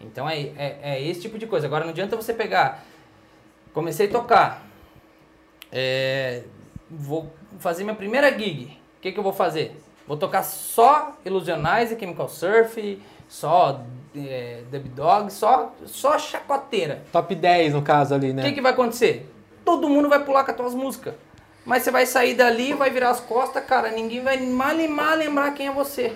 Então 0.00 0.28
é, 0.28 0.38
é, 0.56 0.78
é 0.82 1.02
esse 1.02 1.20
tipo 1.20 1.38
de 1.38 1.46
coisa. 1.46 1.66
Agora 1.66 1.84
não 1.84 1.90
adianta 1.90 2.16
você 2.16 2.32
pegar. 2.32 2.84
Comecei 3.72 4.06
a 4.06 4.10
tocar. 4.10 4.66
É, 5.70 6.42
vou 6.90 7.32
fazer 7.58 7.84
minha 7.84 7.96
primeira 7.96 8.30
gig. 8.38 8.78
O 8.98 9.00
que, 9.00 9.12
que 9.12 9.18
eu 9.18 9.22
vou 9.22 9.32
fazer? 9.32 9.76
Vou 10.06 10.16
tocar 10.16 10.42
só 10.42 11.16
Illusionize, 11.24 11.98
Chemical 11.98 12.28
Surf, 12.28 13.00
só 13.28 13.80
é, 14.16 14.62
Dub 14.70 14.88
Dog, 14.90 15.32
só, 15.32 15.72
só 15.86 16.18
chacoteira. 16.18 17.02
Top 17.10 17.34
10 17.34 17.72
no 17.74 17.82
caso 17.82 18.14
ali, 18.14 18.30
O 18.30 18.34
né? 18.34 18.42
que, 18.42 18.52
que 18.52 18.60
vai 18.60 18.72
acontecer? 18.72 19.30
Todo 19.64 19.88
mundo 19.88 20.08
vai 20.08 20.22
pular 20.22 20.44
com 20.44 20.50
as 20.50 20.56
tuas 20.56 20.74
músicas. 20.74 21.14
Mas 21.64 21.82
você 21.82 21.90
vai 21.90 22.04
sair 22.04 22.34
dali, 22.34 22.74
vai 22.74 22.90
virar 22.90 23.10
as 23.10 23.20
costas, 23.20 23.64
cara, 23.64 23.90
ninguém 23.90 24.22
vai 24.22 24.36
mal 24.38 24.78
e 24.78 24.86
mal 24.86 25.16
lembrar 25.16 25.52
quem 25.54 25.68
é 25.68 25.72
você. 25.72 26.12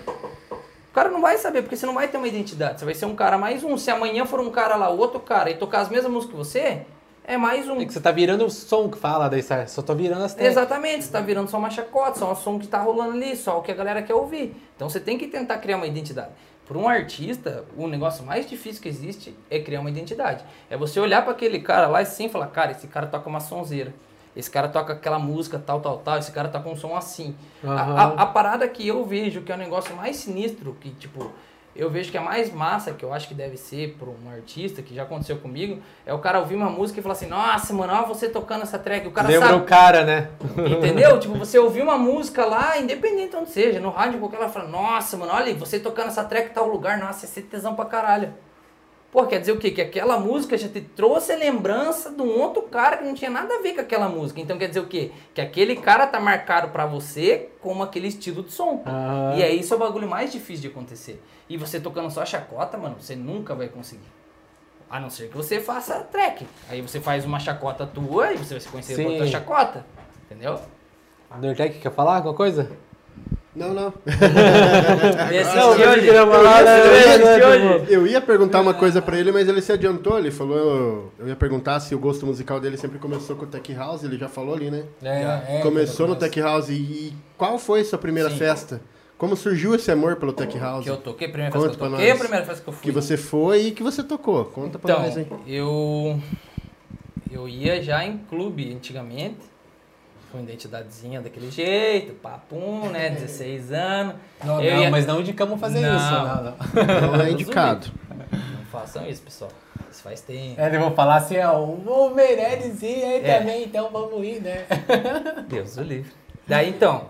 O 0.51 0.93
cara 0.93 1.09
não 1.11 1.23
vai 1.23 1.39
saber, 1.39 1.63
porque 1.63 1.77
você 1.77 1.87
não 1.87 1.95
vai 1.95 2.09
ter 2.09 2.19
uma 2.19 2.29
identidade. 2.29 2.79
Você 2.81 2.85
vai 2.85 2.95
ser 2.95 3.07
um 3.07 3.15
cara 3.15 3.39
mais 3.39 3.65
um. 3.65 3.79
Se 3.79 3.91
amanhã 3.91 4.27
for 4.27 4.41
um 4.41 4.51
cara 4.51 4.77
lá, 4.77 4.91
outro 4.91 5.21
cara, 5.21 5.49
e 5.51 5.55
tocar 5.55 5.81
as 5.81 5.89
mesmas 5.89 6.13
músicas 6.13 6.33
que 6.33 6.37
você, 6.37 6.87
é 7.29 7.37
mais 7.37 7.69
um. 7.69 7.81
É 7.81 7.85
que 7.85 7.93
você 7.93 8.01
tá 8.01 8.11
virando 8.11 8.45
o 8.47 8.51
som 8.51 8.89
que 8.89 8.99
fala, 8.99 9.29
daí 9.29 9.43
você 9.43 9.67
só 9.67 9.83
tô 9.83 9.95
virando 9.95 10.25
as 10.25 10.35
tracks. 10.35 10.51
Exatamente, 10.51 11.05
você 11.05 11.13
tá 11.13 11.21
virando 11.21 11.49
só 11.49 11.59
uma 11.59 11.71
chacota, 11.71 12.19
só 12.19 12.33
um 12.33 12.35
som 12.35 12.59
que 12.59 12.67
tá 12.67 12.81
rolando 12.81 13.13
ali, 13.13 13.37
só 13.37 13.59
o 13.59 13.63
que 13.63 13.71
a 13.71 13.75
galera 13.75 14.03
quer 14.03 14.15
ouvir. 14.15 14.57
Então 14.75 14.89
você 14.89 14.99
tem 14.99 15.17
que 15.19 15.27
tentar 15.29 15.59
criar 15.59 15.77
uma 15.77 15.87
identidade. 15.87 16.31
Para 16.67 16.77
um 16.77 16.89
artista, 16.89 17.65
o 17.77 17.87
negócio 17.87 18.25
mais 18.27 18.49
difícil 18.49 18.83
que 18.83 18.89
existe 18.89 19.35
é 19.51 19.59
criar 19.61 19.81
uma 19.81 19.89
identidade. 19.91 20.45
É 20.69 20.77
você 20.77 20.99
olhar 21.01 21.23
para 21.23 21.33
aquele 21.33 21.61
cara 21.61 21.87
lá 21.87 22.03
e 22.03 22.07
sim 22.07 22.29
falar, 22.29 22.49
cara, 22.49 22.73
esse 22.73 22.87
cara 22.89 23.07
toca 23.07 23.29
uma 23.29 23.41
sonzeira. 23.41 23.95
Esse 24.37 24.51
cara 24.51 24.69
toca 24.69 24.93
aquela 24.93 25.19
música 25.19 25.59
tal, 25.59 25.81
tal, 25.81 25.99
tal. 25.99 26.19
Esse 26.19 26.31
cara 26.31 26.49
toca 26.49 26.69
um 26.69 26.77
som 26.77 26.95
assim. 26.95 27.35
A, 27.65 27.67
Aham. 27.73 27.97
a- 28.19 28.23
a 28.23 28.27
parada 28.27 28.69
que 28.69 28.87
eu 28.87 29.05
vejo 29.05 29.41
que 29.43 29.51
é 29.51 29.55
o 29.55 29.59
negócio 29.59 29.97
mais 29.97 30.17
sinistro, 30.17 30.77
que 30.81 30.91
tipo, 30.91 31.33
eu 31.75 31.91
vejo 31.91 32.11
que 32.11 32.17
é 32.17 32.21
mais 32.21 32.53
massa, 32.53 32.93
que 32.93 33.05
eu 33.05 33.13
acho 33.13 33.29
que 33.29 33.35
deve 33.35 33.57
ser 33.57 33.97
para 33.99 34.09
um 34.09 34.31
artista, 34.31 34.83
que 34.83 34.95
já 34.95 35.05
aconteceu 35.05 35.37
comigo, 35.39 35.81
é 36.05 36.13
o 36.13 36.19
cara 36.19 36.41
ouvir 36.41 36.57
uma 36.57 36.69
música 36.69 36.99
e 36.99 37.03
falar 37.03 37.13
assim, 37.13 37.29
nossa, 37.29 37.73
mano, 37.73 37.93
ó, 37.93 38.05
você 38.05 38.29
tocando 38.29 38.63
essa 38.63 38.79
track. 38.79 39.07
O 39.07 39.13
cara 39.13 39.29
Lembra 39.29 39.49
sabe, 39.49 39.63
o 39.63 39.65
cara, 39.65 40.05
né? 40.05 40.29
Entendeu? 40.57 41.19
tipo, 41.21 41.35
você 41.35 41.59
ouviu 41.59 41.85
uma 41.85 41.99
música 41.99 42.45
lá, 42.45 42.79
independente 42.79 43.31
de 43.31 43.37
onde 43.37 43.51
seja, 43.51 43.81
no 43.81 43.91
rádio, 43.91 44.19
qualquer 44.19 44.39
ela 44.39 44.49
fala, 44.49 44.69
nossa, 44.69 45.17
mano, 45.17 45.33
olha, 45.33 45.55
você 45.55 45.79
tocando 45.79 46.09
essa 46.09 46.25
track 46.25 46.51
em 46.51 46.53
tal 46.53 46.67
lugar, 46.67 46.99
nossa, 46.99 47.25
esse 47.25 47.43
tesão 47.43 47.75
pra 47.75 47.85
caralho. 47.85 48.35
Pô, 49.11 49.27
quer 49.27 49.41
dizer 49.41 49.53
o 49.53 49.59
quê? 49.59 49.71
Que 49.71 49.81
aquela 49.81 50.21
música 50.21 50.59
já 50.59 50.69
te 50.69 50.83
trouxe 50.83 51.33
a 51.33 51.37
lembrança 51.37 52.11
de 52.11 52.21
um 52.21 52.39
outro 52.39 52.63
cara 52.65 52.99
que 52.99 53.05
não 53.05 53.15
tinha 53.15 53.31
nada 53.31 53.55
a 53.55 53.63
ver 53.63 53.75
com 53.75 53.81
aquela 53.81 54.07
música. 54.07 54.39
Então 54.39 54.59
quer 54.59 54.69
dizer 54.69 54.81
o 54.81 54.87
quê? 54.87 55.11
Que 55.33 55.41
aquele 55.41 55.77
cara 55.77 56.07
tá 56.07 56.21
marcado 56.21 56.69
pra 56.69 56.85
você 56.85 57.49
como 57.63 57.83
aquele 57.83 58.09
estilo 58.09 58.43
de 58.43 58.53
som. 58.53 58.85
E 59.35 59.43
é 59.43 59.51
isso 59.51 59.73
é 59.73 59.77
o 59.77 59.81
bagulho 59.81 60.07
mais 60.07 60.31
difícil 60.31 60.63
de 60.63 60.69
acontecer. 60.69 61.23
E 61.49 61.57
você 61.57 61.81
tocando 61.81 62.11
só 62.11 62.25
chacota, 62.27 62.77
mano, 62.77 62.97
você 63.01 63.17
nunca 63.17 63.55
vai 63.55 63.69
conseguir. 63.69 64.13
A 64.91 65.01
não 65.01 65.09
ser 65.09 65.29
que 65.29 65.37
você 65.37 65.59
faça 65.59 66.01
track. 66.01 66.47
Aí 66.69 66.83
você 66.83 67.01
faz 67.01 67.25
uma 67.25 67.39
chacota 67.39 67.87
tua 67.87 68.33
e 68.33 68.37
você 68.37 68.55
vai 68.55 68.61
se 68.61 68.69
conhecer 68.69 68.95
Sim. 68.95 69.05
com 69.05 69.11
outra 69.11 69.27
chacota. 69.27 69.87
Entendeu? 70.27 70.61
Undertech 71.35 71.79
quer 71.79 71.93
falar 71.93 72.17
alguma 72.17 72.35
coisa? 72.35 72.71
Não, 73.59 73.75
não. 73.75 73.93
Eu 77.89 78.07
ia 78.07 78.21
perguntar 78.21 78.61
uma 78.61 78.75
coisa 78.75 79.01
pra 79.03 79.19
ele, 79.19 79.33
mas 79.33 79.49
ele 79.49 79.61
se 79.61 79.73
adiantou. 79.73 80.19
Ele 80.19 80.31
falou. 80.31 81.13
Eu 81.19 81.29
ia 81.29 81.37
perguntar 81.37 81.81
se 81.81 81.95
o 81.95 81.99
gosto 81.99 82.25
musical 82.27 82.61
dele 82.61 82.77
sempre 82.77 82.99
começou 82.99 83.37
com 83.37 83.45
o 83.45 83.49
Tech 83.49 83.73
House. 83.75 84.05
Ele 84.05 84.17
já 84.17 84.29
falou 84.29 84.55
ali, 84.55 84.71
né? 84.71 84.85
É, 85.03 85.57
é, 85.59 85.61
começou 85.63 86.07
no. 86.07 86.17
Tech 86.17 86.41
House. 86.41 86.69
E 86.71 87.13
qual 87.37 87.59
foi 87.59 87.85
sua 87.85 87.99
primeira 87.99 88.31
Sim. 88.31 88.37
festa? 88.37 88.81
Como 89.17 89.35
surgiu 89.35 89.75
esse 89.75 89.91
amor 89.91 90.17
pelo 90.17 90.33
Tech 90.33 90.57
House? 90.59 90.85
Que 90.85 90.91
eu 90.91 90.97
toquei, 90.97 91.27
a 91.27 91.31
primeira 91.31 91.53
Conta 91.53 91.67
festa 91.69 91.79
que 91.79 91.85
eu 91.85 91.89
pra 91.89 91.97
toquei, 91.99 92.09
nós. 92.13 92.17
a 92.17 92.23
primeira 92.25 92.47
festa 92.47 92.63
que 92.63 92.69
eu 92.69 92.73
fui. 92.73 92.83
Que 92.83 92.91
você 92.93 93.17
foi 93.17 93.61
e 93.67 93.71
que 93.73 93.83
você 93.83 94.03
tocou. 94.05 94.45
Conta 94.47 94.79
pra 94.79 94.93
Então, 94.93 95.03
nós, 95.05 95.17
hein? 95.17 95.27
eu 95.47 96.21
eu 97.31 97.49
ia 97.49 97.83
já 97.83 98.05
em 98.05 98.17
clube 98.19 98.73
antigamente, 98.75 99.39
com 100.31 100.41
identidadezinha 100.41 101.21
daquele 101.21 101.51
jeito, 101.51 102.13
papum, 102.15 102.89
né, 102.91 103.11
16 103.19 103.73
anos. 103.73 104.15
Não, 104.45 104.63
Eu 104.63 104.75
não, 104.77 104.83
ia- 104.83 104.91
mas 104.91 105.07
não 105.07 105.21
indicamos 105.21 105.59
fazer 105.61 105.81
Não. 105.81 105.97
isso. 105.97 106.11
Não, 106.11 106.45
não. 106.45 107.13
Não 107.19 107.21
é 107.25 107.31
indicado. 107.31 107.87
Não 108.31 108.65
façam 108.71 109.07
isso, 109.09 109.23
pessoal. 109.23 109.51
Isso 109.91 110.03
faz 110.03 110.21
tempo. 110.21 110.61
É, 110.61 110.67
eles 110.67 110.79
vão 110.81 110.93
falar 110.95 111.17
assim, 111.17 111.39
ó, 111.39 111.63
o 111.65 112.15
Meirelles 112.15 112.83
ir 112.83 113.03
aí 113.05 113.25
É. 113.25 113.39
também, 113.39 113.65
então 113.65 113.91
vamos 113.91 114.25
ir, 114.27 114.41
né? 114.43 114.67
Deus 115.49 115.77
o 115.77 115.83
livre. 115.83 116.13
Daí 116.47 116.69
então, 116.71 117.07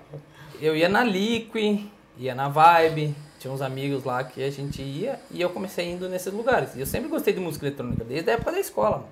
eu 0.60 0.76
ia 0.76 0.88
na 0.88 1.02
Liqui, 1.04 1.90
ia 2.16 2.34
na 2.34 2.48
Vibe, 2.48 3.14
tinha 3.38 3.52
uns 3.52 3.60
amigos 3.62 4.04
lá 4.04 4.22
que 4.24 4.42
a 4.42 4.50
gente 4.50 4.80
ia 4.82 5.18
e 5.30 5.40
eu 5.40 5.50
comecei 5.50 5.90
indo 5.90 6.08
nesses 6.08 6.32
lugares. 6.32 6.74
E 6.76 6.80
eu 6.80 6.86
sempre 6.86 7.08
gostei 7.08 7.32
de 7.34 7.40
música 7.40 7.66
eletrônica, 7.66 8.04
desde 8.04 8.30
a 8.30 8.34
época 8.34 8.52
da 8.52 8.60
escola, 8.60 8.98
mano. 8.98 9.08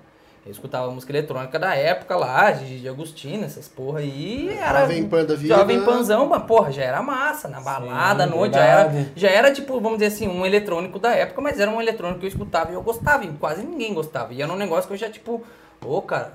Eu 0.47 0.51
escutava 0.51 0.89
música 0.89 1.11
eletrônica 1.11 1.59
da 1.59 1.75
época 1.75 2.15
lá, 2.15 2.53
Gigi 2.53 2.79
de 2.79 2.87
Agostinho, 2.87 3.43
essas 3.43 3.67
porra 3.67 3.99
aí. 3.99 4.47
Era 4.57 4.79
Jovem 4.81 5.09
Pan 5.09 5.25
da 5.25 5.35
vida. 5.35 5.53
Jovem 5.53 5.83
Panzão, 5.83 6.25
mas 6.25 6.43
porra, 6.43 6.71
já 6.71 6.83
era 6.83 7.03
massa, 7.03 7.49
na 7.49 7.59
balada, 7.59 8.23
à 8.23 8.25
noite, 8.25 8.53
já 8.53 8.63
era, 8.63 9.07
já 9.13 9.29
era 9.29 9.51
tipo, 9.51 9.73
vamos 9.81 9.97
dizer 9.97 10.05
assim, 10.05 10.25
um 10.25 10.45
eletrônico 10.45 10.99
da 10.99 11.13
época, 11.13 11.41
mas 11.41 11.59
era 11.59 11.69
um 11.69 11.81
eletrônico 11.81 12.21
que 12.21 12.27
eu 12.27 12.29
escutava 12.29 12.71
e 12.71 12.75
eu 12.75 12.81
gostava, 12.81 13.25
e 13.25 13.27
quase 13.33 13.61
ninguém 13.61 13.93
gostava. 13.93 14.33
E 14.33 14.41
era 14.41 14.49
um 14.49 14.55
negócio 14.55 14.87
que 14.87 14.93
eu 14.93 14.97
já 14.97 15.09
tipo, 15.09 15.43
ô 15.83 16.01
cara, 16.01 16.31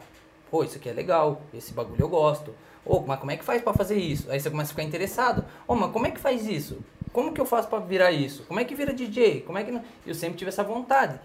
pô, 0.51 0.63
isso 0.63 0.77
aqui 0.77 0.91
é 0.91 0.93
legal, 0.93 1.41
esse 1.55 1.73
bagulho 1.73 2.03
eu 2.03 2.09
gosto. 2.09 2.55
Ô, 2.85 3.01
mas 3.01 3.19
como 3.19 3.31
é 3.31 3.39
que 3.39 3.45
faz 3.45 3.63
pra 3.63 3.73
fazer 3.73 3.97
isso? 3.97 4.31
Aí 4.31 4.39
você 4.39 4.51
começa 4.51 4.73
a 4.73 4.75
ficar 4.75 4.83
interessado. 4.83 5.43
Ô, 5.67 5.75
mas 5.75 5.91
como 5.91 6.07
é 6.07 6.11
que 6.11 6.21
faz 6.21 6.47
isso? 6.47 6.81
Como 7.15 7.33
que 7.33 7.41
eu 7.41 7.47
faço 7.47 7.69
pra 7.69 7.79
virar 7.79 8.11
isso? 8.11 8.45
Como 8.47 8.61
é 8.61 8.65
que 8.65 8.75
vira 8.75 8.93
DJ? 8.93 9.41
Como 9.41 9.57
é 9.57 9.65
que 9.65 9.71
não... 9.71 9.83
Eu 10.07 10.15
sempre 10.15 10.37
tive 10.37 10.49
essa 10.51 10.63
vontade. 10.63 11.19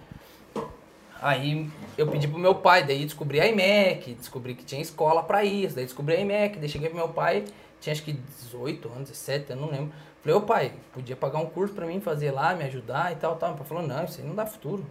Aí 1.21 1.69
eu 1.97 2.07
pedi 2.07 2.27
pro 2.27 2.37
meu 2.37 2.55
pai, 2.55 2.83
daí 2.85 3.03
descobri 3.03 3.39
a 3.39 3.47
IMEC, 3.47 4.13
descobri 4.13 4.55
que 4.55 4.63
tinha 4.63 4.81
escola 4.81 5.23
pra 5.23 5.43
isso, 5.43 5.75
daí 5.75 5.85
descobri 5.85 6.15
a 6.15 6.19
IMEC, 6.19 6.59
daí 6.59 6.69
cheguei 6.69 6.89
pro 6.89 6.97
meu 6.97 7.09
pai, 7.09 7.45
tinha 7.79 7.93
acho 7.93 8.03
que 8.03 8.13
18 8.13 8.87
anos, 8.89 9.09
17, 9.09 9.51
eu 9.51 9.55
não 9.55 9.69
lembro. 9.69 9.91
Falei, 10.21 10.37
ô 10.37 10.41
pai, 10.41 10.73
podia 10.93 11.15
pagar 11.15 11.39
um 11.39 11.45
curso 11.45 11.73
pra 11.73 11.85
mim 11.85 12.01
fazer 12.01 12.31
lá, 12.31 12.53
me 12.53 12.63
ajudar 12.65 13.13
e 13.13 13.15
tal, 13.15 13.35
tal. 13.35 13.49
Meu 13.49 13.57
pai 13.57 13.67
falou, 13.67 13.87
não, 13.87 14.03
isso 14.03 14.19
aí 14.19 14.27
não 14.27 14.35
dá 14.35 14.45
futuro. 14.45 14.85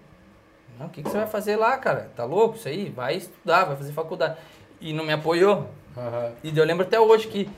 Não, 0.78 0.86
o 0.86 0.88
que, 0.90 1.02
que 1.02 1.08
você 1.08 1.18
vai 1.18 1.26
fazer 1.26 1.56
lá, 1.56 1.76
cara? 1.78 2.10
Tá 2.14 2.24
louco 2.24 2.56
isso 2.56 2.68
aí? 2.68 2.90
Vai 2.90 3.16
estudar, 3.16 3.64
vai 3.64 3.76
fazer 3.76 3.92
faculdade. 3.92 4.38
E 4.80 4.92
não 4.92 5.04
me 5.04 5.12
apoiou. 5.12 5.68
Aham. 5.96 6.32
E 6.42 6.56
eu 6.56 6.64
lembro 6.64 6.84
até 6.84 7.00
hoje 7.00 7.28
que 7.28 7.48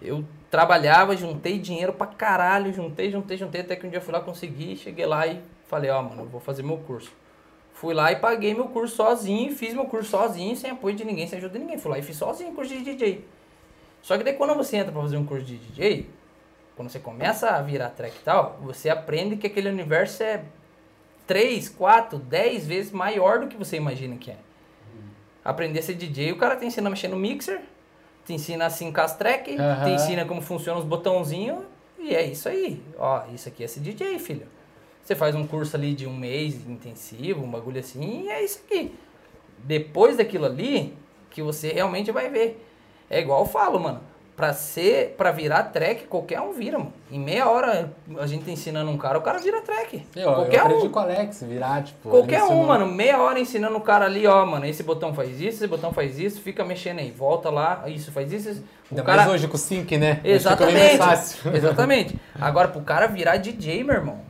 eu 0.00 0.24
trabalhava, 0.50 1.16
juntei 1.16 1.58
dinheiro 1.58 1.92
pra 1.92 2.06
caralho, 2.06 2.72
juntei, 2.72 3.10
juntei, 3.10 3.36
juntei, 3.36 3.60
até 3.60 3.76
que 3.76 3.86
um 3.86 3.90
dia 3.90 3.98
eu 3.98 4.02
fui 4.02 4.12
lá, 4.12 4.20
consegui, 4.20 4.76
cheguei 4.76 5.04
lá 5.04 5.26
e 5.26 5.40
falei, 5.66 5.90
ó, 5.90 6.02
mano, 6.02 6.22
eu 6.22 6.28
vou 6.28 6.40
fazer 6.40 6.62
meu 6.62 6.78
curso. 6.78 7.10
Fui 7.74 7.92
lá 7.92 8.12
e 8.12 8.16
paguei 8.16 8.54
meu 8.54 8.68
curso 8.68 8.96
sozinho, 8.96 9.54
fiz 9.54 9.74
meu 9.74 9.84
curso 9.84 10.10
sozinho, 10.10 10.56
sem 10.56 10.70
apoio 10.70 10.94
de 10.94 11.04
ninguém, 11.04 11.26
sem 11.26 11.38
ajuda 11.38 11.54
de 11.54 11.58
ninguém. 11.58 11.76
Fui 11.76 11.90
lá 11.90 11.98
e 11.98 12.02
fiz 12.02 12.16
sozinho 12.16 12.50
o 12.50 12.54
curso 12.54 12.72
de 12.72 12.82
DJ. 12.82 13.24
Só 14.00 14.16
que 14.16 14.24
daí 14.24 14.34
quando 14.34 14.54
você 14.54 14.76
entra 14.76 14.92
pra 14.92 15.02
fazer 15.02 15.16
um 15.16 15.26
curso 15.26 15.44
de 15.44 15.58
DJ, 15.58 16.08
quando 16.76 16.88
você 16.88 16.98
começa 17.00 17.50
a 17.50 17.60
virar 17.60 17.90
track 17.90 18.16
e 18.16 18.22
tal, 18.24 18.58
você 18.62 18.88
aprende 18.88 19.36
que 19.36 19.46
aquele 19.46 19.68
universo 19.68 20.22
é 20.22 20.44
3, 21.26 21.68
4, 21.68 22.18
10 22.18 22.66
vezes 22.66 22.92
maior 22.92 23.40
do 23.40 23.48
que 23.48 23.56
você 23.56 23.76
imagina 23.76 24.16
que 24.16 24.30
é. 24.30 24.36
Aprender 25.44 25.80
a 25.80 25.82
ser 25.82 25.94
DJ, 25.94 26.32
o 26.32 26.36
cara 26.36 26.56
te 26.56 26.64
ensina 26.64 26.88
a 26.88 26.90
mexer 26.90 27.08
no 27.08 27.16
mixer, 27.16 27.60
te 28.24 28.32
ensina 28.32 28.66
a 28.66 28.70
sincar 28.70 29.04
as 29.04 29.16
track, 29.16 29.56
Aham. 29.58 29.84
te 29.84 29.90
ensina 29.90 30.24
como 30.24 30.40
funcionam 30.40 30.80
os 30.80 30.86
botãozinhos, 30.86 31.58
e 31.98 32.14
é 32.14 32.24
isso 32.24 32.48
aí. 32.48 32.82
Ó, 32.98 33.24
isso 33.34 33.48
aqui 33.48 33.64
é 33.64 33.66
ser 33.66 33.80
DJ, 33.80 34.18
filho. 34.18 34.46
Você 35.04 35.14
faz 35.14 35.34
um 35.34 35.46
curso 35.46 35.76
ali 35.76 35.92
de 35.92 36.06
um 36.06 36.16
mês 36.16 36.66
intensivo, 36.66 37.44
um 37.44 37.50
bagulho 37.50 37.78
assim, 37.78 38.22
e 38.24 38.30
é 38.30 38.42
isso 38.42 38.60
aqui. 38.66 38.94
Depois 39.58 40.16
daquilo 40.16 40.46
ali, 40.46 40.96
que 41.30 41.42
você 41.42 41.68
realmente 41.72 42.10
vai 42.10 42.28
ver. 42.30 42.64
É 43.10 43.20
igual 43.20 43.40
eu 43.40 43.46
falo, 43.46 43.78
mano. 43.78 44.00
Pra 44.36 44.52
ser, 44.52 45.14
pra 45.16 45.30
virar 45.30 45.62
track, 45.64 46.06
qualquer 46.06 46.40
um 46.40 46.52
vira, 46.52 46.76
mano. 46.76 46.92
Em 47.08 47.20
meia 47.20 47.48
hora 47.48 47.92
a 48.18 48.26
gente 48.26 48.50
ensinando 48.50 48.90
um 48.90 48.98
cara, 48.98 49.16
o 49.16 49.22
cara 49.22 49.38
vira 49.38 49.60
track. 49.60 50.04
Eu, 50.16 50.22
eu 50.22 50.34
qualquer 50.34 50.60
aprendi 50.60 50.86
um. 50.86 50.90
com 50.90 50.98
o 50.98 51.02
Alex 51.02 51.42
virar, 51.44 51.84
tipo. 51.84 52.08
Qualquer 52.10 52.42
um, 52.42 52.46
ensinou- 52.46 52.66
mano. 52.66 52.86
Meia 52.86 53.22
hora 53.22 53.38
ensinando 53.38 53.76
o 53.76 53.80
cara 53.80 54.06
ali, 54.06 54.26
ó, 54.26 54.44
mano. 54.44 54.66
Esse 54.66 54.82
botão 54.82 55.14
faz 55.14 55.30
isso, 55.40 55.58
esse 55.58 55.66
botão 55.68 55.92
faz 55.92 56.18
isso, 56.18 56.40
fica 56.40 56.64
mexendo 56.64 56.98
aí. 56.98 57.12
Volta 57.12 57.48
lá, 57.48 57.84
isso 57.86 58.10
faz 58.10 58.32
isso. 58.32 58.50
O 58.50 58.54
Ainda 58.90 59.02
cara... 59.04 59.18
mais 59.18 59.30
hoje 59.34 59.46
com 59.46 59.54
o 59.54 59.58
Sync, 59.58 59.96
né? 59.96 60.16
Que 60.16 60.20
fica 60.20 60.26
bem 60.26 60.34
Exatamente. 60.34 60.76
mais 60.78 60.96
fácil. 60.98 61.50
Exatamente. 61.54 62.18
Agora, 62.40 62.66
pro 62.68 62.80
cara 62.80 63.06
virar 63.06 63.36
DJ, 63.36 63.84
meu 63.84 63.94
irmão, 63.94 64.20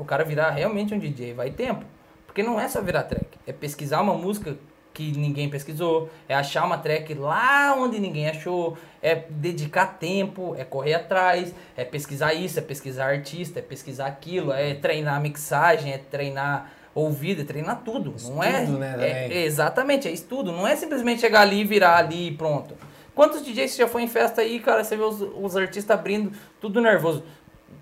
pro 0.00 0.06
cara 0.06 0.24
virar 0.24 0.50
realmente 0.50 0.94
um 0.94 0.98
DJ, 0.98 1.34
vai 1.34 1.50
tempo. 1.50 1.84
Porque 2.26 2.42
não 2.42 2.58
é 2.58 2.66
só 2.68 2.80
virar 2.80 3.02
track. 3.02 3.26
É 3.46 3.52
pesquisar 3.52 4.00
uma 4.00 4.14
música 4.14 4.56
que 4.94 5.12
ninguém 5.12 5.48
pesquisou, 5.48 6.08
é 6.28 6.34
achar 6.34 6.64
uma 6.64 6.78
track 6.78 7.12
lá 7.14 7.74
onde 7.78 8.00
ninguém 8.00 8.28
achou, 8.28 8.76
é 9.02 9.14
dedicar 9.28 9.98
tempo, 9.98 10.54
é 10.58 10.64
correr 10.64 10.94
atrás, 10.94 11.54
é 11.76 11.84
pesquisar 11.84 12.34
isso, 12.34 12.58
é 12.58 12.62
pesquisar 12.62 13.06
artista, 13.06 13.58
é 13.60 13.62
pesquisar 13.62 14.06
aquilo, 14.06 14.52
é 14.52 14.74
treinar 14.74 15.20
mixagem, 15.20 15.92
é 15.92 15.98
treinar 15.98 16.72
ouvido, 16.94 17.42
é 17.42 17.44
treinar 17.44 17.82
tudo. 17.84 18.14
não 18.24 18.42
é, 18.42 18.62
Estudo, 18.62 18.78
né, 18.78 18.96
é- 18.98 19.22
também. 19.24 19.38
Exatamente, 19.44 20.08
é 20.08 20.10
estudo. 20.10 20.50
Não 20.50 20.66
é 20.66 20.74
simplesmente 20.74 21.20
chegar 21.20 21.42
ali, 21.42 21.62
virar 21.62 21.96
ali 21.98 22.28
e 22.28 22.36
pronto. 22.36 22.74
Quantos 23.14 23.44
DJs 23.44 23.72
você 23.72 23.82
já 23.82 23.88
foi 23.88 24.02
em 24.02 24.08
festa 24.08 24.40
aí, 24.40 24.60
cara? 24.60 24.82
Você 24.82 24.96
vê 24.96 25.02
os, 25.02 25.20
os 25.20 25.56
artistas 25.56 25.94
abrindo, 25.96 26.32
tudo 26.60 26.80
nervoso. 26.80 27.22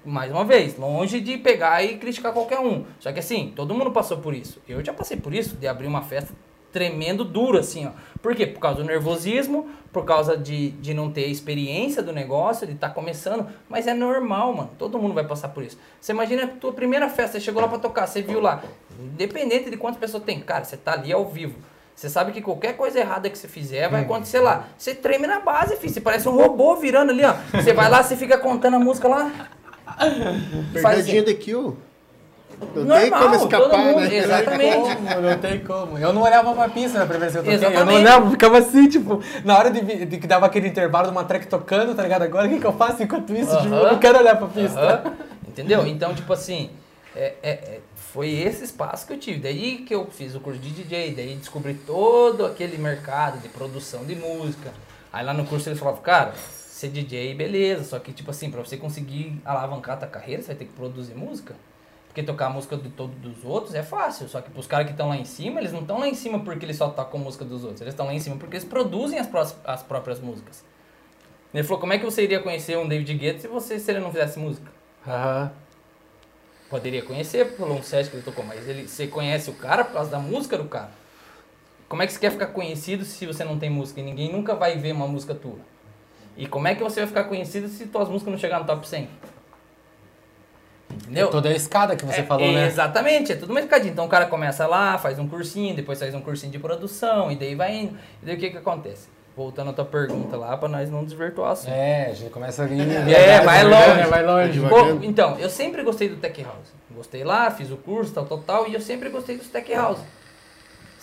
Mais 0.04 0.30
uma 0.30 0.44
vez, 0.44 0.76
longe 0.78 1.20
de 1.20 1.36
pegar 1.36 1.82
e 1.84 1.98
criticar 1.98 2.32
qualquer 2.32 2.60
um. 2.60 2.84
Só 2.98 3.12
que 3.12 3.18
assim, 3.18 3.52
todo 3.54 3.74
mundo 3.74 3.90
passou 3.90 4.18
por 4.18 4.34
isso. 4.34 4.60
Eu 4.68 4.84
já 4.84 4.92
passei 4.92 5.16
por 5.16 5.34
isso, 5.34 5.56
de 5.56 5.66
abrir 5.66 5.86
uma 5.86 6.02
festa 6.02 6.32
tremendo 6.72 7.24
duro, 7.24 7.58
assim, 7.58 7.86
ó. 7.86 7.90
Por 8.20 8.34
quê? 8.34 8.46
Por 8.46 8.60
causa 8.60 8.82
do 8.82 8.84
nervosismo, 8.84 9.68
por 9.92 10.04
causa 10.04 10.36
de, 10.36 10.70
de 10.72 10.92
não 10.92 11.10
ter 11.10 11.26
experiência 11.26 12.02
do 12.02 12.12
negócio, 12.12 12.66
de 12.66 12.74
estar 12.74 12.90
começando. 12.90 13.48
Mas 13.68 13.86
é 13.86 13.94
normal, 13.94 14.52
mano. 14.52 14.70
Todo 14.78 14.98
mundo 14.98 15.14
vai 15.14 15.24
passar 15.24 15.48
por 15.48 15.62
isso. 15.62 15.78
Você 16.00 16.12
imagina 16.12 16.44
a 16.44 16.46
tua 16.46 16.72
primeira 16.72 17.08
festa, 17.08 17.38
você 17.38 17.40
chegou 17.44 17.62
lá 17.62 17.68
pra 17.68 17.78
tocar, 17.78 18.06
você 18.06 18.22
viu 18.22 18.40
lá. 18.40 18.62
Independente 19.00 19.70
de 19.70 19.76
quantas 19.76 19.98
pessoas 19.98 20.22
tem, 20.24 20.40
cara, 20.40 20.64
você 20.64 20.76
tá 20.76 20.92
ali 20.92 21.12
ao 21.12 21.24
vivo. 21.26 21.56
Você 21.94 22.08
sabe 22.08 22.30
que 22.30 22.40
qualquer 22.40 22.76
coisa 22.76 23.00
errada 23.00 23.28
que 23.28 23.36
você 23.36 23.48
fizer 23.48 23.88
vai 23.88 24.02
acontecer 24.02 24.38
lá. 24.38 24.68
Você 24.78 24.94
treme 24.94 25.26
na 25.26 25.40
base, 25.40 25.74
filho. 25.76 25.92
Você 25.92 26.00
parece 26.00 26.28
um 26.28 26.36
robô 26.36 26.76
virando 26.76 27.10
ali, 27.10 27.24
ó. 27.24 27.34
Você 27.60 27.72
vai 27.72 27.90
lá, 27.90 28.04
você 28.04 28.16
fica 28.16 28.38
contando 28.38 28.74
a 28.74 28.78
música 28.78 29.08
lá. 29.08 29.48
Pegadinha 30.72 31.22
de 31.22 31.34
kill. 31.34 31.76
Não 32.60 32.66
tem 32.98 33.08
Normal, 33.10 33.20
como 33.20 33.48
todo 33.48 33.62
escapar, 33.62 33.78
mundo, 33.78 34.00
né? 34.00 34.16
Exatamente. 34.16 34.96
Como, 34.96 35.20
não 35.20 35.38
tem 35.38 35.58
como. 35.60 35.98
Eu 35.98 36.12
não 36.12 36.22
olhava 36.22 36.52
pra 36.54 36.68
pista 36.68 36.98
na 36.98 37.06
primeira 37.06 37.30
vez 37.30 37.32
que 37.32 37.38
eu 37.38 37.42
toquei. 37.44 37.54
Eu 37.54 37.60
não 37.60 37.68
Exatamente. 37.70 38.00
olhava, 38.00 38.26
eu 38.26 38.30
ficava 38.32 38.58
assim, 38.58 38.88
tipo, 38.88 39.22
na 39.44 39.56
hora 39.56 39.70
de, 39.70 40.06
de 40.06 40.18
que 40.18 40.26
dava 40.26 40.46
aquele 40.46 40.66
intervalo 40.66 41.06
de 41.06 41.12
uma 41.12 41.22
track 41.24 41.46
tocando, 41.46 41.94
tá 41.94 42.02
ligado? 42.02 42.22
Agora 42.22 42.46
o 42.48 42.50
que, 42.50 42.58
que 42.58 42.66
eu 42.66 42.72
faço 42.72 43.00
enquanto 43.02 43.32
isso? 43.32 43.56
Tipo, 43.62 43.74
eu 43.74 43.92
não 43.92 43.98
quero 43.98 44.18
olhar 44.18 44.36
pra 44.36 44.48
pista. 44.48 44.80
Aham. 44.80 45.12
Entendeu? 45.46 45.86
Então, 45.86 46.12
tipo 46.14 46.32
assim, 46.32 46.70
é, 47.14 47.34
é- 47.42 47.50
é- 47.50 47.80
foi 48.12 48.30
esse 48.30 48.64
espaço 48.64 49.06
que 49.06 49.12
eu 49.12 49.18
tive. 49.18 49.38
Daí 49.38 49.78
que 49.78 49.94
eu 49.94 50.08
fiz 50.10 50.34
o 50.34 50.40
curso 50.40 50.58
de 50.58 50.70
DJ, 50.70 51.12
daí 51.14 51.36
descobri 51.36 51.74
todo 51.74 52.44
aquele 52.44 52.76
mercado 52.78 53.38
de 53.40 53.48
produção 53.48 54.04
de 54.04 54.16
música. 54.16 54.70
Aí 55.12 55.24
lá 55.24 55.32
no 55.32 55.44
curso 55.44 55.68
eles 55.68 55.78
falavam, 55.78 56.00
cara, 56.00 56.32
ser 56.78 56.90
DJ, 56.90 57.34
beleza, 57.34 57.82
só 57.84 57.98
que 57.98 58.12
tipo 58.12 58.30
assim, 58.30 58.50
pra 58.50 58.60
você 58.60 58.76
conseguir 58.76 59.40
alavancar 59.44 59.96
a 59.96 59.98
tua 59.98 60.09
carreira, 60.09 60.40
você 60.42 60.48
vai 60.48 60.56
ter 60.56 60.64
que 60.66 60.72
produzir 60.72 61.14
música. 61.14 61.56
Porque 62.06 62.22
tocar 62.22 62.46
a 62.46 62.50
música 62.50 62.76
de 62.76 62.88
todos 62.90 63.16
dos 63.16 63.44
outros 63.44 63.74
é 63.74 63.82
fácil, 63.82 64.28
só 64.28 64.40
que 64.40 64.50
pros 64.50 64.66
caras 64.66 64.86
que 64.86 64.92
estão 64.92 65.09
lá 65.09 65.16
em 65.16 65.24
cima, 65.24 65.60
eles 65.60 65.72
não 65.72 65.80
estão 65.80 65.98
lá 65.98 66.09
em 66.09 66.14
cima 66.14 66.38
porque 66.38 66.64
eles 66.64 66.76
só 66.76 66.88
tocam 66.88 67.18
música 67.18 67.44
dos 67.44 67.64
outros, 67.64 67.80
eles 67.80 67.94
estão 67.94 68.06
lá 68.06 68.14
em 68.14 68.20
cima 68.20 68.36
porque 68.36 68.56
eles 68.56 68.64
produzem 68.64 69.18
as, 69.18 69.28
as 69.64 69.82
próprias 69.82 70.20
músicas. 70.20 70.64
Ele 71.52 71.64
falou, 71.64 71.80
como 71.80 71.92
é 71.92 71.98
que 71.98 72.05
você 72.05 72.22
iria 72.22 72.40
conhecer 72.40 72.78
um 72.78 72.86
David 72.86 73.12
Guetta 73.14 73.40
se, 73.40 73.48
você, 73.48 73.78
se 73.80 73.90
ele 73.90 74.00
não 74.00 74.12
fizesse 74.12 74.38
música? 74.38 74.70
Aham. 75.06 75.50
Poderia 76.70 77.02
conhecer 77.02 77.56
pelo 77.56 77.74
um 77.74 77.82
set 77.82 78.09
que 78.09 78.16
ele 78.16 78.22
tocou, 78.22 78.44
mas 78.44 78.68
ele, 78.68 78.86
você 78.86 79.06
conhece 79.06 79.50
o 79.50 79.55
cara 79.55 79.84
por 79.84 79.94
causa 79.94 80.10
da 80.10 80.18
música 80.18 80.56
do 80.56 80.66
cara. 80.66 80.90
Como 81.88 82.02
é 82.02 82.06
que 82.06 82.12
você 82.12 82.20
quer 82.20 82.30
ficar 82.30 82.48
conhecido 82.48 83.05
se 83.05 83.26
você 83.26 83.42
não 83.42 83.59
tem 83.59 83.70
música? 83.70 84.00
E 84.00 84.02
ninguém 84.02 84.30
nunca 84.30 84.55
vai 84.55 84.76
ver 84.76 84.92
uma 84.92 85.09
música 85.09 85.34
tua. 85.34 85.59
E 86.39 86.47
como 86.47 86.69
é 86.69 86.74
que 86.74 86.82
você 86.82 87.01
vai 87.01 87.09
ficar 87.09 87.24
conhecido 87.24 87.69
se 87.69 87.86
tuas 87.86 88.09
músicas 88.09 88.31
não 88.32 88.39
chegar 88.39 88.60
no 88.60 88.65
top 88.65 88.89
100? 88.89 89.09
Entendeu? 91.02 91.28
Toda 91.31 91.48
a 91.48 91.52
escada 91.52 91.97
que 91.97 92.05
você 92.05 92.20
É, 92.20 92.24
falou, 92.24 92.51
né? 92.52 92.66
Exatamente, 92.66 93.32
é 93.32 93.36
tudo 93.36 93.52
mercadinho. 93.52 93.93
Então 93.93 94.06
o 94.06 94.09
cara 94.09 94.27
começa 94.27 94.66
lá, 94.66 94.97
faz 94.98 95.19
um 95.19 95.28
cursinho, 95.28 95.74
depois 95.74 95.98
faz 95.98 96.15
um 96.15 96.20
cursinho 96.20 96.51
de 96.52 96.59
produção, 96.59 97.31
e 97.31 97.36
daí 97.36 97.55
vai 97.55 97.74
indo. 97.74 97.98
E 98.23 98.27
daí 98.27 98.36
o 98.36 98.39
que 98.39 98.51
que 98.51 98.56
acontece? 98.56 99.09
Voltando 99.36 99.70
à 99.70 99.73
tua 99.73 99.85
pergunta 99.85 100.36
lá, 100.36 100.56
pra 100.56 100.69
nós 100.69 100.90
não 100.90 101.05
desvirtuar 101.05 101.52
assunto. 101.52 101.70
É, 101.73 102.06
a 102.06 102.15
gente 102.15 102.31
começa 102.31 102.65
a 102.65 102.66
ir 102.69 102.81
É, 103.12 103.40
vai 103.40 103.62
longe. 103.65 103.94
Né? 103.94 104.06
Vai 104.06 104.24
longe. 104.24 104.59
Vai 104.60 104.70
Pô, 104.70 104.77
devagando. 104.77 105.05
então, 105.05 105.39
eu 105.39 105.51
sempre 105.51 105.82
gostei 105.82 106.09
do 106.09 106.16
Tech 106.16 106.43
House. 106.43 106.73
Gostei 106.90 107.23
lá, 107.23 107.51
fiz 107.51 107.70
o 107.70 107.77
curso, 107.77 108.12
tal, 108.12 108.24
tal, 108.24 108.39
tal, 108.39 108.69
e 108.69 108.74
eu 108.74 108.81
sempre 108.81 109.09
gostei 109.10 109.36
do 109.36 109.44
Tech 109.44 109.73
House. 109.74 109.98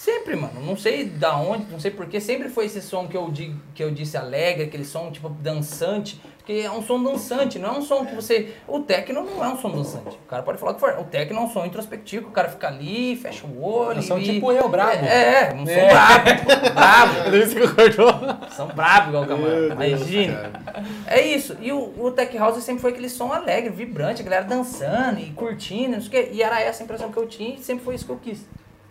Sempre, 0.05 0.35
mano. 0.35 0.61
Não 0.61 0.77
sei 0.77 1.05
da 1.05 1.35
onde, 1.35 1.65
não 1.71 1.79
sei 1.79 1.89
porquê. 1.89 2.21
Sempre 2.21 2.47
foi 2.47 2.65
esse 2.65 2.79
som 2.79 3.07
que 3.07 3.17
eu, 3.17 3.31
di, 3.31 3.55
que 3.73 3.83
eu 3.83 3.89
disse 3.89 4.15
alegre, 4.15 4.65
aquele 4.65 4.85
som 4.85 5.09
tipo 5.11 5.27
dançante. 5.29 6.21
Porque 6.37 6.61
é 6.63 6.69
um 6.69 6.83
som 6.83 7.01
dançante, 7.01 7.57
não 7.57 7.69
é 7.69 7.79
um 7.79 7.81
som 7.81 8.05
que 8.05 8.13
você. 8.13 8.53
O 8.67 8.81
techno 8.81 9.23
não 9.23 9.43
é 9.43 9.49
um 9.49 9.57
som 9.59 9.71
dançante. 9.71 10.15
O 10.23 10.29
cara 10.29 10.43
pode 10.43 10.59
falar 10.59 10.75
que 10.75 10.79
for. 10.79 10.95
O 10.99 11.05
techno 11.05 11.39
é 11.39 11.41
um 11.41 11.49
som 11.49 11.65
introspectivo, 11.65 12.27
o 12.27 12.31
cara 12.31 12.49
fica 12.49 12.67
ali, 12.67 13.15
fecha 13.15 13.47
o 13.47 13.63
olho. 13.63 13.95
É 13.97 13.99
um 13.99 14.01
som 14.03 14.19
e- 14.19 14.23
tipo 14.25 14.51
eu, 14.51 14.69
brabo. 14.69 14.91
É, 15.03 15.49
é, 15.49 15.53
um 15.55 15.65
som 15.65 15.71
É. 15.71 15.89
brabo. 15.89 16.73
brabo. 16.75 17.23
Por 17.23 17.33
isso 17.33 17.55
que 17.55 17.67
cortou. 17.67 18.13
São 18.51 18.67
brabo 18.67 19.07
igual 19.09 19.23
o 19.23 19.27
camarada. 19.27 19.73
Imagina. 19.85 20.51
É 21.07 21.19
isso. 21.19 21.57
E 21.59 21.71
o, 21.71 21.91
o 21.97 22.11
Tech 22.11 22.37
House 22.37 22.63
sempre 22.63 22.79
foi 22.83 22.91
aquele 22.91 23.09
som 23.09 23.33
alegre, 23.33 23.71
vibrante, 23.71 24.21
a 24.21 24.25
galera 24.25 24.45
dançando 24.45 25.19
e 25.19 25.31
curtindo, 25.31 25.93
não 25.93 26.01
sei 26.01 26.07
o 26.07 26.11
quê. 26.11 26.29
E 26.31 26.43
era 26.43 26.61
essa 26.61 26.83
a 26.83 26.85
impressão 26.85 27.11
que 27.11 27.17
eu 27.17 27.25
tinha 27.27 27.55
e 27.55 27.63
sempre 27.63 27.83
foi 27.83 27.95
isso 27.95 28.05
que 28.05 28.11
eu 28.11 28.19
quis. 28.23 28.45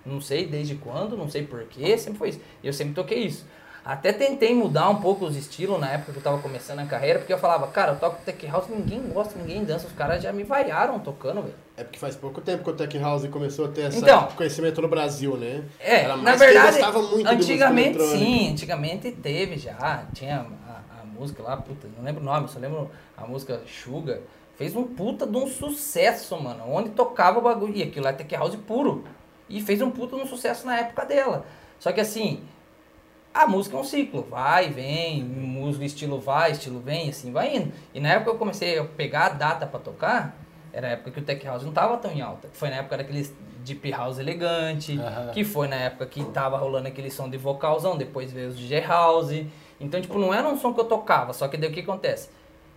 Não 0.04 0.20
sei 0.20 0.46
desde 0.46 0.74
quando, 0.74 1.16
não 1.16 1.28
sei 1.30 1.44
porquê, 1.46 1.96
sempre 1.98 2.18
foi 2.18 2.28
isso. 2.30 2.40
E 2.62 2.66
eu 2.66 2.72
sempre 2.72 2.94
toquei 2.94 3.20
isso. 3.24 3.44
Até 3.84 4.14
tentei 4.14 4.54
mudar 4.54 4.88
um 4.88 4.96
pouco 4.96 5.26
os 5.26 5.36
estilos 5.36 5.78
na 5.78 5.90
época 5.90 6.12
que 6.12 6.18
eu 6.18 6.22
tava 6.22 6.38
começando 6.38 6.78
a 6.78 6.86
carreira, 6.86 7.18
porque 7.18 7.32
eu 7.34 7.38
falava, 7.38 7.66
cara, 7.66 7.92
eu 7.92 7.98
toco 7.98 8.16
Tech 8.24 8.46
House, 8.46 8.66
ninguém 8.68 8.98
gosta, 9.10 9.38
ninguém 9.38 9.62
dança, 9.62 9.86
os 9.86 9.92
caras 9.92 10.22
já 10.22 10.32
me 10.32 10.42
vaiaram 10.42 10.98
tocando, 10.98 11.42
velho. 11.42 11.54
É 11.76 11.84
porque 11.84 11.98
faz 11.98 12.16
pouco 12.16 12.40
tempo 12.40 12.64
que 12.64 12.70
o 12.70 12.72
Tech 12.72 12.96
House 12.98 13.26
começou 13.28 13.66
a 13.66 13.68
ter 13.68 13.82
esse 13.88 13.98
Então. 13.98 14.28
conhecimento 14.28 14.80
no 14.80 14.88
Brasil, 14.88 15.36
né? 15.36 15.64
É, 15.78 16.06
na 16.16 16.34
verdade, 16.34 16.78
antigamente 17.26 17.98
sim, 18.06 18.52
antigamente 18.52 19.10
teve 19.12 19.58
já, 19.58 20.04
tinha 20.14 20.46
a, 20.66 21.00
a 21.02 21.04
música 21.04 21.42
lá, 21.42 21.54
puta, 21.56 21.86
não 21.96 22.02
lembro 22.04 22.22
o 22.22 22.24
nome, 22.24 22.48
só 22.48 22.58
lembro 22.58 22.90
a 23.16 23.26
música 23.26 23.60
Sugar, 23.66 24.18
fez 24.56 24.74
um 24.74 24.84
puta 24.84 25.26
de 25.26 25.36
um 25.36 25.46
sucesso, 25.46 26.40
mano, 26.40 26.64
onde 26.68 26.88
tocava 26.90 27.38
o 27.38 27.42
bagulho, 27.42 27.76
e 27.76 27.82
aquilo 27.82 28.06
é 28.08 28.12
tech 28.14 28.34
house 28.34 28.54
puro, 28.66 29.04
e 29.48 29.60
fez 29.60 29.80
um 29.82 29.90
puta 29.90 30.16
de 30.16 30.22
um 30.22 30.26
sucesso 30.26 30.66
na 30.66 30.78
época 30.78 31.04
dela, 31.04 31.46
só 31.78 31.92
que 31.92 32.00
assim, 32.00 32.42
a 33.32 33.46
música 33.46 33.76
é 33.76 33.80
um 33.80 33.84
ciclo, 33.84 34.22
vai, 34.22 34.68
vem, 34.70 35.22
música, 35.22 35.84
estilo 35.84 36.20
vai, 36.20 36.52
estilo 36.52 36.80
vem, 36.80 37.08
assim 37.10 37.32
vai 37.32 37.56
indo, 37.56 37.72
e 37.92 38.00
na 38.00 38.10
época 38.10 38.30
que 38.30 38.36
eu 38.36 38.38
comecei 38.38 38.78
a 38.78 38.84
pegar 38.84 39.26
a 39.26 39.28
data 39.30 39.66
pra 39.66 39.80
tocar, 39.80 40.36
era 40.72 40.88
a 40.88 40.90
época 40.90 41.10
que 41.10 41.20
o 41.20 41.22
tech 41.22 41.44
house 41.46 41.62
não 41.62 41.72
tava 41.72 41.96
tão 41.96 42.10
em 42.10 42.20
alta, 42.20 42.48
foi 42.52 42.70
na 42.70 42.76
época 42.76 42.96
daqueles 42.96 43.32
Deep 43.64 43.90
House 43.92 44.18
elegante, 44.18 44.98
que 45.32 45.42
foi 45.42 45.66
na 45.66 45.76
época 45.76 46.06
que 46.06 46.22
tava 46.26 46.58
rolando 46.58 46.86
aquele 46.86 47.10
som 47.10 47.28
de 47.28 47.38
vocalzão, 47.38 47.96
depois 47.96 48.30
veio 48.30 48.50
os 48.50 48.58
DJ 48.58 48.80
House. 48.82 49.30
Então, 49.80 50.00
tipo, 50.00 50.18
não 50.18 50.32
era 50.32 50.46
um 50.46 50.56
som 50.56 50.72
que 50.72 50.80
eu 50.80 50.84
tocava, 50.84 51.32
só 51.32 51.48
que 51.48 51.56
daí 51.56 51.70
o 51.70 51.72
que 51.72 51.80
acontece? 51.80 52.28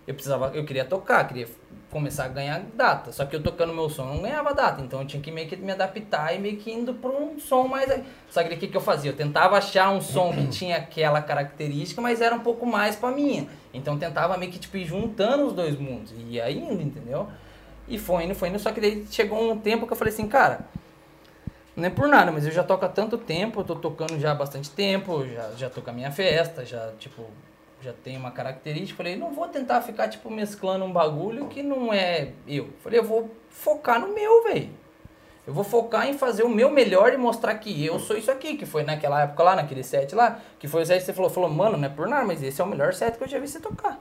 Eu 0.07 0.13
precisava, 0.13 0.51
eu 0.55 0.63
queria 0.63 0.85
tocar, 0.85 1.27
queria 1.27 1.47
começar 1.91 2.25
a 2.25 2.27
ganhar 2.29 2.61
data, 2.75 3.11
só 3.11 3.25
que 3.25 3.35
eu 3.35 3.43
tocando 3.43 3.73
meu 3.73 3.89
som 3.89 4.05
não 4.05 4.21
ganhava 4.21 4.53
data, 4.53 4.81
então 4.81 5.01
eu 5.01 5.07
tinha 5.07 5.21
que 5.21 5.31
meio 5.31 5.47
que 5.47 5.55
me 5.55 5.71
adaptar 5.71 6.33
e 6.33 6.39
meio 6.39 6.57
que 6.57 6.71
indo 6.71 6.93
para 6.93 7.09
um 7.09 7.39
som 7.39 7.67
mais. 7.67 7.89
Só 8.29 8.43
que 8.43 8.53
o 8.53 8.57
que, 8.57 8.67
que 8.67 8.77
eu 8.77 8.81
fazia? 8.81 9.11
Eu 9.11 9.15
tentava 9.15 9.57
achar 9.57 9.89
um 9.89 9.99
som 9.99 10.31
que 10.33 10.47
tinha 10.47 10.77
aquela 10.77 11.21
característica, 11.21 12.01
mas 12.01 12.21
era 12.21 12.33
um 12.33 12.39
pouco 12.39 12.65
mais 12.65 12.95
pra 12.95 13.11
minha. 13.11 13.47
Então 13.73 13.95
eu 13.95 13.99
tentava 13.99 14.37
meio 14.37 14.51
que 14.51 14.59
tipo, 14.59 14.77
ir 14.77 14.85
juntando 14.85 15.45
os 15.47 15.53
dois 15.53 15.77
mundos, 15.77 16.13
e 16.17 16.39
indo, 16.39 16.81
entendeu? 16.81 17.27
E 17.87 17.97
foi 17.97 18.23
indo, 18.23 18.35
foi 18.35 18.49
indo, 18.49 18.59
só 18.59 18.71
que 18.71 18.81
daí 18.81 19.05
chegou 19.09 19.51
um 19.51 19.59
tempo 19.59 19.85
que 19.85 19.93
eu 19.93 19.97
falei 19.97 20.13
assim, 20.13 20.27
cara, 20.27 20.61
não 21.75 21.85
é 21.85 21.89
por 21.89 22.07
nada, 22.07 22.31
mas 22.31 22.45
eu 22.45 22.51
já 22.51 22.63
toco 22.63 22.83
há 22.83 22.89
tanto 22.89 23.17
tempo, 23.17 23.59
eu 23.59 23.63
tô 23.63 23.75
tocando 23.75 24.19
já 24.19 24.31
há 24.31 24.35
bastante 24.35 24.69
tempo, 24.71 25.25
já, 25.25 25.51
já 25.51 25.69
tô 25.69 25.81
com 25.81 25.89
a 25.89 25.93
minha 25.93 26.11
festa, 26.11 26.65
já, 26.65 26.91
tipo, 26.97 27.23
já 27.87 27.93
tem 28.03 28.17
uma 28.17 28.31
característica. 28.31 28.97
Falei, 28.97 29.15
não 29.15 29.31
vou 29.31 29.47
tentar 29.47 29.81
ficar, 29.81 30.09
tipo, 30.09 30.29
mesclando 30.29 30.83
um 30.83 30.91
bagulho 30.91 31.47
que 31.47 31.63
não 31.63 31.93
é 31.93 32.33
eu. 32.45 32.69
Falei, 32.81 32.99
eu 32.99 33.03
vou 33.03 33.31
focar 33.49 33.99
no 33.99 34.13
meu, 34.13 34.43
velho. 34.43 34.69
Eu 35.45 35.53
vou 35.53 35.63
focar 35.63 36.07
em 36.09 36.17
fazer 36.17 36.43
o 36.43 36.49
meu 36.49 36.69
melhor 36.69 37.13
e 37.13 37.17
mostrar 37.17 37.55
que 37.55 37.85
eu 37.85 37.97
sou 37.99 38.17
isso 38.17 38.29
aqui, 38.29 38.57
que 38.57 38.65
foi 38.65 38.83
naquela 38.83 39.21
época 39.21 39.41
lá, 39.43 39.55
naquele 39.55 39.81
set 39.81 40.13
lá, 40.13 40.41
que 40.59 40.67
foi 40.67 40.83
o 40.83 40.85
set 40.85 40.99
que 40.99 41.05
você 41.05 41.13
falou, 41.13 41.29
falou, 41.29 41.49
mano, 41.49 41.77
não 41.77 41.85
é 41.85 41.89
por 41.89 42.05
nada, 42.05 42.25
mas 42.25 42.43
esse 42.43 42.59
é 42.59 42.63
o 42.63 42.67
melhor 42.67 42.93
set 42.93 43.17
que 43.17 43.23
eu 43.23 43.27
já 43.29 43.39
vi 43.39 43.47
você 43.47 43.61
tocar. 43.61 43.97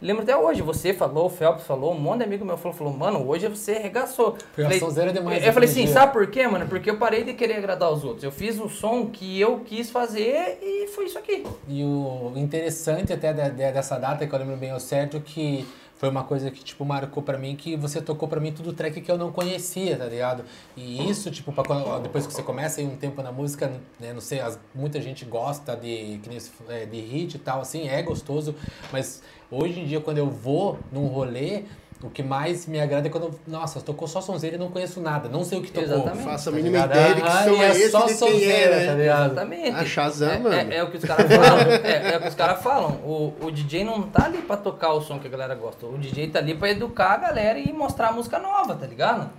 Lembro 0.00 0.22
até 0.22 0.36
hoje, 0.36 0.62
você 0.62 0.94
falou, 0.94 1.26
o 1.26 1.28
Phelps 1.28 1.64
falou, 1.66 1.92
um 1.92 1.98
monte 1.98 2.18
de 2.18 2.24
amigo 2.24 2.44
meu 2.44 2.56
falou, 2.56 2.76
falou 2.76 2.92
mano, 2.92 3.26
hoje 3.28 3.48
você 3.48 3.72
arregaçou. 3.72 4.36
Foi 4.52 4.62
Falei- 4.64 4.78
demais 5.12 5.44
Eu 5.44 5.52
falei 5.52 5.68
assim, 5.68 5.84
dia. 5.84 5.92
sabe 5.92 6.12
por 6.12 6.26
quê, 6.28 6.46
mano? 6.46 6.66
Porque 6.68 6.88
eu 6.88 6.96
parei 6.98 7.24
de 7.24 7.34
querer 7.34 7.54
agradar 7.54 7.90
os 7.92 8.04
outros. 8.04 8.22
Eu 8.22 8.30
fiz 8.30 8.60
o 8.60 8.68
som 8.68 9.06
que 9.06 9.40
eu 9.40 9.58
quis 9.60 9.90
fazer 9.90 10.58
e 10.62 10.86
foi 10.88 11.06
isso 11.06 11.18
aqui. 11.18 11.44
E 11.66 11.82
o 11.82 12.32
interessante 12.36 13.12
até 13.12 13.32
de- 13.32 13.50
de- 13.50 13.72
dessa 13.72 13.98
data, 13.98 14.24
que 14.24 14.32
eu 14.32 14.38
lembro 14.38 14.56
bem 14.56 14.70
ao 14.70 14.78
certo, 14.78 15.20
que 15.20 15.66
foi 15.98 16.08
uma 16.08 16.22
coisa 16.24 16.50
que, 16.50 16.62
tipo, 16.64 16.84
marcou 16.84 17.22
pra 17.22 17.36
mim, 17.36 17.56
que 17.56 17.76
você 17.76 18.00
tocou 18.00 18.28
pra 18.28 18.38
mim 18.40 18.52
tudo 18.52 18.72
track 18.72 19.00
que 19.00 19.10
eu 19.10 19.18
não 19.18 19.32
conhecia, 19.32 19.96
tá 19.96 20.04
ligado? 20.06 20.44
E 20.76 21.10
isso, 21.10 21.28
tipo, 21.30 21.52
quando- 21.52 22.00
depois 22.02 22.24
que 22.26 22.32
você 22.32 22.42
começa 22.42 22.80
aí 22.80 22.86
um 22.86 22.96
tempo 22.96 23.20
na 23.20 23.32
música, 23.32 23.68
né, 23.98 24.12
não 24.12 24.20
sei, 24.20 24.40
as- 24.40 24.58
muita 24.72 25.00
gente 25.02 25.24
gosta 25.24 25.76
de, 25.76 26.20
é, 26.68 26.86
de 26.86 27.00
hit 27.00 27.34
e 27.34 27.38
tal, 27.40 27.60
assim, 27.60 27.88
é 27.88 28.00
gostoso, 28.00 28.54
mas 28.92 29.22
hoje 29.50 29.80
em 29.80 29.86
dia, 29.86 30.00
quando 30.00 30.18
eu 30.18 30.30
vou 30.30 30.78
num 30.92 31.06
rolê, 31.08 31.64
o 32.02 32.08
que 32.10 32.22
mais 32.22 32.66
me 32.66 32.78
agrada 32.80 33.08
é 33.08 33.10
quando, 33.10 33.38
nossa, 33.46 33.80
tocou 33.80 34.06
só 34.06 34.20
sonzeira 34.20 34.54
e 34.56 34.58
não 34.58 34.70
conheço 34.70 35.00
nada, 35.00 35.28
não 35.28 35.42
sei 35.44 35.58
o 35.58 35.62
que 35.62 35.70
tocou. 35.72 35.88
Exatamente. 35.94 36.24
Faço 36.24 36.48
a 36.48 36.52
Tá 36.52 36.56
mínima 36.56 36.78
ligado? 36.86 36.90
ideia 36.98 37.14
de 37.14 37.20
que 37.22 37.28
Ah, 37.28 37.44
som 37.44 37.50
e 37.50 37.62
é 37.62 37.68
esse 37.70 37.90
só 37.90 38.04
de 38.06 38.12
é, 38.12 38.14
sonzeira, 38.14 38.76
né? 38.76 38.86
tá 38.86 38.94
ligado? 38.94 39.26
Exatamente. 39.32 39.76
A 39.76 39.84
Shazam, 39.84 40.30
é, 40.30 40.38
mano. 40.38 40.54
É, 40.72 40.76
é 40.76 40.82
o 40.84 40.90
que 40.90 40.96
os 40.96 41.04
caras 41.04 41.26
falam. 41.32 41.58
é, 41.84 42.12
é 42.12 42.16
o 42.16 42.20
que 42.20 42.28
os 42.28 42.34
caras 42.34 42.62
falam. 42.62 42.90
O, 43.04 43.34
o 43.42 43.50
DJ 43.50 43.84
não 43.84 44.02
tá 44.02 44.26
ali 44.26 44.38
pra 44.42 44.56
tocar 44.56 44.92
o 44.92 45.00
som 45.00 45.18
que 45.18 45.26
a 45.26 45.30
galera 45.30 45.54
gosta. 45.56 45.86
O 45.86 45.98
DJ 45.98 46.28
tá 46.28 46.38
ali 46.38 46.54
pra 46.54 46.70
educar 46.70 47.14
a 47.14 47.16
galera 47.16 47.58
e 47.58 47.72
mostrar 47.72 48.08
a 48.08 48.12
música 48.12 48.38
nova, 48.38 48.74
tá 48.76 48.86
ligado? 48.86 49.30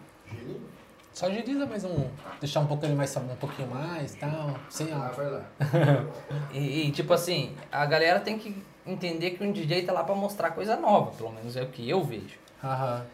Só 1.14 1.26
agiliza 1.26 1.66
mais 1.66 1.84
um, 1.84 2.06
deixar 2.40 2.62
um 2.62 2.66
pouco 2.66 2.86
ele 2.86 2.94
mais, 2.94 3.14
um 3.18 3.36
pouquinho 3.36 3.68
mais, 3.68 4.16
tal, 4.16 4.56
sem 4.70 4.88
Ah, 4.94 5.08
a... 5.08 5.10
vai 5.12 5.30
lá. 5.30 5.42
E, 6.54 6.88
e, 6.88 6.92
tipo 6.92 7.12
assim, 7.14 7.52
a 7.72 7.86
galera 7.86 8.20
tem 8.22 8.38
que 8.38 8.56
entender 8.88 9.32
que 9.32 9.44
um 9.44 9.52
DJ 9.52 9.84
tá 9.84 9.92
lá 9.92 10.04
pra 10.04 10.16
mostrar 10.16 10.52
coisa 10.52 10.78
nova. 10.78 11.12
Pelo 11.12 11.32
menos 11.34 11.58
é 11.58 11.64
o 11.64 11.68
que 11.68 11.90
eu 11.90 12.02
vejo. 12.04 12.39
Aham. 12.64 13.06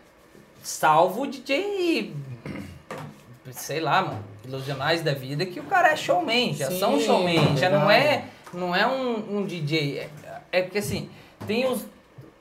Salvo 0.64 1.22
o 1.24 1.28
DJ, 1.28 2.14
sei 3.52 3.80
lá, 3.80 4.02
mano, 4.02 4.24
ilusionais 4.44 5.02
da 5.04 5.14
vida, 5.14 5.46
que 5.46 5.60
o 5.60 5.64
cara 5.64 5.90
é 5.92 5.96
showman, 5.96 6.54
já 6.56 6.68
Sim, 6.72 6.80
são 6.80 7.00
showman, 7.00 7.56
já 7.56 7.70
não 7.70 7.90
é, 7.92 8.26
não 8.52 8.76
é 8.76 8.88
um, 8.88 9.38
um 9.40 9.46
DJ. 9.46 10.00
É, 10.00 10.10
é 10.52 10.62
porque 10.64 10.80
assim, 10.80 11.10
tem 11.46 11.68
os 11.68 11.86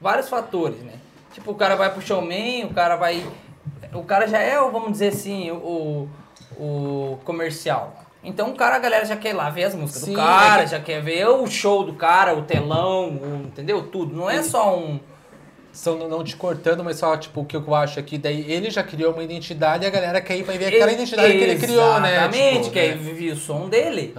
vários 0.01 0.29
fatores, 0.29 0.79
né? 0.81 0.95
Tipo, 1.35 1.51
o 1.51 1.55
cara 1.55 1.75
vai 1.77 1.91
pro 1.93 2.01
showman, 2.01 2.65
o 2.65 2.73
cara 2.73 2.97
vai. 2.97 3.27
O 3.93 4.03
cara 4.05 4.27
já 4.27 4.39
é, 4.39 4.57
vamos 4.59 4.93
dizer 4.93 5.09
assim, 5.09 5.51
o, 5.51 6.09
o 6.57 7.19
comercial. 7.25 7.93
Então 8.23 8.51
o 8.51 8.55
cara, 8.55 8.77
a 8.77 8.79
galera 8.79 9.05
já 9.05 9.17
quer 9.17 9.31
ir 9.31 9.35
lá 9.35 9.51
ver 9.51 9.65
as 9.65 9.75
músicas 9.75 10.03
Sim, 10.03 10.13
do 10.13 10.17
cara, 10.17 10.63
é 10.63 10.65
que- 10.65 10.71
já 10.71 10.81
quer 10.81 11.03
ver 11.03 11.29
o 11.29 11.47
show 11.47 11.85
do 11.85 11.93
cara, 11.93 12.35
o 12.35 12.43
telão, 12.43 13.09
o- 13.11 13.43
entendeu? 13.47 13.83
Tudo. 13.89 14.17
Não 14.17 14.31
é 14.31 14.43
só 14.43 14.75
um. 14.79 14.99
Só 15.75 15.97
não, 15.97 16.23
te 16.23 16.37
cortando, 16.37 16.85
mas 16.85 16.99
só, 16.99 17.17
tipo, 17.17 17.41
o 17.41 17.45
que 17.45 17.57
eu 17.57 17.75
acho 17.75 17.99
aqui, 17.99 18.17
daí 18.17 18.51
ele 18.51 18.71
já 18.71 18.83
criou 18.85 19.13
uma 19.13 19.25
identidade 19.25 19.85
e 19.85 19.87
a 19.89 19.91
galera 19.91 20.21
quer 20.21 20.37
ir 20.37 20.45
pra 20.45 20.55
ver 20.55 20.67
aquela 20.67 20.93
identidade 20.93 21.33
que 21.33 21.43
ele 21.43 21.59
criou, 21.59 22.01
né? 22.01 22.13
Exatamente, 22.13 22.59
Tipo, 22.61 22.71
que 22.71 22.79
aí 22.79 22.95
né? 22.97 23.33
o 23.33 23.37
som 23.37 23.69
dele. 23.69 24.15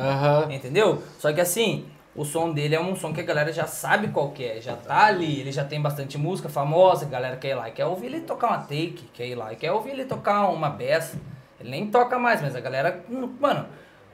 Entendeu? 0.53 1.02
Só 1.18 1.32
que 1.32 1.40
assim, 1.40 1.86
o 2.14 2.26
som 2.26 2.52
dele 2.52 2.76
é 2.76 2.82
um 2.82 2.94
som 2.94 3.14
que 3.14 3.22
a 3.22 3.23
galera 3.23 3.53
já 3.53 3.65
sabe 3.68 4.10
qual 4.10 4.32
que 4.32 4.44
é, 4.44 4.60
já 4.60 4.76
tá 4.76 5.06
ali, 5.06 5.40
ele 5.40 5.52
já 5.52 5.64
tem 5.64 5.82
bastante 5.82 6.18
música 6.18 6.49
famosa, 6.49 7.06
a 7.06 7.10
galera 7.10 7.38
quer 7.38 7.52
ir 7.52 7.56
lá 7.56 7.69
e 7.69 7.72
quer 7.72 7.86
ouvir 7.86 8.07
ele 8.07 8.19
tocar 8.19 8.48
uma 8.48 8.57
take, 8.57 9.03
quer 9.14 9.26
ir 9.26 9.36
lá 9.36 9.53
e 9.53 9.56
quer 9.56 9.72
ouvir 9.72 9.91
ele 9.91 10.03
tocar 10.06 10.49
uma 10.49 10.69
bass. 10.69 11.15
Ele 11.60 11.69
nem 11.69 11.88
toca 11.88 12.19
mais, 12.19 12.41
mas 12.41 12.53
a 12.53 12.60
galera, 12.60 13.03
mano, 13.40 13.65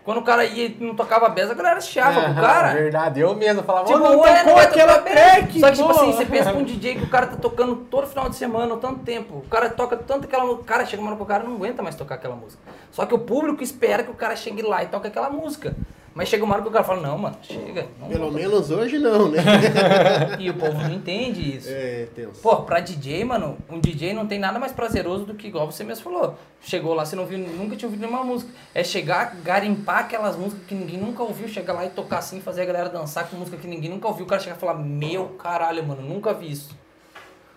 quando 0.03 0.17
o 0.17 0.23
cara 0.23 0.43
ia 0.45 0.65
e 0.67 0.77
não 0.79 0.95
tocava 0.95 1.29
bass, 1.29 1.49
a 1.51 1.53
galera 1.53 1.79
chiava 1.79 2.19
pro 2.21 2.31
Aham, 2.31 2.41
cara. 2.41 2.73
Verdade, 2.73 3.19
eu 3.19 3.35
mesmo 3.35 3.61
falava, 3.63 3.85
Tipo, 3.85 3.99
"Ô, 3.99 4.01
não 4.01 4.19
ué, 4.21 4.43
não 4.43 4.57
aquela 4.57 4.99
track, 4.99 5.59
Só 5.59 5.67
que, 5.69 5.75
tipo 5.77 5.87
pô." 5.87 5.99
assim, 5.99 6.11
você 6.13 6.25
pensa 6.25 6.49
pra 6.51 6.59
um 6.59 6.63
DJ 6.65 6.95
que 6.95 7.03
o 7.03 7.09
cara 7.09 7.27
tá 7.27 7.37
tocando 7.37 7.75
todo 7.75 8.07
final 8.07 8.27
de 8.29 8.35
semana, 8.35 8.75
tanto 8.77 8.99
tempo. 9.01 9.35
O 9.37 9.49
cara 9.49 9.69
toca 9.69 9.95
tanto 9.97 10.25
aquela 10.25 10.43
música. 10.43 10.61
O 10.63 10.65
cara 10.65 10.85
chega 10.85 11.01
uma 11.01 11.09
hora 11.11 11.17
que 11.17 11.23
o 11.23 11.25
cara 11.27 11.43
não 11.43 11.55
aguenta 11.55 11.83
mais 11.83 11.95
tocar 11.95 12.15
aquela 12.15 12.35
música. 12.35 12.61
Só 12.91 13.05
que 13.05 13.13
o 13.13 13.19
público 13.19 13.61
espera 13.63 14.03
que 14.03 14.11
o 14.11 14.15
cara 14.15 14.35
chegue 14.35 14.61
lá 14.61 14.83
e 14.83 14.87
toque 14.87 15.07
aquela 15.07 15.29
música. 15.29 15.75
Mas 16.13 16.27
chega 16.27 16.43
uma 16.43 16.53
hora 16.55 16.61
que 16.61 16.67
o 16.67 16.71
cara 16.71 16.83
fala, 16.83 17.01
não, 17.01 17.17
mano, 17.17 17.37
chega. 17.41 17.87
Não 17.99 18.09
Pelo 18.09 18.25
vou 18.25 18.33
menos 18.33 18.69
hoje 18.69 18.99
não, 18.99 19.29
né? 19.29 19.41
tocar." 19.41 20.41
E 20.41 20.49
o 20.49 20.53
povo 20.55 20.73
não 20.77 20.91
entende 20.91 21.57
isso. 21.57 21.69
É, 21.69 22.07
tenso. 22.13 22.41
Pô, 22.41 22.57
pra 22.63 22.81
DJ, 22.81 23.23
mano, 23.23 23.57
um 23.69 23.79
DJ 23.79 24.13
não 24.13 24.27
tem 24.27 24.37
nada 24.37 24.59
mais 24.59 24.73
prazeroso 24.73 25.23
do 25.25 25.33
que, 25.33 25.47
igual 25.47 25.71
você 25.71 25.83
mesmo 25.83 26.03
falou. 26.03 26.35
Chegou 26.61 26.93
lá, 26.93 27.05
você 27.05 27.15
não 27.15 27.25
viu, 27.25 27.39
nunca 27.39 27.75
tinha 27.75 27.87
ouvido 27.87 28.01
nenhuma 28.01 28.23
música. 28.23 28.51
É 28.75 28.83
chegar, 28.83 29.35
garimpar 29.43 29.99
aquelas 29.99 30.35
músicas 30.35 30.65
que 30.67 30.75
ninguém 30.75 30.99
nunca 30.99 31.23
ouviu, 31.23 31.47
chegar 31.47 31.73
lá 31.73 31.85
e 31.85 31.89
tocar 31.89 32.17
assim, 32.17 32.41
fazer 32.41 32.63
a 32.63 32.65
galera 32.65 32.89
dançar 32.89 33.29
com 33.29 33.37
música 33.37 33.55
que 33.55 33.67
ninguém 33.67 33.89
nunca 33.89 34.07
ouviu. 34.07 34.25
O 34.25 34.27
cara 34.27 34.41
chega 34.41 34.57
e 34.57 34.59
falar, 34.59 34.75
meu 34.75 35.29
caralho, 35.29 35.83
mano, 35.85 36.01
nunca 36.01 36.33
vi 36.33 36.51
isso. 36.51 36.75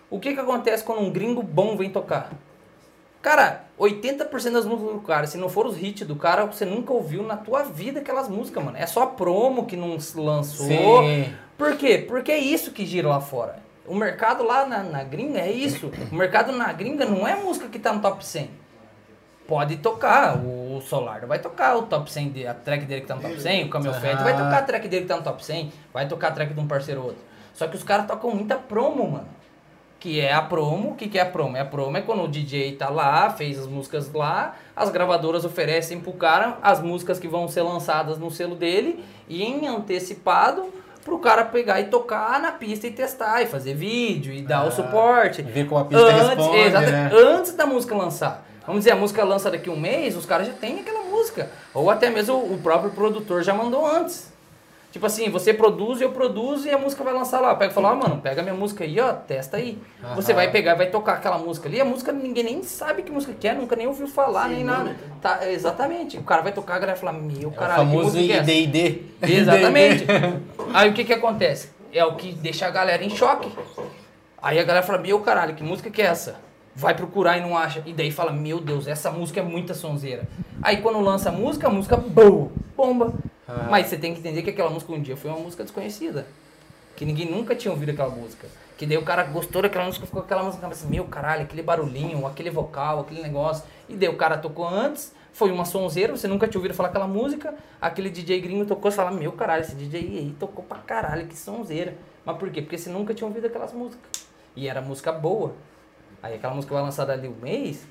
O 0.09 0.19
que 0.19 0.33
que 0.33 0.39
acontece 0.39 0.83
quando 0.83 1.01
um 1.01 1.11
gringo 1.11 1.43
bom 1.43 1.75
vem 1.75 1.89
tocar? 1.89 2.31
Cara, 3.25 3.63
80% 3.79 4.51
das 4.51 4.67
músicas 4.67 4.93
do 4.93 5.01
cara, 5.01 5.25
se 5.25 5.35
não 5.35 5.49
for 5.49 5.65
os 5.65 5.81
hits 5.81 6.05
do 6.05 6.15
cara, 6.15 6.45
você 6.45 6.63
nunca 6.63 6.93
ouviu 6.93 7.23
na 7.23 7.35
tua 7.35 7.63
vida 7.63 7.99
aquelas 7.99 8.29
músicas, 8.29 8.63
mano. 8.63 8.77
É 8.77 8.85
só 8.85 9.07
promo 9.07 9.65
que 9.65 9.75
não 9.75 9.99
se 9.99 10.15
lançou. 10.15 10.67
Sim. 10.67 11.33
Por 11.57 11.75
quê? 11.75 12.05
Porque 12.07 12.31
é 12.31 12.37
isso 12.37 12.69
que 12.69 12.85
gira 12.85 13.07
lá 13.07 13.19
fora. 13.19 13.55
O 13.87 13.95
mercado 13.95 14.43
lá 14.43 14.67
na, 14.67 14.83
na 14.83 15.03
gringa 15.03 15.39
é 15.39 15.51
isso. 15.51 15.91
O 16.11 16.15
mercado 16.15 16.51
na 16.51 16.71
gringa 16.71 17.03
não 17.03 17.27
é 17.27 17.35
música 17.35 17.67
que 17.67 17.79
tá 17.79 17.91
no 17.91 17.99
top 17.99 18.23
100. 18.23 18.47
Pode 19.47 19.77
tocar, 19.77 20.37
o 20.37 20.79
Solar 20.81 21.25
vai 21.25 21.39
tocar 21.39 21.77
o 21.77 21.81
top 21.81 22.11
100, 22.11 22.29
de, 22.29 22.45
a 22.45 22.53
track 22.53 22.85
dele 22.85 23.01
que 23.01 23.07
tá 23.07 23.15
no 23.15 23.23
top 23.23 23.41
100, 23.41 23.63
o 23.63 23.69
Camel 23.71 23.91
Aham. 23.91 24.01
Fat 24.01 24.23
vai 24.23 24.33
tocar 24.33 24.57
a 24.59 24.61
track 24.61 24.87
dele 24.87 25.01
que 25.01 25.07
tá 25.07 25.17
no 25.17 25.23
top 25.23 25.43
100, 25.43 25.73
vai 25.91 26.07
tocar 26.07 26.27
a 26.27 26.31
track 26.31 26.53
de 26.53 26.59
um 26.59 26.67
parceiro 26.67 27.01
ou 27.01 27.07
outro. 27.07 27.23
Só 27.55 27.65
que 27.65 27.75
os 27.75 27.83
caras 27.83 28.05
tocam 28.05 28.29
muita 28.29 28.55
promo, 28.55 29.09
mano. 29.09 29.34
Que 30.05 30.19
é 30.21 30.31
a 30.31 30.39
promo, 30.43 30.91
o 30.91 30.93
que, 30.95 31.07
que 31.09 31.17
é 31.17 31.21
a 31.23 31.25
promo? 31.25 31.57
É 31.57 31.61
a 31.61 31.65
promo 31.65 31.97
é 31.97 32.01
quando 32.01 32.21
o 32.21 32.27
DJ 32.27 32.73
tá 32.73 32.89
lá, 32.89 33.27
fez 33.31 33.57
as 33.57 33.65
músicas 33.65 34.13
lá, 34.13 34.55
as 34.75 34.91
gravadoras 34.91 35.43
oferecem 35.43 35.99
pro 35.99 36.13
cara 36.13 36.59
as 36.61 36.79
músicas 36.79 37.17
que 37.17 37.27
vão 37.27 37.47
ser 37.47 37.63
lançadas 37.63 38.19
no 38.19 38.29
selo 38.29 38.55
dele 38.55 39.03
e 39.27 39.41
em 39.41 39.67
antecipado 39.67 40.65
pro 41.03 41.17
cara 41.17 41.43
pegar 41.43 41.81
e 41.81 41.85
tocar 41.85 42.39
na 42.39 42.51
pista 42.51 42.85
e 42.85 42.91
testar 42.91 43.41
e 43.41 43.47
fazer 43.47 43.73
vídeo 43.73 44.31
e 44.31 44.43
dar 44.43 44.59
Ah, 44.59 44.67
o 44.67 44.71
suporte. 44.71 45.41
ver 45.41 45.67
como 45.67 45.81
a 45.81 45.85
pista 45.85 46.05
antes, 46.05 46.27
responde, 46.27 46.69
né? 46.69 47.09
antes 47.11 47.55
da 47.55 47.65
música 47.65 47.95
lançar. 47.95 48.45
Vamos 48.67 48.81
dizer, 48.81 48.91
a 48.91 48.95
música 48.95 49.23
lança 49.23 49.49
daqui 49.49 49.71
um 49.71 49.79
mês, 49.79 50.15
os 50.15 50.27
caras 50.27 50.45
já 50.45 50.53
têm 50.53 50.81
aquela 50.81 51.03
música. 51.05 51.49
Ou 51.73 51.89
até 51.89 52.11
mesmo 52.11 52.35
o 52.35 52.59
próprio 52.61 52.91
produtor 52.91 53.41
já 53.41 53.55
mandou 53.55 53.83
antes. 53.83 54.31
Tipo 54.95 55.07
assim, 55.07 55.29
você 55.29 55.53
produz, 55.53 55.99
eu 55.99 56.13
produzo 56.13 56.69
e 56.69 56.71
a 56.71 56.77
música 56.77 57.03
vai 57.03 57.13
lançar 57.13 57.41
lá. 57.41 57.53
Pega 57.53 57.69
e 57.69 57.73
fala, 57.73 57.91
ó, 57.91 57.95
mano, 57.97 58.21
pega 58.21 58.41
minha 58.41 58.55
música 58.55 58.85
aí, 58.85 58.97
ó, 58.97 59.11
testa 59.11 59.57
aí. 59.57 59.77
Aham. 60.01 60.15
Você 60.15 60.33
vai 60.33 60.49
pegar 60.49 60.71
e 60.71 60.77
vai 60.77 60.89
tocar 60.89 61.15
aquela 61.15 61.37
música 61.37 61.67
ali. 61.67 61.81
A 61.81 61.83
música 61.83 62.13
ninguém 62.13 62.45
nem 62.45 62.63
sabe 62.63 63.03
que 63.03 63.11
música 63.11 63.33
que 63.37 63.45
é, 63.45 63.53
nunca 63.53 63.75
nem 63.75 63.87
ouviu 63.87 64.07
falar, 64.07 64.47
nem 64.47 64.63
nada. 64.63 64.95
Tá, 65.21 65.51
exatamente. 65.51 66.17
O 66.17 66.23
cara 66.23 66.41
vai 66.43 66.53
tocar, 66.53 66.75
a 66.75 66.79
galera 66.79 66.97
vai 66.97 67.11
falar, 67.11 67.21
meu 67.21 67.41
É 67.43 67.45
o 67.45 67.51
caralho, 67.51 67.81
que 67.81 67.87
famoso 67.87 68.17
música 68.17 68.41
que 68.41 68.51
é? 68.51 68.61
IDD. 68.61 69.01
Exatamente. 69.21 70.05
Aí 70.73 70.89
o 70.89 70.93
que 70.93 71.03
que 71.03 71.13
acontece? 71.13 71.71
É 71.91 72.05
o 72.05 72.15
que 72.15 72.31
deixa 72.31 72.65
a 72.65 72.71
galera 72.71 73.03
em 73.03 73.09
choque. 73.09 73.51
Aí 74.41 74.57
a 74.57 74.63
galera 74.63 74.85
fala, 74.85 74.99
meu 74.99 75.19
caralho, 75.19 75.55
que 75.55 75.63
música 75.63 75.89
que 75.89 76.01
é 76.01 76.05
essa? 76.05 76.37
Vai 76.73 76.95
procurar 76.95 77.37
e 77.37 77.41
não 77.41 77.57
acha. 77.57 77.83
E 77.85 77.91
daí 77.91 78.11
fala, 78.11 78.31
meu 78.31 78.61
Deus, 78.61 78.87
essa 78.87 79.11
música 79.11 79.41
é 79.41 79.43
muita 79.43 79.73
sonzeira. 79.73 80.23
Aí 80.61 80.77
quando 80.77 81.01
lança 81.01 81.27
a 81.27 81.33
música, 81.33 81.67
a 81.67 81.69
música 81.69 81.97
boa, 81.97 82.49
bomba. 82.77 83.13
Ah. 83.47 83.67
Mas 83.69 83.87
você 83.87 83.97
tem 83.97 84.13
que 84.13 84.19
entender 84.19 84.41
que 84.41 84.49
aquela 84.49 84.69
música 84.69 84.91
um 84.91 85.01
dia 85.01 85.15
foi 85.15 85.29
uma 85.31 85.39
música 85.39 85.63
desconhecida. 85.63 86.25
Que 86.95 87.05
ninguém 87.05 87.29
nunca 87.29 87.55
tinha 87.55 87.71
ouvido 87.71 87.91
aquela 87.91 88.09
música. 88.09 88.47
Que 88.77 88.85
daí 88.85 88.97
o 88.97 89.03
cara 89.03 89.23
gostou 89.23 89.61
daquela 89.61 89.85
música, 89.85 90.05
ficou 90.05 90.21
aquela 90.21 90.43
música 90.43 90.61
na 90.61 90.69
cabeça, 90.69 90.87
meu 90.87 91.05
caralho, 91.05 91.43
aquele 91.43 91.61
barulhinho, 91.61 92.25
aquele 92.25 92.49
vocal, 92.49 93.01
aquele 93.01 93.21
negócio. 93.21 93.63
E 93.87 93.95
daí 93.95 94.09
o 94.09 94.17
cara 94.17 94.37
tocou 94.37 94.67
antes, 94.67 95.13
Foi 95.35 95.51
uma 95.51 95.65
sonzeira, 95.65 96.15
você 96.15 96.29
nunca 96.29 96.47
tinha 96.47 96.59
ouvido 96.59 96.73
falar 96.73 96.87
aquela 96.87 97.07
música. 97.09 97.53
Aquele 97.81 98.09
DJ 98.09 98.39
gringo 98.39 98.65
tocou, 98.65 98.89
você 98.89 98.95
fala, 98.95 99.11
meu 99.11 99.33
caralho, 99.33 99.63
esse 99.63 99.75
DJ 99.75 99.99
aí 99.99 100.35
tocou 100.39 100.63
pra 100.63 100.77
caralho, 100.77 101.27
que 101.27 101.37
sonzeira. 101.37 101.93
Mas 102.23 102.37
por 102.37 102.49
quê? 102.49 102.61
Porque 102.61 102.77
você 102.77 102.89
nunca 102.89 103.13
tinha 103.13 103.27
ouvido 103.27 103.45
aquelas 103.45 103.73
músicas. 103.73 104.25
E 104.55 104.69
era 104.69 104.81
música 104.81 105.11
boa. 105.11 105.53
Aí 106.23 106.35
aquela 106.35 106.53
música 106.53 106.73
vai 106.73 106.81
lançada 106.81 107.11
ali 107.11 107.27
um 107.27 107.35
mês, 107.35 107.85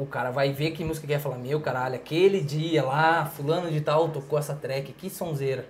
o 0.00 0.06
cara 0.06 0.30
vai 0.30 0.50
ver 0.50 0.70
que 0.70 0.82
música 0.82 1.06
que 1.06 1.12
é 1.12 1.18
falar, 1.18 1.36
meu 1.36 1.60
caralho, 1.60 1.94
aquele 1.94 2.40
dia 2.40 2.82
lá, 2.82 3.26
fulano 3.26 3.70
de 3.70 3.82
tal 3.82 4.08
tocou 4.08 4.38
essa 4.38 4.54
track, 4.54 4.94
que 4.94 5.10
sonzeira. 5.10 5.66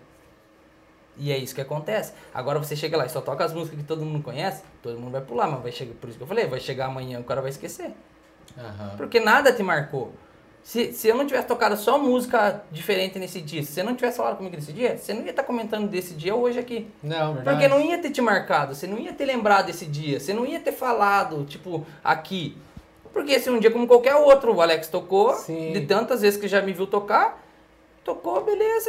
E 1.17 1.33
é 1.33 1.37
isso 1.37 1.53
que 1.53 1.61
acontece. 1.61 2.13
Agora 2.33 2.61
você 2.61 2.77
chega 2.77 2.97
lá 2.97 3.05
e 3.05 3.09
só 3.09 3.21
toca 3.21 3.45
as 3.45 3.53
músicas 3.53 3.81
que 3.81 3.85
todo 3.85 4.07
mundo 4.07 4.23
conhece, 4.23 4.63
todo 4.81 4.97
mundo 5.01 5.11
vai 5.11 5.21
pular, 5.21 5.49
mas 5.49 5.61
vai 5.61 5.73
chegar, 5.73 5.95
por 5.95 6.09
isso 6.09 6.17
que 6.17 6.23
eu 6.23 6.29
falei, 6.29 6.47
vai 6.47 6.61
chegar 6.61 6.87
amanhã 6.87 7.19
o 7.19 7.25
cara 7.25 7.41
vai 7.41 7.51
esquecer. 7.51 7.93
Aham. 8.57 8.95
Porque 8.97 9.19
nada 9.19 9.53
te 9.53 9.65
marcou. 9.65 10.13
Se, 10.63 10.93
se 10.93 11.09
eu 11.09 11.17
não 11.17 11.27
tivesse 11.27 11.49
tocado 11.49 11.77
só 11.77 11.99
música 11.99 12.63
diferente 12.71 13.19
nesse 13.19 13.41
dia, 13.41 13.65
se 13.65 13.73
você 13.73 13.83
não 13.83 13.97
tivesse 13.97 14.19
falado 14.19 14.37
comigo 14.37 14.55
nesse 14.55 14.73
dia, 14.73 14.97
você 14.97 15.13
não 15.13 15.25
ia 15.25 15.31
estar 15.31 15.43
comentando 15.43 15.89
desse 15.89 16.15
dia 16.15 16.37
hoje 16.37 16.61
aqui. 16.61 16.89
Não, 17.03 17.35
verdade. 17.35 17.57
Porque 17.57 17.67
não 17.67 17.81
ia 17.81 17.99
ter 17.99 18.11
te 18.11 18.21
marcado, 18.21 18.77
você 18.77 18.87
não 18.87 18.99
ia 18.99 19.13
ter 19.13 19.25
lembrado 19.25 19.67
desse 19.67 19.87
dia, 19.87 20.21
você 20.21 20.33
não 20.33 20.47
ia 20.47 20.61
ter 20.61 20.73
falado, 20.73 21.45
tipo, 21.47 21.85
aqui. 22.05 22.57
Porque 23.13 23.33
esse 23.33 23.49
é 23.49 23.53
um 23.53 23.59
dia 23.59 23.71
como 23.71 23.87
qualquer 23.87 24.15
outro, 24.15 24.55
o 24.55 24.61
Alex 24.61 24.89
tocou, 24.89 25.35
Sim. 25.35 25.73
de 25.73 25.87
tantas 25.87 26.23
vezes 26.23 26.41
que 26.41 26.47
já 26.47 26.63
me 26.63 26.73
viu 26.73 26.87
tocar, 26.87 27.45
tocou, 28.05 28.43
beleza, 28.45 28.89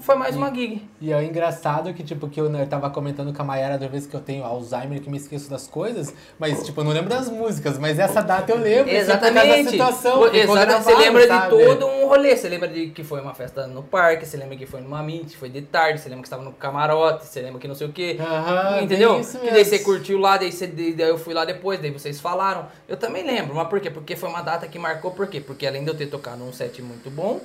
foi 0.00 0.14
mais 0.14 0.36
uma 0.36 0.52
gig. 0.54 0.88
E 1.00 1.12
é 1.12 1.24
engraçado 1.24 1.92
que, 1.92 2.02
tipo, 2.02 2.28
que 2.28 2.40
eu, 2.40 2.48
né, 2.48 2.62
eu 2.62 2.66
tava 2.66 2.88
comentando 2.90 3.32
com 3.32 3.42
a 3.42 3.44
Mayara 3.44 3.78
da 3.78 3.86
vez 3.88 4.06
que 4.06 4.14
eu 4.14 4.20
tenho 4.20 4.44
Alzheimer, 4.44 5.00
que 5.00 5.10
me 5.10 5.16
esqueço 5.16 5.50
das 5.50 5.66
coisas, 5.66 6.14
mas, 6.38 6.62
tipo, 6.64 6.80
eu 6.80 6.84
não 6.84 6.92
lembro 6.92 7.10
das 7.10 7.28
músicas, 7.28 7.78
mas 7.78 7.98
essa 7.98 8.20
data 8.22 8.50
eu 8.52 8.58
lembro. 8.58 8.90
Exatamente. 8.90 9.70
situação. 9.70 10.18
Porque 10.18 10.46
foi 10.46 10.56
Exatamente. 10.56 10.84
Você 10.84 10.94
lembra 10.96 11.22
de 11.22 11.28
sabe? 11.28 11.64
todo 11.64 11.86
um 11.86 12.06
rolê. 12.06 12.36
Você 12.36 12.48
lembra 12.48 12.68
de 12.68 12.86
que 12.88 13.04
foi 13.04 13.20
uma 13.20 13.34
festa 13.34 13.66
no 13.66 13.82
parque, 13.82 14.26
você 14.26 14.36
lembra 14.36 14.56
que 14.56 14.66
foi 14.66 14.80
numa 14.80 15.02
mint, 15.02 15.34
foi 15.34 15.48
de 15.48 15.62
tarde, 15.62 16.00
você 16.00 16.08
lembra 16.08 16.22
que 16.22 16.28
estava 16.28 16.42
no 16.42 16.52
camarote, 16.52 17.26
você 17.26 17.40
lembra 17.40 17.60
que 17.60 17.68
não 17.68 17.74
sei 17.74 17.86
o 17.86 17.92
quê. 17.92 18.16
Aham, 18.20 18.82
Entendeu? 18.82 19.20
isso 19.20 19.38
Que 19.38 19.50
daí 19.50 19.64
você 19.64 19.78
curtiu 19.80 20.18
lá, 20.18 20.36
daí, 20.36 20.52
você, 20.52 20.66
daí 20.66 21.08
eu 21.08 21.18
fui 21.18 21.34
lá 21.34 21.44
depois, 21.44 21.80
daí 21.80 21.90
vocês 21.90 22.20
falaram. 22.20 22.66
Eu 22.88 22.96
também 22.96 23.24
lembro, 23.24 23.54
mas 23.54 23.68
por 23.68 23.80
quê? 23.80 23.90
Porque 23.90 24.16
foi 24.16 24.28
uma 24.28 24.42
data 24.42 24.66
que 24.66 24.78
marcou, 24.78 25.10
por 25.10 25.26
quê? 25.26 25.40
Porque 25.40 25.66
além 25.66 25.84
de 25.84 25.90
eu 25.90 25.94
ter 25.94 26.06
tocado 26.06 26.42
um 26.42 26.52
set 26.52 26.80
muito 26.82 27.10
bom, 27.10 27.40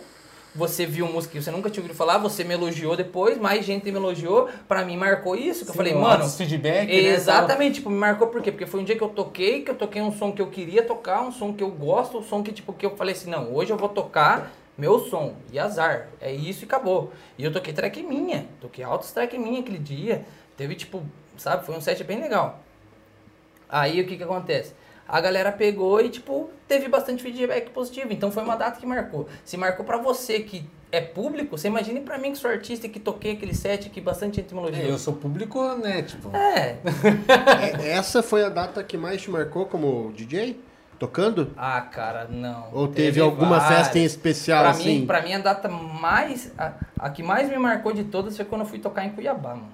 você 0.56 0.86
viu 0.86 1.08
música 1.08 1.34
que 1.34 1.42
você 1.42 1.52
nunca 1.52 1.70
tinha 1.70 1.84
ouvido 1.84 1.96
falar, 1.96 2.18
você 2.18 2.44
me 2.44 2.54
elogiou 2.54 2.96
depois, 2.96 3.38
mais 3.38 3.66
gente 3.66 3.92
me 3.92 3.98
elogiou, 3.98 4.50
pra 4.68 4.84
mim 4.84 4.98
marcou 4.98 5.36
isso, 5.36 5.64
que 5.64 5.70
eu 5.70 5.74
Sim, 5.74 5.78
falei, 5.78 5.94
o 5.94 6.02
mano, 6.02 6.28
feedback, 6.28 6.88
né, 6.88 7.10
Exatamente, 7.14 7.76
tipo, 7.76 7.90
me 7.90 7.98
marcou 7.98 8.28
por 8.28 8.42
quê? 8.42 8.52
Porque 8.52 8.66
foi 8.66 8.82
um 8.82 8.84
dia 8.84 8.96
que 8.96 9.04
eu 9.04 9.10
toquei, 9.10 9.62
que 9.62 9.72
eu 9.72 9.76
toquei 9.76 10.02
um 10.02 10.12
som 10.12 10.32
que 10.32 10.42
eu 10.42 10.48
queria 10.48 10.84
tocar, 10.84 11.22
um 11.22 11.32
som 11.32 11.54
que 11.54 11.64
eu 11.64 11.70
gosto, 11.70 12.18
um 12.18 12.24
som 12.24 12.42
que, 12.42 12.52
tipo, 12.52 12.74
que 12.74 12.86
eu 12.86 12.96
falei 12.96 13.14
assim, 13.14 13.30
não, 13.30 13.54
hoje 13.54 13.72
eu 13.72 13.78
vou 13.78 13.90
tocar 13.90 14.52
meu 14.78 15.00
som, 15.00 15.36
e 15.52 15.58
azar, 15.58 16.08
é 16.22 16.32
isso 16.32 16.64
e 16.64 16.66
acabou. 16.66 17.12
E 17.38 17.44
eu 17.44 17.52
toquei 17.52 17.74
track 17.74 18.02
minha, 18.04 18.46
toquei 18.62 18.84
altos 18.84 19.12
track 19.12 19.38
minha 19.38 19.60
aquele 19.60 19.80
dia, 19.80 20.26
teve, 20.56 20.76
tipo, 20.76 21.04
sabe, 21.36 21.66
foi 21.66 21.76
um 21.76 21.82
set 21.82 22.04
bem 22.04 22.20
legal. 22.20 22.60
Aí 23.70 24.00
o 24.00 24.08
que 24.08 24.16
que 24.18 24.24
acontece? 24.24 24.74
A 25.08 25.22
galera 25.22 25.52
pegou 25.52 26.02
e, 26.02 26.10
tipo, 26.10 26.50
teve 26.68 26.88
bastante 26.88 27.24
feedback 27.24 27.70
positivo. 27.70 28.12
Então 28.12 28.32
foi 28.32 28.44
uma 28.44 28.56
data 28.56 28.80
que 28.80 28.86
marcou. 28.86 29.28
Se 29.46 29.56
marcou 29.56 29.86
pra 29.86 29.98
você 29.98 30.42
que 30.42 30.66
é 30.92 31.02
público, 31.02 31.58
você 31.58 31.68
imagine 31.68 32.02
pra 32.02 32.18
mim 32.18 32.32
que 32.32 32.38
sou 32.38 32.50
artista 32.50 32.88
e 32.88 32.90
que 32.90 33.00
toquei 33.00 33.34
aquele 33.34 33.54
set 33.54 33.90
que 33.90 34.00
bastante 34.00 34.44
me 34.52 34.76
É, 34.76 34.90
eu 34.90 34.98
sou 34.98 35.14
público, 35.14 35.62
né, 35.76 36.02
tipo... 36.02 36.36
É. 36.36 36.78
É, 37.82 37.90
Essa 37.92 38.24
foi 38.24 38.44
a 38.44 38.50
data 38.50 38.84
que 38.84 38.98
mais 38.98 39.22
te 39.22 39.30
marcou 39.30 39.66
como 39.66 40.12
DJ? 40.14 40.60
Tocando? 41.00 41.52
Ah, 41.56 41.82
cara, 41.82 42.28
não. 42.28 42.70
Ou 42.74 42.88
teve, 42.88 43.22
alguma 43.22 43.60
várias. 43.60 43.80
festa 43.80 44.00
em 44.00 44.04
especial, 44.04 44.64
pra 44.64 44.72
assim? 44.72 45.02
Mim, 45.02 45.06
pra 45.06 45.22
mim, 45.22 45.34
a 45.34 45.38
data 45.38 45.70
mais. 45.70 46.52
A, 46.58 46.74
a 47.00 47.10
que 47.12 47.22
mais 47.22 47.48
me 47.50 47.58
marcou 47.58 47.94
de 47.94 48.04
todas 48.06 48.36
foi 48.36 48.46
quando 48.46 48.62
eu 48.62 48.68
fui 48.68 48.80
tocar 48.80 49.06
em 49.06 49.12
Cuiabá, 49.12 49.50
mano. 49.50 49.72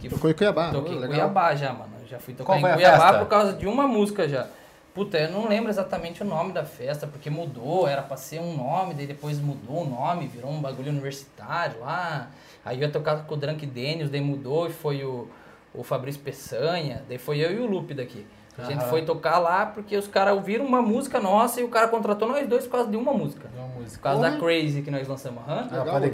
Que 0.00 0.08
Tocou 0.08 0.28
em 0.28 0.34
Cuiabá. 0.34 0.72
Toquei 0.72 0.94
oh, 0.94 0.96
em 0.96 1.00
legal. 1.00 1.16
Cuiabá 1.16 1.54
já, 1.54 1.72
mano. 1.72 1.95
Já 2.06 2.18
fui 2.18 2.34
tocar 2.34 2.58
Qual 2.60 2.70
em 2.70 2.74
Cuiabá 2.74 3.18
por 3.18 3.28
causa 3.28 3.52
de 3.52 3.66
uma 3.66 3.86
música 3.86 4.28
já. 4.28 4.46
Puta, 4.94 5.18
eu 5.18 5.30
não 5.30 5.46
lembro 5.46 5.68
exatamente 5.68 6.22
o 6.22 6.24
nome 6.24 6.52
da 6.52 6.64
festa, 6.64 7.06
porque 7.06 7.28
mudou, 7.28 7.86
era 7.86 8.00
pra 8.00 8.16
ser 8.16 8.40
um 8.40 8.56
nome, 8.56 8.94
daí 8.94 9.06
depois 9.06 9.38
mudou 9.38 9.82
o 9.82 9.84
nome, 9.86 10.26
virou 10.26 10.50
um 10.50 10.60
bagulho 10.60 10.90
universitário 10.90 11.80
lá. 11.80 12.30
Aí 12.64 12.78
eu 12.78 12.86
ia 12.86 12.90
tocar 12.90 13.26
com 13.26 13.34
o 13.34 13.36
Drunk 13.36 13.66
Daniels, 13.66 14.08
daí 14.08 14.22
mudou 14.22 14.66
e 14.66 14.72
foi 14.72 15.04
o, 15.04 15.28
o 15.74 15.82
Fabrício 15.82 16.22
Peçanha, 16.22 17.04
daí 17.06 17.18
foi 17.18 17.40
eu 17.40 17.52
e 17.52 17.58
o 17.58 17.66
Lupe 17.66 17.92
daqui. 17.92 18.26
A 18.58 18.62
gente 18.64 18.80
Aham. 18.80 18.88
foi 18.88 19.02
tocar 19.02 19.38
lá 19.38 19.66
porque 19.66 19.94
os 19.94 20.08
caras 20.08 20.32
ouviram 20.34 20.64
uma 20.64 20.80
música 20.80 21.20
nossa 21.20 21.60
e 21.60 21.64
o 21.64 21.68
cara 21.68 21.88
contratou 21.88 22.26
nós 22.26 22.48
dois 22.48 22.64
por 22.64 22.72
causa 22.72 22.90
de 22.90 22.96
uma 22.96 23.12
música. 23.12 23.50
Uma 23.54 23.68
Por 23.68 23.80
música. 23.82 24.02
causa 24.02 24.22
da 24.22 24.28
Porra. 24.30 24.40
Crazy 24.40 24.80
que 24.80 24.90
nós 24.90 25.06
lançamos. 25.06 25.42
aham. 25.46 25.68
Ah, 25.70 25.84
pode. 25.84 26.06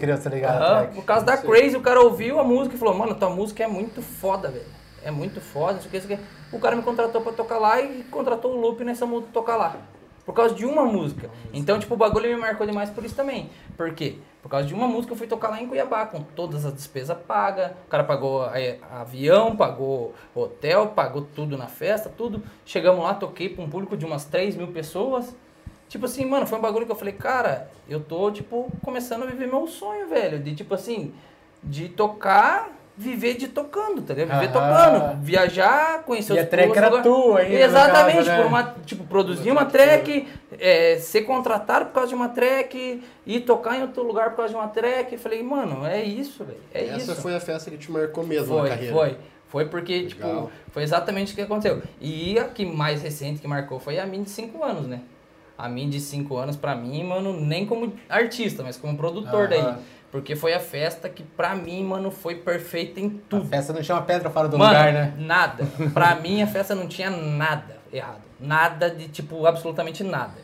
Aham, 0.56 0.78
track. 0.78 0.94
Por 0.96 1.04
causa 1.04 1.24
da 1.24 1.36
Crazy, 1.36 1.76
o 1.76 1.80
cara 1.80 2.00
ouviu 2.00 2.40
a 2.40 2.44
música 2.44 2.74
e 2.74 2.78
falou, 2.78 2.94
mano, 2.94 3.14
tua 3.14 3.30
música 3.30 3.62
é 3.62 3.68
muito 3.68 4.02
foda, 4.02 4.48
velho. 4.50 4.81
É 5.04 5.10
muito 5.10 5.40
foda, 5.40 5.78
isso 5.78 5.88
aqui, 5.88 5.96
isso 5.96 6.12
aqui. 6.12 6.22
O 6.52 6.58
cara 6.58 6.76
me 6.76 6.82
contratou 6.82 7.20
pra 7.20 7.32
tocar 7.32 7.58
lá 7.58 7.80
e 7.80 8.04
contratou 8.04 8.52
o 8.52 8.60
Loop 8.60 8.80
e 8.80 8.84
nós 8.84 8.98
fomos 8.98 9.24
tocar 9.32 9.56
lá. 9.56 9.76
Por 10.24 10.34
causa 10.34 10.54
de 10.54 10.64
uma 10.64 10.84
música. 10.84 11.28
Então, 11.52 11.80
tipo, 11.80 11.94
o 11.94 11.96
bagulho 11.96 12.28
me 12.28 12.36
marcou 12.36 12.64
demais 12.64 12.90
por 12.90 13.04
isso 13.04 13.16
também. 13.16 13.50
Por 13.76 13.92
quê? 13.92 14.18
Por 14.40 14.48
causa 14.48 14.66
de 14.66 14.74
uma 14.74 14.86
música 14.86 15.12
eu 15.12 15.16
fui 15.16 15.26
tocar 15.26 15.48
lá 15.48 15.60
em 15.60 15.66
Cuiabá, 15.66 16.06
com 16.06 16.22
todas 16.22 16.64
as 16.64 16.72
despesas 16.72 17.16
pagas. 17.26 17.72
O 17.86 17.88
cara 17.88 18.04
pagou 18.04 18.46
é, 18.54 18.78
avião, 18.90 19.56
pagou 19.56 20.14
hotel, 20.34 20.88
pagou 20.88 21.26
tudo 21.34 21.58
na 21.58 21.66
festa, 21.66 22.08
tudo. 22.08 22.42
Chegamos 22.64 23.02
lá, 23.02 23.14
toquei 23.14 23.48
pra 23.48 23.64
um 23.64 23.68
público 23.68 23.96
de 23.96 24.06
umas 24.06 24.24
3 24.24 24.54
mil 24.54 24.68
pessoas. 24.68 25.34
Tipo 25.88 26.06
assim, 26.06 26.24
mano, 26.24 26.46
foi 26.46 26.58
um 26.58 26.62
bagulho 26.62 26.86
que 26.86 26.92
eu 26.92 26.96
falei, 26.96 27.14
cara, 27.14 27.70
eu 27.88 28.00
tô, 28.00 28.30
tipo, 28.30 28.70
começando 28.82 29.24
a 29.24 29.26
viver 29.26 29.46
meu 29.46 29.66
sonho, 29.66 30.08
velho. 30.08 30.38
De, 30.38 30.54
tipo 30.54 30.72
assim, 30.72 31.12
de 31.62 31.88
tocar, 31.88 32.70
viver 33.02 33.34
de 33.34 33.48
tocando, 33.48 34.00
tá 34.02 34.14
ligado? 34.14 34.40
Viver 34.40 34.56
Aham. 34.56 35.00
tocando, 35.00 35.22
viajar, 35.22 36.02
conhecer 36.04 36.34
E 36.34 36.38
os 36.38 36.42
a 36.42 36.46
track 36.46 36.78
era 36.78 37.02
tua 37.02 37.42
no 37.42 37.50
Exatamente, 37.54 38.16
caso, 38.16 38.30
né? 38.30 38.36
por 38.36 38.46
uma, 38.46 38.74
tipo, 38.86 39.04
produzir 39.04 39.50
uma 39.50 39.64
track, 39.64 40.28
é, 40.58 40.98
ser 40.98 41.22
contratado 41.22 41.86
por 41.86 41.92
causa 41.92 42.08
de 42.08 42.14
uma 42.14 42.28
track, 42.28 43.02
ir 43.26 43.40
tocar 43.40 43.76
em 43.76 43.82
outro 43.82 44.02
lugar 44.02 44.30
por 44.30 44.36
causa 44.36 44.50
de 44.50 44.56
uma 44.58 44.68
track. 44.68 45.16
Falei, 45.18 45.42
mano, 45.42 45.84
é 45.84 46.02
isso, 46.02 46.44
velho. 46.44 46.58
É 46.72 46.86
Essa 46.86 47.12
isso. 47.12 47.22
foi 47.22 47.34
a 47.34 47.40
festa 47.40 47.70
que 47.70 47.76
te 47.76 47.90
marcou 47.90 48.24
mesmo 48.24 48.46
Foi, 48.46 48.62
na 48.62 48.68
carreira. 48.76 48.94
foi. 48.94 49.16
Foi 49.48 49.66
porque, 49.66 49.92
Legal. 49.98 50.08
tipo, 50.08 50.50
foi 50.70 50.82
exatamente 50.82 51.32
o 51.32 51.36
que 51.36 51.42
aconteceu. 51.42 51.82
E 52.00 52.38
a 52.38 52.44
que 52.44 52.64
mais 52.64 53.02
recente 53.02 53.38
que 53.40 53.46
marcou 53.46 53.78
foi 53.78 53.98
a 53.98 54.06
minha 54.06 54.22
de 54.24 54.30
5 54.30 54.64
anos, 54.64 54.86
né? 54.86 55.00
A 55.58 55.68
minha 55.68 55.88
de 55.90 56.00
5 56.00 56.34
anos, 56.38 56.56
pra 56.56 56.74
mim, 56.74 57.04
mano, 57.04 57.38
nem 57.38 57.66
como 57.66 57.92
artista, 58.08 58.62
mas 58.62 58.78
como 58.78 58.96
produtor 58.96 59.40
Aham. 59.40 59.48
daí. 59.48 59.74
Porque 60.12 60.36
foi 60.36 60.52
a 60.52 60.60
festa 60.60 61.08
que, 61.08 61.22
pra 61.22 61.56
mim, 61.56 61.82
mano, 61.84 62.10
foi 62.10 62.34
perfeita 62.36 63.00
em 63.00 63.06
A 63.06 63.30
tudo. 63.30 63.48
festa 63.48 63.72
não 63.72 63.80
tinha 63.80 63.96
uma 63.96 64.02
pedra 64.04 64.28
fora 64.28 64.46
do 64.46 64.58
Mano, 64.58 64.70
lugar, 64.70 64.92
né? 64.92 65.14
nada. 65.16 65.66
Pra 65.94 66.14
mim, 66.16 66.42
a 66.42 66.46
festa 66.46 66.74
não 66.74 66.86
tinha 66.86 67.08
nada 67.10 67.78
errado. 67.90 68.20
Nada 68.38 68.90
de, 68.90 69.08
tipo, 69.08 69.46
absolutamente 69.46 70.04
nada. 70.04 70.34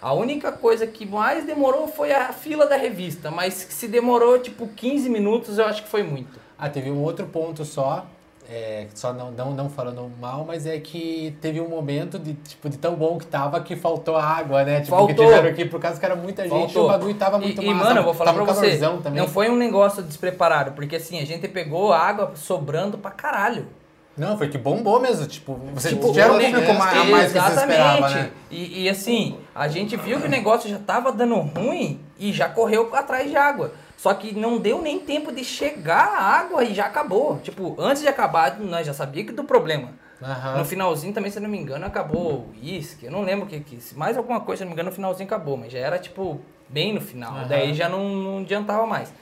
A 0.00 0.14
única 0.14 0.50
coisa 0.50 0.86
que 0.86 1.04
mais 1.04 1.44
demorou 1.44 1.86
foi 1.86 2.10
a 2.12 2.32
fila 2.32 2.66
da 2.66 2.76
revista. 2.76 3.30
Mas 3.30 3.52
se 3.52 3.86
demorou, 3.86 4.38
tipo, 4.38 4.66
15 4.68 5.10
minutos, 5.10 5.58
eu 5.58 5.66
acho 5.66 5.82
que 5.82 5.88
foi 5.90 6.02
muito. 6.02 6.40
Ah, 6.58 6.70
teve 6.70 6.90
um 6.90 7.02
outro 7.02 7.26
ponto 7.26 7.62
só, 7.64 8.06
é, 8.52 8.88
só 8.96 9.12
não, 9.12 9.30
não, 9.30 9.52
não 9.52 9.70
falando 9.70 10.10
mal, 10.20 10.44
mas 10.44 10.66
é 10.66 10.76
que 10.80 11.36
teve 11.40 11.60
um 11.60 11.68
momento 11.68 12.18
de, 12.18 12.34
tipo, 12.34 12.68
de 12.68 12.76
tão 12.76 12.96
bom 12.96 13.16
que 13.16 13.24
tava 13.24 13.60
que 13.60 13.76
faltou 13.76 14.16
água, 14.16 14.64
né? 14.64 14.80
Tipo, 14.80 15.06
que 15.06 15.14
Faltou. 15.14 15.26
tiveram 15.26 15.48
aqui 15.48 15.64
por 15.66 15.78
causa 15.78 16.00
que 16.00 16.04
era 16.04 16.16
muita 16.16 16.42
gente 16.42 16.50
Faltou. 16.50 16.82
e 16.82 16.84
o 16.84 16.88
bagulho 16.88 17.14
tava 17.14 17.38
muito 17.38 17.62
e, 17.62 17.66
e, 17.66 17.72
massa. 17.72 17.84
mano, 17.84 18.00
eu 18.00 18.04
vou 18.04 18.12
falar 18.12 18.32
pra 18.32 18.42
você, 18.42 18.76
também. 18.76 19.20
não 19.20 19.28
foi 19.28 19.48
um 19.48 19.56
negócio 19.56 20.02
despreparado, 20.02 20.72
porque 20.72 20.96
assim, 20.96 21.20
a 21.20 21.24
gente 21.24 21.46
pegou 21.46 21.92
água 21.92 22.32
sobrando 22.34 22.98
pra 22.98 23.12
caralho. 23.12 23.68
Não, 24.16 24.36
foi 24.36 24.48
que 24.48 24.58
bombou 24.58 24.98
mesmo, 25.00 25.28
tipo, 25.28 25.54
você 25.72 25.90
Tipo, 25.90 26.18
era 26.18 26.32
um 26.32 26.38
público 26.40 26.74
mais, 26.74 26.98
a 26.98 27.04
mais 27.04 27.32
que 27.32 27.38
você 27.40 27.54
esperava, 27.54 28.08
né? 28.10 28.30
E, 28.50 28.82
e 28.82 28.88
assim, 28.88 29.38
a 29.54 29.68
gente 29.68 29.96
viu 29.96 30.20
que 30.20 30.26
o 30.26 30.30
negócio 30.30 30.68
já 30.68 30.78
tava 30.78 31.12
dando 31.12 31.36
ruim 31.36 32.00
e 32.18 32.32
já 32.32 32.48
correu 32.48 32.90
atrás 32.94 33.30
de 33.30 33.36
água. 33.36 33.72
Só 34.00 34.14
que 34.14 34.34
não 34.34 34.56
deu 34.56 34.80
nem 34.80 34.98
tempo 34.98 35.30
de 35.30 35.44
chegar 35.44 36.08
a 36.16 36.22
água 36.22 36.64
e 36.64 36.72
já 36.72 36.86
acabou. 36.86 37.38
Tipo, 37.40 37.76
antes 37.78 38.00
de 38.00 38.08
acabar, 38.08 38.58
nós 38.58 38.86
já 38.86 38.94
sabíamos 38.94 39.34
do 39.34 39.44
problema. 39.44 39.90
Aham. 40.22 40.56
No 40.56 40.64
finalzinho 40.64 41.12
também, 41.12 41.30
se 41.30 41.36
eu 41.36 41.42
não 41.42 41.50
me 41.50 41.58
engano, 41.58 41.84
acabou 41.84 42.32
o 42.32 42.50
uísque. 42.52 43.04
Eu 43.04 43.12
não 43.12 43.20
lembro 43.20 43.44
o 43.44 43.46
que 43.46 43.60
que. 43.60 43.78
se 43.78 43.94
Mais 43.94 44.16
alguma 44.16 44.40
coisa, 44.40 44.60
se 44.60 44.62
eu 44.62 44.64
não 44.64 44.70
me 44.70 44.72
engano, 44.72 44.88
no 44.88 44.94
finalzinho 44.94 45.26
acabou. 45.26 45.54
Mas 45.58 45.70
já 45.70 45.80
era, 45.80 45.98
tipo, 45.98 46.40
bem 46.66 46.94
no 46.94 47.00
final. 47.02 47.30
Aham. 47.30 47.48
Daí 47.48 47.74
já 47.74 47.90
não, 47.90 48.08
não 48.08 48.38
adiantava 48.38 48.86
mais. 48.86 49.12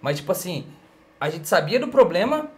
Mas, 0.00 0.18
tipo 0.18 0.30
assim, 0.30 0.64
a 1.20 1.28
gente 1.28 1.48
sabia 1.48 1.80
do 1.80 1.88
problema, 1.88 2.48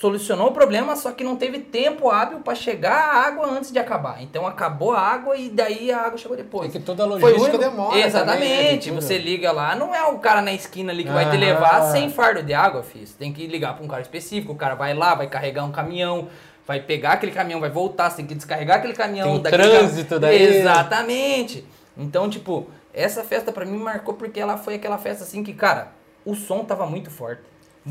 solucionou 0.00 0.48
o 0.48 0.52
problema, 0.52 0.94
só 0.94 1.10
que 1.12 1.24
não 1.24 1.34
teve 1.36 1.58
tempo 1.58 2.08
hábil 2.10 2.38
pra 2.40 2.54
chegar 2.54 2.92
a 2.94 3.26
água 3.26 3.46
antes 3.50 3.72
de 3.72 3.78
acabar. 3.78 4.22
Então 4.22 4.46
acabou 4.46 4.92
a 4.92 5.00
água 5.00 5.36
e 5.36 5.48
daí 5.48 5.90
a 5.90 6.02
água 6.02 6.16
chegou 6.18 6.36
depois. 6.36 6.68
É 6.68 6.78
que 6.78 6.84
toda 6.84 7.02
a 7.02 7.06
logística 7.06 7.40
único- 7.40 7.58
demora 7.58 7.98
Exatamente. 7.98 8.40
também, 8.48 8.64
né, 8.72 8.76
de 8.76 8.88
tudo. 8.90 9.00
você 9.02 9.18
liga 9.18 9.50
lá, 9.50 9.74
não 9.74 9.94
é 9.94 10.04
o 10.04 10.18
cara 10.18 10.40
na 10.40 10.52
esquina 10.52 10.92
ali 10.92 11.02
que 11.04 11.10
vai 11.10 11.28
te 11.30 11.36
levar 11.36 11.82
sem 11.92 12.10
fardo 12.10 12.42
de 12.42 12.54
água, 12.54 12.82
filho. 12.82 13.06
Você 13.06 13.14
tem 13.18 13.32
que 13.32 13.46
ligar 13.46 13.74
pra 13.74 13.84
um 13.84 13.88
cara 13.88 14.02
específico. 14.02 14.52
O 14.52 14.56
cara 14.56 14.74
vai 14.74 14.94
lá, 14.94 15.14
vai 15.14 15.26
carregar 15.26 15.64
um 15.64 15.72
caminhão, 15.72 16.28
vai 16.66 16.80
pegar 16.80 17.12
aquele 17.12 17.32
caminhão, 17.32 17.58
vai 17.60 17.70
voltar, 17.70 18.10
você 18.10 18.16
tem 18.18 18.26
que 18.26 18.34
descarregar 18.34 18.78
aquele 18.78 18.94
caminhão 18.94 19.32
Tem 19.34 19.42
daquele 19.42 19.62
trânsito 19.68 20.20
daí. 20.20 20.58
Exatamente. 20.58 21.64
Então, 21.96 22.28
tipo, 22.30 22.68
Essa 22.94 23.22
festa 23.22 23.52
pra 23.52 23.64
mim 23.64 23.78
marcou 23.78 24.14
porque 24.14 24.40
ela 24.40 24.56
foi 24.56 24.74
aquela 24.74 24.98
festa 24.98 25.22
assim 25.22 25.44
que, 25.44 25.52
cara, 25.52 25.88
o 26.24 26.34
som 26.34 26.64
tava 26.64 26.84
muito 26.86 27.10
forte. 27.10 27.42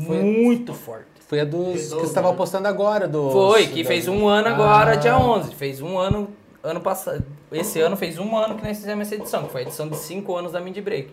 Foi- 0.06 0.16
Muito 0.22 0.74
forte. 0.74 1.06
Foi 1.28 1.38
a 1.40 1.44
dos 1.44 1.60
que 1.60 1.78
Redondo, 1.84 2.00
você 2.00 2.06
estava 2.06 2.30
né? 2.30 2.36
postando 2.36 2.66
agora. 2.68 3.06
Do, 3.06 3.30
Foi, 3.30 3.66
que 3.68 3.84
fez 3.84 4.08
um 4.08 4.26
ano 4.26 4.48
agora, 4.48 4.92
Ah. 4.92 4.96
dia 4.96 5.16
11. 5.16 5.54
Fez 5.54 5.80
um 5.80 5.96
ano, 5.98 6.30
ano 6.62 6.80
passado. 6.80 7.22
Esse 7.52 7.78
ano 7.80 7.96
fez 7.96 8.18
um 8.18 8.34
ano 8.36 8.56
que 8.56 8.64
nós 8.66 8.78
fizemos 8.78 9.06
essa 9.06 9.14
edição, 9.14 9.44
que 9.44 9.52
foi 9.52 9.60
a 9.60 9.64
edição 9.64 9.88
de 9.88 9.96
5 9.96 10.34
anos 10.34 10.52
da 10.52 10.60
Mindie 10.60 10.80
Break. 10.80 11.10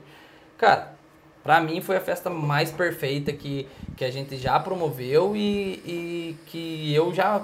Cara, 0.57 0.93
pra 1.43 1.59
mim 1.59 1.81
foi 1.81 1.97
a 1.97 2.01
festa 2.01 2.29
mais 2.29 2.71
perfeita 2.71 3.33
que, 3.33 3.67
que 3.97 4.05
a 4.05 4.09
gente 4.11 4.37
já 4.37 4.57
promoveu 4.57 5.35
e, 5.35 5.81
e 5.85 6.37
que 6.47 6.93
eu 6.95 7.13
já 7.13 7.41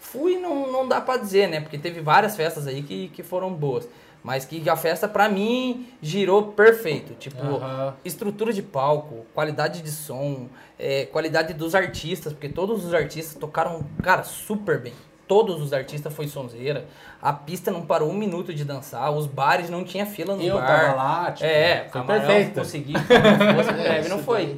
fui, 0.00 0.38
não, 0.38 0.70
não 0.70 0.86
dá 0.88 1.00
pra 1.00 1.16
dizer, 1.16 1.48
né? 1.48 1.60
Porque 1.60 1.76
teve 1.78 2.00
várias 2.00 2.36
festas 2.36 2.66
aí 2.68 2.82
que, 2.82 3.08
que 3.08 3.22
foram 3.24 3.52
boas. 3.52 3.88
Mas 4.28 4.44
que 4.44 4.68
a 4.68 4.76
festa, 4.76 5.08
pra 5.08 5.26
mim, 5.26 5.88
girou 6.02 6.48
perfeito. 6.52 7.14
Tipo, 7.14 7.42
Aham. 7.42 7.94
estrutura 8.04 8.52
de 8.52 8.60
palco, 8.60 9.24
qualidade 9.34 9.80
de 9.80 9.90
som, 9.90 10.48
é, 10.78 11.06
qualidade 11.06 11.54
dos 11.54 11.74
artistas, 11.74 12.34
porque 12.34 12.50
todos 12.50 12.84
os 12.84 12.92
artistas 12.92 13.34
tocaram, 13.40 13.82
cara, 14.02 14.22
super 14.24 14.78
bem. 14.82 14.92
Todos 15.26 15.62
os 15.62 15.72
artistas 15.72 16.12
foi 16.12 16.28
sonzeira. 16.28 16.84
A 17.22 17.32
pista 17.32 17.70
não 17.70 17.86
parou 17.86 18.10
um 18.10 18.14
minuto 18.14 18.52
de 18.52 18.66
dançar, 18.66 19.10
os 19.10 19.26
bares 19.26 19.70
não 19.70 19.82
tinha 19.82 20.04
fila 20.04 20.36
no 20.36 20.42
Eu 20.42 20.56
bar. 20.56 20.66
tava 20.66 20.92
lá, 20.94 21.32
tipo, 21.32 21.46
é, 21.48 21.88
foi 21.90 22.02
perfeito. 22.02 22.54
Consegui, 22.60 22.92
fosse 22.92 23.70
o 23.72 23.80
É, 23.80 23.94
Kevin, 23.96 24.08
não 24.10 24.18
foi. 24.18 24.56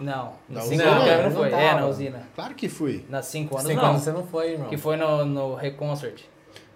Não, 0.00 0.32
Na 0.48 0.58
no 0.60 0.66
usina? 0.66 0.82
5 0.82 0.90
anos 0.90 1.06
Não, 1.06 1.22
não 1.22 1.36
foi. 1.36 1.48
É, 1.48 1.68
tava. 1.68 1.80
na 1.80 1.86
usina. 1.86 2.22
Claro 2.34 2.54
que 2.56 2.68
fui. 2.68 3.04
Nas 3.08 3.26
5 3.26 3.54
anos 3.56 3.68
Cinco 3.68 3.80
não. 3.82 3.90
anos 3.90 4.02
você 4.02 4.10
não 4.10 4.26
foi, 4.26 4.50
irmão. 4.54 4.68
Que 4.68 4.76
foi 4.76 4.96
no, 4.96 5.24
no 5.24 5.54
Reconcert. 5.54 6.22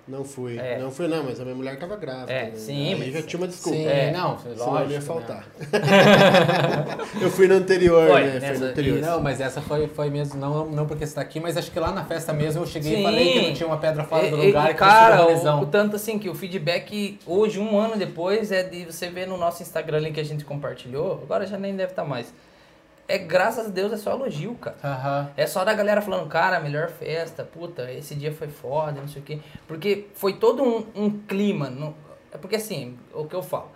Não 0.08 0.24
fui. 0.24 0.58
É. 0.58 0.78
Não 0.78 0.90
fui, 0.90 1.06
não, 1.06 1.22
mas 1.22 1.38
a 1.38 1.44
minha 1.44 1.54
mulher 1.54 1.78
tava 1.78 1.94
grávida. 1.96 2.32
É, 2.32 2.44
né? 2.46 2.52
sim, 2.54 2.94
Aí 2.94 2.98
mas- 2.98 3.12
já 3.12 3.22
tinha 3.22 3.40
uma 3.40 3.46
desculpa. 3.46 3.76
Sim, 3.78 3.86
É. 3.86 4.10
não, 4.10 4.38
foi 4.38 4.52
Senão 4.52 4.66
lógico. 4.72 4.90
ia 4.92 4.98
né? 4.98 5.04
faltar. 5.04 5.44
eu 7.20 7.30
fui 7.30 7.46
no 7.46 7.54
anterior, 7.54 8.08
Foi, 8.08 8.24
né? 8.24 8.30
Foi 8.32 8.40
nessa- 8.40 8.64
no 8.64 8.70
anterior. 8.70 8.98
Não, 9.00 9.20
mas 9.22 9.40
essa 9.40 9.60
foi, 9.60 9.86
foi 9.88 10.10
mesmo, 10.10 10.38
não, 10.40 10.66
não 10.66 10.86
porque 10.86 11.06
você 11.06 11.14
tá 11.14 11.20
aqui, 11.20 11.38
mas 11.40 11.56
acho 11.56 11.70
que 11.70 11.78
lá 11.78 11.92
na 11.92 12.04
festa 12.04 12.32
mesmo 12.32 12.62
eu 12.62 12.66
cheguei 12.66 12.94
Sim. 12.94 13.00
e 13.00 13.04
falei 13.04 13.32
que 13.32 13.42
não 13.48 13.52
tinha 13.54 13.66
uma 13.66 13.78
pedra 13.78 14.04
fora 14.04 14.28
do 14.30 14.42
E- 14.42 14.46
lugar 14.46 14.66
e, 14.70 14.72
que 14.72 14.78
cara, 14.78 15.26
o, 15.26 15.62
o 15.62 15.66
tanto 15.66 15.96
assim 15.96 16.18
que 16.18 16.28
o 16.28 16.34
feedback 16.34 17.18
hoje, 17.26 17.58
um 17.60 17.78
ano 17.78 17.96
depois, 17.96 18.50
é 18.52 18.62
de 18.62 18.86
você 18.86 19.08
ver 19.08 19.26
no 19.26 19.36
nosso 19.36 19.62
Instagram 19.62 19.98
ali 19.98 20.12
que 20.12 20.20
a 20.20 20.24
gente 20.24 20.44
compartilhou, 20.44 21.20
agora 21.22 21.46
já 21.46 21.58
nem 21.58 21.74
deve 21.76 21.92
estar 21.92 22.04
mais. 22.04 22.32
É 23.08 23.16
graças 23.16 23.66
a 23.66 23.70
Deus, 23.70 23.90
é 23.92 23.96
só 23.96 24.12
elogio, 24.12 24.54
cara. 24.56 24.76
Aham. 24.84 25.30
É 25.36 25.46
só 25.46 25.64
da 25.64 25.72
galera 25.72 26.02
falando, 26.02 26.28
cara, 26.28 26.60
melhor 26.60 26.90
festa, 26.90 27.42
puta, 27.42 27.90
esse 27.90 28.14
dia 28.14 28.32
foi 28.32 28.48
foda, 28.48 29.00
não 29.00 29.08
sei 29.08 29.22
o 29.22 29.24
quê. 29.24 29.38
Porque 29.66 30.08
foi 30.14 30.34
todo 30.34 30.62
um, 30.62 30.84
um 30.94 31.10
clima. 31.10 31.70
não- 31.70 31.94
é 32.30 32.36
porque 32.36 32.56
assim, 32.56 32.98
o 33.14 33.24
que 33.24 33.34
eu 33.34 33.42
falo, 33.42 33.70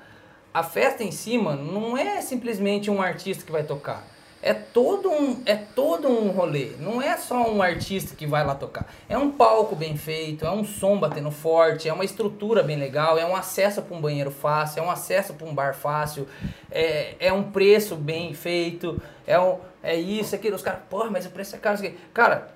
a 0.53 0.63
festa 0.63 1.03
em 1.03 1.11
cima 1.11 1.57
não 1.57 1.97
é 1.97 2.21
simplesmente 2.21 2.91
um 2.91 3.01
artista 3.01 3.43
que 3.47 3.51
vai 3.51 3.63
tocar. 3.63 4.05
É 4.43 4.52
todo 4.52 5.09
um, 5.09 5.40
é 5.47 5.55
todo 5.55 6.09
um 6.09 6.31
rolê. 6.31 6.73
Não 6.81 7.01
é 7.01 7.16
só 7.16 7.48
um 7.48 7.62
artista 7.62 8.16
que 8.16 8.27
vai 8.27 8.44
lá 8.44 8.56
tocar. 8.56 8.93
É 9.09 9.16
um 9.16 9.31
palco 9.31 9.77
bem 9.77 9.97
feito, 9.97 10.44
é 10.44 10.51
um 10.51 10.64
som 10.64 10.98
batendo 10.98 11.31
forte, 11.31 11.89
é 11.89 11.93
uma 11.93 12.05
estrutura 12.05 12.60
bem 12.60 12.77
legal, 12.77 13.16
é 13.16 13.24
um 13.24 13.36
acesso 13.36 13.81
para 13.82 13.97
um 13.97 14.01
banheiro 14.01 14.32
fácil, 14.32 14.81
é 14.81 14.82
um 14.82 14.90
acesso 14.90 15.35
para 15.35 15.47
um 15.47 15.55
bar 15.55 15.74
fácil, 15.74 16.27
é, 16.70 17.14
é 17.20 17.32
um 17.32 17.52
preço 17.52 17.94
bem 17.94 18.35
feito, 18.35 19.01
é, 19.24 19.39
um, 19.39 19.59
é 19.81 19.94
isso, 19.94 20.35
aquilo. 20.35 20.56
Os 20.56 20.62
caras, 20.62 20.81
porra, 20.90 21.09
mas 21.09 21.24
o 21.24 21.31
preço 21.31 21.55
é 21.55 21.59
caro. 21.60 21.77
isso 21.77 21.86
aqui." 21.86 21.97
Cara, 22.12 22.48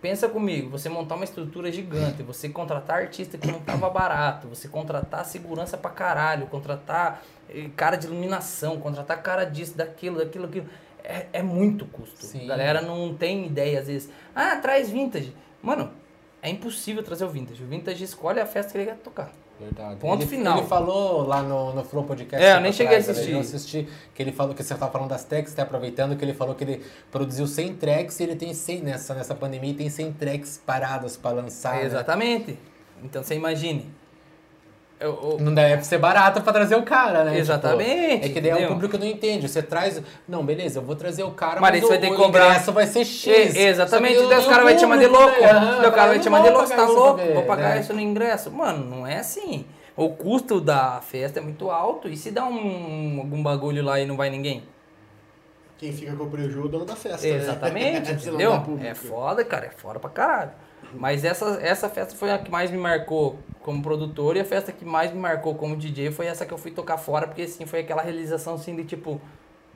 pensa 0.00 0.28
comigo, 0.28 0.70
você 0.70 0.88
montar 0.88 1.16
uma 1.16 1.24
estrutura 1.24 1.70
gigante, 1.70 2.22
você 2.22 2.48
contratar 2.48 2.98
artista 3.00 3.36
que 3.36 3.50
não 3.50 3.60
tava 3.60 3.90
barato, 3.90 4.48
você 4.48 4.68
contratar 4.68 5.24
segurança 5.24 5.76
pra 5.76 5.90
caralho, 5.90 6.46
contratar 6.46 7.22
eh, 7.50 7.68
cara 7.76 7.96
de 7.96 8.06
iluminação, 8.06 8.78
contratar 8.78 9.20
cara 9.22 9.44
disso, 9.44 9.76
daquilo, 9.76 10.18
daquilo, 10.18 10.46
daquilo. 10.46 10.66
É, 11.08 11.26
é 11.34 11.42
muito 11.42 11.86
custo. 11.86 12.26
Sim. 12.26 12.44
A 12.44 12.48
galera 12.48 12.82
não 12.82 13.14
tem 13.14 13.46
ideia 13.46 13.78
às 13.78 13.86
vezes. 13.86 14.10
Ah, 14.34 14.56
traz 14.56 14.90
vintage. 14.90 15.32
Mano, 15.62 15.92
é 16.42 16.50
impossível 16.50 17.02
trazer 17.02 17.24
o 17.24 17.28
vintage. 17.28 17.62
O 17.62 17.66
vintage 17.66 18.02
escolhe 18.02 18.40
a 18.40 18.46
festa 18.46 18.72
que 18.72 18.78
ele 18.78 18.86
quer 18.86 18.96
tocar. 18.96 19.32
Verdade. 19.58 20.00
Ponto 20.00 20.22
ele, 20.22 20.28
final. 20.28 20.58
Ele 20.58 20.66
falou 20.66 21.22
lá 21.26 21.42
no, 21.42 21.72
no 21.72 21.84
Flow 21.84 22.04
Podcast. 22.04 22.44
É, 22.44 22.56
eu 22.56 22.60
nem 22.60 22.72
cheguei 22.72 22.96
a 22.96 22.98
atrás, 22.98 23.08
assistir. 23.08 23.32
Eu 23.32 23.40
assisti, 23.40 23.88
que 24.14 24.22
ele 24.22 24.32
falou 24.32 24.54
que 24.54 24.62
você 24.62 24.74
estava 24.74 24.90
falando 24.92 25.08
das 25.08 25.24
tracks, 25.24 25.54
tá 25.54 25.62
aproveitando 25.62 26.16
que 26.16 26.24
ele 26.24 26.34
falou 26.34 26.54
que 26.54 26.64
ele 26.64 26.84
produziu 27.10 27.46
100 27.46 27.76
tracks 27.76 28.20
e 28.20 28.24
ele 28.24 28.36
tem 28.36 28.52
100 28.52 28.82
nessa, 28.82 29.14
nessa 29.14 29.34
pandemia 29.34 29.70
e 29.70 29.74
tem 29.74 29.88
100 29.88 30.12
tracks 30.12 30.60
paradas 30.64 31.16
para 31.16 31.36
lançar. 31.36 31.76
né? 31.76 31.84
Exatamente. 31.84 32.58
Então 33.02 33.22
você 33.22 33.34
imagine. 33.34 33.90
Eu, 34.98 35.10
eu- 35.10 35.36
Não 35.40 35.52
deve 35.52 35.82
ser 35.84 35.98
barato 35.98 36.40
pra 36.40 36.52
trazer 36.54 36.74
o 36.74 36.82
cara, 36.82 37.24
né? 37.24 37.36
Exatamente, 37.38 38.12
Tipo, 38.22 38.24
é 38.24 38.28
que 38.30 38.40
daí 38.40 38.50
entendeu? 38.52 38.68
o 38.68 38.72
público 38.72 38.96
não 38.96 39.06
entende. 39.06 39.46
Você 39.48 39.62
traz. 39.62 40.00
Não, 40.26 40.42
beleza, 40.44 40.78
eu 40.78 40.82
vou 40.82 40.96
trazer 40.96 41.22
o 41.22 41.32
cara, 41.32 41.60
Mas 41.60 41.72
mas, 41.72 41.84
o, 41.84 41.88
vai 41.88 41.98
ter 41.98 42.10
que 42.10 42.16
cobrar- 42.16 42.46
ingresso 42.48 42.72
vai 42.72 42.86
ser 42.86 43.04
X. 43.04 43.54
E- 43.54 43.58
exatamente, 43.58 44.26
daí 44.26 44.38
os 44.38 44.46
caras 44.46 44.64
vão 44.64 44.74
te 44.74 44.80
chamar 44.80 44.96
de 44.96 45.06
louco. 45.06 45.38
né? 45.40 45.78
Daí 45.82 45.88
o 45.88 45.92
cara 45.92 46.08
vai 46.08 46.18
te 46.18 46.24
chamar 46.24 46.38
de 46.38 46.44
vou 46.48 46.52
louco, 46.54 46.66
você 46.68 46.76
tá 46.76 46.86
louco, 46.86 47.16
ver, 47.18 47.34
vou 47.34 47.42
pagar 47.42 47.74
né? 47.74 47.80
isso 47.80 47.92
no 47.92 48.00
ingresso. 48.00 48.50
Mano, 48.50 48.84
não 48.84 49.06
é 49.06 49.18
assim. 49.18 49.66
O 49.94 50.10
custo 50.10 50.60
da 50.60 51.00
festa 51.02 51.40
é 51.40 51.42
muito 51.42 51.70
alto. 51.70 52.08
E 52.08 52.16
se 52.16 52.30
dá 52.30 52.44
um, 52.46 53.18
algum 53.18 53.42
bagulho 53.42 53.82
lá 53.84 54.00
e 54.00 54.06
não 54.06 54.16
vai 54.16 54.30
ninguém? 54.30 54.62
Quem 55.78 55.92
fica 55.92 56.16
com 56.16 56.24
o 56.24 56.30
prejuízo 56.30 56.60
é 56.60 56.64
o 56.64 56.68
dono 56.68 56.84
da 56.86 56.96
festa. 56.96 57.26
né? 57.28 57.34
Exatamente, 57.34 58.12
não 58.12 58.18
entendeu? 58.18 58.62
É 58.82 58.94
foda, 58.94 59.44
cara, 59.44 59.66
é 59.66 59.70
foda 59.70 59.98
pra 59.98 60.08
caralho. 60.08 60.52
Mas 60.94 61.22
essa, 61.24 61.58
essa 61.60 61.88
festa 61.90 62.14
foi 62.16 62.30
a 62.30 62.38
que 62.38 62.50
mais 62.50 62.70
me 62.70 62.78
marcou 62.78 63.38
como 63.66 63.82
produtor 63.82 64.36
e 64.36 64.40
a 64.40 64.44
festa 64.44 64.70
que 64.70 64.84
mais 64.84 65.12
me 65.12 65.18
marcou 65.18 65.56
como 65.56 65.76
DJ 65.76 66.12
foi 66.12 66.26
essa 66.26 66.46
que 66.46 66.54
eu 66.54 66.56
fui 66.56 66.70
tocar 66.70 66.98
fora, 66.98 67.26
porque 67.26 67.42
assim, 67.42 67.66
foi 67.66 67.80
aquela 67.80 68.00
realização 68.00 68.54
assim 68.54 68.76
de 68.76 68.84
tipo, 68.84 69.20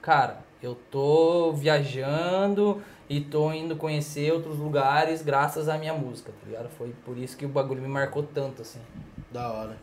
cara, 0.01 0.39
eu 0.62 0.77
tô 0.93 1.53
viajando 1.53 2.81
e 3.09 3.21
tô 3.21 3.53
indo 3.53 3.75
conhecer 3.75 4.33
outros 4.33 4.57
lugares 4.59 5.23
graças 5.23 5.69
à 5.69 5.77
minha 5.77 5.93
música, 5.93 6.31
tá 6.31 6.47
ligado? 6.47 6.69
Foi 6.79 6.95
por 7.05 7.19
isso 7.19 7.37
que 7.37 7.45
o 7.45 7.49
bagulho 7.49 7.83
me 7.83 7.89
marcou 7.89 8.23
tanto, 8.23 8.62
assim. 8.62 8.79
Da 9.29 9.51
hora. 9.51 9.77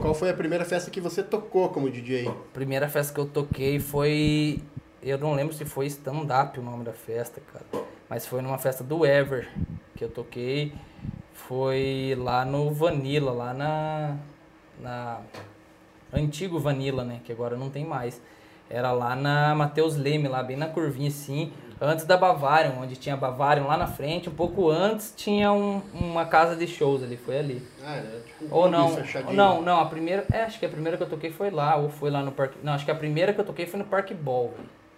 Qual 0.00 0.14
foi 0.14 0.30
a 0.30 0.34
primeira 0.34 0.64
festa 0.64 0.88
que 0.88 1.00
você 1.00 1.20
tocou 1.20 1.68
como 1.70 1.90
DJ? 1.90 2.32
Primeira 2.54 2.88
festa 2.88 3.12
que 3.12 3.18
eu 3.18 3.26
toquei 3.26 3.80
foi. 3.80 4.62
Eu 5.02 5.18
não 5.18 5.34
lembro 5.34 5.52
se 5.52 5.64
foi 5.64 5.86
stand-up 5.86 6.60
o 6.60 6.62
nome 6.62 6.84
da 6.84 6.92
festa, 6.92 7.42
cara. 7.52 7.84
Mas 8.08 8.24
foi 8.24 8.40
numa 8.40 8.58
festa 8.58 8.84
do 8.84 9.04
Ever 9.04 9.48
que 9.96 10.04
eu 10.04 10.08
toquei. 10.08 10.72
Foi 11.34 12.14
lá 12.18 12.44
no 12.44 12.70
Vanilla, 12.72 13.32
lá 13.32 13.52
na. 13.54 14.16
na 14.80 15.18
antigo 16.12 16.58
Vanilla, 16.58 17.04
né? 17.04 17.20
Que 17.24 17.32
agora 17.32 17.56
não 17.56 17.70
tem 17.70 17.84
mais. 17.84 18.20
Era 18.70 18.90
lá 18.92 19.14
na 19.14 19.54
Mateus 19.54 19.96
Leme, 19.96 20.28
lá 20.28 20.42
bem 20.42 20.56
na 20.56 20.66
curvinha 20.68 21.08
assim. 21.08 21.52
Antes 21.80 22.04
da 22.04 22.16
Bavarian, 22.16 22.74
onde 22.80 22.94
tinha 22.96 23.14
a 23.14 23.18
Bavarian 23.18 23.64
lá 23.64 23.76
na 23.76 23.86
frente. 23.88 24.28
Um 24.28 24.34
pouco 24.34 24.70
antes 24.70 25.12
tinha 25.16 25.52
um- 25.52 25.82
uma 25.92 26.24
casa 26.24 26.54
de 26.54 26.66
shows 26.66 27.02
ali. 27.02 27.16
Foi 27.16 27.38
ali. 27.38 27.66
Ah, 27.84 27.96
era 27.96 28.20
tipo 28.20 28.54
Ou 28.54 28.70
não, 28.70 28.90
fechadinho. 28.90 29.34
não, 29.34 29.60
não, 29.60 29.80
a 29.80 29.86
primeira, 29.86 30.24
é, 30.32 30.44
acho 30.44 30.58
que 30.60 30.64
a 30.66 30.68
primeira 30.68 30.96
que 30.96 31.02
eu 31.02 31.08
toquei 31.08 31.30
foi 31.32 31.50
lá, 31.50 31.74
ou 31.76 31.88
foi 31.90 32.08
lá 32.10 32.22
no 32.22 32.30
Parque, 32.30 32.56
não, 32.62 32.72
acho 32.72 32.84
que 32.84 32.90
a 32.90 32.94
primeira 32.94 33.32
que 33.32 33.40
eu 33.40 33.44
toquei 33.44 33.66
foi 33.66 33.78
no 33.80 33.84
Parque 33.86 34.14
Ball. 34.14 34.54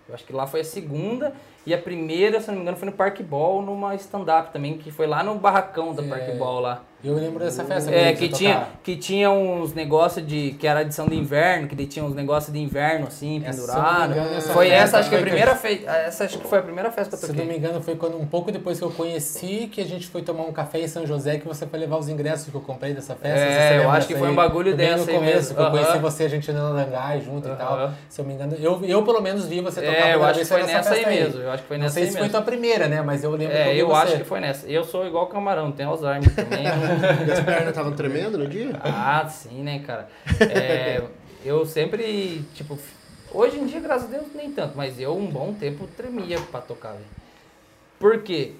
Eu 0.06 0.14
acho 0.14 0.24
que 0.24 0.32
lá 0.32 0.46
foi 0.46 0.60
a 0.60 0.64
segunda, 0.64 1.32
e 1.66 1.72
a 1.74 1.78
primeira, 1.78 2.40
se 2.40 2.48
não 2.48 2.54
me 2.56 2.62
engano, 2.62 2.76
foi 2.76 2.86
no 2.86 2.92
Parque 2.92 3.22
Ball, 3.22 3.62
numa 3.62 3.94
stand-up 3.94 4.52
também, 4.52 4.76
que 4.78 4.90
foi 4.90 5.06
lá 5.06 5.22
no 5.22 5.34
barracão 5.36 5.92
do 5.94 6.02
É. 6.02 6.06
Parque 6.08 6.32
Ball 6.32 6.60
lá. 6.60 6.82
Eu 7.02 7.14
lembro 7.16 7.38
dessa 7.44 7.62
festa. 7.64 7.90
É, 7.94 8.14
que 8.14 8.30
tinha, 8.30 8.66
que 8.82 8.96
tinha 8.96 9.30
uns 9.30 9.74
negócios 9.74 10.26
de, 10.26 10.52
que 10.58 10.66
era 10.66 10.80
edição 10.80 11.06
de 11.06 11.14
inverno, 11.14 11.68
que 11.68 11.74
daí 11.74 11.86
tinha 11.86 12.02
uns 12.02 12.14
negócios 12.14 12.50
de 12.50 12.58
inverno, 12.58 13.08
assim, 13.08 13.42
pendurado. 13.44 14.12
engano, 14.12 14.40
Foi 14.40 14.68
festa 14.70 14.82
essa, 14.84 14.98
acho 15.00 15.10
que 15.10 15.16
a 15.16 15.20
primeira 15.20 15.52
a 15.52 15.54
fe... 15.54 15.84
essa 15.86 16.24
acho 16.24 16.38
que 16.38 16.48
foi 16.48 16.60
a 16.60 16.62
primeira 16.62 16.90
festa 16.90 17.14
que 17.18 17.22
eu 17.22 17.28
Se 17.28 17.34
eu 17.34 17.44
não 17.44 17.52
me 17.52 17.58
engano, 17.58 17.82
foi 17.82 17.94
quando 17.96 18.18
um 18.18 18.26
pouco 18.26 18.50
depois 18.50 18.78
que 18.78 18.84
eu 18.86 18.90
conheci 18.90 19.68
que 19.70 19.82
a 19.82 19.84
gente 19.84 20.06
foi 20.06 20.22
tomar 20.22 20.44
um 20.44 20.52
café 20.52 20.80
em 20.80 20.88
São 20.88 21.06
José 21.06 21.36
que 21.36 21.46
você 21.46 21.66
foi 21.66 21.78
levar 21.78 21.98
os 21.98 22.08
ingressos 22.08 22.48
que 22.48 22.54
eu 22.54 22.60
comprei 22.62 22.94
dessa 22.94 23.14
festa. 23.14 23.38
É, 23.38 23.84
eu 23.84 23.90
acho 23.90 24.06
que 24.06 24.14
foi 24.16 24.30
um 24.30 24.34
bagulho 24.34 24.74
dessa 24.74 25.04
no 25.04 25.10
aí 25.10 25.14
começo, 25.18 25.36
mesmo. 25.36 25.56
que 25.56 25.60
eu 25.62 25.70
conheci 25.72 25.90
Aham. 25.90 26.00
você, 26.00 26.24
a 26.24 26.28
gente 26.28 26.50
andando 26.50 26.74
na 26.74 26.84
Langai 26.84 27.20
junto 27.20 27.46
e 27.46 27.54
tal. 27.54 27.92
Se 28.08 28.18
eu 28.18 28.24
me 28.24 28.32
engano, 28.32 28.56
eu, 28.58 28.82
eu 28.82 29.02
pelo 29.02 29.20
menos 29.20 29.44
vi 29.46 29.60
você 29.60 29.82
tocar 29.82 29.92
a 30.04 30.08
É, 30.08 30.14
eu 30.14 30.24
acho 30.24 30.38
que 30.40 30.46
foi 30.46 30.62
nessa 30.62 30.72
nessa 30.72 30.94
aí 30.94 31.04
festa 31.04 31.10
mesmo, 31.10 31.42
eu 31.42 31.50
acho 31.54 31.62
que 31.62 31.68
foi 31.68 31.76
Não 31.78 31.84
nessa 31.84 31.94
sei 31.94 32.02
aí 32.04 32.08
se 32.08 32.12
foi 32.14 32.22
mesmo. 32.22 32.36
tua 32.36 32.42
primeira, 32.42 32.88
né? 32.88 33.00
Mas 33.02 33.24
eu 33.24 33.30
lembro 33.30 33.48
que 33.54 33.60
É, 33.62 33.74
eu 33.76 33.88
você. 33.88 33.94
acho 34.02 34.16
que 34.18 34.24
foi 34.24 34.40
nessa. 34.40 34.66
Eu 34.68 34.84
sou 34.84 35.06
igual 35.06 35.26
camarão, 35.28 35.72
tenho 35.72 35.88
Alzheimer 35.90 36.34
também. 36.34 36.64
E 37.26 37.30
as 37.32 37.40
pernas 37.40 37.68
estavam 37.68 37.92
tremendo 37.92 38.36
no 38.38 38.46
dia? 38.46 38.70
ah, 38.82 39.26
sim, 39.28 39.62
né, 39.62 39.78
cara? 39.86 40.08
É, 40.40 41.02
eu 41.44 41.64
sempre, 41.64 42.44
tipo, 42.54 42.78
hoje 43.32 43.58
em 43.58 43.66
dia, 43.66 43.80
graças 43.80 44.08
a 44.08 44.16
Deus, 44.16 44.26
nem 44.34 44.50
tanto, 44.52 44.76
mas 44.76 44.98
eu 45.00 45.16
um 45.16 45.26
bom 45.26 45.52
tempo 45.54 45.86
tremia 45.96 46.38
pra 46.50 46.60
tocar, 46.60 46.92
velho. 46.92 47.04
Por 47.98 48.22
quê? 48.22 48.52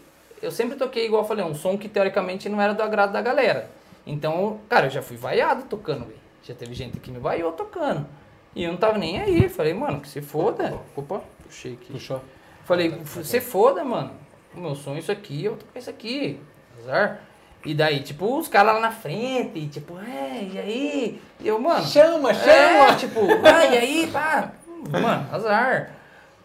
Eu 0.43 0.51
sempre 0.51 0.77
toquei, 0.77 1.07
igual 1.07 1.23
eu 1.23 1.29
falei, 1.29 1.45
um 1.45 1.55
som 1.55 1.77
que 1.79 1.89
teoricamente 1.89 2.49
não 2.49 2.61
era 2.61 2.75
do 2.75 2.83
agrado 2.83 3.12
da 3.12 3.21
galera. 3.23 3.71
Então, 4.07 4.59
cara, 4.69 4.87
eu 4.87 4.91
já 4.91 5.01
fui 5.03 5.16
vaiado 5.16 5.62
tocando, 5.65 6.01
velho. 6.07 6.19
Já 6.43 6.55
teve 6.55 6.75
gente 6.75 7.01
que 7.01 7.11
me 7.11 7.19
vaiou 7.19 7.53
tocando. 7.53 8.07
E 8.55 8.62
eu 8.65 8.71
não 8.71 8.77
tava 8.79 8.99
nem 8.99 9.19
aí. 9.21 9.49
Falei, 9.49 9.73
mano, 9.73 10.01
que 10.01 10.09
se 10.09 10.21
foda. 10.21 10.79
Opa, 10.95 11.23
puxei 11.43 11.73
aqui. 11.73 11.91
Puxou. 11.93 12.21
Falei, 12.65 12.91
você 12.91 13.41
foda, 13.41 13.85
mano. 13.85 14.12
O 14.55 14.61
meu 14.61 14.74
sonho 14.74 14.97
é 14.97 15.01
isso 15.01 15.12
aqui, 15.12 15.45
eu 15.45 15.53
vou 15.53 15.61
tocar 15.61 15.78
isso 15.81 15.91
aqui. 15.91 16.41
Azar. 16.81 17.20
E 17.65 17.74
daí, 17.74 18.01
tipo, 18.01 18.39
os 18.39 18.47
caras 18.47 18.74
lá 18.74 18.81
na 18.81 18.91
frente, 18.91 19.66
tipo, 19.69 19.99
é, 19.99 20.49
e 20.53 20.59
aí? 20.59 21.23
E 21.41 21.49
eu, 21.49 21.59
mano. 21.59 21.85
Chama, 21.86 22.31
É, 22.31 22.35
chama! 22.35 22.97
tipo, 22.97 23.20
ah, 23.20 23.65
e 23.66 23.78
aí, 23.78 24.11
pá. 24.12 24.53
Mano, 24.91 25.27
azar. 25.32 25.95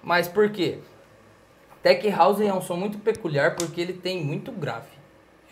Mas 0.01 0.27
por 0.29 0.49
quê? 0.49 0.79
Tech 1.83 2.09
House 2.09 2.39
é 2.41 2.53
um 2.53 2.61
som 2.61 2.75
muito 2.77 2.97
peculiar 2.99 3.55
porque 3.55 3.81
ele 3.81 3.93
tem 3.93 4.23
muito 4.23 4.51
grave. 4.51 4.87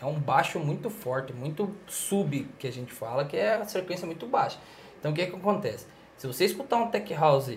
É 0.00 0.06
um 0.06 0.14
baixo 0.14 0.58
muito 0.58 0.88
forte, 0.88 1.32
muito 1.32 1.74
sub 1.86 2.48
que 2.58 2.66
a 2.66 2.72
gente 2.72 2.92
fala, 2.92 3.24
que 3.24 3.36
é 3.36 3.56
a 3.56 3.64
frequência 3.64 4.06
muito 4.06 4.26
baixa. 4.26 4.58
Então 4.98 5.10
o 5.10 5.14
que 5.14 5.22
é 5.22 5.26
que 5.26 5.36
acontece? 5.36 5.86
Se 6.16 6.26
você 6.26 6.44
escutar 6.44 6.76
um 6.76 6.88
Tech 6.88 7.12
House, 7.14 7.52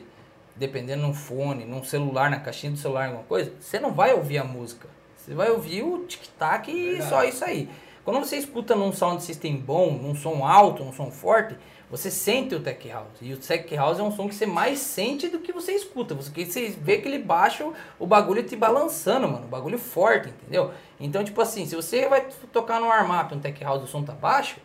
dependendo 0.62 1.02
num 1.02 1.14
fone, 1.14 1.66
num 1.66 1.84
celular, 1.84 2.30
na 2.30 2.40
caixinha 2.40 2.72
do 2.72 2.78
celular, 2.78 3.08
alguma 3.08 3.24
coisa, 3.24 3.52
você 3.60 3.80
não 3.80 3.92
vai 3.92 4.14
ouvir 4.14 4.38
a 4.38 4.44
música. 4.44 4.88
Você 5.18 5.34
vai 5.34 5.50
ouvir 5.50 5.84
o 5.84 6.06
tic-tac 6.06 6.72
e 6.72 7.02
só 7.02 7.24
isso 7.24 7.44
aí. 7.44 7.70
Quando 8.04 8.20
você 8.20 8.38
escuta 8.38 8.76
num 8.76 8.92
sound 8.92 9.22
system 9.22 9.58
bom, 9.58 9.92
num 9.92 10.16
som 10.16 10.46
alto, 10.46 10.84
num 10.84 10.94
som 10.94 11.12
forte, 11.12 11.56
você 11.90 12.10
sente 12.10 12.56
o 12.56 12.60
tech 12.60 12.88
house. 12.90 13.18
E 13.22 13.34
o 13.34 13.38
tech 13.38 13.76
house 13.76 14.00
é 14.00 14.04
um 14.04 14.12
som 14.12 14.28
que 14.28 14.34
você 14.34 14.46
mais 14.46 14.80
sente 14.80 15.28
do 15.28 15.40
que 15.40 15.52
você 15.52 15.74
escuta. 15.74 16.16
Você, 16.16 16.32
que 16.32 16.46
você 16.46 16.70
vê 16.70 16.94
aquele 16.94 17.20
baixo, 17.20 17.74
o 18.00 18.08
bagulho 18.08 18.42
te 18.42 18.56
balançando, 18.56 19.28
mano. 19.28 19.46
O 19.46 19.50
bagulho 19.50 19.78
forte, 19.78 20.30
entendeu? 20.30 20.72
Então, 21.00 21.24
tipo 21.24 21.40
assim, 21.42 21.66
se 21.66 21.76
você 21.76 22.08
vai 22.08 22.26
tocar 22.52 22.80
no 22.80 22.90
armap, 22.90 23.32
um 23.34 23.40
tech 23.40 23.62
house, 23.64 23.84
o 23.84 23.88
som 23.88 24.04
tá 24.04 24.14
baixo, 24.14 24.58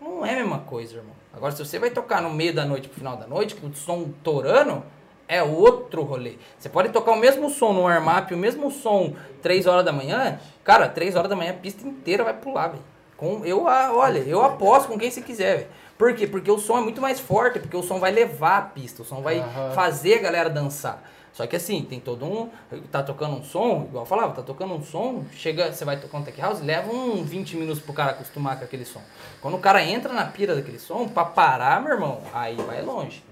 não 0.00 0.24
é 0.24 0.34
a 0.34 0.36
mesma 0.36 0.60
coisa, 0.60 0.96
irmão. 0.96 1.14
Agora, 1.32 1.52
se 1.52 1.64
você 1.64 1.78
vai 1.78 1.90
tocar 1.90 2.22
no 2.22 2.30
meio 2.30 2.54
da 2.54 2.64
noite 2.64 2.88
pro 2.88 2.98
final 2.98 3.16
da 3.16 3.26
noite, 3.26 3.54
com 3.54 3.66
o 3.66 3.74
som 3.74 4.10
torando, 4.22 4.82
é 5.28 5.42
outro 5.42 6.02
rolê. 6.02 6.36
Você 6.58 6.68
pode 6.68 6.88
tocar 6.88 7.12
o 7.12 7.16
mesmo 7.16 7.50
som 7.50 7.72
no 7.72 7.82
warm-up, 7.82 8.32
o 8.32 8.38
mesmo 8.38 8.70
som 8.70 9.14
3 9.42 9.66
horas 9.66 9.84
da 9.84 9.92
manhã, 9.92 10.40
cara, 10.64 10.88
3 10.88 11.14
horas 11.14 11.28
da 11.28 11.36
manhã 11.36 11.50
a 11.50 11.54
pista 11.54 11.86
inteira 11.86 12.24
vai 12.24 12.34
pular, 12.34 12.68
velho. 12.68 12.82
Com, 13.16 13.44
eu, 13.44 13.64
olha, 13.64 14.20
eu 14.20 14.44
aposto 14.44 14.88
com 14.88 14.98
quem 14.98 15.10
você 15.10 15.20
quiser, 15.20 15.56
velho. 15.56 15.68
Por 15.98 16.14
quê? 16.14 16.26
Porque 16.26 16.50
o 16.50 16.58
som 16.58 16.78
é 16.78 16.80
muito 16.80 17.00
mais 17.00 17.18
forte, 17.20 17.58
porque 17.58 17.76
o 17.76 17.82
som 17.82 17.98
vai 17.98 18.12
levar 18.12 18.58
a 18.58 18.62
pista, 18.62 19.02
o 19.02 19.04
som 19.04 19.20
vai 19.20 19.40
Aham. 19.40 19.72
fazer 19.74 20.14
a 20.14 20.22
galera 20.22 20.48
dançar. 20.48 21.02
Só 21.32 21.46
que 21.46 21.54
assim, 21.56 21.82
tem 21.82 22.00
todo 22.00 22.24
um. 22.24 22.48
Tá 22.90 23.02
tocando 23.02 23.36
um 23.36 23.44
som, 23.44 23.84
igual 23.88 24.02
eu 24.02 24.06
falava, 24.06 24.32
tá 24.34 24.42
tocando 24.42 24.74
um 24.74 24.82
som, 24.82 25.24
chega, 25.32 25.72
você 25.72 25.84
vai 25.84 25.96
tocar 25.96 26.18
um 26.18 26.22
tech 26.22 26.40
house, 26.40 26.60
leva 26.60 26.90
uns 26.92 27.28
20 27.28 27.56
minutos 27.56 27.80
pro 27.80 27.92
cara 27.92 28.12
acostumar 28.12 28.56
com 28.58 28.64
aquele 28.64 28.84
som. 28.84 29.00
Quando 29.40 29.54
o 29.54 29.60
cara 29.60 29.82
entra 29.82 30.12
na 30.12 30.24
pira 30.24 30.54
daquele 30.54 30.78
som, 30.78 31.06
pra 31.06 31.24
parar, 31.24 31.80
meu 31.82 31.92
irmão, 31.92 32.20
aí 32.32 32.56
vai 32.56 32.82
longe. 32.82 33.22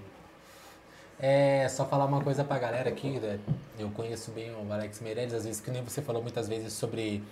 É, 1.19 1.67
só 1.69 1.85
falar 1.85 2.05
uma 2.05 2.21
coisa 2.21 2.43
pra 2.43 2.59
galera 2.59 2.89
aqui, 2.89 3.19
né? 3.19 3.39
Eu 3.79 3.89
conheço 3.89 4.31
bem 4.31 4.51
o 4.51 4.71
Alex 4.71 5.01
Meirelles, 5.01 5.33
às 5.33 5.45
vezes 5.45 5.59
que 5.59 5.71
nem 5.71 5.83
você 5.83 6.01
falou 6.01 6.21
muitas 6.21 6.47
vezes 6.47 6.73
sobre 6.73 7.23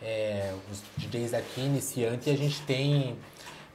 é, 0.00 0.52
os 0.70 0.82
DJs 0.96 1.34
aqui 1.34 1.60
iniciante, 1.60 2.30
e 2.30 2.32
a 2.32 2.36
gente 2.36 2.62
tem. 2.62 3.16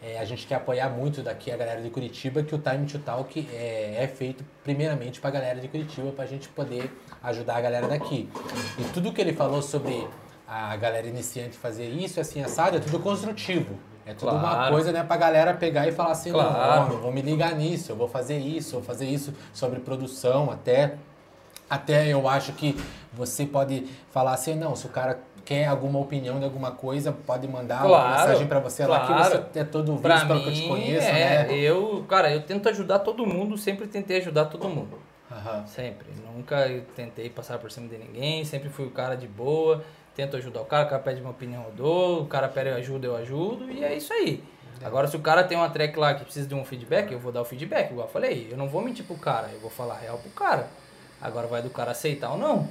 é, 0.01 0.19
a 0.19 0.25
gente 0.25 0.47
quer 0.47 0.55
apoiar 0.55 0.89
muito 0.89 1.21
daqui 1.21 1.51
a 1.51 1.57
galera 1.57 1.81
de 1.81 1.89
Curitiba, 1.89 2.43
que 2.43 2.55
o 2.55 2.59
Time 2.59 2.85
to 2.85 2.99
Talk 2.99 3.47
é, 3.51 4.03
é 4.03 4.07
feito 4.07 4.45
primeiramente 4.63 5.19
pra 5.19 5.29
galera 5.31 5.59
de 5.59 5.67
Curitiba, 5.67 6.11
pra 6.11 6.25
gente 6.25 6.47
poder 6.49 6.89
ajudar 7.23 7.57
a 7.57 7.61
galera 7.61 7.87
daqui. 7.87 8.29
E 8.79 8.83
tudo 8.93 9.11
que 9.11 9.19
ele 9.19 9.33
falou 9.33 9.61
sobre 9.61 10.07
a 10.47 10.77
galera 10.77 11.07
iniciante 11.07 11.57
fazer 11.57 11.89
isso, 11.89 12.21
assim, 12.21 12.41
assado, 12.41 12.77
é 12.77 12.79
tudo 12.79 12.99
construtivo. 12.99 13.77
É 14.07 14.13
tudo 14.13 14.31
uma 14.35 14.39
Claro. 14.51 14.71
coisa, 14.73 14.91
né, 14.93 15.03
pra 15.03 15.17
galera 15.17 15.53
pegar 15.53 15.85
e 15.87 15.91
falar 15.91 16.11
assim, 16.11 16.31
Claro. 16.31 16.89
não, 16.89 16.97
ó, 16.97 17.01
vou 17.01 17.11
me 17.11 17.21
ligar 17.21 17.53
nisso, 17.55 17.91
eu 17.91 17.95
vou 17.95 18.07
fazer 18.07 18.37
isso, 18.37 18.75
eu 18.75 18.79
vou 18.79 18.87
fazer 18.87 19.05
isso 19.05 19.33
sobre 19.53 19.79
produção 19.81 20.49
até. 20.49 20.95
Até 21.69 22.07
eu 22.07 22.29
acho 22.29 22.53
que 22.53 22.77
você 23.11 23.45
pode 23.45 23.85
falar 24.11 24.31
assim, 24.33 24.55
não, 24.55 24.73
se 24.77 24.85
o 24.85 24.89
cara 24.89 25.19
quer 25.43 25.65
alguma 25.65 25.99
opinião 25.99 26.39
de 26.39 26.45
alguma 26.45 26.71
coisa, 26.71 27.11
pode 27.11 27.45
mandar 27.47 27.85
uma 27.85 27.87
Claro, 27.89 28.11
mensagem 28.11 28.47
pra 28.47 28.59
você 28.59 28.85
lá 28.85 29.01
que 29.01 29.07
claro. 29.07 29.45
você 29.51 29.59
é 29.59 29.63
todo 29.65 29.91
visto, 29.93 30.01
Pra 30.01 30.25
pelo 30.25 30.35
mim, 30.39 30.43
que 30.43 30.49
eu 30.49 30.53
te 30.53 30.67
conheço, 30.67 31.07
é, 31.07 31.45
né? 31.45 31.53
eu, 31.53 32.05
cara, 32.07 32.31
eu 32.31 32.41
tento 32.43 32.69
ajudar 32.69 32.99
todo 32.99 33.25
mundo, 33.25 33.57
sempre 33.57 33.87
tentei 33.87 34.17
ajudar 34.19 34.45
todo 34.45 34.69
mundo. 34.69 34.99
Aham. 35.29 35.65
Sempre. 35.67 36.07
Nunca 36.33 36.67
eu 36.67 36.83
tentei 36.95 37.29
passar 37.29 37.57
por 37.57 37.69
cima 37.69 37.89
de 37.89 37.97
ninguém, 37.97 38.45
sempre 38.45 38.69
fui 38.69 38.85
o 38.85 38.91
cara 38.91 39.15
de 39.15 39.27
boa, 39.27 39.83
tento 40.17 40.35
ajudar 40.35 40.61
o 40.61 40.65
cara, 40.65 40.87
o 40.87 40.89
cara 40.89 41.01
pede 41.03 41.21
uma 41.21 41.29
opinião, 41.29 41.63
eu 41.65 41.71
dou, 41.73 42.23
o 42.23 42.25
cara 42.25 42.47
pede 42.47 42.69
ajuda, 42.69 43.05
eu 43.05 43.15
ajudo, 43.15 43.69
e 43.71 43.83
é 43.83 43.95
isso 43.95 44.11
aí. 44.11 44.43
Agora, 44.83 45.07
se 45.07 45.15
o 45.15 45.19
cara 45.19 45.43
tem 45.43 45.55
uma 45.55 45.69
track 45.69 45.97
lá 45.97 46.15
que 46.15 46.23
precisa 46.23 46.47
de 46.47 46.55
um 46.55 46.65
feedback, 46.65 47.11
eu 47.11 47.19
vou 47.19 47.31
dar 47.31 47.41
o 47.41 47.45
feedback, 47.45 47.91
igual 47.91 48.07
eu 48.07 48.11
falei. 48.11 48.47
Eu 48.51 48.57
não 48.57 48.67
vou 48.67 48.81
mentir 48.81 49.05
pro 49.05 49.15
cara, 49.15 49.47
eu 49.53 49.59
vou 49.59 49.69
falar 49.69 49.99
real 49.99 50.17
pro 50.17 50.31
cara. 50.31 50.67
Agora 51.21 51.45
vai 51.45 51.61
do 51.61 51.69
cara 51.69 51.91
aceitar 51.91 52.31
ou 52.31 52.37
não. 52.37 52.67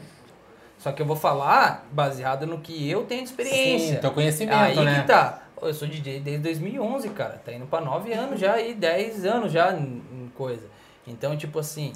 Só 0.78 0.90
que 0.90 1.00
eu 1.00 1.06
vou 1.06 1.16
falar 1.16 1.86
baseado 1.92 2.46
no 2.46 2.58
que 2.58 2.90
eu 2.90 3.04
tenho 3.04 3.22
de 3.22 3.28
experiência. 3.28 3.94
Sim, 3.94 4.00
teu 4.00 4.10
conhecimento, 4.10 4.80
Aí 4.80 4.84
né? 4.84 5.00
que 5.00 5.06
tá. 5.06 5.44
Eu 5.62 5.72
sou 5.72 5.86
DJ 5.86 6.20
desde 6.20 6.42
2011, 6.42 7.08
cara. 7.10 7.40
Tá 7.44 7.52
indo 7.52 7.66
pra 7.66 7.80
9 7.80 8.12
anos 8.12 8.40
já 8.40 8.60
e 8.60 8.74
10 8.74 9.24
anos 9.24 9.52
já 9.52 9.72
em 9.72 10.30
coisa. 10.34 10.68
Então, 11.06 11.36
tipo 11.36 11.60
assim, 11.60 11.92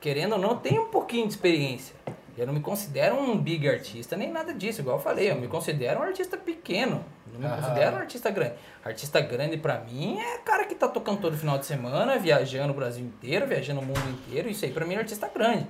querendo 0.00 0.32
ou 0.32 0.38
não, 0.38 0.56
tenho 0.56 0.82
um 0.82 0.88
pouquinho 0.88 1.26
de 1.26 1.34
experiência. 1.34 1.94
Eu 2.36 2.46
não 2.46 2.52
me 2.54 2.60
considero 2.60 3.14
um 3.16 3.36
big 3.38 3.68
artista, 3.68 4.16
nem 4.16 4.30
nada 4.30 4.52
disso, 4.52 4.80
igual 4.80 4.96
eu 4.96 5.02
falei. 5.02 5.30
Eu 5.30 5.36
me 5.36 5.46
considero 5.46 6.00
um 6.00 6.02
artista 6.02 6.36
pequeno. 6.36 7.04
Não 7.32 7.38
me 7.40 7.46
Aham. 7.46 7.56
considero 7.62 7.96
um 7.96 7.98
artista 8.00 8.30
grande. 8.30 8.54
Artista 8.84 9.20
grande 9.20 9.56
pra 9.56 9.78
mim 9.80 10.18
é 10.20 10.38
cara 10.38 10.64
que 10.64 10.74
tá 10.74 10.88
tocando 10.88 11.20
todo 11.20 11.36
final 11.36 11.58
de 11.58 11.66
semana, 11.66 12.18
viajando 12.18 12.72
o 12.72 12.76
Brasil 12.76 13.04
inteiro, 13.04 13.46
viajando 13.46 13.80
o 13.80 13.84
mundo 13.84 14.00
inteiro. 14.10 14.48
Isso 14.48 14.64
aí 14.64 14.72
pra 14.72 14.84
mim 14.84 14.94
é 14.94 14.98
artista 14.98 15.30
grande. 15.32 15.66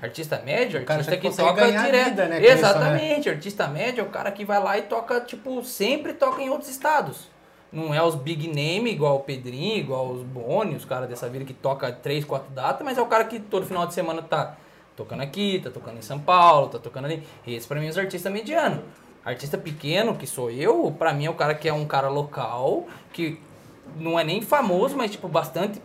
Artista 0.00 0.40
médio, 0.44 0.78
O 0.78 0.92
artista 0.92 1.16
que 1.16 1.26
consegue 1.26 1.48
toca 1.48 1.66
direto. 1.66 2.04
vida, 2.10 2.28
né, 2.28 2.36
com 2.38 2.42
isso, 2.44 2.52
né? 2.52 2.58
Exatamente, 2.58 3.28
artista 3.30 3.66
médio 3.66 4.02
é 4.02 4.04
o 4.04 4.10
cara 4.10 4.30
que 4.30 4.44
vai 4.44 4.62
lá 4.62 4.78
e 4.78 4.82
toca, 4.82 5.20
tipo, 5.22 5.64
sempre 5.64 6.12
toca 6.12 6.40
em 6.40 6.48
outros 6.50 6.70
estados. 6.70 7.28
Não 7.72 7.92
é 7.92 8.00
os 8.02 8.14
big 8.14 8.46
name, 8.46 8.90
igual 8.92 9.16
o 9.16 9.20
Pedrinho, 9.20 9.76
igual 9.76 10.06
os 10.08 10.22
Boni, 10.22 10.76
os 10.76 10.84
caras 10.84 11.08
dessa 11.08 11.28
vida 11.28 11.44
que 11.44 11.52
toca 11.52 11.90
três, 11.90 12.24
quatro 12.24 12.50
datas, 12.52 12.84
mas 12.84 12.96
é 12.96 13.02
o 13.02 13.06
cara 13.06 13.24
que 13.24 13.40
todo 13.40 13.66
final 13.66 13.86
de 13.86 13.92
semana 13.94 14.22
tá 14.22 14.56
tocando 14.98 15.22
aqui, 15.22 15.60
tá 15.62 15.70
tocando 15.70 15.96
em 15.96 16.02
São 16.02 16.18
Paulo, 16.18 16.68
tá 16.68 16.78
tocando 16.80 17.04
ali. 17.04 17.22
Esse 17.46 17.68
pra 17.68 17.78
mim 17.78 17.86
é 17.86 17.90
os 17.90 17.96
artistas 17.96 18.32
medianos. 18.32 18.80
Artista 19.24 19.56
pequeno, 19.56 20.16
que 20.16 20.26
sou 20.26 20.50
eu, 20.50 20.92
pra 20.98 21.14
mim 21.14 21.26
é 21.26 21.30
o 21.30 21.34
cara 21.34 21.54
que 21.54 21.68
é 21.68 21.72
um 21.72 21.86
cara 21.86 22.08
local, 22.08 22.86
que 23.12 23.38
não 23.96 24.18
é 24.18 24.24
nem 24.24 24.42
famoso, 24.42 24.96
mas 24.96 25.12
tipo, 25.12 25.28
bastante 25.28 25.80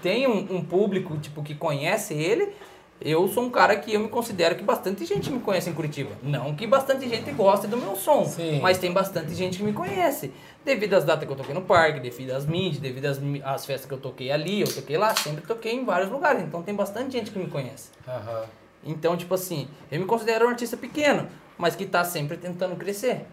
tem 0.00 0.28
um, 0.28 0.56
um 0.56 0.62
público 0.62 1.16
tipo 1.18 1.42
que 1.42 1.56
conhece 1.56 2.14
ele. 2.14 2.52
Eu 3.00 3.28
sou 3.28 3.44
um 3.44 3.50
cara 3.50 3.76
que 3.76 3.92
eu 3.92 4.00
me 4.00 4.08
considero 4.08 4.54
que 4.54 4.62
bastante 4.62 5.04
gente 5.04 5.30
me 5.30 5.40
conhece 5.40 5.68
em 5.68 5.74
Curitiba. 5.74 6.12
Não 6.22 6.54
que 6.54 6.66
bastante 6.66 7.08
gente 7.08 7.30
goste 7.32 7.66
do 7.66 7.76
meu 7.76 7.96
som, 7.96 8.24
Sim. 8.24 8.60
mas 8.60 8.78
tem 8.78 8.92
bastante 8.92 9.34
gente 9.34 9.58
que 9.58 9.64
me 9.64 9.72
conhece. 9.72 10.32
Devido 10.66 10.94
às 10.94 11.04
datas 11.04 11.24
que 11.24 11.32
eu 11.32 11.36
toquei 11.36 11.54
no 11.54 11.62
parque, 11.62 12.00
devido 12.00 12.32
às 12.32 12.44
mídias, 12.44 12.78
devido 12.78 13.06
às, 13.06 13.20
às 13.44 13.64
festas 13.64 13.86
que 13.86 13.94
eu 13.94 13.98
toquei 13.98 14.32
ali, 14.32 14.62
eu 14.62 14.66
toquei 14.66 14.98
lá, 14.98 15.14
sempre 15.14 15.46
toquei 15.46 15.72
em 15.72 15.84
vários 15.84 16.10
lugares. 16.10 16.42
Então 16.42 16.60
tem 16.60 16.74
bastante 16.74 17.12
gente 17.12 17.30
que 17.30 17.38
me 17.38 17.46
conhece. 17.46 17.90
Aham. 18.06 18.46
Então, 18.82 19.16
tipo 19.16 19.32
assim, 19.32 19.68
eu 19.92 20.00
me 20.00 20.06
considero 20.06 20.44
um 20.44 20.48
artista 20.48 20.76
pequeno, 20.76 21.28
mas 21.56 21.76
que 21.76 21.86
tá 21.86 22.02
sempre 22.02 22.36
tentando 22.36 22.74
crescer. 22.74 23.26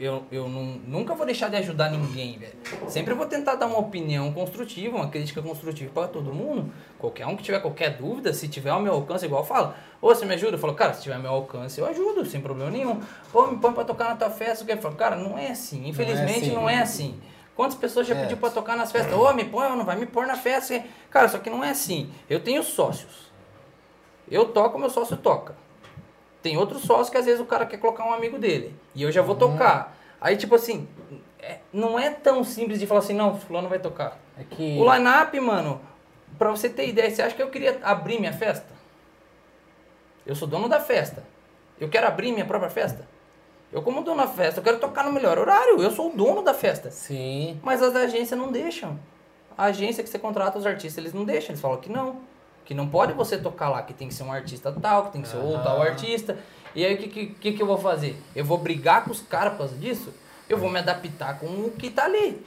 Eu, 0.00 0.24
eu 0.32 0.48
não- 0.48 0.80
nunca 0.86 1.14
vou 1.14 1.26
deixar 1.26 1.50
de 1.50 1.56
ajudar 1.56 1.90
ninguém, 1.90 2.38
velho. 2.38 2.54
Sempre 2.88 3.12
vou 3.12 3.26
tentar 3.26 3.56
dar 3.56 3.66
uma 3.66 3.76
opinião 3.78 4.32
construtiva, 4.32 4.96
uma 4.96 5.08
crítica 5.10 5.42
construtiva 5.42 5.90
para 5.92 6.08
todo 6.08 6.32
mundo. 6.32 6.72
Qualquer 6.98 7.26
um 7.26 7.36
que 7.36 7.42
tiver 7.42 7.60
qualquer 7.60 7.98
dúvida, 7.98 8.32
se 8.32 8.48
tiver 8.48 8.70
ao 8.70 8.80
meu 8.80 8.94
alcance, 8.94 9.26
igual 9.26 9.42
eu 9.42 9.46
falo, 9.46 9.74
ô, 10.00 10.08
você 10.08 10.24
me 10.24 10.32
ajuda? 10.32 10.54
Eu 10.54 10.58
falo, 10.58 10.72
cara, 10.74 10.94
se 10.94 11.02
tiver 11.02 11.16
ao 11.16 11.20
meu 11.20 11.30
alcance, 11.32 11.78
eu 11.78 11.86
ajudo, 11.86 12.24
sem 12.24 12.40
problema 12.40 12.70
nenhum. 12.70 12.98
Pô, 13.30 13.46
me 13.48 13.58
põe 13.58 13.72
pra 13.74 13.84
tocar 13.84 14.08
na 14.08 14.16
tua 14.16 14.30
festa. 14.30 14.64
o 14.64 14.66
quê? 14.66 14.72
Eu 14.72 14.78
falo, 14.78 14.96
cara, 14.96 15.16
não 15.16 15.36
é 15.36 15.48
assim. 15.48 15.86
Infelizmente, 15.86 16.46
assim. 16.46 16.54
não 16.54 16.66
é 16.66 16.78
assim. 16.78 17.20
Quantas 17.54 17.76
pessoas 17.76 18.06
já 18.06 18.14
É. 18.16 18.22
pediu 18.22 18.38
pra 18.38 18.48
tocar 18.48 18.78
nas 18.78 18.90
festas? 18.90 19.12
Ô, 19.12 19.30
me 19.34 19.44
põe, 19.44 19.68
não 19.76 19.84
vai 19.84 19.96
me 19.96 20.06
pôr 20.06 20.26
na 20.26 20.34
festa. 20.34 20.82
Cara, 21.10 21.28
só 21.28 21.36
que 21.38 21.50
não 21.50 21.62
é 21.62 21.68
assim. 21.70 22.10
Eu 22.28 22.40
tenho 22.40 22.62
sócios. 22.62 23.30
Eu 24.30 24.46
toco, 24.46 24.78
meu 24.78 24.88
sócio 24.88 25.14
toca. 25.18 25.54
Tem 26.42 26.56
outro 26.56 26.78
sócio 26.78 27.10
que 27.12 27.18
às 27.18 27.26
vezes 27.26 27.40
o 27.40 27.44
cara 27.44 27.66
quer 27.66 27.76
colocar 27.78 28.04
um 28.04 28.12
amigo 28.12 28.38
dele. 28.38 28.74
E 28.94 29.02
eu 29.02 29.12
já 29.12 29.20
vou 29.22 29.34
tocar. 29.34 29.96
Aí, 30.20 30.36
tipo 30.36 30.54
assim, 30.54 30.88
é- 31.38 31.58
não 31.72 31.98
é 31.98 32.10
tão 32.10 32.42
simples 32.44 32.78
de 32.80 32.86
falar 32.86 33.00
assim, 33.00 33.14
não, 33.14 33.38
fulano 33.38 33.68
vai 33.68 33.78
tocar. 33.78 34.18
É 34.38 34.44
que... 34.44 34.78
O 34.78 34.92
line-up, 34.94 35.38
mano, 35.40 35.80
pra 36.38 36.50
você 36.50 36.68
ter 36.68 36.88
ideia, 36.88 37.10
você 37.10 37.22
acha 37.22 37.34
que 37.34 37.42
eu 37.42 37.50
queria 37.50 37.78
abrir 37.82 38.18
minha 38.18 38.32
festa? 38.32 38.68
Eu 40.26 40.34
sou 40.34 40.46
dono 40.48 40.68
da 40.68 40.80
festa. 40.80 41.24
Eu 41.78 41.88
quero 41.88 42.06
abrir 42.06 42.32
minha 42.32 42.44
própria 42.44 42.70
festa? 42.70 43.06
Eu, 43.72 43.82
como 43.82 44.02
dono 44.02 44.18
da 44.22 44.28
festa, 44.28 44.60
eu 44.60 44.64
quero 44.64 44.78
tocar 44.78 45.04
no 45.04 45.12
melhor 45.12 45.38
horário. 45.38 45.80
Eu 45.82 45.90
sou 45.90 46.10
o 46.10 46.16
dono 46.16 46.42
da 46.42 46.52
festa. 46.52 46.90
Sim. 46.90 47.58
Mas 47.62 47.82
as 47.82 47.94
agências 47.94 48.38
não 48.38 48.50
deixam. 48.50 48.98
A 49.56 49.64
agência 49.66 50.02
que 50.02 50.10
você 50.10 50.18
contrata 50.18 50.58
os 50.58 50.66
artistas, 50.66 50.98
eles 50.98 51.14
não 51.14 51.24
deixam. 51.24 51.50
Eles 51.50 51.60
falam 51.60 51.78
que 51.78 51.90
não. 51.90 52.20
Que 52.70 52.74
não 52.74 52.86
pode 52.86 53.12
você 53.14 53.36
tocar 53.36 53.68
lá, 53.68 53.82
que 53.82 53.92
tem 53.92 54.06
que 54.06 54.14
ser 54.14 54.22
um 54.22 54.30
artista 54.30 54.70
tal, 54.70 55.06
que 55.06 55.14
tem 55.14 55.22
que 55.22 55.26
ser 55.26 55.38
o 55.38 55.54
Aham. 55.54 55.64
tal 55.64 55.82
artista. 55.82 56.38
E 56.72 56.84
aí 56.84 56.94
o 56.94 56.98
que, 56.98 57.26
que, 57.26 57.52
que, 57.54 57.60
eu 57.60 57.66
vou 57.66 57.76
fazer? 57.76 58.16
Eu 58.32 58.44
vou 58.44 58.58
brigar 58.58 59.02
com 59.02 59.10
os 59.10 59.20
caras 59.20 59.54
por 59.54 59.58
causa 59.58 59.74
disso? 59.74 60.14
Eu 60.48 60.56
vou 60.56 60.70
me 60.70 60.78
adaptar 60.78 61.36
com 61.40 61.46
o 61.46 61.72
que 61.72 61.90
tá 61.90 62.04
ali. 62.04 62.40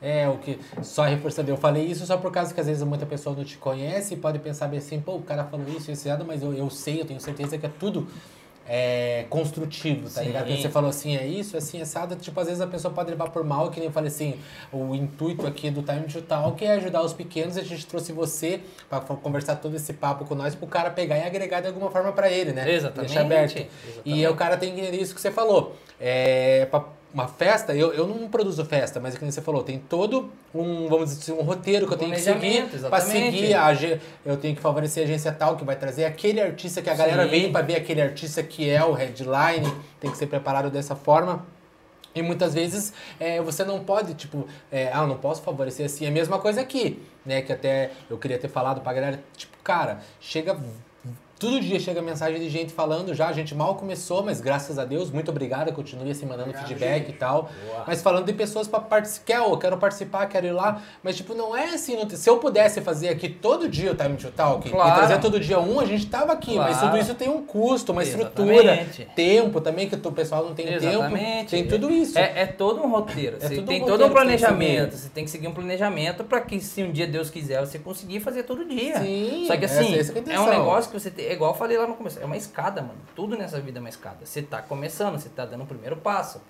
É, 0.00 0.26
o 0.30 0.38
que. 0.38 0.58
Só 0.82 1.02
reforçando, 1.02 1.50
eu 1.50 1.58
falei 1.58 1.84
isso 1.84 2.06
só 2.06 2.16
por 2.16 2.32
causa 2.32 2.54
que 2.54 2.60
às 2.60 2.66
vezes 2.66 2.82
muita 2.84 3.04
pessoa 3.04 3.36
não 3.36 3.44
te 3.44 3.58
conhece 3.58 4.14
e 4.14 4.16
pode 4.16 4.38
pensar 4.38 4.66
bem 4.68 4.78
assim, 4.78 4.98
pô, 4.98 5.16
o 5.16 5.22
cara 5.22 5.44
falou 5.44 5.68
isso, 5.68 5.90
esse 5.90 6.08
mas 6.26 6.42
eu, 6.42 6.54
eu 6.54 6.70
sei, 6.70 7.02
eu 7.02 7.04
tenho 7.04 7.20
certeza 7.20 7.58
que 7.58 7.66
é 7.66 7.70
tudo 7.78 8.08
é, 8.66 9.26
construtivo, 9.28 10.04
tá 10.04 10.20
Sim. 10.20 10.26
ligado? 10.26 10.46
Porque 10.46 10.62
você 10.62 10.68
falou 10.68 10.90
assim, 10.90 11.16
é 11.16 11.26
isso, 11.26 11.56
é 11.56 11.58
assim, 11.58 11.80
assado. 11.80 12.16
Tipo, 12.16 12.40
às 12.40 12.46
vezes 12.46 12.60
a 12.60 12.66
pessoa 12.66 12.92
pode 12.92 13.10
levar 13.10 13.30
por 13.30 13.44
mal, 13.44 13.70
que 13.70 13.78
nem 13.78 13.88
eu 13.88 13.92
falei 13.92 14.08
assim, 14.08 14.38
o 14.72 14.94
intuito 14.94 15.46
aqui 15.46 15.70
do 15.70 15.82
Time 15.82 16.04
to 16.04 16.22
Talk 16.22 16.64
é 16.64 16.72
ajudar 16.72 17.02
os 17.02 17.12
pequenos. 17.12 17.56
A 17.56 17.62
gente 17.62 17.86
trouxe 17.86 18.12
você 18.12 18.60
pra 18.88 19.00
conversar 19.00 19.56
todo 19.56 19.76
esse 19.76 19.92
papo 19.92 20.24
com 20.24 20.34
nós, 20.34 20.54
pro 20.54 20.66
cara 20.66 20.90
pegar 20.90 21.18
e 21.18 21.22
agregar 21.22 21.60
de 21.60 21.66
alguma 21.66 21.90
forma 21.90 22.12
pra 22.12 22.30
ele, 22.30 22.52
né? 22.52 22.70
Exatamente. 22.70 23.08
Deixar 23.08 23.24
aberto. 23.24 23.56
E 23.58 23.64
Exatamente. 23.66 24.26
o 24.28 24.34
cara 24.34 24.56
tem 24.56 24.74
que 24.74 24.80
entender 24.80 25.00
isso 25.00 25.14
que 25.14 25.20
você 25.20 25.30
falou. 25.30 25.76
É, 26.00 26.66
pra 26.66 26.84
uma 27.14 27.28
festa, 27.28 27.72
eu, 27.72 27.92
eu 27.92 28.08
não 28.08 28.28
produzo 28.28 28.64
festa, 28.64 28.98
mas 28.98 29.14
é 29.14 29.16
que 29.16 29.22
nem 29.22 29.30
você 29.30 29.40
falou, 29.40 29.62
tem 29.62 29.78
todo 29.78 30.32
um, 30.52 30.88
vamos 30.88 31.10
dizer 31.10 31.32
assim, 31.32 31.40
um 31.40 31.44
roteiro 31.44 31.86
que 31.86 31.94
eu 31.94 31.96
tenho 31.96 32.10
que 32.10 32.20
seguir 32.20 32.68
exatamente. 32.74 33.12
seguir 33.12 33.54
a 33.54 33.72
eu 34.26 34.36
tenho 34.36 34.56
que 34.56 34.60
favorecer 34.60 35.04
a 35.04 35.06
agência 35.06 35.30
tal 35.30 35.56
que 35.56 35.64
vai 35.64 35.76
trazer 35.76 36.06
aquele 36.06 36.40
artista 36.40 36.82
que 36.82 36.90
a 36.90 36.94
galera 36.94 37.22
Sim. 37.24 37.30
vem 37.30 37.52
pra 37.52 37.62
ver 37.62 37.76
aquele 37.76 38.02
artista 38.02 38.42
que 38.42 38.68
é 38.68 38.84
o 38.84 38.92
headline, 38.92 39.72
tem 40.00 40.10
que 40.10 40.18
ser 40.18 40.26
preparado 40.26 40.70
dessa 40.70 40.96
forma. 40.96 41.46
E 42.16 42.22
muitas 42.22 42.54
vezes 42.54 42.92
é, 43.18 43.40
você 43.40 43.64
não 43.64 43.84
pode, 43.84 44.14
tipo, 44.14 44.46
é, 44.70 44.90
ah, 44.92 45.02
eu 45.02 45.06
não 45.06 45.16
posso 45.16 45.42
favorecer 45.42 45.86
assim. 45.86 46.04
É 46.04 46.08
a 46.08 46.12
mesma 46.12 46.38
coisa 46.38 46.60
aqui, 46.60 47.02
né? 47.26 47.42
Que 47.42 47.52
até 47.52 47.90
eu 48.08 48.16
queria 48.16 48.38
ter 48.38 48.46
falado 48.46 48.80
pra 48.80 48.92
galera, 48.92 49.20
tipo, 49.36 49.56
cara, 49.64 49.98
chega. 50.20 50.56
Todo 51.44 51.60
dia 51.60 51.78
chega 51.78 52.00
mensagem 52.00 52.40
de 52.40 52.48
gente 52.48 52.72
falando 52.72 53.12
já, 53.14 53.28
a 53.28 53.32
gente 53.32 53.54
mal 53.54 53.74
começou, 53.74 54.22
mas 54.22 54.40
graças 54.40 54.78
a 54.78 54.84
Deus, 54.84 55.10
muito 55.10 55.30
obrigado, 55.30 55.70
continue 55.72 56.10
assim 56.10 56.24
mandando 56.24 56.44
Obrigado, 56.50 56.66
feedback 56.68 57.06
gente. 57.06 57.16
e 57.16 57.18
tal. 57.18 57.50
Mas 57.86 58.00
falando 58.00 58.24
de 58.24 58.32
pessoas 58.32 58.66
pra 58.66 58.80
participar, 58.80 59.34
eu 59.48 59.58
quero 59.58 59.76
participar, 59.76 60.26
quero 60.26 60.46
ir 60.46 60.52
lá, 60.52 60.80
mas 61.02 61.16
tipo, 61.16 61.34
não 61.34 61.54
é 61.54 61.74
assim, 61.74 61.96
não 61.96 62.06
tem- 62.06 62.16
se 62.16 62.28
eu 62.30 62.38
pudesse 62.38 62.80
fazer 62.80 63.08
aqui 63.08 63.28
todo 63.28 63.68
dia 63.68 63.92
o 63.92 63.94
Time 63.94 64.16
to 64.16 64.30
Talk 64.30 64.68
Claro. 64.70 64.90
e 64.90 64.94
trazer 64.94 65.20
todo 65.20 65.38
dia 65.38 65.58
um, 65.60 65.78
a 65.80 65.84
gente 65.84 66.06
tava 66.06 66.32
aqui, 66.32 66.56
mas 66.56 66.78
Claro. 66.78 66.92
tudo 66.92 67.02
isso 67.02 67.14
tem 67.14 67.28
um 67.28 67.44
custo, 67.44 67.92
uma 67.92 68.02
estrutura, 68.02 68.54
Exatamente. 68.54 69.08
tempo 69.14 69.60
também, 69.60 69.88
que 69.88 69.94
o 69.96 70.12
pessoal 70.12 70.44
não 70.44 70.54
tem 70.54 70.66
tempo, 70.66 70.84
Exatamente. 70.84 71.50
tem 71.50 71.66
tudo 71.68 71.90
isso. 71.90 72.18
É, 72.18 72.42
é 72.42 72.46
todo 72.46 72.80
um 72.82 72.88
roteiro. 72.90 73.36
É 73.40 73.48
tudo 73.48 73.62
um 73.62 73.66
tem 73.66 73.80
roteiro 73.80 73.84
todo 73.86 74.00
um 74.00 74.04
tem 74.04 74.14
planejamento. 74.14 74.96
Você 74.96 75.08
tem 75.10 75.24
que 75.24 75.30
seguir 75.30 75.48
um 75.48 75.52
planejamento 75.52 76.24
para 76.24 76.40
que, 76.40 76.58
se 76.60 76.82
um 76.82 76.90
dia 76.90 77.06
Deus 77.06 77.28
quiser, 77.30 77.60
você 77.60 77.78
conseguir 77.78 78.20
fazer 78.20 78.44
todo 78.44 78.64
dia. 78.64 78.98
Sim, 79.00 79.44
Só 79.46 79.56
que 79.56 79.64
essa- 79.64 79.80
assim, 79.80 79.94
essa 79.98 80.12
que 80.12 80.30
é 80.30 80.34
é 80.34 80.40
um 80.40 80.48
negócio 80.48 80.90
que 80.90 80.98
você 80.98 81.10
tem. 81.10 81.33
Igual 81.34 81.52
eu 81.52 81.56
falei 81.56 81.76
lá 81.76 81.86
no 81.86 81.94
começo. 81.94 82.18
É 82.20 82.24
uma 82.24 82.36
escada, 82.36 82.80
mano. 82.80 82.98
Tudo 83.14 83.36
nessa 83.36 83.60
vida 83.60 83.78
é 83.78 83.80
uma 83.80 83.88
escada. 83.88 84.24
Você 84.24 84.42
tá 84.42 84.62
começando, 84.62 85.18
você 85.18 85.28
tá 85.28 85.44
dando 85.44 85.64
o 85.64 85.66
primeiro 85.66 85.96
passo. 85.96 86.40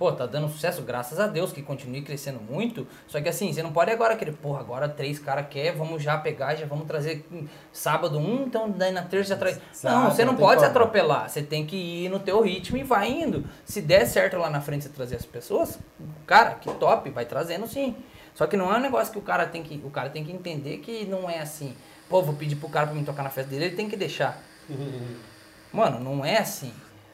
Pô, 0.00 0.10
tá 0.10 0.24
dando 0.24 0.48
sucesso, 0.48 0.80
graças 0.80 1.20
a 1.20 1.26
Deus, 1.26 1.52
que 1.52 1.60
continue 1.60 2.00
crescendo 2.00 2.40
muito. 2.40 2.86
Só 3.06 3.20
que 3.20 3.28
assim, 3.28 3.52
você 3.52 3.62
não 3.62 3.70
pode 3.70 3.90
agora 3.90 4.16
querer, 4.16 4.32
porra, 4.32 4.60
agora 4.60 4.88
três 4.88 5.18
caras 5.18 5.44
quer, 5.50 5.76
vamos 5.76 6.02
já 6.02 6.16
pegar, 6.16 6.54
já 6.54 6.64
vamos 6.64 6.86
trazer 6.86 7.22
sábado 7.70 8.18
um, 8.18 8.44
então 8.44 8.70
daí 8.70 8.92
na 8.92 9.02
terça 9.02 9.28
já 9.28 9.36
traz. 9.36 9.60
Não, 9.84 10.10
você 10.10 10.24
não 10.24 10.32
não 10.32 10.38
pode 10.38 10.62
se 10.62 10.66
atropelar. 10.66 11.28
Você 11.28 11.42
tem 11.42 11.66
que 11.66 11.76
ir 11.76 12.08
no 12.08 12.18
teu 12.18 12.40
ritmo 12.40 12.78
e 12.78 12.82
vai 12.82 13.10
indo. 13.10 13.44
Se 13.62 13.82
der 13.82 14.06
certo 14.06 14.38
lá 14.38 14.48
na 14.48 14.62
frente 14.62 14.84
você 14.84 14.88
trazer 14.88 15.16
as 15.16 15.26
pessoas, 15.26 15.78
cara, 16.26 16.54
que 16.54 16.72
top, 16.72 17.10
vai 17.10 17.26
trazendo 17.26 17.66
sim. 17.66 17.94
Só 18.34 18.46
que 18.46 18.56
não 18.56 18.72
é 18.72 18.78
um 18.78 18.80
negócio 18.80 19.12
que 19.12 19.18
o 19.18 19.22
cara 19.22 19.44
tem 19.44 19.62
que. 19.62 19.82
O 19.84 19.90
cara 19.90 20.08
tem 20.08 20.24
que 20.24 20.32
entender 20.32 20.78
que 20.78 21.04
não 21.04 21.28
é 21.28 21.40
assim. 21.40 21.76
Pô, 22.10 22.20
vou 22.20 22.34
pedir 22.34 22.56
pro 22.56 22.68
cara 22.68 22.88
pra 22.88 22.96
me 22.96 23.04
tocar 23.04 23.22
na 23.22 23.30
festa 23.30 23.50
dele, 23.50 23.66
ele 23.66 23.76
tem 23.76 23.88
que 23.88 23.96
deixar. 23.96 24.42
Mano, 25.72 26.00
não 26.00 26.24
é 26.24 26.38
assim. 26.38 26.72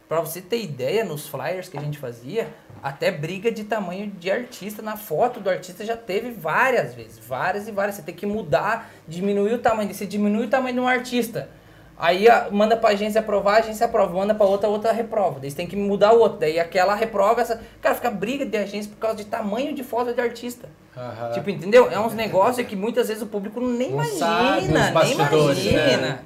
Pra 0.09 0.21
você 0.21 0.41
ter 0.41 0.63
ideia, 0.63 1.05
nos 1.05 1.29
flyers 1.29 1.69
que 1.69 1.77
a 1.77 1.81
gente 1.81 1.99
fazia, 1.99 2.49
até 2.83 3.11
briga 3.11 3.51
de 3.51 3.65
tamanho 3.65 4.07
de 4.07 4.31
artista 4.31 4.81
na 4.81 4.97
foto 4.97 5.41
do 5.41 5.51
artista 5.51 5.85
já 5.85 5.97
teve 5.97 6.31
várias 6.31 6.95
vezes. 6.95 7.19
Várias 7.19 7.69
e 7.69 7.73
várias. 7.73 7.97
Você 7.97 8.03
tem 8.03 8.15
que 8.15 8.25
mudar, 8.25 8.91
diminuir 9.07 9.53
o 9.53 9.59
tamanho. 9.59 9.93
Você 9.93 10.07
diminui 10.07 10.47
o 10.47 10.49
tamanho 10.49 10.75
de 10.75 10.81
um 10.81 10.89
artista. 10.89 11.51
Aí 11.99 12.29
a- 12.29 12.49
manda 12.51 12.77
pra 12.77 12.91
agência 12.91 13.21
aprovar, 13.21 13.55
a 13.55 13.59
agência 13.59 13.87
aprova. 13.87 14.13
Manda 14.15 14.35
pra 14.35 14.45
outra, 14.47 14.69
a 14.69 14.71
outra 14.71 14.93
reprova. 14.93 15.41
Daí 15.41 15.51
você 15.51 15.57
tem 15.57 15.67
que 15.67 15.77
mudar 15.77 16.13
o 16.13 16.19
outro. 16.21 16.39
Daí 16.39 16.59
aquela 16.61 16.95
reprova, 16.95 17.41
essa. 17.41 17.61
Cara, 17.81 17.95
fica 17.95 18.11
briga 18.11 18.45
de 18.45 18.57
agência 18.57 18.91
por 18.91 18.99
causa 18.99 19.17
de 19.17 19.25
tamanho 19.25 19.75
de 19.75 19.83
foto 19.83 20.13
de 20.13 20.21
artista. 20.21 20.69
Aham. 20.97 21.33
Tipo, 21.33 21.51
entendeu? 21.51 21.91
É 21.91 21.99
uns 21.99 22.13
negócios 22.15 22.67
que 22.67 22.77
muitas 22.77 23.09
vezes 23.09 23.23
o 23.23 23.27
público 23.27 23.61
nem 23.61 23.93
Não 23.93 24.05
imagina, 24.05 24.91
nem 25.03 25.13
imagina. 25.13 25.97
né? 25.97 26.19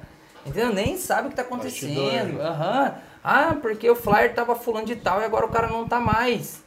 Entendeu? 0.45 0.73
Nem 0.73 0.97
sabe 0.97 1.27
o 1.27 1.29
que 1.29 1.35
tá 1.35 1.41
acontecendo. 1.43 2.41
Aham. 2.41 2.95
Ah, 3.23 3.55
porque 3.61 3.89
o 3.89 3.95
flyer 3.95 4.33
tava 4.33 4.55
fulano 4.55 4.85
de 4.87 4.95
tal 4.95 5.21
e 5.21 5.25
agora 5.25 5.45
o 5.45 5.49
cara 5.49 5.67
não 5.67 5.87
tá 5.87 5.99
mais. 5.99 6.63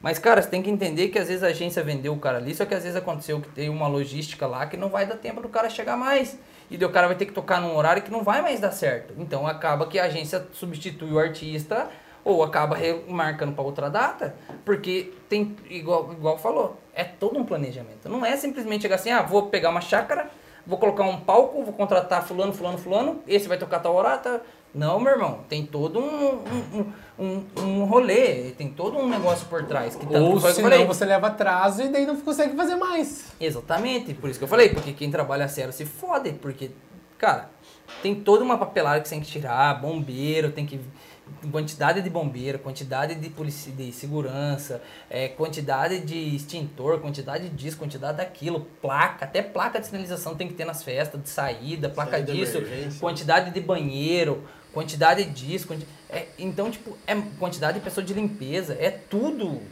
Mas, 0.00 0.18
cara, 0.18 0.40
você 0.40 0.48
tem 0.48 0.62
que 0.62 0.70
entender 0.70 1.08
que 1.08 1.18
às 1.18 1.26
vezes 1.28 1.42
a 1.42 1.48
agência 1.48 1.82
vendeu 1.82 2.12
o 2.12 2.18
cara 2.18 2.38
ali, 2.38 2.54
só 2.54 2.64
que 2.64 2.74
às 2.74 2.82
vezes 2.84 2.96
aconteceu 2.96 3.40
que 3.40 3.48
tem 3.48 3.68
uma 3.68 3.88
logística 3.88 4.46
lá 4.46 4.66
que 4.66 4.76
não 4.76 4.88
vai 4.88 5.04
dar 5.06 5.16
tempo 5.16 5.40
do 5.40 5.48
cara 5.48 5.68
chegar 5.68 5.96
mais. 5.96 6.38
E 6.70 6.82
o 6.84 6.90
cara 6.90 7.06
vai 7.06 7.16
ter 7.16 7.26
que 7.26 7.32
tocar 7.32 7.60
num 7.60 7.76
horário 7.76 8.02
que 8.02 8.10
não 8.10 8.22
vai 8.22 8.42
mais 8.42 8.60
dar 8.60 8.72
certo. 8.72 9.14
Então 9.18 9.46
acaba 9.46 9.86
que 9.86 9.98
a 9.98 10.04
agência 10.04 10.46
substitui 10.52 11.12
o 11.12 11.18
artista 11.18 11.88
ou 12.24 12.42
acaba 12.42 12.74
remarcando 12.74 13.52
para 13.52 13.62
outra 13.62 13.88
data, 13.88 14.34
porque 14.64 15.12
tem, 15.28 15.54
igual, 15.70 16.12
igual 16.12 16.36
falou, 16.36 16.76
é 16.92 17.04
todo 17.04 17.38
um 17.38 17.44
planejamento. 17.44 18.08
Não 18.08 18.26
é 18.26 18.36
simplesmente 18.36 18.82
chegar 18.82 18.96
assim, 18.96 19.10
ah, 19.10 19.22
vou 19.22 19.46
pegar 19.46 19.70
uma 19.70 19.80
chácara, 19.80 20.28
vou 20.66 20.76
colocar 20.76 21.04
um 21.04 21.20
palco, 21.20 21.62
vou 21.62 21.72
contratar 21.72 22.26
fulano, 22.26 22.52
fulano, 22.52 22.78
fulano, 22.78 23.22
esse 23.28 23.46
vai 23.46 23.56
tocar 23.56 23.78
tal 23.78 23.94
hora, 23.94 24.18
tá? 24.18 24.40
Não, 24.76 25.00
meu 25.00 25.12
irmão, 25.12 25.40
tem 25.48 25.64
todo 25.64 25.98
um, 25.98 26.34
um, 26.44 26.92
um, 27.18 27.44
um 27.62 27.84
rolê, 27.86 28.50
tem 28.50 28.68
todo 28.68 28.98
um 28.98 29.08
negócio 29.08 29.46
por 29.46 29.64
trás. 29.64 29.96
Que 29.96 30.04
tanto 30.04 30.22
Ou 30.22 30.38
que 30.38 30.52
senão 30.52 30.86
você 30.86 31.06
leva 31.06 31.28
atraso 31.28 31.82
e 31.82 31.88
daí 31.88 32.04
não 32.04 32.14
consegue 32.20 32.54
fazer 32.54 32.76
mais. 32.76 33.32
Exatamente, 33.40 34.12
por 34.12 34.28
isso 34.28 34.38
que 34.38 34.44
eu 34.44 34.48
falei, 34.48 34.68
porque 34.68 34.92
quem 34.92 35.10
trabalha 35.10 35.48
sério 35.48 35.72
se 35.72 35.86
fode, 35.86 36.32
porque, 36.34 36.72
cara, 37.16 37.48
tem 38.02 38.14
toda 38.14 38.44
uma 38.44 38.58
papelada 38.58 39.00
que 39.00 39.08
você 39.08 39.14
tem 39.14 39.24
que 39.24 39.30
tirar, 39.30 39.80
bombeiro, 39.80 40.52
tem 40.52 40.66
que. 40.66 40.78
Quantidade 41.50 42.02
de 42.02 42.08
bombeiro, 42.08 42.56
quantidade 42.60 43.16
de 43.16 43.30
policia, 43.30 43.72
de 43.72 43.90
segurança, 43.90 44.80
é, 45.10 45.26
quantidade 45.26 45.98
de 46.00 46.36
extintor, 46.36 47.00
quantidade 47.00 47.48
disso, 47.48 47.76
quantidade 47.76 48.18
daquilo, 48.18 48.60
placa, 48.80 49.24
até 49.24 49.42
placa 49.42 49.80
de 49.80 49.86
sinalização 49.86 50.36
tem 50.36 50.46
que 50.46 50.54
ter 50.54 50.64
nas 50.64 50.84
festas, 50.84 51.20
de 51.20 51.28
saída, 51.28 51.88
placa 51.88 52.12
Saída, 52.12 52.32
disso, 52.32 52.62
quantidade 53.00 53.50
de 53.50 53.60
banheiro, 53.60 54.44
quantidade 54.80 55.24
disso, 55.24 55.66
quanti- 55.66 55.86
é, 56.10 56.26
então, 56.38 56.70
tipo, 56.70 56.98
é 57.06 57.16
quantidade 57.38 57.78
de 57.78 57.84
pessoa 57.84 58.04
de 58.04 58.12
limpeza, 58.12 58.76
é 58.78 58.90
tudo 58.90 59.62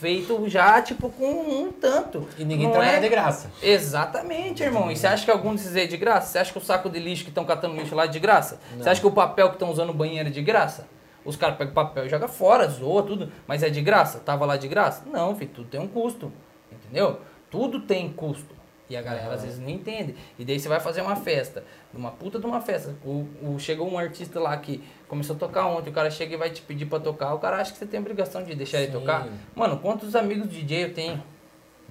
feito 0.00 0.48
já, 0.48 0.80
tipo, 0.80 1.10
com 1.10 1.26
um 1.64 1.72
tanto. 1.72 2.28
E 2.38 2.44
ninguém 2.44 2.66
Não 2.66 2.72
trabalha 2.72 2.96
é- 2.98 3.00
de 3.00 3.08
graça. 3.08 3.50
Exatamente, 3.60 4.62
irmão. 4.62 4.88
E 4.88 4.96
você 4.96 5.08
acha 5.08 5.24
que 5.24 5.30
algum 5.32 5.52
desses 5.52 5.74
é 5.74 5.84
de 5.84 5.96
graça? 5.96 6.28
Você 6.28 6.38
acha 6.38 6.52
que 6.52 6.58
o 6.58 6.62
saco 6.62 6.88
de 6.88 7.00
lixo 7.00 7.24
que 7.24 7.30
estão 7.30 7.44
catando 7.44 7.74
lixo 7.74 7.92
lá 7.96 8.04
é 8.04 8.08
de 8.08 8.20
graça? 8.20 8.60
Você 8.78 8.88
acha 8.88 9.00
que 9.00 9.06
o 9.08 9.10
papel 9.10 9.48
que 9.48 9.56
estão 9.56 9.68
usando 9.68 9.88
no 9.88 9.94
banheiro 9.94 10.28
é 10.28 10.32
de 10.32 10.40
graça? 10.42 10.86
Os 11.24 11.34
caras 11.34 11.56
pegam 11.58 11.72
o 11.72 11.74
papel 11.74 12.06
e 12.06 12.08
jogam 12.08 12.28
fora, 12.28 12.68
zoa 12.68 13.02
tudo, 13.02 13.32
mas 13.48 13.64
é 13.64 13.68
de 13.68 13.82
graça? 13.82 14.20
Tava 14.20 14.46
lá 14.46 14.56
de 14.56 14.68
graça? 14.68 15.02
Não, 15.12 15.34
filho, 15.34 15.50
tudo 15.52 15.68
tem 15.68 15.80
um 15.80 15.88
custo. 15.88 16.32
Entendeu? 16.70 17.18
Tudo 17.50 17.80
tem 17.80 18.08
custo. 18.12 18.54
E 18.88 18.96
a 18.96 19.02
galera 19.02 19.34
às 19.34 19.42
vezes 19.42 19.58
não 19.58 19.68
entende. 19.68 20.14
E 20.38 20.44
daí 20.44 20.60
você 20.60 20.68
vai 20.68 20.78
fazer 20.78 21.00
uma 21.02 21.16
festa, 21.16 21.64
uma 21.92 22.10
puta 22.12 22.38
de 22.38 22.46
uma 22.46 22.60
festa. 22.60 22.94
O, 23.04 23.26
o- 23.42 23.58
chegou 23.58 23.90
um 23.90 23.98
artista 23.98 24.38
lá 24.38 24.56
que 24.56 24.82
começou 25.08 25.34
a 25.34 25.38
tocar 25.38 25.66
ontem, 25.66 25.90
o 25.90 25.92
cara 25.92 26.10
chega 26.10 26.34
e 26.34 26.36
vai 26.36 26.50
te 26.50 26.62
pedir 26.62 26.86
pra 26.86 27.00
tocar, 27.00 27.34
o 27.34 27.38
cara 27.38 27.56
acha 27.60 27.72
que 27.72 27.78
você 27.78 27.86
tem 27.86 27.98
obrigação 27.98 28.44
de 28.44 28.54
deixar 28.54 28.78
ele 28.78 28.86
Sim. 28.92 28.98
tocar. 29.00 29.28
Mano, 29.54 29.78
quantos 29.78 30.14
amigos 30.14 30.48
DJ 30.48 30.84
eu 30.84 30.94
tenho? 30.94 31.22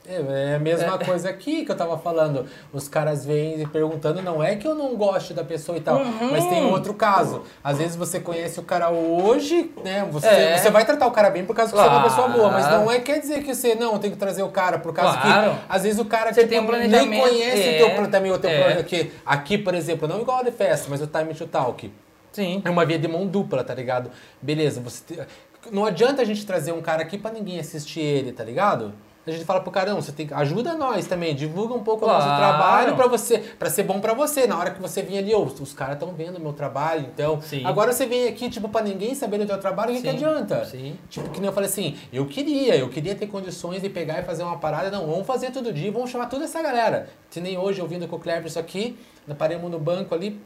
É, 0.03 0.51
é 0.51 0.55
a 0.55 0.59
mesma 0.59 0.97
coisa 0.97 1.29
aqui 1.29 1.63
que 1.63 1.71
eu 1.71 1.77
tava 1.77 1.95
falando. 1.97 2.47
Os 2.73 2.87
caras 2.87 3.23
vêm 3.23 3.65
perguntando, 3.67 4.19
não 4.21 4.41
é 4.43 4.55
que 4.55 4.67
eu 4.67 4.73
não 4.73 4.95
goste 4.95 5.31
da 5.33 5.43
pessoa 5.43 5.77
e 5.77 5.81
tal, 5.81 5.97
Uhum. 5.99 6.31
mas 6.31 6.45
tem 6.47 6.65
outro 6.65 6.93
caso. 6.95 7.43
Às 7.63 7.77
vezes 7.77 7.95
você 7.95 8.19
conhece 8.19 8.59
o 8.59 8.63
cara 8.63 8.89
hoje, 8.89 9.71
né? 9.83 10.07
Você, 10.11 10.25
É. 10.27 10.57
você 10.57 10.71
vai 10.71 10.85
tratar 10.85 11.05
o 11.05 11.11
cara 11.11 11.29
bem 11.29 11.45
por 11.45 11.55
causa 11.55 11.71
que 11.71 11.77
você 11.77 11.85
é 11.85 11.89
uma 11.89 12.03
pessoa 12.03 12.27
boa, 12.29 12.49
mas 12.49 12.67
não 12.71 12.89
é 12.91 12.99
quer 12.99 13.19
dizer 13.19 13.43
que 13.43 13.53
você 13.53 13.75
não 13.75 13.99
tem 13.99 14.09
que 14.09 14.17
trazer 14.17 14.41
o 14.41 14.49
cara 14.49 14.79
por 14.79 14.91
causa 14.91 15.17
Claro. 15.19 15.51
que 15.51 15.57
às 15.69 15.83
vezes 15.83 15.99
o 15.99 16.05
cara 16.05 16.33
Você 16.33 16.47
tipo, 16.47 16.49
tem 16.49 16.59
um 16.59 16.87
nem 16.89 17.19
conhece 17.21 17.69
é. 17.69 17.75
o 17.75 17.77
teu, 17.85 17.95
pro- 17.95 18.07
também 18.07 18.31
o 18.31 18.39
teu 18.39 18.49
É. 18.49 18.73
aqui. 18.79 19.11
Aqui, 19.23 19.57
por 19.57 19.75
exemplo, 19.75 20.07
não 20.07 20.19
igual 20.19 20.39
a 20.39 20.43
de 20.43 20.51
festa, 20.51 20.87
mas 20.89 20.99
o 21.01 21.07
Time 21.07 21.33
to 21.35 21.45
Talk. 21.45 21.91
Sim. 22.31 22.61
É 22.65 22.69
uma 22.71 22.85
via 22.85 22.97
de 22.97 23.07
mão 23.07 23.27
dupla, 23.27 23.63
tá 23.63 23.75
ligado? 23.75 24.09
Beleza, 24.41 24.81
você 24.81 25.03
te- 25.15 25.19
não 25.71 25.85
adianta 25.85 26.23
a 26.23 26.25
gente 26.25 26.43
trazer 26.43 26.71
um 26.71 26.81
cara 26.81 27.03
aqui 27.03 27.19
pra 27.19 27.29
ninguém 27.29 27.59
assistir 27.59 27.99
ele, 27.99 28.31
tá 28.31 28.43
ligado? 28.43 28.93
A 29.25 29.29
gente 29.29 29.45
fala 29.45 29.61
pro 29.61 29.69
cara, 29.71 29.91
não, 29.91 30.01
você 30.01 30.11
tem 30.11 30.25
que 30.25 30.33
ajuda 30.33 30.73
nós 30.73 31.05
também, 31.05 31.35
divulga 31.35 31.75
um 31.75 31.83
pouco 31.83 32.05
o 32.05 32.07
nosso 32.07 32.25
Claro. 32.25 32.39
trabalho 32.39 32.95
pra 32.95 33.05
você, 33.05 33.37
para 33.37 33.69
ser 33.69 33.83
bom 33.83 33.99
pra 33.99 34.13
você. 34.15 34.47
Na 34.47 34.57
hora 34.57 34.71
que 34.71 34.81
você 34.81 35.03
vir 35.03 35.19
ali, 35.19 35.35
ô, 35.35 35.43
os 35.43 35.73
caras 35.73 35.93
estão 35.93 36.11
vendo 36.11 36.37
o 36.37 36.41
meu 36.41 36.53
trabalho, 36.53 37.07
então. 37.13 37.39
Sim. 37.39 37.63
Agora 37.63 37.93
você 37.93 38.07
vem 38.07 38.27
aqui, 38.27 38.49
tipo, 38.49 38.67
pra 38.67 38.81
ninguém 38.81 39.13
saber 39.13 39.37
do 39.37 39.45
teu 39.45 39.59
trabalho, 39.59 39.91
o 39.91 39.95
que, 39.95 40.01
que 40.01 40.09
Sim. 40.09 40.15
adianta? 40.15 40.65
Sim. 40.65 40.97
Tipo, 41.07 41.29
que 41.29 41.39
nem 41.39 41.47
eu 41.47 41.53
falei 41.53 41.69
assim, 41.69 41.95
eu 42.11 42.25
queria, 42.25 42.75
eu 42.75 42.89
queria 42.89 43.13
ter 43.13 43.27
condições 43.27 43.79
de 43.83 43.89
pegar 43.89 44.19
e 44.19 44.23
fazer 44.23 44.41
uma 44.41 44.57
parada. 44.57 44.89
Não, 44.89 45.05
vamos 45.05 45.27
fazer 45.27 45.51
todo 45.51 45.71
dia, 45.71 45.91
vamos 45.91 46.09
chamar 46.09 46.25
toda 46.25 46.45
essa 46.45 46.59
galera. 46.59 47.07
Se 47.29 47.39
nem 47.39 47.59
hoje, 47.59 47.79
ouvindo 47.79 48.07
com 48.07 48.15
o 48.15 48.21
isso 48.47 48.57
aqui, 48.57 48.97
paramos 49.37 49.69
no 49.69 49.77
banco 49.77 50.15
ali, 50.15 50.41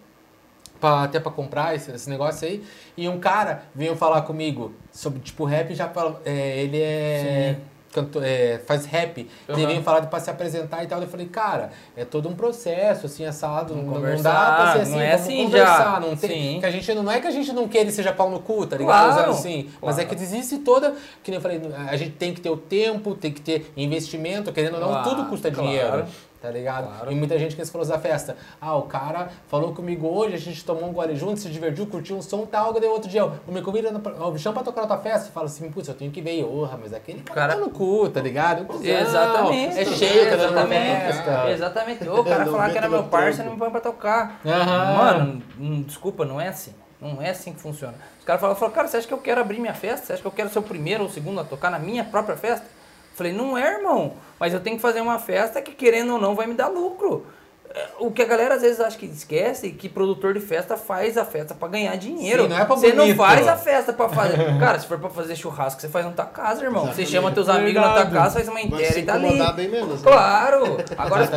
pra, 0.82 1.04
até 1.04 1.20
pra 1.20 1.32
comprar 1.32 1.76
esse, 1.76 1.92
esse 1.92 2.10
negócio 2.10 2.46
aí. 2.46 2.62
E 2.98 3.08
um 3.08 3.20
cara 3.22 3.64
veio 3.74 3.96
falar 3.96 4.22
comigo 4.24 4.74
sobre, 4.92 5.20
tipo, 5.20 5.46
rap 5.46 5.74
já 5.74 5.88
fala- 5.88 6.22
é, 6.26 6.60
ele 6.62 6.82
é. 6.82 7.56
Canto, 7.96 8.20
é, 8.22 8.60
faz 8.66 8.86
rap, 8.86 9.28
Uhum. 9.48 9.82
falar 9.82 10.02
de 10.02 10.08
pra 10.08 10.20
se 10.20 10.30
apresentar 10.30 10.84
e 10.84 10.88
tal. 10.88 11.02
Eu 11.02 11.08
falei, 11.08 11.28
cara, 11.28 11.72
é 11.96 12.04
todo 12.04 12.28
um 12.28 12.36
processo, 12.36 13.06
assim, 13.06 13.26
assado. 13.26 13.74
Não, 13.74 13.84
não 13.84 14.22
dá 14.22 14.56
pra 14.56 14.74
ser 14.74 14.80
assim, 14.82 14.92
não 14.92 15.02
é 15.02 15.10
vamos 15.12 15.22
assim 15.22 15.44
conversar. 15.46 15.78
já. 15.94 16.00
Não, 16.02 16.16
tem, 16.16 16.30
Sim. 16.54 16.60
que 16.60 16.66
a 16.66 16.72
gente, 16.72 16.94
não 16.94 17.12
é 17.12 17.22
que 17.22 17.28
a 17.28 17.32
gente 17.32 17.54
não 17.54 17.70
ele 17.74 17.92
seja 17.92 18.12
pau 18.12 18.30
no 18.30 18.40
cu, 18.40 18.66
tá 18.66 18.78
ligado? 18.78 19.14
Claro, 19.14 19.32
assim. 19.32 19.70
Mas 19.82 19.96
claro. 19.96 20.02
é 20.02 20.06
que 20.16 20.22
existe 20.22 20.58
toda, 20.60 20.96
que 21.24 21.32
nem 21.32 21.38
eu 21.38 21.42
falei, 21.42 21.62
a 21.88 21.96
gente 21.96 22.12
tem 22.12 22.34
que 22.34 22.42
ter 22.42 22.50
o 22.50 22.58
tempo, 22.58 23.16
tem 23.16 23.32
que 23.32 23.42
ter 23.42 23.72
investimento, 23.78 24.52
querendo 24.52 24.76
ou 24.76 24.80
não, 24.82 24.90
Claro, 24.90 25.10
tudo 25.10 25.26
custa 25.30 25.50
dinheiro. 25.52 26.06
Tá 26.46 26.52
ligado? 26.52 26.86
Claro. 26.86 27.12
E 27.12 27.16
muita 27.16 27.40
gente 27.40 27.56
que 27.56 27.66
se 27.66 27.72
falou 27.72 27.88
da 27.88 27.98
festa. 27.98 28.38
Ah, 28.62 28.76
o 28.78 28.84
cara 28.84 29.30
falou 29.48 29.74
comigo 29.74 30.08
hoje, 30.08 30.36
a 30.36 30.38
gente 30.38 30.64
tomou 30.64 30.88
um 30.88 30.94
gole 30.94 31.16
junto, 31.16 31.40
se 31.40 31.50
divertiu, 31.50 31.88
curtiu 31.88 32.16
um 32.16 32.22
som 32.22 32.46
tal, 32.46 32.72
daí 32.72 32.88
outro 32.88 33.10
dia, 33.10 33.22
eu 33.22 33.34
me 33.48 33.64
convida 33.64 33.92
me 33.92 34.38
chama 34.38 34.54
pra 34.54 34.64
tocar 34.64 34.82
na 34.82 34.88
tua 34.88 35.00
festa. 35.00 35.30
E 35.30 35.32
fala 35.32 35.48
assim, 35.48 35.72
putz, 35.72 35.88
eu 35.88 35.96
tenho 35.96 36.12
que 36.12 36.22
ver. 36.22 36.44
Orra, 36.44 36.78
mas 36.80 36.94
aquele 36.94 37.22
cara, 37.22 37.48
Cara- 37.48 37.54
tá 37.56 37.60
no 37.60 37.72
cu, 37.72 38.08
tá 38.10 38.22
ligado? 38.22 38.66
Cuzão, 38.66 38.86
Exatamente. 38.86 39.80
É 39.80 39.86
cheio, 39.86 40.30
tá 40.30 40.36
dando 40.36 40.68
festa. 40.68 41.50
Exatamente. 41.50 42.08
Ô, 42.08 42.20
o 42.20 42.24
cara 42.24 42.46
falar 42.46 42.70
que 42.70 42.78
era 42.78 42.90
meu 42.90 43.04
parceiro 43.06 43.46
não 43.46 43.54
me 43.54 43.60
põe 43.60 43.72
pra 43.72 43.82
tocar. 43.82 44.40
Aham. 44.46 44.98
Mano, 44.98 45.44
hum, 45.60 45.82
desculpa, 45.82 46.26
não 46.26 46.40
é 46.40 46.50
assim. 46.50 46.76
Não 47.02 47.20
é 47.22 47.32
assim 47.32 47.54
que 47.54 47.60
funciona. 47.60 47.96
Os 48.20 48.26
caras 48.26 48.40
falam, 48.40 48.56
falam, 48.56 48.74
cara, 48.74 48.88
você 48.88 48.98
acha 48.98 49.08
que 49.08 49.14
eu 49.14 49.18
quero 49.18 49.42
abrir 49.42 49.60
minha 49.60 49.74
festa? 49.74 50.06
Você 50.06 50.14
acha 50.14 50.22
que 50.22 50.28
eu 50.28 50.32
quero 50.32 50.50
ser 50.50 50.60
o 50.60 50.64
primeiro 50.64 51.04
ou 51.04 51.10
o 51.10 51.12
segundo 51.12 51.42
a 51.42 51.44
tocar 51.44 51.72
na 51.72 51.80
minha 51.80 52.04
própria 52.04 52.38
festa? 52.38 52.68
Falei, 53.16 53.32
não 53.34 53.58
é, 53.58 53.78
irmão. 53.78 54.14
Mas 54.40 54.54
eu 54.54 54.60
tenho 54.60 54.76
que 54.76 54.82
fazer 54.82 55.02
uma 55.02 55.18
festa 55.18 55.62
que, 55.62 55.72
querendo 55.72 56.14
ou 56.14 56.20
não, 56.20 56.36
vai 56.36 56.46
me 56.46 56.54
dar 56.54 56.68
lucro. 56.68 57.26
É, 57.74 57.88
O 58.00 58.12
que 58.12 58.22
a 58.22 58.26
galera 58.26 58.56
às 58.56 58.62
vezes 58.62 58.80
acha 58.80 58.98
que 58.98 59.06
esquece 59.06 59.68
é 59.68 59.72
que 59.72 59.88
produtor 59.90 60.34
de 60.34 60.40
festa 60.42 60.76
faz 60.78 61.18
a 61.18 61.24
festa 61.26 61.56
pra 61.56 61.68
ganhar 61.70 61.96
dinheiro. 61.96 62.44
Sim, 62.44 62.50
não 62.50 62.58
é 62.60 62.66
pra 62.66 62.76
Você 62.76 62.94
não 62.94 63.16
faz 63.16 63.48
a 63.48 63.56
festa 63.58 63.92
pra 63.94 64.08
fazer. 64.10 64.38
Cara, 64.60 64.78
se 64.80 64.86
for 64.86 65.00
pra 65.00 65.10
fazer 65.10 65.36
churrasco, 65.36 65.80
você 65.82 65.88
faz 65.90 66.06
na 66.06 66.12
tua 66.12 66.26
casa, 66.26 66.64
irmão. 66.64 66.86
Você 66.88 67.06
chama 67.06 67.32
teus 67.32 67.48
amigos 67.50 67.76
na 67.82 67.88
tua 67.94 67.94
Verdade. 68.04 68.14
casa, 68.16 68.36
faz 68.36 68.48
uma 68.50 68.62
inteira 68.62 69.00
e 69.00 69.04
tá 69.04 69.14
ali. 69.14 69.54
bem 69.56 69.70
menos. 69.70 70.02
né? 70.04 70.12
Claro! 70.12 70.78
Agora, 70.98 71.28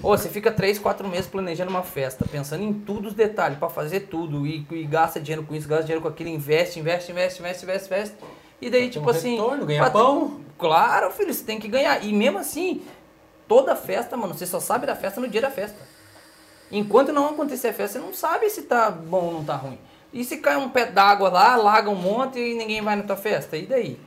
pô, 0.00 0.08
você 0.16 0.28
fica 0.28 0.52
3, 0.52 0.78
4 0.78 1.06
meses 1.08 1.26
planejando 1.26 1.70
uma 1.70 1.82
festa, 1.82 2.24
pensando 2.30 2.62
em 2.62 2.72
tudo 2.72 3.08
os 3.08 3.14
detalhes, 3.14 3.58
pra 3.58 3.68
fazer 3.68 4.00
tudo, 4.08 4.46
e, 4.46 4.64
e 4.70 4.84
gasta 4.84 5.18
dinheiro 5.20 5.42
com 5.44 5.54
isso, 5.54 5.68
gasta 5.68 5.84
dinheiro 5.84 6.00
com 6.00 6.08
aquilo, 6.08 6.30
investe, 6.30 6.78
investe, 6.78 7.10
investe, 7.12 7.40
investe, 7.40 7.64
investe, 7.64 7.86
investe. 7.92 8.14
E 8.60 8.70
daí, 8.70 8.88
tipo 8.88 9.06
um 9.06 9.10
assim. 9.10 9.36
retorno, 9.36 9.66
ganha 9.66 9.80
pra- 9.82 9.90
pão. 9.90 10.40
Claro, 10.58 11.10
filho, 11.10 11.32
você 11.34 11.44
tem 11.44 11.58
que 11.58 11.68
ganhar. 11.68 12.04
E 12.04 12.12
mesmo 12.12 12.38
assim, 12.38 12.82
toda 13.48 13.74
festa, 13.76 14.16
mano, 14.16 14.34
você 14.34 14.46
só 14.46 14.60
sabe 14.60 14.86
da 14.86 14.94
festa 14.96 15.20
no 15.20 15.28
dia 15.28 15.40
da 15.40 15.50
festa. 15.50 15.76
Enquanto 16.70 17.12
não 17.12 17.28
acontecer 17.28 17.68
a 17.68 17.72
festa, 17.72 17.98
você 17.98 18.04
não 18.06 18.14
sabe 18.14 18.48
se 18.48 18.62
tá 18.62 18.90
bom 18.90 19.26
ou 19.26 19.32
não 19.34 19.44
tá 19.44 19.54
ruim. 19.56 19.78
E 20.12 20.24
se 20.24 20.36
cai 20.38 20.56
um 20.56 20.68
pé 20.68 20.86
d'água 20.86 21.28
lá, 21.28 21.54
alaga 21.54 21.90
um 21.90 21.94
monte 21.96 22.38
e 22.38 22.54
ninguém 22.54 22.80
vai 22.80 22.96
na 22.96 23.02
tua 23.02 23.16
festa? 23.16 23.56
E 23.56 23.66
daí? 23.66 23.98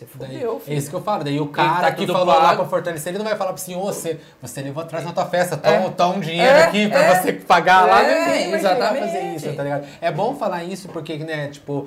Você 0.00 0.06
Daí, 0.18 0.32
fodeu, 0.32 0.56
é 0.56 0.60
filho. 0.60 0.78
isso 0.78 0.88
que 0.88 0.96
eu 0.96 1.02
falo. 1.02 1.24
Daí 1.24 1.38
o 1.40 1.48
cara 1.48 1.80
tá 1.88 1.92
que 1.92 2.06
falou 2.06 2.24
lá 2.26 2.40
pago. 2.40 2.56
pra 2.62 2.68
fortalecer, 2.70 3.10
ele 3.10 3.18
não 3.18 3.24
vai 3.26 3.36
falar 3.36 3.52
pra 3.52 3.60
assim, 3.62 3.74
ô, 3.76 3.80
você, 3.84 4.18
você 4.40 4.62
levou 4.62 4.82
atrás 4.82 5.04
na 5.04 5.12
tua 5.12 5.26
festa, 5.26 5.56
toma, 5.58 5.74
É. 5.76 5.90
toma 5.90 6.14
um 6.16 6.20
dinheiro 6.20 6.56
É, 6.56 6.62
aqui 6.62 6.88
pra 6.88 6.98
é. 7.04 7.20
você 7.20 7.32
pagar 7.34 7.86
lá. 7.86 8.02
É, 8.02 8.44
a 8.44 8.56
exatamente. 8.56 9.04
fazer 9.06 9.20
isso, 9.34 9.52
tá 9.54 9.62
ligado? 9.62 9.86
É 10.00 10.10
bom 10.10 10.34
falar 10.36 10.64
isso 10.64 10.88
porque, 10.88 11.18
né, 11.18 11.48
tipo, 11.48 11.86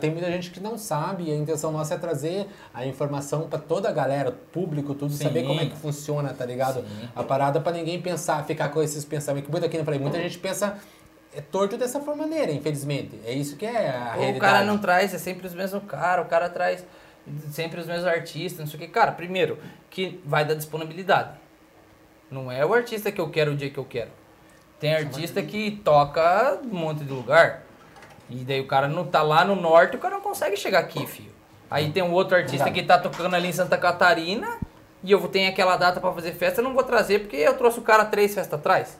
tem 0.00 0.10
muita 0.10 0.30
gente 0.30 0.50
que 0.50 0.58
não 0.60 0.78
sabe 0.78 1.24
e 1.24 1.32
a 1.32 1.36
intenção 1.36 1.70
nossa 1.70 1.94
é 1.94 1.98
trazer 1.98 2.46
a 2.72 2.86
informação 2.86 3.42
pra 3.48 3.58
toda 3.58 3.88
a 3.90 3.92
galera, 3.92 4.32
público, 4.52 4.94
tudo, 4.94 5.12
Sim. 5.12 5.24
saber 5.24 5.42
como 5.44 5.60
é 5.60 5.66
que 5.66 5.76
funciona, 5.76 6.32
tá 6.32 6.46
ligado? 6.46 6.82
A 7.14 7.22
parada 7.22 7.60
pra 7.60 7.72
ninguém 7.72 8.00
pensar, 8.00 8.42
ficar 8.46 8.70
com 8.70 8.82
esses 8.82 9.04
pensamentos. 9.04 9.50
Muito 9.50 9.66
aqui 9.66 9.76
eu 9.76 9.84
falei, 9.84 10.00
muita 10.00 10.18
gente 10.18 10.38
pensa 10.38 10.78
é 11.36 11.40
torto 11.40 11.76
dessa 11.76 12.00
forma 12.00 12.24
maneira, 12.24 12.50
infelizmente. 12.50 13.20
É 13.24 13.32
isso 13.32 13.54
que 13.56 13.64
é 13.64 13.90
a 13.90 14.14
Ou 14.14 14.20
realidade. 14.22 14.36
o 14.36 14.40
cara 14.40 14.64
não 14.64 14.78
traz, 14.78 15.14
é 15.14 15.18
sempre 15.18 15.46
os 15.46 15.54
mesmos 15.54 15.84
caras, 15.86 16.24
o 16.26 16.28
cara 16.28 16.48
traz 16.48 16.84
sempre 17.50 17.80
os 17.80 17.86
mesmos 17.86 18.06
artistas, 18.06 18.60
não 18.60 18.66
sei 18.66 18.76
o 18.76 18.82
que. 18.82 18.88
Cara, 18.88 19.12
primeiro, 19.12 19.58
que 19.88 20.20
vai 20.24 20.44
da 20.44 20.54
disponibilidade. 20.54 21.38
Não 22.30 22.50
é 22.50 22.64
o 22.64 22.72
artista 22.72 23.10
que 23.10 23.20
eu 23.20 23.28
quero 23.30 23.52
o 23.52 23.56
dia 23.56 23.70
que 23.70 23.78
eu 23.78 23.84
quero. 23.84 24.10
Tem 24.78 24.94
artista 24.94 25.42
que 25.42 25.80
toca 25.84 26.58
um 26.64 26.74
monte 26.74 27.04
de 27.04 27.12
lugar. 27.12 27.62
E 28.30 28.36
daí 28.36 28.60
o 28.60 28.66
cara 28.66 28.88
não 28.88 29.04
tá 29.04 29.22
lá 29.22 29.44
no 29.44 29.56
norte, 29.56 29.96
o 29.96 29.98
cara 29.98 30.14
não 30.14 30.22
consegue 30.22 30.56
chegar 30.56 30.78
aqui, 30.78 31.06
filho. 31.06 31.32
Aí 31.70 31.90
tem 31.90 32.02
um 32.02 32.12
outro 32.12 32.36
artista 32.36 32.70
que 32.70 32.82
tá 32.82 32.98
tocando 32.98 33.34
ali 33.34 33.48
em 33.48 33.52
Santa 33.52 33.76
Catarina 33.76 34.58
e 35.02 35.10
eu 35.10 35.18
vou 35.18 35.28
ter 35.28 35.46
aquela 35.46 35.76
data 35.76 36.00
pra 36.00 36.12
fazer 36.12 36.32
festa, 36.32 36.60
eu 36.60 36.64
não 36.64 36.74
vou 36.74 36.82
trazer 36.82 37.20
porque 37.20 37.36
eu 37.36 37.56
trouxe 37.56 37.78
o 37.78 37.82
cara 37.82 38.04
três 38.04 38.34
festas 38.34 38.58
atrás. 38.58 38.98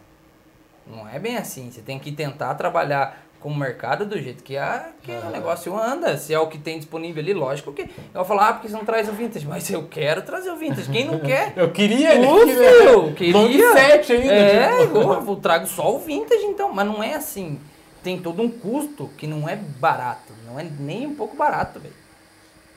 Não 0.86 1.08
é 1.08 1.18
bem 1.18 1.36
assim. 1.36 1.70
Você 1.70 1.80
tem 1.80 1.98
que 1.98 2.10
tentar 2.10 2.54
trabalhar 2.54 3.24
com 3.40 3.48
o 3.48 3.56
mercado 3.56 4.04
do 4.04 4.20
jeito 4.20 4.42
que, 4.44 4.56
a, 4.56 4.90
que 5.02 5.10
o 5.10 5.30
negócio 5.30 5.76
anda. 5.76 6.16
Se 6.18 6.32
é 6.34 6.38
o 6.38 6.46
que 6.46 6.58
tem 6.58 6.76
disponível 6.78 7.22
ali, 7.22 7.32
lógico 7.32 7.72
que. 7.72 7.82
Eu 7.82 7.88
vou 8.14 8.24
falar, 8.24 8.48
ah, 8.48 8.52
porque 8.52 8.68
você 8.68 8.74
não 8.74 8.84
traz 8.84 9.08
o 9.08 9.12
vintage. 9.12 9.46
Mas 9.46 9.68
eu 9.70 9.86
quero 9.88 10.22
trazer 10.22 10.50
o 10.50 10.56
vintage. 10.56 10.90
Quem 10.90 11.06
não 11.06 11.18
quer? 11.20 11.54
Eu 11.56 11.70
queria, 11.70 12.14
ele 12.14 12.26
Ô, 12.26 12.38
queria. 12.44 12.54
filho, 12.54 13.12
queria. 13.14 13.36
Long 13.36 13.72
set 13.74 14.12
ainda. 14.12 14.32
É, 14.34 14.80
tipo. 14.82 14.96
eu 14.98 15.20
vou- 15.22 15.36
trago 15.36 15.66
só 15.66 15.94
o 15.94 15.98
vintage 15.98 16.44
então. 16.44 16.72
Mas 16.72 16.86
não 16.86 17.02
é 17.02 17.14
assim. 17.14 17.58
Tem 18.02 18.18
todo 18.18 18.40
um 18.42 18.50
custo 18.50 19.08
que 19.16 19.26
não 19.26 19.48
é 19.48 19.56
barato. 19.56 20.32
Não 20.46 20.58
é 20.58 20.66
nem 20.78 21.06
um 21.06 21.14
pouco 21.14 21.36
barato, 21.36 21.80
velho. 21.80 21.94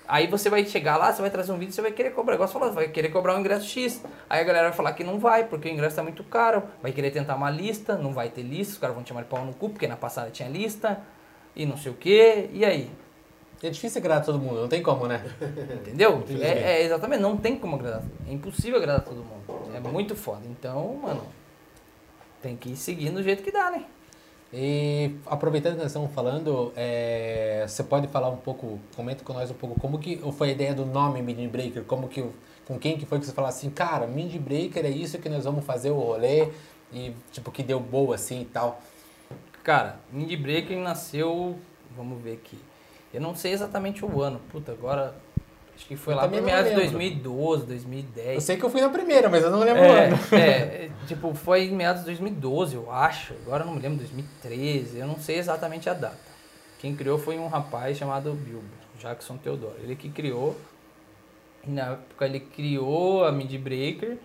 Aí 0.07 0.27
você 0.27 0.49
vai 0.49 0.65
chegar 0.65 0.97
lá, 0.97 1.13
você 1.13 1.21
vai 1.21 1.31
trazer 1.31 1.51
um 1.51 1.57
vídeo, 1.57 1.73
você 1.73 1.81
vai 1.81 1.91
querer 1.91 2.11
cobrar, 2.11 2.35
igual 2.35 2.47
você 2.47 2.53
falou, 2.53 2.73
vai 2.73 2.89
querer 2.89 3.09
cobrar 3.09 3.35
um 3.35 3.39
ingresso 3.39 3.65
X. 3.65 4.03
Aí 4.29 4.41
a 4.41 4.43
galera 4.43 4.67
vai 4.67 4.75
falar 4.75 4.93
que 4.93 5.03
não 5.03 5.17
vai, 5.17 5.45
porque 5.45 5.69
o 5.69 5.71
ingresso 5.71 5.95
tá 5.95 6.03
muito 6.03 6.23
caro. 6.25 6.63
Vai 6.81 6.91
querer 6.91 7.11
tentar 7.11 7.35
uma 7.35 7.49
lista, 7.49 7.97
não 7.97 8.13
vai 8.13 8.29
ter 8.29 8.41
lista, 8.41 8.73
os 8.73 8.79
caras 8.79 8.95
vão 8.95 9.03
te 9.03 9.09
chamar 9.09 9.21
de 9.21 9.29
pau 9.29 9.45
no 9.45 9.53
cu, 9.53 9.69
porque 9.69 9.87
na 9.87 9.95
passada 9.95 10.29
tinha 10.29 10.49
lista, 10.49 10.99
e 11.55 11.65
não 11.65 11.77
sei 11.77 11.91
o 11.91 11.95
que. 11.95 12.49
E 12.51 12.65
aí? 12.65 12.91
É 13.61 13.69
difícil 13.69 13.99
agradar 13.99 14.25
todo 14.25 14.37
mundo, 14.37 14.59
não 14.59 14.67
tem 14.67 14.83
como, 14.83 15.07
né? 15.07 15.23
Entendeu? 15.79 16.21
É, 16.41 16.81
é, 16.81 16.83
exatamente, 16.83 17.21
não 17.21 17.37
tem 17.37 17.57
como 17.57 17.77
agradar. 17.77 18.03
É 18.27 18.33
impossível 18.33 18.77
agradar 18.77 19.05
todo 19.05 19.23
mundo. 19.23 19.73
É 19.73 19.79
muito 19.79 20.17
foda. 20.17 20.41
Então, 20.49 20.99
mano, 21.01 21.23
tem 22.41 22.57
que 22.57 22.71
ir 22.71 22.75
seguindo 22.75 23.15
do 23.15 23.23
jeito 23.23 23.41
que 23.41 23.51
dá, 23.51 23.71
né? 23.71 23.85
E 24.53 25.15
aproveitando 25.25 25.73
que 25.73 25.79
nós 25.79 25.87
estamos 25.87 26.11
falando, 26.13 26.71
é, 26.75 27.65
você 27.67 27.83
pode 27.83 28.07
falar 28.07 28.29
um 28.29 28.37
pouco, 28.37 28.79
comenta 28.95 29.23
com 29.23 29.33
nós 29.33 29.49
um 29.49 29.55
pouco 29.55 29.79
como 29.79 29.97
que 29.97 30.17
foi 30.37 30.49
a 30.49 30.51
ideia 30.51 30.75
do 30.75 30.85
nome 30.85 31.23
Mini 31.23 31.47
Breaker, 31.47 31.83
como 31.83 32.07
que, 32.07 32.23
com 32.67 32.77
quem 32.77 32.95
que 32.95 33.05
foi 33.05 33.19
que 33.19 33.25
você 33.25 33.31
falou 33.31 33.49
assim, 33.49 33.71
cara, 33.71 34.05
Mini 34.05 34.37
Breaker 34.37 34.85
é 34.85 34.89
isso 34.89 35.17
que 35.17 35.27
nós 35.27 35.45
vamos 35.45 35.65
fazer 35.65 35.89
o 35.89 35.99
rolê 35.99 36.49
e 36.93 37.13
tipo 37.31 37.51
que 37.51 37.63
deu 37.63 37.79
boa 37.79 38.13
assim 38.13 38.41
e 38.41 38.45
tal. 38.45 38.79
Cara, 39.63 39.97
Indie 40.13 40.35
Breaker 40.35 40.77
nasceu, 40.77 41.57
vamos 41.95 42.21
ver 42.21 42.33
aqui. 42.33 42.59
Eu 43.13 43.21
não 43.21 43.33
sei 43.33 43.53
exatamente 43.53 44.03
o 44.03 44.21
ano. 44.21 44.41
Puta, 44.51 44.73
agora 44.73 45.15
acho 45.75 45.85
que 45.85 45.95
foi 45.95 46.13
Eu 46.13 46.17
lá 46.17 46.27
por 46.27 46.41
meados 46.41 46.69
de 46.71 46.75
lembro. 46.75 46.91
2012, 46.91 47.65
2010. 47.65 48.35
Eu 48.35 48.41
sei 48.41 48.57
que 48.57 48.63
eu 48.63 48.69
fui 48.69 48.81
na 48.81 48.89
primeira, 48.89 49.29
mas 49.29 49.43
eu 49.43 49.49
não 49.51 49.59
lembro 49.59 49.81
o 49.81 49.85
É, 49.85 50.05
ano. 50.07 50.19
é, 50.33 50.89
tipo, 51.07 51.33
foi 51.33 51.63
em 51.65 51.71
meados 51.71 52.01
de 52.01 52.05
2012, 52.07 52.75
eu 52.75 52.91
acho. 52.91 53.33
Agora 53.45 53.63
eu 53.63 53.67
não 53.67 53.75
me 53.75 53.81
lembro, 53.81 53.97
2013. 53.99 54.97
Eu 54.99 55.07
não 55.07 55.17
sei 55.17 55.37
exatamente 55.37 55.89
a 55.89 55.93
data. 55.93 56.17
Quem 56.79 56.95
criou 56.95 57.17
foi 57.17 57.37
um 57.39 57.47
rapaz 57.47 57.97
chamado 57.97 58.33
Bilbo, 58.33 58.63
Jackson 58.99 59.37
Teodoro. 59.37 59.75
Ele 59.81 59.95
que 59.95 60.09
criou. 60.09 60.55
E 61.65 61.71
na 61.71 61.93
época 61.93 62.25
ele 62.25 62.41
criou 62.41 63.23
a 63.23 63.31
Midi 63.31 63.57
Breaker. 63.57 64.17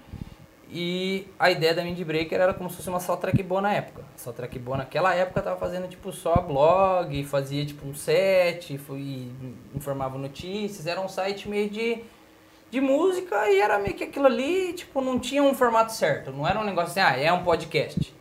E 0.70 1.26
a 1.38 1.50
ideia 1.50 1.74
da 1.74 1.82
Midi 1.82 2.04
Breaker 2.04 2.38
era 2.38 2.52
como 2.52 2.68
se 2.68 2.76
fosse 2.76 2.88
uma 2.88 3.00
só 3.00 3.16
track 3.16 3.42
boa 3.42 3.60
na 3.62 3.72
época. 3.72 4.04
Só 4.16 4.32
track 4.32 4.58
boa 4.58 4.76
naquela 4.76 5.14
época 5.14 5.40
tava 5.40 5.56
fazendo 5.56 5.88
tipo 5.88 6.12
só 6.12 6.36
blog, 6.36 7.24
fazia 7.24 7.64
tipo 7.64 7.86
um 7.86 7.94
set, 7.94 8.78
informava 9.74 10.18
notícias. 10.18 10.86
Era 10.86 11.00
um 11.00 11.08
site 11.08 11.48
meio 11.48 11.70
de 11.70 12.02
de 12.70 12.80
música 12.80 13.50
e 13.50 13.60
era 13.60 13.78
meio 13.78 13.94
que 13.94 14.04
aquilo 14.04 14.26
ali, 14.26 14.72
tipo, 14.74 15.00
não 15.00 15.18
tinha 15.18 15.42
um 15.42 15.54
formato 15.54 15.92
certo. 15.92 16.30
Não 16.30 16.46
era 16.46 16.60
um 16.60 16.64
negócio 16.64 16.90
assim, 16.90 17.00
ah, 17.00 17.18
é 17.18 17.32
um 17.32 17.42
podcast. 17.42 18.14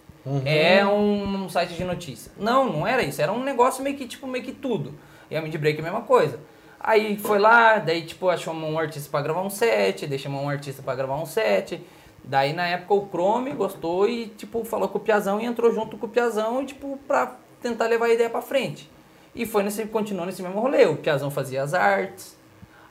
É 0.45 0.85
um, 0.85 1.45
um 1.45 1.49
site 1.49 1.73
de 1.73 1.83
notícia. 1.83 2.31
Não, 2.37 2.71
não 2.71 2.87
era 2.87 3.01
isso. 3.01 3.21
Era 3.21 3.31
um 3.31 3.43
negócio 3.43 3.83
meio 3.83 3.95
que, 3.95 4.07
tipo, 4.07 4.27
meio 4.27 4.43
que 4.43 4.51
tudo. 4.51 4.93
E 5.29 5.35
a 5.35 5.41
Mid 5.41 5.55
Break 5.57 5.77
é 5.77 5.81
a 5.81 5.83
mesma 5.83 6.01
coisa. 6.01 6.39
Aí 6.79 7.17
foi 7.17 7.39
lá, 7.39 7.79
daí, 7.79 8.03
tipo, 8.03 8.29
achou 8.29 8.53
um 8.53 8.77
artista 8.77 9.09
pra 9.09 9.21
gravar 9.21 9.41
um 9.41 9.49
set, 9.49 10.05
daí 10.05 10.19
chamou 10.19 10.43
um 10.43 10.49
artista 10.49 10.81
pra 10.81 10.95
gravar 10.95 11.15
um 11.15 11.25
set. 11.25 11.81
Daí, 12.27 12.53
na 12.53 12.67
época, 12.67 12.93
o 12.93 13.07
Chrome 13.07 13.51
gostou 13.53 14.07
e, 14.07 14.27
tipo, 14.27 14.63
falou 14.63 14.89
com 14.89 14.97
o 14.97 15.01
Piazão 15.01 15.39
e 15.39 15.45
entrou 15.45 15.71
junto 15.73 15.97
com 15.97 16.05
o 16.05 16.09
Piazão, 16.09 16.61
e, 16.61 16.65
tipo, 16.65 16.99
pra 17.07 17.35
tentar 17.61 17.87
levar 17.87 18.05
a 18.05 18.13
ideia 18.13 18.29
pra 18.29 18.41
frente. 18.41 18.89
E 19.33 19.45
foi 19.45 19.63
nesse, 19.63 19.85
continuou 19.85 20.25
nesse 20.25 20.41
mesmo 20.41 20.59
rolê. 20.59 20.85
O 20.85 20.97
Piazão 20.97 21.31
fazia 21.31 21.63
as 21.63 21.73
artes, 21.73 22.37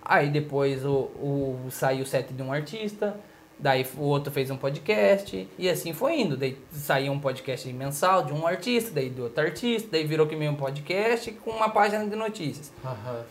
Aí 0.08 0.30
depois 0.30 0.84
o, 0.84 1.10
o 1.18 1.66
saiu 1.68 2.04
o 2.04 2.06
set 2.06 2.32
de 2.32 2.40
um 2.40 2.52
artista, 2.52 3.18
daí 3.58 3.84
o 3.96 4.02
outro 4.02 4.32
fez 4.32 4.48
um 4.52 4.56
podcast, 4.56 5.48
e 5.58 5.68
assim 5.68 5.92
foi 5.92 6.20
indo. 6.20 6.36
Daí 6.36 6.56
saiu 6.70 7.12
um 7.12 7.18
podcast 7.18 7.70
mensal 7.72 8.24
de 8.24 8.32
um 8.32 8.46
artista, 8.46 8.92
daí 8.92 9.10
do 9.10 9.24
outro 9.24 9.42
artista, 9.42 9.88
daí 9.90 10.06
virou 10.06 10.28
que 10.28 10.36
meio 10.36 10.52
um 10.52 10.56
podcast 10.56 11.32
com 11.32 11.50
uma 11.50 11.68
página 11.68 12.06
de 12.06 12.14
notícias. 12.14 12.72
Aham. 12.84 13.24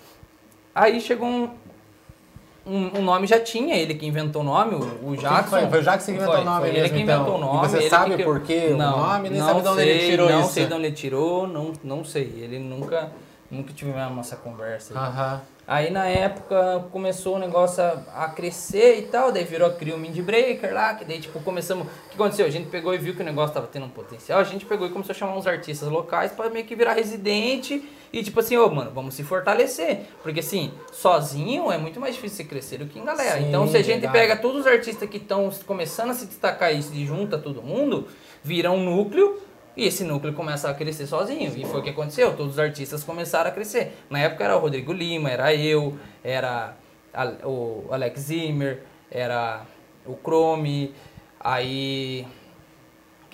Aí 0.73 0.99
chegou 0.99 1.25
um, 1.25 1.51
um, 2.65 2.99
um 2.99 3.01
nome 3.03 3.27
já 3.27 3.39
tinha, 3.39 3.75
ele 3.75 3.93
que 3.95 4.05
inventou 4.05 4.41
o 4.41 4.45
nome, 4.45 4.75
o, 4.75 5.09
o 5.09 5.17
Jackson. 5.17 5.49
Foi, 5.59 5.67
foi 5.67 5.79
o 5.79 5.83
Jackson 5.83 6.05
que 6.05 6.11
inventou 6.17 6.33
Foi, 6.33 6.41
o 6.41 6.45
nome 6.45 6.59
foi 6.61 6.69
mesmo, 6.71 6.85
ele 6.85 6.89
que 6.95 7.01
então. 7.01 7.15
inventou 7.21 7.35
o 7.35 7.39
nome. 7.39 7.65
E 7.67 7.69
você 7.69 7.89
sabe 7.89 8.15
que- 8.17 8.23
por 8.23 8.39
quê 8.41 8.69
o 8.71 8.77
Não, 8.77 8.97
nome, 8.97 9.29
nem 9.29 9.39
não 9.39 9.47
sabe 9.47 9.61
de 9.61 9.67
onde 9.67 9.81
ele 9.81 10.09
tirou 10.09 10.29
não 10.29 10.41
isso. 10.41 10.49
sei 10.53 10.65
de 10.65 10.73
onde 10.73 10.85
ele 10.85 10.95
tirou, 10.95 11.47
não, 11.47 11.73
não 11.83 12.03
sei. 12.05 12.23
Ele 12.41 12.59
nunca 12.59 13.11
Nunca 13.51 13.71
tivemos 13.71 14.25
essa 14.25 14.35
conversa. 14.35 14.93
aí. 14.93 14.99
Aham. 15.05 15.41
Aí 15.67 15.89
na 15.91 16.07
época 16.07 16.83
começou 16.91 17.35
o 17.35 17.39
negócio 17.39 17.81
a, 17.83 18.23
a 18.25 18.29
crescer 18.29 18.97
e 18.97 19.01
tal, 19.03 19.31
daí 19.31 19.43
virou 19.43 19.69
criou 19.73 19.97
o 19.97 19.99
Mindie 20.01 20.23
Breaker 20.23 20.73
lá, 20.73 20.95
que 20.95 21.05
daí 21.05 21.19
tipo 21.19 21.39
começamos. 21.41 21.85
O 21.85 21.89
que 22.09 22.15
aconteceu? 22.15 22.47
A 22.47 22.49
gente 22.49 22.67
pegou 22.69 22.93
e 22.93 22.97
viu 22.97 23.13
que 23.15 23.21
o 23.21 23.25
negócio 23.25 23.53
tava 23.53 23.67
tendo 23.67 23.85
um 23.85 23.89
potencial, 23.89 24.39
a 24.39 24.43
gente 24.43 24.65
pegou 24.65 24.87
e 24.87 24.89
começou 24.89 25.13
a 25.13 25.15
chamar 25.15 25.37
uns 25.37 25.45
artistas 25.45 25.87
locais 25.89 26.31
pra 26.31 26.49
meio 26.49 26.65
que 26.65 26.75
virar 26.75 26.93
residente 26.93 27.87
e 28.19 28.23
tipo 28.23 28.39
assim, 28.39 28.57
ô 28.57 28.69
mano, 28.69 28.91
vamos 28.91 29.13
se 29.13 29.23
fortalecer. 29.23 30.01
Porque 30.23 30.39
assim, 30.39 30.71
sozinho 30.91 31.71
é 31.71 31.77
muito 31.77 31.99
mais 31.99 32.15
difícil 32.15 32.37
você 32.37 32.43
crescer 32.45 32.77
do 32.77 32.85
que 32.87 32.97
em 32.97 33.03
galera. 33.05 33.39
Sim, 33.39 33.49
então 33.49 33.67
se 33.67 33.75
a 33.77 33.81
gente 33.83 34.01
verdade. 34.01 34.13
pega 34.13 34.35
todos 34.37 34.61
os 34.61 34.67
artistas 34.67 35.09
que 35.09 35.17
estão 35.17 35.49
começando 35.65 36.11
a 36.11 36.13
se 36.13 36.25
destacar 36.25 36.73
e 36.73 36.81
se 36.81 37.05
junta 37.05 37.37
todo 37.37 37.61
mundo, 37.61 38.07
vira 38.43 38.71
um 38.71 38.83
núcleo. 38.83 39.39
E 39.77 39.85
esse 39.85 40.05
núcleo 40.05 40.33
começa 40.33 40.69
a 40.69 40.73
crescer 40.73 41.05
sozinho. 41.05 41.51
E 41.53 41.65
foi 41.65 41.81
o 41.81 41.83
que 41.83 41.89
aconteceu. 41.89 42.33
Todos 42.37 42.53
os 42.53 42.59
artistas 42.59 43.03
começaram 43.03 43.49
a 43.49 43.53
crescer. 43.53 43.91
Na 44.09 44.19
época 44.19 44.45
era 44.45 44.55
o 44.55 44.59
Rodrigo 44.61 44.93
Lima, 44.93 45.29
era 45.29 45.53
eu, 45.53 45.97
era 46.23 46.77
a- 47.13 47.33
o 47.45 47.85
Alex 47.91 48.21
Zimmer, 48.21 48.83
era 49.11 49.65
o 50.05 50.15
Chrome, 50.23 50.93
aí. 51.37 52.25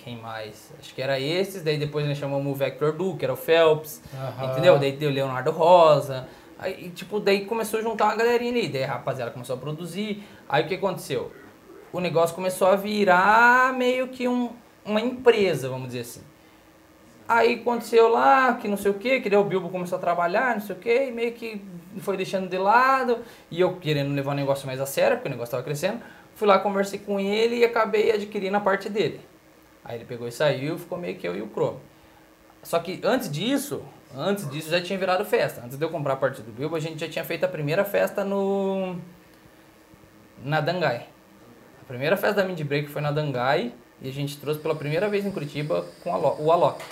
Quem 0.02 0.16
mais? 0.16 0.72
Acho 0.78 0.94
que 0.94 1.00
era 1.00 1.20
esses. 1.20 1.62
Daí 1.62 1.78
depois 1.78 2.06
nós 2.06 2.18
chamamos 2.18 2.50
o 2.50 2.54
Vector 2.54 2.92
Du, 2.92 3.16
que 3.16 3.24
era 3.24 3.32
o 3.32 3.36
Phelps. 3.36 4.02
Aham. 4.14 4.50
Entendeu? 4.50 4.78
Daí 4.78 4.92
deu 4.92 5.10
o 5.10 5.12
Leonardo 5.12 5.50
Rosa. 5.52 6.26
Aí, 6.58 6.90
tipo, 6.90 7.20
daí 7.20 7.44
começou 7.44 7.80
a 7.80 7.82
juntar 7.82 8.06
uma 8.06 8.16
galerinha 8.16 8.50
ali. 8.50 8.68
Daí 8.68 8.84
a 8.84 8.88
rapaziada 8.88 9.30
começou 9.30 9.54
a 9.54 9.58
produzir. 9.58 10.24
Aí 10.48 10.64
o 10.64 10.68
que 10.68 10.74
aconteceu? 10.74 11.30
O 11.92 12.00
negócio 12.00 12.34
começou 12.34 12.68
a 12.68 12.74
virar 12.74 13.72
meio 13.74 14.08
que 14.08 14.26
um, 14.26 14.50
uma 14.84 15.00
empresa, 15.00 15.68
vamos 15.68 15.88
dizer 15.88 16.00
assim. 16.00 16.22
Aí 17.28 17.54
aconteceu 17.54 18.08
lá, 18.08 18.54
que 18.54 18.66
não 18.66 18.76
sei 18.76 18.90
o 18.90 18.94
que, 18.94 19.20
que 19.20 19.30
daí 19.30 19.38
o 19.38 19.44
Bilbo 19.44 19.68
começou 19.68 19.96
a 19.96 20.00
trabalhar, 20.00 20.54
não 20.54 20.60
sei 20.60 20.74
o 20.74 20.78
que, 20.78 21.06
e 21.06 21.12
meio 21.12 21.32
que 21.32 21.62
foi 21.98 22.16
deixando 22.16 22.48
de 22.48 22.58
lado, 22.58 23.18
e 23.50 23.60
eu 23.60 23.76
querendo 23.76 24.12
levar 24.12 24.32
o 24.32 24.34
negócio 24.34 24.66
mais 24.66 24.80
a 24.80 24.86
sério, 24.86 25.16
porque 25.16 25.28
o 25.28 25.30
negócio 25.30 25.50
estava 25.50 25.62
crescendo, 25.62 26.00
fui 26.34 26.48
lá, 26.48 26.58
conversei 26.58 26.98
com 26.98 27.20
ele 27.20 27.58
e 27.58 27.64
acabei 27.64 28.10
adquirindo 28.10 28.56
a 28.56 28.60
parte 28.60 28.88
dele. 28.88 29.20
Aí 29.84 29.96
ele 29.96 30.04
pegou 30.04 30.28
e 30.28 30.32
saiu, 30.32 30.78
ficou 30.78 30.96
meio 30.98 31.16
que 31.16 31.26
eu 31.26 31.34
e 31.36 31.42
o 31.42 31.48
Chrome. 31.48 31.78
Só 32.62 32.78
que 32.78 33.00
antes 33.02 33.30
disso, 33.30 33.82
antes 34.16 34.48
disso 34.48 34.70
já 34.70 34.80
tinha 34.80 34.98
virado 34.98 35.24
festa. 35.24 35.62
Antes 35.64 35.76
de 35.76 35.84
eu 35.84 35.90
comprar 35.90 36.12
a 36.12 36.16
parte 36.16 36.40
do 36.42 36.52
Bilbo, 36.52 36.76
a 36.76 36.80
gente 36.80 37.00
já 37.00 37.08
tinha 37.08 37.24
feito 37.24 37.44
a 37.44 37.48
primeira 37.48 37.84
festa 37.84 38.24
no 38.24 38.96
na 40.44 40.60
Dangai. 40.60 41.06
A 41.80 41.84
primeira 41.86 42.16
festa 42.16 42.42
da 42.42 42.44
Mindie 42.48 42.64
Break 42.64 42.88
foi 42.88 43.02
na 43.02 43.10
Dangai 43.10 43.72
e 44.00 44.08
a 44.08 44.12
gente 44.12 44.36
trouxe 44.38 44.60
pela 44.60 44.74
primeira 44.74 45.08
vez 45.08 45.26
em 45.26 45.30
Curitiba 45.30 45.84
com 46.02 46.14
a 46.14 46.18
o 46.40 46.50
Alok, 46.52 46.82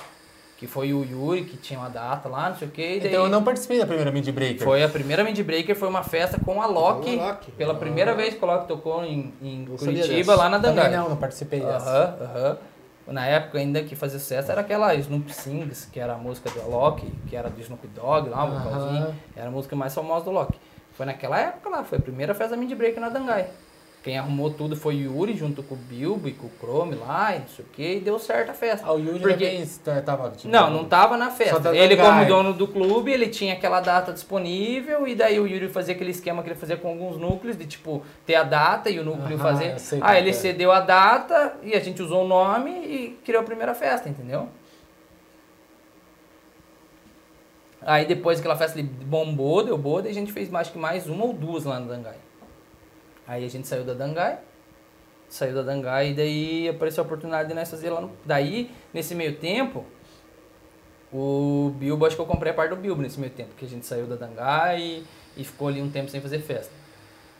que 0.57 0.67
foi 0.67 0.93
o 0.93 1.05
Yuri 1.05 1.45
que 1.45 1.57
tinha 1.57 1.79
uma 1.79 1.89
data 1.89 2.29
lá, 2.29 2.51
não 2.51 2.57
sei 2.57 2.69
o 2.69 2.71
que. 2.73 2.99
Daí 3.01 3.09
Então 3.09 3.25
eu 3.25 3.29
não 3.31 3.43
participei 3.45 3.79
da 3.79 3.87
primeira 3.87 4.11
Mid 4.11 4.29
Breaker. 4.31 4.63
foi 4.65 4.83
a 4.83 4.89
primeira 4.89 5.23
Mindie 5.25 5.43
Breaker, 5.45 5.77
foi 5.77 5.89
uma 5.89 6.03
festa 6.03 6.39
com 6.45 6.59
o 6.59 6.63
Alok. 6.63 7.05
Com 7.05 7.17
o 7.17 7.23
Alok. 7.23 7.53
Pela 7.53 7.73
Ah. 7.75 7.77
primeira 7.77 8.15
vez 8.15 8.35
que 8.35 8.45
o 8.45 8.51
Alok 8.51 8.67
tocou 8.67 9.05
em, 9.05 9.33
em 9.41 9.65
Curitiba, 9.67 10.35
lá 10.35 10.49
na 10.49 10.59
Dangai. 10.59 10.85
Também 10.87 10.99
não, 10.99 11.09
não 11.11 11.17
participei 11.17 11.61
dessa. 11.61 11.89
Aham, 11.89 12.25
aham. 12.25 12.59
Na 13.07 13.27
época 13.27 13.59
ainda 13.59 13.83
que 13.83 13.97
fazia 13.97 14.19
sucesso 14.19 14.53
era 14.53 14.61
aquela 14.61 14.95
Snoop 14.95 15.33
Sings, 15.33 15.87
que 15.93 15.99
era 15.99 16.15
a 16.15 16.19
música 16.19 16.49
do 16.51 16.61
Alok, 16.61 17.11
que 17.29 17.35
era 17.35 17.51
do 17.51 17.61
Snoop 17.61 17.87
Dogg 17.89 18.29
lá, 18.29 18.45
o 18.45 18.49
Aham. 18.49 18.59
vocalzinho. 18.63 19.15
Era 19.35 19.49
a 19.49 19.51
música 19.51 19.75
mais 19.75 19.95
famosa 19.95 20.25
do 20.25 20.31
Alok. 20.31 20.57
Foi 20.93 21.07
naquela 21.07 21.39
época 21.39 21.69
lá, 21.71 21.83
foi 21.83 21.99
a 21.99 22.01
primeira 22.01 22.35
festa 22.35 22.55
da 22.55 22.57
Mindie 22.61 22.75
Break 22.77 23.01
na 23.01 23.09
Dangai. 23.09 23.49
Quem 24.03 24.17
arrumou 24.17 24.51
tudo 24.51 24.75
foi 24.75 24.97
o 24.97 25.13
Yuri, 25.19 25.37
junto 25.37 25.63
com 25.63 25.75
o 25.75 25.77
Bilbo 25.79 26.27
e 26.27 26.33
com 26.33 26.47
o 26.47 26.51
Chrome 26.59 26.95
lá, 26.95 27.37
e 27.37 27.41
não 27.41 27.49
sei 27.49 27.63
o 27.63 27.69
que, 27.69 27.97
e 27.97 28.01
deu 28.01 28.19
certo 28.19 28.49
a 28.49 28.55
festa. 28.55 28.87
Ah, 28.87 28.95
o 28.95 28.99
Yuri 28.99 29.19
Porque- 29.21 29.35
também 29.35 29.61
est- 29.61 29.83
tava... 30.07 30.31
Tipo, 30.31 30.49
Não, 30.49 30.71
não 30.71 30.87
tava 30.87 31.19
na 31.19 31.31
festa. 31.31 31.61
da 31.61 31.77
Ele, 31.77 31.99
como 31.99 32.25
dono 32.25 32.55
do 32.55 32.67
clube, 32.67 33.13
ele 33.13 33.29
tinha 33.29 33.53
aquela 33.53 33.79
data 33.81 34.11
disponível 34.11 35.07
e 35.07 35.15
daí 35.15 35.39
o 35.39 35.47
Yuri 35.47 35.69
fazia 35.69 35.95
aquele 35.95 36.13
esquema 36.13 36.43
que 36.43 36.49
ele 36.49 36.59
fazia 36.59 36.79
com 36.79 36.89
alguns 36.89 37.19
núcleos, 37.19 37.59
de 37.59 37.67
tipo, 37.67 38.03
ter 38.25 38.37
a 38.37 38.43
data 38.43 38.89
e 38.89 38.99
o 38.99 39.05
núcleo 39.05 39.37
Aham, 39.39 39.43
fazer. 39.77 39.77
Ah, 40.01 40.19
ele 40.19 40.31
é. 40.31 40.33
cedeu 40.33 40.73
a 40.73 40.81
data 40.81 41.57
e 41.63 41.75
a 41.75 41.81
gente 41.81 42.01
usou 42.01 42.25
o 42.25 42.29
nome 42.29 42.71
e 42.71 43.19
criou 43.23 43.43
a 43.43 43.45
primeira 43.45 43.75
festa, 43.75 44.09
entendeu? 44.09 44.49
Aí 47.83 48.07
depois 48.07 48.39
aquela 48.41 48.57
festa 48.57 48.79
ele 48.79 48.89
bombou, 48.89 49.63
deu 49.65 49.77
boa, 49.77 50.03
daí 50.03 50.11
a 50.11 50.15
gente 50.15 50.33
fez 50.33 50.49
mais 50.51 50.69
que 50.69 50.79
mais 50.79 51.07
uma 51.07 51.25
ou 51.25 51.33
duas 51.35 51.65
lá 51.65 51.79
no 51.81 51.87
Dangai. 51.87 52.17
Aí 53.31 53.45
a 53.45 53.49
gente 53.49 53.69
saiu 53.69 53.85
da 53.85 53.95
Dangai, 53.95 54.41
saiu 55.29 55.55
da 55.55 55.63
Dangai 55.63 56.11
e 56.11 56.15
daí 56.15 56.69
apareceu 56.69 57.05
a 57.05 57.07
oportunidade 57.07 57.49
de 57.49 57.55
nós 57.55 57.71
fazer 57.71 57.89
lá 57.89 58.01
no... 58.01 58.11
Daí, 58.25 58.73
nesse 58.93 59.15
meio 59.15 59.37
tempo, 59.37 59.85
o 61.13 61.73
Bilbo, 61.77 62.05
acho 62.05 62.17
que 62.17 62.23
eu 62.23 62.27
comprei 62.27 62.51
a 62.51 62.55
parte 62.57 62.71
do 62.71 62.77
Bilbo 62.77 63.01
nesse 63.01 63.21
meio 63.21 63.33
tempo, 63.33 63.51
porque 63.51 63.67
a 63.67 63.69
gente 63.69 63.87
saiu 63.87 64.09
da 64.09 64.17
Dangai 64.17 64.81
e, 64.81 65.07
e 65.37 65.45
ficou 65.45 65.69
ali 65.69 65.81
um 65.81 65.89
tempo 65.89 66.11
sem 66.11 66.21
fazer 66.21 66.41
festa. 66.41 66.73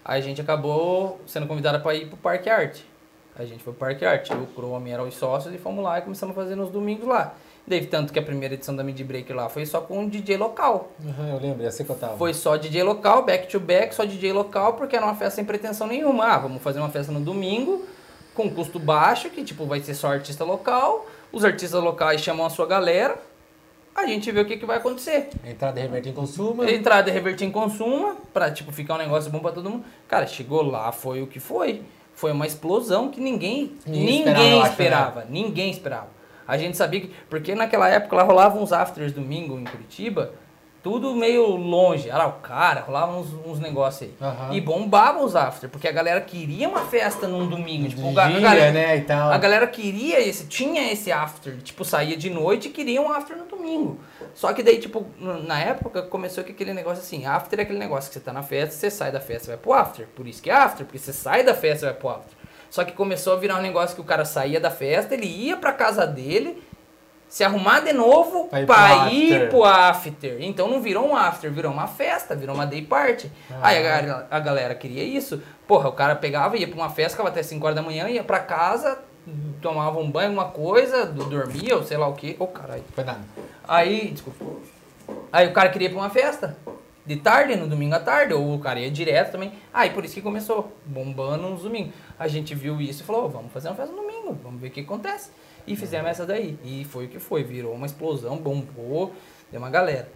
Aí 0.05 0.21
a 0.21 0.23
gente 0.23 0.41
acabou 0.41 1.21
sendo 1.27 1.49
convidado 1.49 1.83
para 1.83 1.93
ir 1.97 2.07
pro 2.07 2.17
Parque 2.19 2.49
Arte. 2.49 2.87
A 3.35 3.45
gente 3.45 3.65
foi 3.65 3.73
pro 3.73 3.81
Parque 3.81 4.05
Arte, 4.05 4.33
o 4.33 4.47
Chrome 4.55 4.91
eram 4.91 5.09
os 5.09 5.17
sócios 5.17 5.53
e 5.53 5.59
fomos 5.59 5.83
lá 5.83 5.99
e 5.99 6.03
começamos 6.03 6.39
a 6.39 6.41
fazer 6.41 6.55
nos 6.55 6.71
domingos 6.71 7.09
lá. 7.09 7.35
Daí, 7.71 7.87
tanto 7.87 8.13
que 8.13 8.19
a 8.19 8.23
primeira 8.23 8.55
edição 8.55 8.75
da 8.75 8.83
Mid 8.83 9.01
Break 9.05 9.33
lá 9.33 9.49
foi 9.49 9.65
só 9.65 9.81
com 9.81 10.01
um 10.01 10.09
DJ 10.09 10.37
local. 10.37 10.91
Aham, 11.09 11.29
eu 11.35 11.39
lembro, 11.39 11.63
ia 11.63 11.71
ser 11.71 11.85
que 11.85 11.91
eu 11.91 11.95
tava. 11.95 12.17
Foi 12.17 12.35
só 12.35 12.57
DJ 12.57 12.83
local, 12.83 13.25
back 13.25 13.47
to 13.47 13.61
back, 13.61 13.95
só 13.95 14.05
DJ 14.05 14.33
local, 14.33 14.73
porque 14.73 14.97
era 14.97 15.07
uma 15.07 15.15
festa 15.15 15.37
sem 15.37 15.45
pretensão 15.45 15.87
nenhuma. 15.87 16.25
Ah, 16.25 16.39
vamos 16.39 16.61
fazer 16.63 16.81
uma 16.81 16.89
festa 16.89 17.13
no 17.13 17.21
domingo, 17.21 17.87
com 18.35 18.51
custo 18.51 18.81
baixo, 18.81 19.31
que 19.31 19.45
tipo, 19.45 19.67
vai 19.67 19.81
ser 19.81 19.95
só 19.95 20.09
artista 20.09 20.43
local. 20.43 21.07
Os 21.31 21.45
artistas 21.45 21.81
locais 21.81 22.21
chamam 22.21 22.45
a 22.45 22.51
sua 22.51 22.67
galera. 22.67 23.17
A 23.95 24.05
gente 24.05 24.33
vê 24.33 24.41
o 24.41 24.45
que, 24.45 24.57
que 24.57 24.67
vai 24.67 24.79
acontecer. 24.79 25.29
Entrada 25.47 25.81
reverte 25.81 26.09
em 26.09 26.13
consumo. 26.13 26.65
Entrada 26.69 27.09
e 27.09 27.13
revertir 27.13 27.47
em 27.47 27.53
consumo, 27.53 28.17
pra 28.35 28.51
tipo, 28.51 28.73
ficar 28.73 28.95
um 28.97 28.99
negócio 28.99 29.31
bom 29.31 29.39
pra 29.39 29.53
todo 29.53 29.71
mundo. 29.71 29.85
Cara, 30.09 30.27
chegou 30.27 30.63
lá, 30.63 30.91
foi 30.91 31.23
o 31.23 31.27
que 31.29 31.39
foi. 31.39 31.83
Foi 32.15 32.33
uma 32.33 32.49
explosão 32.49 33.11
que 33.13 33.21
ninguém, 33.21 33.77
Ninguém 33.87 34.05
ninguém 34.07 34.19
esperava, 34.19 34.49
eu 34.57 34.63
esperava. 34.65 35.21
né? 35.21 35.27
Ninguém 35.31 35.71
esperava. 35.71 36.20
A 36.51 36.59
gente 36.59 36.77
sabia 36.77 37.01
que. 37.01 37.13
Porque 37.29 37.55
naquela 37.55 37.89
época 37.89 38.17
lá 38.17 38.23
rolavam 38.25 38.63
uns 38.63 38.73
afters 38.73 39.13
domingo 39.13 39.57
em 39.57 39.65
Curitiba, 39.65 40.33
tudo 40.83 41.15
meio 41.15 41.47
longe. 41.57 42.11
Era 42.11 42.27
o 42.27 42.33
cara, 42.33 42.81
rolavam 42.81 43.21
uns, 43.21 43.29
uns 43.47 43.61
negócios 43.61 44.11
aí. 44.11 44.15
Aham. 44.21 44.53
E 44.55 44.61
bombava 44.61 45.23
os 45.23 45.37
afters, 45.37 45.71
porque 45.71 45.87
a 45.87 45.93
galera 45.93 46.21
queria 46.21 46.69
uma 46.69 46.81
festa 46.87 47.29
num 47.29 47.47
domingo. 47.47 47.89
Tipo, 47.89 48.11
De 48.11 48.19
a, 48.19 48.29
dia, 48.29 48.41
galera, 48.41 48.73
né, 48.73 48.97
e 48.97 49.01
tal. 49.03 49.31
a 49.31 49.39
galera 49.39 49.67
queria 49.69 50.21
esse, 50.21 50.47
tinha 50.47 50.91
esse 50.93 51.13
after, 51.13 51.57
tipo, 51.59 51.85
saía 51.85 52.17
de 52.17 52.31
noite 52.31 52.69
e 52.69 52.71
queria 52.73 53.01
um 53.01 53.13
after 53.13 53.37
no 53.37 53.45
domingo. 53.45 54.01
Só 54.35 54.53
que 54.53 54.63
daí, 54.63 54.79
tipo, 54.79 55.07
na 55.19 55.61
época 55.61 56.03
começou 56.03 56.43
com 56.43 56.51
aquele 56.51 56.73
negócio 56.75 57.03
assim, 57.03 57.27
after 57.27 57.59
é 57.59 57.63
aquele 57.63 57.79
negócio 57.79 58.09
que 58.11 58.15
você 58.15 58.21
tá 58.25 58.33
na 58.33 58.43
festa, 58.43 58.75
você 58.75 58.91
sai 58.91 59.13
da 59.13 59.21
festa 59.21 59.47
e 59.47 59.51
vai 59.51 59.57
pro 59.57 59.73
after. 59.73 60.07
Por 60.17 60.27
isso 60.27 60.43
que 60.43 60.51
é 60.51 60.55
after, 60.55 60.85
porque 60.85 60.99
você 60.99 61.13
sai 61.13 61.45
da 61.45 61.55
festa 61.55 61.87
e 61.87 61.89
vai 61.91 61.99
pro 61.99 62.09
after. 62.09 62.40
Só 62.71 62.85
que 62.85 62.93
começou 62.93 63.33
a 63.33 63.37
virar 63.37 63.59
um 63.59 63.63
negócio 63.63 63.95
que 63.97 64.01
o 64.01 64.05
cara 64.05 64.25
saía 64.25 64.61
da 64.61 64.71
festa, 64.71 65.13
ele 65.15 65.27
ia 65.27 65.57
pra 65.57 65.73
casa 65.73 66.07
dele, 66.07 66.63
se 67.29 67.45
arrumar 67.45 67.81
de 67.81 67.93
novo 67.93 68.45
Pra 68.49 68.61
ir 68.61 68.67
pro 68.67 68.75
pra 68.75 69.09
ir 69.13 69.33
after. 69.35 69.49
pro 69.51 69.65
after. 69.65 70.37
Então 70.41 70.69
não 70.69 70.81
virou 70.81 71.09
um 71.09 71.17
after, 71.17 71.51
virou 71.51 71.73
uma 71.73 71.87
festa, 71.89 72.35
virou 72.35 72.55
uma 72.55 72.67
day 72.67 72.83
party. 72.83 73.31
Aí 73.63 73.77
a, 73.77 73.81
Ah. 73.81 73.83
galera- 74.03 74.27
a 74.31 74.41
galera 74.41 74.75
queria 74.75 75.03
isso. 75.05 75.43
Porra, 75.67 75.89
o 75.89 75.93
cara 75.93 76.15
pegava, 76.17 76.57
ia 76.57 76.67
pra 76.69 76.77
uma 76.77 76.91
festa, 76.91 77.11
ficava 77.13 77.29
até 77.29 77.43
5 77.43 77.65
horas 77.67 77.77
da 77.77 77.83
manhã, 77.83 78.09
ia 78.09 78.23
pra 78.25 78.39
casa, 78.41 78.99
tomava 79.63 79.99
um 80.01 80.11
banho, 80.11 80.29
alguma 80.29 80.47
coisa, 80.49 81.07
do- 81.07 81.25
dormia 81.25 81.77
ou 81.77 81.85
sei 81.85 81.97
lá 81.97 82.09
o 82.09 82.15
que. 82.15 82.35
Ô, 82.39 82.47
caralho. 82.49 82.83
Foi 82.95 83.05
nada. 83.05 83.21
Aí, 83.67 84.11
desculpa. 84.13 84.45
Aí 85.33 85.47
o 85.49 85.53
cara 85.53 85.69
queria 85.69 85.87
ir 85.87 85.91
pra 85.93 86.01
uma 86.01 86.11
festa. 86.11 86.57
De 87.05 87.17
tarde, 87.17 87.57
no 87.57 87.67
domingo 87.67 87.95
à 87.95 88.01
tarde, 88.01 88.35
ou 88.35 88.55
o 88.55 88.59
cara 88.59 88.79
ia 88.79 88.91
direto 88.91 89.33
também. 89.33 89.53
Aí 89.73 89.91
por 89.91 90.05
isso 90.05 90.15
que 90.15 90.21
começou, 90.21 90.77
bombando 90.85 91.49
nos 91.49 91.63
domingos. 91.63 91.95
A 92.19 92.29
gente 92.29 92.55
viu 92.55 92.81
isso 92.81 93.03
e 93.03 93.07
falou, 93.07 93.25
"Ô, 93.25 93.29
vamos 93.29 93.53
fazer 93.53 93.69
uma 93.69 93.75
festa 93.75 93.95
no 93.95 94.03
domingo, 94.03 94.39
vamos 94.43 94.61
ver 94.61 94.69
o 94.69 94.71
que 94.71 94.81
acontece. 94.81 95.31
E 95.67 95.77
fizemos 95.77 96.11
essa 96.11 96.27
daí. 96.27 96.59
E 96.65 96.85
foi 96.85 97.07
o 97.07 97.09
que 97.09 97.19
foi, 97.19 97.43
virou 97.43 97.73
uma 97.73 97.87
explosão, 97.87 98.37
bombou, 98.37 99.15
deu 99.51 99.61
uma 99.61 99.71
galera. 99.71 100.11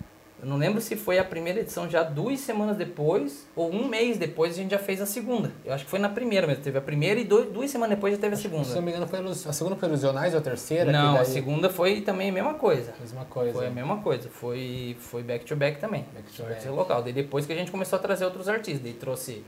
Eu 0.45 0.51
não 0.51 0.59
lembro 0.59 0.79
se 0.79 0.95
foi 0.95 1.19
a 1.19 1.25
primeira 1.25 1.61
edição 1.61 1.89
já 1.89 2.03
duas 2.03 2.39
semanas 2.39 2.77
depois, 2.77 3.47
ou 3.57 3.73
um 3.73 3.89
mês 3.89 4.19
depois 4.19 4.53
a 4.53 4.57
gente 4.57 4.73
já 4.73 4.79
fez 4.79 5.01
a 5.01 5.07
segunda. 5.07 5.51
Eu 5.65 5.73
acho 5.73 5.85
que 5.87 5.91
foi 5.91 5.99
na 5.99 6.11
primeira 6.11 6.47
mesmo. 6.47 6.63
Teve 6.63 6.77
a 6.77 6.83
primeira 6.83 7.19
e 7.19 7.25
dois, 7.25 7.51
duas 7.51 7.71
semanas 7.71 7.97
depois 7.97 8.13
já 8.15 8.21
teve 8.21 8.35
a 8.35 8.37
segunda. 8.37 8.65
Se 8.65 8.75
não 8.75 8.83
me 8.83 8.91
engano, 8.91 9.07
foi 9.07 9.21
a 9.21 9.53
segunda 9.55 9.75
foi 9.77 9.89
Ilusionais 9.89 10.35
ou 10.35 10.41
a 10.41 10.43
terceira? 10.43 10.93
Não, 10.93 11.13
que 11.15 11.19
a 11.21 11.23
daí- 11.23 11.33
segunda 11.33 11.71
foi 11.71 12.03
também 12.03 12.29
a 12.29 12.33
mesma 12.33 12.55
coisa. 12.55 12.93
Mesma 13.01 13.25
coisa. 13.25 13.55
Foi 13.55 13.67
a 13.67 13.71
mesma 13.71 13.97
coisa, 14.03 14.29
foi, 14.29 14.95
foi 15.01 15.23
back 15.23 15.47
to 15.47 15.57
back 15.57 15.81
também. 15.81 16.05
Back 16.13 16.31
to 16.37 16.43
back. 16.43 16.69
local. 16.69 17.03
Daí 17.03 17.15
depois 17.15 17.47
que 17.47 17.53
a 17.55 17.57
gente 17.57 17.71
começou 17.71 17.99
a 17.99 18.03
trazer 18.03 18.27
outros 18.27 18.47
artistas, 18.47 18.83
daí 18.83 18.93
trouxe 18.93 19.43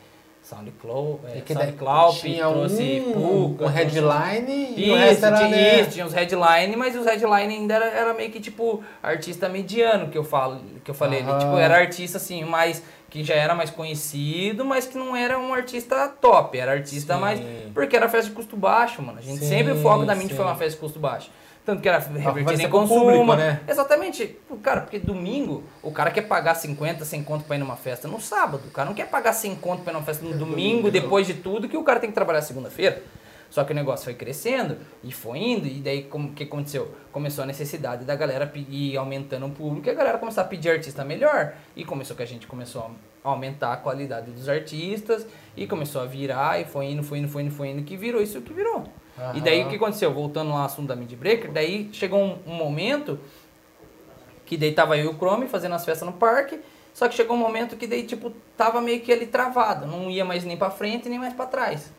SoundCloud, 0.48 1.18
é, 1.27 1.39
E 1.39 1.40
que 1.43 1.52
SoundCloud, 1.52 2.20
tinha 2.20 2.48
trouxe 2.48 3.02
um, 3.05 3.12
Puka, 3.12 3.64
um 3.64 3.66
headline 3.66 4.74
e 4.77 4.85
Isso, 4.85 4.93
o 4.93 4.97
resto 4.97 5.27
era, 5.27 5.36
tinha, 5.39 5.48
né? 5.48 5.81
isso, 5.81 5.90
tinha 5.90 6.06
os 6.06 6.12
headline, 6.12 6.77
mas 6.77 6.94
os 6.94 7.05
headline 7.05 7.52
ainda 7.52 7.74
era, 7.74 7.86
era 7.86 8.14
meio 8.14 8.31
que 8.31 8.39
tipo 8.39 8.82
artista 9.02 9.48
mediano 9.48 10.09
que 10.09 10.16
eu 10.16 10.23
falo, 10.23 10.60
que 10.85 10.90
eu 10.90 10.94
falei, 10.94 11.18
ele, 11.18 11.32
tipo, 11.39 11.56
era 11.59 11.77
artista 11.77 12.18
assim, 12.18 12.44
mais 12.44 12.81
que 13.10 13.24
já 13.24 13.35
era 13.35 13.56
mais 13.56 13.70
conhecido, 13.70 14.64
mas 14.64 14.86
que 14.86 14.97
não 14.97 15.16
era 15.16 15.36
um 15.36 15.52
artista 15.52 16.09
top, 16.20 16.56
era 16.56 16.73
artista 16.73 17.14
Sim. 17.14 17.20
mais 17.20 17.40
porque 17.74 17.97
era 17.97 18.09
festa 18.09 18.28
de 18.31 18.36
custo 18.36 18.56
baixo, 18.56 19.02
mano. 19.02 19.18
A 19.18 19.23
gente 19.23 19.40
Sim, 19.40 19.48
sempre 19.48 19.73
o 19.73 19.82
foco 19.82 20.05
da 20.05 20.14
sim. 20.14 20.28
foi 20.28 20.44
uma 20.44 20.55
festa 20.55 20.74
de 20.74 20.77
custo 20.78 21.01
baixo. 21.01 21.28
Tanto 21.66 21.82
que 21.82 21.88
era 21.88 21.98
revertido 21.98 22.62
em 22.62 22.70
consumo. 22.70 23.01
público, 23.01 23.34
né? 23.34 23.60
Exatamente. 23.66 24.38
O 24.48 24.56
Cara, 24.56 24.82
porque 24.82 25.01
domingo, 25.01 25.64
o 25.82 25.90
cara 25.90 26.12
quer 26.12 26.22
pagar 26.22 26.55
50, 26.55 27.05
100 27.05 27.24
conto 27.24 27.44
pra 27.44 27.56
ir 27.56 27.59
numa 27.59 27.74
festa 27.74 28.06
no 28.06 28.20
sábado. 28.20 28.62
O 28.68 28.70
cara 28.70 28.88
não 28.88 28.94
quer 28.94 29.09
pagar 29.09 29.32
100 29.32 29.56
conto 29.56 29.82
pra 29.82 29.93
ir 29.93 29.94
numa 29.94 30.05
festa 30.05 30.24
no 30.24 30.38
domingo, 30.38 30.93
depois 30.93 31.26
de 31.26 31.34
tudo, 31.34 31.68
que 31.68 31.76
o 31.76 31.82
cara 31.82 31.98
tem 31.98 32.09
que 32.09 32.14
trabalhar 32.14 32.40
segunda-feira. 32.43 33.02
Só 33.51 33.64
que 33.64 33.72
o 33.72 33.74
negócio 33.74 34.05
foi 34.05 34.14
crescendo 34.14 34.78
e 35.02 35.12
foi 35.12 35.38
indo, 35.38 35.66
e 35.66 35.80
daí 35.80 36.02
como 36.05 36.32
que 36.32 36.44
aconteceu? 36.44 36.94
Começou 37.12 37.44
a 37.44 37.47
necessidade 37.47 38.05
da 38.05 38.14
galera 38.14 38.47
pedir, 38.47 38.97
aumentando 38.97 39.47
o 39.47 39.51
público, 39.51 39.88
e 39.88 39.90
a 39.90 39.94
galera 39.94 40.18
começou 40.18 40.43
a 40.43 40.47
pedir 40.47 40.70
artista 40.70 41.05
melhor. 41.05 41.55
E 41.74 41.84
começou 41.84 42.16
que 42.16 42.22
a 42.22 42.26
gente 42.26 42.47
começou 42.47 42.90
a 43.24 43.28
aumentar 43.28 43.72
a 43.72 43.76
qualidade 43.76 44.30
dos 44.30 44.48
artistas, 44.48 45.26
e 45.56 45.66
começou 45.66 46.02
a 46.02 46.06
virar, 46.06 46.60
e 46.60 46.64
foi 46.64 46.86
indo, 46.86 47.02
foi 47.02 47.18
indo, 47.18 47.28
foi 47.28 47.43
indo, 47.43 47.51
foi 47.51 47.68
indo, 47.68 47.82
que 47.82 47.97
virou 47.97 48.20
isso 48.22 48.40
que 48.40 48.52
virou. 48.52 48.84
E 49.34 49.40
daí 49.40 49.64
o 49.64 49.68
que 49.68 49.76
aconteceu? 49.76 50.12
Voltando 50.12 50.51
lá 50.51 50.60
ao 50.60 50.66
assunto 50.66 50.88
da 50.88 50.97
Mid 50.97 51.12
Breaker, 51.14 51.51
daí 51.51 51.88
chegou 51.93 52.20
um, 52.22 52.38
um 52.47 52.55
momento 52.55 53.18
que 54.44 54.56
daí 54.56 54.72
tava 54.72 54.97
eu 54.97 55.06
e 55.06 55.09
o 55.09 55.14
Chrome 55.14 55.48
fazendo 55.48 55.74
as 55.74 55.84
festas 55.84 56.06
no 56.06 56.12
parque, 56.14 56.60
só 56.94 57.09
que 57.09 57.14
chegou 57.14 57.36
um 57.36 57.40
momento 57.40 57.76
que 57.76 57.86
daí, 57.86 58.05
tipo, 58.05 58.32
tava 58.56 58.80
meio 58.80 59.01
que 59.01 59.12
ali 59.12 59.26
travado, 59.26 59.86
não 59.86 60.10
ia 60.10 60.24
mais 60.24 60.44
nem 60.44 60.56
pra 60.56 60.70
frente 60.70 61.09
nem 61.09 61.18
mais 61.18 61.34
pra 61.34 61.47
trás. 61.47 61.93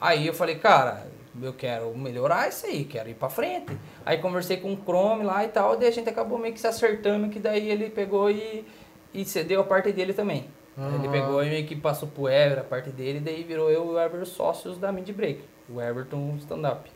Aí 0.00 0.26
eu 0.26 0.32
falei, 0.34 0.56
cara, 0.56 1.06
eu 1.42 1.52
quero 1.52 1.96
melhorar 1.96 2.48
isso 2.48 2.66
aí, 2.66 2.84
quero 2.84 3.08
ir 3.08 3.14
pra 3.14 3.28
frente. 3.28 3.76
Aí 4.06 4.18
conversei 4.18 4.56
com 4.56 4.72
o 4.72 4.76
Chrome 4.76 5.24
lá 5.24 5.44
e 5.44 5.48
tal, 5.48 5.76
daí 5.76 5.88
a 5.88 5.92
gente 5.92 6.08
acabou 6.08 6.38
meio 6.38 6.54
que 6.54 6.60
se 6.60 6.66
acertando, 6.66 7.28
que 7.28 7.38
daí 7.38 7.68
ele 7.70 7.90
pegou 7.90 8.30
e, 8.30 8.64
e 9.12 9.24
cedeu 9.24 9.60
a 9.60 9.64
parte 9.64 9.92
dele 9.92 10.12
também. 10.14 10.46
Ele 10.76 11.06
Uhum. 11.06 11.10
pegou 11.12 11.42
e 11.44 11.48
meio 11.50 11.66
que 11.66 11.74
passou 11.74 12.08
pro 12.08 12.28
Ever 12.28 12.60
a 12.60 12.64
parte 12.64 12.90
dele, 12.90 13.18
daí 13.18 13.42
virou 13.42 13.68
eu 13.68 13.84
e 13.84 13.88
o 13.94 13.98
Ever 13.98 14.24
sócios 14.24 14.78
da 14.78 14.92
Mid 14.92 15.10
Break, 15.10 15.40
o 15.68 15.80
Everton 15.80 16.36
Stand-Up. 16.38 16.90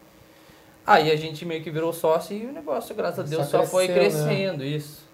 Aí 0.86 1.10
a 1.10 1.16
gente 1.16 1.44
meio 1.44 1.62
que 1.62 1.70
virou 1.70 1.92
sócio 1.92 2.36
e 2.36 2.46
o 2.46 2.52
negócio, 2.52 2.94
graças 2.94 3.20
a 3.20 3.22
Deus, 3.22 3.46
só, 3.46 3.64
foi 3.64 3.86
né? 3.86 3.94
crescendo, 3.94 4.64
isso. 4.64 5.06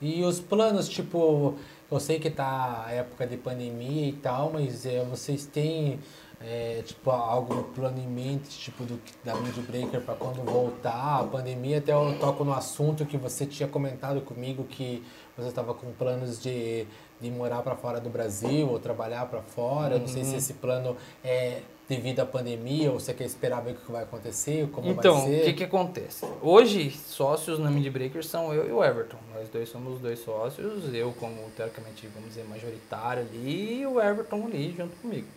E 0.00 0.22
os 0.24 0.40
planos, 0.40 0.88
tipo, 0.88 1.54
eu 1.90 2.00
sei 2.00 2.18
que 2.18 2.28
tá 2.28 2.84
a 2.86 2.92
época 2.92 3.26
de 3.26 3.36
pandemia 3.36 4.08
e 4.08 4.12
tal, 4.12 4.50
mas 4.52 4.84
é, 4.84 5.02
vocês 5.04 5.46
têm 5.46 6.00
é, 6.40 6.82
tipo 6.84 7.08
algum 7.10 7.62
plano 7.62 7.98
em 7.98 8.06
mente, 8.06 8.48
tipo 8.58 8.84
do 8.84 9.00
da 9.24 9.34
Mid 9.36 9.56
Breaker 9.60 10.00
para 10.02 10.14
quando 10.16 10.42
voltar 10.44 11.20
a 11.20 11.24
pandemia? 11.24 11.78
Até 11.78 11.92
eu 11.92 12.16
toco 12.18 12.44
no 12.44 12.52
assunto 12.52 13.06
que 13.06 13.16
você 13.16 13.46
tinha 13.46 13.68
comentado 13.68 14.20
comigo 14.20 14.64
que 14.64 15.02
você 15.36 15.48
estava 15.48 15.72
com 15.72 15.90
planos 15.92 16.42
de, 16.42 16.84
de 17.20 17.30
morar 17.30 17.62
para 17.62 17.76
fora 17.76 18.00
do 18.00 18.10
Brasil 18.10 18.68
ou 18.68 18.78
trabalhar 18.80 19.24
para 19.26 19.40
fora. 19.40 19.94
Eu 19.94 20.00
não 20.00 20.08
sei 20.08 20.22
Uhum. 20.24 20.30
se 20.30 20.36
esse 20.36 20.54
plano 20.54 20.96
é 21.24 21.62
devido 21.88 22.18
à 22.20 22.26
pandemia 22.26 22.90
ou 22.90 22.98
você 22.98 23.14
quer 23.14 23.24
esperar 23.24 23.60
ver 23.62 23.72
o 23.72 23.74
que 23.76 23.92
vai 23.92 24.02
acontecer, 24.02 24.68
como 24.70 24.88
Então, 24.90 25.20
vai 25.20 25.24
o 25.24 25.34
ser. 25.38 25.44
que 25.44 25.52
que 25.54 25.64
acontece? 25.64 26.26
Hoje, 26.42 26.90
sócios 26.90 27.58
na 27.60 27.70
Mid 27.70 27.88
Breaker 27.92 28.24
são 28.24 28.52
eu 28.52 28.68
e 28.68 28.72
o 28.72 28.82
Everton. 28.84 29.18
Nós 29.32 29.48
dois 29.48 29.68
somos 29.68 29.94
os 29.94 30.00
dois 30.00 30.18
sócios, 30.18 30.92
eu 30.92 31.12
como, 31.12 31.48
teoricamente, 31.56 32.08
vamos 32.08 32.30
dizer, 32.30 32.44
majoritário 32.44 33.22
ali, 33.22 33.80
e 33.82 33.86
o 33.86 34.00
Everton 34.00 34.46
ali 34.46 34.74
junto 34.76 34.96
comigo. 34.96 35.28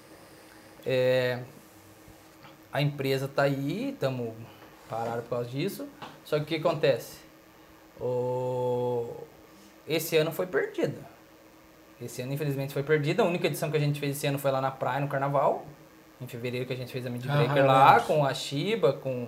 É, 0.85 1.39
a 2.73 2.81
empresa 2.81 3.27
tá 3.27 3.43
aí, 3.43 3.91
estamos 3.91 4.33
parados 4.89 5.23
por 5.25 5.29
causa 5.29 5.49
disso, 5.49 5.87
só 6.25 6.37
que 6.37 6.43
o 6.43 6.45
que 6.47 6.55
acontece? 6.55 7.17
O, 8.01 9.07
esse 9.87 10.17
ano 10.17 10.31
foi 10.31 10.47
perdido. 10.47 10.97
Esse 12.01 12.21
ano, 12.21 12.33
infelizmente, 12.33 12.73
foi 12.73 12.81
perdido. 12.81 13.21
A 13.21 13.25
única 13.25 13.45
edição 13.47 13.69
que 13.69 13.75
a 13.75 13.79
gente 13.79 13.99
fez 13.99 14.15
esse 14.15 14.25
ano 14.25 14.39
foi 14.39 14.49
lá 14.51 14.61
na 14.61 14.71
praia, 14.71 15.01
no 15.01 15.07
Carnaval. 15.09 15.65
Em 16.21 16.27
fevereiro 16.27 16.65
que 16.65 16.73
a 16.73 16.75
gente 16.75 16.91
fez 16.91 17.05
a 17.05 17.09
Mid 17.09 17.25
Ah, 17.29 17.63
lá, 17.63 17.99
com 18.01 18.25
a 18.25 18.33
Shiba, 18.33 18.93
com 18.93 19.23
o 19.23 19.27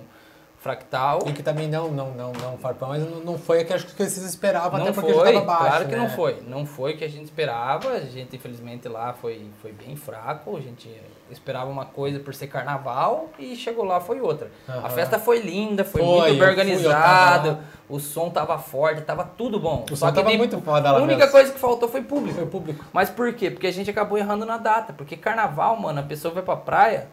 Fractal. 0.57 1.19
E 1.25 1.33
que 1.33 1.41
também 1.41 1.67
não, 1.67 1.89
não, 1.89 2.13
não, 2.13 2.31
não, 2.33 2.57
Farpão, 2.57 2.89
mas 2.89 3.01
não, 3.01 3.19
não 3.21 3.37
foi 3.37 3.61
aquilo 3.61 3.79
que 3.79 3.95
vocês 3.95 4.17
esperavam, 4.17 4.77
Não 4.77 4.87
até 4.87 4.93
porque 4.93 5.13
foi, 5.13 5.23
já 5.23 5.29
estava 5.29 5.45
baixo. 5.45 5.65
claro 5.65 5.85
que 5.85 5.91
né? 5.91 5.97
não 5.97 6.09
foi. 6.09 6.41
Não 6.45 6.65
foi 6.65 6.93
o 6.93 6.97
que 6.97 7.03
a 7.03 7.09
gente 7.09 7.25
esperava. 7.25 7.89
A 7.93 8.01
gente, 8.01 8.35
infelizmente, 8.35 8.87
lá 8.87 9.13
foi, 9.13 9.49
foi 9.61 9.71
bem 9.71 9.95
fraco. 9.95 10.55
A 10.55 10.61
gente 10.61 10.89
esperava 11.31 11.69
uma 11.69 11.85
coisa 11.85 12.19
por 12.19 12.33
ser 12.33 12.47
carnaval 12.47 13.29
e 13.39 13.55
chegou 13.55 13.83
lá 13.85 13.99
foi 13.99 14.19
outra. 14.21 14.51
A 14.67 14.73
Aham. 14.73 14.89
festa 14.89 15.17
foi 15.19 15.39
linda, 15.39 15.83
foi, 15.83 16.01
Foi, 16.01 16.31
muito 16.33 16.55
bem 16.65 16.83
lá. 16.83 17.59
O 17.89 17.99
som 17.99 18.29
tava 18.29 18.57
forte, 18.57 19.01
tava 19.01 19.23
tudo 19.23 19.59
bom. 19.59 19.85
O 19.91 19.95
Só 19.95 20.07
som 20.07 20.13
que 20.13 20.21
tava 20.23 20.35
muito 20.37 20.59
foda 20.61 20.91
lá 20.91 20.99
A 20.99 21.01
única 21.01 21.17
mesmo. 21.19 21.31
coisa 21.31 21.51
que 21.51 21.59
faltou 21.59 21.89
foi 21.89 22.01
público. 22.01 22.35
Foi 22.37 22.45
público. 22.45 22.85
Mas 22.93 23.09
por 23.09 23.33
quê? 23.33 23.51
Porque 23.51 23.67
a 23.67 23.73
gente 23.73 23.89
acabou 23.89 24.17
errando 24.17 24.45
na 24.45 24.57
data. 24.57 24.93
Porque 24.93 25.17
carnaval, 25.17 25.75
mano, 25.77 25.99
a 25.99 26.03
pessoa 26.03 26.33
vai 26.33 26.43
pra 26.43 26.55
praia, 26.55 27.07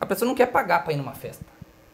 a 0.00 0.06
pessoa 0.06 0.26
não 0.28 0.34
quer 0.34 0.46
pagar 0.46 0.84
pra 0.84 0.92
ir 0.92 0.96
numa 0.96 1.12
festa. 1.12 1.44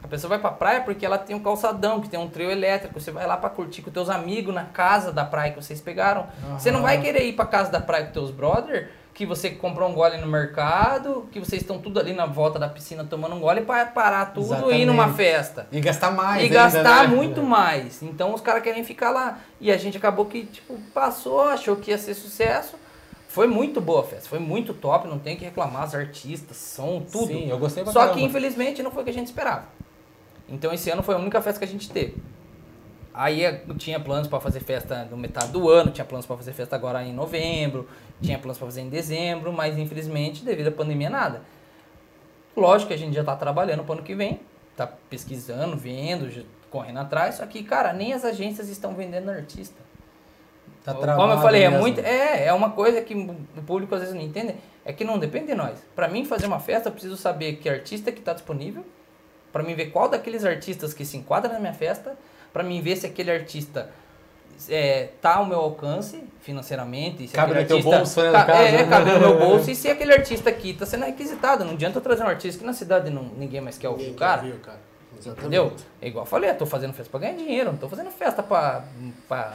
A 0.02 0.08
pessoa 0.08 0.30
vai 0.30 0.38
pra 0.38 0.50
praia 0.50 0.80
porque 0.80 1.04
ela 1.04 1.18
tem 1.18 1.36
um 1.36 1.40
calçadão, 1.42 2.00
que 2.00 2.08
tem 2.08 2.18
um 2.18 2.28
trio 2.28 2.50
elétrico. 2.50 2.98
Você 2.98 3.10
vai 3.10 3.26
lá 3.26 3.36
pra 3.36 3.50
curtir 3.50 3.82
com 3.82 3.90
teus 3.90 4.08
amigos 4.08 4.54
na 4.54 4.64
casa 4.64 5.12
da 5.12 5.24
praia 5.24 5.52
que 5.52 5.62
vocês 5.62 5.80
pegaram. 5.80 6.26
Você 6.58 6.70
não 6.70 6.80
vai 6.82 7.00
querer 7.00 7.24
ir 7.26 7.34
pra 7.34 7.44
casa 7.44 7.70
da 7.70 7.80
praia 7.80 8.06
com 8.06 8.12
teus 8.12 8.30
brother, 8.30 8.90
que 9.12 9.26
você 9.26 9.50
comprou 9.50 9.88
um 9.88 9.92
gole 9.92 10.16
no 10.16 10.26
mercado, 10.26 11.28
que 11.30 11.38
vocês 11.38 11.62
estão 11.62 11.78
tudo 11.78 12.00
ali 12.00 12.12
na 12.12 12.26
volta 12.26 12.58
da 12.58 12.68
piscina 12.68 13.04
tomando 13.04 13.34
um 13.34 13.40
gole 13.40 13.62
pra 13.62 13.84
parar 13.86 14.26
tudo 14.26 14.72
e 14.72 14.82
ir 14.82 14.86
numa 14.86 15.04
Exatamente. 15.04 15.16
festa. 15.16 15.68
E 15.72 15.80
gastar 15.80 16.10
mais. 16.12 16.42
E 16.42 16.44
ainda, 16.44 16.54
gastar 16.54 17.08
né? 17.08 17.14
muito 17.14 17.42
mais. 17.42 18.02
Então 18.02 18.34
os 18.34 18.40
caras 18.40 18.62
querem 18.62 18.84
ficar 18.84 19.10
lá. 19.10 19.38
E 19.60 19.70
a 19.70 19.76
gente 19.76 19.96
acabou 19.96 20.26
que, 20.26 20.44
tipo, 20.46 20.78
passou, 20.94 21.42
achou 21.42 21.76
que 21.76 21.90
ia 21.90 21.98
ser 21.98 22.14
sucesso. 22.14 22.76
Foi 23.28 23.46
muito 23.46 23.80
boa 23.80 24.00
a 24.00 24.04
festa, 24.04 24.28
foi 24.28 24.40
muito 24.40 24.74
top, 24.74 25.06
não 25.06 25.18
tem 25.18 25.36
que 25.36 25.44
reclamar, 25.44 25.86
os 25.86 25.94
artistas, 25.94 26.56
som, 26.56 27.00
tudo. 27.00 27.28
Sim, 27.28 27.48
eu 27.48 27.58
gostei 27.58 27.84
pra 27.84 27.92
Só 27.92 28.00
caramba. 28.00 28.18
que 28.18 28.24
infelizmente 28.24 28.82
não 28.82 28.90
foi 28.90 29.02
o 29.02 29.04
que 29.04 29.10
a 29.10 29.14
gente 29.14 29.26
esperava. 29.26 29.66
Então 30.48 30.72
esse 30.72 30.90
ano 30.90 31.00
foi 31.00 31.14
a 31.14 31.18
única 31.18 31.40
festa 31.40 31.60
que 31.60 31.64
a 31.64 31.68
gente 31.68 31.88
teve. 31.90 32.16
Aí 33.12 33.44
eh, 33.44 33.64
tinha 33.76 33.98
planos 33.98 34.28
para 34.28 34.40
fazer 34.40 34.60
festa 34.60 35.06
no 35.10 35.16
metade 35.16 35.50
do 35.52 35.68
ano, 35.68 35.90
tinha 35.90 36.04
planos 36.04 36.26
para 36.26 36.36
fazer 36.36 36.52
festa 36.52 36.76
agora 36.76 37.02
em 37.02 37.12
novembro, 37.12 37.88
tinha 38.22 38.38
planos 38.38 38.58
para 38.58 38.66
fazer 38.66 38.82
em 38.82 38.88
dezembro, 38.88 39.52
mas 39.52 39.76
infelizmente 39.76 40.44
devido 40.44 40.68
à 40.68 40.72
pandemia 40.72 41.10
nada. 41.10 41.42
Lógico 42.56 42.88
que 42.88 42.94
a 42.94 42.98
gente 42.98 43.14
já 43.14 43.24
tá 43.24 43.34
trabalhando 43.34 43.84
pro 43.84 43.94
ano 43.94 44.02
que 44.02 44.14
vem, 44.14 44.40
tá 44.76 44.86
pesquisando, 44.86 45.76
vendo, 45.76 46.44
correndo 46.70 46.98
atrás, 46.98 47.36
só 47.36 47.46
que 47.46 47.62
cara, 47.64 47.92
nem 47.92 48.12
as 48.12 48.24
agências 48.24 48.68
estão 48.68 48.94
vendendo 48.94 49.28
artista. 49.28 49.90
Tá 50.84 50.94
Como 50.94 51.32
eu 51.32 51.38
falei, 51.38 51.62
é 51.62 51.68
mesmo. 51.68 51.82
muito. 51.82 52.00
É, 52.00 52.46
é 52.46 52.52
uma 52.52 52.70
coisa 52.70 53.02
que 53.02 53.14
o 53.14 53.62
público 53.62 53.94
às 53.94 54.00
vezes 54.00 54.14
não 54.14 54.22
entende. 54.22 54.54
É 54.84 54.92
que 54.92 55.04
não 55.04 55.18
depende 55.18 55.48
de 55.48 55.54
nós. 55.54 55.78
Pra 55.94 56.08
mim 56.08 56.24
fazer 56.24 56.46
uma 56.46 56.58
festa, 56.58 56.88
eu 56.88 56.92
preciso 56.92 57.16
saber 57.16 57.56
que 57.56 57.68
artista 57.68 58.10
que 58.10 58.20
tá 58.20 58.32
disponível. 58.32 58.84
Pra 59.52 59.62
mim 59.62 59.74
ver 59.74 59.86
qual 59.86 60.08
daqueles 60.08 60.44
artistas 60.44 60.94
que 60.94 61.04
se 61.04 61.16
enquadra 61.16 61.52
na 61.52 61.58
minha 61.58 61.74
festa. 61.74 62.16
Pra 62.52 62.62
mim 62.62 62.80
ver 62.82 62.96
se 62.96 63.06
aquele 63.06 63.30
artista 63.30 63.90
é, 64.68 65.08
tá 65.22 65.36
ao 65.36 65.46
meu 65.46 65.58
alcance 65.58 66.22
financeiramente. 66.40 67.26
Se 67.28 67.34
Cabe 67.34 67.52
aquele 67.52 67.62
no 67.62 67.68
teu 67.68 67.76
artista, 67.78 67.96
bolso, 67.98 68.22
né, 68.22 68.32
ca- 68.32 68.44
caso, 68.44 68.62
É, 68.62 68.72
né? 68.72 68.84
cabe 68.88 69.10
no 69.12 69.20
meu 69.20 69.38
bolso. 69.38 69.70
E 69.70 69.74
se 69.74 69.88
aquele 69.88 70.12
artista 70.12 70.50
aqui 70.50 70.74
tá 70.74 70.84
sendo 70.84 71.04
requisitado. 71.04 71.64
Não 71.64 71.72
adianta 71.74 71.98
eu 71.98 72.02
trazer 72.02 72.22
um 72.24 72.26
artista 72.28 72.58
que 72.60 72.66
na 72.66 72.72
cidade 72.72 73.10
não, 73.10 73.22
ninguém 73.22 73.60
mais 73.60 73.78
quer 73.78 73.88
ouvir 73.88 74.02
Ninguém 74.10 74.14
o 74.16 74.18
quer 74.18 74.24
cara. 74.24 74.42
ouvir 74.42 74.54
o 74.56 74.60
cara. 74.60 74.78
Exatamente. 75.18 75.40
Entendeu? 75.40 75.72
É 76.00 76.08
igual 76.08 76.24
eu 76.24 76.28
falei, 76.28 76.50
eu 76.50 76.56
tô 76.56 76.66
fazendo 76.66 76.92
festa 76.92 77.10
pra 77.10 77.20
ganhar 77.20 77.36
dinheiro, 77.36 77.70
não 77.72 77.78
tô 77.78 77.88
fazendo 77.88 78.10
festa 78.10 78.42
pra 78.42 78.84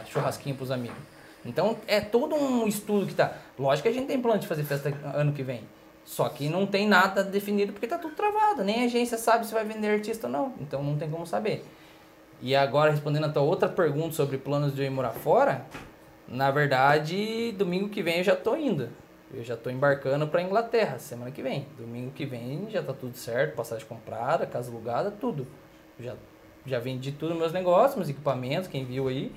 churrasquinho 0.07 0.55
pros 0.55 0.69
amigos. 0.71 0.97
Então 1.45 1.77
é 1.87 2.01
todo 2.01 2.35
um 2.35 2.67
estudo 2.67 3.05
que 3.05 3.13
tá. 3.13 3.33
Lógico 3.57 3.83
que 3.83 3.89
a 3.89 3.93
gente 3.99 4.07
tem 4.07 4.19
plano 4.19 4.39
de 4.39 4.47
fazer 4.47 4.63
festa 4.63 4.93
ano 5.13 5.31
que 5.31 5.43
vem. 5.43 5.61
Só 6.03 6.27
que 6.29 6.49
não 6.49 6.65
tem 6.67 6.87
nada 6.87 7.23
definido 7.23 7.71
porque 7.73 7.87
tá 7.87 7.97
tudo 7.97 8.15
travado. 8.15 8.63
Nem 8.63 8.81
a 8.83 8.85
agência 8.85 9.17
sabe 9.17 9.45
se 9.45 9.53
vai 9.53 9.63
vender 9.63 9.89
artista 9.89 10.27
ou 10.27 10.33
não. 10.33 10.53
Então 10.59 10.83
não 10.83 10.97
tem 10.97 11.09
como 11.09 11.25
saber. 11.25 11.63
E 12.45 12.55
agora, 12.55 12.91
respondendo 12.91 13.25
a 13.25 13.29
tua 13.29 13.41
outra 13.41 13.67
pergunta 13.67 14.13
sobre 14.13 14.37
planos 14.37 14.75
de 14.75 14.83
eu 14.83 14.85
ir 14.85 14.91
morar 14.91 15.09
fora, 15.09 15.65
na 16.27 16.51
verdade, 16.51 17.51
domingo 17.53 17.89
que 17.89 18.03
vem 18.03 18.19
eu 18.19 18.23
já 18.23 18.35
tô 18.35 18.55
indo. 18.55 18.87
Eu 19.33 19.43
já 19.43 19.57
tô 19.57 19.71
embarcando 19.71 20.27
pra 20.27 20.43
Inglaterra, 20.43 20.99
semana 20.99 21.31
que 21.31 21.41
vem. 21.41 21.65
Domingo 21.75 22.11
que 22.11 22.23
vem 22.23 22.67
já 22.69 22.83
tá 22.83 22.93
tudo 22.93 23.17
certo, 23.17 23.55
passagem 23.55 23.87
comprada, 23.87 24.45
casa 24.45 24.69
alugada, 24.69 25.09
tudo. 25.09 25.47
Já, 25.99 26.13
já 26.67 26.77
vendi 26.77 27.11
tudo 27.11 27.33
meus 27.33 27.51
negócios, 27.51 27.95
meus 27.95 28.09
equipamentos, 28.09 28.67
quem 28.67 28.85
viu 28.85 29.07
aí. 29.07 29.35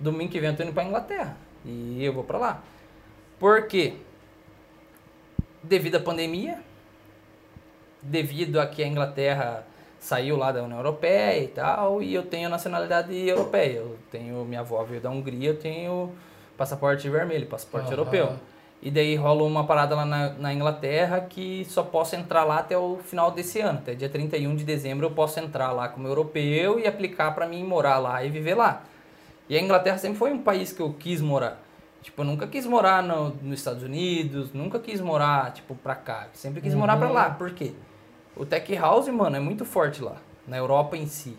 Domingo 0.00 0.32
que 0.32 0.40
vem 0.40 0.48
eu 0.48 0.56
tô 0.56 0.62
indo 0.62 0.72
pra 0.72 0.82
Inglaterra. 0.82 1.36
E 1.62 2.02
eu 2.02 2.14
vou 2.14 2.24
pra 2.24 2.38
lá. 2.38 2.62
Por 3.38 3.66
quê? 3.66 3.98
Devido 5.62 5.96
à 5.96 6.00
pandemia, 6.00 6.58
devido 8.00 8.58
a 8.58 8.66
que 8.66 8.82
a 8.82 8.86
Inglaterra 8.86 9.66
saiu 10.06 10.36
lá 10.36 10.52
da 10.52 10.62
União 10.62 10.78
Europeia 10.78 11.42
e 11.42 11.48
tal, 11.48 12.00
e 12.00 12.14
eu 12.14 12.22
tenho 12.22 12.48
nacionalidade 12.48 13.12
europeia. 13.12 13.78
Eu 13.78 13.98
tenho 14.08 14.44
minha 14.44 14.60
avó 14.60 14.84
veio 14.84 15.00
da 15.00 15.10
Hungria, 15.10 15.50
eu 15.50 15.58
tenho 15.58 16.12
passaporte 16.56 17.08
vermelho, 17.08 17.46
passaporte 17.46 17.88
Aham. 17.88 17.98
europeu. 17.98 18.32
E 18.80 18.88
daí 18.88 19.16
rola 19.16 19.42
uma 19.42 19.66
parada 19.66 19.96
lá 19.96 20.04
na, 20.04 20.28
na 20.34 20.54
Inglaterra 20.54 21.22
que 21.22 21.64
só 21.64 21.82
posso 21.82 22.14
entrar 22.14 22.44
lá 22.44 22.58
até 22.58 22.78
o 22.78 22.98
final 22.98 23.32
desse 23.32 23.58
ano, 23.60 23.80
até 23.80 23.94
dia 23.94 24.08
31 24.08 24.54
de 24.54 24.64
dezembro 24.64 25.06
eu 25.06 25.10
posso 25.10 25.40
entrar 25.40 25.72
lá 25.72 25.88
como 25.88 26.06
europeu 26.06 26.78
e 26.78 26.86
aplicar 26.86 27.34
para 27.34 27.48
mim 27.48 27.64
morar 27.64 27.98
lá 27.98 28.22
e 28.24 28.30
viver 28.30 28.54
lá. 28.54 28.84
E 29.48 29.56
a 29.56 29.60
Inglaterra 29.60 29.98
sempre 29.98 30.18
foi 30.18 30.32
um 30.32 30.38
país 30.42 30.72
que 30.72 30.80
eu 30.80 30.92
quis 30.92 31.20
morar. 31.20 31.60
Tipo, 32.00 32.22
eu 32.22 32.26
nunca 32.26 32.46
quis 32.46 32.64
morar 32.64 33.02
no, 33.02 33.30
nos 33.42 33.58
Estados 33.58 33.82
Unidos, 33.82 34.52
nunca 34.52 34.78
quis 34.78 35.00
morar, 35.00 35.52
tipo, 35.52 35.74
pra 35.74 35.96
cá. 35.96 36.28
Sempre 36.32 36.60
quis 36.60 36.74
morar 36.74 36.96
pra 36.96 37.10
lá. 37.10 37.30
Por 37.30 37.50
quê? 37.50 37.72
O 38.36 38.44
Tech 38.44 38.72
House, 38.74 39.08
mano, 39.08 39.36
é 39.36 39.40
muito 39.40 39.64
forte 39.64 40.02
lá. 40.02 40.16
Na 40.46 40.58
Europa 40.58 40.96
em 40.96 41.06
si. 41.06 41.36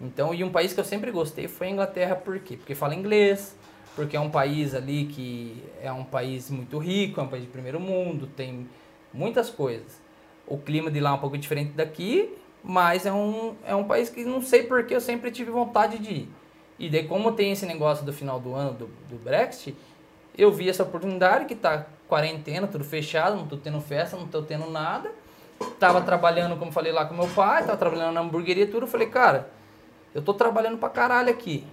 Então, 0.00 0.32
e 0.32 0.42
um 0.42 0.50
país 0.50 0.72
que 0.72 0.80
eu 0.80 0.84
sempre 0.84 1.10
gostei 1.10 1.48
foi 1.48 1.66
a 1.66 1.70
Inglaterra, 1.70 2.14
por 2.14 2.38
quê? 2.38 2.56
Porque 2.56 2.74
fala 2.74 2.94
inglês, 2.94 3.54
porque 3.94 4.16
é 4.16 4.20
um 4.20 4.30
país 4.30 4.74
ali 4.74 5.06
que 5.06 5.62
é 5.82 5.92
um 5.92 6.04
país 6.04 6.50
muito 6.50 6.78
rico, 6.78 7.20
é 7.20 7.24
um 7.24 7.28
país 7.28 7.42
de 7.42 7.50
primeiro 7.50 7.78
mundo, 7.78 8.26
tem 8.28 8.66
muitas 9.12 9.50
coisas. 9.50 10.00
O 10.46 10.56
clima 10.56 10.90
de 10.90 11.00
lá 11.00 11.10
é 11.10 11.12
um 11.14 11.18
pouco 11.18 11.36
diferente 11.36 11.72
daqui, 11.72 12.34
mas 12.62 13.04
é 13.04 13.12
um, 13.12 13.54
é 13.64 13.74
um 13.74 13.84
país 13.84 14.08
que 14.08 14.24
não 14.24 14.40
sei 14.40 14.62
porque 14.62 14.94
eu 14.94 15.00
sempre 15.00 15.30
tive 15.30 15.50
vontade 15.50 15.98
de 15.98 16.10
ir. 16.10 16.28
E 16.78 16.88
daí, 16.88 17.06
como 17.06 17.32
tem 17.32 17.52
esse 17.52 17.66
negócio 17.66 18.06
do 18.06 18.12
final 18.12 18.40
do 18.40 18.54
ano, 18.54 18.72
do, 18.72 18.86
do 19.08 19.22
Brexit, 19.22 19.76
eu 20.36 20.50
vi 20.50 20.70
essa 20.70 20.82
oportunidade 20.82 21.44
que 21.44 21.54
tá 21.54 21.86
quarentena, 22.08 22.66
tudo 22.66 22.84
fechado, 22.84 23.36
não 23.36 23.46
tô 23.46 23.58
tendo 23.58 23.80
festa, 23.82 24.16
não 24.16 24.26
tô 24.26 24.40
tendo 24.40 24.70
nada. 24.70 25.12
Tava 25.78 26.00
trabalhando, 26.02 26.58
como 26.58 26.72
falei 26.72 26.92
lá 26.92 27.06
com 27.06 27.14
meu 27.14 27.28
pai, 27.28 27.64
tava 27.64 27.76
trabalhando 27.76 28.12
na 28.12 28.20
hamburgueria 28.20 28.66
tudo. 28.66 28.84
Eu 28.84 28.88
falei, 28.88 29.08
cara, 29.08 29.50
eu 30.14 30.22
tô 30.22 30.34
trabalhando 30.34 30.78
pra 30.78 30.88
caralho 30.88 31.30
aqui. 31.30 31.66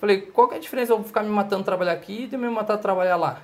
Falei, 0.00 0.22
qual 0.22 0.48
que 0.48 0.54
é 0.54 0.56
a 0.56 0.60
diferença 0.60 0.92
eu 0.92 1.04
ficar 1.04 1.22
me 1.22 1.28
matando 1.28 1.62
trabalhar 1.62 1.92
aqui 1.92 2.24
e 2.24 2.26
de 2.26 2.36
me 2.36 2.48
matar 2.48 2.78
trabalhar 2.78 3.16
lá? 3.16 3.40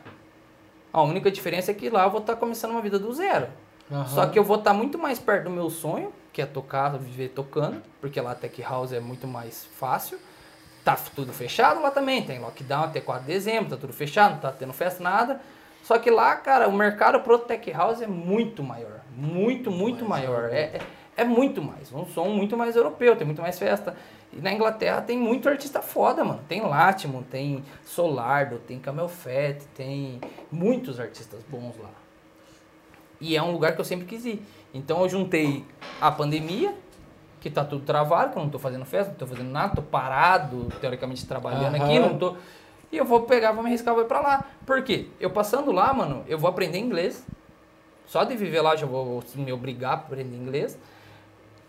A 0.93 1.03
única 1.03 1.31
diferença 1.31 1.71
é 1.71 1.75
que 1.75 1.91
lá 1.91 2.05
eu 2.05 2.11
vou 2.11 2.21
estar 2.21 2.35
tá 2.35 2.41
começando 2.41 2.71
uma 2.71 2.81
vida 2.81 2.99
do 2.99 3.13
zero. 3.13 3.49
Uhum. 3.91 4.07
Só 4.07 4.27
que 4.27 4.39
eu 4.39 4.43
vou 4.43 4.57
estar 4.57 4.71
tá 4.71 4.77
muito 4.77 4.99
mais 4.99 5.19
perto 5.19 5.45
do 5.45 5.51
meu 5.51 5.69
sonho, 5.69 6.13
que 6.33 6.41
é 6.41 6.47
tocar, 6.47 6.97
viver 6.97 7.29
tocando, 7.29 7.83
porque 8.01 8.21
lá 8.21 8.33
a 8.33 8.35
Tech 8.35 8.63
House 8.63 8.93
é 8.93 9.01
muito 9.01 9.27
mais 9.27 9.67
fácil. 9.79 10.19
Tá 10.83 10.97
tudo 11.15 11.33
fechado 11.33 11.81
lá 11.83 11.91
também, 11.91 12.23
tem 12.23 12.39
lockdown 12.39 12.85
até 12.85 13.01
4 13.01 13.27
de 13.27 13.33
dezembro, 13.33 13.71
tá 13.71 13.77
tudo 13.77 13.93
fechado, 13.93 14.33
não 14.33 14.41
tá 14.41 14.53
tendo 14.53 14.73
festa, 14.73 15.03
nada. 15.03 15.41
Só 15.83 15.99
que 15.99 16.11
lá, 16.11 16.35
cara, 16.37 16.69
o 16.69 16.73
mercado 16.73 17.21
pro 17.21 17.39
Tech 17.39 17.71
House 17.73 18.01
é 18.01 18.07
muito 18.07 18.63
maior. 18.63 19.01
Muito, 19.17 19.71
muito 19.71 20.05
maior. 20.05 20.51
É, 20.53 20.61
é, 20.61 20.81
é, 21.17 21.25
muito 21.25 21.63
mais. 21.63 21.91
Um 21.93 22.05
som 22.05 22.29
muito 22.29 22.57
mais 22.57 22.77
europeu, 22.77 23.17
tem 23.17 23.27
muito 23.27 23.41
mais 23.41 23.59
festa. 23.59 23.97
E 24.33 24.37
na 24.37 24.53
Inglaterra 24.53 25.01
tem 25.01 25.19
muito 25.19 25.49
artista 25.49 25.81
foda, 25.81 26.23
mano. 26.23 26.41
Tem 26.47 26.61
Latimo, 26.61 27.25
tem 27.31 27.65
Solardo, 27.85 28.59
tem 28.59 28.79
Camel 28.79 29.09
Fat, 29.09 29.63
tem 29.75 30.21
muitos 30.53 31.01
artistas 31.01 31.43
bons 31.49 31.75
lá. 31.79 31.91
E 33.19 33.35
é 33.35 33.43
um 33.43 33.53
lugar 33.53 33.75
que 33.75 33.81
eu 33.81 33.85
sempre 33.85 34.05
quis 34.05 34.27
ir. 34.27 34.43
Então 34.75 35.01
eu 35.01 35.09
juntei 35.09 35.65
a 35.99 36.11
pandemia, 36.11 36.75
que 37.41 37.49
tá 37.49 37.65
tudo 37.65 37.85
travado, 37.85 38.33
que 38.33 38.39
eu 38.39 38.43
não 38.43 38.51
tô 38.51 38.59
fazendo 38.59 38.85
festa, 38.85 39.13
não 39.13 39.19
tô 39.19 39.27
fazendo 39.27 39.51
nada, 39.51 39.77
tô 39.77 39.83
parado, 39.83 40.69
teoricamente, 40.81 41.27
trabalhando 41.27 41.77
uhum. 41.77 41.85
aqui, 41.85 41.99
não 41.99 42.19
tô. 42.19 42.37
E 42.93 42.97
eu 42.99 43.05
vou 43.05 43.23
pegar, 43.23 43.53
vou 43.53 43.63
me 43.63 43.71
arriscar, 43.71 43.95
vou 43.95 44.05
ir 44.05 44.07
pra 44.07 44.21
lá. 44.21 44.45
Por 44.67 44.83
quê? 44.83 45.09
Eu 45.19 45.31
passando 45.31 45.73
lá, 45.73 45.93
mano, 45.95 46.25
eu 46.29 46.39
vou 46.39 46.49
aprender 46.49 46.79
inglês. 46.79 47.27
Só 48.07 48.25
de 48.25 48.37
viver 48.37 48.61
lá 48.61 48.77
já 48.77 48.87
vou 48.87 49.23
me 49.35 49.53
obrigar 49.53 49.91
a 49.91 49.95
aprender 49.95 50.37
inglês. 50.37 50.79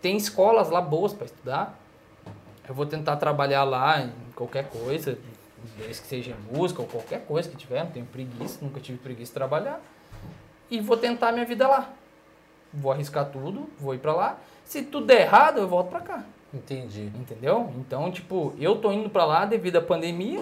Tem 0.00 0.16
escolas 0.16 0.70
lá 0.70 0.80
boas 0.80 1.12
para 1.12 1.26
estudar. 1.26 1.78
Eu 2.68 2.74
vou 2.74 2.86
tentar 2.86 3.16
trabalhar 3.16 3.64
lá 3.64 4.00
em 4.02 4.12
qualquer 4.34 4.68
coisa, 4.68 5.18
desde 5.76 6.02
que 6.02 6.08
seja 6.08 6.36
música 6.52 6.82
ou 6.82 6.86
qualquer 6.86 7.24
coisa 7.24 7.48
que 7.48 7.56
tiver, 7.56 7.82
não 7.82 7.90
tenho 7.90 8.06
preguiça, 8.06 8.58
nunca 8.62 8.78
tive 8.78 8.98
preguiça 8.98 9.30
de 9.30 9.34
trabalhar. 9.34 9.80
E 10.70 10.80
vou 10.80 10.96
tentar 10.96 11.32
minha 11.32 11.46
vida 11.46 11.66
lá. 11.66 11.90
Vou 12.72 12.92
arriscar 12.92 13.26
tudo, 13.30 13.68
vou 13.78 13.94
ir 13.94 13.98
para 13.98 14.12
lá. 14.12 14.38
Se 14.64 14.82
tudo 14.82 15.06
der 15.06 15.22
errado, 15.22 15.58
eu 15.58 15.66
volto 15.66 15.88
para 15.88 16.00
cá. 16.00 16.24
Entendi. 16.52 17.10
Entendeu? 17.18 17.72
Então, 17.78 18.10
tipo, 18.12 18.54
eu 18.58 18.76
tô 18.76 18.92
indo 18.92 19.08
para 19.08 19.24
lá 19.24 19.46
devido 19.46 19.76
à 19.76 19.82
pandemia 19.82 20.40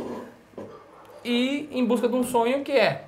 e 1.25 1.69
em 1.71 1.85
busca 1.85 2.09
de 2.09 2.15
um 2.15 2.25
sonho 2.25 2.63
que 2.65 2.73
é 2.73 3.05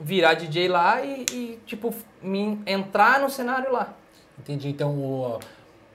virar 0.00 0.34
DJ 0.34 0.68
lá 0.68 1.02
e, 1.02 1.24
e 1.32 1.58
tipo, 1.66 1.94
me 2.22 2.60
entrar 2.66 3.20
no 3.20 3.30
cenário 3.30 3.72
lá. 3.72 3.94
Entendi. 4.38 4.68
Então, 4.68 4.90
o, 4.90 5.38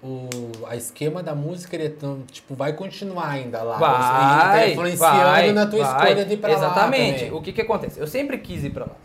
o 0.02 0.30
a 0.68 0.76
esquema 0.76 1.22
da 1.22 1.36
música 1.36 1.76
ele 1.76 1.96
tipo 2.32 2.56
vai 2.56 2.74
continuar 2.74 3.30
ainda 3.30 3.62
lá 3.62 3.78
vai, 3.78 4.62
tá 4.62 4.70
influenciando 4.70 5.18
vai, 5.18 5.52
na 5.52 5.68
tua 5.68 5.84
vai. 5.84 6.08
escolha 6.08 6.26
de 6.26 6.34
ir 6.34 6.38
para 6.38 6.50
lá 6.52 6.56
exatamente 6.56 7.26
o 7.32 7.42
que 7.42 7.52
que 7.52 7.62
acontece 7.62 8.00
eu 8.00 8.08
sempre 8.08 8.38
quis 8.38 8.64
ir 8.64 8.70
para 8.70 8.86
lá 8.86 8.96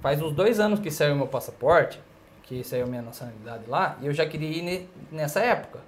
faz 0.00 0.22
uns 0.22 0.32
dois 0.32 0.58
anos 0.58 0.80
que 0.80 0.90
saiu 0.90 1.14
meu 1.14 1.26
passaporte 1.26 2.00
que 2.44 2.64
saiu 2.64 2.86
minha 2.86 3.02
nacionalidade 3.02 3.64
lá 3.68 3.98
e 4.00 4.06
eu 4.06 4.14
já 4.14 4.24
queria 4.24 4.48
ir 4.48 4.88
nessa 5.12 5.40
época 5.40 5.80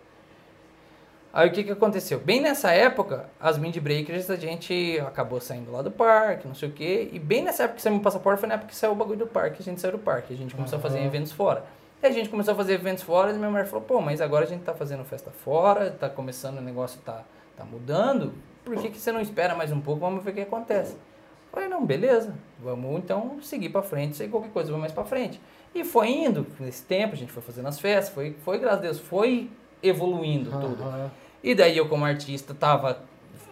aí 1.32 1.48
o 1.48 1.52
que 1.52 1.64
que 1.64 1.70
aconteceu 1.70 2.18
bem 2.18 2.40
nessa 2.40 2.72
época 2.72 3.28
as 3.38 3.58
Mind 3.58 3.76
Breakers 3.78 4.30
a 4.30 4.36
gente 4.36 4.98
acabou 5.06 5.40
saindo 5.40 5.70
lá 5.70 5.82
do 5.82 5.90
parque 5.90 6.46
não 6.46 6.54
sei 6.54 6.68
o 6.68 6.72
que 6.72 7.10
e 7.12 7.18
bem 7.18 7.42
nessa 7.42 7.64
época 7.64 7.76
que 7.76 7.82
saiu 7.82 7.94
meu 7.94 8.02
passaporte 8.02 8.40
foi 8.40 8.48
na 8.48 8.54
época 8.54 8.70
que 8.70 8.76
saiu 8.76 8.92
o 8.92 8.96
bagulho 8.96 9.20
do 9.20 9.26
parque 9.26 9.62
a 9.62 9.64
gente 9.64 9.80
saiu 9.80 9.92
do 9.92 9.98
parque 9.98 10.34
a 10.34 10.36
gente 10.36 10.54
começou 10.54 10.78
uhum. 10.78 10.84
a 10.84 10.88
fazer 10.88 11.04
eventos 11.04 11.32
fora 11.32 11.64
e 12.02 12.06
a 12.06 12.10
gente 12.10 12.30
começou 12.30 12.54
a 12.54 12.56
fazer 12.56 12.74
eventos 12.74 13.04
fora 13.04 13.30
e 13.30 13.34
minha 13.34 13.50
mulher 13.50 13.66
falou, 13.66 13.84
pô, 13.84 14.00
mas 14.00 14.22
agora 14.22 14.46
a 14.46 14.48
gente 14.48 14.62
tá 14.62 14.72
fazendo 14.72 15.04
festa 15.04 15.30
fora, 15.30 15.90
tá 15.90 16.08
começando, 16.08 16.56
o 16.56 16.62
negócio 16.62 16.98
tá, 17.02 17.24
tá 17.56 17.62
mudando, 17.62 18.32
por 18.64 18.74
que, 18.76 18.88
que 18.88 18.98
você 18.98 19.12
não 19.12 19.20
espera 19.20 19.54
mais 19.54 19.70
um 19.70 19.80
pouco, 19.82 20.00
vamos 20.00 20.24
ver 20.24 20.30
o 20.30 20.34
que 20.34 20.40
acontece. 20.40 20.92
Eu 20.92 21.52
falei, 21.52 21.68
não, 21.68 21.84
beleza, 21.84 22.34
vamos 22.58 22.96
então 22.96 23.38
seguir 23.42 23.68
para 23.68 23.82
frente, 23.82 24.16
sei 24.16 24.28
qualquer 24.28 24.50
coisa, 24.50 24.68
vamos 24.68 24.80
mais 24.80 24.92
para 24.92 25.04
frente. 25.04 25.38
E 25.74 25.84
foi 25.84 26.08
indo, 26.08 26.46
nesse 26.58 26.84
tempo, 26.84 27.12
a 27.12 27.16
gente 27.18 27.30
foi 27.30 27.42
fazendo 27.42 27.68
as 27.68 27.78
festas, 27.78 28.14
foi, 28.14 28.34
foi 28.44 28.58
graças 28.58 28.78
a 28.78 28.82
Deus, 28.82 28.98
foi 28.98 29.50
evoluindo 29.82 30.50
uhum. 30.54 30.60
tudo. 30.60 31.10
E 31.42 31.54
daí 31.54 31.76
eu 31.76 31.88
como 31.88 32.04
artista 32.04 32.54
tava 32.54 33.00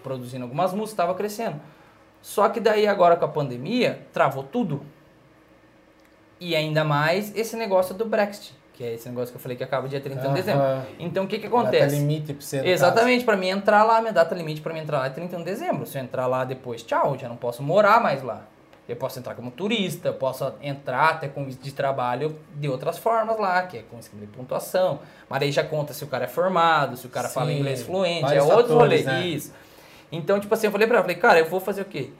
produzindo 0.02 0.44
algumas 0.44 0.72
músicas, 0.72 0.96
tava 0.96 1.14
crescendo. 1.14 1.60
Só 2.20 2.48
que 2.48 2.60
daí 2.60 2.86
agora 2.86 3.16
com 3.16 3.24
a 3.24 3.28
pandemia, 3.28 4.06
travou 4.12 4.42
tudo. 4.42 4.82
E 6.40 6.54
ainda 6.54 6.84
mais 6.84 7.34
esse 7.34 7.56
negócio 7.56 7.94
do 7.94 8.04
Brexit, 8.04 8.54
que 8.74 8.84
é 8.84 8.94
esse 8.94 9.08
negócio 9.08 9.32
que 9.32 9.36
eu 9.36 9.40
falei 9.40 9.56
que 9.56 9.64
acaba 9.64 9.88
dia 9.88 10.00
30 10.00 10.28
de 10.28 10.34
dezembro. 10.34 10.64
Então 10.98 11.24
o 11.24 11.26
que 11.26 11.38
que 11.38 11.46
acontece? 11.46 11.96
Data 11.96 11.96
limite 11.96 12.32
pra 12.32 12.42
você 12.42 12.68
Exatamente, 12.68 13.24
para 13.24 13.36
mim 13.36 13.48
entrar 13.48 13.82
lá, 13.82 14.00
minha 14.00 14.12
data 14.12 14.34
limite 14.34 14.60
para 14.60 14.72
mim 14.72 14.80
entrar 14.80 14.98
lá 15.00 15.06
é 15.06 15.10
31 15.10 15.38
de 15.40 15.44
dezembro. 15.44 15.86
Se 15.86 15.98
eu 15.98 16.02
entrar 16.02 16.26
lá 16.26 16.44
depois, 16.44 16.82
tchau, 16.82 17.18
já 17.18 17.28
não 17.28 17.36
posso 17.36 17.62
morar 17.62 18.00
mais 18.00 18.22
lá. 18.22 18.46
Eu 18.88 18.96
posso 18.96 19.18
entrar 19.18 19.34
como 19.34 19.50
turista, 19.50 20.08
eu 20.08 20.14
posso 20.14 20.50
entrar 20.62 21.10
até 21.10 21.28
com 21.28 21.46
de 21.46 21.72
trabalho 21.72 22.38
de 22.54 22.68
outras 22.68 22.96
formas 22.96 23.38
lá, 23.38 23.62
que 23.62 23.76
é 23.76 23.82
com 23.82 23.98
esquema 23.98 24.24
de 24.24 24.28
pontuação. 24.28 25.00
Mas 25.28 25.42
aí 25.42 25.52
já 25.52 25.62
conta 25.62 25.92
se 25.92 26.02
o 26.04 26.06
cara 26.06 26.24
é 26.24 26.28
formado, 26.28 26.96
se 26.96 27.06
o 27.06 27.10
cara 27.10 27.28
Sim, 27.28 27.34
fala 27.34 27.52
inglês 27.52 27.82
fluente, 27.82 28.32
é 28.32 28.42
outro 28.42 28.74
rolê. 28.74 29.02
Né? 29.02 29.26
Isso. 29.26 29.52
Então, 30.10 30.40
tipo 30.40 30.52
assim, 30.54 30.68
eu 30.68 30.72
falei 30.72 30.86
pra 30.86 30.96
ela, 30.96 31.04
falei, 31.04 31.18
cara, 31.18 31.38
eu 31.38 31.46
vou 31.46 31.60
fazer 31.60 31.82
o 31.82 31.84
quê? 31.84 32.10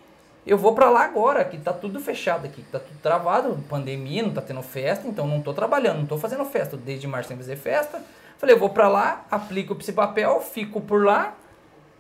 eu 0.49 0.57
vou 0.57 0.75
para 0.75 0.89
lá 0.89 1.05
agora, 1.05 1.45
que 1.45 1.59
tá 1.59 1.75
tudo 1.75 2.01
fechado 2.01 2.47
aqui, 2.47 2.63
que 2.63 2.71
tá 2.71 2.79
tudo 2.79 2.99
travado, 3.03 3.63
pandemia, 3.69 4.23
não 4.23 4.33
tá 4.33 4.41
tendo 4.41 4.63
festa, 4.63 5.07
então 5.07 5.27
não 5.27 5.43
tô 5.43 5.53
trabalhando, 5.53 5.99
não 5.99 6.07
tô 6.07 6.17
fazendo 6.17 6.43
festa, 6.47 6.75
desde 6.75 7.07
março 7.07 7.29
sem 7.29 7.37
fazer 7.37 7.57
festa. 7.57 8.03
Falei, 8.39 8.55
eu 8.55 8.59
vou 8.59 8.71
para 8.71 8.89
lá, 8.89 9.27
aplico 9.31 9.77
esse 9.79 9.93
papel, 9.93 10.41
fico 10.41 10.81
por 10.81 11.05
lá 11.05 11.35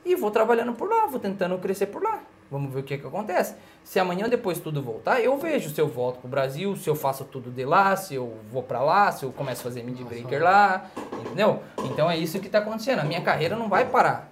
e 0.02 0.14
vou 0.14 0.30
trabalhando 0.30 0.72
por 0.72 0.88
lá, 0.88 1.06
vou 1.06 1.20
tentando 1.20 1.58
crescer 1.58 1.86
por 1.86 2.02
lá. 2.02 2.20
Vamos 2.50 2.72
ver 2.72 2.80
o 2.80 2.82
que 2.82 2.96
que 2.96 3.06
acontece. 3.06 3.54
Se 3.84 3.98
amanhã 3.98 4.28
depois 4.28 4.58
tudo 4.58 4.82
voltar, 4.82 5.20
eu 5.20 5.36
vejo 5.38 5.70
se 5.70 5.80
eu 5.80 5.86
volto 5.86 6.20
pro 6.20 6.28
Brasil, 6.28 6.76
se 6.76 6.88
eu 6.88 6.94
faço 6.94 7.24
tudo 7.24 7.50
de 7.50 7.64
lá, 7.64 7.94
se 7.94 8.14
eu 8.14 8.38
vou 8.50 8.62
para 8.62 8.80
lá, 8.80 9.12
se 9.12 9.24
eu 9.24 9.32
começo 9.32 9.60
a 9.60 9.64
fazer 9.64 9.82
mid 9.82 10.00
breaker 10.00 10.42
lá, 10.42 10.86
entendeu? 11.20 11.62
Então 11.84 12.10
é 12.10 12.16
isso 12.16 12.40
que 12.40 12.48
tá 12.48 12.58
acontecendo. 12.58 13.00
A 13.00 13.04
minha 13.04 13.20
carreira 13.20 13.54
não 13.54 13.68
vai 13.68 13.84
parar. 13.86 14.30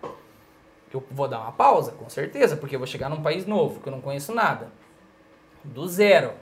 Eu 0.92 1.04
vou 1.10 1.28
dar 1.28 1.40
uma 1.40 1.52
pausa, 1.52 1.92
com 1.92 2.08
certeza, 2.08 2.56
porque 2.56 2.74
eu 2.74 2.80
vou 2.80 2.86
chegar 2.86 3.10
num 3.10 3.20
país 3.20 3.46
novo, 3.46 3.80
que 3.80 3.88
eu 3.88 3.92
não 3.92 4.00
conheço 4.00 4.34
nada. 4.34 4.68
Do 5.62 5.86
zero. 5.86 6.32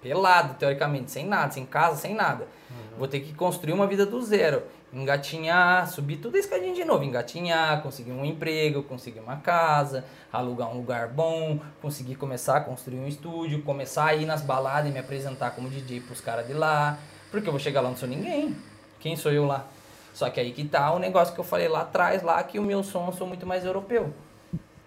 Pelado, 0.00 0.54
teoricamente, 0.54 1.10
sem 1.10 1.26
nada, 1.26 1.50
sem 1.50 1.64
casa, 1.64 1.96
sem 1.96 2.14
nada. 2.14 2.46
Uhum. 2.70 2.98
Vou 2.98 3.08
ter 3.08 3.20
que 3.20 3.32
construir 3.32 3.72
uma 3.72 3.86
vida 3.86 4.04
do 4.04 4.22
zero. 4.22 4.62
Engatinhar, 4.94 5.90
subir 5.90 6.18
tudo 6.18 6.36
a 6.36 6.38
escadinha 6.38 6.72
de 6.72 6.84
novo. 6.84 7.02
Engatinhar, 7.02 7.82
conseguir 7.82 8.12
um 8.12 8.24
emprego, 8.24 8.82
conseguir 8.84 9.18
uma 9.18 9.36
casa, 9.36 10.04
alugar 10.32 10.70
um 10.70 10.76
lugar 10.76 11.08
bom, 11.08 11.58
conseguir 11.82 12.14
começar 12.14 12.58
a 12.58 12.60
construir 12.60 12.98
um 12.98 13.08
estúdio, 13.08 13.62
começar 13.62 14.06
a 14.06 14.14
ir 14.14 14.24
nas 14.24 14.40
baladas 14.40 14.88
e 14.88 14.92
me 14.92 15.00
apresentar 15.00 15.50
como 15.50 15.68
DJ 15.68 16.00
pros 16.00 16.20
caras 16.20 16.46
de 16.46 16.52
lá. 16.52 16.96
Porque 17.30 17.48
eu 17.48 17.52
vou 17.52 17.58
chegar 17.58 17.80
lá 17.80 17.88
não 17.88 17.96
sou 17.96 18.08
ninguém. 18.08 18.56
Quem 19.00 19.16
sou 19.16 19.32
eu 19.32 19.44
lá? 19.44 19.66
Só 20.12 20.30
que 20.30 20.38
aí 20.38 20.52
que 20.52 20.64
tá 20.64 20.92
o 20.92 21.00
negócio 21.00 21.34
que 21.34 21.40
eu 21.40 21.44
falei 21.44 21.66
lá 21.66 21.80
atrás, 21.80 22.22
lá 22.22 22.40
que 22.44 22.60
o 22.60 22.62
meu 22.62 22.84
som 22.84 23.06
eu 23.08 23.12
sou 23.12 23.26
muito 23.26 23.44
mais 23.44 23.64
europeu. 23.64 24.14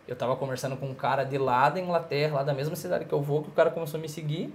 Eu 0.08 0.16
tava 0.16 0.38
conversando 0.38 0.78
com 0.78 0.86
um 0.86 0.96
cara 0.96 1.26
de 1.26 1.38
lá 1.38 1.70
da 1.70 1.82
Inglaterra, 1.82 2.36
lá 2.36 2.44
da 2.44 2.54
mesma 2.54 2.78
cidade 2.78 3.04
que 3.04 3.14
eu 3.14 3.22
vou, 3.22 3.44
que 3.44 3.50
o 3.50 3.52
cara 3.52 3.70
começou 3.70 3.98
a 3.98 4.02
me 4.02 4.08
seguir. 4.08 4.54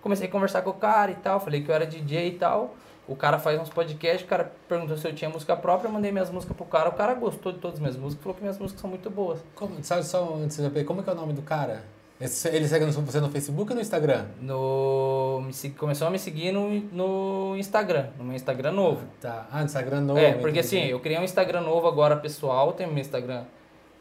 Comecei 0.00 0.26
a 0.26 0.30
conversar 0.30 0.62
com 0.62 0.70
o 0.70 0.74
cara 0.74 1.10
e 1.10 1.16
tal, 1.16 1.38
falei 1.38 1.62
que 1.62 1.70
eu 1.70 1.74
era 1.74 1.84
DJ 1.84 2.28
e 2.28 2.32
tal. 2.38 2.74
O 3.10 3.16
cara 3.16 3.40
faz 3.40 3.60
uns 3.60 3.68
podcasts, 3.68 4.22
o 4.24 4.28
cara 4.28 4.52
perguntou 4.68 4.96
se 4.96 5.06
eu 5.06 5.12
tinha 5.12 5.28
música 5.28 5.56
própria, 5.56 5.88
eu 5.88 5.92
mandei 5.92 6.12
minhas 6.12 6.30
músicas 6.30 6.56
pro 6.56 6.64
cara. 6.64 6.90
O 6.90 6.92
cara 6.92 7.12
gostou 7.14 7.50
de 7.50 7.58
todas 7.58 7.74
as 7.74 7.80
minhas 7.80 7.96
músicas, 7.96 8.22
falou 8.22 8.36
que 8.36 8.40
minhas 8.40 8.56
músicas 8.56 8.80
são 8.80 8.88
muito 8.88 9.10
boas. 9.10 9.40
Como, 9.56 9.82
sabe 9.82 10.04
só 10.04 10.36
antes 10.36 10.56
de 10.56 10.84
como 10.84 11.00
é 11.00 11.02
que 11.02 11.10
é 11.10 11.12
o 11.12 11.16
nome 11.16 11.32
do 11.32 11.42
cara? 11.42 11.82
Ele 12.20 12.68
segue 12.68 12.84
você 12.84 13.20
no 13.20 13.28
Facebook 13.28 13.70
ou 13.70 13.74
no 13.74 13.80
Instagram? 13.80 14.26
No, 14.40 15.42
começou 15.76 16.06
a 16.06 16.10
me 16.10 16.20
seguir 16.20 16.52
no, 16.52 16.70
no 16.70 17.56
Instagram, 17.56 18.10
no 18.16 18.22
meu 18.22 18.36
Instagram 18.36 18.70
novo. 18.70 19.04
Tá. 19.20 19.48
Ah, 19.50 19.58
no 19.58 19.64
Instagram 19.64 20.02
novo. 20.02 20.20
É, 20.20 20.34
porque 20.34 20.60
assim, 20.60 20.84
eu 20.84 21.00
criei 21.00 21.18
um 21.18 21.24
Instagram 21.24 21.62
novo 21.62 21.88
agora 21.88 22.14
pessoal, 22.14 22.74
tem 22.74 22.86
o 22.86 22.90
meu 22.90 23.00
Instagram 23.00 23.44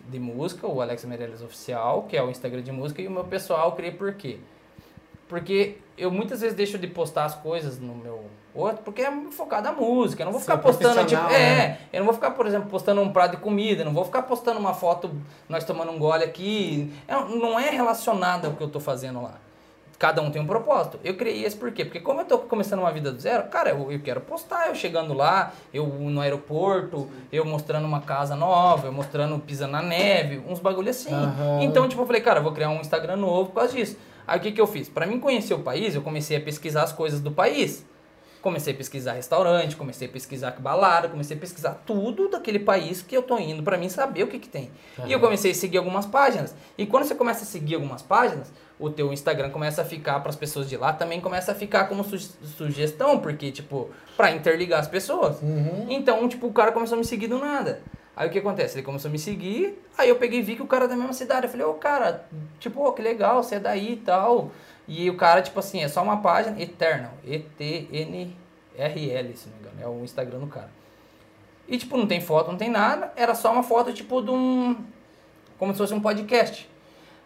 de 0.08 0.20
música, 0.20 0.68
o 0.68 0.82
Alex 0.82 1.04
Meirelles 1.06 1.42
Oficial, 1.42 2.04
que 2.04 2.16
é 2.16 2.22
o 2.22 2.30
Instagram 2.30 2.62
de 2.62 2.72
música, 2.72 3.02
e 3.02 3.08
o 3.08 3.12
meu 3.12 3.24
pessoal 3.24 3.70
eu 3.70 3.76
criei 3.76 3.92
por 3.92 4.14
quê? 4.14 4.38
Porque 5.28 5.78
eu 5.98 6.12
muitas 6.12 6.42
vezes 6.42 6.56
deixo 6.56 6.78
de 6.78 6.88
postar 6.88 7.26
as 7.26 7.36
coisas 7.36 7.80
no 7.80 7.96
meu 7.96 8.26
outro, 8.54 8.84
porque 8.84 9.02
é 9.02 9.12
focado 9.32 9.64
na 9.64 9.72
música. 9.72 10.24
Eu 10.24 10.26
não 10.26 10.32
vou 10.32 10.42
ficar 10.42 10.58
Ser 10.58 10.64
postando, 10.64 11.06
tipo, 11.06 11.22
profissional, 11.22 11.32
é, 11.32 11.56
né? 11.56 11.78
eu 11.94 12.00
não 12.00 12.06
vou 12.06 12.14
ficar, 12.14 12.32
por 12.32 12.48
exemplo, 12.48 12.70
postando 12.70 13.02
um 13.02 13.12
prato 13.12 13.32
de 13.32 13.38
comida, 13.38 13.84
não 13.84 13.94
vou 13.94 14.06
ficar 14.06 14.24
postando 14.24 14.60
uma 14.60 14.74
foto 14.74 15.12
nós 15.48 15.64
tomando 15.64 15.92
um 15.92 16.00
gole 16.00 16.24
aqui. 16.24 16.92
É, 17.08 17.14
não 17.14 17.60
é 17.60 17.70
relacionado 17.70 18.46
ao 18.46 18.54
que 18.54 18.62
eu 18.62 18.70
tô 18.70 18.80
fazendo 18.80 19.22
lá. 19.22 19.36
Cada 20.00 20.22
um 20.22 20.32
tem 20.32 20.42
um 20.42 20.48
propósito. 20.48 20.98
Eu 21.04 21.18
criei 21.18 21.44
esse 21.44 21.58
por 21.58 21.74
quê? 21.74 21.84
Porque 21.84 22.00
como 22.00 22.22
eu 22.22 22.26
tô 22.26 22.38
começando 22.38 22.80
uma 22.80 22.92
vida 22.92 23.12
do 23.12 23.20
zero, 23.20 23.50
cara, 23.50 23.72
eu, 23.72 23.92
eu 23.92 24.00
quero 24.00 24.22
postar 24.22 24.70
eu 24.70 24.76
chegando 24.76 25.14
lá, 25.14 25.52
eu 25.74 25.86
no 25.86 26.22
aeroporto, 26.22 27.10
eu 27.30 27.44
mostrando 27.44 27.84
uma 27.84 28.00
casa 28.00 28.34
nova, 28.34 28.88
eu 28.88 28.94
mostrando 28.94 29.38
pisando 29.40 29.74
na 29.74 29.82
neve, 29.82 30.42
uns 30.48 30.60
bagulho 30.60 30.90
assim. 30.90 31.14
Aham. 31.14 31.64
Então, 31.64 31.86
tipo, 31.90 32.02
eu 32.02 32.06
falei, 32.06 32.22
cara, 32.22 32.40
eu 32.40 32.44
vou 32.44 32.54
criar 32.54 32.70
um 32.70 32.80
Instagram 32.80 33.18
novo 33.18 33.50
por 33.50 33.56
causa 33.56 33.76
disso. 33.76 33.98
Aí 34.26 34.40
o 34.40 34.42
que, 34.42 34.54
que 34.54 34.62
eu 34.62 34.68
fiz? 34.68 34.88
Pra 34.88 35.06
mim 35.06 35.20
conhecer 35.20 35.54
o 35.54 35.60
país, 35.60 35.96
eu 35.96 36.02
comecei 36.02 36.38
a 36.38 36.40
pesquisar 36.40 36.84
as 36.84 36.94
coisas 36.94 37.20
do 37.20 37.32
país. 37.32 37.86
Comecei 38.42 38.74
a 38.74 38.78
pesquisar 38.78 39.14
restaurante, 39.14 39.76
comecei 39.76 40.08
a 40.08 40.12
pesquisar 40.12 40.52
balada, 40.60 41.10
comecei 41.10 41.36
a 41.36 41.40
pesquisar 41.40 41.82
tudo 41.86 42.30
daquele 42.30 42.60
país 42.60 43.02
que 43.02 43.16
eu 43.16 43.22
tô 43.22 43.38
indo 43.38 43.62
pra 43.62 43.78
mim 43.78 43.90
saber 43.90 44.24
o 44.24 44.28
que 44.28 44.40
que 44.40 44.48
tem. 44.48 44.72
E 45.06 45.12
eu 45.12 45.20
comecei 45.20 45.52
a 45.52 45.54
seguir 45.56 45.78
algumas 45.78 46.06
páginas. 46.06 46.56
E 46.78 46.86
quando 46.86 47.04
você 47.04 47.16
começa 47.16 47.44
a 47.44 47.46
seguir 47.46 47.76
algumas 47.76 48.02
páginas, 48.02 48.50
o 48.80 48.90
teu 48.90 49.12
Instagram 49.12 49.50
começa 49.50 49.82
a 49.82 49.86
ficar 49.86 50.22
para 50.22 50.30
as 50.30 50.38
pessoas 50.38 50.70
de 50.70 50.78
lá, 50.78 50.94
também 50.94 51.20
começa 51.20 51.52
a 51.52 51.56
ficar 51.56 51.90
como 51.90 52.02
su- 52.04 52.18
sugestão, 52.58 53.20
porque 53.20 53.52
tipo, 53.52 53.90
pra 54.16 54.32
interligar 54.32 54.80
as 54.80 54.88
pessoas. 54.88 55.42
Uhum. 55.42 55.88
Então, 55.90 56.28
tipo, 56.30 56.48
o 56.48 56.54
cara 56.54 56.72
começou 56.72 56.96
a 56.96 57.00
me 57.00 57.06
seguir 57.06 57.28
do 57.28 57.40
nada. 57.40 57.82
Aí 58.16 58.28
o 58.28 58.32
que 58.32 58.40
acontece? 58.40 58.76
Ele 58.76 58.84
começou 58.86 59.08
a 59.08 59.12
me 59.12 59.20
seguir, 59.20 59.82
aí 59.98 60.10
eu 60.10 60.16
peguei 60.18 60.40
e 60.40 60.42
vi 60.42 60.56
que 60.56 60.62
o 60.62 60.68
cara 60.68 60.86
é 60.86 60.88
da 60.90 60.96
mesma 60.96 61.14
cidade. 61.14 61.46
Eu 61.46 61.50
falei, 61.50 61.66
ô 61.66 61.74
cara, 61.74 62.26
tipo, 62.60 62.82
ô, 62.86 62.92
que 62.92 63.02
legal, 63.02 63.42
você 63.44 63.56
é 63.56 63.60
daí 63.60 63.94
e 63.94 63.98
tal. 63.98 64.52
E 64.90 65.08
o 65.08 65.16
cara, 65.16 65.42
tipo 65.44 65.60
assim, 65.60 65.84
é 65.84 65.88
só 65.88 66.02
uma 66.02 66.18
página, 66.18 66.60
Eternal, 66.60 67.12
E-T-N-R-L, 67.24 68.34
se 69.38 69.48
não 69.48 69.56
me 69.56 69.62
engano, 69.62 69.80
é 69.80 69.88
o 69.88 70.04
Instagram 70.04 70.40
do 70.40 70.48
cara. 70.48 70.72
E, 71.68 71.78
tipo, 71.78 71.96
não 71.96 72.08
tem 72.08 72.20
foto, 72.20 72.50
não 72.50 72.58
tem 72.58 72.72
nada, 72.72 73.14
era 73.16 73.36
só 73.36 73.54
uma 73.54 73.62
foto, 73.62 73.94
tipo, 73.94 74.20
de 74.20 74.32
um. 74.32 74.76
Como 75.60 75.72
se 75.74 75.78
fosse 75.78 75.94
um 75.94 76.02
podcast. 76.02 76.68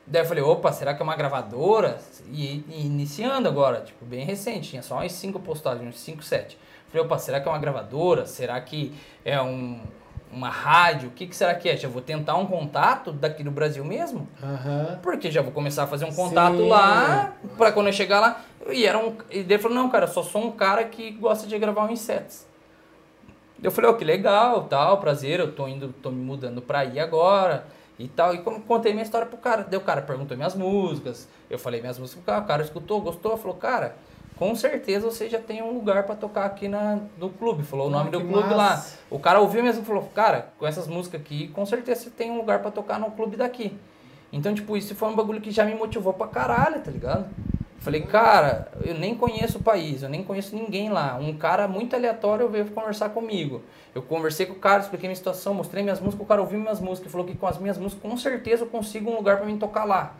Daí 0.05 0.23
eu 0.23 0.25
falei, 0.25 0.43
opa, 0.43 0.73
será 0.73 0.93
que 0.93 1.01
é 1.01 1.05
uma 1.05 1.15
gravadora? 1.15 1.99
E, 2.27 2.65
e 2.67 2.85
iniciando 2.85 3.47
agora, 3.47 3.79
tipo, 3.79 4.03
bem 4.03 4.25
recente, 4.25 4.71
tinha 4.71 4.83
só 4.83 4.95
umas 4.95 5.13
5 5.13 5.39
postagens, 5.39 5.87
uns 5.87 6.01
5, 6.01 6.21
7. 6.21 6.57
Falei, 6.89 7.05
opa, 7.05 7.17
será 7.17 7.39
que 7.39 7.47
é 7.47 7.51
uma 7.51 7.59
gravadora? 7.59 8.25
Será 8.25 8.59
que 8.59 8.93
é 9.23 9.41
um, 9.41 9.81
uma 10.33 10.49
rádio? 10.49 11.09
O 11.09 11.11
que, 11.11 11.27
que 11.27 11.35
será 11.35 11.53
que 11.55 11.69
é? 11.69 11.77
Já 11.77 11.87
vou 11.87 12.01
tentar 12.01 12.35
um 12.35 12.45
contato 12.45 13.11
daqui 13.11 13.43
do 13.43 13.51
Brasil 13.51 13.85
mesmo? 13.85 14.27
Aham. 14.41 14.99
Porque 15.01 15.31
já 15.31 15.41
vou 15.41 15.51
começar 15.51 15.83
a 15.83 15.87
fazer 15.87 16.05
um 16.05 16.13
contato 16.13 16.57
Sim. 16.57 16.69
lá, 16.69 17.33
pra 17.57 17.71
quando 17.71 17.87
eu 17.87 17.93
chegar 17.93 18.19
lá. 18.19 18.41
E, 18.69 18.85
era 18.85 18.97
um, 18.97 19.15
e 19.29 19.39
ele 19.39 19.57
falou, 19.59 19.77
não, 19.77 19.89
cara, 19.89 20.05
eu 20.05 20.09
só 20.09 20.23
sou 20.23 20.43
um 20.43 20.51
cara 20.51 20.83
que 20.85 21.11
gosta 21.11 21.47
de 21.47 21.57
gravar 21.59 21.85
um 21.85 21.91
insetos. 21.91 22.45
Eu 23.61 23.71
falei, 23.71 23.89
ó, 23.89 23.93
que 23.93 24.03
legal, 24.03 24.63
tal, 24.63 24.97
prazer, 24.97 25.39
eu 25.39 25.53
tô 25.53 25.67
indo, 25.67 25.93
tô 26.01 26.09
me 26.09 26.23
mudando 26.23 26.61
pra 26.61 26.79
aí 26.79 26.99
agora 26.99 27.65
e 27.97 28.07
tal. 28.07 28.33
E 28.33 28.39
como 28.39 28.59
contei 28.61 28.91
minha 28.91 29.03
história 29.03 29.25
pro 29.25 29.37
cara. 29.37 29.65
Daí 29.69 29.77
o 29.77 29.81
cara 29.81 30.01
perguntou 30.01 30.35
minhas 30.35 30.55
músicas, 30.55 31.29
eu 31.49 31.57
falei 31.57 31.79
minhas 31.79 31.97
músicas 31.97 32.23
pro 32.23 32.33
cara, 32.33 32.43
o 32.43 32.47
cara 32.47 32.63
escutou, 32.63 32.99
gostou, 32.99 33.37
falou, 33.37 33.55
cara, 33.55 33.95
com 34.37 34.55
certeza 34.55 35.09
você 35.09 35.29
já 35.29 35.39
tem 35.39 35.61
um 35.61 35.71
lugar 35.73 36.03
pra 36.03 36.15
tocar 36.15 36.45
aqui 36.45 36.67
na, 36.67 36.99
no 37.17 37.29
clube. 37.29 37.63
Falou 37.63 37.87
o 37.87 37.89
Ah, 37.89 37.97
nome 37.99 38.09
do 38.11 38.19
que 38.21 38.27
clube 38.27 38.49
massa. 38.49 38.55
lá. 38.55 38.85
O 39.09 39.19
cara 39.19 39.39
ouviu 39.39 39.63
mesmo 39.63 39.81
e 39.83 39.85
falou, 39.85 40.03
cara, 40.13 40.49
com 40.57 40.65
essas 40.67 40.87
músicas 40.87 41.21
aqui, 41.21 41.47
com 41.49 41.65
certeza 41.65 42.01
você 42.01 42.09
tem 42.09 42.31
um 42.31 42.37
lugar 42.37 42.59
pra 42.59 42.71
tocar 42.71 42.99
no 42.99 43.11
clube 43.11 43.37
daqui. 43.37 43.77
Então, 44.31 44.53
tipo, 44.53 44.75
isso 44.75 44.95
foi 44.95 45.09
um 45.09 45.15
bagulho 45.15 45.39
que 45.39 45.51
já 45.51 45.63
me 45.63 45.75
motivou 45.75 46.11
pra 46.13 46.27
caralho, 46.27 46.81
tá 46.81 46.89
ligado? 46.89 47.27
Falei, 47.79 48.01
cara, 48.01 48.69
eu 48.85 48.95
nem 48.95 49.13
conheço 49.13 49.57
o 49.57 49.61
país, 49.61 50.01
eu 50.03 50.09
nem 50.09 50.23
conheço 50.23 50.55
ninguém 50.55 50.89
lá. 50.89 51.17
Um 51.21 51.35
cara 51.37 51.67
muito 51.67 51.95
aleatório 51.95 52.47
veio 52.47 52.65
conversar 52.67 53.09
comigo. 53.09 53.61
Eu 53.93 54.01
conversei 54.01 54.45
com 54.45 54.53
o 54.53 54.55
cara, 54.55 54.81
expliquei 54.81 55.07
minha 55.09 55.15
situação, 55.17 55.53
mostrei 55.53 55.83
minhas 55.83 55.99
músicas, 55.99 56.25
o 56.25 56.27
cara 56.27 56.41
ouviu 56.41 56.57
minhas 56.59 56.79
músicas 56.79 57.09
e 57.09 57.11
falou 57.11 57.27
que 57.27 57.35
com 57.35 57.45
as 57.45 57.57
minhas 57.57 57.77
músicas 57.77 58.01
com 58.09 58.17
certeza 58.17 58.63
eu 58.63 58.67
consigo 58.69 59.11
um 59.11 59.15
lugar 59.17 59.37
pra 59.37 59.45
mim 59.45 59.57
tocar 59.57 59.83
lá. 59.83 60.13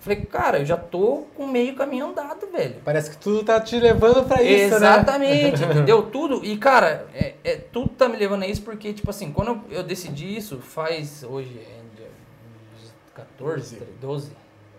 Falei, 0.00 0.20
cara, 0.26 0.58
eu 0.60 0.64
já 0.64 0.76
tô 0.76 1.24
com 1.36 1.46
meio 1.46 1.74
caminho 1.74 2.06
andado, 2.10 2.46
velho. 2.52 2.76
Parece 2.84 3.10
que 3.10 3.16
tudo 3.16 3.42
tá 3.44 3.60
te 3.60 3.78
levando 3.78 4.24
pra 4.26 4.42
isso, 4.42 4.70
né? 4.70 4.76
Exatamente, 4.76 5.62
entendeu? 5.64 6.02
Tudo. 6.04 6.44
E, 6.44 6.56
cara, 6.56 7.06
é, 7.14 7.34
é- 7.42 7.56
tudo 7.56 7.88
tá 7.90 8.08
me 8.08 8.16
levando 8.16 8.42
a 8.44 8.46
isso 8.46 8.62
porque, 8.62 8.92
tipo 8.92 9.10
assim, 9.10 9.32
quando 9.32 9.48
eu, 9.70 9.78
eu 9.78 9.82
decidi 9.82 10.36
isso, 10.36 10.58
faz 10.58 11.24
hoje, 11.24 11.58
é 11.60 11.96
dia 11.96 12.06
14, 13.14 13.82
12. 14.00 14.30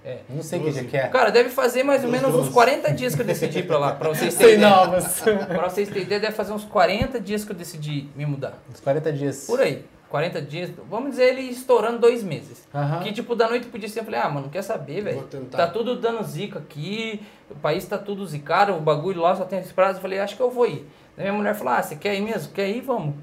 É. 0.05 0.19
Não 0.29 0.41
sei 0.41 0.59
o 0.59 0.63
que 0.63 0.71
dia 0.71 0.83
que 0.85 0.95
é. 0.97 1.07
Cara, 1.09 1.29
deve 1.29 1.49
fazer 1.49 1.83
mais 1.83 2.03
ou 2.05 2.09
menos 2.09 2.33
uns 2.33 2.47
40 2.49 2.93
dias 2.93 3.13
que 3.13 3.21
eu 3.21 3.25
decidi 3.25 3.61
pra 3.63 3.77
lá, 3.77 3.93
pra 3.93 4.09
vocês 4.09 4.33
terem 4.35 4.53
Sei 4.53 4.57
ideia. 4.57 4.69
novas. 4.75 5.21
Pra 5.21 5.69
vocês 5.69 5.89
terem 5.89 6.03
ideia, 6.03 6.21
deve 6.21 6.33
fazer 6.33 6.53
uns 6.53 6.63
40 6.63 7.19
dias 7.19 7.43
que 7.43 7.51
eu 7.51 7.55
decidi 7.55 8.07
me 8.15 8.25
mudar. 8.25 8.57
Uns 8.71 8.79
40 8.79 9.11
dias. 9.11 9.45
Por 9.45 9.59
aí. 9.59 9.83
40 10.09 10.41
dias, 10.41 10.71
vamos 10.89 11.11
dizer 11.11 11.29
ele 11.29 11.41
estourando 11.41 11.99
dois 11.99 12.23
meses. 12.23 12.67
Aham. 12.73 12.99
Que 13.01 13.11
tipo, 13.11 13.35
da 13.35 13.47
noite 13.47 13.67
pro 13.67 13.77
dia 13.77 13.87
assim, 13.87 13.99
eu 13.99 14.05
falei, 14.05 14.19
ah, 14.19 14.27
mano, 14.27 14.41
não 14.41 14.49
quer 14.49 14.63
saber, 14.63 15.01
velho. 15.01 15.19
Vou 15.19 15.27
tentar. 15.27 15.57
Tá 15.57 15.67
tudo 15.67 15.95
dando 15.95 16.23
zica 16.23 16.57
aqui, 16.59 17.21
o 17.49 17.55
país 17.55 17.85
tá 17.85 17.97
tudo 17.97 18.25
zicado, 18.25 18.73
o 18.73 18.81
bagulho 18.81 19.21
lá 19.21 19.35
só 19.35 19.45
tem 19.45 19.59
esse 19.59 19.73
prazo. 19.73 19.99
Eu 19.99 20.01
falei, 20.01 20.19
acho 20.19 20.35
que 20.35 20.41
eu 20.41 20.49
vou 20.49 20.65
ir. 20.65 20.87
Daí 21.15 21.25
minha 21.25 21.33
mulher 21.33 21.53
falou, 21.53 21.73
ah, 21.73 21.83
você 21.83 21.95
quer 21.95 22.15
ir 22.15 22.21
mesmo? 22.21 22.51
Quer 22.53 22.69
ir? 22.69 22.81
Vamos. 22.81 23.15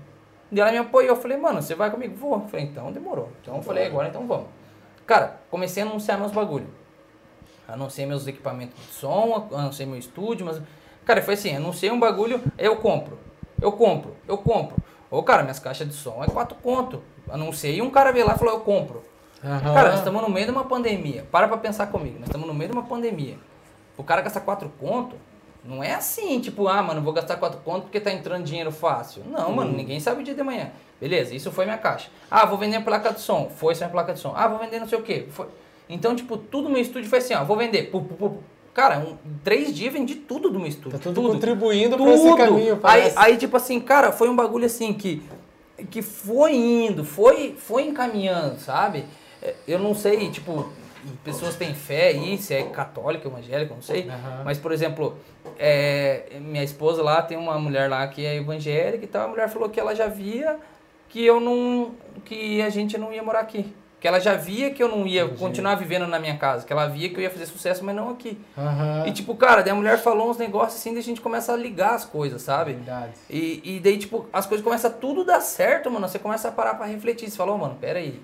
E 0.52 0.60
ela 0.60 0.70
me 0.70 0.78
apoiou, 0.78 1.16
eu 1.16 1.20
falei, 1.20 1.36
mano, 1.36 1.60
você 1.60 1.74
vai 1.74 1.90
comigo? 1.90 2.14
Vou. 2.14 2.34
Eu 2.34 2.48
falei, 2.48 2.66
então 2.66 2.92
demorou. 2.92 3.30
Então 3.42 3.56
eu 3.56 3.62
falei, 3.62 3.86
agora 3.86 4.08
então 4.08 4.26
vamos. 4.26 4.46
Cara, 5.04 5.40
comecei 5.50 5.82
a 5.82 5.86
anunciar 5.86 6.18
meus 6.18 6.30
bagulho. 6.30 6.68
Anunciei 7.66 8.06
meus 8.06 8.28
equipamentos 8.28 8.76
de 8.86 8.92
som, 8.94 9.48
anunciei 9.52 9.86
meu 9.86 9.98
estúdio, 9.98 10.46
mas. 10.46 10.62
Cara, 11.04 11.20
foi 11.20 11.34
assim, 11.34 11.54
anunciei 11.56 11.90
um 11.90 11.98
bagulho, 11.98 12.40
eu 12.56 12.76
compro. 12.76 13.18
Eu 13.60 13.72
compro, 13.72 14.14
eu 14.28 14.38
compro. 14.38 14.76
Ô, 15.10 15.22
cara, 15.22 15.42
minhas 15.42 15.58
caixas 15.58 15.88
de 15.88 15.94
som 15.94 16.22
é 16.22 16.26
quatro 16.26 16.56
conto. 16.62 17.02
Anunciei 17.28 17.76
e 17.76 17.82
um 17.82 17.90
cara 17.90 18.12
veio 18.12 18.26
lá 18.26 18.34
e 18.34 18.38
falou, 18.38 18.54
eu 18.54 18.60
compro. 18.60 19.02
Aham. 19.44 19.74
Cara, 19.74 19.90
nós 19.90 19.98
estamos 19.98 20.22
no 20.22 20.28
meio 20.28 20.46
de 20.46 20.52
uma 20.52 20.64
pandemia. 20.64 21.26
Para 21.30 21.46
pra 21.46 21.56
pensar 21.56 21.86
comigo. 21.88 22.16
Nós 22.18 22.28
estamos 22.28 22.46
no 22.46 22.54
meio 22.54 22.70
de 22.70 22.76
uma 22.76 22.84
pandemia. 22.84 23.36
O 23.96 24.02
cara 24.02 24.22
gastar 24.22 24.40
quatro 24.40 24.70
conto, 24.80 25.16
não 25.64 25.82
é 25.82 25.94
assim, 25.94 26.40
tipo, 26.40 26.68
ah, 26.68 26.82
mano, 26.82 27.00
vou 27.00 27.12
gastar 27.12 27.36
quatro 27.36 27.60
conto 27.60 27.82
porque 27.82 28.00
tá 28.00 28.12
entrando 28.12 28.44
dinheiro 28.44 28.70
fácil. 28.70 29.22
Não, 29.26 29.52
mano, 29.52 29.72
ninguém 29.72 29.98
sabe 30.00 30.20
o 30.20 30.24
dia 30.24 30.34
de 30.34 30.42
manhã. 30.42 30.70
Beleza, 31.00 31.34
isso 31.34 31.50
foi 31.50 31.64
minha 31.64 31.78
caixa. 31.78 32.08
Ah, 32.30 32.46
vou 32.46 32.58
vender 32.58 32.76
a 32.76 32.80
placa 32.80 33.12
de 33.12 33.20
som. 33.20 33.50
Foi 33.54 33.72
essa 33.72 33.84
minha 33.84 33.92
placa 33.92 34.12
de 34.14 34.20
som. 34.20 34.32
Ah, 34.34 34.48
vou 34.48 34.58
vender 34.58 34.80
não 34.80 34.88
sei 34.88 34.98
o 34.98 35.02
quê. 35.02 35.26
Foi. 35.30 35.46
Então, 35.88 36.16
tipo, 36.16 36.36
tudo 36.36 36.64
no 36.64 36.70
meu 36.70 36.82
estúdio 36.82 37.08
foi 37.08 37.18
assim, 37.18 37.34
ó, 37.34 37.44
vou 37.44 37.56
vender. 37.56 37.84
Pu, 37.90 38.00
pu, 38.02 38.14
pu, 38.14 38.30
pu. 38.30 38.42
Cara, 38.76 38.98
um, 38.98 39.16
três 39.42 39.74
dias 39.74 39.90
vendi 39.90 40.14
tudo 40.14 40.50
do 40.50 40.58
meu 40.58 40.68
estúdio. 40.68 40.98
Tá 40.98 41.02
tudo, 41.02 41.14
tudo. 41.14 41.32
contribuindo 41.32 41.96
pra 41.96 42.12
esse 42.12 42.36
caminho, 42.36 42.74
Aí, 42.74 42.80
parece. 42.80 43.18
aí, 43.18 43.36
tipo 43.38 43.56
assim, 43.56 43.80
cara, 43.80 44.12
foi 44.12 44.28
um 44.28 44.36
bagulho 44.36 44.66
assim 44.66 44.92
que, 44.92 45.22
que 45.90 46.02
foi 46.02 46.54
indo, 46.54 47.02
foi, 47.02 47.54
foi 47.56 47.84
encaminhando, 47.86 48.60
sabe? 48.60 49.06
É, 49.42 49.54
Eu 49.66 49.78
não 49.78 49.94
sei, 49.94 50.30
tipo, 50.30 50.68
pessoas 51.24 51.56
têm 51.56 51.72
fé 51.72 52.08
aí, 52.08 52.36
se 52.36 52.52
é 52.52 52.64
católica, 52.64 53.26
evangélica, 53.26 53.74
não 53.74 53.80
sei. 53.80 54.10
Aham. 54.10 54.42
Mas, 54.44 54.58
por 54.58 54.70
exemplo, 54.72 55.16
é, 55.58 56.36
minha 56.38 56.62
esposa 56.62 57.02
lá 57.02 57.22
tem 57.22 57.38
uma 57.38 57.58
mulher 57.58 57.88
lá 57.88 58.06
que 58.08 58.26
é 58.26 58.36
evangélica 58.36 59.02
e 59.02 59.08
tal. 59.08 59.24
A 59.24 59.28
mulher 59.28 59.48
falou 59.48 59.70
que 59.70 59.80
ela 59.80 59.94
já 59.94 60.06
via 60.06 60.58
que 61.08 61.24
eu 61.24 61.40
não. 61.40 61.92
que 62.26 62.60
a 62.60 62.68
gente 62.68 62.98
não 62.98 63.10
ia 63.10 63.22
morar 63.22 63.40
aqui. 63.40 63.74
Que 64.06 64.08
ela 64.08 64.20
já 64.20 64.34
via 64.34 64.70
que 64.70 64.80
eu 64.80 64.88
não 64.88 65.04
ia 65.04 65.24
Entendi. 65.24 65.40
continuar 65.40 65.74
vivendo 65.74 66.06
na 66.06 66.20
minha 66.20 66.36
casa. 66.36 66.64
Que 66.64 66.72
ela 66.72 66.86
via 66.86 67.08
que 67.08 67.16
eu 67.16 67.22
ia 67.22 67.28
fazer 67.28 67.44
sucesso, 67.46 67.84
mas 67.84 67.92
não 67.92 68.10
aqui. 68.10 68.38
Aham. 68.56 69.04
E 69.04 69.10
tipo, 69.10 69.34
cara, 69.34 69.62
daí 69.62 69.72
a 69.72 69.74
mulher 69.74 69.98
falou 69.98 70.30
uns 70.30 70.38
negócios 70.38 70.78
assim, 70.78 70.90
daí 70.90 71.00
a 71.00 71.02
gente 71.02 71.20
começa 71.20 71.52
a 71.52 71.56
ligar 71.56 71.96
as 71.96 72.04
coisas, 72.04 72.40
sabe? 72.40 72.74
Verdade. 72.74 73.14
E, 73.28 73.60
e 73.64 73.80
daí, 73.80 73.98
tipo, 73.98 74.26
as 74.32 74.46
coisas 74.46 74.62
começam 74.62 74.92
a 74.92 74.94
tudo 74.94 75.24
dar 75.24 75.40
certo, 75.40 75.90
mano. 75.90 76.08
Você 76.08 76.20
começa 76.20 76.46
a 76.46 76.52
parar 76.52 76.74
pra 76.74 76.86
refletir. 76.86 77.28
Você 77.28 77.36
falou, 77.36 77.58
mano, 77.58 77.74
pera 77.80 77.98
aí. 77.98 78.22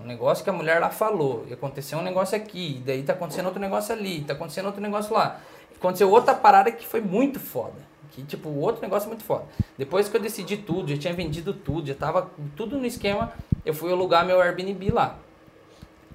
Um 0.00 0.06
negócio 0.08 0.42
que 0.42 0.50
a 0.50 0.52
mulher 0.52 0.80
lá 0.80 0.90
falou. 0.90 1.46
E 1.48 1.52
aconteceu 1.52 2.00
um 2.00 2.02
negócio 2.02 2.36
aqui. 2.36 2.78
E 2.78 2.82
daí 2.84 3.04
tá 3.04 3.12
acontecendo 3.12 3.46
outro 3.46 3.60
negócio 3.60 3.94
ali. 3.94 4.22
Tá 4.22 4.32
acontecendo 4.32 4.66
outro 4.66 4.82
negócio 4.82 5.14
lá. 5.14 5.38
Aconteceu 5.76 6.10
outra 6.10 6.34
parada 6.34 6.72
que 6.72 6.84
foi 6.84 7.00
muito 7.00 7.38
foda. 7.38 7.91
Que, 8.12 8.22
tipo, 8.22 8.50
outro 8.50 8.82
negócio 8.82 9.08
muito 9.08 9.24
foda. 9.24 9.46
Depois 9.76 10.08
que 10.08 10.16
eu 10.16 10.20
decidi 10.20 10.58
tudo, 10.58 10.90
já 10.90 10.98
tinha 10.98 11.14
vendido 11.14 11.54
tudo, 11.54 11.86
já 11.86 11.94
tava 11.94 12.30
tudo 12.54 12.78
no 12.78 12.84
esquema, 12.84 13.32
eu 13.64 13.72
fui 13.72 13.90
alugar 13.90 14.24
meu 14.26 14.40
Airbnb 14.40 14.90
lá. 14.90 15.18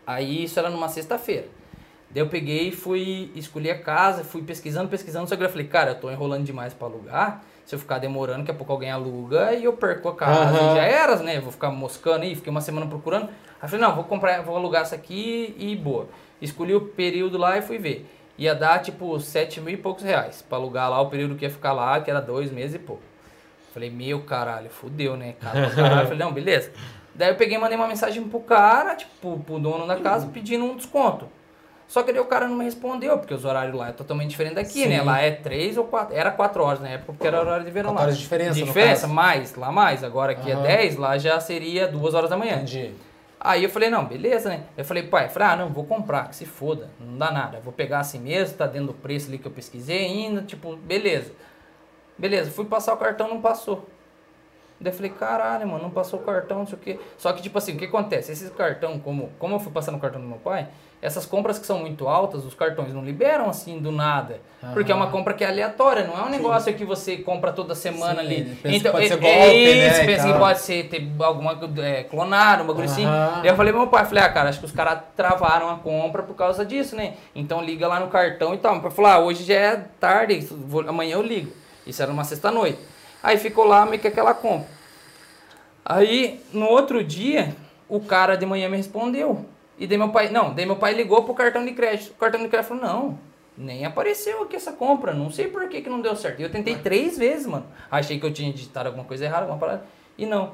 Aí 0.06 0.44
isso 0.44 0.60
era 0.60 0.70
numa 0.70 0.88
sexta-feira. 0.88 1.48
Daí 2.10 2.22
eu 2.22 2.30
peguei 2.30 2.70
e 2.70 2.72
fui 2.72 3.32
escolher 3.36 3.72
a 3.72 3.80
casa, 3.80 4.24
fui 4.24 4.42
pesquisando, 4.42 4.88
pesquisando, 4.88 5.28
só 5.28 5.36
que 5.36 5.44
eu 5.44 5.50
falei, 5.50 5.68
cara, 5.68 5.92
eu 5.92 5.96
tô 5.96 6.10
enrolando 6.10 6.46
demais 6.46 6.74
pra 6.74 6.88
alugar. 6.88 7.44
Se 7.66 7.76
eu 7.76 7.80
ficar 7.80 7.98
demorando, 7.98 8.40
daqui 8.40 8.52
a 8.52 8.54
pouco 8.54 8.72
alguém 8.72 8.90
aluga 8.90 9.54
e 9.54 9.66
eu 9.66 9.74
perco 9.74 10.08
a 10.08 10.16
casa. 10.16 10.56
E 10.56 10.76
já 10.76 10.84
era, 10.84 11.18
né? 11.18 11.42
Vou 11.42 11.52
ficar 11.52 11.70
moscando 11.70 12.24
aí, 12.24 12.34
fiquei 12.34 12.50
uma 12.50 12.62
semana 12.62 12.86
procurando. 12.86 13.26
Aí 13.26 13.64
eu 13.64 13.68
falei, 13.68 13.86
não, 13.86 13.94
vou 13.94 14.06
comprar, 14.06 14.42
vou 14.42 14.56
alugar 14.56 14.84
essa 14.84 14.96
aqui 14.96 15.54
e 15.58 15.76
boa. 15.76 16.08
Escolhi 16.42 16.74
o 16.74 16.80
período 16.80 17.38
lá 17.38 17.58
e 17.58 17.62
fui 17.62 17.78
ver. 17.78 18.10
Ia 18.38 18.54
dar 18.54 18.80
tipo 18.80 19.20
sete 19.20 19.60
mil 19.60 19.74
e 19.74 19.78
poucos 19.78 20.04
reais 20.04 20.44
pra 20.48 20.58
alugar 20.58 20.90
lá 20.90 21.02
o 21.02 21.10
período 21.10 21.36
que 21.36 21.46
ia 21.46 21.50
ficar 21.50 21.74
lá, 21.74 22.00
que 22.00 22.10
era 22.12 22.22
dois 22.22 22.52
meses 22.52 22.76
e 22.76 22.80
pouco. 22.80 23.02
Falei, 23.74 23.90
meu 23.90 24.22
caralho, 24.24 24.70
fudeu, 24.70 25.16
né? 25.18 25.34
Cara, 25.40 25.70
caralho. 25.72 26.04
Falei, 26.08 26.20
não, 26.20 26.32
beleza. 26.34 26.72
Daí 27.16 27.30
eu 27.30 27.36
peguei 27.36 27.58
e 27.58 27.60
mandei 27.60 27.76
uma 27.78 27.88
mensagem 27.88 28.24
pro 28.24 28.40
cara, 28.40 28.96
tipo, 28.96 29.40
pro 29.40 29.60
dono 29.60 29.88
da 29.88 29.96
casa, 29.98 30.28
pedindo 30.28 30.66
um 30.66 30.76
desconto. 30.76 31.28
Só 31.88 32.04
que 32.04 32.12
daí 32.12 32.22
o 32.22 32.26
cara 32.26 32.48
não 32.48 32.56
me 32.58 32.66
respondeu, 32.66 33.18
porque 33.18 33.34
os 33.34 33.46
horários 33.46 33.74
lá 33.76 33.90
é 33.90 33.92
totalmente 33.92 34.30
diferente 34.30 34.56
daqui, 34.56 34.84
Sim. 34.84 34.90
né? 34.90 35.02
Lá 35.02 35.20
é 35.22 35.32
3 35.32 35.78
ou 35.78 35.86
4, 35.86 36.16
era 36.16 36.30
4 36.32 36.62
horas 36.64 36.80
na 36.82 36.90
época, 36.90 37.14
porque 37.14 37.26
era 37.26 37.40
horário 37.40 37.64
de 37.66 37.72
verão 37.72 37.92
Quatro 37.92 38.00
lá. 38.00 38.04
horas 38.04 38.18
de 38.18 38.22
diferença, 38.24 38.54
Diferença, 38.54 39.08
mais, 39.08 39.56
lá 39.56 39.72
mais. 39.72 40.04
Agora 40.04 40.34
aqui 40.34 40.52
Aham. 40.52 40.64
é 40.66 40.78
10, 40.78 40.98
lá 40.98 41.18
já 41.18 41.40
seria 41.40 41.88
2 41.88 42.14
horas 42.14 42.30
da 42.30 42.36
manhã. 42.38 42.56
Entendi. 42.58 42.94
Aí 43.40 43.64
eu 43.64 43.70
falei, 43.70 43.90
não, 43.90 44.06
beleza, 44.06 44.50
né? 44.50 44.66
Eu 44.76 44.84
falei, 44.84 45.04
pai, 45.04 45.26
eu 45.26 45.30
falei, 45.30 45.48
ah, 45.50 45.56
não, 45.56 45.70
vou 45.70 45.86
comprar, 45.86 46.28
que 46.30 46.36
se 46.36 46.46
foda, 46.46 46.90
não 47.00 47.18
dá 47.18 47.32
nada. 47.32 47.60
Vou 47.60 47.72
pegar 47.72 48.00
assim 48.00 48.20
mesmo, 48.20 48.58
tá 48.58 48.66
dentro 48.66 48.88
do 48.88 48.94
preço 48.94 49.28
ali 49.28 49.38
que 49.38 49.46
eu 49.46 49.52
pesquisei 49.52 50.06
ainda, 50.06 50.42
tipo, 50.42 50.76
beleza. 50.76 51.32
Beleza, 52.18 52.50
fui 52.50 52.66
passar 52.66 52.94
o 52.94 52.98
cartão, 52.98 53.28
não 53.28 53.40
passou. 53.40 53.88
Daí 54.80 54.92
eu 54.92 54.96
falei, 54.96 55.12
caralho, 55.12 55.68
mano, 55.68 55.84
não 55.84 55.90
passou 55.92 56.20
o 56.20 56.24
cartão, 56.24 56.60
não 56.60 56.68
sei 56.68 56.78
o 56.78 56.82
quê. 56.82 57.00
Só 57.18 57.32
que, 57.34 57.42
tipo 57.42 57.58
assim, 57.58 57.76
o 57.76 57.78
que 57.78 57.86
acontece? 57.86 58.32
Esses 58.32 58.50
cartão, 58.52 59.00
como, 59.00 59.32
como 59.38 59.56
eu 59.56 59.60
fui 59.60 59.72
passando 59.72 59.96
o 59.98 60.00
cartão 60.00 60.22
do 60.22 60.28
meu 60.28 60.38
pai, 60.40 60.68
essas 61.00 61.26
compras 61.26 61.60
que 61.60 61.66
são 61.66 61.80
muito 61.80 62.08
altas, 62.08 62.44
os 62.44 62.56
cartões 62.56 62.92
não 62.92 63.04
liberam 63.04 63.50
assim 63.50 63.80
do 63.80 63.92
nada. 63.92 64.42
Porque 64.74 64.92
é 64.92 64.96
uma 64.96 65.12
compra 65.12 65.34
que 65.36 65.44
é 65.44 65.48
aleatória, 65.48 66.04
não 66.06 66.18
é 66.18 66.24
um 66.24 66.30
negócio 66.30 66.74
que 66.74 66.84
você 66.84 67.18
compra 67.18 67.52
toda 67.54 67.76
semana 67.76 68.22
Sim, 68.22 68.28
ali. 68.28 68.60
que 68.62 68.90
pode 68.90 69.06
é, 69.06 69.08
ser 69.08 69.14
é 69.14 69.18
golpe, 69.18 69.76
né, 69.76 69.88
isso, 69.88 70.02
e 70.02 70.06
pensa 70.06 70.34
que 70.34 70.40
pode 70.40 70.60
ser 70.60 70.90
ter 70.90 71.08
alguma 71.20 71.60
é, 71.84 72.04
clonado, 72.04 72.64
um 72.64 72.68
bagulho 72.68 72.86
assim. 72.86 73.06
Daí 73.06 73.48
eu 73.48 73.56
falei 73.56 73.72
pro 73.72 73.82
meu 73.82 73.90
pai, 73.90 74.06
falei, 74.06 74.24
ah, 74.24 74.30
cara, 74.30 74.50
acho 74.50 74.60
que 74.60 74.66
os 74.66 74.72
caras 74.72 75.00
travaram 75.16 75.70
a 75.70 75.76
compra 75.76 76.24
por 76.24 76.36
causa 76.36 76.66
disso, 76.66 76.96
né? 76.96 77.14
Então 77.36 77.64
liga 77.64 77.88
lá 77.88 78.00
no 78.00 78.08
cartão 78.08 78.56
e 78.56 78.58
tal. 78.58 78.74
Meu 78.74 78.82
pai 78.82 78.92
falou, 78.92 79.12
ah, 79.12 79.20
hoje 79.20 79.44
já 79.44 79.54
é 79.54 79.86
tarde, 80.00 80.40
vou- 80.50 80.88
amanhã 80.90 81.14
eu 81.14 81.22
ligo. 81.22 81.52
Isso 81.86 82.02
era 82.02 82.12
uma 82.12 82.24
sexta-noite. 82.24 82.80
Aí 83.22 83.38
ficou 83.38 83.66
lá 83.66 83.86
meio 83.86 84.02
que 84.02 84.08
aquela 84.08 84.34
compra. 84.34 84.68
Aí, 85.86 86.44
no 86.52 86.66
outro 86.66 87.04
dia, 87.04 87.56
o 87.88 88.00
cara 88.00 88.36
de 88.36 88.46
manhã 88.46 88.68
me 88.68 88.76
respondeu. 88.78 89.46
E 89.78 89.86
daí 89.86 89.98
meu 89.98 90.10
pai, 90.10 90.30
não, 90.30 90.54
daí 90.54 90.66
meu 90.66 90.76
pai 90.76 90.94
ligou 90.94 91.24
pro 91.24 91.34
cartão 91.34 91.64
de 91.64 91.72
crédito. 91.74 92.12
O 92.12 92.16
cartão 92.16 92.42
de 92.42 92.48
crédito 92.48 92.70
falou, 92.70 92.84
não, 92.84 93.20
nem 93.58 93.86
apareceu 93.86 94.44
aqui 94.44 94.56
essa 94.56 94.72
compra, 94.72 95.14
não 95.14 95.32
sei 95.32 95.48
por 95.48 95.68
que 95.70 95.82
que 95.82 95.90
não 95.90 96.02
deu 96.02 96.16
certo. 96.16 96.40
E 96.40 96.44
eu 96.44 96.52
tentei 96.52 96.76
três 96.76 97.18
vezes, 97.18 97.46
mano. 97.46 97.66
Achei 97.90 98.20
que 98.20 98.26
eu 98.26 98.34
tinha 98.34 98.52
digitado 98.52 98.90
alguma 98.90 99.06
coisa 99.06 99.26
errada, 99.26 99.42
alguma 99.42 99.60
parada. 99.60 99.86
E 100.18 100.26
não, 100.26 100.54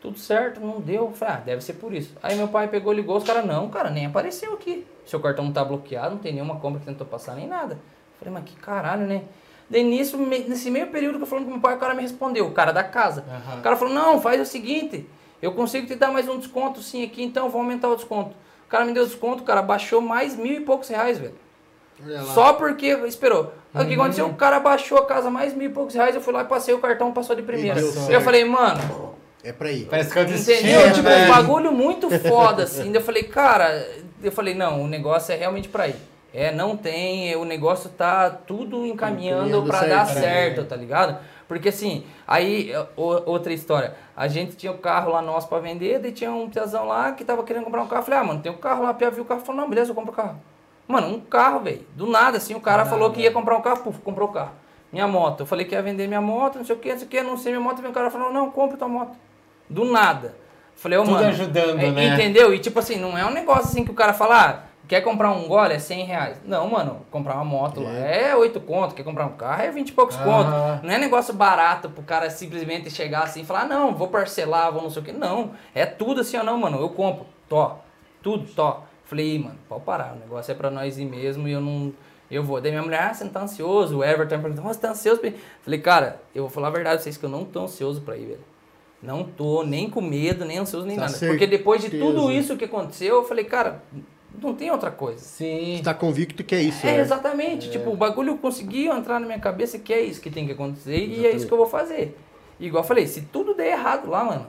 tudo 0.00 0.18
certo, 0.18 0.60
não 0.60 0.80
deu. 0.80 1.06
Eu 1.06 1.12
Falei, 1.12 1.34
ah, 1.34 1.38
deve 1.38 1.62
ser 1.62 1.74
por 1.74 1.92
isso. 1.92 2.14
Aí 2.22 2.36
meu 2.36 2.48
pai 2.48 2.68
pegou, 2.68 2.92
ligou, 2.92 3.16
os 3.16 3.24
caras, 3.24 3.44
não, 3.44 3.68
cara, 3.68 3.90
nem 3.90 4.06
apareceu 4.06 4.52
aqui. 4.54 4.86
Seu 5.04 5.20
cartão 5.20 5.44
não 5.44 5.52
tá 5.52 5.64
bloqueado, 5.64 6.14
não 6.14 6.18
tem 6.18 6.32
nenhuma 6.32 6.60
compra 6.60 6.80
que 6.80 6.86
tentou 6.86 7.06
passar, 7.06 7.34
nem 7.34 7.46
nada. 7.46 7.74
Eu 7.74 8.18
Falei, 8.18 8.34
mas 8.34 8.44
que 8.44 8.56
caralho, 8.56 9.06
né? 9.06 9.24
Daí 9.70 9.84
nisso, 9.84 10.16
nesse 10.16 10.70
meio 10.70 10.86
período 10.86 11.18
que 11.18 11.24
eu 11.24 11.26
falando 11.26 11.44
com 11.44 11.50
meu 11.52 11.60
pai, 11.60 11.74
o 11.74 11.78
cara 11.78 11.94
me 11.94 12.02
respondeu, 12.02 12.46
o 12.46 12.52
cara 12.52 12.72
da 12.72 12.82
casa. 12.82 13.24
Aham. 13.28 13.58
O 13.58 13.62
cara 13.62 13.76
falou, 13.76 13.92
não, 13.92 14.20
faz 14.20 14.40
o 14.40 14.44
seguinte, 14.46 15.06
eu 15.42 15.52
consigo 15.52 15.86
te 15.86 15.94
dar 15.94 16.10
mais 16.10 16.26
um 16.28 16.38
desconto 16.38 16.80
sim 16.80 17.04
aqui, 17.04 17.22
então 17.22 17.50
vou 17.50 17.60
aumentar 17.60 17.88
o 17.88 17.96
desconto. 17.96 18.34
O 18.68 18.70
cara 18.70 18.84
me 18.84 18.92
deu 18.92 19.04
desconto, 19.06 19.42
cara, 19.44 19.62
baixou 19.62 20.02
mais 20.02 20.36
mil 20.36 20.52
e 20.52 20.60
poucos 20.60 20.88
reais, 20.90 21.18
velho. 21.18 21.34
Só 22.34 22.52
porque 22.52 22.86
esperou. 23.06 23.52
O 23.74 23.78
que 23.84 23.94
Uhum. 23.96 24.02
aconteceu? 24.02 24.26
O 24.26 24.34
cara 24.34 24.60
baixou 24.60 24.98
a 24.98 25.06
casa 25.06 25.30
mais 25.30 25.54
mil 25.54 25.68
e 25.70 25.72
poucos 25.72 25.94
reais, 25.94 26.14
eu 26.14 26.20
fui 26.20 26.32
lá 26.32 26.42
e 26.42 26.44
passei 26.44 26.72
o 26.74 26.78
cartão, 26.78 27.10
passou 27.12 27.34
de 27.34 27.42
primeira. 27.42 27.80
E 27.80 28.12
Eu 28.12 28.20
falei, 28.20 28.44
mano, 28.44 29.16
É 29.42 29.52
pra 29.52 29.70
ir. 29.72 29.86
Parece 29.86 30.12
que 30.12 30.18
é 30.18 30.24
destino, 30.24 30.58
Entendeu? 30.58 30.92
Tipo, 30.92 31.08
né? 31.08 31.24
um 31.24 31.28
bagulho 31.28 31.72
muito 31.72 32.10
foda, 32.10 32.64
assim. 32.64 32.92
Eu 32.94 33.00
falei, 33.00 33.22
cara, 33.22 33.88
eu 34.22 34.30
falei, 34.32 34.52
não, 34.54 34.82
o 34.82 34.86
negócio 34.88 35.32
é 35.32 35.36
realmente 35.36 35.68
pra 35.68 35.88
ir. 35.88 35.94
É, 36.34 36.52
não 36.52 36.76
tem, 36.76 37.34
o 37.36 37.44
negócio 37.44 37.88
tá 37.88 38.28
tudo 38.30 38.84
encaminhando 38.84 39.64
certo, 39.72 39.88
dar 39.88 40.06
certo, 40.06 40.64
tá 40.64 40.76
ligado? 40.76 41.18
Porque 41.48 41.70
assim, 41.70 42.04
aí, 42.26 42.70
outra 42.94 43.54
história, 43.54 43.96
a 44.14 44.28
gente 44.28 44.54
tinha 44.54 44.70
o 44.70 44.76
carro 44.76 45.10
lá 45.10 45.22
nosso 45.22 45.48
pra 45.48 45.58
vender, 45.58 45.98
daí 45.98 46.12
tinha 46.12 46.30
um 46.30 46.50
piazão 46.50 46.86
lá 46.86 47.12
que 47.12 47.24
tava 47.24 47.42
querendo 47.42 47.64
comprar 47.64 47.82
um 47.82 47.86
carro, 47.88 48.02
eu 48.02 48.04
falei, 48.04 48.20
ah, 48.20 48.24
mano, 48.24 48.42
tem 48.42 48.52
um 48.52 48.58
carro 48.58 48.82
lá, 48.82 48.92
Pia 48.92 49.10
viu 49.10 49.22
o 49.24 49.26
carro, 49.26 49.40
falou, 49.40 49.62
não, 49.62 49.68
beleza, 49.68 49.90
eu 49.90 49.94
compro 49.94 50.12
o 50.12 50.14
carro. 50.14 50.38
Mano, 50.86 51.08
um 51.08 51.20
carro, 51.20 51.60
velho, 51.60 51.86
do 51.96 52.06
nada, 52.06 52.36
assim, 52.36 52.54
o 52.54 52.60
cara 52.60 52.84
falou 52.84 53.10
que 53.10 53.22
ia 53.22 53.32
comprar 53.32 53.56
um 53.56 53.62
carro, 53.62 53.82
puf, 53.82 53.98
comprou 54.00 54.28
o 54.28 54.32
carro. 54.32 54.52
Minha 54.92 55.08
moto, 55.08 55.40
eu 55.40 55.46
falei 55.46 55.64
que 55.64 55.74
ia 55.74 55.80
vender 55.82 56.06
minha 56.06 56.20
moto, 56.20 56.58
não 56.58 56.64
sei 56.66 56.76
o 56.76 56.78
que, 56.78 56.90
não 56.90 56.98
sei 56.98 57.06
o 57.06 57.10
que, 57.10 57.18
anunciei 57.18 57.52
minha 57.52 57.64
moto, 57.64 57.82
e 57.82 57.86
o 57.86 57.92
cara 57.92 58.10
falou, 58.10 58.30
não, 58.30 58.50
compra 58.50 58.76
tua 58.76 58.88
moto. 58.88 59.16
Do 59.70 59.86
nada. 59.86 60.36
Falei, 60.74 60.98
ô, 60.98 61.02
Tudo 61.02 61.14
mano. 61.14 61.28
ajudando, 61.28 61.80
é, 61.80 61.90
né? 61.90 62.14
Entendeu? 62.14 62.54
E 62.54 62.58
tipo 62.58 62.78
assim, 62.78 62.96
não 62.96 63.18
é 63.18 63.24
um 63.24 63.32
negócio 63.32 63.64
assim 63.64 63.84
que 63.84 63.90
o 63.90 63.94
cara 63.94 64.12
fala, 64.12 64.48
ah, 64.48 64.67
quer 64.88 65.02
comprar 65.02 65.30
um 65.30 65.46
gole 65.46 65.74
é 65.74 65.78
100 65.78 66.04
reais. 66.04 66.40
Não, 66.44 66.68
mano, 66.68 67.02
comprar 67.10 67.34
uma 67.34 67.44
moto 67.44 67.80
lá 67.82 67.90
é 67.92 68.34
8 68.34 68.58
conto, 68.60 68.94
quer 68.94 69.02
comprar 69.04 69.26
um 69.26 69.36
carro 69.36 69.62
é 69.62 69.70
20 69.70 69.90
e 69.90 69.92
poucos 69.92 70.16
Aham. 70.16 70.24
conto. 70.24 70.86
Não 70.86 70.94
é 70.94 70.98
negócio 70.98 71.32
barato 71.34 71.88
pro 71.90 72.02
cara 72.02 72.28
simplesmente 72.30 72.90
chegar 72.90 73.22
assim 73.24 73.42
e 73.42 73.44
falar, 73.44 73.60
ah, 73.62 73.66
não, 73.66 73.94
vou 73.94 74.08
parcelar, 74.08 74.72
vou 74.72 74.82
não 74.82 74.90
sei 74.90 75.02
o 75.02 75.04
que. 75.04 75.12
Não, 75.12 75.50
é 75.74 75.84
tudo 75.86 76.22
assim, 76.22 76.36
ó, 76.38 76.42
não, 76.42 76.56
mano, 76.58 76.80
eu 76.80 76.88
compro, 76.88 77.26
tó, 77.48 77.78
tudo, 78.22 78.48
tó. 78.54 78.84
Falei, 79.04 79.36
"Ih, 79.36 79.38
mano, 79.38 79.58
pode 79.68 79.84
parar, 79.84 80.14
o 80.14 80.18
negócio 80.18 80.50
é 80.52 80.54
pra 80.54 80.70
nós 80.70 80.98
ir 80.98 81.04
mesmo 81.04 81.46
e 81.46 81.52
eu 81.52 81.60
não. 81.60 81.92
Eu 82.30 82.42
vou. 82.44 82.60
Daí 82.60 82.70
minha 82.70 82.82
mulher, 82.82 83.00
ah, 83.04 83.14
você 83.14 83.24
não 83.24 83.30
tá 83.30 83.40
ansioso? 83.40 83.98
O 83.98 84.04
Everton 84.04 84.38
perguntou, 84.40 84.64
"Ah, 84.68 84.74
você 84.74 84.80
tá 84.80 84.90
ansioso? 84.90 85.18
pra 85.18 85.30
ir?" 85.30 85.36
Falei, 85.62 85.80
cara, 85.80 86.20
eu 86.34 86.42
vou 86.42 86.50
falar 86.50 86.68
a 86.68 86.70
verdade 86.70 86.96
pra 86.96 87.02
vocês 87.04 87.16
que 87.16 87.24
eu 87.24 87.30
não 87.30 87.42
tô 87.44 87.60
ansioso 87.62 88.02
pra 88.02 88.16
ir, 88.18 88.26
velho. 88.26 88.40
Não 89.02 89.24
tô 89.24 89.62
nem 89.62 89.88
com 89.88 90.02
medo, 90.02 90.44
nem 90.44 90.58
ansioso, 90.58 90.86
nem 90.86 90.96
Tá 90.96 91.06
nada. 91.06 91.18
Porque 91.26 91.46
depois 91.46 91.80
de 91.80 91.88
certeza. 91.88 92.04
tudo 92.12 92.30
isso 92.30 92.56
que 92.58 92.66
aconteceu, 92.66 93.14
eu 93.16 93.24
falei, 93.24 93.44
cara, 93.44 93.80
não 94.40 94.54
tem 94.54 94.70
outra 94.70 94.90
coisa. 94.90 95.18
Sim. 95.18 95.76
Você 95.76 95.82
tá 95.82 95.94
convicto 95.94 96.42
que 96.44 96.54
é 96.54 96.62
isso, 96.62 96.86
É, 96.86 96.92
né? 96.92 97.00
exatamente. 97.00 97.70
Tipo, 97.70 97.90
o 97.90 97.96
bagulho 97.96 98.36
conseguiu 98.38 98.92
entrar 98.94 99.18
na 99.20 99.26
minha 99.26 99.38
cabeça 99.38 99.78
que 99.78 99.92
é 99.92 100.00
isso 100.00 100.20
que 100.20 100.30
tem 100.30 100.46
que 100.46 100.52
acontecer 100.52 100.96
e 100.96 101.26
é 101.26 101.30
isso 101.34 101.46
que 101.46 101.52
eu 101.52 101.58
vou 101.58 101.66
fazer. 101.66 102.16
E 102.60 102.66
igual 102.66 102.82
eu 102.82 102.88
falei, 102.88 103.06
se 103.06 103.22
tudo 103.22 103.54
der 103.54 103.72
errado 103.72 104.08
lá, 104.10 104.24
mano, 104.24 104.46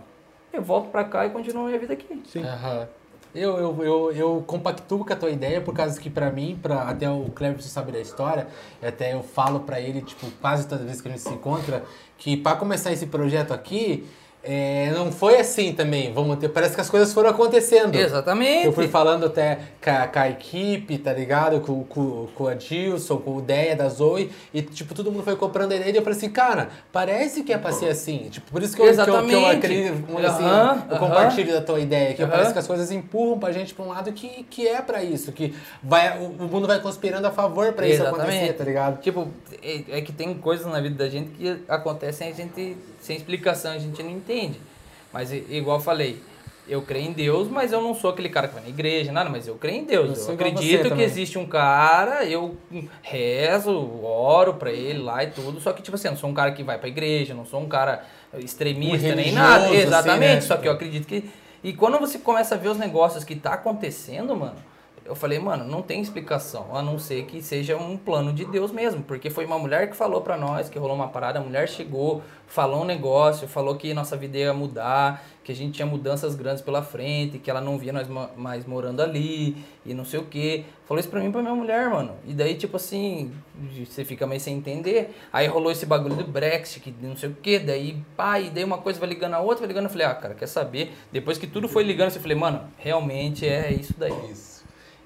eu 0.51 0.61
volto 0.61 0.89
pra 0.89 1.03
cá 1.03 1.25
e 1.25 1.29
continuo 1.29 1.63
a 1.63 1.67
minha 1.67 1.79
vida 1.79 1.93
aqui. 1.93 2.21
Sim. 2.27 2.43
Aham. 2.43 2.87
Eu, 3.35 3.57
eu, 3.59 3.83
eu, 3.83 4.11
eu 4.11 4.43
compactuo 4.47 5.05
com 5.05 5.13
a 5.13 5.15
tua 5.15 5.29
ideia, 5.29 5.61
por 5.61 5.71
causa 5.75 5.99
que 6.01 6.09
pra 6.09 6.31
mim, 6.31 6.57
pra, 6.59 6.81
até 6.89 7.07
o 7.07 7.25
Cleverson 7.35 7.69
sabe 7.69 7.91
da 7.91 7.99
história, 7.99 8.47
até 8.81 9.13
eu 9.13 9.21
falo 9.21 9.59
pra 9.59 9.79
ele, 9.79 10.01
tipo, 10.01 10.25
quase 10.41 10.67
toda 10.67 10.83
vez 10.83 10.99
que 10.99 11.07
a 11.07 11.11
gente 11.11 11.21
se 11.21 11.29
encontra, 11.29 11.83
que 12.17 12.35
pra 12.35 12.55
começar 12.55 12.91
esse 12.91 13.05
projeto 13.05 13.53
aqui, 13.53 14.07
é, 14.41 14.91
não 14.91 15.11
foi 15.11 15.37
assim 15.37 15.73
também, 15.73 16.13
vamos 16.13 16.37
ter, 16.37 16.47
parece 16.47 16.73
que 16.73 16.79
as 16.79 16.89
coisas 16.89 17.13
foram 17.13 17.29
acontecendo. 17.29 17.93
Exatamente. 17.93 18.67
Eu 18.67 18.73
fui 18.73 18.87
falando 18.87 19.25
até 19.25 19.59
com 19.83 19.89
a, 19.89 20.07
com 20.07 20.19
a 20.19 20.29
equipe, 20.29 20.97
tá 20.97 21.11
ligado? 21.11 21.59
Com, 21.59 21.83
com, 21.83 22.27
com 22.33 22.47
a 22.47 22.53
Dilson, 22.53 23.17
com 23.17 23.35
o 23.35 23.41
Deia 23.41 23.75
da 23.75 23.89
Zoe, 23.89 24.31
e 24.53 24.61
tipo, 24.61 24.93
todo 24.95 25.11
mundo 25.11 25.23
foi 25.23 25.35
comprando 25.35 25.73
a 25.73 25.75
ideia 25.75 25.91
e 25.91 25.95
eu 25.95 26.01
falei 26.01 26.17
assim, 26.17 26.29
cara, 26.29 26.69
parece 26.91 27.43
que 27.43 27.51
é 27.51 27.57
pra 27.57 27.73
ser 27.73 27.89
assim. 27.89 28.29
Tipo, 28.29 28.49
por 28.49 28.63
isso 28.63 28.75
que 28.75 28.81
eu, 28.81 28.85
que 28.85 28.91
eu, 28.91 29.03
que 29.03 29.09
eu 29.09 29.15
Exatamente. 29.15 29.57
acredito, 29.57 30.17
assim, 30.25 30.43
eu 30.89 30.97
compartilho 30.97 31.51
da 31.51 31.61
tua 31.61 31.79
ideia, 31.79 32.13
que 32.13 32.25
parece 32.25 32.53
que 32.53 32.59
as 32.59 32.67
coisas 32.67 32.91
empurram 32.91 33.37
pra 33.37 33.51
gente 33.51 33.73
pra 33.73 33.83
um 33.83 33.89
lado 33.89 34.11
que, 34.13 34.45
que 34.49 34.65
é 34.67 34.81
pra 34.81 35.03
isso, 35.03 35.33
que 35.33 35.53
vai, 35.83 36.17
o, 36.17 36.27
o 36.27 36.47
mundo 36.47 36.65
vai 36.65 36.79
conspirando 36.79 37.27
a 37.27 37.31
favor 37.31 37.73
pra 37.73 37.85
isso 37.85 38.01
acontecer, 38.03 38.53
tá 38.53 38.63
ligado? 38.63 39.01
Tipo, 39.01 39.27
é, 39.61 39.97
é 39.97 40.01
que 40.01 40.13
tem 40.13 40.33
coisas 40.35 40.65
na 40.65 40.79
vida 40.79 40.95
da 40.95 41.09
gente 41.09 41.31
que 41.31 41.59
acontecem 41.67 42.29
e 42.29 42.31
a 42.31 42.35
gente, 42.35 42.77
sem 42.99 43.15
explicação, 43.15 43.71
a 43.71 43.77
gente 43.77 44.01
não 44.03 44.11
entende. 44.11 44.59
Mas 45.11 45.31
igual 45.33 45.77
eu 45.77 45.83
falei, 45.83 46.21
eu 46.67 46.81
creio 46.83 47.07
em 47.09 47.13
Deus, 47.13 47.47
mas 47.47 47.71
eu 47.71 47.81
não 47.81 47.95
sou 47.95 48.11
aquele 48.11 48.29
cara 48.29 48.47
que 48.47 48.53
vai 48.53 48.63
na 48.63 48.69
igreja, 48.69 49.11
nada, 49.11 49.29
mas 49.29 49.47
eu 49.47 49.55
creio 49.55 49.79
em 49.79 49.85
Deus. 49.85 50.19
Eu 50.19 50.27
Eu, 50.29 50.33
acredito 50.35 50.95
que 50.95 51.01
existe 51.01 51.39
um 51.39 51.47
cara, 51.47 52.23
eu 52.25 52.55
rezo, 53.01 53.71
oro 54.03 54.53
pra 54.53 54.71
ele 54.71 54.99
lá 54.99 55.23
e 55.23 55.31
tudo, 55.31 55.59
só 55.59 55.73
que 55.73 55.81
tipo 55.81 55.95
assim, 55.95 56.07
eu 56.07 56.11
não 56.11 56.19
sou 56.19 56.29
um 56.29 56.33
cara 56.33 56.51
que 56.51 56.61
vai 56.63 56.77
pra 56.77 56.87
igreja, 56.87 57.33
não 57.33 57.45
sou 57.45 57.59
um 57.59 57.67
cara 57.67 58.03
extremista 58.37 59.07
Um 59.07 59.15
nem 59.15 59.31
nada. 59.31 59.65
assim, 59.65 59.77
Exatamente, 59.77 60.35
né? 60.35 60.41
só 60.41 60.57
que 60.57 60.67
eu 60.67 60.71
acredito 60.71 61.07
que 61.07 61.29
e 61.63 61.73
quando 61.73 61.99
você 61.99 62.19
começa 62.19 62.55
a 62.55 62.57
ver 62.57 62.69
os 62.69 62.77
negócios 62.77 63.23
que 63.23 63.35
tá 63.35 63.53
acontecendo, 63.53 64.35
mano, 64.35 64.55
eu 65.09 65.15
falei, 65.15 65.39
mano, 65.39 65.65
não 65.65 65.81
tem 65.81 65.99
explicação, 66.01 66.75
a 66.75 66.81
não 66.81 66.97
ser 66.99 67.25
que 67.25 67.41
seja 67.41 67.75
um 67.75 67.97
plano 67.97 68.31
de 68.31 68.45
Deus 68.45 68.71
mesmo, 68.71 69.01
porque 69.03 69.29
foi 69.29 69.43
uma 69.45 69.57
mulher 69.59 69.89
que 69.89 69.95
falou 69.95 70.21
pra 70.21 70.37
nós 70.37 70.69
que 70.69 70.77
rolou 70.79 70.95
uma 70.95 71.07
parada, 71.07 71.39
a 71.39 71.41
mulher 71.41 71.67
chegou, 71.67 72.21
falou 72.47 72.81
um 72.83 72.85
negócio, 72.85 73.47
falou 73.47 73.75
que 73.75 73.93
nossa 73.93 74.15
vida 74.15 74.37
ia 74.37 74.53
mudar, 74.53 75.23
que 75.43 75.51
a 75.51 75.55
gente 75.55 75.73
tinha 75.73 75.85
mudanças 75.85 76.35
grandes 76.35 76.61
pela 76.61 76.81
frente, 76.83 77.39
que 77.39 77.49
ela 77.49 77.59
não 77.59 77.77
via 77.77 77.91
nós 77.91 78.07
ma- 78.07 78.29
mais 78.37 78.65
morando 78.67 79.01
ali 79.01 79.57
e 79.83 79.93
não 79.95 80.05
sei 80.05 80.19
o 80.19 80.25
que. 80.25 80.63
Falou 80.85 80.99
isso 80.99 81.09
pra 81.09 81.19
mim 81.19 81.29
e 81.29 81.31
pra 81.31 81.41
minha 81.41 81.55
mulher, 81.55 81.89
mano. 81.89 82.13
E 82.25 82.33
daí, 82.33 82.53
tipo 82.55 82.75
assim, 82.77 83.31
você 83.83 84.05
fica 84.05 84.27
meio 84.27 84.39
sem 84.41 84.55
entender. 84.57 85.15
Aí 85.33 85.47
rolou 85.47 85.71
esse 85.71 85.85
bagulho 85.87 86.15
do 86.15 86.23
Brexit, 86.23 86.79
que 86.81 86.93
não 87.01 87.15
sei 87.15 87.29
o 87.29 87.33
que, 87.35 87.57
daí, 87.59 87.97
e 88.43 88.49
daí 88.51 88.63
uma 88.63 88.77
coisa 88.77 88.99
vai 88.99 89.09
ligando 89.09 89.33
a 89.33 89.39
outra, 89.39 89.59
vai 89.59 89.67
ligando. 89.67 89.85
Eu 89.85 89.89
falei, 89.89 90.05
ah, 90.05 90.13
cara, 90.13 90.35
quer 90.35 90.47
saber? 90.47 90.91
Depois 91.11 91.37
que 91.39 91.47
tudo 91.47 91.67
foi 91.67 91.83
ligando, 91.83 92.13
eu 92.13 92.21
falei, 92.21 92.37
mano, 92.37 92.61
realmente 92.77 93.47
é 93.47 93.71
isso 93.71 93.93
daí. 93.97 94.13
Isso. 94.31 94.58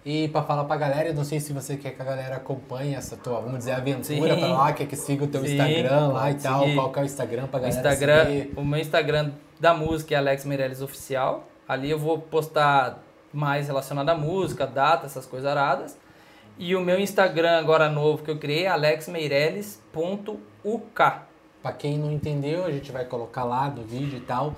E 0.05 0.27
pra 0.27 0.43
falar 0.43 0.65
pra 0.65 0.75
galera, 0.75 1.07
eu 1.09 1.13
não 1.13 1.23
sei 1.23 1.39
se 1.39 1.53
você 1.53 1.77
quer 1.77 1.91
que 1.91 2.01
a 2.01 2.05
galera 2.05 2.35
acompanhe 2.35 2.93
essa 2.93 3.15
tua, 3.15 3.39
vamos 3.39 3.59
dizer, 3.59 3.71
aventura 3.71 4.33
Sim. 4.33 4.39
pra 4.39 4.47
lá, 4.49 4.73
quer 4.73 4.85
que 4.85 4.97
siga 4.97 5.23
o 5.23 5.27
teu 5.27 5.45
Sim, 5.45 5.53
Instagram 5.55 6.07
lá 6.09 6.29
e 6.29 6.33
tal, 6.35 6.59
seguir. 6.63 6.75
qual 6.75 6.91
que 6.91 6.99
é 6.99 7.01
o 7.01 7.05
Instagram 7.05 7.47
pra 7.47 7.59
galera 7.61 7.79
Instagram, 7.79 8.25
seguir. 8.25 8.53
o 8.57 8.65
meu 8.65 8.79
Instagram 8.81 9.31
da 9.59 9.73
música 9.73 10.13
é 10.13 10.17
Alex 10.17 10.43
Meirelles 10.43 10.81
Oficial. 10.81 11.47
Ali 11.65 11.89
eu 11.89 11.97
vou 11.97 12.19
postar 12.19 13.01
mais 13.31 13.67
relacionado 13.67 14.09
à 14.09 14.15
música, 14.15 14.67
data, 14.67 15.05
essas 15.05 15.25
coisas 15.25 15.49
aradas. 15.49 15.97
E 16.57 16.75
o 16.75 16.81
meu 16.81 16.99
Instagram 16.99 17.57
agora 17.57 17.87
novo 17.89 18.23
que 18.23 18.29
eu 18.29 18.37
criei 18.37 18.65
é 18.65 18.67
alexmeireles.uk. 18.67 21.03
Pra 21.61 21.71
quem 21.71 21.97
não 21.97 22.11
entendeu, 22.11 22.65
a 22.65 22.71
gente 22.71 22.91
vai 22.91 23.05
colocar 23.05 23.45
lá 23.45 23.69
no 23.69 23.83
vídeo 23.83 24.17
e 24.17 24.21
tal. 24.21 24.53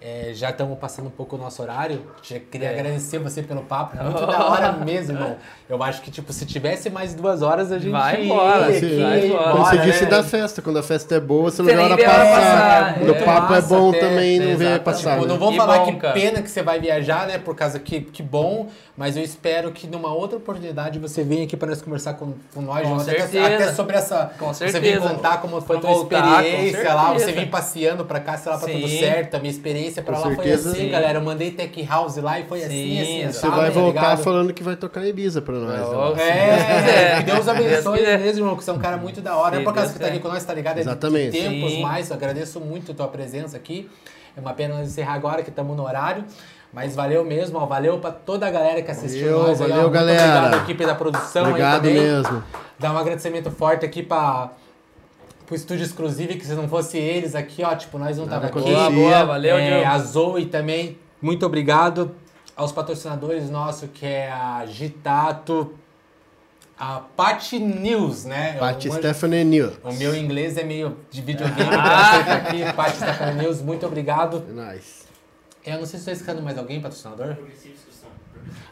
É, 0.00 0.30
já 0.32 0.50
estamos 0.50 0.78
passando 0.78 1.06
um 1.06 1.10
pouco 1.10 1.34
o 1.34 1.38
nosso 1.38 1.60
horário. 1.60 2.02
Já 2.22 2.38
queria 2.38 2.68
É. 2.68 2.78
agradecer 2.78 3.18
você 3.18 3.42
pelo 3.42 3.62
papo. 3.62 3.96
Muito 4.00 4.24
da 4.26 4.46
hora 4.48 4.72
mesmo, 4.72 5.16
irmão. 5.16 5.36
Eu 5.68 5.82
acho 5.82 6.00
que, 6.02 6.10
tipo, 6.10 6.32
se 6.32 6.46
tivesse 6.46 6.88
mais 6.88 7.14
duas 7.14 7.42
horas, 7.42 7.72
a 7.72 7.78
gente 7.80 7.90
Vai 7.90 8.20
ia 8.20 8.24
embora, 8.24 8.60
vai 8.66 8.74
você 8.80 10.04
né? 10.04 10.06
da 10.08 10.22
festa, 10.22 10.62
quando 10.62 10.78
a 10.78 10.82
festa 10.84 11.16
é 11.16 11.20
boa, 11.20 11.50
você 11.50 11.62
não 11.62 11.68
Você 11.68 11.74
vê 11.74 11.82
a 11.82 11.84
hora 11.84 11.96
passar. 11.96 12.94
Quando 12.94 13.14
é. 13.14 13.20
o 13.20 13.24
papo 13.24 13.54
é 13.54 13.60
bom 13.62 13.90
até, 13.90 14.00
também, 14.00 14.38
não 14.38 14.56
vê 14.56 14.78
passar. 14.78 15.14
Tipo, 15.14 15.22
né? 15.22 15.32
não 15.32 15.38
vou 15.38 15.50
Que 15.50 15.56
falar 15.56 15.78
bom, 15.80 15.86
que 15.86 15.96
cara. 15.96 16.14
pena 16.14 16.42
que 16.42 16.50
você 16.50 16.62
vai 16.62 16.78
viajar, 16.78 17.26
né? 17.26 17.38
Por 17.38 17.56
causa 17.56 17.80
que, 17.80 18.00
que 18.00 18.22
bom, 18.22 18.68
mas 18.96 19.16
eu 19.16 19.22
espero 19.24 19.72
que 19.72 19.88
numa 19.88 20.14
outra 20.14 20.38
oportunidade 20.38 20.98
você 21.00 21.24
venha 21.24 21.42
aqui 21.44 21.56
para 21.56 21.68
nós 21.70 21.82
conversar 21.82 22.14
com, 22.14 22.34
com 22.54 22.62
nós, 22.62 22.86
Com 22.86 22.94
até, 22.94 23.18
certeza. 23.26 23.46
até 23.46 23.72
sobre 23.72 23.96
essa. 23.96 24.30
Com 24.38 24.54
Você 24.54 24.66
vir 24.66 24.70
certeza. 24.72 25.08
contar 25.08 25.38
como 25.42 25.60
foi 25.60 25.76
a 25.76 25.80
tua 25.80 25.90
experiência 25.92 26.94
lá, 26.94 27.12
você 27.12 27.24
certeza. 27.24 27.40
vir 27.40 27.50
passeando 27.50 28.04
pra 28.04 28.20
cá, 28.20 28.36
sei 28.38 28.52
lá, 28.52 28.58
pra 28.58 28.68
tudo 28.68 28.88
certo. 28.88 29.34
A 29.34 29.38
minha 29.40 29.50
experiência 29.50 29.87
pra 30.02 30.14
Com 30.16 30.20
lá 30.20 30.26
foi 30.26 30.34
certeza. 30.36 30.70
assim, 30.70 30.80
Sim. 30.80 30.88
galera. 30.90 31.18
Eu 31.18 31.22
mandei 31.24 31.50
Tech 31.50 31.82
House 31.84 32.16
lá 32.16 32.38
e 32.40 32.44
foi 32.44 32.62
assim, 32.64 32.70
Sim, 32.70 33.00
assim, 33.00 33.16
você 33.16 33.32
Você 33.32 33.38
assado, 33.46 33.56
vai 33.56 33.70
tá 33.70 33.80
voltar 33.80 34.00
ligado? 34.00 34.22
falando 34.22 34.52
que 34.54 34.62
vai 34.62 34.76
tocar 34.76 35.04
em 35.04 35.08
Ibiza 35.08 35.42
pra 35.42 35.54
nós. 35.54 36.16
Né? 36.16 36.22
É, 36.28 37.16
que 37.18 37.30
Deus 37.30 37.48
abençoe 37.48 37.98
Deus 38.04 38.20
mesmo, 38.20 38.40
irmão, 38.40 38.56
que 38.56 38.64
você 38.64 38.70
é 38.70 38.74
um 38.74 38.78
cara 38.78 38.96
muito 38.96 39.20
da 39.20 39.36
hora. 39.36 39.56
Se 39.56 39.62
é 39.62 39.64
por 39.64 39.74
causa 39.74 39.88
Deus 39.88 39.92
que 39.94 39.98
tá 40.00 40.06
aqui 40.06 40.16
quiser. 40.18 40.28
com 40.28 40.34
nós, 40.34 40.44
tá 40.44 40.54
ligado? 40.54 40.78
É 40.78 40.80
Exatamente. 40.80 41.30
De 41.32 41.38
tempos 41.48 41.72
Sim. 41.72 41.82
mais, 41.82 42.10
eu 42.10 42.16
agradeço 42.16 42.60
muito 42.60 42.92
a 42.92 42.94
tua 42.94 43.08
presença 43.08 43.56
aqui. 43.56 43.88
É 44.36 44.40
uma 44.40 44.52
pena 44.54 44.76
nós 44.76 44.86
encerrar 44.88 45.14
agora, 45.14 45.42
que 45.42 45.50
estamos 45.50 45.76
no 45.76 45.84
horário. 45.84 46.24
Mas 46.72 46.94
valeu 46.94 47.24
mesmo, 47.24 47.58
ó. 47.58 47.64
Valeu 47.66 47.98
pra 47.98 48.10
toda 48.10 48.46
a 48.46 48.50
galera 48.50 48.82
que 48.82 48.90
assistiu 48.90 49.30
Valeu, 49.38 49.48
nós. 49.48 49.60
aí, 49.60 49.66
ó. 49.66 49.68
valeu, 49.70 49.82
Muito 49.84 49.94
galera. 49.94 50.22
Obrigado 50.22 50.54
à 50.54 50.56
equipe 50.64 50.86
da 50.86 50.94
produção 50.94 51.46
Obrigado 51.48 51.86
aí 51.86 51.94
mesmo. 51.94 52.44
Dar 52.78 52.92
um 52.92 52.98
agradecimento 52.98 53.50
forte 53.50 53.86
aqui 53.86 54.02
pra, 54.02 54.50
pro 55.48 55.56
estúdio 55.56 55.82
exclusivo, 55.84 56.34
que 56.34 56.44
se 56.46 56.52
não 56.54 56.68
fosse 56.68 56.98
eles 56.98 57.34
aqui, 57.34 57.64
ó, 57.64 57.74
tipo, 57.74 57.98
nós 57.98 58.16
não 58.18 58.26
Nada 58.26 58.46
tava 58.48 58.60
aqui. 58.60 58.70
Boa, 58.70 58.90
boa, 58.90 59.24
valeu, 59.24 59.56
É, 59.56 59.84
a 59.84 59.98
Zoe 59.98 60.46
também, 60.46 60.98
muito 61.20 61.44
obrigado. 61.44 62.14
Aos 62.54 62.70
patrocinadores 62.70 63.48
nossos, 63.50 63.88
que 63.92 64.04
é 64.04 64.30
a 64.30 64.64
Gitato, 64.66 65.72
a 66.78 67.00
Pat 67.16 67.52
News, 67.54 68.24
né? 68.24 68.56
Pat 68.58 68.84
manjo- 68.84 68.98
Stephanie 68.98 69.44
New. 69.44 69.72
O 69.82 69.92
meu 69.94 70.14
inglês 70.14 70.56
é 70.58 70.62
meio 70.64 70.96
de 71.10 71.22
videogame, 71.22 71.74
Ah. 71.74 72.18
aqui, 72.34 72.72
Pat 72.74 72.94
Stephanie 72.94 73.42
News, 73.42 73.60
muito 73.62 73.86
obrigado. 73.86 74.44
Nice. 74.52 75.04
Eu 75.64 75.78
não 75.78 75.86
sei 75.86 75.98
se 75.98 76.10
estou 76.10 76.12
escutando 76.14 76.42
mais 76.42 76.56
alguém, 76.58 76.80
patrocinador. 76.80 77.36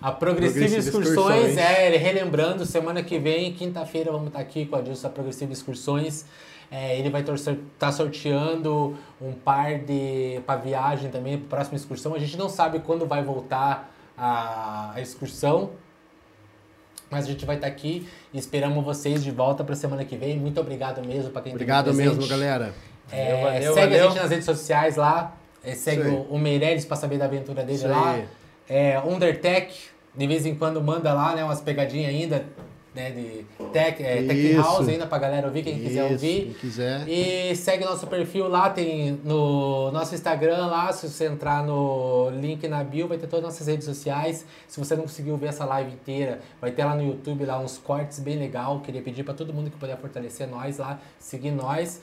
A 0.01 0.13
Progressiva 0.13 0.67
Progressiva 0.67 0.77
Excursões, 0.79 1.17
Excursões. 1.51 1.59
é, 1.59 1.87
ele 1.89 1.97
relembrando, 1.97 2.65
semana 2.67 3.03
que 3.03 3.19
vem, 3.19 3.53
quinta-feira, 3.53 4.13
vamos 4.13 4.29
estar 4.29 4.41
aqui 4.41 4.67
com 4.67 4.77
a 4.77 4.81
Dilson 4.81 5.03
da 5.03 5.11
Progressiva 5.11 5.53
Excursões. 5.53 6.25
É, 6.71 6.99
ele 6.99 7.11
vai 7.11 7.23
estar 7.23 7.93
sorteando 7.93 8.97
um 9.21 9.33
par 9.33 9.79
de 9.79 10.41
para 10.47 10.61
viagem 10.61 11.11
também, 11.11 11.39
para 11.39 11.59
próxima 11.59 11.77
excursão. 11.77 12.15
A 12.15 12.19
gente 12.19 12.37
não 12.37 12.49
sabe 12.49 12.81
quando 12.81 13.07
vai 13.07 13.23
voltar 13.23 13.93
a, 14.19 14.93
a 14.95 15.01
excursão, 15.01 15.71
mas 17.11 17.25
a 17.25 17.29
gente 17.29 17.45
vai 17.45 17.57
estar 17.57 17.69
aqui 17.69 18.09
e 18.33 18.39
esperamos 18.39 18.85
vocês 18.85 19.23
de 19.23 19.31
volta 19.31 19.63
para 19.63 19.77
semana 19.77 20.05
que 20.05 20.17
vem. 20.17 20.37
Muito 20.37 20.61
obrigado 20.61 21.05
mesmo 21.07 21.31
para 21.31 21.43
quem 21.43 21.53
Obrigado 21.53 21.95
mesmo, 21.95 22.27
galera. 22.27 22.75
É, 23.11 23.41
Valeu, 23.41 23.45
valeu, 23.45 23.75
segue 23.75 23.87
valeu. 23.87 24.05
a 24.05 24.11
gente 24.11 24.21
nas 24.21 24.31
redes 24.31 24.45
sociais 24.45 24.97
lá. 24.97 25.37
É, 25.63 25.75
segue 25.75 26.09
o, 26.09 26.39
Meirelles 26.39 26.85
pra 26.85 26.97
saber 26.97 27.19
da 27.19 27.25
aventura 27.25 27.63
dele 27.63 27.87
lá. 27.87 28.21
É, 28.69 28.99
Undertech, 29.01 29.91
de 30.15 30.27
vez 30.27 30.47
em 30.47 30.55
quando 30.55 30.83
manda 30.83 31.13
lá, 31.13 31.35
né? 31.35 31.45
Umas 31.45 31.61
pegadinhas 31.61 32.11
ainda, 32.11 32.45
né? 32.97 33.11
De 33.11 33.45
tech, 33.73 34.03
é, 34.03 34.23
tech. 34.23 34.55
House 34.57 34.89
ainda 34.89 35.07
pra 35.07 35.19
galera 35.19 35.47
ouvir, 35.47 35.63
quem 35.63 35.79
quiser 35.79 36.05
Isso, 36.07 36.13
ouvir. 36.15 36.43
Quem 36.45 36.53
quiser. 36.55 37.09
E 37.09 37.55
segue 37.55 37.85
nosso 37.85 38.07
perfil 38.07 38.49
lá, 38.49 38.71
tem 38.71 39.21
no 39.23 39.93
nosso 39.93 40.15
Instagram 40.15 40.67
lá, 40.67 40.91
se 40.93 41.09
você 41.09 41.27
entrar 41.27 41.63
no 41.65 42.31
link 42.31 42.67
na 42.67 42.83
bio, 42.83 43.07
vai 43.07 43.19
ter 43.19 43.27
todas 43.27 43.45
as 43.45 43.53
nossas 43.53 43.67
redes 43.69 43.85
sociais. 43.85 44.45
Se 44.67 44.81
você 44.81 44.97
não 44.97 45.03
conseguiu 45.03 45.37
ver 45.37 45.49
essa 45.49 45.65
live 45.65 45.93
inteira, 45.93 46.41
vai 46.61 46.73
ter 46.73 46.85
lá 46.85 46.95
no 46.97 47.03
YouTube 47.07 47.45
lá 47.45 47.59
uns 47.61 47.79
cortes 47.79 48.19
bem 48.19 48.39
legal. 48.39 48.81
Queria 48.81 49.03
pedir 49.03 49.23
pra 49.23 49.35
todo 49.35 49.53
mundo 49.53 49.71
que 49.71 49.77
puder 49.77 49.97
fortalecer 49.99 50.49
nós 50.49 50.79
lá, 50.79 50.99
seguir 51.21 51.51
nós. 51.51 52.01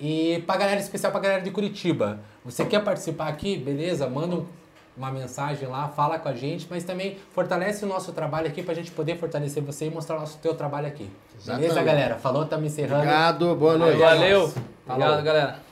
E 0.00 0.42
pra 0.46 0.56
galera 0.56 0.80
especial, 0.80 1.12
pra 1.12 1.20
galera 1.20 1.42
de 1.42 1.50
Curitiba, 1.50 2.20
você 2.44 2.64
quer 2.64 2.82
participar 2.82 3.28
aqui? 3.28 3.56
Beleza? 3.56 4.08
Manda 4.08 4.36
um- 4.36 4.46
uma 4.96 5.10
mensagem 5.10 5.68
lá, 5.68 5.88
fala 5.88 6.18
com 6.18 6.28
a 6.28 6.34
gente, 6.34 6.66
mas 6.68 6.84
também 6.84 7.16
fortalece 7.32 7.84
o 7.84 7.88
nosso 7.88 8.12
trabalho 8.12 8.46
aqui 8.46 8.62
pra 8.62 8.74
gente 8.74 8.90
poder 8.90 9.16
fortalecer 9.16 9.62
você 9.62 9.86
e 9.86 9.90
mostrar 9.90 10.16
o 10.16 10.20
nosso 10.20 10.38
teu 10.38 10.54
trabalho 10.54 10.86
aqui. 10.86 11.10
Beleza, 11.44 11.64
Exatamente. 11.64 11.86
galera? 11.86 12.14
Falou, 12.16 12.44
estamos 12.44 12.66
encerrando. 12.66 12.96
Obrigado, 12.96 13.54
boa 13.56 13.78
noite. 13.78 13.98
Valeu. 13.98 14.48
Falou. 14.48 14.62
Obrigado, 14.86 15.24
galera. 15.24 15.71